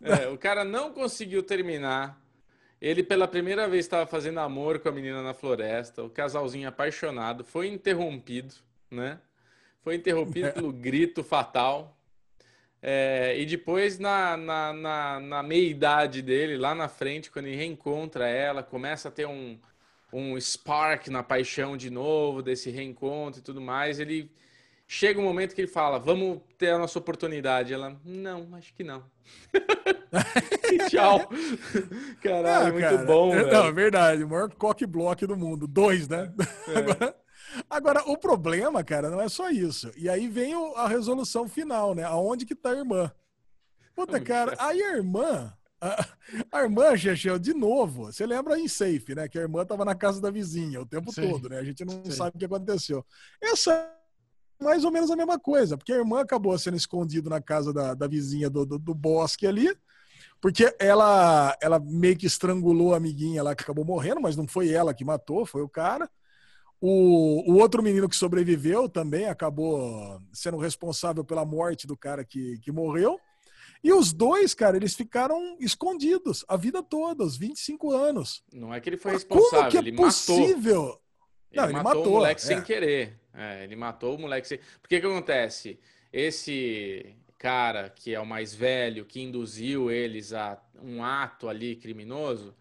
É, 0.00 0.28
o 0.28 0.38
cara 0.38 0.64
não 0.64 0.92
conseguiu 0.92 1.42
terminar. 1.42 2.22
Ele, 2.80 3.02
pela 3.02 3.26
primeira 3.26 3.66
vez, 3.66 3.84
estava 3.84 4.06
fazendo 4.06 4.38
amor 4.38 4.78
com 4.78 4.88
a 4.88 4.92
menina 4.92 5.20
na 5.20 5.34
floresta. 5.34 6.04
O 6.04 6.08
casalzinho 6.08 6.68
apaixonado 6.68 7.42
foi 7.42 7.66
interrompido, 7.66 8.54
né? 8.88 9.18
Foi 9.82 9.96
interrompido 9.96 10.46
é. 10.46 10.52
pelo 10.52 10.72
grito 10.72 11.24
fatal. 11.24 11.98
É, 12.80 13.34
e 13.40 13.44
depois, 13.44 13.98
na, 13.98 14.36
na, 14.36 14.72
na, 14.72 15.18
na 15.20 15.42
meia-idade 15.42 16.22
dele, 16.22 16.56
lá 16.56 16.76
na 16.76 16.86
frente, 16.86 17.28
quando 17.28 17.46
ele 17.46 17.56
reencontra 17.56 18.28
ela, 18.28 18.62
começa 18.62 19.08
a 19.08 19.10
ter 19.10 19.26
um, 19.26 19.58
um 20.12 20.40
spark 20.40 21.08
na 21.08 21.24
paixão 21.24 21.76
de 21.76 21.90
novo, 21.90 22.40
desse 22.40 22.70
reencontro 22.70 23.40
e 23.40 23.42
tudo 23.42 23.60
mais, 23.60 23.98
ele 23.98 24.30
chega 24.94 25.20
um 25.20 25.24
momento 25.24 25.54
que 25.54 25.60
ele 25.60 25.68
fala, 25.68 25.98
vamos 25.98 26.40
ter 26.56 26.70
a 26.70 26.78
nossa 26.78 26.98
oportunidade. 26.98 27.74
Ela, 27.74 28.00
não, 28.04 28.54
acho 28.54 28.72
que 28.72 28.84
não. 28.84 29.04
e 30.72 30.78
tchau. 30.88 31.28
Caralho, 32.22 32.68
ah, 32.68 32.72
muito 32.72 32.88
cara, 32.88 33.04
bom, 33.04 33.34
é, 33.34 33.50
Não, 33.50 33.66
é 33.66 33.72
verdade, 33.72 34.22
o 34.22 34.28
maior 34.28 34.50
cock 34.54 34.86
block 34.86 35.26
do 35.26 35.36
mundo. 35.36 35.66
Dois, 35.66 36.08
né? 36.08 36.32
É. 36.68 36.78
Agora, 36.78 37.16
Agora, 37.68 38.02
o 38.06 38.16
problema, 38.16 38.82
cara, 38.82 39.10
não 39.10 39.20
é 39.20 39.28
só 39.28 39.50
isso. 39.50 39.90
E 39.96 40.08
aí 40.08 40.28
vem 40.28 40.54
a 40.76 40.88
resolução 40.88 41.48
final, 41.48 41.94
né? 41.94 42.04
Aonde 42.04 42.46
que 42.46 42.54
tá 42.54 42.70
a 42.70 42.76
irmã? 42.76 43.12
Puta, 43.94 44.20
cara, 44.20 44.56
aí 44.58 44.82
a 44.82 44.96
irmã. 44.96 45.52
A, 45.80 46.08
a 46.50 46.62
irmã, 46.62 46.96
Chechel, 46.96 47.38
de 47.38 47.52
novo, 47.52 48.06
você 48.06 48.26
lembra 48.26 48.58
em 48.58 48.66
Safe, 48.66 49.14
né? 49.14 49.28
Que 49.28 49.38
a 49.38 49.42
irmã 49.42 49.64
tava 49.64 49.84
na 49.84 49.94
casa 49.94 50.20
da 50.20 50.30
vizinha 50.30 50.80
o 50.80 50.86
tempo 50.86 51.12
Sim. 51.12 51.30
todo, 51.30 51.48
né? 51.48 51.58
A 51.58 51.64
gente 51.64 51.84
não 51.84 52.02
Sim. 52.04 52.10
sabe 52.10 52.36
o 52.36 52.38
que 52.38 52.44
aconteceu. 52.44 53.04
Essa 53.40 53.88
mais 54.60 54.84
ou 54.84 54.90
menos 54.90 55.10
a 55.10 55.16
mesma 55.16 55.38
coisa, 55.38 55.76
porque 55.76 55.92
a 55.92 55.96
irmã 55.96 56.20
acabou 56.20 56.56
sendo 56.58 56.76
escondida 56.76 57.28
na 57.28 57.40
casa 57.40 57.72
da, 57.72 57.94
da 57.94 58.06
vizinha 58.06 58.48
do, 58.48 58.64
do, 58.64 58.78
do 58.78 58.94
bosque 58.94 59.46
ali, 59.46 59.74
porque 60.40 60.74
ela, 60.78 61.56
ela 61.60 61.78
meio 61.80 62.16
que 62.16 62.26
estrangulou 62.26 62.94
a 62.94 62.98
amiguinha 62.98 63.42
lá 63.42 63.54
que 63.54 63.62
acabou 63.62 63.84
morrendo, 63.84 64.20
mas 64.20 64.36
não 64.36 64.46
foi 64.46 64.70
ela 64.70 64.94
que 64.94 65.04
matou, 65.04 65.46
foi 65.46 65.62
o 65.62 65.68
cara. 65.68 66.08
O, 66.80 67.50
o 67.50 67.58
outro 67.58 67.82
menino 67.82 68.08
que 68.08 68.16
sobreviveu 68.16 68.88
também 68.88 69.26
acabou 69.26 70.20
sendo 70.32 70.58
responsável 70.58 71.24
pela 71.24 71.44
morte 71.44 71.86
do 71.86 71.96
cara 71.96 72.24
que, 72.24 72.58
que 72.58 72.70
morreu. 72.70 73.18
E 73.82 73.92
os 73.92 74.12
dois, 74.12 74.54
cara, 74.54 74.76
eles 74.76 74.94
ficaram 74.94 75.56
escondidos 75.60 76.44
a 76.48 76.56
vida 76.56 76.82
toda, 76.82 77.24
os 77.24 77.36
25 77.36 77.92
anos. 77.92 78.42
Não 78.52 78.72
é 78.72 78.80
que 78.80 78.88
ele 78.88 78.96
foi 78.96 79.12
responsável, 79.12 79.58
Como 79.58 79.70
que 79.70 79.76
é 79.76 79.80
ele 79.80 79.92
possível? 79.92 80.82
Matou. 80.82 81.03
Ele, 81.54 81.60
Não, 81.60 81.64
ele 81.64 81.72
matou, 81.72 81.94
matou, 81.94 82.06
o 82.06 82.16
moleque 82.16 82.40
é. 82.40 82.44
sem 82.44 82.62
querer. 82.62 83.14
É, 83.32 83.64
ele 83.64 83.76
matou 83.76 84.16
o 84.16 84.20
moleque 84.20 84.46
sem... 84.46 84.58
Porque 84.80 85.00
que 85.00 85.06
acontece? 85.06 85.78
Esse 86.12 87.14
cara 87.38 87.90
que 87.90 88.14
é 88.14 88.20
o 88.20 88.26
mais 88.26 88.54
velho, 88.54 89.04
que 89.04 89.20
induziu 89.20 89.90
eles 89.90 90.32
a 90.32 90.60
um 90.82 91.04
ato 91.04 91.48
ali 91.48 91.76
criminoso, 91.76 92.54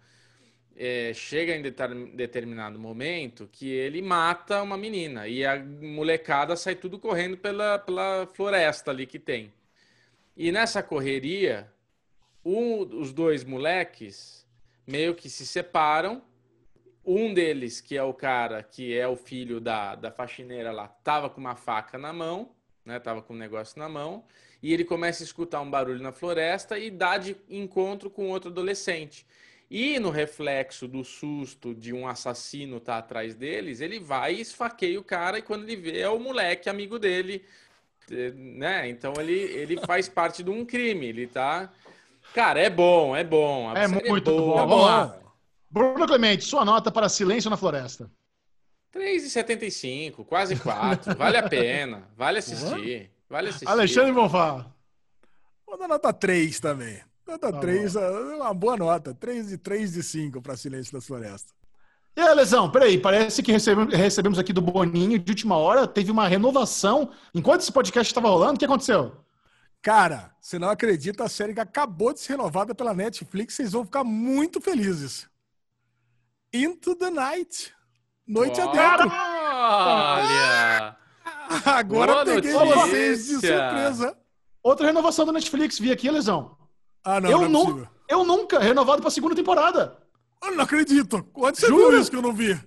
é, 0.75 1.13
chega 1.13 1.55
em 1.55 1.61
determinado 1.61 2.79
momento 2.79 3.47
que 3.51 3.69
ele 3.69 4.01
mata 4.01 4.61
uma 4.61 4.77
menina 4.77 5.27
e 5.27 5.45
a 5.45 5.63
molecada 5.63 6.55
sai 6.55 6.75
tudo 6.75 6.97
correndo 6.97 7.37
pela, 7.37 7.77
pela 7.79 8.27
floresta 8.33 8.91
ali 8.91 9.05
que 9.05 9.19
tem. 9.19 9.53
E 10.35 10.51
nessa 10.51 10.81
correria, 10.81 11.71
um, 12.43 12.79
os 12.99 13.13
dois 13.13 13.43
moleques 13.43 14.45
meio 14.85 15.15
que 15.15 15.29
se 15.29 15.45
separam. 15.45 16.21
Um 17.05 17.33
deles, 17.33 17.81
que 17.81 17.97
é 17.97 18.03
o 18.03 18.13
cara 18.13 18.63
que 18.63 18.97
é 18.97 19.07
o 19.07 19.15
filho 19.15 19.59
da, 19.59 19.95
da 19.95 20.11
faxineira 20.11 20.71
lá, 20.71 20.87
tava 20.87 21.29
com 21.29 21.41
uma 21.41 21.55
faca 21.55 21.97
na 21.97 22.13
mão, 22.13 22.49
né? 22.85 22.99
Tava 22.99 23.21
com 23.21 23.33
um 23.33 23.37
negócio 23.37 23.77
na 23.77 23.89
mão. 23.89 24.23
E 24.61 24.71
ele 24.73 24.85
começa 24.85 25.21
a 25.21 25.25
escutar 25.25 25.59
um 25.59 25.69
barulho 25.69 26.01
na 26.01 26.13
floresta 26.13 26.79
e 26.79 26.89
dá 26.89 27.17
de 27.17 27.35
encontro 27.49 28.09
com 28.09 28.29
outro 28.29 28.49
adolescente. 28.49 29.25
E 29.69 29.99
no 29.99 30.09
reflexo 30.09 30.87
do 30.87 31.03
susto 31.03 31.73
de 31.73 31.91
um 31.91 32.07
assassino 32.07 32.77
estar 32.77 32.93
tá 32.93 32.99
atrás 32.99 33.35
deles, 33.35 33.81
ele 33.81 33.99
vai 33.99 34.35
e 34.35 34.41
esfaqueia 34.41 34.99
o 34.99 35.03
cara, 35.03 35.39
e 35.39 35.41
quando 35.41 35.63
ele 35.63 35.75
vê 35.75 35.99
é 35.99 36.09
o 36.09 36.19
moleque 36.19 36.69
amigo 36.69 36.99
dele, 36.99 37.43
né? 38.35 38.87
Então 38.87 39.13
ele, 39.19 39.33
ele 39.33 39.77
faz 39.85 40.07
parte 40.07 40.43
de 40.43 40.49
um 40.49 40.63
crime, 40.63 41.07
ele 41.07 41.27
tá. 41.27 41.71
Cara, 42.33 42.59
é 42.59 42.69
bom, 42.69 43.15
é 43.15 43.23
bom. 43.23 43.75
é 43.75 43.87
muito 43.87 44.29
é 44.29 44.33
boa. 44.33 44.61
bom. 44.61 44.67
Vamos 44.67 44.85
lá. 44.85 45.22
Bruno 45.73 46.05
Clemente, 46.05 46.45
sua 46.45 46.63
nota 46.63 46.91
para 46.91 47.09
Silêncio 47.09 47.49
na 47.49 47.57
Floresta. 47.57 48.07
3,75, 48.93 50.23
quase 50.23 50.55
4. 50.55 51.15
Vale 51.17 51.37
a 51.37 51.49
pena. 51.49 52.07
Vale 52.15 52.37
assistir. 52.37 53.09
Vale 53.27 53.49
assistir. 53.49 53.67
Alexandre 53.67 54.13
Bonfá. 54.13 54.67
Vou 55.65 55.75
dar 55.75 55.87
nota 55.87 56.13
3 56.13 56.59
também. 56.59 57.01
Nota 57.27 57.51
tá 57.51 57.59
3, 57.59 57.95
é 57.95 58.09
uma 58.09 58.53
boa 58.53 58.77
nota. 58.77 59.15
3 59.15 59.47
de 59.47 59.57
3 59.57 59.93
de 59.93 60.03
5 60.03 60.43
para 60.43 60.55
Silêncio 60.55 60.93
das 60.93 61.07
Florestas. 61.07 61.55
E 62.15 62.21
aí, 62.21 62.35
Lesão, 62.35 62.69
peraí, 62.69 62.99
parece 62.99 63.41
que 63.41 63.51
recebemos, 63.51 63.91
recebemos 63.95 64.37
aqui 64.37 64.53
do 64.53 64.61
Boninho 64.61 65.17
de 65.17 65.31
última 65.31 65.57
hora, 65.57 65.87
teve 65.87 66.11
uma 66.11 66.27
renovação. 66.27 67.09
Enquanto 67.33 67.61
esse 67.61 67.71
podcast 67.71 68.11
estava 68.11 68.29
rolando, 68.29 68.53
o 68.53 68.59
que 68.59 68.65
aconteceu? 68.65 69.13
Cara, 69.81 70.35
você 70.39 70.59
não 70.59 70.69
acredita, 70.69 71.23
a 71.23 71.29
série 71.29 71.55
que 71.55 71.59
acabou 71.59 72.13
de 72.13 72.19
ser 72.19 72.33
renovada 72.33 72.75
pela 72.75 72.93
Netflix, 72.93 73.55
vocês 73.55 73.71
vão 73.71 73.83
ficar 73.83 74.03
muito 74.03 74.61
felizes. 74.61 75.32
Into 76.53 76.95
the 76.95 77.09
Night. 77.09 77.73
Noite 78.27 78.61
oh, 78.61 78.69
adentro. 78.69 79.09
Olha! 79.09 80.95
Agora 81.65 82.13
Boa 82.13 82.25
peguei 82.25 82.53
notícia. 82.53 82.75
vocês 82.75 83.25
de 83.25 83.33
surpresa. 83.33 84.17
Outra 84.61 84.85
renovação 84.85 85.25
da 85.25 85.31
Netflix, 85.31 85.79
vi 85.79 85.91
aqui, 85.91 86.09
Lesão. 86.09 86.55
Ah, 87.03 87.19
não, 87.19 87.29
eu, 87.29 87.49
não 87.49 87.81
é 87.81 88.13
eu 88.13 88.23
nunca, 88.23 88.59
renovado 88.59 89.01
pra 89.01 89.11
segunda 89.11 89.35
temporada. 89.35 89.97
Eu 90.43 90.55
não 90.55 90.63
acredito. 90.63 91.27
Onde 91.33 91.59
você 91.59 91.67
Juro? 91.67 91.89
viu 91.89 91.99
isso 91.99 92.11
que 92.11 92.17
eu 92.17 92.21
não 92.21 92.33
vi? 92.33 92.53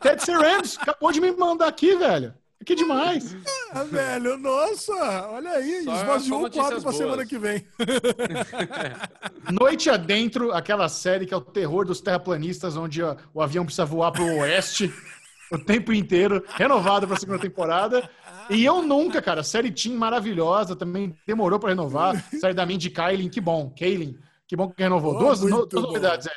Ted 0.00 0.24
Sarandos 0.24 0.78
acabou 0.80 1.10
de 1.10 1.20
me 1.20 1.32
mandar 1.32 1.66
aqui, 1.66 1.96
velho. 1.96 2.34
Que 2.64 2.74
demais. 2.74 3.36
Ah, 3.72 3.84
velho, 3.84 4.36
nossa, 4.36 4.92
olha 5.30 5.50
aí, 5.50 5.84
só, 5.84 5.94
esvaziou 5.94 6.44
o 6.44 6.50
quadro 6.50 6.82
pra 6.82 6.92
semana 6.92 7.24
que 7.24 7.38
vem. 7.38 7.64
Noite 9.52 9.88
Adentro, 9.88 10.52
aquela 10.52 10.88
série 10.88 11.24
que 11.24 11.32
é 11.32 11.36
o 11.36 11.40
terror 11.40 11.86
dos 11.86 12.00
terraplanistas, 12.00 12.76
onde 12.76 13.00
o 13.32 13.40
avião 13.40 13.64
precisa 13.64 13.84
voar 13.84 14.10
pro 14.10 14.24
oeste 14.38 14.92
o 15.52 15.58
tempo 15.58 15.92
inteiro, 15.92 16.44
renovado 16.48 17.06
pra 17.06 17.16
segunda 17.16 17.38
temporada. 17.38 18.08
E 18.50 18.64
eu 18.64 18.82
nunca, 18.82 19.22
cara, 19.22 19.42
série 19.42 19.70
Team 19.70 19.96
maravilhosa, 19.96 20.74
também 20.74 21.16
demorou 21.26 21.58
para 21.58 21.70
renovar. 21.70 22.22
série 22.40 22.54
da 22.54 22.66
Mindy 22.66 22.90
Kailin, 22.90 23.28
que 23.28 23.40
bom. 23.40 23.72
Kaylin, 23.78 24.18
que 24.46 24.56
bom 24.56 24.68
que 24.68 24.82
renovou. 24.82 25.14
Oh, 25.14 25.18
duas, 25.18 25.40
no, 25.40 25.64
duas 25.64 25.84
novidades 25.84 26.26
aí. 26.26 26.34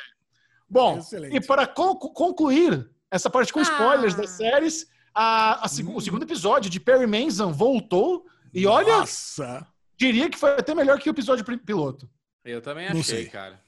Bom, 0.68 0.98
Excelente. 0.98 1.36
e 1.36 1.40
para 1.40 1.66
concluir 1.66 2.88
essa 3.10 3.28
parte 3.28 3.52
com 3.52 3.58
ah. 3.58 3.62
spoilers 3.62 4.14
das 4.14 4.30
séries, 4.30 4.86
a, 5.14 5.64
a, 5.64 5.66
hum. 5.66 5.96
o 5.96 6.00
segundo 6.00 6.22
episódio 6.22 6.70
de 6.70 6.80
Perry 6.80 7.06
Manson 7.06 7.52
voltou. 7.52 8.26
E 8.52 8.66
olha, 8.66 8.98
Nossa. 8.98 9.66
diria 9.96 10.28
que 10.28 10.38
foi 10.38 10.50
até 10.50 10.74
melhor 10.74 10.98
que 10.98 11.08
o 11.08 11.12
episódio 11.12 11.44
piloto. 11.58 12.08
Eu 12.44 12.60
também 12.60 12.86
achei, 12.86 13.26
cara. 13.26 13.60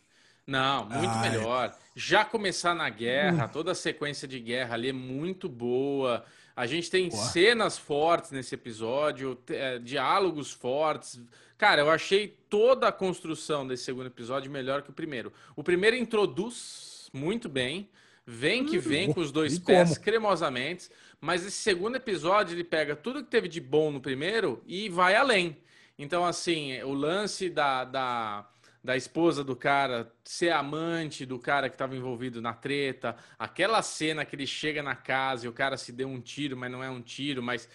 Não, 0.47 0.85
muito 0.87 1.15
Ai. 1.15 1.31
melhor. 1.31 1.75
Já 1.97 2.25
começar 2.25 2.75
na 2.75 2.89
guerra, 2.91 3.47
hum. 3.47 3.49
toda 3.49 3.73
a 3.73 3.75
sequência 3.75 4.29
de 4.29 4.39
guerra 4.39 4.75
ali 4.75 4.91
é 4.91 4.93
muito 4.93 5.49
boa. 5.49 6.25
A 6.57 6.66
gente 6.66 6.91
tem 6.91 7.11
cenas 7.11 7.79
fortes 7.79 8.31
nesse 8.31 8.55
episódio, 8.55 9.39
é, 9.49 9.79
diálogos 9.79 10.53
fortes. 10.53 11.21
Cara, 11.57 11.83
eu 11.83 11.91
achei 11.91 12.29
toda 12.49 12.89
a 12.89 12.93
construção 12.93 13.66
desse 13.66 13.85
segundo 13.85 14.07
episódio 14.07 14.51
melhor 14.51 14.83
que 14.83 14.91
o 14.91 14.93
primeiro. 14.93 15.33
O 15.57 15.65
primeiro 15.65 15.97
introduz 15.97 17.09
muito 17.12 17.49
bem, 17.49 17.89
vem 18.27 18.65
que 18.65 18.79
hum, 18.79 18.83
vem 18.83 19.12
com 19.12 19.21
os 19.21 19.33
dois 19.33 19.59
pés 19.59 19.91
como? 19.91 20.01
cremosamente, 20.01 20.91
mas 21.25 21.45
esse 21.45 21.57
segundo 21.57 21.97
episódio 21.97 22.55
ele 22.55 22.65
pega 22.65 22.95
tudo 22.95 23.25
que 23.25 23.31
teve 23.31 23.49
de 23.49 23.61
bom 23.61 23.91
no 23.91 24.01
primeiro 24.01 24.63
e 24.67 24.89
vai 24.89 25.15
além. 25.17 25.57
Então, 25.99 26.25
assim, 26.25 26.81
o 26.83 26.93
lance 26.93 27.49
da, 27.49 27.85
da 27.85 28.47
da 28.85 28.99
esposa 28.99 29.43
do 29.43 29.57
cara 29.57 30.13
ser 30.23 30.51
amante 30.51 31.25
do 31.25 31.39
cara 31.39 31.71
que 31.71 31.75
estava 31.75 31.97
envolvido 31.97 32.43
na 32.43 32.53
treta, 32.53 33.17
aquela 33.39 33.81
cena 33.81 34.27
que 34.27 34.37
ele 34.37 34.47
chega 34.47 34.83
na 34.83 34.95
casa 34.95 35.47
e 35.47 35.49
o 35.49 35.55
cara 35.55 35.79
se 35.79 35.91
deu 35.91 36.07
um 36.07 36.21
tiro, 36.21 36.55
mas 36.55 36.71
não 36.71 36.85
é 36.85 36.91
um 36.91 37.01
tiro, 37.01 37.43
mas 37.43 37.67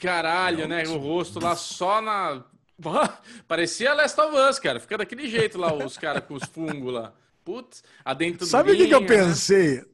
caralho, 0.00 0.66
né? 0.66 0.82
O 0.88 0.98
rosto 0.98 1.38
lá 1.38 1.54
só 1.54 2.02
na 2.02 2.44
parecia 3.46 3.94
Last 3.94 4.20
of 4.20 4.36
Us, 4.36 4.58
cara. 4.58 4.80
Fica 4.80 4.98
daquele 4.98 5.28
jeito 5.28 5.56
lá 5.56 5.72
os 5.72 5.96
caras 5.96 6.24
com 6.24 6.34
os 6.34 6.44
fungos 6.44 6.92
lá. 6.92 7.12
Putz, 7.44 7.84
adentro 8.04 8.46
Sabe 8.46 8.72
o 8.72 8.76
que, 8.76 8.88
que 8.88 8.94
eu 8.94 9.00
né? 9.00 9.06
pensei? 9.06 9.84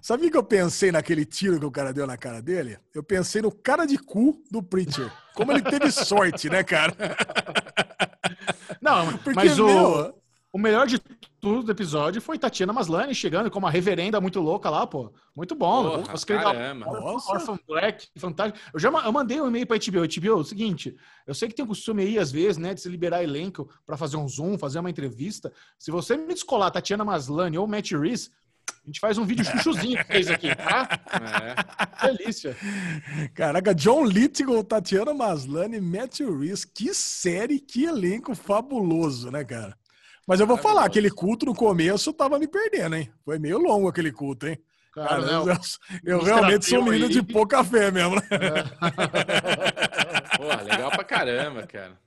Sabe 0.00 0.26
o 0.26 0.30
que 0.30 0.36
eu 0.36 0.42
pensei 0.42 0.90
naquele 0.90 1.24
tiro 1.24 1.58
que 1.58 1.66
o 1.66 1.70
cara 1.70 1.92
deu 1.92 2.06
na 2.06 2.16
cara 2.16 2.40
dele? 2.40 2.78
Eu 2.94 3.02
pensei 3.02 3.42
no 3.42 3.50
cara 3.50 3.86
de 3.86 3.98
cu 3.98 4.42
do 4.50 4.62
Preacher. 4.62 5.12
Como 5.34 5.52
ele 5.52 5.62
teve 5.62 5.90
sorte, 5.90 6.48
né, 6.48 6.62
cara? 6.62 6.94
Não, 8.80 9.16
Porque, 9.18 9.34
mas 9.34 9.58
o. 9.58 9.66
Meu... 9.66 10.24
O 10.54 10.58
melhor 10.58 10.86
de 10.86 11.00
tudo 11.40 11.64
do 11.64 11.72
episódio 11.72 12.22
foi 12.22 12.38
Tatiana 12.38 12.72
Maslany 12.72 13.12
chegando 13.12 13.50
com 13.50 13.58
uma 13.58 13.72
reverenda 13.72 14.20
muito 14.20 14.40
louca 14.40 14.70
lá, 14.70 14.86
pô. 14.86 15.12
Muito 15.34 15.52
bom. 15.52 16.00
Porra, 16.00 16.14
caramba. 16.24 16.86
Nossa. 16.86 17.32
Orphan 17.32 17.58
Black, 17.66 18.06
fantástico. 18.16 18.64
Eu 18.72 18.78
já 18.78 18.88
eu 18.88 19.12
mandei 19.12 19.40
um 19.40 19.48
e-mail 19.48 19.66
pra 19.66 19.76
HBO. 19.76 20.06
HBO, 20.06 20.38
é 20.38 20.40
o 20.40 20.44
seguinte, 20.44 20.96
eu 21.26 21.34
sei 21.34 21.48
que 21.48 21.56
tem 21.56 21.64
um 21.64 21.68
costume 21.68 22.04
aí, 22.04 22.20
às 22.20 22.30
vezes, 22.30 22.56
né, 22.56 22.72
de 22.72 22.80
se 22.80 22.88
liberar 22.88 23.24
elenco 23.24 23.68
pra 23.84 23.96
fazer 23.96 24.16
um 24.16 24.28
Zoom, 24.28 24.56
fazer 24.56 24.78
uma 24.78 24.88
entrevista. 24.88 25.52
Se 25.76 25.90
você 25.90 26.16
me 26.16 26.32
descolar 26.32 26.70
Tatiana 26.70 27.04
Maslany 27.04 27.58
ou 27.58 27.66
Matt 27.66 27.90
Reese, 27.90 28.30
a 28.84 28.86
gente 28.86 29.00
faz 29.00 29.16
um 29.16 29.24
vídeo 29.24 29.44
chuchuzinho 29.44 29.96
que 29.98 30.04
fez 30.04 30.30
aqui, 30.30 30.54
tá? 30.54 30.88
É. 32.02 32.06
Delícia. 32.06 32.54
Caraca, 33.34 33.74
John 33.74 34.04
Lithgow, 34.04 34.62
Tatiana 34.62 35.14
Maslany, 35.14 35.80
Matthew 35.80 36.38
Reese. 36.38 36.66
Que 36.66 36.92
série, 36.92 37.58
que 37.58 37.84
elenco 37.84 38.34
fabuloso, 38.34 39.30
né, 39.30 39.42
cara? 39.42 39.74
Mas 40.26 40.40
eu 40.40 40.46
vou 40.46 40.58
falar, 40.58 40.84
aquele 40.84 41.10
culto 41.10 41.46
no 41.46 41.54
começo 41.54 42.12
tava 42.12 42.38
me 42.38 42.46
perdendo, 42.46 42.96
hein? 42.96 43.10
Foi 43.24 43.38
meio 43.38 43.58
longo 43.58 43.88
aquele 43.88 44.12
culto, 44.12 44.46
hein? 44.46 44.58
Cara, 44.92 45.08
Cara, 45.08 45.44
né, 45.44 45.58
eu, 46.04 46.18
eu 46.18 46.22
realmente 46.22 46.66
sou 46.66 46.80
um 46.80 46.84
menino 46.84 47.06
aí. 47.06 47.12
de 47.12 47.22
pouca 47.22 47.64
fé 47.64 47.90
mesmo, 47.90 48.16
né? 48.16 48.22
Porra, 50.36 50.62
legal 50.62 50.90
pra 50.90 51.04
caramba, 51.04 51.66
cara. 51.66 51.98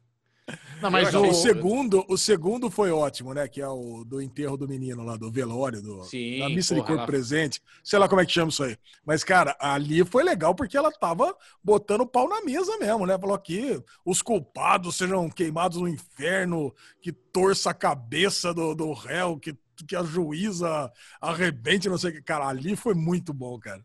Não, 0.81 0.91
mas 0.91 1.13
O 1.13 1.21
o, 1.29 1.33
segundo, 1.33 2.05
o 2.07 2.17
segundo 2.17 2.69
foi 2.69 2.91
ótimo, 2.91 3.33
né? 3.33 3.47
Que 3.47 3.61
é 3.61 3.67
o 3.67 4.03
do 4.05 4.21
enterro 4.21 4.55
do 4.55 4.67
menino 4.67 5.03
lá, 5.03 5.17
do 5.17 5.31
velório, 5.31 5.81
do, 5.81 6.03
Sim, 6.03 6.39
da 6.39 6.49
missa 6.49 6.73
de 6.75 6.81
porra, 6.81 6.87
corpo 6.89 7.01
lá- 7.01 7.05
presente. 7.05 7.61
Sei 7.83 7.97
lá 7.99 8.07
como 8.07 8.21
é 8.21 8.25
que 8.25 8.31
chama 8.31 8.49
isso 8.49 8.63
aí. 8.63 8.77
Mas, 9.05 9.23
cara, 9.23 9.55
ali 9.59 10.05
foi 10.05 10.23
legal 10.23 10.53
porque 10.55 10.77
ela 10.77 10.91
tava 10.91 11.35
botando 11.63 12.01
o 12.01 12.07
pau 12.07 12.29
na 12.29 12.41
mesa 12.41 12.77
mesmo, 12.77 13.05
né? 13.05 13.17
Falou 13.17 13.37
que 13.39 13.81
os 14.05 14.21
culpados 14.21 14.95
sejam 14.95 15.29
queimados 15.29 15.77
no 15.81 15.87
inferno, 15.87 16.73
que 17.01 17.11
torça 17.11 17.71
a 17.71 17.73
cabeça 17.73 18.53
do, 18.53 18.75
do 18.75 18.93
réu, 18.93 19.37
que, 19.39 19.57
que 19.87 19.95
a 19.95 20.03
juíza 20.03 20.91
arrebente, 21.19 21.89
não 21.89 21.97
sei 21.97 22.11
o 22.11 22.13
que. 22.13 22.21
Cara, 22.21 22.47
ali 22.47 22.75
foi 22.75 22.93
muito 22.93 23.33
bom, 23.33 23.59
cara. 23.59 23.83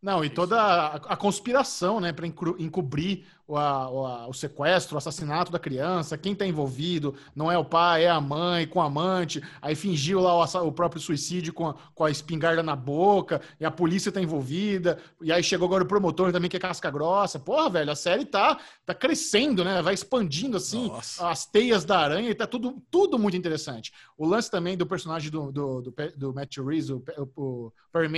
Não, 0.00 0.24
e 0.24 0.30
toda 0.30 0.60
a, 0.60 0.96
a 0.96 1.16
conspiração, 1.16 2.00
né, 2.00 2.12
para 2.12 2.26
encobrir 2.26 3.26
o, 3.46 3.56
a- 3.56 4.26
o, 4.28 4.32
sequestro, 4.32 4.94
o 4.96 4.98
assassinato 4.98 5.52
da 5.52 5.58
criança, 5.58 6.18
quem 6.18 6.32
está 6.32 6.46
envolvido, 6.46 7.14
não 7.34 7.50
é 7.50 7.56
o 7.56 7.64
pai, 7.64 8.04
é 8.04 8.10
a 8.10 8.20
mãe, 8.20 8.66
com 8.66 8.80
a 8.80 8.86
amante, 8.86 9.42
aí 9.62 9.74
fingiu 9.74 10.20
lá 10.20 10.34
o, 10.34 10.66
o 10.66 10.72
próprio 10.72 11.00
suicídio 11.00 11.52
com 11.52 11.68
a, 11.68 11.74
com 11.94 12.04
a 12.04 12.10
espingarda 12.10 12.62
na 12.62 12.74
boca, 12.74 13.40
e 13.60 13.64
a 13.64 13.70
polícia 13.70 14.10
tá 14.10 14.20
envolvida, 14.20 14.98
e 15.22 15.30
aí 15.32 15.42
chegou 15.42 15.66
agora 15.66 15.84
o 15.84 15.86
promotor 15.86 16.32
também, 16.32 16.50
que 16.50 16.56
é 16.56 16.60
casca 16.60 16.90
grossa. 16.90 17.38
Porra, 17.38 17.70
velho, 17.70 17.92
a 17.92 17.96
série 17.96 18.24
tá, 18.24 18.58
tá 18.84 18.94
crescendo, 18.94 19.64
né, 19.64 19.80
vai 19.82 19.94
expandindo, 19.94 20.56
assim, 20.56 20.88
Nossa. 20.88 21.28
as 21.28 21.46
teias 21.46 21.84
da 21.84 21.98
aranha, 21.98 22.30
e 22.30 22.34
tá 22.34 22.46
tudo, 22.46 22.82
tudo 22.90 23.18
muito 23.18 23.36
interessante. 23.36 23.92
O 24.16 24.26
lance 24.26 24.50
também 24.50 24.76
do 24.76 24.86
personagem 24.86 25.30
do, 25.30 25.52
do, 25.52 25.82
do, 25.82 25.94
do 26.16 26.34
Matthew 26.34 26.64
Reese, 26.64 26.92
o, 26.92 27.02
o, 27.16 27.22
o 27.66 27.72
Perry 27.92 28.08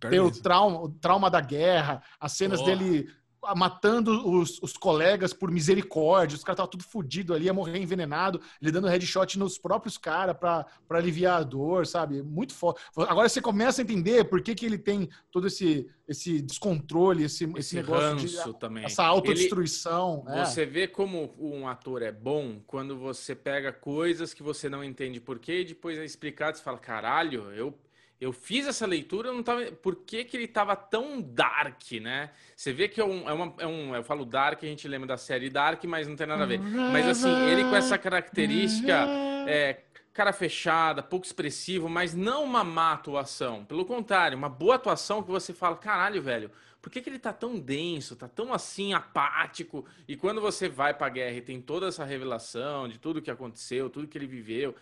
Perry 0.00 0.16
ter 0.16 0.20
o 0.20 0.30
trauma, 0.30 0.80
o 0.82 0.88
trauma 0.88 1.30
da 1.30 1.40
guerra, 1.40 2.02
as 2.20 2.32
cenas 2.32 2.60
Porra. 2.60 2.76
dele 2.76 3.08
matando 3.56 4.28
os, 4.28 4.60
os 4.62 4.74
colegas 4.74 5.32
por 5.32 5.50
misericórdia, 5.50 6.36
os 6.36 6.44
caras 6.44 6.56
estavam 6.56 6.70
tudo 6.70 6.84
fudido 6.84 7.34
ali, 7.34 7.46
ia 7.46 7.52
morrer 7.52 7.78
envenenado, 7.78 8.40
ele 8.60 8.70
dando 8.70 8.86
headshot 8.88 9.38
nos 9.38 9.58
próprios 9.58 9.98
caras 9.98 10.36
pra 10.36 10.66
aliviar 10.90 11.40
a 11.40 11.42
dor, 11.42 11.86
sabe? 11.86 12.22
Muito 12.22 12.54
foda. 12.54 12.78
Agora 12.96 13.28
você 13.28 13.40
começa 13.40 13.80
a 13.80 13.84
entender 13.84 14.24
por 14.24 14.40
que, 14.42 14.54
que 14.54 14.64
ele 14.64 14.78
tem 14.78 15.08
todo 15.30 15.46
esse, 15.48 15.88
esse 16.06 16.40
descontrole, 16.40 17.24
esse, 17.24 17.44
esse, 17.44 17.58
Esse 17.58 17.76
negócio 17.76 18.16
de. 18.16 18.58
também. 18.58 18.84
Essa 18.84 19.04
autodestruição. 19.04 20.24
é. 20.28 20.44
Você 20.44 20.64
vê 20.64 20.86
como 20.86 21.34
um 21.38 21.66
ator 21.66 22.02
é 22.02 22.12
bom 22.12 22.60
quando 22.66 22.96
você 22.96 23.34
pega 23.34 23.72
coisas 23.72 24.32
que 24.32 24.42
você 24.42 24.68
não 24.68 24.84
entende 24.84 25.20
por 25.20 25.38
quê 25.38 25.60
e 25.60 25.64
depois 25.64 25.98
é 25.98 26.04
explicado, 26.04 26.56
você 26.56 26.62
fala, 26.62 26.78
caralho, 26.78 27.50
eu, 27.52 27.74
eu 28.22 28.32
fiz 28.32 28.68
essa 28.68 28.86
leitura, 28.86 29.30
eu 29.30 29.34
não 29.34 29.42
tava. 29.42 29.64
Por 29.72 29.96
que, 29.96 30.24
que 30.24 30.36
ele 30.36 30.46
tava 30.46 30.76
tão 30.76 31.20
dark, 31.20 31.90
né? 32.00 32.30
Você 32.54 32.72
vê 32.72 32.86
que 32.86 33.00
é 33.00 33.04
um, 33.04 33.28
é, 33.28 33.32
uma, 33.32 33.54
é 33.58 33.66
um. 33.66 33.96
Eu 33.96 34.04
falo 34.04 34.24
dark, 34.24 34.62
a 34.62 34.66
gente 34.66 34.86
lembra 34.86 35.08
da 35.08 35.16
série 35.16 35.50
Dark, 35.50 35.82
mas 35.84 36.06
não 36.06 36.14
tem 36.14 36.28
nada 36.28 36.44
a 36.44 36.46
ver. 36.46 36.60
Mas 36.60 37.08
assim, 37.08 37.34
ele 37.50 37.64
com 37.64 37.74
essa 37.74 37.98
característica. 37.98 39.06
É, 39.48 39.80
cara 40.12 40.32
fechada, 40.32 41.02
pouco 41.02 41.26
expressivo, 41.26 41.88
mas 41.88 42.14
não 42.14 42.44
uma 42.44 42.62
má 42.62 42.92
atuação. 42.92 43.64
Pelo 43.64 43.84
contrário, 43.84 44.38
uma 44.38 44.48
boa 44.48 44.76
atuação 44.76 45.22
que 45.22 45.30
você 45.30 45.52
fala, 45.52 45.74
caralho, 45.74 46.22
velho, 46.22 46.50
por 46.82 46.90
que, 46.90 47.00
que 47.00 47.08
ele 47.08 47.18
tá 47.18 47.32
tão 47.32 47.58
denso, 47.58 48.16
tá 48.16 48.26
tão 48.26 48.52
assim 48.52 48.92
apático? 48.92 49.86
E 50.08 50.16
quando 50.16 50.40
você 50.40 50.68
vai 50.68 50.92
pra 50.92 51.08
guerra 51.08 51.36
e 51.36 51.40
tem 51.40 51.60
toda 51.60 51.86
essa 51.86 52.04
revelação 52.04 52.88
de 52.88 52.98
tudo 52.98 53.22
que 53.22 53.30
aconteceu, 53.30 53.88
tudo 53.88 54.08
que 54.08 54.18
ele 54.18 54.26
viveu, 54.26 54.74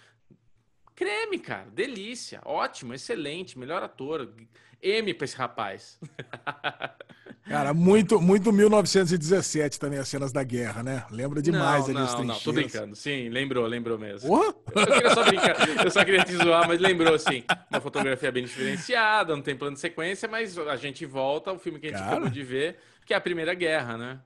creme, 1.00 1.38
cara, 1.38 1.66
delícia, 1.72 2.42
ótimo, 2.44 2.92
excelente, 2.92 3.58
melhor 3.58 3.82
ator. 3.82 4.28
M 4.82 5.14
pra 5.14 5.24
esse 5.24 5.36
rapaz. 5.36 5.98
Cara, 7.44 7.74
muito, 7.74 8.20
muito 8.20 8.52
1917 8.52 9.78
também, 9.80 9.98
as 9.98 10.08
cenas 10.08 10.30
da 10.30 10.42
guerra, 10.44 10.82
né? 10.82 11.04
Lembra 11.10 11.42
demais 11.42 11.88
não, 11.88 11.96
ali 11.96 12.06
os 12.06 12.14
não, 12.14 12.24
não, 12.24 12.38
tô 12.38 12.52
brincando. 12.52 12.94
Sim, 12.94 13.28
lembrou, 13.28 13.66
lembrou 13.66 13.98
mesmo. 13.98 14.28
Porra! 14.28 14.54
Eu 14.76 14.86
queria 14.86 15.14
só 15.14 15.24
brincar, 15.24 15.84
eu 15.84 15.90
só 15.90 16.04
queria 16.04 16.22
te 16.24 16.36
zoar, 16.36 16.68
mas 16.68 16.78
lembrou 16.80 17.14
assim. 17.14 17.42
Uma 17.70 17.80
fotografia 17.80 18.30
bem 18.30 18.44
diferenciada, 18.44 19.34
não 19.34 19.42
tem 19.42 19.56
plano 19.56 19.74
de 19.74 19.80
sequência, 19.80 20.28
mas 20.28 20.56
a 20.58 20.76
gente 20.76 21.04
volta 21.06 21.50
ao 21.50 21.58
filme 21.58 21.78
que 21.80 21.86
a 21.86 21.90
gente 21.90 21.98
Cara. 21.98 22.12
acabou 22.12 22.30
de 22.30 22.42
ver, 22.42 22.78
que 23.04 23.12
é 23.12 23.16
a 23.16 23.20
Primeira 23.20 23.52
Guerra, 23.54 23.96
né? 23.98 24.20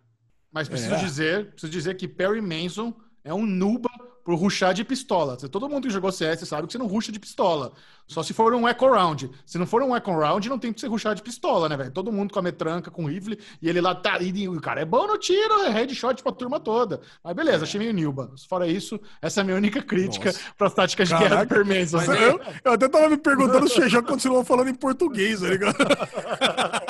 Mas 0.53 0.69
preciso 0.69 0.95
É. 0.95 0.99
dizer, 0.99 1.47
preciso 1.53 1.73
dizer 1.73 1.97
que 1.97 2.07
Perry 2.07 2.41
Manson 2.41 2.95
é 3.25 3.33
um 3.33 3.47
nuba 3.47 3.89
por 4.25 4.37
ruxar 4.37 4.73
de 4.73 4.83
pistola. 4.85 5.37
Todo 5.37 5.69
mundo 5.69 5.87
que 5.87 5.93
jogou 5.93 6.11
CS 6.11 6.49
sabe 6.49 6.67
que 6.67 6.73
você 6.73 6.79
não 6.79 6.87
ruxa 6.87 7.13
de 7.13 7.19
pistola. 7.21 7.73
Só 8.07 8.23
se 8.23 8.33
for 8.35 8.55
um 8.55 8.67
echo 8.69 8.87
round. 8.91 9.31
Se 9.47 9.59
não 9.59 9.67
for 9.67 9.83
um 9.83 9.95
echo 9.97 10.11
round, 10.11 10.49
não 10.49 10.59
tem 10.59 10.73
pra 10.73 10.81
você 10.81 10.87
ruxar 10.87 11.15
de 11.15 11.23
pistola, 11.23 11.69
né, 11.69 11.77
velho? 11.77 11.91
Todo 11.91 12.13
mundo 12.13 12.33
com 12.33 12.39
a 12.39 12.43
metranca, 12.43 12.91
com 12.91 13.05
rifle, 13.07 13.39
e 13.61 13.69
ele 13.69 13.81
lá 13.83 13.95
tá. 13.95 14.19
E 14.21 14.49
o 14.49 14.61
cara 14.61 14.81
é 14.81 14.85
bom 14.85 15.07
no 15.07 15.19
tiro, 15.19 15.63
é 15.65 15.71
headshot 15.71 16.23
pra 16.23 16.33
turma 16.33 16.59
toda. 16.61 17.01
Mas 17.23 17.35
beleza, 17.35 17.65
achei 17.65 17.79
meio 17.79 17.93
Nilba. 17.93 18.31
Fora 18.49 18.67
isso, 18.67 18.99
essa 19.21 19.41
é 19.41 19.43
a 19.43 19.45
minha 19.45 19.57
única 19.57 19.83
crítica 19.83 20.27
Nossa. 20.33 20.41
pras 20.57 20.75
táticas 20.75 21.09
de 21.09 21.15
guerra 21.15 21.45
do 21.45 21.49
Caraca. 21.49 21.55
Perry 21.65 21.81
Manson. 21.81 21.97
Mas 21.99 22.09
Mas 22.09 22.21
é- 22.21 22.29
Eu, 22.31 22.41
eu 22.65 22.73
até 22.73 22.89
tava 22.89 23.09
me 23.11 23.17
perguntando 23.19 23.69
se 23.69 23.79
o 23.79 23.83
Xexão 23.83 24.03
continuou 24.03 24.45
falando 24.45 24.69
em 24.69 24.75
português, 24.75 25.41
tá 25.41 25.49
ligado? 25.49 25.77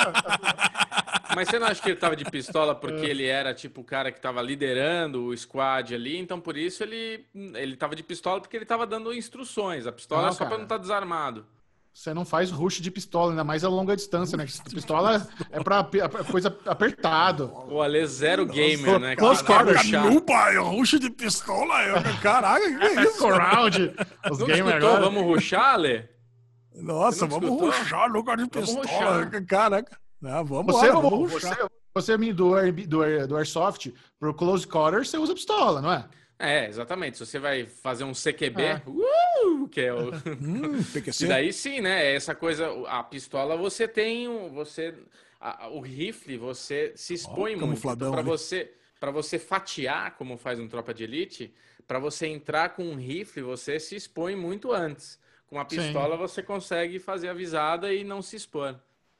Mas 1.35 1.49
você 1.49 1.59
não 1.59 1.67
acha 1.67 1.83
que 1.83 1.89
ele 1.91 1.97
tava 1.99 2.15
de 2.17 2.25
pistola 2.25 2.75
porque 2.77 3.05
ele 3.07 3.27
era 3.27 3.53
tipo 3.55 3.81
o 3.81 3.85
cara 3.85 4.11
que 4.13 4.21
tava 4.21 4.41
liderando 4.43 5.27
o 5.27 5.37
squad 5.37 5.95
ali, 5.95 6.17
então 6.19 6.41
por 6.41 6.57
isso 6.57 6.83
ele 6.83 7.25
ele 7.55 7.77
tava 7.77 7.95
de 7.97 8.03
pistola 8.03 8.41
porque 8.41 8.57
ele 8.57 8.65
tava 8.67 8.87
dando 8.87 9.13
instruções. 9.15 9.87
A 9.87 9.93
pistola 9.93 10.23
Não, 10.23 10.29
é 10.29 10.33
só 10.33 10.39
pra 10.39 10.47
cara. 10.47 10.57
não 10.59 10.65
estar 10.65 10.79
desarmado. 10.79 11.47
Você 11.93 12.13
não 12.13 12.25
faz 12.25 12.51
rush 12.51 12.81
de 12.81 12.91
pistola, 12.91 13.31
ainda 13.31 13.45
mais 13.45 13.63
a 13.63 13.69
longa 13.69 13.95
distância, 13.95 14.37
né? 14.37 14.45
Pistola 14.45 15.25
é 15.53 15.63
pra, 15.63 15.85
pra 15.85 16.25
coisa 16.25 16.49
apertado. 16.67 17.53
O 17.69 17.81
Ale 17.81 18.05
zero 18.05 18.45
gamer, 18.45 18.99
né? 18.99 19.15
tá 19.15 19.45
quarter. 19.45 19.77
puxado. 19.77 20.11
Nuba, 20.11 20.51
ruxo 20.59 20.99
de 20.99 21.09
pistola. 21.09 21.83
Eu, 21.85 21.95
caraca, 22.21 22.67
que 22.79 22.85
é 22.85 23.03
isso? 23.07 23.25
Round. 23.29 23.95
Os 24.29 24.39
Não 24.41 24.47
gamers 24.49 24.67
escutou? 24.71 24.89
agora. 24.89 25.01
Vamos 25.05 25.23
ruxar, 25.23 25.75
Ale? 25.75 26.09
Nossa, 26.75 27.27
vamos 27.29 27.45
escutou? 27.49 27.71
ruxar 27.71 28.11
lugar 28.11 28.37
de 28.39 28.49
pistola. 28.49 29.27
Caraca. 29.47 29.97
Não, 30.25 30.43
vamos 30.43 30.75
Você, 30.75 30.89
lá, 30.89 31.01
vamos, 31.01 31.31
você, 31.33 31.49
você 31.95 32.17
me 32.17 32.33
do, 32.33 32.55
Air- 32.55 32.73
do, 32.89 33.03
Air- 33.03 33.27
do 33.27 33.37
Airsoft 33.37 33.93
pro 34.19 34.33
Close 34.33 34.67
Quarter, 34.67 35.05
você 35.05 35.19
usa 35.19 35.35
pistola, 35.35 35.83
não 35.83 35.93
é? 35.93 36.09
É, 36.39 36.67
exatamente. 36.67 37.19
Se 37.19 37.27
você 37.27 37.39
vai 37.39 37.67
fazer 37.67 38.05
um 38.05 38.15
CQB, 38.15 38.63
É. 38.63 38.83
uh, 38.87 39.69
que 39.69 39.83
é 39.83 39.93
o 39.93 40.11
Hum. 40.41 40.81
E 41.21 41.27
daí 41.27 41.53
sim, 41.53 41.83
né? 41.83 42.15
Essa 42.15 42.35
coisa, 42.35 42.67
a 42.89 43.03
pistola 43.05 43.55
você 43.55 43.87
tem, 43.87 44.27
um- 44.27 44.51
você, 44.51 44.95
a- 45.39 45.69
o 45.69 45.81
rifle 45.81 46.39
você 46.39 46.93
se 46.97 47.13
expõe 47.13 47.51
muito. 47.55 47.61
camufladão 47.61 48.11
Para 48.11 48.23
você, 48.23 48.73
para 48.99 49.11
você 49.11 49.39
fatiar, 49.39 50.17
como 50.17 50.39
faz 50.39 50.59
um 50.59 50.67
tropa 50.67 50.95
de 50.95 51.05
elite, 51.05 51.55
para 51.87 51.99
você 51.99 52.27
entrar 52.27 52.71
com 52.71 52.83
um 52.83 52.97
rifle 52.97 53.43
você 53.43 53.79
se 53.79 53.95
expõe 53.95 54.35
muito 54.35 54.73
antes. 54.73 55.21
Com 55.47 55.61
a 55.61 55.69
Sim. 55.69 55.77
pistola 55.77 56.17
você 56.17 56.43
consegue 56.43 56.99
fazer 56.99 57.29
a 57.29 57.35
visada 57.35 57.93
e 57.93 58.03
não 58.03 58.23
se 58.23 58.37
expor. 58.37 58.75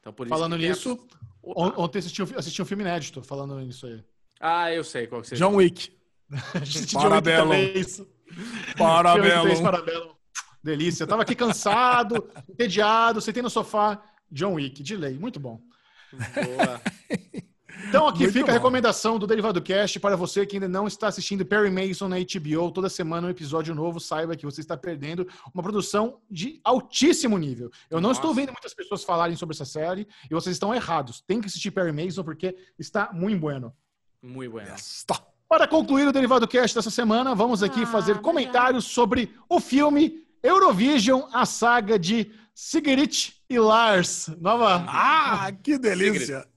Então 0.05 0.13
por 0.13 0.27
isso 0.27 0.35
Falando 0.35 0.55
tem 0.55 0.69
nisso, 0.69 0.93
Opa. 1.41 1.61
On- 1.77 1.83
Ontem 1.83 1.97
assisti, 1.97 2.21
um- 2.21 2.37
assisti 2.37 2.61
um 2.61 2.65
filme 2.65 2.83
inédito 2.83 3.23
falando 3.23 3.59
nisso 3.59 3.87
aí. 3.87 4.03
Ah, 4.39 4.71
eu 4.71 4.83
sei 4.83 5.07
qual 5.07 5.19
que 5.23 5.29
você 5.29 5.35
John 5.35 5.55
Wick. 5.55 5.91
Wick 9.39 9.43
3, 9.43 9.61
Parabellum. 9.61 10.13
Delícia. 10.63 11.03
Eu 11.03 11.07
tava 11.07 11.23
aqui 11.23 11.33
cansado, 11.35 12.29
entediado, 12.47 13.19
sentei 13.19 13.41
no 13.41 13.49
sofá. 13.49 13.99
John 14.31 14.53
Wick, 14.53 14.83
de 14.83 14.95
lei. 14.95 15.17
Muito 15.17 15.39
bom. 15.39 15.59
Boa. 16.13 16.81
Então 17.87 18.07
aqui 18.07 18.19
Muito 18.23 18.33
fica 18.33 18.45
bom. 18.47 18.51
a 18.51 18.53
recomendação 18.53 19.19
do 19.19 19.27
Derivado 19.27 19.61
Cast 19.61 19.99
para 19.99 20.15
você 20.15 20.45
que 20.45 20.55
ainda 20.55 20.67
não 20.67 20.87
está 20.87 21.07
assistindo 21.07 21.45
Perry 21.45 21.69
Mason 21.69 22.07
na 22.07 22.17
HBO. 22.17 22.71
Toda 22.71 22.89
semana 22.89 23.27
um 23.27 23.29
episódio 23.29 23.73
novo. 23.75 23.99
Saiba 23.99 24.35
que 24.35 24.45
você 24.45 24.61
está 24.61 24.75
perdendo 24.75 25.27
uma 25.53 25.61
produção 25.63 26.19
de 26.29 26.59
altíssimo 26.63 27.37
nível. 27.37 27.69
Eu 27.89 28.01
não 28.01 28.09
Nossa. 28.09 28.19
estou 28.19 28.33
vendo 28.33 28.47
muitas 28.51 28.73
pessoas 28.73 29.03
falarem 29.03 29.35
sobre 29.35 29.53
essa 29.55 29.65
série 29.65 30.07
e 30.29 30.33
vocês 30.33 30.55
estão 30.55 30.73
errados. 30.73 31.21
Tem 31.21 31.39
que 31.39 31.47
assistir 31.47 31.71
Perry 31.71 31.91
Mason 31.91 32.23
porque 32.23 32.55
está 32.79 33.11
muito 33.13 33.39
bueno. 33.39 33.73
Muito 34.21 34.51
bueno. 34.51 34.73
Está. 34.75 35.21
Para 35.47 35.67
concluir 35.67 36.07
o 36.07 36.11
Derivado 36.11 36.47
Cast 36.47 36.75
dessa 36.75 36.89
semana, 36.89 37.35
vamos 37.35 37.61
aqui 37.61 37.83
Ah, 37.83 37.87
fazer 37.87 38.19
comentários 38.19 38.85
sobre 38.85 39.31
o 39.47 39.59
filme 39.59 40.25
Eurovision, 40.41 41.23
a 41.31 41.45
saga 41.45 41.99
de 41.99 42.31
Sigrid 42.53 43.29
e 43.49 43.59
Lars. 43.59 44.29
Nova, 44.41 44.83
Ah, 44.87 45.51
que 45.63 45.77
delícia! 45.77 46.47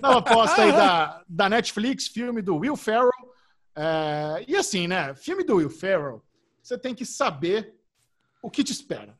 Nova 0.00 0.18
aposta 0.18 0.62
aí 0.62 0.72
da, 0.72 1.22
da 1.28 1.48
Netflix, 1.48 2.06
filme 2.06 2.42
do 2.42 2.56
Will 2.56 2.76
Ferrell. 2.76 3.10
É, 3.74 4.44
e 4.46 4.56
assim, 4.56 4.86
né? 4.86 5.14
Filme 5.14 5.44
do 5.44 5.56
Will 5.56 5.70
Ferrell, 5.70 6.22
você 6.62 6.78
tem 6.78 6.94
que 6.94 7.06
saber 7.06 7.74
o 8.42 8.50
que 8.50 8.62
te 8.62 8.72
espera. 8.72 9.16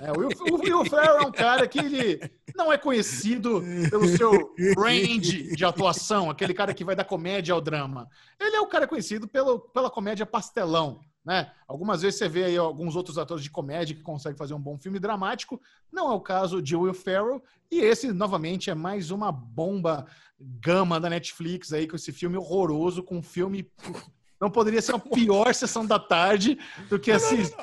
É, 0.00 0.12
o, 0.12 0.20
Will, 0.20 0.30
o 0.50 0.54
Will 0.56 0.84
Ferrell 0.84 1.18
é 1.18 1.22
um 1.22 1.32
cara 1.32 1.66
que 1.66 1.78
ele 1.78 2.20
não 2.56 2.72
é 2.72 2.78
conhecido 2.78 3.62
pelo 3.88 4.06
seu 4.16 4.54
range 4.76 5.54
de 5.54 5.64
atuação, 5.64 6.30
aquele 6.30 6.54
cara 6.54 6.74
que 6.74 6.84
vai 6.84 6.96
da 6.96 7.04
comédia 7.04 7.54
ao 7.54 7.60
drama. 7.60 8.08
Ele 8.38 8.56
é 8.56 8.60
o 8.60 8.66
cara 8.66 8.86
conhecido 8.86 9.28
pelo, 9.28 9.58
pela 9.58 9.90
comédia 9.90 10.26
pastelão. 10.26 11.00
Né? 11.24 11.50
Algumas 11.68 12.02
vezes 12.02 12.18
você 12.18 12.28
vê 12.28 12.44
aí 12.44 12.56
alguns 12.56 12.96
outros 12.96 13.18
atores 13.18 13.44
de 13.44 13.50
comédia 13.50 13.94
que 13.94 14.02
conseguem 14.02 14.38
fazer 14.38 14.54
um 14.54 14.60
bom 14.60 14.78
filme 14.78 14.98
dramático. 14.98 15.60
Não 15.92 16.10
é 16.10 16.14
o 16.14 16.20
caso 16.20 16.62
de 16.62 16.74
Will 16.74 16.94
Ferrell. 16.94 17.42
E 17.70 17.80
esse, 17.80 18.12
novamente, 18.12 18.70
é 18.70 18.74
mais 18.74 19.10
uma 19.10 19.30
bomba 19.30 20.06
gama 20.40 20.98
da 20.98 21.10
Netflix 21.10 21.72
aí 21.72 21.86
com 21.86 21.96
esse 21.96 22.12
filme 22.12 22.36
horroroso, 22.36 23.02
com 23.02 23.18
um 23.18 23.22
filme. 23.22 23.70
Não 24.40 24.50
poderia 24.50 24.80
ser 24.80 24.92
uma 24.92 25.00
pior 25.00 25.54
sessão 25.54 25.84
da 25.84 25.98
tarde 25.98 26.58
do 26.88 26.98
que 26.98 27.10
esse 27.10 27.54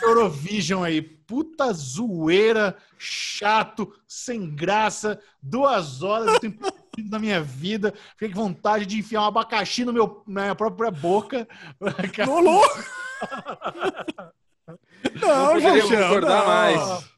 Eurovision 0.00 0.84
aí. 0.84 1.02
Puta 1.02 1.72
zoeira, 1.72 2.76
chato, 2.96 3.92
sem 4.06 4.54
graça, 4.54 5.18
duas 5.42 6.02
horas 6.02 6.38
perdido 6.94 7.10
na 7.10 7.18
minha 7.18 7.42
vida. 7.42 7.92
Fiquei 8.16 8.30
com 8.30 8.40
vontade 8.42 8.86
de 8.86 8.98
enfiar 8.98 9.22
um 9.22 9.26
abacaxi 9.26 9.84
no 9.84 9.92
meu, 9.92 10.22
na 10.26 10.42
minha 10.42 10.54
própria 10.54 10.90
boca. 10.90 11.46
Tô 12.24 12.40
louco! 12.40 12.84
Não, 15.20 15.60
gente, 15.60 15.92
não. 15.96 16.46
mais. 16.46 17.14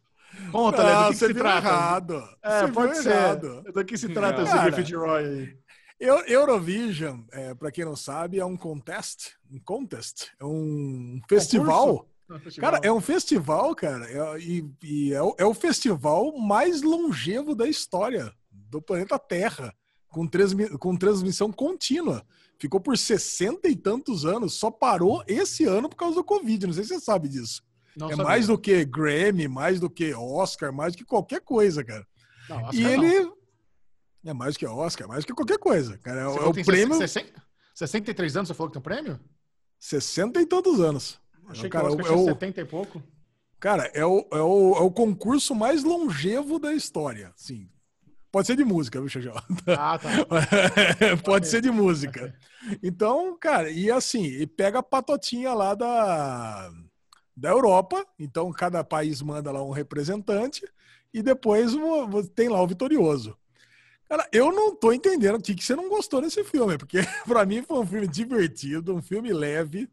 Conta, 0.53 0.83
Léo, 0.83 0.97
do 0.97 1.01
Não, 1.01 1.07
que, 1.09 1.13
que 1.13 1.19
você 1.19 1.27
se 1.27 1.33
viu 1.33 1.43
trata? 1.43 1.67
errado. 1.67 2.29
É, 2.43 2.61
Você 2.61 2.73
pode 2.73 2.97
ser. 2.99 3.11
errado. 3.11 3.63
Do 3.63 3.85
que 3.85 3.97
se 3.99 4.09
trata 4.09 4.43
esse. 4.43 4.59
Griffith 4.59 4.95
Roy 4.97 5.59
Eurovision, 5.99 7.21
é, 7.33 7.55
para 7.55 7.71
quem 7.71 7.85
não 7.85 7.97
sabe, 7.97 8.39
é 8.39 8.45
um 8.45 8.57
contest, 8.57 9.31
um 9.51 9.59
contest, 9.59 10.27
é 10.39 10.45
um 10.45 11.21
festival. 11.29 12.07
Cara, 12.61 12.81
é 12.83 12.93
um 12.93 13.01
festival, 13.01 13.75
cara, 13.75 14.05
é- 14.11 14.39
e, 14.41 14.69
e 14.83 15.13
é, 15.15 15.23
o, 15.23 15.35
é 15.39 15.45
o 15.45 15.55
festival 15.55 16.37
mais 16.37 16.83
longevo 16.83 17.55
da 17.55 17.67
história 17.69 18.33
do 18.69 18.81
planeta 18.83 19.19
Terra, 19.19 19.75
com, 20.09 20.29
com 20.79 20.97
transmissão 20.97 21.53
contínua. 21.53 22.25
Ficou 22.59 22.81
por 22.81 22.97
60 22.97 23.69
e 23.69 23.77
tantos 23.77 24.25
anos, 24.25 24.55
só 24.55 24.71
parou 24.71 25.23
esse 25.27 25.65
ano 25.65 25.89
por 25.89 25.97
causa 25.97 26.15
do 26.17 26.25
Covid. 26.25 26.67
Não 26.67 26.73
sei 26.75 26.85
se 26.85 26.91
você 26.95 27.01
sabe 27.01 27.29
disso. 27.29 27.63
Não 27.97 28.09
é 28.09 28.11
sabia. 28.11 28.25
mais 28.25 28.47
do 28.47 28.59
que 28.59 28.85
Grammy, 28.85 29.49
mais 29.49 29.79
do 29.81 29.89
que 29.91 30.13
Oscar, 30.15 30.73
mais 30.73 30.93
do 30.93 30.99
que 30.99 31.05
qualquer 31.05 31.41
coisa, 31.41 31.85
cara. 31.85 32.07
Não, 32.49 32.57
Oscar 32.65 32.75
e 32.75 32.83
não. 32.83 32.91
ele. 33.05 33.33
É 34.25 34.33
mais 34.33 34.55
do 34.55 34.59
que 34.59 34.67
Oscar, 34.67 35.07
é 35.07 35.09
mais 35.09 35.25
do 35.25 35.29
que 35.29 35.35
qualquer 35.35 35.59
coisa, 35.59 35.99
cara. 35.99 36.21
É, 36.21 36.27
o- 36.29 36.51
é 36.59 36.65
prêmio. 36.65 36.97
60 36.97 37.43
63 37.75 38.37
anos, 38.37 38.49
você 38.49 38.55
falou 38.55 38.71
que 38.71 38.75
tem 38.75 38.81
um 38.81 38.83
prêmio? 38.83 39.21
60 39.79 40.41
e 40.41 40.47
tantos 40.47 40.81
anos. 40.81 41.21
Achei 41.49 41.69
cara, 41.69 41.89
que 41.89 41.93
o 41.95 41.99
Oscar 42.01 42.13
é 42.13 42.21
o- 42.21 42.25
70 42.25 42.61
e 42.61 42.65
pouco. 42.65 43.03
Cara, 43.61 43.91
é 43.95 44.05
o, 44.05 44.27
é, 44.33 44.41
o, 44.41 44.75
é 44.77 44.81
o 44.81 44.91
concurso 44.91 45.55
mais 45.55 45.85
longevo 45.85 46.59
da 46.59 46.73
história. 46.75 47.33
Sim. 47.37 47.69
Pode 48.37 48.49
ser 48.49 48.57
de 48.57 48.65
música, 48.67 49.01
viu, 49.01 49.09
Xajó? 49.09 49.33
Ah, 49.79 49.99
tá. 49.99 50.11
Pode 51.25 51.49
ser 51.49 51.63
de 51.63 51.71
música. 51.71 52.39
Então, 52.83 53.35
cara, 53.39 53.71
e 53.71 53.91
assim, 53.91 54.25
e 54.25 54.47
pega 54.47 54.81
a 54.81 54.83
patotinha 54.83 55.55
lá 55.55 55.75
da, 55.75 56.71
da 57.35 57.49
Europa. 57.49 58.07
Então, 58.19 58.53
cada 58.53 58.85
país 58.85 59.23
manda 59.23 59.51
lá 59.51 59.65
um 59.65 59.71
representante 59.71 60.69
e 61.15 61.23
depois 61.23 61.73
tem 62.35 62.51
lá 62.51 62.61
o 62.61 62.67
vitorioso. 62.67 63.35
Cara, 64.07 64.29
eu 64.31 64.53
não 64.53 64.77
tô 64.77 64.93
entendendo 64.93 65.37
o 65.37 65.43
que, 65.43 65.55
que 65.55 65.65
você 65.65 65.75
não 65.75 65.89
gostou 65.89 66.21
desse 66.21 66.45
filme, 66.45 66.77
porque 66.77 66.99
pra 67.27 67.47
mim 67.47 67.63
foi 67.63 67.79
um 67.79 67.87
filme 67.87 68.07
divertido, 68.07 68.95
um 68.95 69.01
filme 69.01 69.33
leve, 69.33 69.89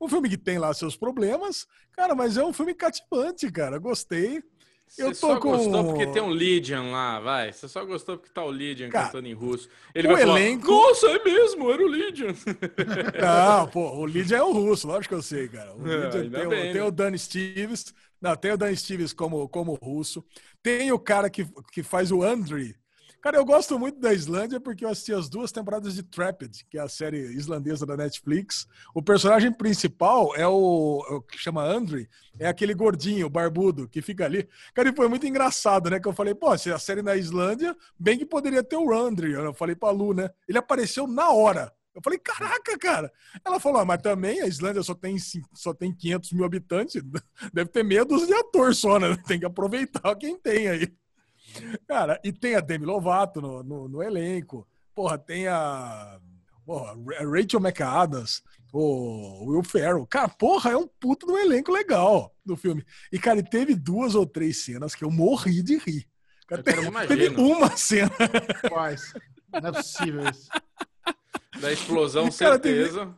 um 0.00 0.08
filme 0.08 0.28
que 0.28 0.38
tem 0.38 0.56
lá 0.56 0.72
seus 0.72 0.96
problemas, 0.96 1.66
cara, 1.90 2.14
mas 2.14 2.36
é 2.36 2.44
um 2.44 2.52
filme 2.52 2.74
cativante, 2.74 3.50
cara. 3.50 3.76
Gostei. 3.76 4.40
Você 4.88 5.02
Eu 5.02 5.08
tô 5.08 5.14
só 5.14 5.38
com- 5.38 5.50
gostou 5.56 5.84
porque 5.84 6.06
tem 6.06 6.22
um 6.22 6.30
Lydian 6.32 6.82
lá, 6.90 7.20
vai. 7.20 7.52
Você 7.52 7.68
só 7.68 7.84
gostou 7.84 8.16
porque 8.18 8.32
tá 8.32 8.42
o 8.44 8.50
Lydian 8.50 8.88
Cara, 8.88 9.06
cantando 9.06 9.28
em 9.28 9.34
russo. 9.34 9.68
Ele 9.94 10.08
o 10.08 10.12
vai 10.12 10.22
falar, 10.22 10.40
elenco- 10.40 10.66
nossa, 10.70 11.06
é 11.08 11.22
mesmo, 11.24 11.70
era 11.70 11.82
o 11.84 11.88
Lydian. 11.88 12.34
Não, 13.20 13.68
pô, 13.68 13.96
o 13.98 14.06
Lídia 14.06 14.36
é 14.36 14.42
o 14.42 14.52
russo, 14.52 14.86
lógico 14.86 15.14
que 15.14 15.18
eu 15.18 15.22
sei, 15.22 15.48
cara. 15.48 15.74
O 15.76 15.86
É, 15.86 16.10
tem, 16.10 16.46
o- 16.46 16.48
bem, 16.48 16.72
tem 16.72 16.74
né? 16.74 16.82
o 16.84 16.90
Dan 16.90 17.16
Stevens, 17.16 17.94
não, 18.20 18.34
tem 18.36 18.52
o 18.52 18.56
Dan 18.56 18.74
Stevens 18.74 19.12
como, 19.12 19.48
como 19.48 19.74
russo. 19.74 20.24
Tem 20.62 20.90
o 20.92 20.98
cara 20.98 21.30
que, 21.30 21.46
que 21.72 21.82
faz 21.82 22.10
o 22.10 22.22
Andri. 22.22 22.74
Cara, 23.20 23.36
eu 23.36 23.44
gosto 23.44 23.76
muito 23.78 23.98
da 23.98 24.14
Islândia 24.14 24.60
porque 24.60 24.84
eu 24.84 24.88
assisti 24.88 25.12
as 25.12 25.28
duas 25.28 25.50
temporadas 25.50 25.94
de 25.94 26.04
Trapped, 26.04 26.64
que 26.70 26.78
é 26.78 26.80
a 26.80 26.88
série 26.88 27.18
islandesa 27.32 27.84
da 27.84 27.96
Netflix. 27.96 28.66
O 28.94 29.02
personagem 29.02 29.52
principal 29.52 30.34
é 30.36 30.46
o, 30.46 31.04
é 31.10 31.14
o 31.14 31.22
que 31.22 31.36
chama 31.36 31.64
Andri, 31.64 32.08
é 32.38 32.46
aquele 32.46 32.74
gordinho, 32.74 33.28
barbudo, 33.28 33.88
que 33.88 34.00
fica 34.00 34.24
ali. 34.24 34.48
Cara, 34.72 34.90
e 34.90 34.94
foi 34.94 35.08
muito 35.08 35.26
engraçado, 35.26 35.90
né? 35.90 35.98
Que 35.98 36.06
eu 36.06 36.12
falei, 36.12 36.32
pô, 36.32 36.56
se 36.56 36.70
a 36.70 36.78
série 36.78 37.02
na 37.02 37.16
Islândia, 37.16 37.76
bem 37.98 38.16
que 38.16 38.24
poderia 38.24 38.62
ter 38.62 38.76
o 38.76 38.94
Andri. 38.94 39.32
Eu 39.32 39.52
falei 39.52 39.74
pra 39.74 39.90
Lu, 39.90 40.14
né? 40.14 40.30
Ele 40.46 40.58
apareceu 40.58 41.08
na 41.08 41.30
hora. 41.30 41.72
Eu 41.98 42.00
falei, 42.00 42.20
caraca, 42.20 42.78
cara. 42.78 43.12
Ela 43.44 43.58
falou, 43.58 43.80
ah, 43.80 43.84
mas 43.84 44.00
também 44.00 44.40
a 44.40 44.46
Islândia 44.46 44.84
só 44.84 44.94
tem, 44.94 45.16
só 45.52 45.74
tem 45.74 45.92
500 45.92 46.32
mil 46.32 46.44
habitantes, 46.44 47.02
deve 47.52 47.70
ter 47.70 48.04
dúzia 48.04 48.28
de 48.28 48.34
ator 48.34 48.72
só, 48.72 49.00
né? 49.00 49.16
Tem 49.26 49.40
que 49.40 49.46
aproveitar 49.46 50.14
quem 50.14 50.38
tem 50.38 50.68
aí. 50.68 50.94
Cara, 51.86 52.20
e 52.24 52.32
tem 52.32 52.54
a 52.54 52.60
Demi 52.60 52.84
Lovato 52.86 53.40
no, 53.40 53.62
no, 53.62 53.88
no 53.88 54.02
elenco. 54.02 54.66
Porra, 54.94 55.16
tem 55.18 55.46
a, 55.46 56.18
porra, 56.66 56.92
a 57.18 57.24
Rachel 57.24 57.60
McAdams, 57.60 58.42
o 58.72 59.46
Will 59.50 59.62
Ferrell. 59.62 60.06
Cara, 60.06 60.28
porra, 60.28 60.72
é 60.72 60.76
um 60.76 60.88
puto 61.00 61.26
do 61.26 61.38
elenco 61.38 61.70
legal 61.72 62.34
do 62.44 62.56
filme. 62.56 62.84
E, 63.12 63.18
cara, 63.18 63.38
e 63.38 63.42
teve 63.42 63.74
duas 63.74 64.14
ou 64.14 64.26
três 64.26 64.64
cenas 64.64 64.94
que 64.94 65.04
eu 65.04 65.10
morri 65.10 65.62
de 65.62 65.78
rir. 65.78 66.06
Cara, 66.46 66.60
Eu 66.60 66.64
quero 66.64 66.92
teve, 67.06 67.28
teve 67.28 67.40
uma 67.40 67.76
cena. 67.76 68.10
Quais? 68.68 69.12
Não 69.52 69.68
é 69.68 69.72
possível 69.72 70.22
isso. 70.28 70.48
Da 71.60 71.72
explosão, 71.72 72.30
Cara, 72.30 72.58
teve- 72.58 72.84
certeza. 72.84 73.14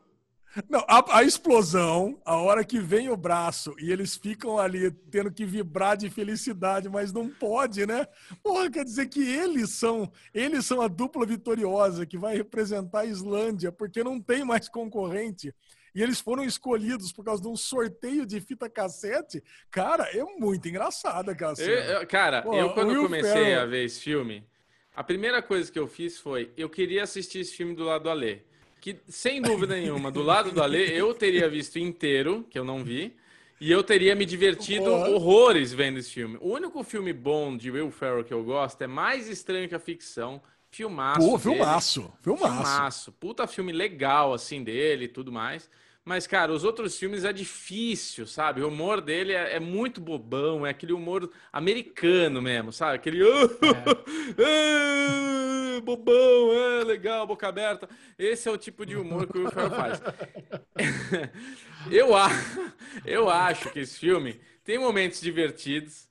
Não, 0.69 0.85
a, 0.89 1.19
a 1.19 1.23
explosão, 1.23 2.21
a 2.25 2.37
hora 2.37 2.65
que 2.65 2.81
vem 2.81 3.09
o 3.09 3.17
braço 3.17 3.75
e 3.79 3.93
eles 3.93 4.17
ficam 4.17 4.59
ali 4.59 4.91
tendo 5.11 5.31
que 5.31 5.45
vibrar 5.45 5.97
de 5.97 6.11
felicidade, 6.11 6.89
mas 6.89 7.13
não 7.13 7.29
pode, 7.29 7.87
né? 7.87 8.07
Porra, 8.43 8.69
quer 8.71 8.85
dizer 8.85 9.07
que 9.07 9.21
eles 9.23 9.71
são, 9.71 10.11
eles 10.35 10.67
são 10.67 10.81
a 10.81 10.89
dupla 10.89 11.25
vitoriosa 11.25 12.05
que 12.05 12.19
vai 12.19 12.37
representar 12.37 13.01
a 13.01 13.07
Islândia, 13.07 13.71
porque 13.71 14.03
não 14.03 14.21
tem 14.21 14.45
mais 14.45 14.69
concorrente. 14.69 15.55
E 15.95 16.03
eles 16.03 16.21
foram 16.21 16.45
escolhidos 16.45 17.13
por 17.13 17.25
causa 17.25 17.43
de 17.43 17.49
um 17.49 17.57
sorteio 17.57 18.25
de 18.27 18.41
fita 18.41 18.69
cassete. 18.69 19.43
Cara, 19.71 20.05
é 20.17 20.23
muito 20.39 20.69
engraçado 20.69 21.31
aquela 21.31 21.51
Eu- 21.53 21.57
cena. 21.57 21.71
eu- 22.01 22.07
cara, 22.07 22.43
Pô, 22.43 22.55
eu 22.55 22.71
quando 22.75 22.91
Will 22.91 23.03
comecei 23.03 23.33
Ferrell- 23.33 23.61
a 23.63 23.67
ver 23.67 23.85
esse 23.85 24.01
filme, 24.01 24.45
a 24.95 25.03
primeira 25.05 25.41
coisa 25.43 25.71
que 25.71 25.79
eu 25.79 25.87
fiz 25.89 26.19
foi, 26.19 26.53
eu 26.57 26.69
queria 26.69 27.03
assistir 27.05 27.41
esse 27.41 27.55
filme 27.57 27.75
do 27.75 27.85
lado 27.85 28.05
do 28.05 28.11
Alê. 28.11 28.41
Que, 28.81 28.97
sem 29.09 29.43
dúvida 29.43 29.75
nenhuma, 29.75 30.11
do 30.11 30.23
lado 30.23 30.51
do 30.51 30.63
Alê, 30.63 30.87
eu 30.99 31.13
teria 31.13 31.49
visto 31.49 31.79
inteiro, 31.79 32.47
que 32.49 32.59
eu 32.59 32.65
não 32.65 32.83
vi, 32.83 33.15
e 33.61 33.71
eu 33.71 33.83
teria 33.83 34.15
me 34.15 34.25
divertido 34.25 34.87
Porra. 34.87 35.11
horrores 35.11 35.73
vendo 35.73 35.99
esse 35.99 36.11
filme. 36.11 36.39
O 36.41 36.55
único 36.55 36.83
filme 36.83 37.13
bom 37.13 37.55
de 37.57 37.71
Will 37.71 37.91
Ferrell 37.91 38.25
que 38.25 38.33
eu 38.33 38.43
gosto 38.43 38.81
é 38.83 38.87
Mais 38.87 39.29
Estranho 39.29 39.69
que 39.69 39.75
a 39.75 39.79
Ficção, 39.79 40.41
filmaço 40.71 41.29
Pô, 41.29 41.39
filmaço, 41.39 42.13
filmaço. 42.23 42.55
Filmaço. 42.55 43.13
Puta 43.13 43.47
filme 43.47 43.71
legal, 43.71 44.33
assim, 44.33 44.65
dele 44.65 45.05
e 45.05 45.09
tudo 45.09 45.31
mais. 45.31 45.69
Mas, 46.05 46.27
cara, 46.27 46.53
os 46.53 46.65
outros 46.65 46.99
filmes 46.99 47.25
é 47.25 47.33
difícil, 47.33 48.27
sabe? 48.27 48.63
O 48.63 48.69
humor 48.69 49.01
dele 49.01 49.33
é, 49.33 49.57
é 49.57 49.61
muito 49.61 50.01
bobão, 50.01 50.67
é 50.67 50.71
aquele 50.71 50.93
humor 50.93 51.31
americano 51.53 52.41
mesmo, 52.41 52.73
sabe? 52.73 52.97
Aquele. 52.97 53.21
"Ah, 54.39 55.81
bobão, 55.85 56.53
é 56.81 56.85
legal, 56.85 57.27
boca 57.27 57.49
aberta. 57.49 57.89
Esse 58.19 58.49
é 58.49 58.53
o 58.53 58.59
tipo 58.59 58.87
de 58.87 58.97
humor 58.97 59.27
que 59.27 59.39
o 59.39 59.43
Will 59.43 59.51
Ferrell 59.51 59.71
faz. 59.71 60.01
eu, 61.91 62.17
a... 62.17 62.29
eu 63.05 63.29
acho 63.29 63.71
que 63.71 63.81
esse 63.81 63.99
filme 63.99 64.41
tem 64.65 64.79
momentos 64.79 65.21
divertidos. 65.21 66.09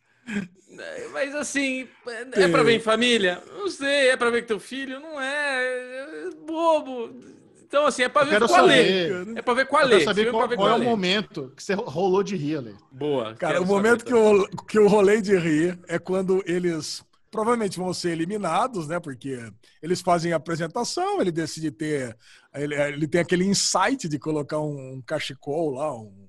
Mas 1.12 1.34
assim, 1.34 1.88
é 2.34 2.48
pra 2.48 2.62
ver 2.62 2.74
em 2.74 2.80
família? 2.80 3.42
Não 3.48 3.68
sei, 3.68 4.10
é 4.10 4.18
pra 4.18 4.30
ver 4.30 4.42
com 4.42 4.48
teu 4.48 4.60
filho? 4.60 5.00
Não 5.00 5.20
é, 5.20 6.28
é 6.28 6.30
bobo. 6.46 7.10
Então, 7.70 7.86
assim, 7.86 8.02
é 8.02 8.10
pra 8.10 8.24
ver 8.24 8.40
com 8.40 8.56
a 8.56 8.62
Lê. 8.62 9.10
saber. 9.20 9.38
É 9.38 9.42
pra 9.44 9.54
ver 9.54 9.68
com 9.68 9.78
a 9.78 9.82
Eu 9.82 9.88
Lê. 9.88 9.92
quero 9.94 10.06
saber 10.06 10.32
qual, 10.32 10.48
qual 10.48 10.58
com 10.58 10.68
é 10.70 10.76
o 10.76 10.84
momento 10.84 11.54
que 11.56 11.62
você 11.64 11.76
rolou 11.76 12.24
de 12.24 12.36
rir 12.36 12.58
ali. 12.58 12.76
Boa. 12.92 13.36
Cara, 13.36 13.62
o 13.62 13.66
momento 13.66 14.00
saber 14.00 14.06
que 14.06 14.14
eu, 14.14 14.66
que 14.66 14.78
eu 14.80 14.88
rolei 14.88 15.22
de 15.22 15.38
rir 15.38 15.80
é 15.88 16.00
quando 16.00 16.44
eles 16.48 17.06
provavelmente 17.30 17.78
vão 17.78 17.94
ser 17.94 18.10
eliminados, 18.10 18.88
né? 18.88 19.00
Porque 19.00 19.40
eles 19.84 20.02
fazem 20.02 20.34
a 20.34 20.38
apresentação, 20.38 21.22
ele 21.22 21.32
decide 21.32 21.70
ter. 21.70 22.18
Ele, 22.56 22.74
ele 22.74 23.08
tem 23.08 23.22
aquele 23.22 23.46
insight 23.46 24.10
de 24.10 24.18
colocar 24.18 24.60
um 24.60 25.00
cachecol 25.06 25.70
lá, 25.70 25.94
um, 25.96 26.28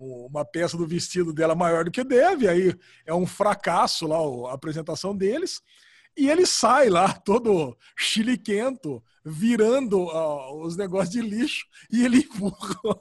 uma 0.00 0.44
peça 0.44 0.76
do 0.76 0.84
vestido 0.84 1.32
dela 1.32 1.54
maior 1.54 1.84
do 1.84 1.92
que 1.92 2.02
deve, 2.02 2.48
aí 2.48 2.74
é 3.06 3.14
um 3.14 3.24
fracasso 3.24 4.04
lá 4.04 4.18
a 4.50 4.54
apresentação 4.54 5.16
deles. 5.16 5.62
E 6.16 6.28
ele 6.28 6.46
sai 6.46 6.88
lá 6.88 7.12
todo 7.24 7.76
chiliquento, 7.96 9.02
virando 9.24 9.98
uh, 10.04 10.62
os 10.62 10.76
negócios 10.76 11.10
de 11.10 11.22
lixo, 11.22 11.66
e 11.90 12.04
ele 12.04 12.18
empurra, 12.24 13.00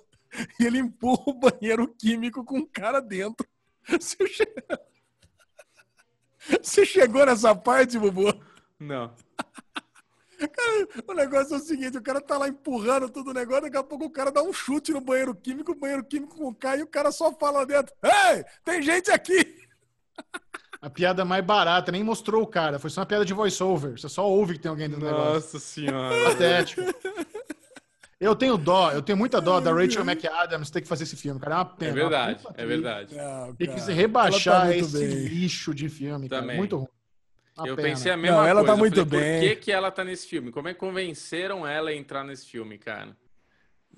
e 0.59 0.65
ele 0.65 0.79
empurra 0.79 1.23
o 1.27 1.39
banheiro 1.39 1.87
químico 1.87 2.43
com 2.43 2.59
o 2.59 2.67
cara 2.67 2.99
dentro. 2.99 3.47
Você, 3.87 4.17
che... 4.27 4.47
Você 6.61 6.85
chegou 6.85 7.25
nessa 7.25 7.55
parte, 7.55 7.99
Bubu? 7.99 8.33
Não. 8.79 9.13
Cara, 10.47 10.87
o 11.07 11.13
negócio 11.13 11.53
é 11.53 11.57
o 11.57 11.61
seguinte: 11.61 11.97
o 11.97 12.01
cara 12.01 12.19
tá 12.19 12.37
lá 12.37 12.47
empurrando 12.47 13.09
todo 13.09 13.29
o 13.29 13.33
negócio, 13.33 13.63
daqui 13.63 13.77
a 13.77 13.83
pouco 13.83 14.05
o 14.05 14.09
cara 14.09 14.31
dá 14.31 14.41
um 14.41 14.51
chute 14.51 14.91
no 14.91 15.01
banheiro 15.01 15.35
químico, 15.35 15.71
o 15.71 15.75
banheiro 15.75 16.03
químico 16.03 16.53
cai 16.55 16.79
e 16.79 16.83
o 16.83 16.87
cara 16.87 17.11
só 17.11 17.31
fala 17.33 17.65
dentro: 17.65 17.93
Ei, 18.03 18.43
tem 18.63 18.81
gente 18.81 19.11
aqui! 19.11 19.61
A 20.81 20.89
piada 20.89 21.23
mais 21.23 21.45
barata, 21.45 21.91
nem 21.91 22.03
mostrou 22.03 22.41
o 22.41 22.47
cara, 22.47 22.79
foi 22.79 22.89
só 22.89 23.01
uma 23.01 23.05
piada 23.05 23.23
de 23.23 23.33
voice-over. 23.33 23.99
Você 23.99 24.09
só 24.09 24.27
ouve 24.27 24.53
que 24.53 24.59
tem 24.61 24.69
alguém 24.69 24.87
no 24.87 24.97
negócio. 24.97 25.33
Nossa 25.35 25.59
senhora. 25.59 26.15
Patético. 26.25 26.81
Eu 28.19 28.35
tenho 28.35 28.55
dó, 28.55 28.91
eu 28.91 29.01
tenho 29.01 29.17
muita 29.17 29.41
dó 29.41 29.59
da 29.59 29.73
Rachel 29.73 30.03
McAdams 30.05 30.69
ter 30.69 30.79
que 30.81 30.87
fazer 30.87 31.05
esse 31.05 31.15
filme, 31.15 31.39
cara. 31.39 31.55
É 31.55 31.57
uma 31.57 31.65
pena. 31.65 31.91
É 31.91 31.93
verdade, 31.95 32.43
é 32.55 32.65
verdade. 32.67 33.15
Não, 33.15 33.55
Tem 33.55 33.67
que 33.73 33.81
se 33.81 33.91
rebaixar 33.91 34.65
ela 34.65 34.73
tá 34.73 34.75
esse 34.77 34.99
bem. 34.99 35.07
lixo 35.25 35.73
de 35.73 35.89
filme, 35.89 36.29
cara. 36.29 36.41
Também. 36.43 36.57
Muito 36.57 36.77
ruim. 36.77 36.87
Uma 37.57 37.67
eu 37.67 37.75
pena. 37.75 37.87
pensei 37.87 38.11
a 38.11 38.17
mesma 38.17 38.37
Não, 38.37 38.45
ela 38.45 38.59
coisa. 38.61 38.73
tá 38.73 38.77
muito 38.77 39.05
falei, 39.07 39.19
bem. 39.19 39.39
Por 39.41 39.49
que, 39.49 39.55
que 39.55 39.71
ela 39.71 39.89
tá 39.89 40.03
nesse 40.03 40.27
filme? 40.27 40.51
Como 40.51 40.67
é 40.67 40.73
que 40.75 40.79
convenceram 40.79 41.65
ela 41.65 41.89
a 41.89 41.95
entrar 41.95 42.23
nesse 42.23 42.45
filme, 42.45 42.77
cara? 42.77 43.17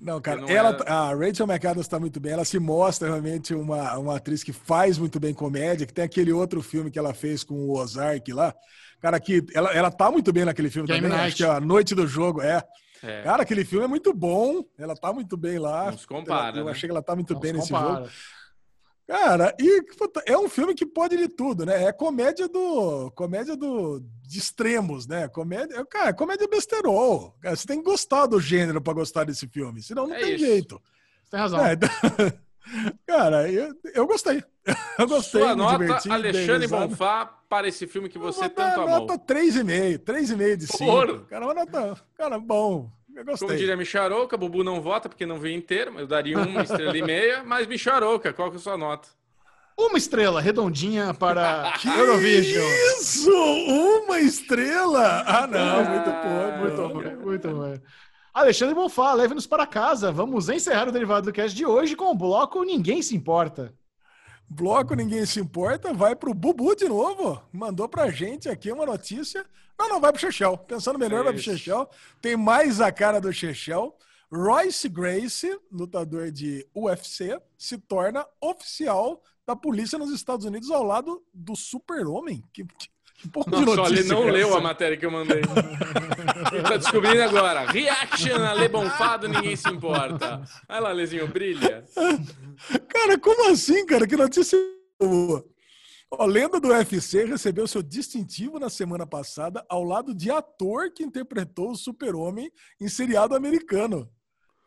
Não, 0.03 0.19
cara, 0.21 0.41
não 0.41 0.49
ela, 0.49 0.69
era- 0.69 0.83
a 0.93 1.15
Rachel 1.15 1.47
McAdams 1.47 1.85
está 1.85 1.99
muito 1.99 2.19
bem. 2.19 2.33
Ela 2.33 2.43
se 2.45 2.59
mostra 2.59 3.07
realmente 3.07 3.53
uma, 3.53 3.97
uma 3.97 4.17
atriz 4.17 4.43
que 4.43 4.51
faz 4.51 4.97
muito 4.97 5.19
bem 5.19 5.33
comédia. 5.33 5.87
Que 5.87 5.93
tem 5.93 6.03
aquele 6.03 6.31
outro 6.33 6.61
filme 6.61 6.91
que 6.91 6.99
ela 6.99 7.13
fez 7.13 7.43
com 7.43 7.55
o 7.55 7.77
Ozark 7.79 8.31
lá. 8.33 8.53
Cara, 8.99 9.19
que 9.19 9.43
ela, 9.53 9.71
ela 9.71 9.89
tá 9.91 10.11
muito 10.11 10.31
bem 10.33 10.45
naquele 10.45 10.69
filme 10.69 10.87
Game 10.87 11.01
também. 11.01 11.17
Night. 11.17 11.27
Acho 11.27 11.35
que 11.37 11.43
é 11.43 11.47
a 11.55 11.59
Noite 11.59 11.95
do 11.95 12.05
Jogo, 12.05 12.41
é. 12.41 12.61
É, 13.01 13.21
Cara, 13.23 13.43
aquele 13.43 13.65
filme 13.65 13.85
é 13.85 13.87
muito 13.87 14.13
bom. 14.13 14.63
Ela 14.77 14.95
tá 14.95 15.11
muito 15.11 15.35
bem 15.35 15.59
lá. 15.59 15.91
Não 15.91 15.97
se 15.97 16.07
compara, 16.07 16.55
Eu, 16.57 16.59
eu 16.61 16.65
né? 16.65 16.71
achei 16.71 16.87
que 16.87 16.91
ela 16.91 17.01
tá 17.03 17.15
muito 17.15 17.33
Não 17.33 17.39
bem 17.39 17.51
se 17.51 17.57
nesse 17.57 17.71
compara. 17.71 17.95
jogo. 17.95 18.09
Cara, 19.07 19.53
e 19.59 19.81
puta, 19.97 20.23
é 20.25 20.37
um 20.37 20.47
filme 20.47 20.73
que 20.73 20.85
pode 20.85 21.17
de 21.17 21.27
tudo, 21.27 21.65
né? 21.65 21.83
É 21.85 21.91
comédia 21.91 22.47
do. 22.47 23.11
Comédia 23.11 23.55
do. 23.55 24.01
de 24.21 24.39
extremos, 24.39 25.05
né? 25.05 25.27
Comédia. 25.27 25.85
Cara, 25.85 26.09
é 26.09 26.13
comédia 26.13 26.47
besterol. 26.47 27.35
Cara, 27.41 27.55
você 27.55 27.67
tem 27.67 27.79
que 27.79 27.83
gostar 27.89 28.25
do 28.27 28.39
gênero 28.39 28.81
pra 28.81 28.93
gostar 28.93 29.25
desse 29.25 29.47
filme. 29.47 29.81
Senão 29.83 30.07
não 30.07 30.15
É 30.15 30.19
tem 30.19 30.35
isso. 30.35 30.45
jeito. 30.45 30.81
Você 31.23 31.31
tem 31.31 31.39
razão. 31.39 31.65
É, 31.65 31.73
então- 31.73 31.89
cara, 33.05 33.51
eu, 33.51 33.73
eu 33.93 34.07
gostei. 34.07 34.43
Eu 34.97 35.07
gostei. 35.07 35.41
Sua 35.41 35.53
nota, 35.55 35.99
Alexandre. 36.09 36.67
Bonfá, 36.69 37.25
para 37.49 37.67
esse 37.67 37.85
filme 37.85 38.07
que 38.07 38.17
você 38.17 38.47
tanto 38.47 38.55
dar 38.55 38.73
amou. 38.75 38.87
nota 39.07 39.17
3,5. 39.19 39.97
3,5 39.99 40.55
de 40.55 40.67
5. 40.67 40.77
Porra! 40.85 41.19
Cara, 41.25 41.45
uma 41.45 41.53
nota. 41.53 42.01
Cara, 42.15 42.39
bom. 42.39 42.89
Como 43.39 43.55
diria 43.55 43.77
Micharoca, 43.77 44.35
Bubu 44.35 44.63
não 44.63 44.81
vota 44.81 45.07
porque 45.07 45.25
não 45.25 45.39
veio 45.39 45.55
inteiro. 45.55 45.93
Eu 45.99 46.07
daria 46.07 46.37
uma 46.37 46.63
estrela 46.63 46.97
e 46.97 47.01
meia, 47.01 47.43
mas 47.43 47.67
Micharoca, 47.67 48.33
qual 48.33 48.49
que 48.49 48.57
é 48.57 48.59
a 48.59 48.61
sua 48.61 48.77
nota? 48.77 49.07
Uma 49.77 49.97
estrela 49.97 50.39
redondinha 50.39 51.13
para 51.13 51.73
Eurovision. 51.97 52.65
Isso! 52.99 53.31
Uma 53.31 54.19
estrela! 54.19 55.23
Ah, 55.25 55.47
não, 55.47 55.85
muito 55.85 56.11
pouco. 56.11 56.57
Muito 56.59 56.93
ruim, 56.93 57.15
muito 57.17 57.49
ruim. 57.49 57.81
Alexandre 58.33 58.73
Bonfá, 58.73 59.13
leve-nos 59.13 59.45
para 59.45 59.65
casa. 59.65 60.11
Vamos 60.11 60.49
encerrar 60.49 60.87
o 60.87 60.91
Derivado 60.91 61.27
do 61.27 61.33
Cast 61.33 61.55
de 61.55 61.65
hoje 61.65 61.95
com 61.95 62.05
o 62.05 62.15
bloco 62.15 62.63
Ninguém 62.63 63.01
Se 63.01 63.15
Importa. 63.15 63.73
Bloco 64.49 64.93
Ninguém 64.93 65.25
Se 65.25 65.39
Importa 65.39 65.93
vai 65.93 66.15
pro 66.15 66.33
Bubu 66.33 66.75
de 66.75 66.87
novo. 66.87 67.41
Mandou 67.51 67.87
pra 67.87 68.09
gente 68.09 68.47
aqui 68.49 68.71
uma 68.71 68.85
notícia. 68.85 69.45
Não, 69.77 69.89
não, 69.89 69.99
vai 69.99 70.11
pro 70.11 70.21
Chechel. 70.21 70.57
Pensando 70.57 70.99
melhor, 70.99 71.23
vai 71.23 71.33
pro. 71.33 71.41
Chechel. 71.41 71.89
Tem 72.21 72.37
mais 72.37 72.79
a 72.79 72.91
cara 72.91 73.19
do 73.19 73.33
Chechel. 73.33 73.95
Royce 74.31 74.89
Grace, 74.89 75.59
lutador 75.71 76.31
de 76.31 76.67
UFC, 76.75 77.39
se 77.57 77.77
torna 77.77 78.25
oficial 78.41 79.21
da 79.45 79.55
polícia 79.55 79.99
nos 79.99 80.11
Estados 80.11 80.45
Unidos 80.45 80.71
ao 80.71 80.83
lado 80.83 81.23
do 81.33 81.55
Super-Homem. 81.55 82.43
Que, 82.51 82.65
que, 82.65 82.89
que 83.23 83.29
porra 83.29 83.51
de 83.51 83.65
Nossa, 83.65 83.75
notícia 83.77 84.01
ele 84.01 84.09
não 84.09 84.25
leu 84.25 84.53
a 84.53 84.59
matéria 84.59 84.97
que 84.97 85.05
eu 85.05 85.11
mandei. 85.11 85.41
Ele 86.51 86.61
tá 86.61 86.75
descobrindo 86.75 87.23
agora. 87.23 87.71
Reaction 87.71 88.35
a 88.35 88.53
Le 88.53 88.67
Bonfado, 88.67 89.29
ninguém 89.29 89.55
se 89.55 89.69
importa. 89.69 90.41
Olha 90.67 90.79
lá, 90.81 90.91
Lezinho, 90.91 91.25
brilha. 91.27 91.85
Cara, 92.89 93.17
como 93.17 93.49
assim, 93.49 93.85
cara? 93.85 94.05
Que 94.05 94.17
notícia 94.17 94.59
boa. 94.99 95.45
Ó, 96.11 96.25
lenda 96.25 96.59
do 96.59 96.67
UFC 96.67 97.23
recebeu 97.23 97.65
seu 97.65 97.81
distintivo 97.81 98.59
na 98.59 98.69
semana 98.69 99.07
passada 99.07 99.65
ao 99.69 99.83
lado 99.83 100.13
de 100.13 100.29
ator 100.29 100.91
que 100.91 101.03
interpretou 101.03 101.71
o 101.71 101.77
super-homem 101.77 102.51
em 102.79 102.89
seriado 102.89 103.35
americano. 103.35 104.09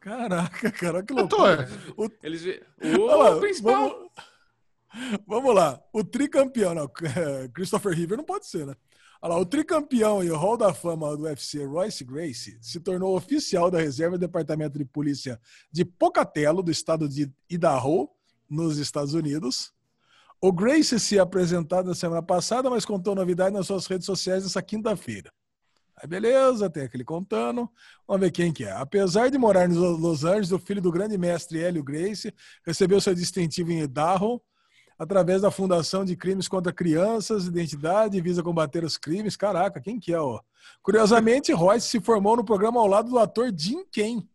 Caraca, 0.01 0.71
cara, 0.73 1.03
que 1.03 1.13
loucura. 1.13 1.63
Ator, 1.63 1.69
O, 1.97 2.11
Eles... 2.23 2.43
lá, 2.83 3.37
O 3.37 3.41
principal. 3.41 3.89
Vamos, 3.91 4.11
vamos 5.27 5.55
lá. 5.55 5.81
O 5.93 6.05
tricampeão, 6.05 6.75
não, 6.75 6.89
Christopher 7.53 7.93
River 7.93 8.17
não 8.17 8.25
pode 8.25 8.47
ser, 8.47 8.67
né? 8.67 8.75
Olha 9.21 9.35
lá, 9.35 9.41
o 9.41 9.47
tricampeão 9.47 10.23
e 10.23 10.31
o 10.31 10.37
Hall 10.37 10.57
da 10.57 10.75
Fama 10.75 11.17
do 11.17 11.25
UFC, 11.25 11.65
Royce 11.65 12.05
Gracie, 12.05 12.59
se 12.61 12.79
tornou 12.79 13.17
oficial 13.17 13.71
da 13.71 13.79
reserva 13.79 14.17
do 14.17 14.21
Departamento 14.21 14.79
de 14.79 14.85
Polícia 14.85 15.41
de 15.73 15.85
Pocatello, 15.85 16.63
do 16.63 16.71
estado 16.71 17.09
de 17.09 17.33
Idaho, 17.49 18.09
nos 18.49 18.79
Estados 18.79 19.15
Unidos. 19.15 19.73
O 20.41 20.53
Gracie 20.53 21.01
se 21.01 21.19
apresentou 21.19 21.83
na 21.83 21.95
semana 21.95 22.23
passada, 22.23 22.69
mas 22.69 22.85
contou 22.85 23.15
novidade 23.15 23.55
nas 23.55 23.67
suas 23.67 23.87
redes 23.87 24.05
sociais 24.07 24.45
nessa 24.45 24.63
quinta-feira. 24.63 25.33
Aí 25.97 26.07
beleza, 26.07 26.69
tem 26.69 26.83
aquele 26.83 27.05
contando. 27.05 27.71
Vamos 28.07 28.21
ver 28.21 28.31
quem 28.31 28.53
que 28.53 28.65
é. 28.65 28.73
Apesar 28.73 29.31
de 29.31 29.39
morar 29.39 29.67
nos 29.67 29.79
Los 29.79 30.25
Angeles, 30.25 30.53
o 30.53 30.59
filho 30.59 30.83
do 30.83 30.93
grande 30.93 31.17
mestre 31.17 31.63
Hélio 31.63 31.83
Gracie 31.83 32.35
recebeu 32.67 33.01
seu 33.01 33.15
distintivo 33.15 33.73
em 33.73 33.81
Idaho 33.81 34.41
através 34.99 35.43
da 35.43 35.51
Fundação 35.51 36.05
de 36.05 36.17
Crimes 36.17 36.49
contra 36.49 36.73
Crianças, 36.73 37.47
Identidade 37.47 38.21
visa 38.21 38.43
combater 38.43 38.85
os 38.85 38.97
crimes. 38.97 39.37
Caraca, 39.37 39.81
quem 39.81 39.99
que 40.01 40.13
é, 40.13 40.21
ó? 40.21 40.41
Curiosamente, 40.83 41.53
Royce 41.53 41.89
se 41.89 42.01
formou 42.01 42.37
no 42.37 42.45
programa 42.45 42.81
ao 42.81 42.87
lado 42.87 43.11
do 43.11 43.19
ator 43.19 43.53
Jim 43.57 43.85
Ken. 43.91 44.27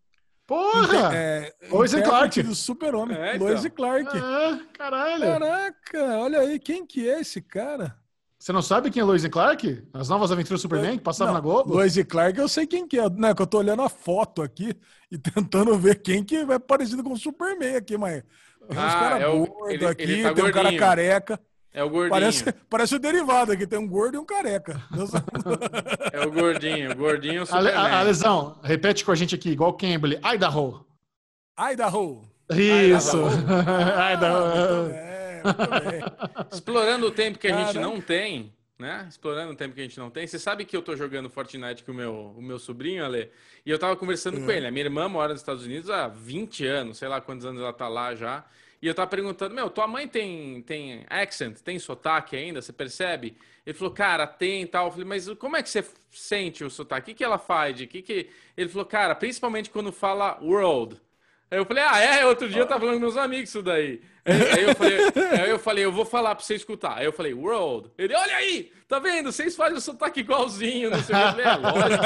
porra! 0.45 1.15
É, 1.15 1.53
Lois 1.69 1.93
e 1.93 2.01
Clark. 2.01 2.43
do 2.43 2.55
super-homem. 2.55 3.17
É, 3.17 3.35
então. 3.35 3.47
Lois 3.47 3.63
e 3.65 3.69
Clark. 3.69 4.09
Ah, 4.17 4.59
caralho. 4.73 5.21
Caraca, 5.21 6.19
olha 6.19 6.39
aí, 6.39 6.59
quem 6.59 6.85
que 6.85 7.09
é 7.09 7.21
esse 7.21 7.41
cara? 7.41 7.95
Você 8.41 8.51
não 8.51 8.61
sabe 8.63 8.89
quem 8.89 9.01
é 9.01 9.03
Lois 9.03 9.23
e 9.23 9.29
Clark? 9.29 9.87
As 9.93 10.09
novas 10.09 10.31
aventuras 10.31 10.59
do 10.59 10.63
Superman 10.63 10.97
que 10.97 11.03
passavam 11.03 11.31
na 11.31 11.39
Globo? 11.39 11.75
Lois 11.75 11.95
e 11.95 12.03
Clark, 12.03 12.39
eu 12.39 12.49
sei 12.49 12.65
quem 12.65 12.87
que 12.87 12.97
é, 12.97 13.07
né? 13.07 13.35
Que 13.35 13.41
eu 13.43 13.45
tô 13.45 13.59
olhando 13.59 13.83
a 13.83 13.89
foto 13.89 14.41
aqui 14.41 14.75
e 15.11 15.17
tentando 15.19 15.77
ver 15.77 16.01
quem 16.01 16.23
que 16.23 16.37
é 16.37 16.57
parecido 16.57 17.03
com 17.03 17.13
o 17.13 17.17
Superman 17.17 17.75
aqui, 17.75 17.97
mas 17.99 18.23
tem 18.67 18.77
uns 18.77 18.83
Ah, 18.83 18.99
caras 18.99 19.21
é 19.21 19.27
o- 19.27 19.45
gordos 19.45 19.83
aqui, 19.87 20.03
ele 20.03 20.23
tá 20.23 20.33
tem 20.33 20.43
um 20.43 20.51
cara 20.51 20.61
gordinho. 20.63 20.79
careca. 20.79 21.39
É 21.73 21.83
o 21.83 21.89
gordinho. 21.89 22.09
Parece, 22.11 22.51
parece 22.69 22.95
o 22.95 22.99
derivado 22.99 23.51
aqui, 23.53 23.65
tem 23.65 23.79
um 23.79 23.87
gordo 23.87 24.15
e 24.15 24.17
um 24.17 24.25
careca. 24.25 24.81
Deus- 24.91 25.11
É 26.11 26.25
o 26.25 26.31
gordinho. 26.31 26.91
O 26.91 26.95
gordinho 26.95 27.41
é 27.41 27.43
o 27.45 27.55
Ale, 27.55 27.69
a, 27.69 27.99
a 27.99 28.01
Lesão, 28.03 28.59
repete 28.63 29.05
com 29.05 29.11
a 29.11 29.15
gente 29.15 29.33
aqui, 29.35 29.51
igual 29.51 29.69
o 29.69 29.73
Campbell. 29.73 30.19
Idaho. 30.33 30.85
Idaho. 31.71 32.23
Isso. 32.51 33.17
Idaho. 33.17 34.13
Idaho. 34.13 34.91
É, 34.91 35.41
muito 35.43 35.89
bem. 35.89 36.03
Explorando 36.51 37.07
o 37.07 37.11
tempo 37.11 37.39
que 37.39 37.47
a 37.47 37.55
gente 37.65 37.79
não 37.79 38.01
tem, 38.01 38.53
né? 38.81 39.05
Explorando 39.07 39.53
o 39.53 39.55
tempo 39.55 39.73
que 39.73 39.79
a 39.79 39.83
gente 39.83 39.97
não 39.97 40.09
tem. 40.09 40.27
Você 40.27 40.37
sabe 40.37 40.65
que 40.65 40.75
eu 40.75 40.81
tô 40.81 40.95
jogando 40.95 41.29
Fortnite 41.29 41.83
com 41.83 41.91
o 41.91 41.95
meu, 41.95 42.33
o 42.37 42.41
meu 42.41 42.59
sobrinho, 42.59 43.05
Ale? 43.05 43.29
E 43.65 43.69
eu 43.71 43.79
tava 43.79 43.95
conversando 43.95 44.37
É. 44.39 44.41
com 44.45 44.51
ele. 44.51 44.67
A 44.67 44.71
minha 44.71 44.85
irmã 44.85 45.07
mora 45.07 45.31
nos 45.31 45.41
Estados 45.41 45.65
Unidos 45.65 45.89
há 45.89 46.07
20 46.09 46.65
anos, 46.65 46.97
sei 46.97 47.07
lá 47.07 47.21
quantos 47.21 47.45
anos 47.45 47.61
ela 47.61 47.71
tá 47.71 47.87
lá 47.87 48.13
já. 48.15 48.43
E 48.81 48.87
eu 48.87 48.95
tava 48.95 49.07
perguntando, 49.09 49.53
meu, 49.53 49.69
tua 49.69 49.87
mãe 49.87 50.07
tem, 50.07 50.61
tem 50.63 51.05
accent, 51.07 51.59
tem 51.59 51.77
sotaque 51.77 52.35
ainda? 52.35 52.61
Você 52.61 52.73
percebe? 52.73 53.37
Ele 53.65 53.77
falou, 53.77 53.93
cara, 53.93 54.25
tem 54.25 54.63
e 54.63 54.65
tal. 54.65 54.87
Eu 54.87 54.91
falei, 54.91 55.05
mas 55.05 55.29
como 55.35 55.55
é 55.55 55.61
que 55.61 55.69
você 55.69 55.85
sente 56.09 56.63
o 56.63 56.69
sotaque? 56.69 57.03
O 57.03 57.05
que, 57.13 57.17
que 57.19 57.23
ela 57.23 57.37
faz? 57.37 57.79
O 57.79 57.85
que, 57.87 58.01
que... 58.01 58.29
Ele 58.57 58.67
falou, 58.67 58.85
cara, 58.85 59.13
principalmente 59.13 59.69
quando 59.69 59.91
fala 59.91 60.39
world. 60.41 60.99
Aí 61.51 61.59
eu 61.59 61.65
falei, 61.65 61.83
ah, 61.83 61.99
é? 61.99 62.25
Outro 62.25 62.49
dia 62.49 62.61
eu 62.61 62.65
tava 62.65 62.79
falando 62.79 62.95
com 62.95 63.01
meus 63.01 63.17
amigos 63.17 63.49
isso 63.49 63.61
daí. 63.61 64.01
Aí, 64.23 64.63
eu 64.63 64.75
falei, 64.75 64.97
aí 65.41 65.49
eu 65.49 65.59
falei, 65.59 65.85
eu 65.85 65.91
vou 65.91 66.05
falar 66.05 66.35
pra 66.35 66.43
você 66.43 66.55
escutar. 66.55 66.97
Aí 66.97 67.05
eu 67.05 67.13
falei, 67.13 67.33
world. 67.33 67.89
Ele, 67.97 68.15
olha 68.15 68.35
aí, 68.35 68.71
tá 68.87 68.99
vendo? 68.99 69.31
Vocês 69.31 69.55
fazem 69.55 69.77
o 69.77 69.81
sotaque 69.81 70.19
igualzinho, 70.19 70.91
não 70.91 71.01
sei 71.01 71.15
o 71.15 71.19
que. 71.19 71.23
Eu 71.25 71.31
falei, 71.31 71.45
é 71.45 71.55
lógico. 71.55 72.03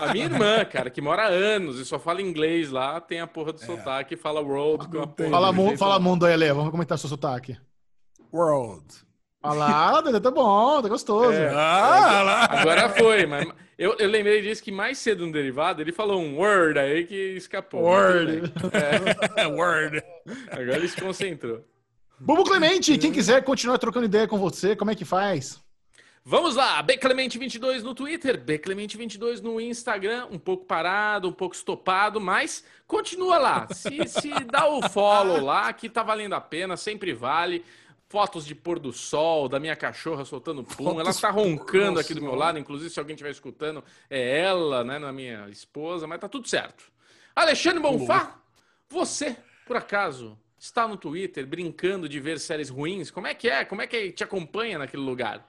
A 0.00 0.12
minha 0.12 0.24
irmã, 0.26 0.64
cara, 0.64 0.90
que 0.90 1.00
mora 1.00 1.22
há 1.24 1.28
anos 1.28 1.78
e 1.78 1.84
só 1.84 1.98
fala 1.98 2.20
inglês 2.20 2.70
lá, 2.70 3.00
tem 3.00 3.20
a 3.20 3.26
porra 3.26 3.52
do 3.52 3.60
sotaque 3.64 4.14
e 4.14 4.16
fala 4.18 4.40
world 4.40 4.86
com 4.88 5.00
a 5.02 5.06
porra 5.06 5.30
Fala, 5.30 5.52
mu 5.52 5.76
fala 5.78 5.94
lá. 5.94 6.00
mundo 6.00 6.26
aí, 6.26 6.36
Lê. 6.36 6.52
Vamos 6.52 6.70
comentar 6.70 6.98
seu 6.98 7.08
sotaque. 7.08 7.56
World. 8.32 8.84
Olha 9.42 9.54
lá, 9.54 10.20
tá 10.20 10.30
bom, 10.30 10.82
tá 10.82 10.88
gostoso. 10.88 11.32
É. 11.32 11.48
Ah, 11.54 12.22
lá. 12.22 12.44
Agora 12.50 12.88
foi, 12.90 13.24
mas 13.24 13.46
eu, 13.78 13.94
eu 13.98 14.08
lembrei 14.08 14.42
disso 14.42 14.62
que 14.62 14.72
mais 14.72 14.98
cedo 14.98 15.24
no 15.24 15.32
derivado 15.32 15.80
ele 15.80 15.92
falou 15.92 16.20
um 16.20 16.38
word 16.38 16.78
aí 16.78 17.06
que 17.06 17.14
escapou. 17.36 17.82
Word. 17.82 18.42
Bem. 18.42 19.46
Word. 19.54 19.98
É, 19.98 20.04
agora 20.50 20.76
ele 20.76 20.88
se 20.88 21.00
concentrou. 21.00 21.64
Bubu 22.18 22.42
Clemente, 22.42 22.98
quem 22.98 23.12
quiser 23.12 23.44
continuar 23.44 23.78
trocando 23.78 24.06
ideia 24.06 24.26
com 24.26 24.36
você, 24.36 24.74
como 24.74 24.90
é 24.90 24.96
que 24.96 25.04
faz? 25.04 25.62
Vamos 26.24 26.56
lá, 26.56 26.82
Bclemente22 26.82 27.82
no 27.82 27.94
Twitter, 27.94 28.38
Bclemente22 28.44 29.40
no 29.40 29.60
Instagram, 29.60 30.26
um 30.30 30.38
pouco 30.38 30.66
parado, 30.66 31.28
um 31.28 31.32
pouco 31.32 31.54
estopado, 31.54 32.20
mas 32.20 32.64
continua 32.86 33.38
lá. 33.38 33.68
Se, 33.72 34.06
se 34.08 34.30
dá 34.44 34.68
o 34.68 34.86
follow 34.90 35.40
lá, 35.42 35.72
que 35.72 35.88
tá 35.88 36.02
valendo 36.02 36.34
a 36.34 36.40
pena, 36.40 36.76
sempre 36.76 37.14
vale. 37.14 37.64
Fotos 38.08 38.46
de 38.46 38.54
pôr 38.54 38.78
do 38.78 38.92
sol, 38.92 39.48
da 39.48 39.60
minha 39.60 39.76
cachorra 39.76 40.24
soltando 40.24 40.64
pum. 40.64 40.98
ela 40.98 41.12
tá 41.12 41.30
roncando 41.30 42.00
aqui 42.00 42.14
do 42.14 42.22
meu 42.22 42.34
lado, 42.34 42.58
inclusive 42.58 42.88
se 42.88 42.98
alguém 42.98 43.14
estiver 43.14 43.30
escutando, 43.30 43.84
é 44.08 44.40
ela, 44.40 44.82
né, 44.82 44.98
na 44.98 45.12
minha 45.12 45.46
esposa, 45.50 46.06
mas 46.06 46.18
tá 46.18 46.28
tudo 46.28 46.48
certo. 46.48 46.84
Alexandre 47.36 47.80
Bonfá, 47.80 48.40
você, 48.88 49.36
por 49.66 49.76
acaso, 49.76 50.38
está 50.58 50.88
no 50.88 50.96
Twitter 50.96 51.46
brincando 51.46 52.08
de 52.08 52.18
ver 52.18 52.40
séries 52.40 52.70
ruins? 52.70 53.10
Como 53.10 53.26
é 53.26 53.34
que 53.34 53.48
é? 53.48 53.64
Como 53.64 53.82
é 53.82 53.86
que 53.86 54.10
te 54.10 54.24
acompanha 54.24 54.78
naquele 54.78 55.02
lugar? 55.02 55.46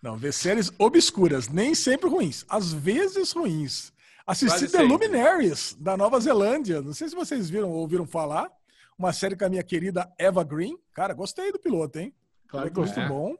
Não, 0.00 0.16
ver 0.16 0.32
séries 0.32 0.72
obscuras, 0.78 1.48
nem 1.48 1.74
sempre 1.74 2.08
ruins, 2.08 2.44
às 2.48 2.72
vezes 2.72 3.32
ruins. 3.32 3.92
Assisti 4.26 4.58
Quase 4.58 4.72
The 4.72 4.78
sempre. 4.78 4.86
Luminaries, 4.88 5.76
da 5.78 5.96
Nova 5.96 6.18
Zelândia. 6.18 6.80
Não 6.80 6.94
sei 6.94 7.08
se 7.08 7.14
vocês 7.14 7.50
viram 7.50 7.70
ou 7.70 7.76
ouviram 7.76 8.06
falar. 8.06 8.50
Uma 8.98 9.12
série 9.12 9.36
com 9.36 9.44
a 9.44 9.48
minha 9.48 9.62
querida 9.62 10.10
Eva 10.18 10.44
Green. 10.44 10.76
Cara, 10.92 11.14
gostei 11.14 11.50
do 11.52 11.58
piloto, 11.58 11.98
hein? 11.98 12.14
Claro 12.48 12.68
que 12.68 12.74
Piloto 12.74 13.00
é. 13.00 13.08
bom. 13.08 13.34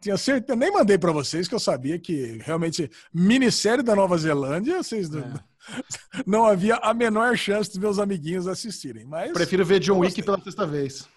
Tinha 0.00 0.16
certeza, 0.16 0.56
nem 0.56 0.72
mandei 0.72 0.96
pra 0.96 1.12
vocês 1.12 1.48
que 1.48 1.54
eu 1.54 1.58
sabia 1.60 1.98
que 1.98 2.38
realmente 2.44 2.90
minissérie 3.12 3.84
da 3.84 3.96
Nova 3.96 4.16
Zelândia, 4.16 4.82
vocês 4.82 5.10
não, 5.10 5.32
não 6.26 6.46
havia 6.46 6.76
a 6.76 6.94
menor 6.94 7.36
chance 7.36 7.68
dos 7.70 7.78
meus 7.78 7.98
amiguinhos 7.98 8.46
assistirem. 8.46 9.04
Mas 9.04 9.32
Prefiro 9.32 9.64
ver 9.64 9.80
John 9.80 9.98
Wick 9.98 10.20
gostei. 10.20 10.24
pela 10.24 10.40
sexta 10.42 10.66
vez. 10.66 11.08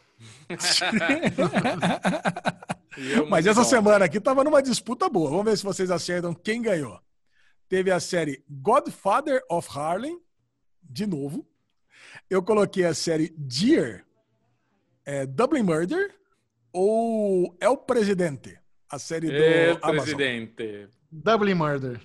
Eu, 2.98 3.28
Mas 3.30 3.48
essa 3.48 3.64
bom. 3.64 3.70
semana 3.70 4.06
aqui 4.06 4.20
tava 4.20 4.44
numa 4.44 4.62
disputa 4.62 5.10
boa. 5.10 5.30
Vamos 5.30 5.46
ver 5.46 5.58
se 5.58 5.64
vocês 5.64 5.90
acertam 5.90 6.34
quem 6.34 6.62
ganhou. 6.62 7.00
Teve 7.70 7.90
a 7.90 8.00
série 8.00 8.44
Godfather 8.50 9.42
of 9.50 9.68
Harlem, 9.72 10.20
de 10.84 11.08
novo. 11.08 11.48
Eu 12.30 12.42
coloquei 12.44 12.86
a 12.86 12.94
série 12.94 13.34
Dear, 13.38 14.04
é, 15.06 15.26
Dublin 15.26 15.64
Murder 15.64 16.14
ou 16.74 17.56
É 17.60 17.68
o 17.70 17.78
Presidente, 17.78 18.58
a 18.90 18.98
série 19.00 19.28
do 19.28 19.34
Ê, 19.34 19.72
Amazon. 19.82 19.92
presidente. 20.16 20.90
Dublin 21.12 21.54
Murder. 21.56 22.00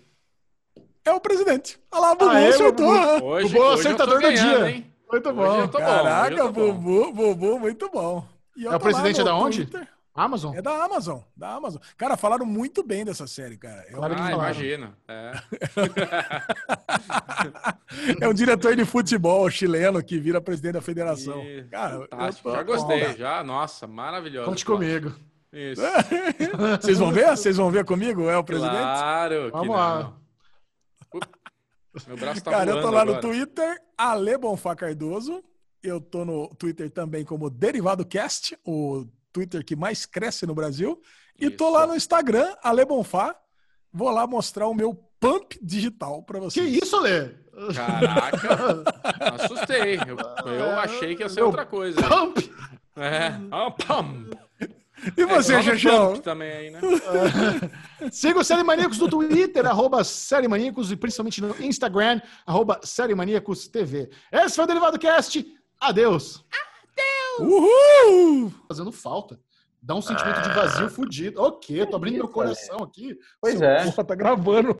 É 1.04 1.12
o 1.12 1.20
Presidente. 1.20 1.78
Olha 1.92 2.00
lá, 2.00 2.14
Bubu 2.16 2.30
Aê, 2.32 2.48
acertou. 2.48 2.72
Bubu. 2.86 3.24
Hoje, 3.26 3.54
O 3.54 3.58
eu 3.58 3.62
tô 3.62 3.72
acertador 3.72 4.20
do 4.20 4.32
dia. 4.32 4.70
hein? 4.70 4.92
Muito 5.10 5.32
bom. 5.32 5.68
Caraca, 5.68 6.48
bom. 6.50 6.72
Bubu, 6.74 7.12
Bubu, 7.12 7.58
muito 7.60 7.88
bom. 7.90 8.26
E 8.56 8.66
É 8.66 8.74
o 8.74 8.80
Presidente 8.80 9.20
é 9.20 9.24
da 9.24 9.36
onde? 9.36 9.66
Twitter. 9.66 9.88
Amazon? 10.16 10.54
É 10.56 10.62
da 10.62 10.84
Amazon, 10.84 11.20
da 11.36 11.50
Amazon. 11.54 11.80
Cara, 11.96 12.16
falaram 12.16 12.46
muito 12.46 12.82
bem 12.82 13.04
dessa 13.04 13.26
série, 13.26 13.56
cara. 13.56 13.84
Um- 13.90 13.96
Claro 13.96 14.14
que 14.16 14.20
Ah, 14.22 14.32
imagina. 14.32 14.98
É. 15.06 15.32
É 18.20 18.28
um 18.28 18.34
diretor 18.34 18.74
de 18.76 18.84
futebol 18.84 19.48
chileno 19.50 20.02
que 20.02 20.18
vira 20.18 20.40
presidente 20.40 20.74
da 20.74 20.80
federação. 20.82 21.42
E- 21.42 21.64
Cara, 21.64 21.98
fantástico. 22.00 22.48
eu 22.48 22.52
tô 22.52 22.58
Já 22.58 22.62
gostei, 22.64 23.16
já. 23.16 23.44
Nossa, 23.44 23.86
maravilhoso. 23.86 24.48
Conte 24.48 24.64
comigo. 24.64 25.14
Isso. 25.52 25.82
Vocês 26.82 26.98
vão 26.98 27.12
ver? 27.12 27.28
Vocês 27.30 27.56
vão 27.56 27.70
ver 27.70 27.84
comigo? 27.84 28.28
É 28.28 28.36
o 28.36 28.44
presidente? 28.44 28.76
Claro 28.76 29.44
que 29.46 29.50
Vamos 29.52 29.68
não. 29.68 29.74
lá. 29.74 30.12
Meu 32.06 32.16
braço 32.16 32.44
tá 32.44 32.50
Cara, 32.50 32.70
eu 32.70 32.82
tô 32.82 32.90
lá 32.90 33.02
agora. 33.02 33.16
no 33.16 33.20
Twitter, 33.22 33.80
Ale 33.96 34.36
Bonfá 34.36 34.74
Cardoso. 34.76 35.42
Eu 35.82 36.00
tô 36.00 36.24
no 36.24 36.48
Twitter 36.56 36.90
também 36.90 37.24
como 37.24 37.48
Derivado 37.48 38.04
Cast, 38.04 38.58
o 38.64 39.06
Twitter 39.36 39.62
que 39.64 39.76
mais 39.76 40.06
cresce 40.06 40.46
no 40.46 40.54
Brasil. 40.54 40.98
E 41.38 41.50
tô 41.50 41.66
Isso. 41.66 41.74
lá 41.74 41.86
no 41.86 41.94
Instagram, 41.94 42.54
Ale 42.62 42.84
Bonfá. 42.86 43.36
Vou 43.92 44.08
lá 44.10 44.26
mostrar 44.26 44.66
o 44.66 44.74
meu 44.74 44.94
pump 45.20 45.58
digital 45.62 46.22
pra 46.22 46.38
Que 46.38 46.44
vocês. 46.46 46.74
isso, 46.82 46.98
Lê? 47.00 47.28
Caraca, 47.74 48.84
assustei. 49.42 49.98
Eu, 50.06 50.50
eu 50.52 50.70
achei 50.78 51.14
que 51.14 51.22
ia 51.22 51.28
ser 51.28 51.36
Meu 51.36 51.46
outra 51.46 51.66
coisa. 51.66 52.02
Pump! 52.02 52.38
É. 52.96 53.32
Ah, 53.50 53.70
pam. 53.70 54.24
E 55.16 55.24
você, 55.26 55.52
É, 55.54 55.56
no 55.58 55.62
Xaxão? 55.62 56.12
Pump 56.14 56.22
também 56.24 56.50
aí, 56.52 56.70
né? 56.70 56.80
Siga 58.10 58.40
o 58.40 58.44
Série 58.44 58.62
Maníacos 58.62 58.98
no 58.98 59.08
Twitter, 59.08 59.66
arroba 59.66 60.02
Série 60.04 60.48
Maníacos, 60.48 60.90
e 60.90 60.96
principalmente 60.96 61.40
no 61.42 61.54
Instagram, 61.62 62.20
arroba 62.46 62.80
Série 62.82 63.14
Maníacos 63.14 63.68
TV. 63.68 64.08
Esse 64.32 64.56
foi 64.56 64.64
o 64.64 64.66
Derivado 64.66 64.98
Cast. 64.98 65.44
Adeus. 65.78 66.42
Uhul! 67.38 68.52
Fazendo 68.68 68.92
falta. 68.92 69.38
Dá 69.82 69.94
um 69.94 70.02
sentimento 70.02 70.40
de 70.42 70.48
vazio 70.48 70.88
fudido. 70.88 71.40
O 71.40 71.52
quê? 71.52 71.86
Tô 71.86 71.96
abrindo 71.96 72.16
meu 72.16 72.28
coração 72.28 72.78
aqui. 72.78 73.16
Pois 73.40 73.58
Seu 73.58 73.68
é. 73.68 73.84
Porra, 73.84 74.04
tá 74.04 74.14
gravando. 74.14 74.74